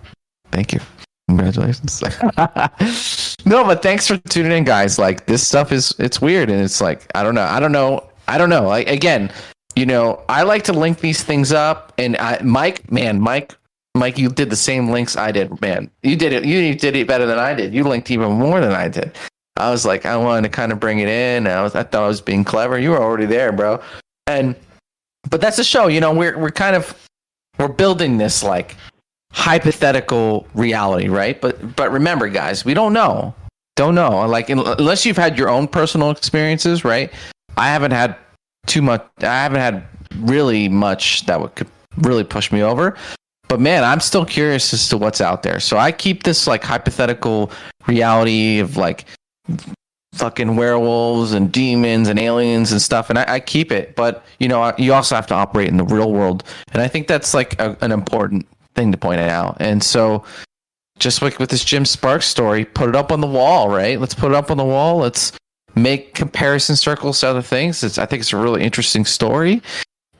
Thank 0.50 0.72
you. 0.72 0.80
Congratulations. 1.28 2.02
no, 3.44 3.62
but 3.62 3.82
thanks 3.82 4.06
for 4.06 4.16
tuning 4.16 4.52
in, 4.52 4.64
guys. 4.64 4.98
Like 4.98 5.26
this 5.26 5.46
stuff 5.46 5.72
is 5.72 5.94
it's 5.98 6.22
weird 6.22 6.48
and 6.48 6.60
it's 6.60 6.80
like 6.80 7.06
I 7.14 7.22
don't 7.22 7.34
know. 7.34 7.44
I 7.44 7.60
don't 7.60 7.72
know. 7.72 8.08
I 8.28 8.38
don't 8.38 8.48
know. 8.48 8.66
Like 8.66 8.88
again, 8.88 9.30
you 9.76 9.84
know, 9.84 10.22
I 10.30 10.42
like 10.42 10.64
to 10.64 10.72
link 10.72 11.00
these 11.00 11.22
things 11.22 11.52
up 11.52 11.92
and 11.98 12.16
I 12.16 12.40
Mike, 12.42 12.90
man, 12.90 13.20
Mike 13.20 13.54
Mike, 13.94 14.16
you 14.16 14.30
did 14.30 14.48
the 14.48 14.56
same 14.56 14.90
links 14.90 15.16
I 15.16 15.30
did, 15.30 15.60
man. 15.60 15.90
You 16.02 16.16
did 16.16 16.32
it 16.32 16.46
you 16.46 16.74
did 16.74 16.96
it 16.96 17.06
better 17.06 17.26
than 17.26 17.38
I 17.38 17.52
did. 17.52 17.74
You 17.74 17.84
linked 17.84 18.10
even 18.10 18.32
more 18.32 18.60
than 18.60 18.72
I 18.72 18.88
did. 18.88 19.16
I 19.58 19.70
was 19.70 19.84
like, 19.84 20.06
I 20.06 20.16
wanted 20.16 20.42
to 20.42 20.48
kind 20.48 20.72
of 20.72 20.80
bring 20.80 21.00
it 21.00 21.08
in. 21.08 21.46
I 21.46 21.62
was 21.62 21.74
I 21.74 21.82
thought 21.82 22.04
I 22.04 22.08
was 22.08 22.22
being 22.22 22.42
clever. 22.42 22.78
You 22.78 22.90
were 22.90 23.02
already 23.02 23.26
there, 23.26 23.52
bro. 23.52 23.82
And 24.26 24.56
but 25.28 25.42
that's 25.42 25.58
the 25.58 25.64
show, 25.64 25.88
you 25.88 26.00
know, 26.00 26.14
we're 26.14 26.38
we're 26.38 26.50
kind 26.50 26.74
of 26.74 26.96
we're 27.58 27.68
building 27.68 28.16
this 28.16 28.42
like 28.42 28.76
hypothetical 29.32 30.46
reality, 30.54 31.08
right? 31.08 31.40
But 31.40 31.76
but 31.76 31.92
remember, 31.92 32.28
guys, 32.28 32.64
we 32.64 32.74
don't 32.74 32.92
know, 32.92 33.34
don't 33.76 33.94
know. 33.94 34.26
Like 34.26 34.50
unless 34.50 35.04
you've 35.06 35.16
had 35.16 35.38
your 35.38 35.48
own 35.48 35.68
personal 35.68 36.10
experiences, 36.10 36.84
right? 36.84 37.12
I 37.56 37.68
haven't 37.68 37.92
had 37.92 38.16
too 38.66 38.82
much. 38.82 39.06
I 39.20 39.42
haven't 39.42 39.60
had 39.60 39.84
really 40.20 40.68
much 40.68 41.26
that 41.26 41.40
would 41.40 41.54
could 41.54 41.68
really 41.98 42.24
push 42.24 42.52
me 42.52 42.62
over. 42.62 42.96
But 43.48 43.60
man, 43.60 43.82
I'm 43.82 44.00
still 44.00 44.26
curious 44.26 44.72
as 44.74 44.88
to 44.90 44.98
what's 44.98 45.20
out 45.20 45.42
there. 45.42 45.58
So 45.58 45.78
I 45.78 45.90
keep 45.90 46.22
this 46.22 46.46
like 46.46 46.62
hypothetical 46.62 47.50
reality 47.86 48.58
of 48.58 48.76
like 48.76 49.06
fucking 50.12 50.56
werewolves 50.56 51.32
and 51.32 51.50
demons 51.50 52.08
and 52.08 52.18
aliens 52.18 52.72
and 52.72 52.82
stuff, 52.82 53.08
and 53.08 53.18
I, 53.18 53.34
I 53.34 53.40
keep 53.40 53.72
it. 53.72 53.96
But 53.96 54.24
you 54.38 54.48
know, 54.48 54.74
you 54.76 54.92
also 54.92 55.14
have 55.14 55.26
to 55.28 55.34
operate 55.34 55.68
in 55.68 55.76
the 55.76 55.84
real 55.84 56.12
world, 56.12 56.44
and 56.72 56.82
I 56.82 56.88
think 56.88 57.06
that's 57.06 57.34
like 57.34 57.58
a, 57.60 57.76
an 57.80 57.92
important 57.92 58.46
thing 58.78 58.92
to 58.92 58.98
point 58.98 59.20
it 59.20 59.28
out. 59.28 59.56
And 59.60 59.82
so, 59.82 60.24
just 60.98 61.20
like 61.20 61.38
with 61.38 61.50
this 61.50 61.64
Jim 61.64 61.84
Sparks 61.84 62.26
story, 62.26 62.64
put 62.64 62.88
it 62.88 62.96
up 62.96 63.12
on 63.12 63.20
the 63.20 63.26
wall, 63.26 63.68
right? 63.68 64.00
Let's 64.00 64.14
put 64.14 64.30
it 64.30 64.34
up 64.34 64.50
on 64.50 64.56
the 64.56 64.64
wall. 64.64 64.98
Let's 64.98 65.32
make 65.74 66.14
comparison 66.14 66.76
circles 66.76 67.20
to 67.20 67.28
other 67.28 67.42
things. 67.42 67.82
It's, 67.82 67.98
I 67.98 68.06
think 68.06 68.20
it's 68.20 68.32
a 68.32 68.36
really 68.36 68.62
interesting 68.62 69.04
story. 69.04 69.62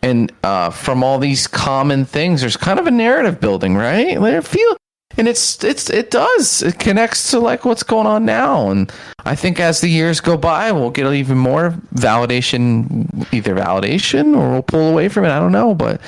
And 0.02 0.32
uh, 0.44 0.70
from 0.70 1.02
all 1.02 1.18
these 1.18 1.46
common 1.46 2.04
things, 2.04 2.40
there's 2.40 2.56
kind 2.56 2.78
of 2.78 2.86
a 2.86 2.90
narrative 2.90 3.40
building, 3.40 3.76
right? 3.76 4.20
Like, 4.20 4.44
feel, 4.44 4.76
and 5.16 5.26
it's 5.26 5.64
it's 5.64 5.90
it 5.90 6.12
does 6.12 6.62
it 6.62 6.78
connects 6.78 7.32
to 7.32 7.40
like 7.40 7.64
what's 7.64 7.82
going 7.82 8.06
on 8.06 8.24
now. 8.24 8.70
And 8.70 8.92
I 9.24 9.34
think 9.34 9.58
as 9.58 9.80
the 9.80 9.88
years 9.88 10.20
go 10.20 10.36
by, 10.36 10.70
we'll 10.70 10.90
get 10.90 11.12
even 11.12 11.38
more 11.38 11.70
validation, 11.94 13.32
either 13.34 13.56
validation 13.56 14.36
or 14.36 14.50
we'll 14.50 14.62
pull 14.62 14.88
away 14.88 15.08
from 15.08 15.24
it. 15.24 15.30
I 15.30 15.40
don't 15.40 15.50
know, 15.50 15.74
but 15.74 16.00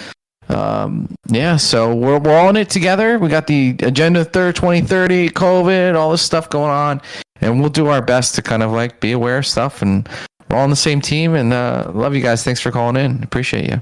um, 0.50 1.14
yeah, 1.28 1.56
so 1.56 1.94
we're, 1.94 2.18
we're 2.18 2.36
all 2.36 2.50
in 2.50 2.56
it 2.56 2.70
together. 2.70 3.18
We 3.18 3.28
got 3.28 3.46
the 3.46 3.76
agenda 3.80 4.24
third 4.24 4.56
2030, 4.56 5.30
COVID, 5.30 5.94
all 5.94 6.10
this 6.10 6.22
stuff 6.22 6.50
going 6.50 6.70
on, 6.70 7.00
and 7.40 7.60
we'll 7.60 7.70
do 7.70 7.86
our 7.86 8.02
best 8.02 8.34
to 8.34 8.42
kind 8.42 8.62
of 8.62 8.72
like 8.72 9.00
be 9.00 9.12
aware 9.12 9.38
of 9.38 9.46
stuff. 9.46 9.82
And 9.82 10.08
we're 10.48 10.56
all 10.56 10.64
on 10.64 10.70
the 10.70 10.76
same 10.76 11.00
team. 11.00 11.34
And 11.34 11.52
uh, 11.52 11.90
love 11.94 12.14
you 12.14 12.22
guys. 12.22 12.42
Thanks 12.42 12.60
for 12.60 12.70
calling 12.70 12.96
in. 12.96 13.22
Appreciate 13.22 13.70
you. 13.70 13.80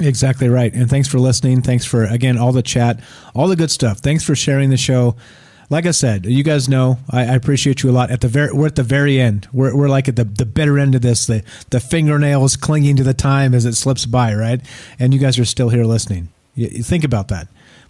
Exactly 0.00 0.48
right. 0.48 0.72
And 0.72 0.88
thanks 0.88 1.08
for 1.08 1.18
listening. 1.18 1.62
Thanks 1.62 1.84
for 1.84 2.04
again 2.04 2.38
all 2.38 2.52
the 2.52 2.62
chat, 2.62 3.00
all 3.34 3.48
the 3.48 3.56
good 3.56 3.70
stuff. 3.70 3.98
Thanks 3.98 4.24
for 4.24 4.34
sharing 4.34 4.70
the 4.70 4.76
show. 4.76 5.16
Like 5.70 5.86
I 5.86 5.92
said, 5.92 6.26
you 6.26 6.42
guys 6.42 6.68
know 6.68 6.98
I, 7.08 7.20
I 7.20 7.34
appreciate 7.34 7.82
you 7.82 7.90
a 7.90 7.92
lot. 7.92 8.10
At 8.10 8.20
the 8.20 8.28
very, 8.28 8.52
we're 8.52 8.66
at 8.66 8.74
the 8.74 8.82
very 8.82 9.20
end. 9.20 9.48
We're, 9.52 9.74
we're 9.74 9.88
like 9.88 10.08
at 10.08 10.16
the, 10.16 10.24
the 10.24 10.44
bitter 10.44 10.78
end 10.78 10.96
of 10.96 11.02
this. 11.02 11.26
The 11.26 11.44
the 11.70 11.78
fingernails 11.78 12.56
clinging 12.56 12.96
to 12.96 13.04
the 13.04 13.14
time 13.14 13.54
as 13.54 13.64
it 13.64 13.74
slips 13.74 14.04
by, 14.04 14.34
right? 14.34 14.60
And 14.98 15.14
you 15.14 15.20
guys 15.20 15.38
are 15.38 15.44
still 15.44 15.68
here 15.68 15.84
listening. 15.84 16.28
You, 16.56 16.68
you 16.72 16.82
think 16.82 17.04
about 17.04 17.28
that. 17.28 17.46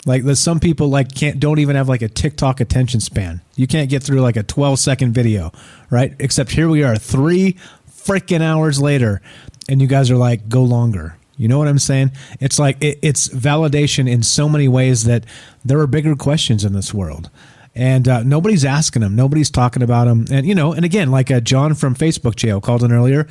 Like 0.06 0.24
there's 0.24 0.40
some 0.40 0.60
people 0.60 0.88
like 0.88 1.14
can't 1.14 1.40
don't 1.40 1.58
even 1.58 1.76
have 1.76 1.88
like 1.88 2.02
a 2.02 2.08
TikTok 2.08 2.60
attention 2.60 3.00
span. 3.00 3.40
You 3.56 3.66
can't 3.66 3.88
get 3.88 4.02
through 4.02 4.20
like 4.20 4.36
a 4.36 4.42
12 4.42 4.78
second 4.78 5.12
video, 5.12 5.50
right? 5.88 6.14
Except 6.18 6.52
here 6.52 6.68
we 6.68 6.82
are, 6.82 6.96
three 6.96 7.56
freaking 7.90 8.42
hours 8.42 8.80
later, 8.80 9.20
and 9.68 9.80
you 9.80 9.86
guys 9.86 10.10
are 10.10 10.16
like, 10.16 10.48
go 10.48 10.62
longer. 10.62 11.16
You 11.36 11.48
know 11.48 11.58
what 11.58 11.68
I'm 11.68 11.78
saying? 11.78 12.12
It's 12.38 12.58
like 12.58 12.82
it, 12.82 12.98
it's 13.00 13.28
validation 13.28 14.06
in 14.06 14.22
so 14.22 14.48
many 14.48 14.68
ways 14.68 15.04
that 15.04 15.24
there 15.64 15.78
are 15.80 15.86
bigger 15.86 16.14
questions 16.14 16.64
in 16.64 16.74
this 16.74 16.92
world, 16.92 17.30
and 17.74 18.08
uh, 18.08 18.22
nobody's 18.22 18.64
asking 18.64 19.02
them. 19.02 19.14
Nobody's 19.14 19.50
talking 19.50 19.82
about 19.82 20.06
them. 20.06 20.26
And 20.30 20.46
you 20.46 20.54
know, 20.54 20.72
and 20.72 20.84
again, 20.84 21.10
like 21.10 21.30
uh, 21.30 21.40
John 21.40 21.74
from 21.74 21.94
Facebook 21.94 22.36
Jail 22.36 22.60
called 22.60 22.82
in 22.82 22.92
earlier, 22.92 23.26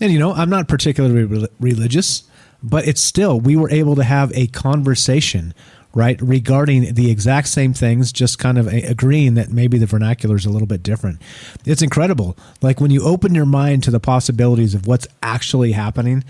and 0.00 0.12
you 0.12 0.18
know, 0.18 0.32
I'm 0.32 0.50
not 0.50 0.68
particularly 0.68 1.24
re- 1.24 1.48
religious, 1.60 2.24
but 2.62 2.86
it's 2.86 3.00
still 3.00 3.40
we 3.40 3.56
were 3.56 3.70
able 3.70 3.96
to 3.96 4.04
have 4.04 4.32
a 4.34 4.46
conversation 4.48 5.54
right 5.94 6.20
regarding 6.22 6.94
the 6.94 7.10
exact 7.10 7.48
same 7.48 7.74
things 7.74 8.12
just 8.12 8.38
kind 8.38 8.56
of 8.56 8.66
agreeing 8.66 9.34
that 9.34 9.50
maybe 9.50 9.76
the 9.76 9.86
vernacular 9.86 10.36
is 10.36 10.46
a 10.46 10.50
little 10.50 10.66
bit 10.66 10.82
different. 10.82 11.20
It's 11.66 11.82
incredible. 11.82 12.36
Like 12.62 12.80
when 12.80 12.90
you 12.90 13.02
open 13.04 13.34
your 13.34 13.46
mind 13.46 13.82
to 13.84 13.90
the 13.90 14.00
possibilities 14.00 14.74
of 14.74 14.86
what's 14.86 15.06
actually 15.22 15.72
happening 15.72 16.24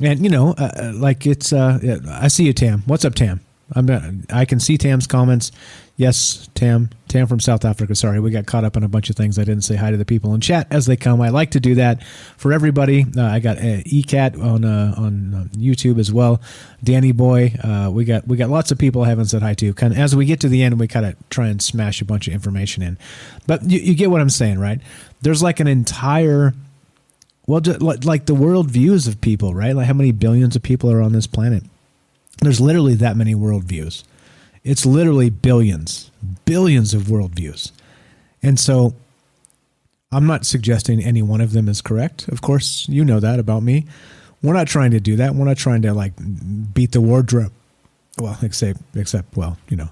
and 0.00 0.22
you 0.22 0.28
know 0.28 0.54
uh, 0.58 0.70
uh, 0.76 0.92
like 0.94 1.26
it's 1.26 1.52
uh 1.52 1.78
i 2.10 2.28
see 2.28 2.44
you 2.44 2.52
tam. 2.52 2.82
What's 2.86 3.04
up 3.04 3.14
tam 3.14 3.40
i'm 3.74 4.24
i 4.30 4.44
can 4.44 4.60
see 4.60 4.78
tam's 4.78 5.06
comments. 5.06 5.52
Yes 5.98 6.48
tam. 6.54 6.90
Tam 7.08 7.26
from 7.26 7.40
south 7.40 7.64
africa. 7.64 7.94
Sorry 7.94 8.20
we 8.20 8.30
got 8.30 8.46
caught 8.46 8.64
up 8.64 8.76
on 8.76 8.84
a 8.84 8.88
bunch 8.88 9.10
of 9.10 9.16
things. 9.16 9.38
I 9.38 9.44
didn't 9.44 9.64
say 9.64 9.76
hi 9.76 9.90
to 9.90 9.96
the 9.96 10.04
people 10.04 10.34
in 10.34 10.40
chat 10.40 10.66
as 10.70 10.86
they 10.86 10.96
come. 10.96 11.20
I 11.20 11.30
like 11.30 11.52
to 11.52 11.60
do 11.60 11.74
that 11.76 12.02
for 12.36 12.52
everybody. 12.52 13.06
Uh, 13.16 13.24
i 13.24 13.40
got 13.40 13.58
uh, 13.58 13.82
ecat 13.86 14.40
on 14.40 14.64
uh, 14.64 14.94
on 14.96 15.34
uh, 15.34 15.44
youtube 15.56 15.98
as 15.98 16.12
well. 16.12 16.40
Danny 16.84 17.12
boy 17.12 17.54
uh, 17.62 17.90
we 17.90 18.04
got 18.04 18.26
we 18.28 18.36
got 18.36 18.50
lots 18.50 18.70
of 18.70 18.78
people 18.78 19.02
i 19.02 19.08
haven't 19.08 19.26
said 19.26 19.42
hi 19.42 19.54
to. 19.54 19.72
Kind 19.74 19.96
as 19.96 20.14
we 20.14 20.26
get 20.26 20.40
to 20.40 20.48
the 20.48 20.62
end 20.62 20.78
we 20.78 20.86
kind 20.86 21.06
of 21.06 21.16
try 21.30 21.48
and 21.48 21.60
smash 21.60 22.00
a 22.00 22.04
bunch 22.04 22.28
of 22.28 22.34
information 22.34 22.82
in. 22.82 22.98
But 23.46 23.68
you, 23.68 23.80
you 23.80 23.94
get 23.94 24.10
what 24.10 24.20
i'm 24.20 24.30
saying 24.30 24.58
right? 24.58 24.80
There's 25.22 25.42
like 25.42 25.60
an 25.60 25.66
entire 25.66 26.54
well, 27.46 27.62
like 27.80 28.26
the 28.26 28.34
world 28.34 28.70
views 28.70 29.06
of 29.06 29.20
people, 29.20 29.54
right? 29.54 29.74
Like 29.74 29.86
how 29.86 29.92
many 29.92 30.10
billions 30.10 30.56
of 30.56 30.62
people 30.62 30.90
are 30.90 31.00
on 31.00 31.12
this 31.12 31.26
planet? 31.26 31.62
There's 32.38 32.60
literally 32.60 32.94
that 32.94 33.16
many 33.16 33.34
worldviews. 33.34 34.04
It's 34.62 34.84
literally 34.84 35.30
billions, 35.30 36.10
billions 36.44 36.92
of 36.92 37.04
worldviews. 37.04 37.72
And 38.42 38.58
so 38.58 38.94
I'm 40.12 40.26
not 40.26 40.44
suggesting 40.44 41.02
any 41.02 41.22
one 41.22 41.40
of 41.40 41.52
them 41.52 41.68
is 41.68 41.80
correct. 41.80 42.28
Of 42.28 42.42
course, 42.42 42.88
you 42.88 43.04
know 43.04 43.20
that 43.20 43.38
about 43.38 43.62
me. 43.62 43.86
We're 44.42 44.54
not 44.54 44.68
trying 44.68 44.90
to 44.90 45.00
do 45.00 45.16
that. 45.16 45.34
We're 45.34 45.46
not 45.46 45.56
trying 45.56 45.82
to 45.82 45.94
like 45.94 46.12
beat 46.74 46.92
the 46.92 47.00
wardrobe. 47.00 47.52
Well, 48.18 48.38
except, 48.42 48.80
except, 48.94 49.36
well, 49.36 49.58
you 49.68 49.76
know, 49.76 49.88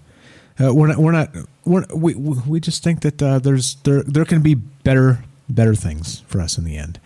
uh, 0.61 0.73
we're 0.73 0.87
not, 0.89 0.99
we're 0.99 1.13
not, 1.13 1.31
we're, 1.65 1.85
we, 1.95 2.15
we 2.15 2.61
just 2.61 2.83
think 2.83 3.01
that 3.01 3.23
uh, 3.23 3.39
there's, 3.39 3.75
there, 3.85 4.03
there 4.03 4.25
can 4.25 4.43
be 4.43 4.55
better, 4.55 5.25
better 5.49 5.75
things 5.75 6.21
for 6.27 6.41
us 6.41 6.57
in 6.57 6.65
the 6.65 6.77
end. 6.77 7.01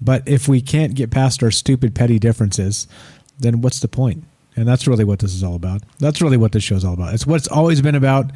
But 0.00 0.26
if 0.26 0.48
we 0.48 0.60
can't 0.60 0.94
get 0.94 1.10
past 1.10 1.42
our 1.42 1.50
stupid 1.50 1.94
petty 1.94 2.18
differences, 2.18 2.88
then 3.38 3.60
what's 3.60 3.80
the 3.80 3.88
point? 3.88 4.24
And 4.56 4.66
that's 4.66 4.86
really 4.86 5.04
what 5.04 5.18
this 5.18 5.34
is 5.34 5.44
all 5.44 5.54
about. 5.54 5.82
That's 5.98 6.22
really 6.22 6.38
what 6.38 6.52
this 6.52 6.64
show's 6.64 6.84
all 6.84 6.94
about. 6.94 7.12
It's 7.12 7.26
what's 7.26 7.46
always 7.46 7.82
been 7.82 7.94
about, 7.94 8.30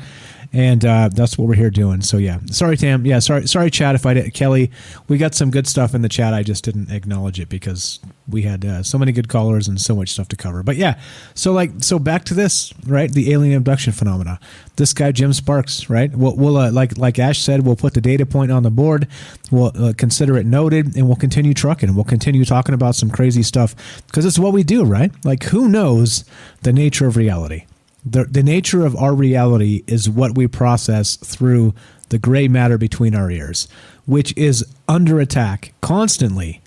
and 0.52 0.84
uh, 0.84 1.08
that's 1.12 1.38
what 1.38 1.48
we're 1.48 1.54
here 1.54 1.70
doing. 1.70 2.00
So 2.00 2.16
yeah, 2.16 2.40
sorry 2.50 2.76
Tam. 2.76 3.06
Yeah, 3.06 3.20
sorry, 3.20 3.46
sorry 3.46 3.70
Chad. 3.70 3.94
If 3.94 4.06
I 4.06 4.14
did, 4.14 4.34
Kelly, 4.34 4.70
we 5.08 5.18
got 5.18 5.34
some 5.34 5.50
good 5.50 5.66
stuff 5.66 5.94
in 5.94 6.02
the 6.02 6.08
chat. 6.08 6.34
I 6.34 6.42
just 6.42 6.64
didn't 6.64 6.90
acknowledge 6.90 7.38
it 7.38 7.48
because 7.48 8.00
we 8.28 8.42
had 8.42 8.64
uh, 8.64 8.82
so 8.82 8.98
many 8.98 9.12
good 9.12 9.28
callers 9.28 9.68
and 9.68 9.80
so 9.80 9.94
much 9.94 10.10
stuff 10.10 10.28
to 10.28 10.36
cover. 10.36 10.62
But 10.62 10.76
yeah, 10.76 10.98
so 11.34 11.52
like, 11.52 11.70
so 11.78 11.98
back 11.98 12.24
to 12.26 12.34
this, 12.34 12.72
right? 12.86 13.10
The 13.10 13.32
alien 13.32 13.56
abduction 13.56 13.92
phenomena. 13.92 14.40
This 14.76 14.92
guy 14.92 15.12
Jim 15.12 15.32
Sparks, 15.32 15.88
right? 15.88 16.10
We'll, 16.10 16.34
we'll 16.36 16.56
uh, 16.56 16.72
like 16.72 16.98
like 16.98 17.18
Ash 17.18 17.38
said, 17.38 17.64
we'll 17.64 17.76
put 17.76 17.94
the 17.94 18.00
data 18.00 18.26
point 18.26 18.50
on 18.50 18.62
the 18.62 18.70
board. 18.70 19.06
We'll 19.50 19.72
uh, 19.74 19.92
consider 19.96 20.36
it 20.36 20.46
noted, 20.46 20.96
and 20.96 21.06
we'll 21.06 21.16
continue 21.16 21.54
trucking. 21.54 21.94
We'll 21.94 22.04
continue 22.04 22.44
talking 22.44 22.74
about 22.74 22.94
some 22.96 23.10
crazy 23.10 23.42
stuff 23.42 24.02
because 24.06 24.24
it's 24.24 24.38
what 24.38 24.52
we 24.52 24.62
do, 24.62 24.84
right? 24.84 25.12
Like, 25.24 25.44
who 25.44 25.68
knows 25.68 26.24
the 26.62 26.72
nature 26.72 27.06
of 27.06 27.16
reality? 27.16 27.66
The, 28.04 28.24
the 28.24 28.42
nature 28.42 28.84
of 28.86 28.96
our 28.96 29.14
reality 29.14 29.84
is 29.86 30.08
what 30.08 30.34
we 30.34 30.46
process 30.46 31.16
through 31.16 31.74
the 32.08 32.18
gray 32.18 32.48
matter 32.48 32.78
between 32.78 33.14
our 33.14 33.30
ears, 33.30 33.68
which 34.06 34.36
is 34.36 34.64
under 34.88 35.20
attack 35.20 35.72
constantly, 35.80 36.60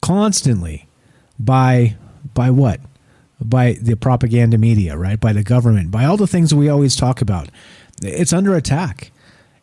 constantly 0.00 0.86
by 1.38 1.96
by 2.34 2.50
what? 2.50 2.80
By 3.40 3.76
the 3.80 3.96
propaganda 3.96 4.58
media, 4.58 4.96
right? 4.96 5.20
By 5.20 5.32
the 5.32 5.42
government, 5.42 5.90
by 5.90 6.04
all 6.04 6.16
the 6.16 6.26
things 6.26 6.54
we 6.54 6.68
always 6.68 6.96
talk 6.96 7.20
about. 7.20 7.50
It's 8.02 8.32
under 8.32 8.54
attack. 8.54 9.12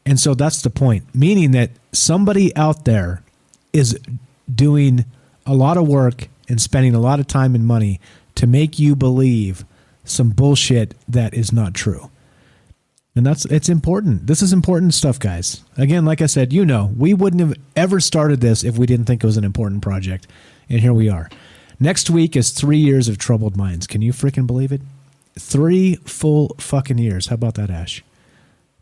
And 0.05 0.19
so 0.19 0.33
that's 0.33 0.61
the 0.61 0.69
point, 0.69 1.03
meaning 1.13 1.51
that 1.51 1.71
somebody 1.91 2.55
out 2.55 2.85
there 2.85 3.23
is 3.73 3.99
doing 4.53 5.05
a 5.45 5.53
lot 5.53 5.77
of 5.77 5.87
work 5.87 6.27
and 6.47 6.61
spending 6.61 6.95
a 6.95 6.99
lot 6.99 7.19
of 7.19 7.27
time 7.27 7.55
and 7.55 7.65
money 7.65 7.99
to 8.35 8.47
make 8.47 8.79
you 8.79 8.95
believe 8.95 9.65
some 10.11 10.29
bullshit 10.29 10.95
that 11.07 11.33
is 11.33 11.51
not 11.51 11.73
true. 11.73 12.09
And 13.15 13.25
that's 13.25 13.43
it's 13.45 13.67
important. 13.67 14.27
This 14.27 14.41
is 14.41 14.53
important 14.53 14.93
stuff, 14.93 15.19
guys. 15.19 15.63
Again, 15.77 16.05
like 16.05 16.21
I 16.21 16.27
said, 16.27 16.53
you 16.53 16.65
know, 16.65 16.91
we 16.97 17.13
wouldn't 17.13 17.41
have 17.41 17.57
ever 17.75 17.99
started 17.99 18.39
this 18.39 18.63
if 18.63 18.77
we 18.77 18.85
didn't 18.85 19.05
think 19.05 19.23
it 19.23 19.27
was 19.27 19.37
an 19.37 19.43
important 19.43 19.81
project. 19.81 20.27
And 20.69 20.79
here 20.79 20.93
we 20.93 21.09
are. 21.09 21.29
Next 21.79 22.09
week 22.09 22.35
is 22.35 22.51
three 22.51 22.77
years 22.77 23.09
of 23.09 23.17
troubled 23.17 23.57
minds. 23.57 23.87
Can 23.87 24.01
you 24.01 24.13
freaking 24.13 24.47
believe 24.47 24.71
it? 24.71 24.81
Three 25.37 25.95
full 26.05 26.55
fucking 26.59 26.99
years. 26.99 27.27
How 27.27 27.35
about 27.35 27.55
that, 27.55 27.69
Ash? 27.69 28.03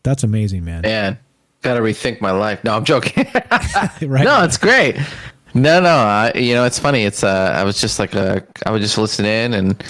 That's 0.03 0.24
amazing, 0.24 0.64
man. 0.64 0.82
Man, 0.82 1.17
gotta 1.61 1.80
rethink 1.80 2.22
my 2.22 2.32
life. 2.32 2.64
No, 2.64 2.75
I'm 2.75 2.85
joking. 2.85 3.25
right? 3.33 4.25
No, 4.25 4.43
it's 4.43 4.58
great. 4.58 4.98
No, 5.53 5.80
no, 5.82 5.90
I, 5.90 6.32
you 6.35 6.53
know, 6.53 6.66
it's 6.66 6.77
funny. 6.77 7.03
It's 7.03 7.24
uh, 7.24 7.53
I 7.56 7.64
was 7.64 7.82
just 7.82 7.98
like 7.98 8.14
a, 8.14 8.45
I 8.66 8.72
would 8.72 8.82
just 8.82 8.98
listen 8.98 9.25
in, 9.25 9.53
and 9.53 9.83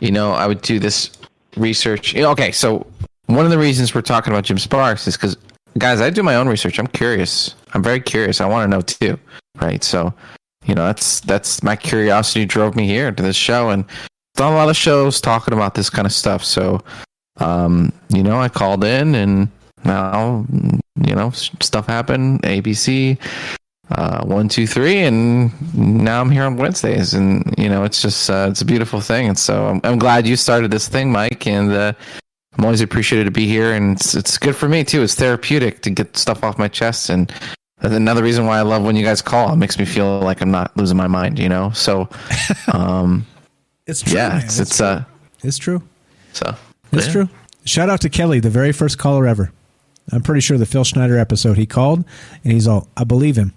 you 0.00 0.10
know, 0.10 0.32
I 0.32 0.46
would 0.46 0.62
do 0.62 0.78
this 0.78 1.10
research. 1.56 2.16
Okay, 2.16 2.52
so 2.52 2.86
one 3.26 3.44
of 3.44 3.50
the 3.50 3.58
reasons 3.58 3.94
we're 3.94 4.02
talking 4.02 4.32
about 4.32 4.44
Jim 4.44 4.58
Sparks 4.58 5.06
is 5.06 5.16
because, 5.16 5.36
guys, 5.78 6.00
I 6.00 6.10
do 6.10 6.22
my 6.22 6.36
own 6.36 6.48
research. 6.48 6.78
I'm 6.78 6.86
curious. 6.86 7.54
I'm 7.72 7.82
very 7.82 8.00
curious. 8.00 8.40
I 8.40 8.46
want 8.46 8.64
to 8.64 8.76
know 8.76 8.82
too, 8.82 9.18
right? 9.60 9.82
So, 9.82 10.12
you 10.64 10.74
know, 10.74 10.86
that's 10.86 11.20
that's 11.20 11.62
my 11.62 11.76
curiosity 11.76 12.44
drove 12.46 12.76
me 12.76 12.86
here 12.86 13.12
to 13.12 13.22
this 13.22 13.36
show, 13.36 13.70
and 13.70 13.84
done 14.34 14.52
a 14.52 14.56
lot 14.56 14.68
of 14.68 14.76
shows 14.76 15.20
talking 15.20 15.54
about 15.54 15.74
this 15.74 15.90
kind 15.90 16.06
of 16.06 16.12
stuff. 16.12 16.44
So, 16.44 16.80
um, 17.38 17.92
you 18.08 18.22
know, 18.22 18.40
I 18.40 18.48
called 18.48 18.84
in, 18.84 19.14
and 19.14 19.48
now, 19.84 20.46
you 21.04 21.14
know, 21.14 21.30
stuff 21.30 21.86
happened. 21.86 22.42
ABC, 22.42 23.18
uh, 23.90 24.24
one, 24.24 24.48
two, 24.48 24.66
three, 24.66 24.98
and 25.00 25.52
now 25.74 26.20
I'm 26.20 26.30
here 26.30 26.44
on 26.44 26.56
Wednesdays, 26.56 27.14
and 27.14 27.54
you 27.58 27.68
know, 27.68 27.84
it's 27.84 28.00
just 28.00 28.30
uh, 28.30 28.48
it's 28.50 28.62
a 28.62 28.64
beautiful 28.64 29.00
thing, 29.00 29.28
and 29.28 29.38
so 29.38 29.66
I'm, 29.66 29.80
I'm 29.84 29.98
glad 29.98 30.26
you 30.26 30.36
started 30.36 30.70
this 30.70 30.88
thing, 30.88 31.12
Mike, 31.12 31.46
and 31.46 31.72
uh, 31.72 31.92
I'm 32.56 32.64
always 32.64 32.80
appreciated 32.80 33.24
to 33.24 33.30
be 33.30 33.46
here, 33.46 33.72
and 33.72 33.96
it's 33.96 34.14
it's 34.14 34.38
good 34.38 34.56
for 34.56 34.68
me 34.68 34.84
too. 34.84 35.02
It's 35.02 35.14
therapeutic 35.14 35.82
to 35.82 35.90
get 35.90 36.16
stuff 36.16 36.42
off 36.42 36.58
my 36.58 36.68
chest, 36.68 37.10
and 37.10 37.32
that's 37.80 37.94
another 37.94 38.22
reason 38.22 38.46
why 38.46 38.58
I 38.58 38.62
love 38.62 38.82
when 38.84 38.96
you 38.96 39.04
guys 39.04 39.20
call. 39.20 39.52
It 39.52 39.56
makes 39.56 39.78
me 39.78 39.84
feel 39.84 40.20
like 40.20 40.40
I'm 40.40 40.50
not 40.50 40.74
losing 40.76 40.96
my 40.96 41.08
mind, 41.08 41.38
you 41.38 41.48
know. 41.50 41.70
So, 41.72 42.08
um, 42.72 43.26
It's 43.86 44.00
true. 44.00 44.16
yeah, 44.16 44.28
man. 44.30 44.44
it's 44.44 44.58
it's 44.58 44.80
uh, 44.80 45.04
It's 45.42 45.58
true. 45.58 45.82
so 46.32 46.54
It's 46.92 47.06
yeah. 47.06 47.12
true. 47.12 47.28
Shout 47.66 47.90
out 47.90 48.00
to 48.02 48.08
Kelly, 48.08 48.40
the 48.40 48.50
very 48.50 48.72
first 48.72 48.98
caller 48.98 49.26
ever. 49.26 49.52
I'm 50.12 50.22
pretty 50.22 50.40
sure 50.42 50.58
the 50.58 50.66
Phil 50.66 50.84
Schneider 50.84 51.18
episode 51.18 51.56
he 51.56 51.64
called 51.66 52.04
and 52.44 52.52
he's 52.52 52.68
all, 52.68 52.88
I 52.96 53.04
believe 53.04 53.36
him. 53.36 53.54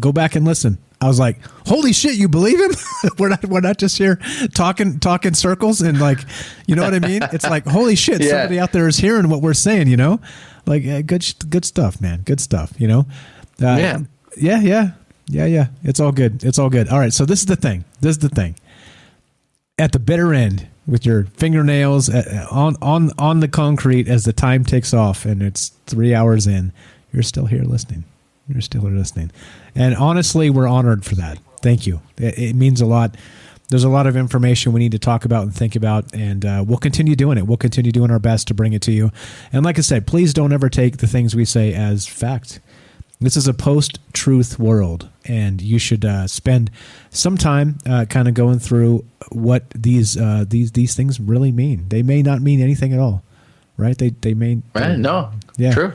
Go 0.00 0.12
back 0.12 0.34
and 0.36 0.44
listen. 0.44 0.78
I 1.00 1.06
was 1.06 1.18
like, 1.20 1.38
holy 1.66 1.92
shit, 1.92 2.16
you 2.16 2.28
believe 2.28 2.58
him? 2.60 2.72
we're 3.18 3.28
not 3.28 3.44
we're 3.46 3.60
not 3.60 3.78
just 3.78 3.98
here 3.98 4.18
talking 4.54 4.98
talking 4.98 5.34
circles 5.34 5.80
and 5.80 6.00
like, 6.00 6.18
you 6.66 6.74
know 6.74 6.82
what 6.82 6.94
I 6.94 6.98
mean? 6.98 7.22
It's 7.32 7.48
like, 7.48 7.66
holy 7.66 7.94
shit, 7.94 8.20
Yeah. 8.20 8.30
somebody 8.30 8.58
out 8.58 8.72
there 8.72 8.88
is 8.88 8.96
hearing 8.96 9.28
what 9.28 9.40
we're 9.42 9.54
saying, 9.54 9.86
you 9.88 9.96
know? 9.96 10.20
Like 10.66 10.84
uh, 10.86 11.02
good 11.02 11.24
good 11.48 11.64
stuff, 11.64 12.00
man. 12.00 12.22
Good 12.22 12.40
stuff, 12.40 12.72
you 12.78 12.88
know? 12.88 13.00
Uh, 13.62 13.76
Yeah. 13.78 13.98
Yeah, 14.36 14.60
yeah. 14.60 14.90
Yeah, 15.30 15.44
yeah. 15.46 15.66
It's 15.84 16.00
all 16.00 16.10
good. 16.12 16.42
It's 16.42 16.58
all 16.58 16.70
good. 16.70 16.88
All 16.88 16.98
right, 16.98 17.12
so 17.12 17.24
this 17.26 17.40
is 17.40 17.46
the 17.46 17.56
thing. 17.56 17.84
This 18.00 18.12
is 18.12 18.18
the 18.18 18.28
thing 18.30 18.54
at 19.78 19.92
the 19.92 19.98
bitter 19.98 20.34
end 20.34 20.66
with 20.86 21.06
your 21.06 21.24
fingernails 21.36 22.08
uh, 22.10 22.46
on 22.50 22.74
on 22.82 23.10
on 23.18 23.40
the 23.40 23.48
concrete 23.48 24.08
as 24.08 24.24
the 24.24 24.32
time 24.32 24.64
ticks 24.64 24.92
off 24.92 25.24
and 25.24 25.42
it's 25.42 25.68
three 25.86 26.14
hours 26.14 26.46
in 26.46 26.72
you're 27.12 27.22
still 27.22 27.46
here 27.46 27.62
listening 27.62 28.02
you're 28.48 28.60
still 28.60 28.82
listening 28.82 29.30
and 29.74 29.94
honestly 29.96 30.50
we're 30.50 30.68
honored 30.68 31.04
for 31.04 31.14
that 31.14 31.38
thank 31.62 31.86
you 31.86 32.00
it, 32.16 32.38
it 32.38 32.54
means 32.54 32.80
a 32.80 32.86
lot 32.86 33.14
there's 33.70 33.84
a 33.84 33.88
lot 33.88 34.06
of 34.06 34.16
information 34.16 34.72
we 34.72 34.80
need 34.80 34.92
to 34.92 34.98
talk 34.98 35.24
about 35.24 35.42
and 35.42 35.54
think 35.54 35.76
about 35.76 36.12
and 36.14 36.44
uh, 36.46 36.64
we'll 36.66 36.78
continue 36.78 37.14
doing 37.14 37.36
it 37.38 37.46
we'll 37.46 37.56
continue 37.56 37.92
doing 37.92 38.10
our 38.10 38.18
best 38.18 38.48
to 38.48 38.54
bring 38.54 38.72
it 38.72 38.82
to 38.82 38.92
you 38.92 39.10
and 39.52 39.64
like 39.64 39.78
i 39.78 39.82
said 39.82 40.06
please 40.06 40.32
don't 40.32 40.52
ever 40.52 40.68
take 40.68 40.98
the 40.98 41.06
things 41.06 41.36
we 41.36 41.44
say 41.44 41.72
as 41.74 42.06
fact 42.06 42.60
this 43.20 43.36
is 43.36 43.48
a 43.48 43.54
post-truth 43.54 44.60
world, 44.60 45.08
and 45.24 45.60
you 45.60 45.80
should 45.80 46.04
uh, 46.04 46.28
spend 46.28 46.70
some 47.10 47.36
time 47.36 47.78
uh, 47.84 48.04
kind 48.04 48.28
of 48.28 48.34
going 48.34 48.60
through 48.60 49.04
what 49.32 49.68
these 49.70 50.16
uh, 50.16 50.44
these 50.46 50.70
these 50.72 50.94
things 50.94 51.18
really 51.18 51.50
mean. 51.50 51.88
They 51.88 52.02
may 52.04 52.22
not 52.22 52.42
mean 52.42 52.60
anything 52.60 52.92
at 52.92 53.00
all, 53.00 53.24
right? 53.76 53.98
They 53.98 54.10
they 54.10 54.34
may 54.34 54.62
Right, 54.72 54.96
no, 54.96 55.32
yeah. 55.56 55.74
true. 55.74 55.92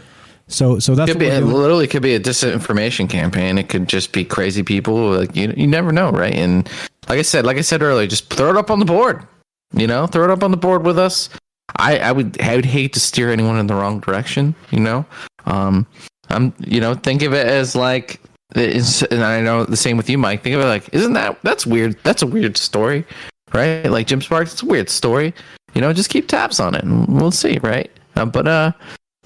So 0.53 0.77
so 0.77 0.93
that's 0.93 1.11
could 1.11 1.19
be, 1.19 1.25
it 1.25 1.41
literally 1.41 1.88
could 1.88 2.03
be 2.03 2.14
a 2.14 2.19
disinformation 2.19 3.09
campaign. 3.09 3.57
It 3.57 3.69
could 3.69 3.90
just 3.90 4.11
be 4.11 4.23
crazy 4.23 4.61
people. 4.61 5.09
Like 5.09 5.35
you, 5.35 5.51
you 5.57 5.65
never 5.65 5.91
know, 5.91 6.11
right? 6.11 6.33
And 6.33 6.69
like 7.09 7.17
I 7.17 7.23
said, 7.23 7.43
like 7.43 7.57
I 7.57 7.61
said 7.61 7.82
earlier, 7.82 8.06
just 8.06 8.32
throw 8.32 8.51
it 8.51 8.57
up 8.57 8.69
on 8.69 8.77
the 8.77 8.85
board. 8.85 9.25
You 9.73 9.88
know, 9.88 10.06
throw 10.06 10.23
it 10.25 10.30
up 10.30 10.43
on 10.43 10.51
the 10.51 10.57
board 10.57 10.85
with 10.85 10.99
us. 10.99 11.30
I, 11.77 11.98
I 11.98 12.11
would 12.11 12.40
I 12.40 12.56
would 12.56 12.65
hate 12.65 12.93
to 12.93 12.99
steer 12.99 13.32
anyone 13.32 13.57
in 13.57 13.65
the 13.65 13.73
wrong 13.73 13.99
direction. 13.99 14.53
You 14.69 14.82
know, 14.82 15.06
um, 15.48 15.88
I'm 16.30 16.53
you 16.59 16.80
know 16.80 16.93
think 16.93 17.23
of 17.23 17.33
it 17.33 17.48
as 17.48 17.75
like 17.75 18.22
and 18.56 19.23
I 19.23 19.41
know 19.41 19.65
the 19.65 19.75
same 19.75 19.98
with 19.98 20.07
you, 20.07 20.19
Mike. 20.19 20.43
Think 20.43 20.56
of 20.56 20.61
it 20.61 20.65
like, 20.65 20.88
isn't 20.93 21.14
that 21.14 21.41
that's 21.41 21.65
weird? 21.65 21.98
That's 22.03 22.22
a 22.22 22.27
weird 22.27 22.57
story, 22.57 23.06
right? 23.53 23.90
Like 23.90 24.06
Jim 24.06 24.22
Sparks, 24.22 24.53
it's 24.53 24.61
a 24.61 24.67
weird 24.67 24.90
story. 24.90 25.33
You 25.73 25.82
know, 25.82 25.91
just 25.93 26.11
keep 26.11 26.27
tabs 26.27 26.59
on 26.59 26.75
it, 26.75 26.83
and 26.83 27.07
we'll 27.07 27.32
see, 27.32 27.57
right? 27.64 27.90
Uh, 28.15 28.25
but 28.25 28.48
uh, 28.48 28.72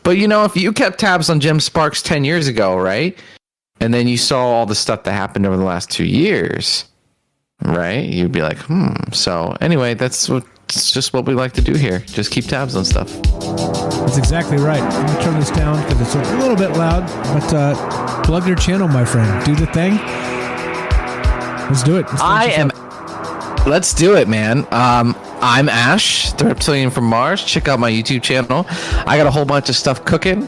but 0.08 0.18
you 0.18 0.26
know, 0.26 0.46
if 0.46 0.56
you 0.56 0.72
kept 0.72 1.02
tabs 1.02 1.30
on 1.30 1.42
Jim 1.42 1.60
Sparks 1.60 2.02
ten 2.02 2.24
years 2.24 2.48
ago, 2.48 2.78
right, 2.78 3.20
and 3.82 3.94
then 3.94 4.08
you 4.08 4.16
saw 4.16 4.40
all 4.40 4.66
the 4.66 4.74
stuff 4.74 5.04
that 5.04 5.12
happened 5.12 5.46
over 5.46 5.58
the 5.58 5.66
last 5.66 5.92
two 5.92 6.06
years, 6.06 6.86
right, 7.62 8.06
you'd 8.06 8.32
be 8.32 8.42
like, 8.42 8.58
hmm. 8.58 8.94
So 9.12 9.58
anyway, 9.60 9.96
that's 9.96 10.30
what 10.30 10.46
it's 10.70 10.92
just 10.92 11.12
what 11.12 11.26
we 11.26 11.34
like 11.34 11.52
to 11.56 11.62
do 11.62 11.74
here. 11.74 12.00
Just 12.08 12.32
keep 12.32 12.46
tabs 12.46 12.78
on 12.78 12.86
stuff. 12.86 13.12
That's 13.22 14.18
exactly 14.18 14.56
right. 14.56 14.82
I'm 14.82 15.08
gonna 15.08 15.22
turn 15.22 15.40
this 15.42 15.52
down 15.52 15.84
because 15.84 16.16
it's 16.16 16.30
a 16.30 16.38
little 16.38 16.56
bit 16.56 16.78
loud. 16.78 17.06
But 17.38 17.54
uh, 17.54 18.24
plug 18.24 18.48
your 18.48 18.56
channel, 18.56 18.88
my 18.88 19.04
friend. 19.04 19.46
Do 19.46 19.56
the 19.56 19.68
thing. 19.74 19.98
Let's 21.68 21.84
do 21.84 21.98
it. 21.98 22.04
Let's 22.04 22.22
I 22.22 22.46
am. 22.46 22.70
this 22.70 22.87
Let's 23.68 23.94
do 23.94 24.16
it, 24.16 24.30
man. 24.30 24.60
Um, 24.72 25.14
I'm 25.42 25.68
Ash, 25.68 26.32
the 26.32 26.46
reptilian 26.46 26.90
from 26.90 27.04
Mars. 27.04 27.44
Check 27.44 27.68
out 27.68 27.82
my 27.82 27.92
YouTube 27.92 28.24
channel. 28.24 28.66
I 29.06 29.18
got 29.18 29.28
a 29.28 29.32
whole 29.32 29.44
bunch 29.44 29.68
of 29.68 29.76
stuff 29.76 30.06
cooking. 30.06 30.48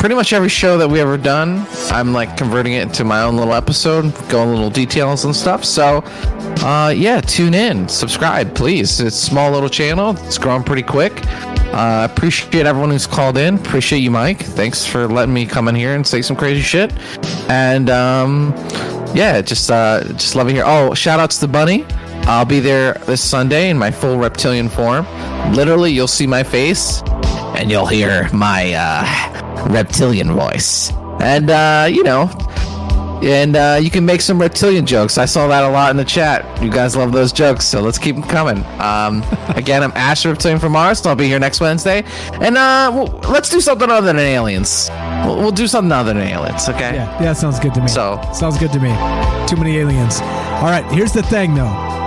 Pretty 0.00 0.16
much 0.16 0.32
every 0.32 0.48
show 0.48 0.76
that 0.76 0.88
we 0.88 0.98
ever 0.98 1.16
done, 1.16 1.64
I'm 1.92 2.12
like 2.12 2.36
converting 2.36 2.72
it 2.72 2.82
into 2.82 3.04
my 3.04 3.22
own 3.22 3.36
little 3.36 3.54
episode, 3.54 4.12
going 4.28 4.50
little 4.50 4.68
details 4.68 5.24
and 5.24 5.34
stuff. 5.34 5.64
So, 5.64 6.02
uh, 6.64 6.92
yeah, 6.94 7.20
tune 7.20 7.54
in, 7.54 7.88
subscribe, 7.88 8.52
please. 8.56 9.00
It's 9.00 9.16
a 9.16 9.26
small 9.26 9.52
little 9.52 9.68
channel. 9.68 10.16
It's 10.26 10.36
growing 10.36 10.64
pretty 10.64 10.82
quick. 10.82 11.24
Uh, 11.72 12.08
appreciate 12.10 12.66
everyone 12.66 12.90
who's 12.90 13.06
called 13.06 13.38
in. 13.38 13.54
Appreciate 13.54 14.00
you, 14.00 14.10
Mike. 14.10 14.40
Thanks 14.40 14.84
for 14.84 15.06
letting 15.06 15.32
me 15.32 15.46
come 15.46 15.68
in 15.68 15.76
here 15.76 15.94
and 15.94 16.04
say 16.04 16.20
some 16.20 16.34
crazy 16.34 16.62
shit. 16.62 16.92
And 17.48 17.90
um, 17.90 18.52
yeah, 19.14 19.40
just 19.40 19.70
uh, 19.70 20.02
just 20.14 20.34
love 20.34 20.48
it 20.48 20.54
here. 20.54 20.64
Oh, 20.66 20.94
shout 20.94 21.20
outs 21.20 21.38
to 21.38 21.46
Bunny. 21.46 21.86
I'll 22.26 22.44
be 22.44 22.58
there 22.58 22.94
this 23.06 23.22
Sunday 23.22 23.70
in 23.70 23.78
my 23.78 23.90
full 23.90 24.18
reptilian 24.18 24.68
form. 24.68 25.06
Literally, 25.52 25.92
you'll 25.92 26.08
see 26.08 26.26
my 26.26 26.42
face 26.42 27.02
and 27.56 27.70
you'll 27.70 27.86
hear 27.86 28.28
my 28.32 28.74
uh, 28.74 29.66
reptilian 29.70 30.32
voice. 30.32 30.92
And 31.20 31.50
uh, 31.50 31.88
you 31.88 32.02
know, 32.02 32.28
and 33.22 33.56
uh, 33.56 33.78
you 33.80 33.90
can 33.90 34.04
make 34.04 34.20
some 34.20 34.40
reptilian 34.40 34.86
jokes. 34.86 35.18
I 35.18 35.24
saw 35.24 35.48
that 35.48 35.64
a 35.64 35.68
lot 35.68 35.90
in 35.90 35.96
the 35.96 36.04
chat. 36.04 36.62
You 36.62 36.70
guys 36.70 36.96
love 36.96 37.12
those 37.12 37.32
jokes, 37.32 37.64
so 37.64 37.80
let's 37.80 37.96
keep 37.96 38.14
them 38.16 38.24
coming. 38.24 38.64
Um, 38.80 39.24
again, 39.56 39.82
I'm 39.82 39.92
Ash 39.92 40.26
Reptilian 40.26 40.58
from 40.58 40.72
Mars. 40.72 40.98
And 41.00 41.06
I'll 41.06 41.16
be 41.16 41.26
here 41.26 41.38
next 41.38 41.60
Wednesday, 41.60 42.04
and 42.40 42.56
uh, 42.56 42.90
we'll, 42.92 43.06
let's 43.30 43.48
do 43.48 43.60
something 43.60 43.88
other 43.88 44.06
than 44.06 44.18
aliens. 44.18 44.90
We'll, 45.24 45.38
we'll 45.38 45.52
do 45.52 45.66
something 45.66 45.92
other 45.92 46.12
than 46.12 46.22
aliens, 46.22 46.68
okay? 46.68 46.94
Yeah, 46.94 47.22
yeah, 47.22 47.32
sounds 47.32 47.58
good 47.58 47.72
to 47.74 47.80
me. 47.80 47.88
So 47.88 48.20
sounds 48.34 48.58
good 48.58 48.72
to 48.72 48.80
me. 48.80 48.90
Too 49.48 49.56
many 49.56 49.78
aliens. 49.78 50.20
All 50.20 50.70
right, 50.70 50.84
here's 50.92 51.12
the 51.12 51.22
thing, 51.22 51.54
though. 51.54 52.05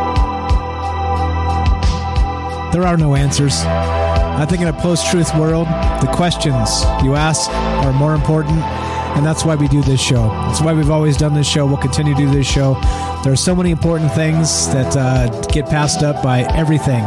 There 2.71 2.85
are 2.85 2.97
no 2.97 3.15
answers. 3.15 3.61
I 3.63 4.45
think 4.45 4.61
in 4.61 4.67
a 4.67 4.73
post-truth 4.73 5.35
world, 5.35 5.67
the 6.01 6.09
questions 6.13 6.83
you 7.03 7.15
ask 7.15 7.49
are 7.51 7.91
more 7.91 8.13
important, 8.13 8.59
and 8.59 9.25
that's 9.25 9.43
why 9.43 9.55
we 9.55 9.67
do 9.67 9.81
this 9.81 9.99
show. 9.99 10.29
That's 10.47 10.61
why 10.61 10.73
we've 10.73 10.91
always 10.91 11.17
done 11.17 11.33
this 11.33 11.47
show. 11.47 11.65
We'll 11.65 11.77
continue 11.77 12.13
to 12.15 12.21
do 12.21 12.29
this 12.29 12.47
show. 12.47 12.75
There 13.23 13.33
are 13.33 13.35
so 13.35 13.55
many 13.55 13.71
important 13.71 14.13
things 14.13 14.67
that 14.67 14.95
uh, 14.95 15.29
get 15.47 15.65
passed 15.65 16.03
up 16.03 16.23
by 16.23 16.41
everything, 16.55 17.01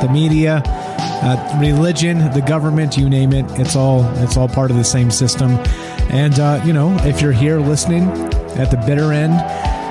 the 0.00 0.08
media, 0.10 0.62
uh, 0.64 1.58
religion, 1.60 2.18
the 2.32 2.40
government, 2.40 2.96
you 2.96 3.10
name 3.10 3.32
it. 3.32 3.44
It's 3.58 3.74
all 3.74 4.04
it's 4.22 4.36
all 4.36 4.48
part 4.48 4.70
of 4.70 4.76
the 4.76 4.84
same 4.84 5.10
system. 5.10 5.50
And 6.10 6.38
uh, 6.38 6.62
you 6.64 6.72
know, 6.72 6.96
if 7.00 7.20
you're 7.20 7.32
here 7.32 7.58
listening 7.58 8.04
at 8.56 8.70
the 8.70 8.76
bitter 8.86 9.12
end, 9.12 9.34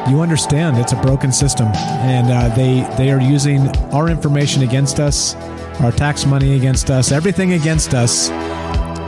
you 0.10 0.22
understand 0.22 0.78
it's 0.78 0.94
a 0.94 1.02
broken 1.02 1.32
system, 1.32 1.68
and 1.68 2.32
uh, 2.32 2.56
they 2.56 2.82
they 2.98 3.12
are 3.12 3.20
using 3.20 3.68
our 3.94 4.10
information 4.10 4.64
against 4.64 5.00
us, 5.00 5.36
our 5.82 5.92
tax 5.92 6.26
money 6.26 6.56
against 6.56 6.90
us, 6.90 7.12
everything 7.12 7.54
against 7.54 7.94
us. 7.94 8.30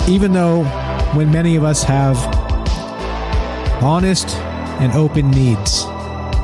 Even 0.09 0.33
though, 0.33 0.63
when 1.13 1.31
many 1.31 1.55
of 1.55 1.63
us 1.63 1.83
have 1.83 2.17
honest 3.81 4.35
and 4.81 4.91
open 4.93 5.31
needs, 5.31 5.85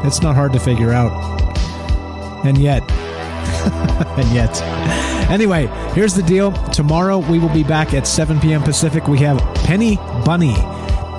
it's 0.05 0.21
not 0.21 0.35
hard 0.35 0.53
to 0.53 0.59
figure 0.59 0.91
out. 0.91 1.11
And 2.45 2.57
yet, 2.57 2.83
and 4.17 4.31
yet. 4.33 4.61
Anyway, 5.29 5.67
here's 5.93 6.13
the 6.13 6.23
deal. 6.23 6.51
Tomorrow 6.69 7.17
we 7.17 7.39
will 7.39 7.53
be 7.53 7.63
back 7.63 7.93
at 7.93 8.05
7 8.05 8.39
p.m. 8.39 8.61
Pacific. 8.61 9.07
We 9.07 9.17
have 9.19 9.39
Penny 9.65 9.95
Bunny 10.23 10.53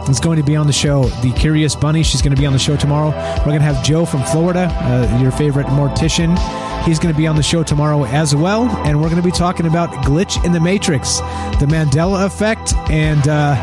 is 0.08 0.20
going 0.20 0.36
to 0.36 0.42
be 0.42 0.56
on 0.56 0.66
the 0.66 0.72
show. 0.72 1.04
The 1.04 1.32
Curious 1.32 1.74
Bunny, 1.74 2.02
she's 2.02 2.22
going 2.22 2.34
to 2.34 2.40
be 2.40 2.46
on 2.46 2.52
the 2.52 2.58
show 2.58 2.76
tomorrow. 2.76 3.10
We're 3.38 3.46
going 3.46 3.60
to 3.60 3.64
have 3.64 3.84
Joe 3.84 4.04
from 4.04 4.22
Florida, 4.24 4.68
uh, 4.82 5.18
your 5.20 5.32
favorite 5.32 5.66
mortician. 5.66 6.36
He's 6.84 6.98
going 6.98 7.12
to 7.12 7.18
be 7.18 7.26
on 7.26 7.36
the 7.36 7.42
show 7.42 7.62
tomorrow 7.62 8.04
as 8.04 8.34
well. 8.34 8.64
And 8.86 9.00
we're 9.00 9.08
going 9.08 9.20
to 9.20 9.26
be 9.26 9.32
talking 9.32 9.66
about 9.66 9.90
Glitch 10.04 10.44
in 10.44 10.52
the 10.52 10.60
Matrix, 10.60 11.18
the 11.58 11.66
Mandela 11.68 12.26
effect, 12.26 12.74
and 12.90 13.20
uh, 13.20 13.54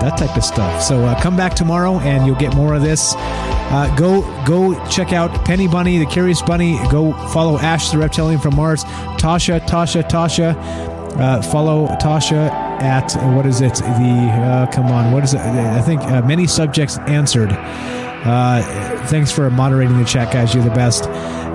that 0.00 0.18
type 0.18 0.36
of 0.36 0.44
stuff. 0.44 0.82
So 0.82 1.04
uh, 1.04 1.20
come 1.20 1.36
back 1.36 1.54
tomorrow 1.54 1.98
and 2.00 2.26
you'll 2.26 2.36
get 2.36 2.54
more 2.54 2.74
of 2.74 2.82
this. 2.82 3.14
Uh, 3.16 3.94
go 3.98 4.22
go 4.46 4.86
check 4.88 5.12
out 5.12 5.44
Penny 5.44 5.68
Bunny, 5.68 5.98
the 5.98 6.06
Curious 6.06 6.42
Bunny. 6.42 6.78
Go 6.90 7.12
follow 7.28 7.58
Ash 7.58 7.90
the 7.90 7.98
Reptilian 7.98 8.40
from 8.40 8.56
Mars. 8.56 8.84
Tasha, 9.18 9.60
Tasha, 9.60 10.02
Tasha. 10.02 10.56
Uh, 11.18 11.42
follow 11.42 11.86
Tasha 11.96 12.67
at 12.82 13.14
what 13.34 13.46
is 13.46 13.60
it? 13.60 13.74
The 13.74 13.82
uh, 13.82 14.70
come 14.72 14.86
on, 14.86 15.12
what 15.12 15.24
is 15.24 15.34
it? 15.34 15.40
I 15.40 15.80
think 15.82 16.00
uh, 16.02 16.22
many 16.22 16.46
subjects 16.46 16.98
answered. 16.98 17.50
Uh, 17.52 19.06
thanks 19.06 19.30
for 19.30 19.48
moderating 19.50 19.96
the 19.98 20.04
chat, 20.04 20.32
guys. 20.32 20.54
You're 20.54 20.64
the 20.64 20.70
best. 20.70 21.06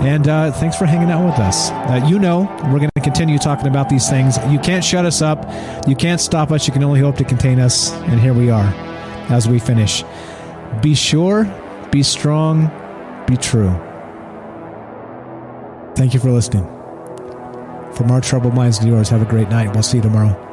And 0.03 0.27
uh, 0.27 0.51
thanks 0.51 0.75
for 0.75 0.85
hanging 0.85 1.11
out 1.11 1.25
with 1.25 1.39
us. 1.39 1.69
Uh, 1.71 2.05
you 2.07 2.19
know, 2.19 2.41
we're 2.65 2.79
going 2.79 2.89
to 2.95 3.01
continue 3.01 3.37
talking 3.37 3.67
about 3.67 3.89
these 3.89 4.09
things. 4.09 4.37
You 4.49 4.59
can't 4.59 4.83
shut 4.83 5.05
us 5.05 5.21
up. 5.21 5.45
You 5.87 5.95
can't 5.95 6.19
stop 6.19 6.51
us. 6.51 6.67
You 6.67 6.73
can 6.73 6.83
only 6.83 6.99
hope 6.99 7.17
to 7.17 7.23
contain 7.23 7.59
us. 7.59 7.91
And 7.91 8.19
here 8.19 8.33
we 8.33 8.49
are 8.49 8.65
as 9.29 9.47
we 9.47 9.59
finish. 9.59 10.03
Be 10.81 10.95
sure, 10.95 11.45
be 11.91 12.01
strong, 12.01 12.67
be 13.27 13.37
true. 13.37 13.71
Thank 15.95 16.13
you 16.13 16.19
for 16.19 16.31
listening. 16.31 16.65
From 17.93 18.09
our 18.09 18.21
troubled 18.21 18.55
minds 18.55 18.79
to 18.79 18.87
yours, 18.87 19.09
have 19.09 19.21
a 19.21 19.25
great 19.25 19.49
night. 19.49 19.71
We'll 19.73 19.83
see 19.83 19.97
you 19.97 20.03
tomorrow. 20.03 20.52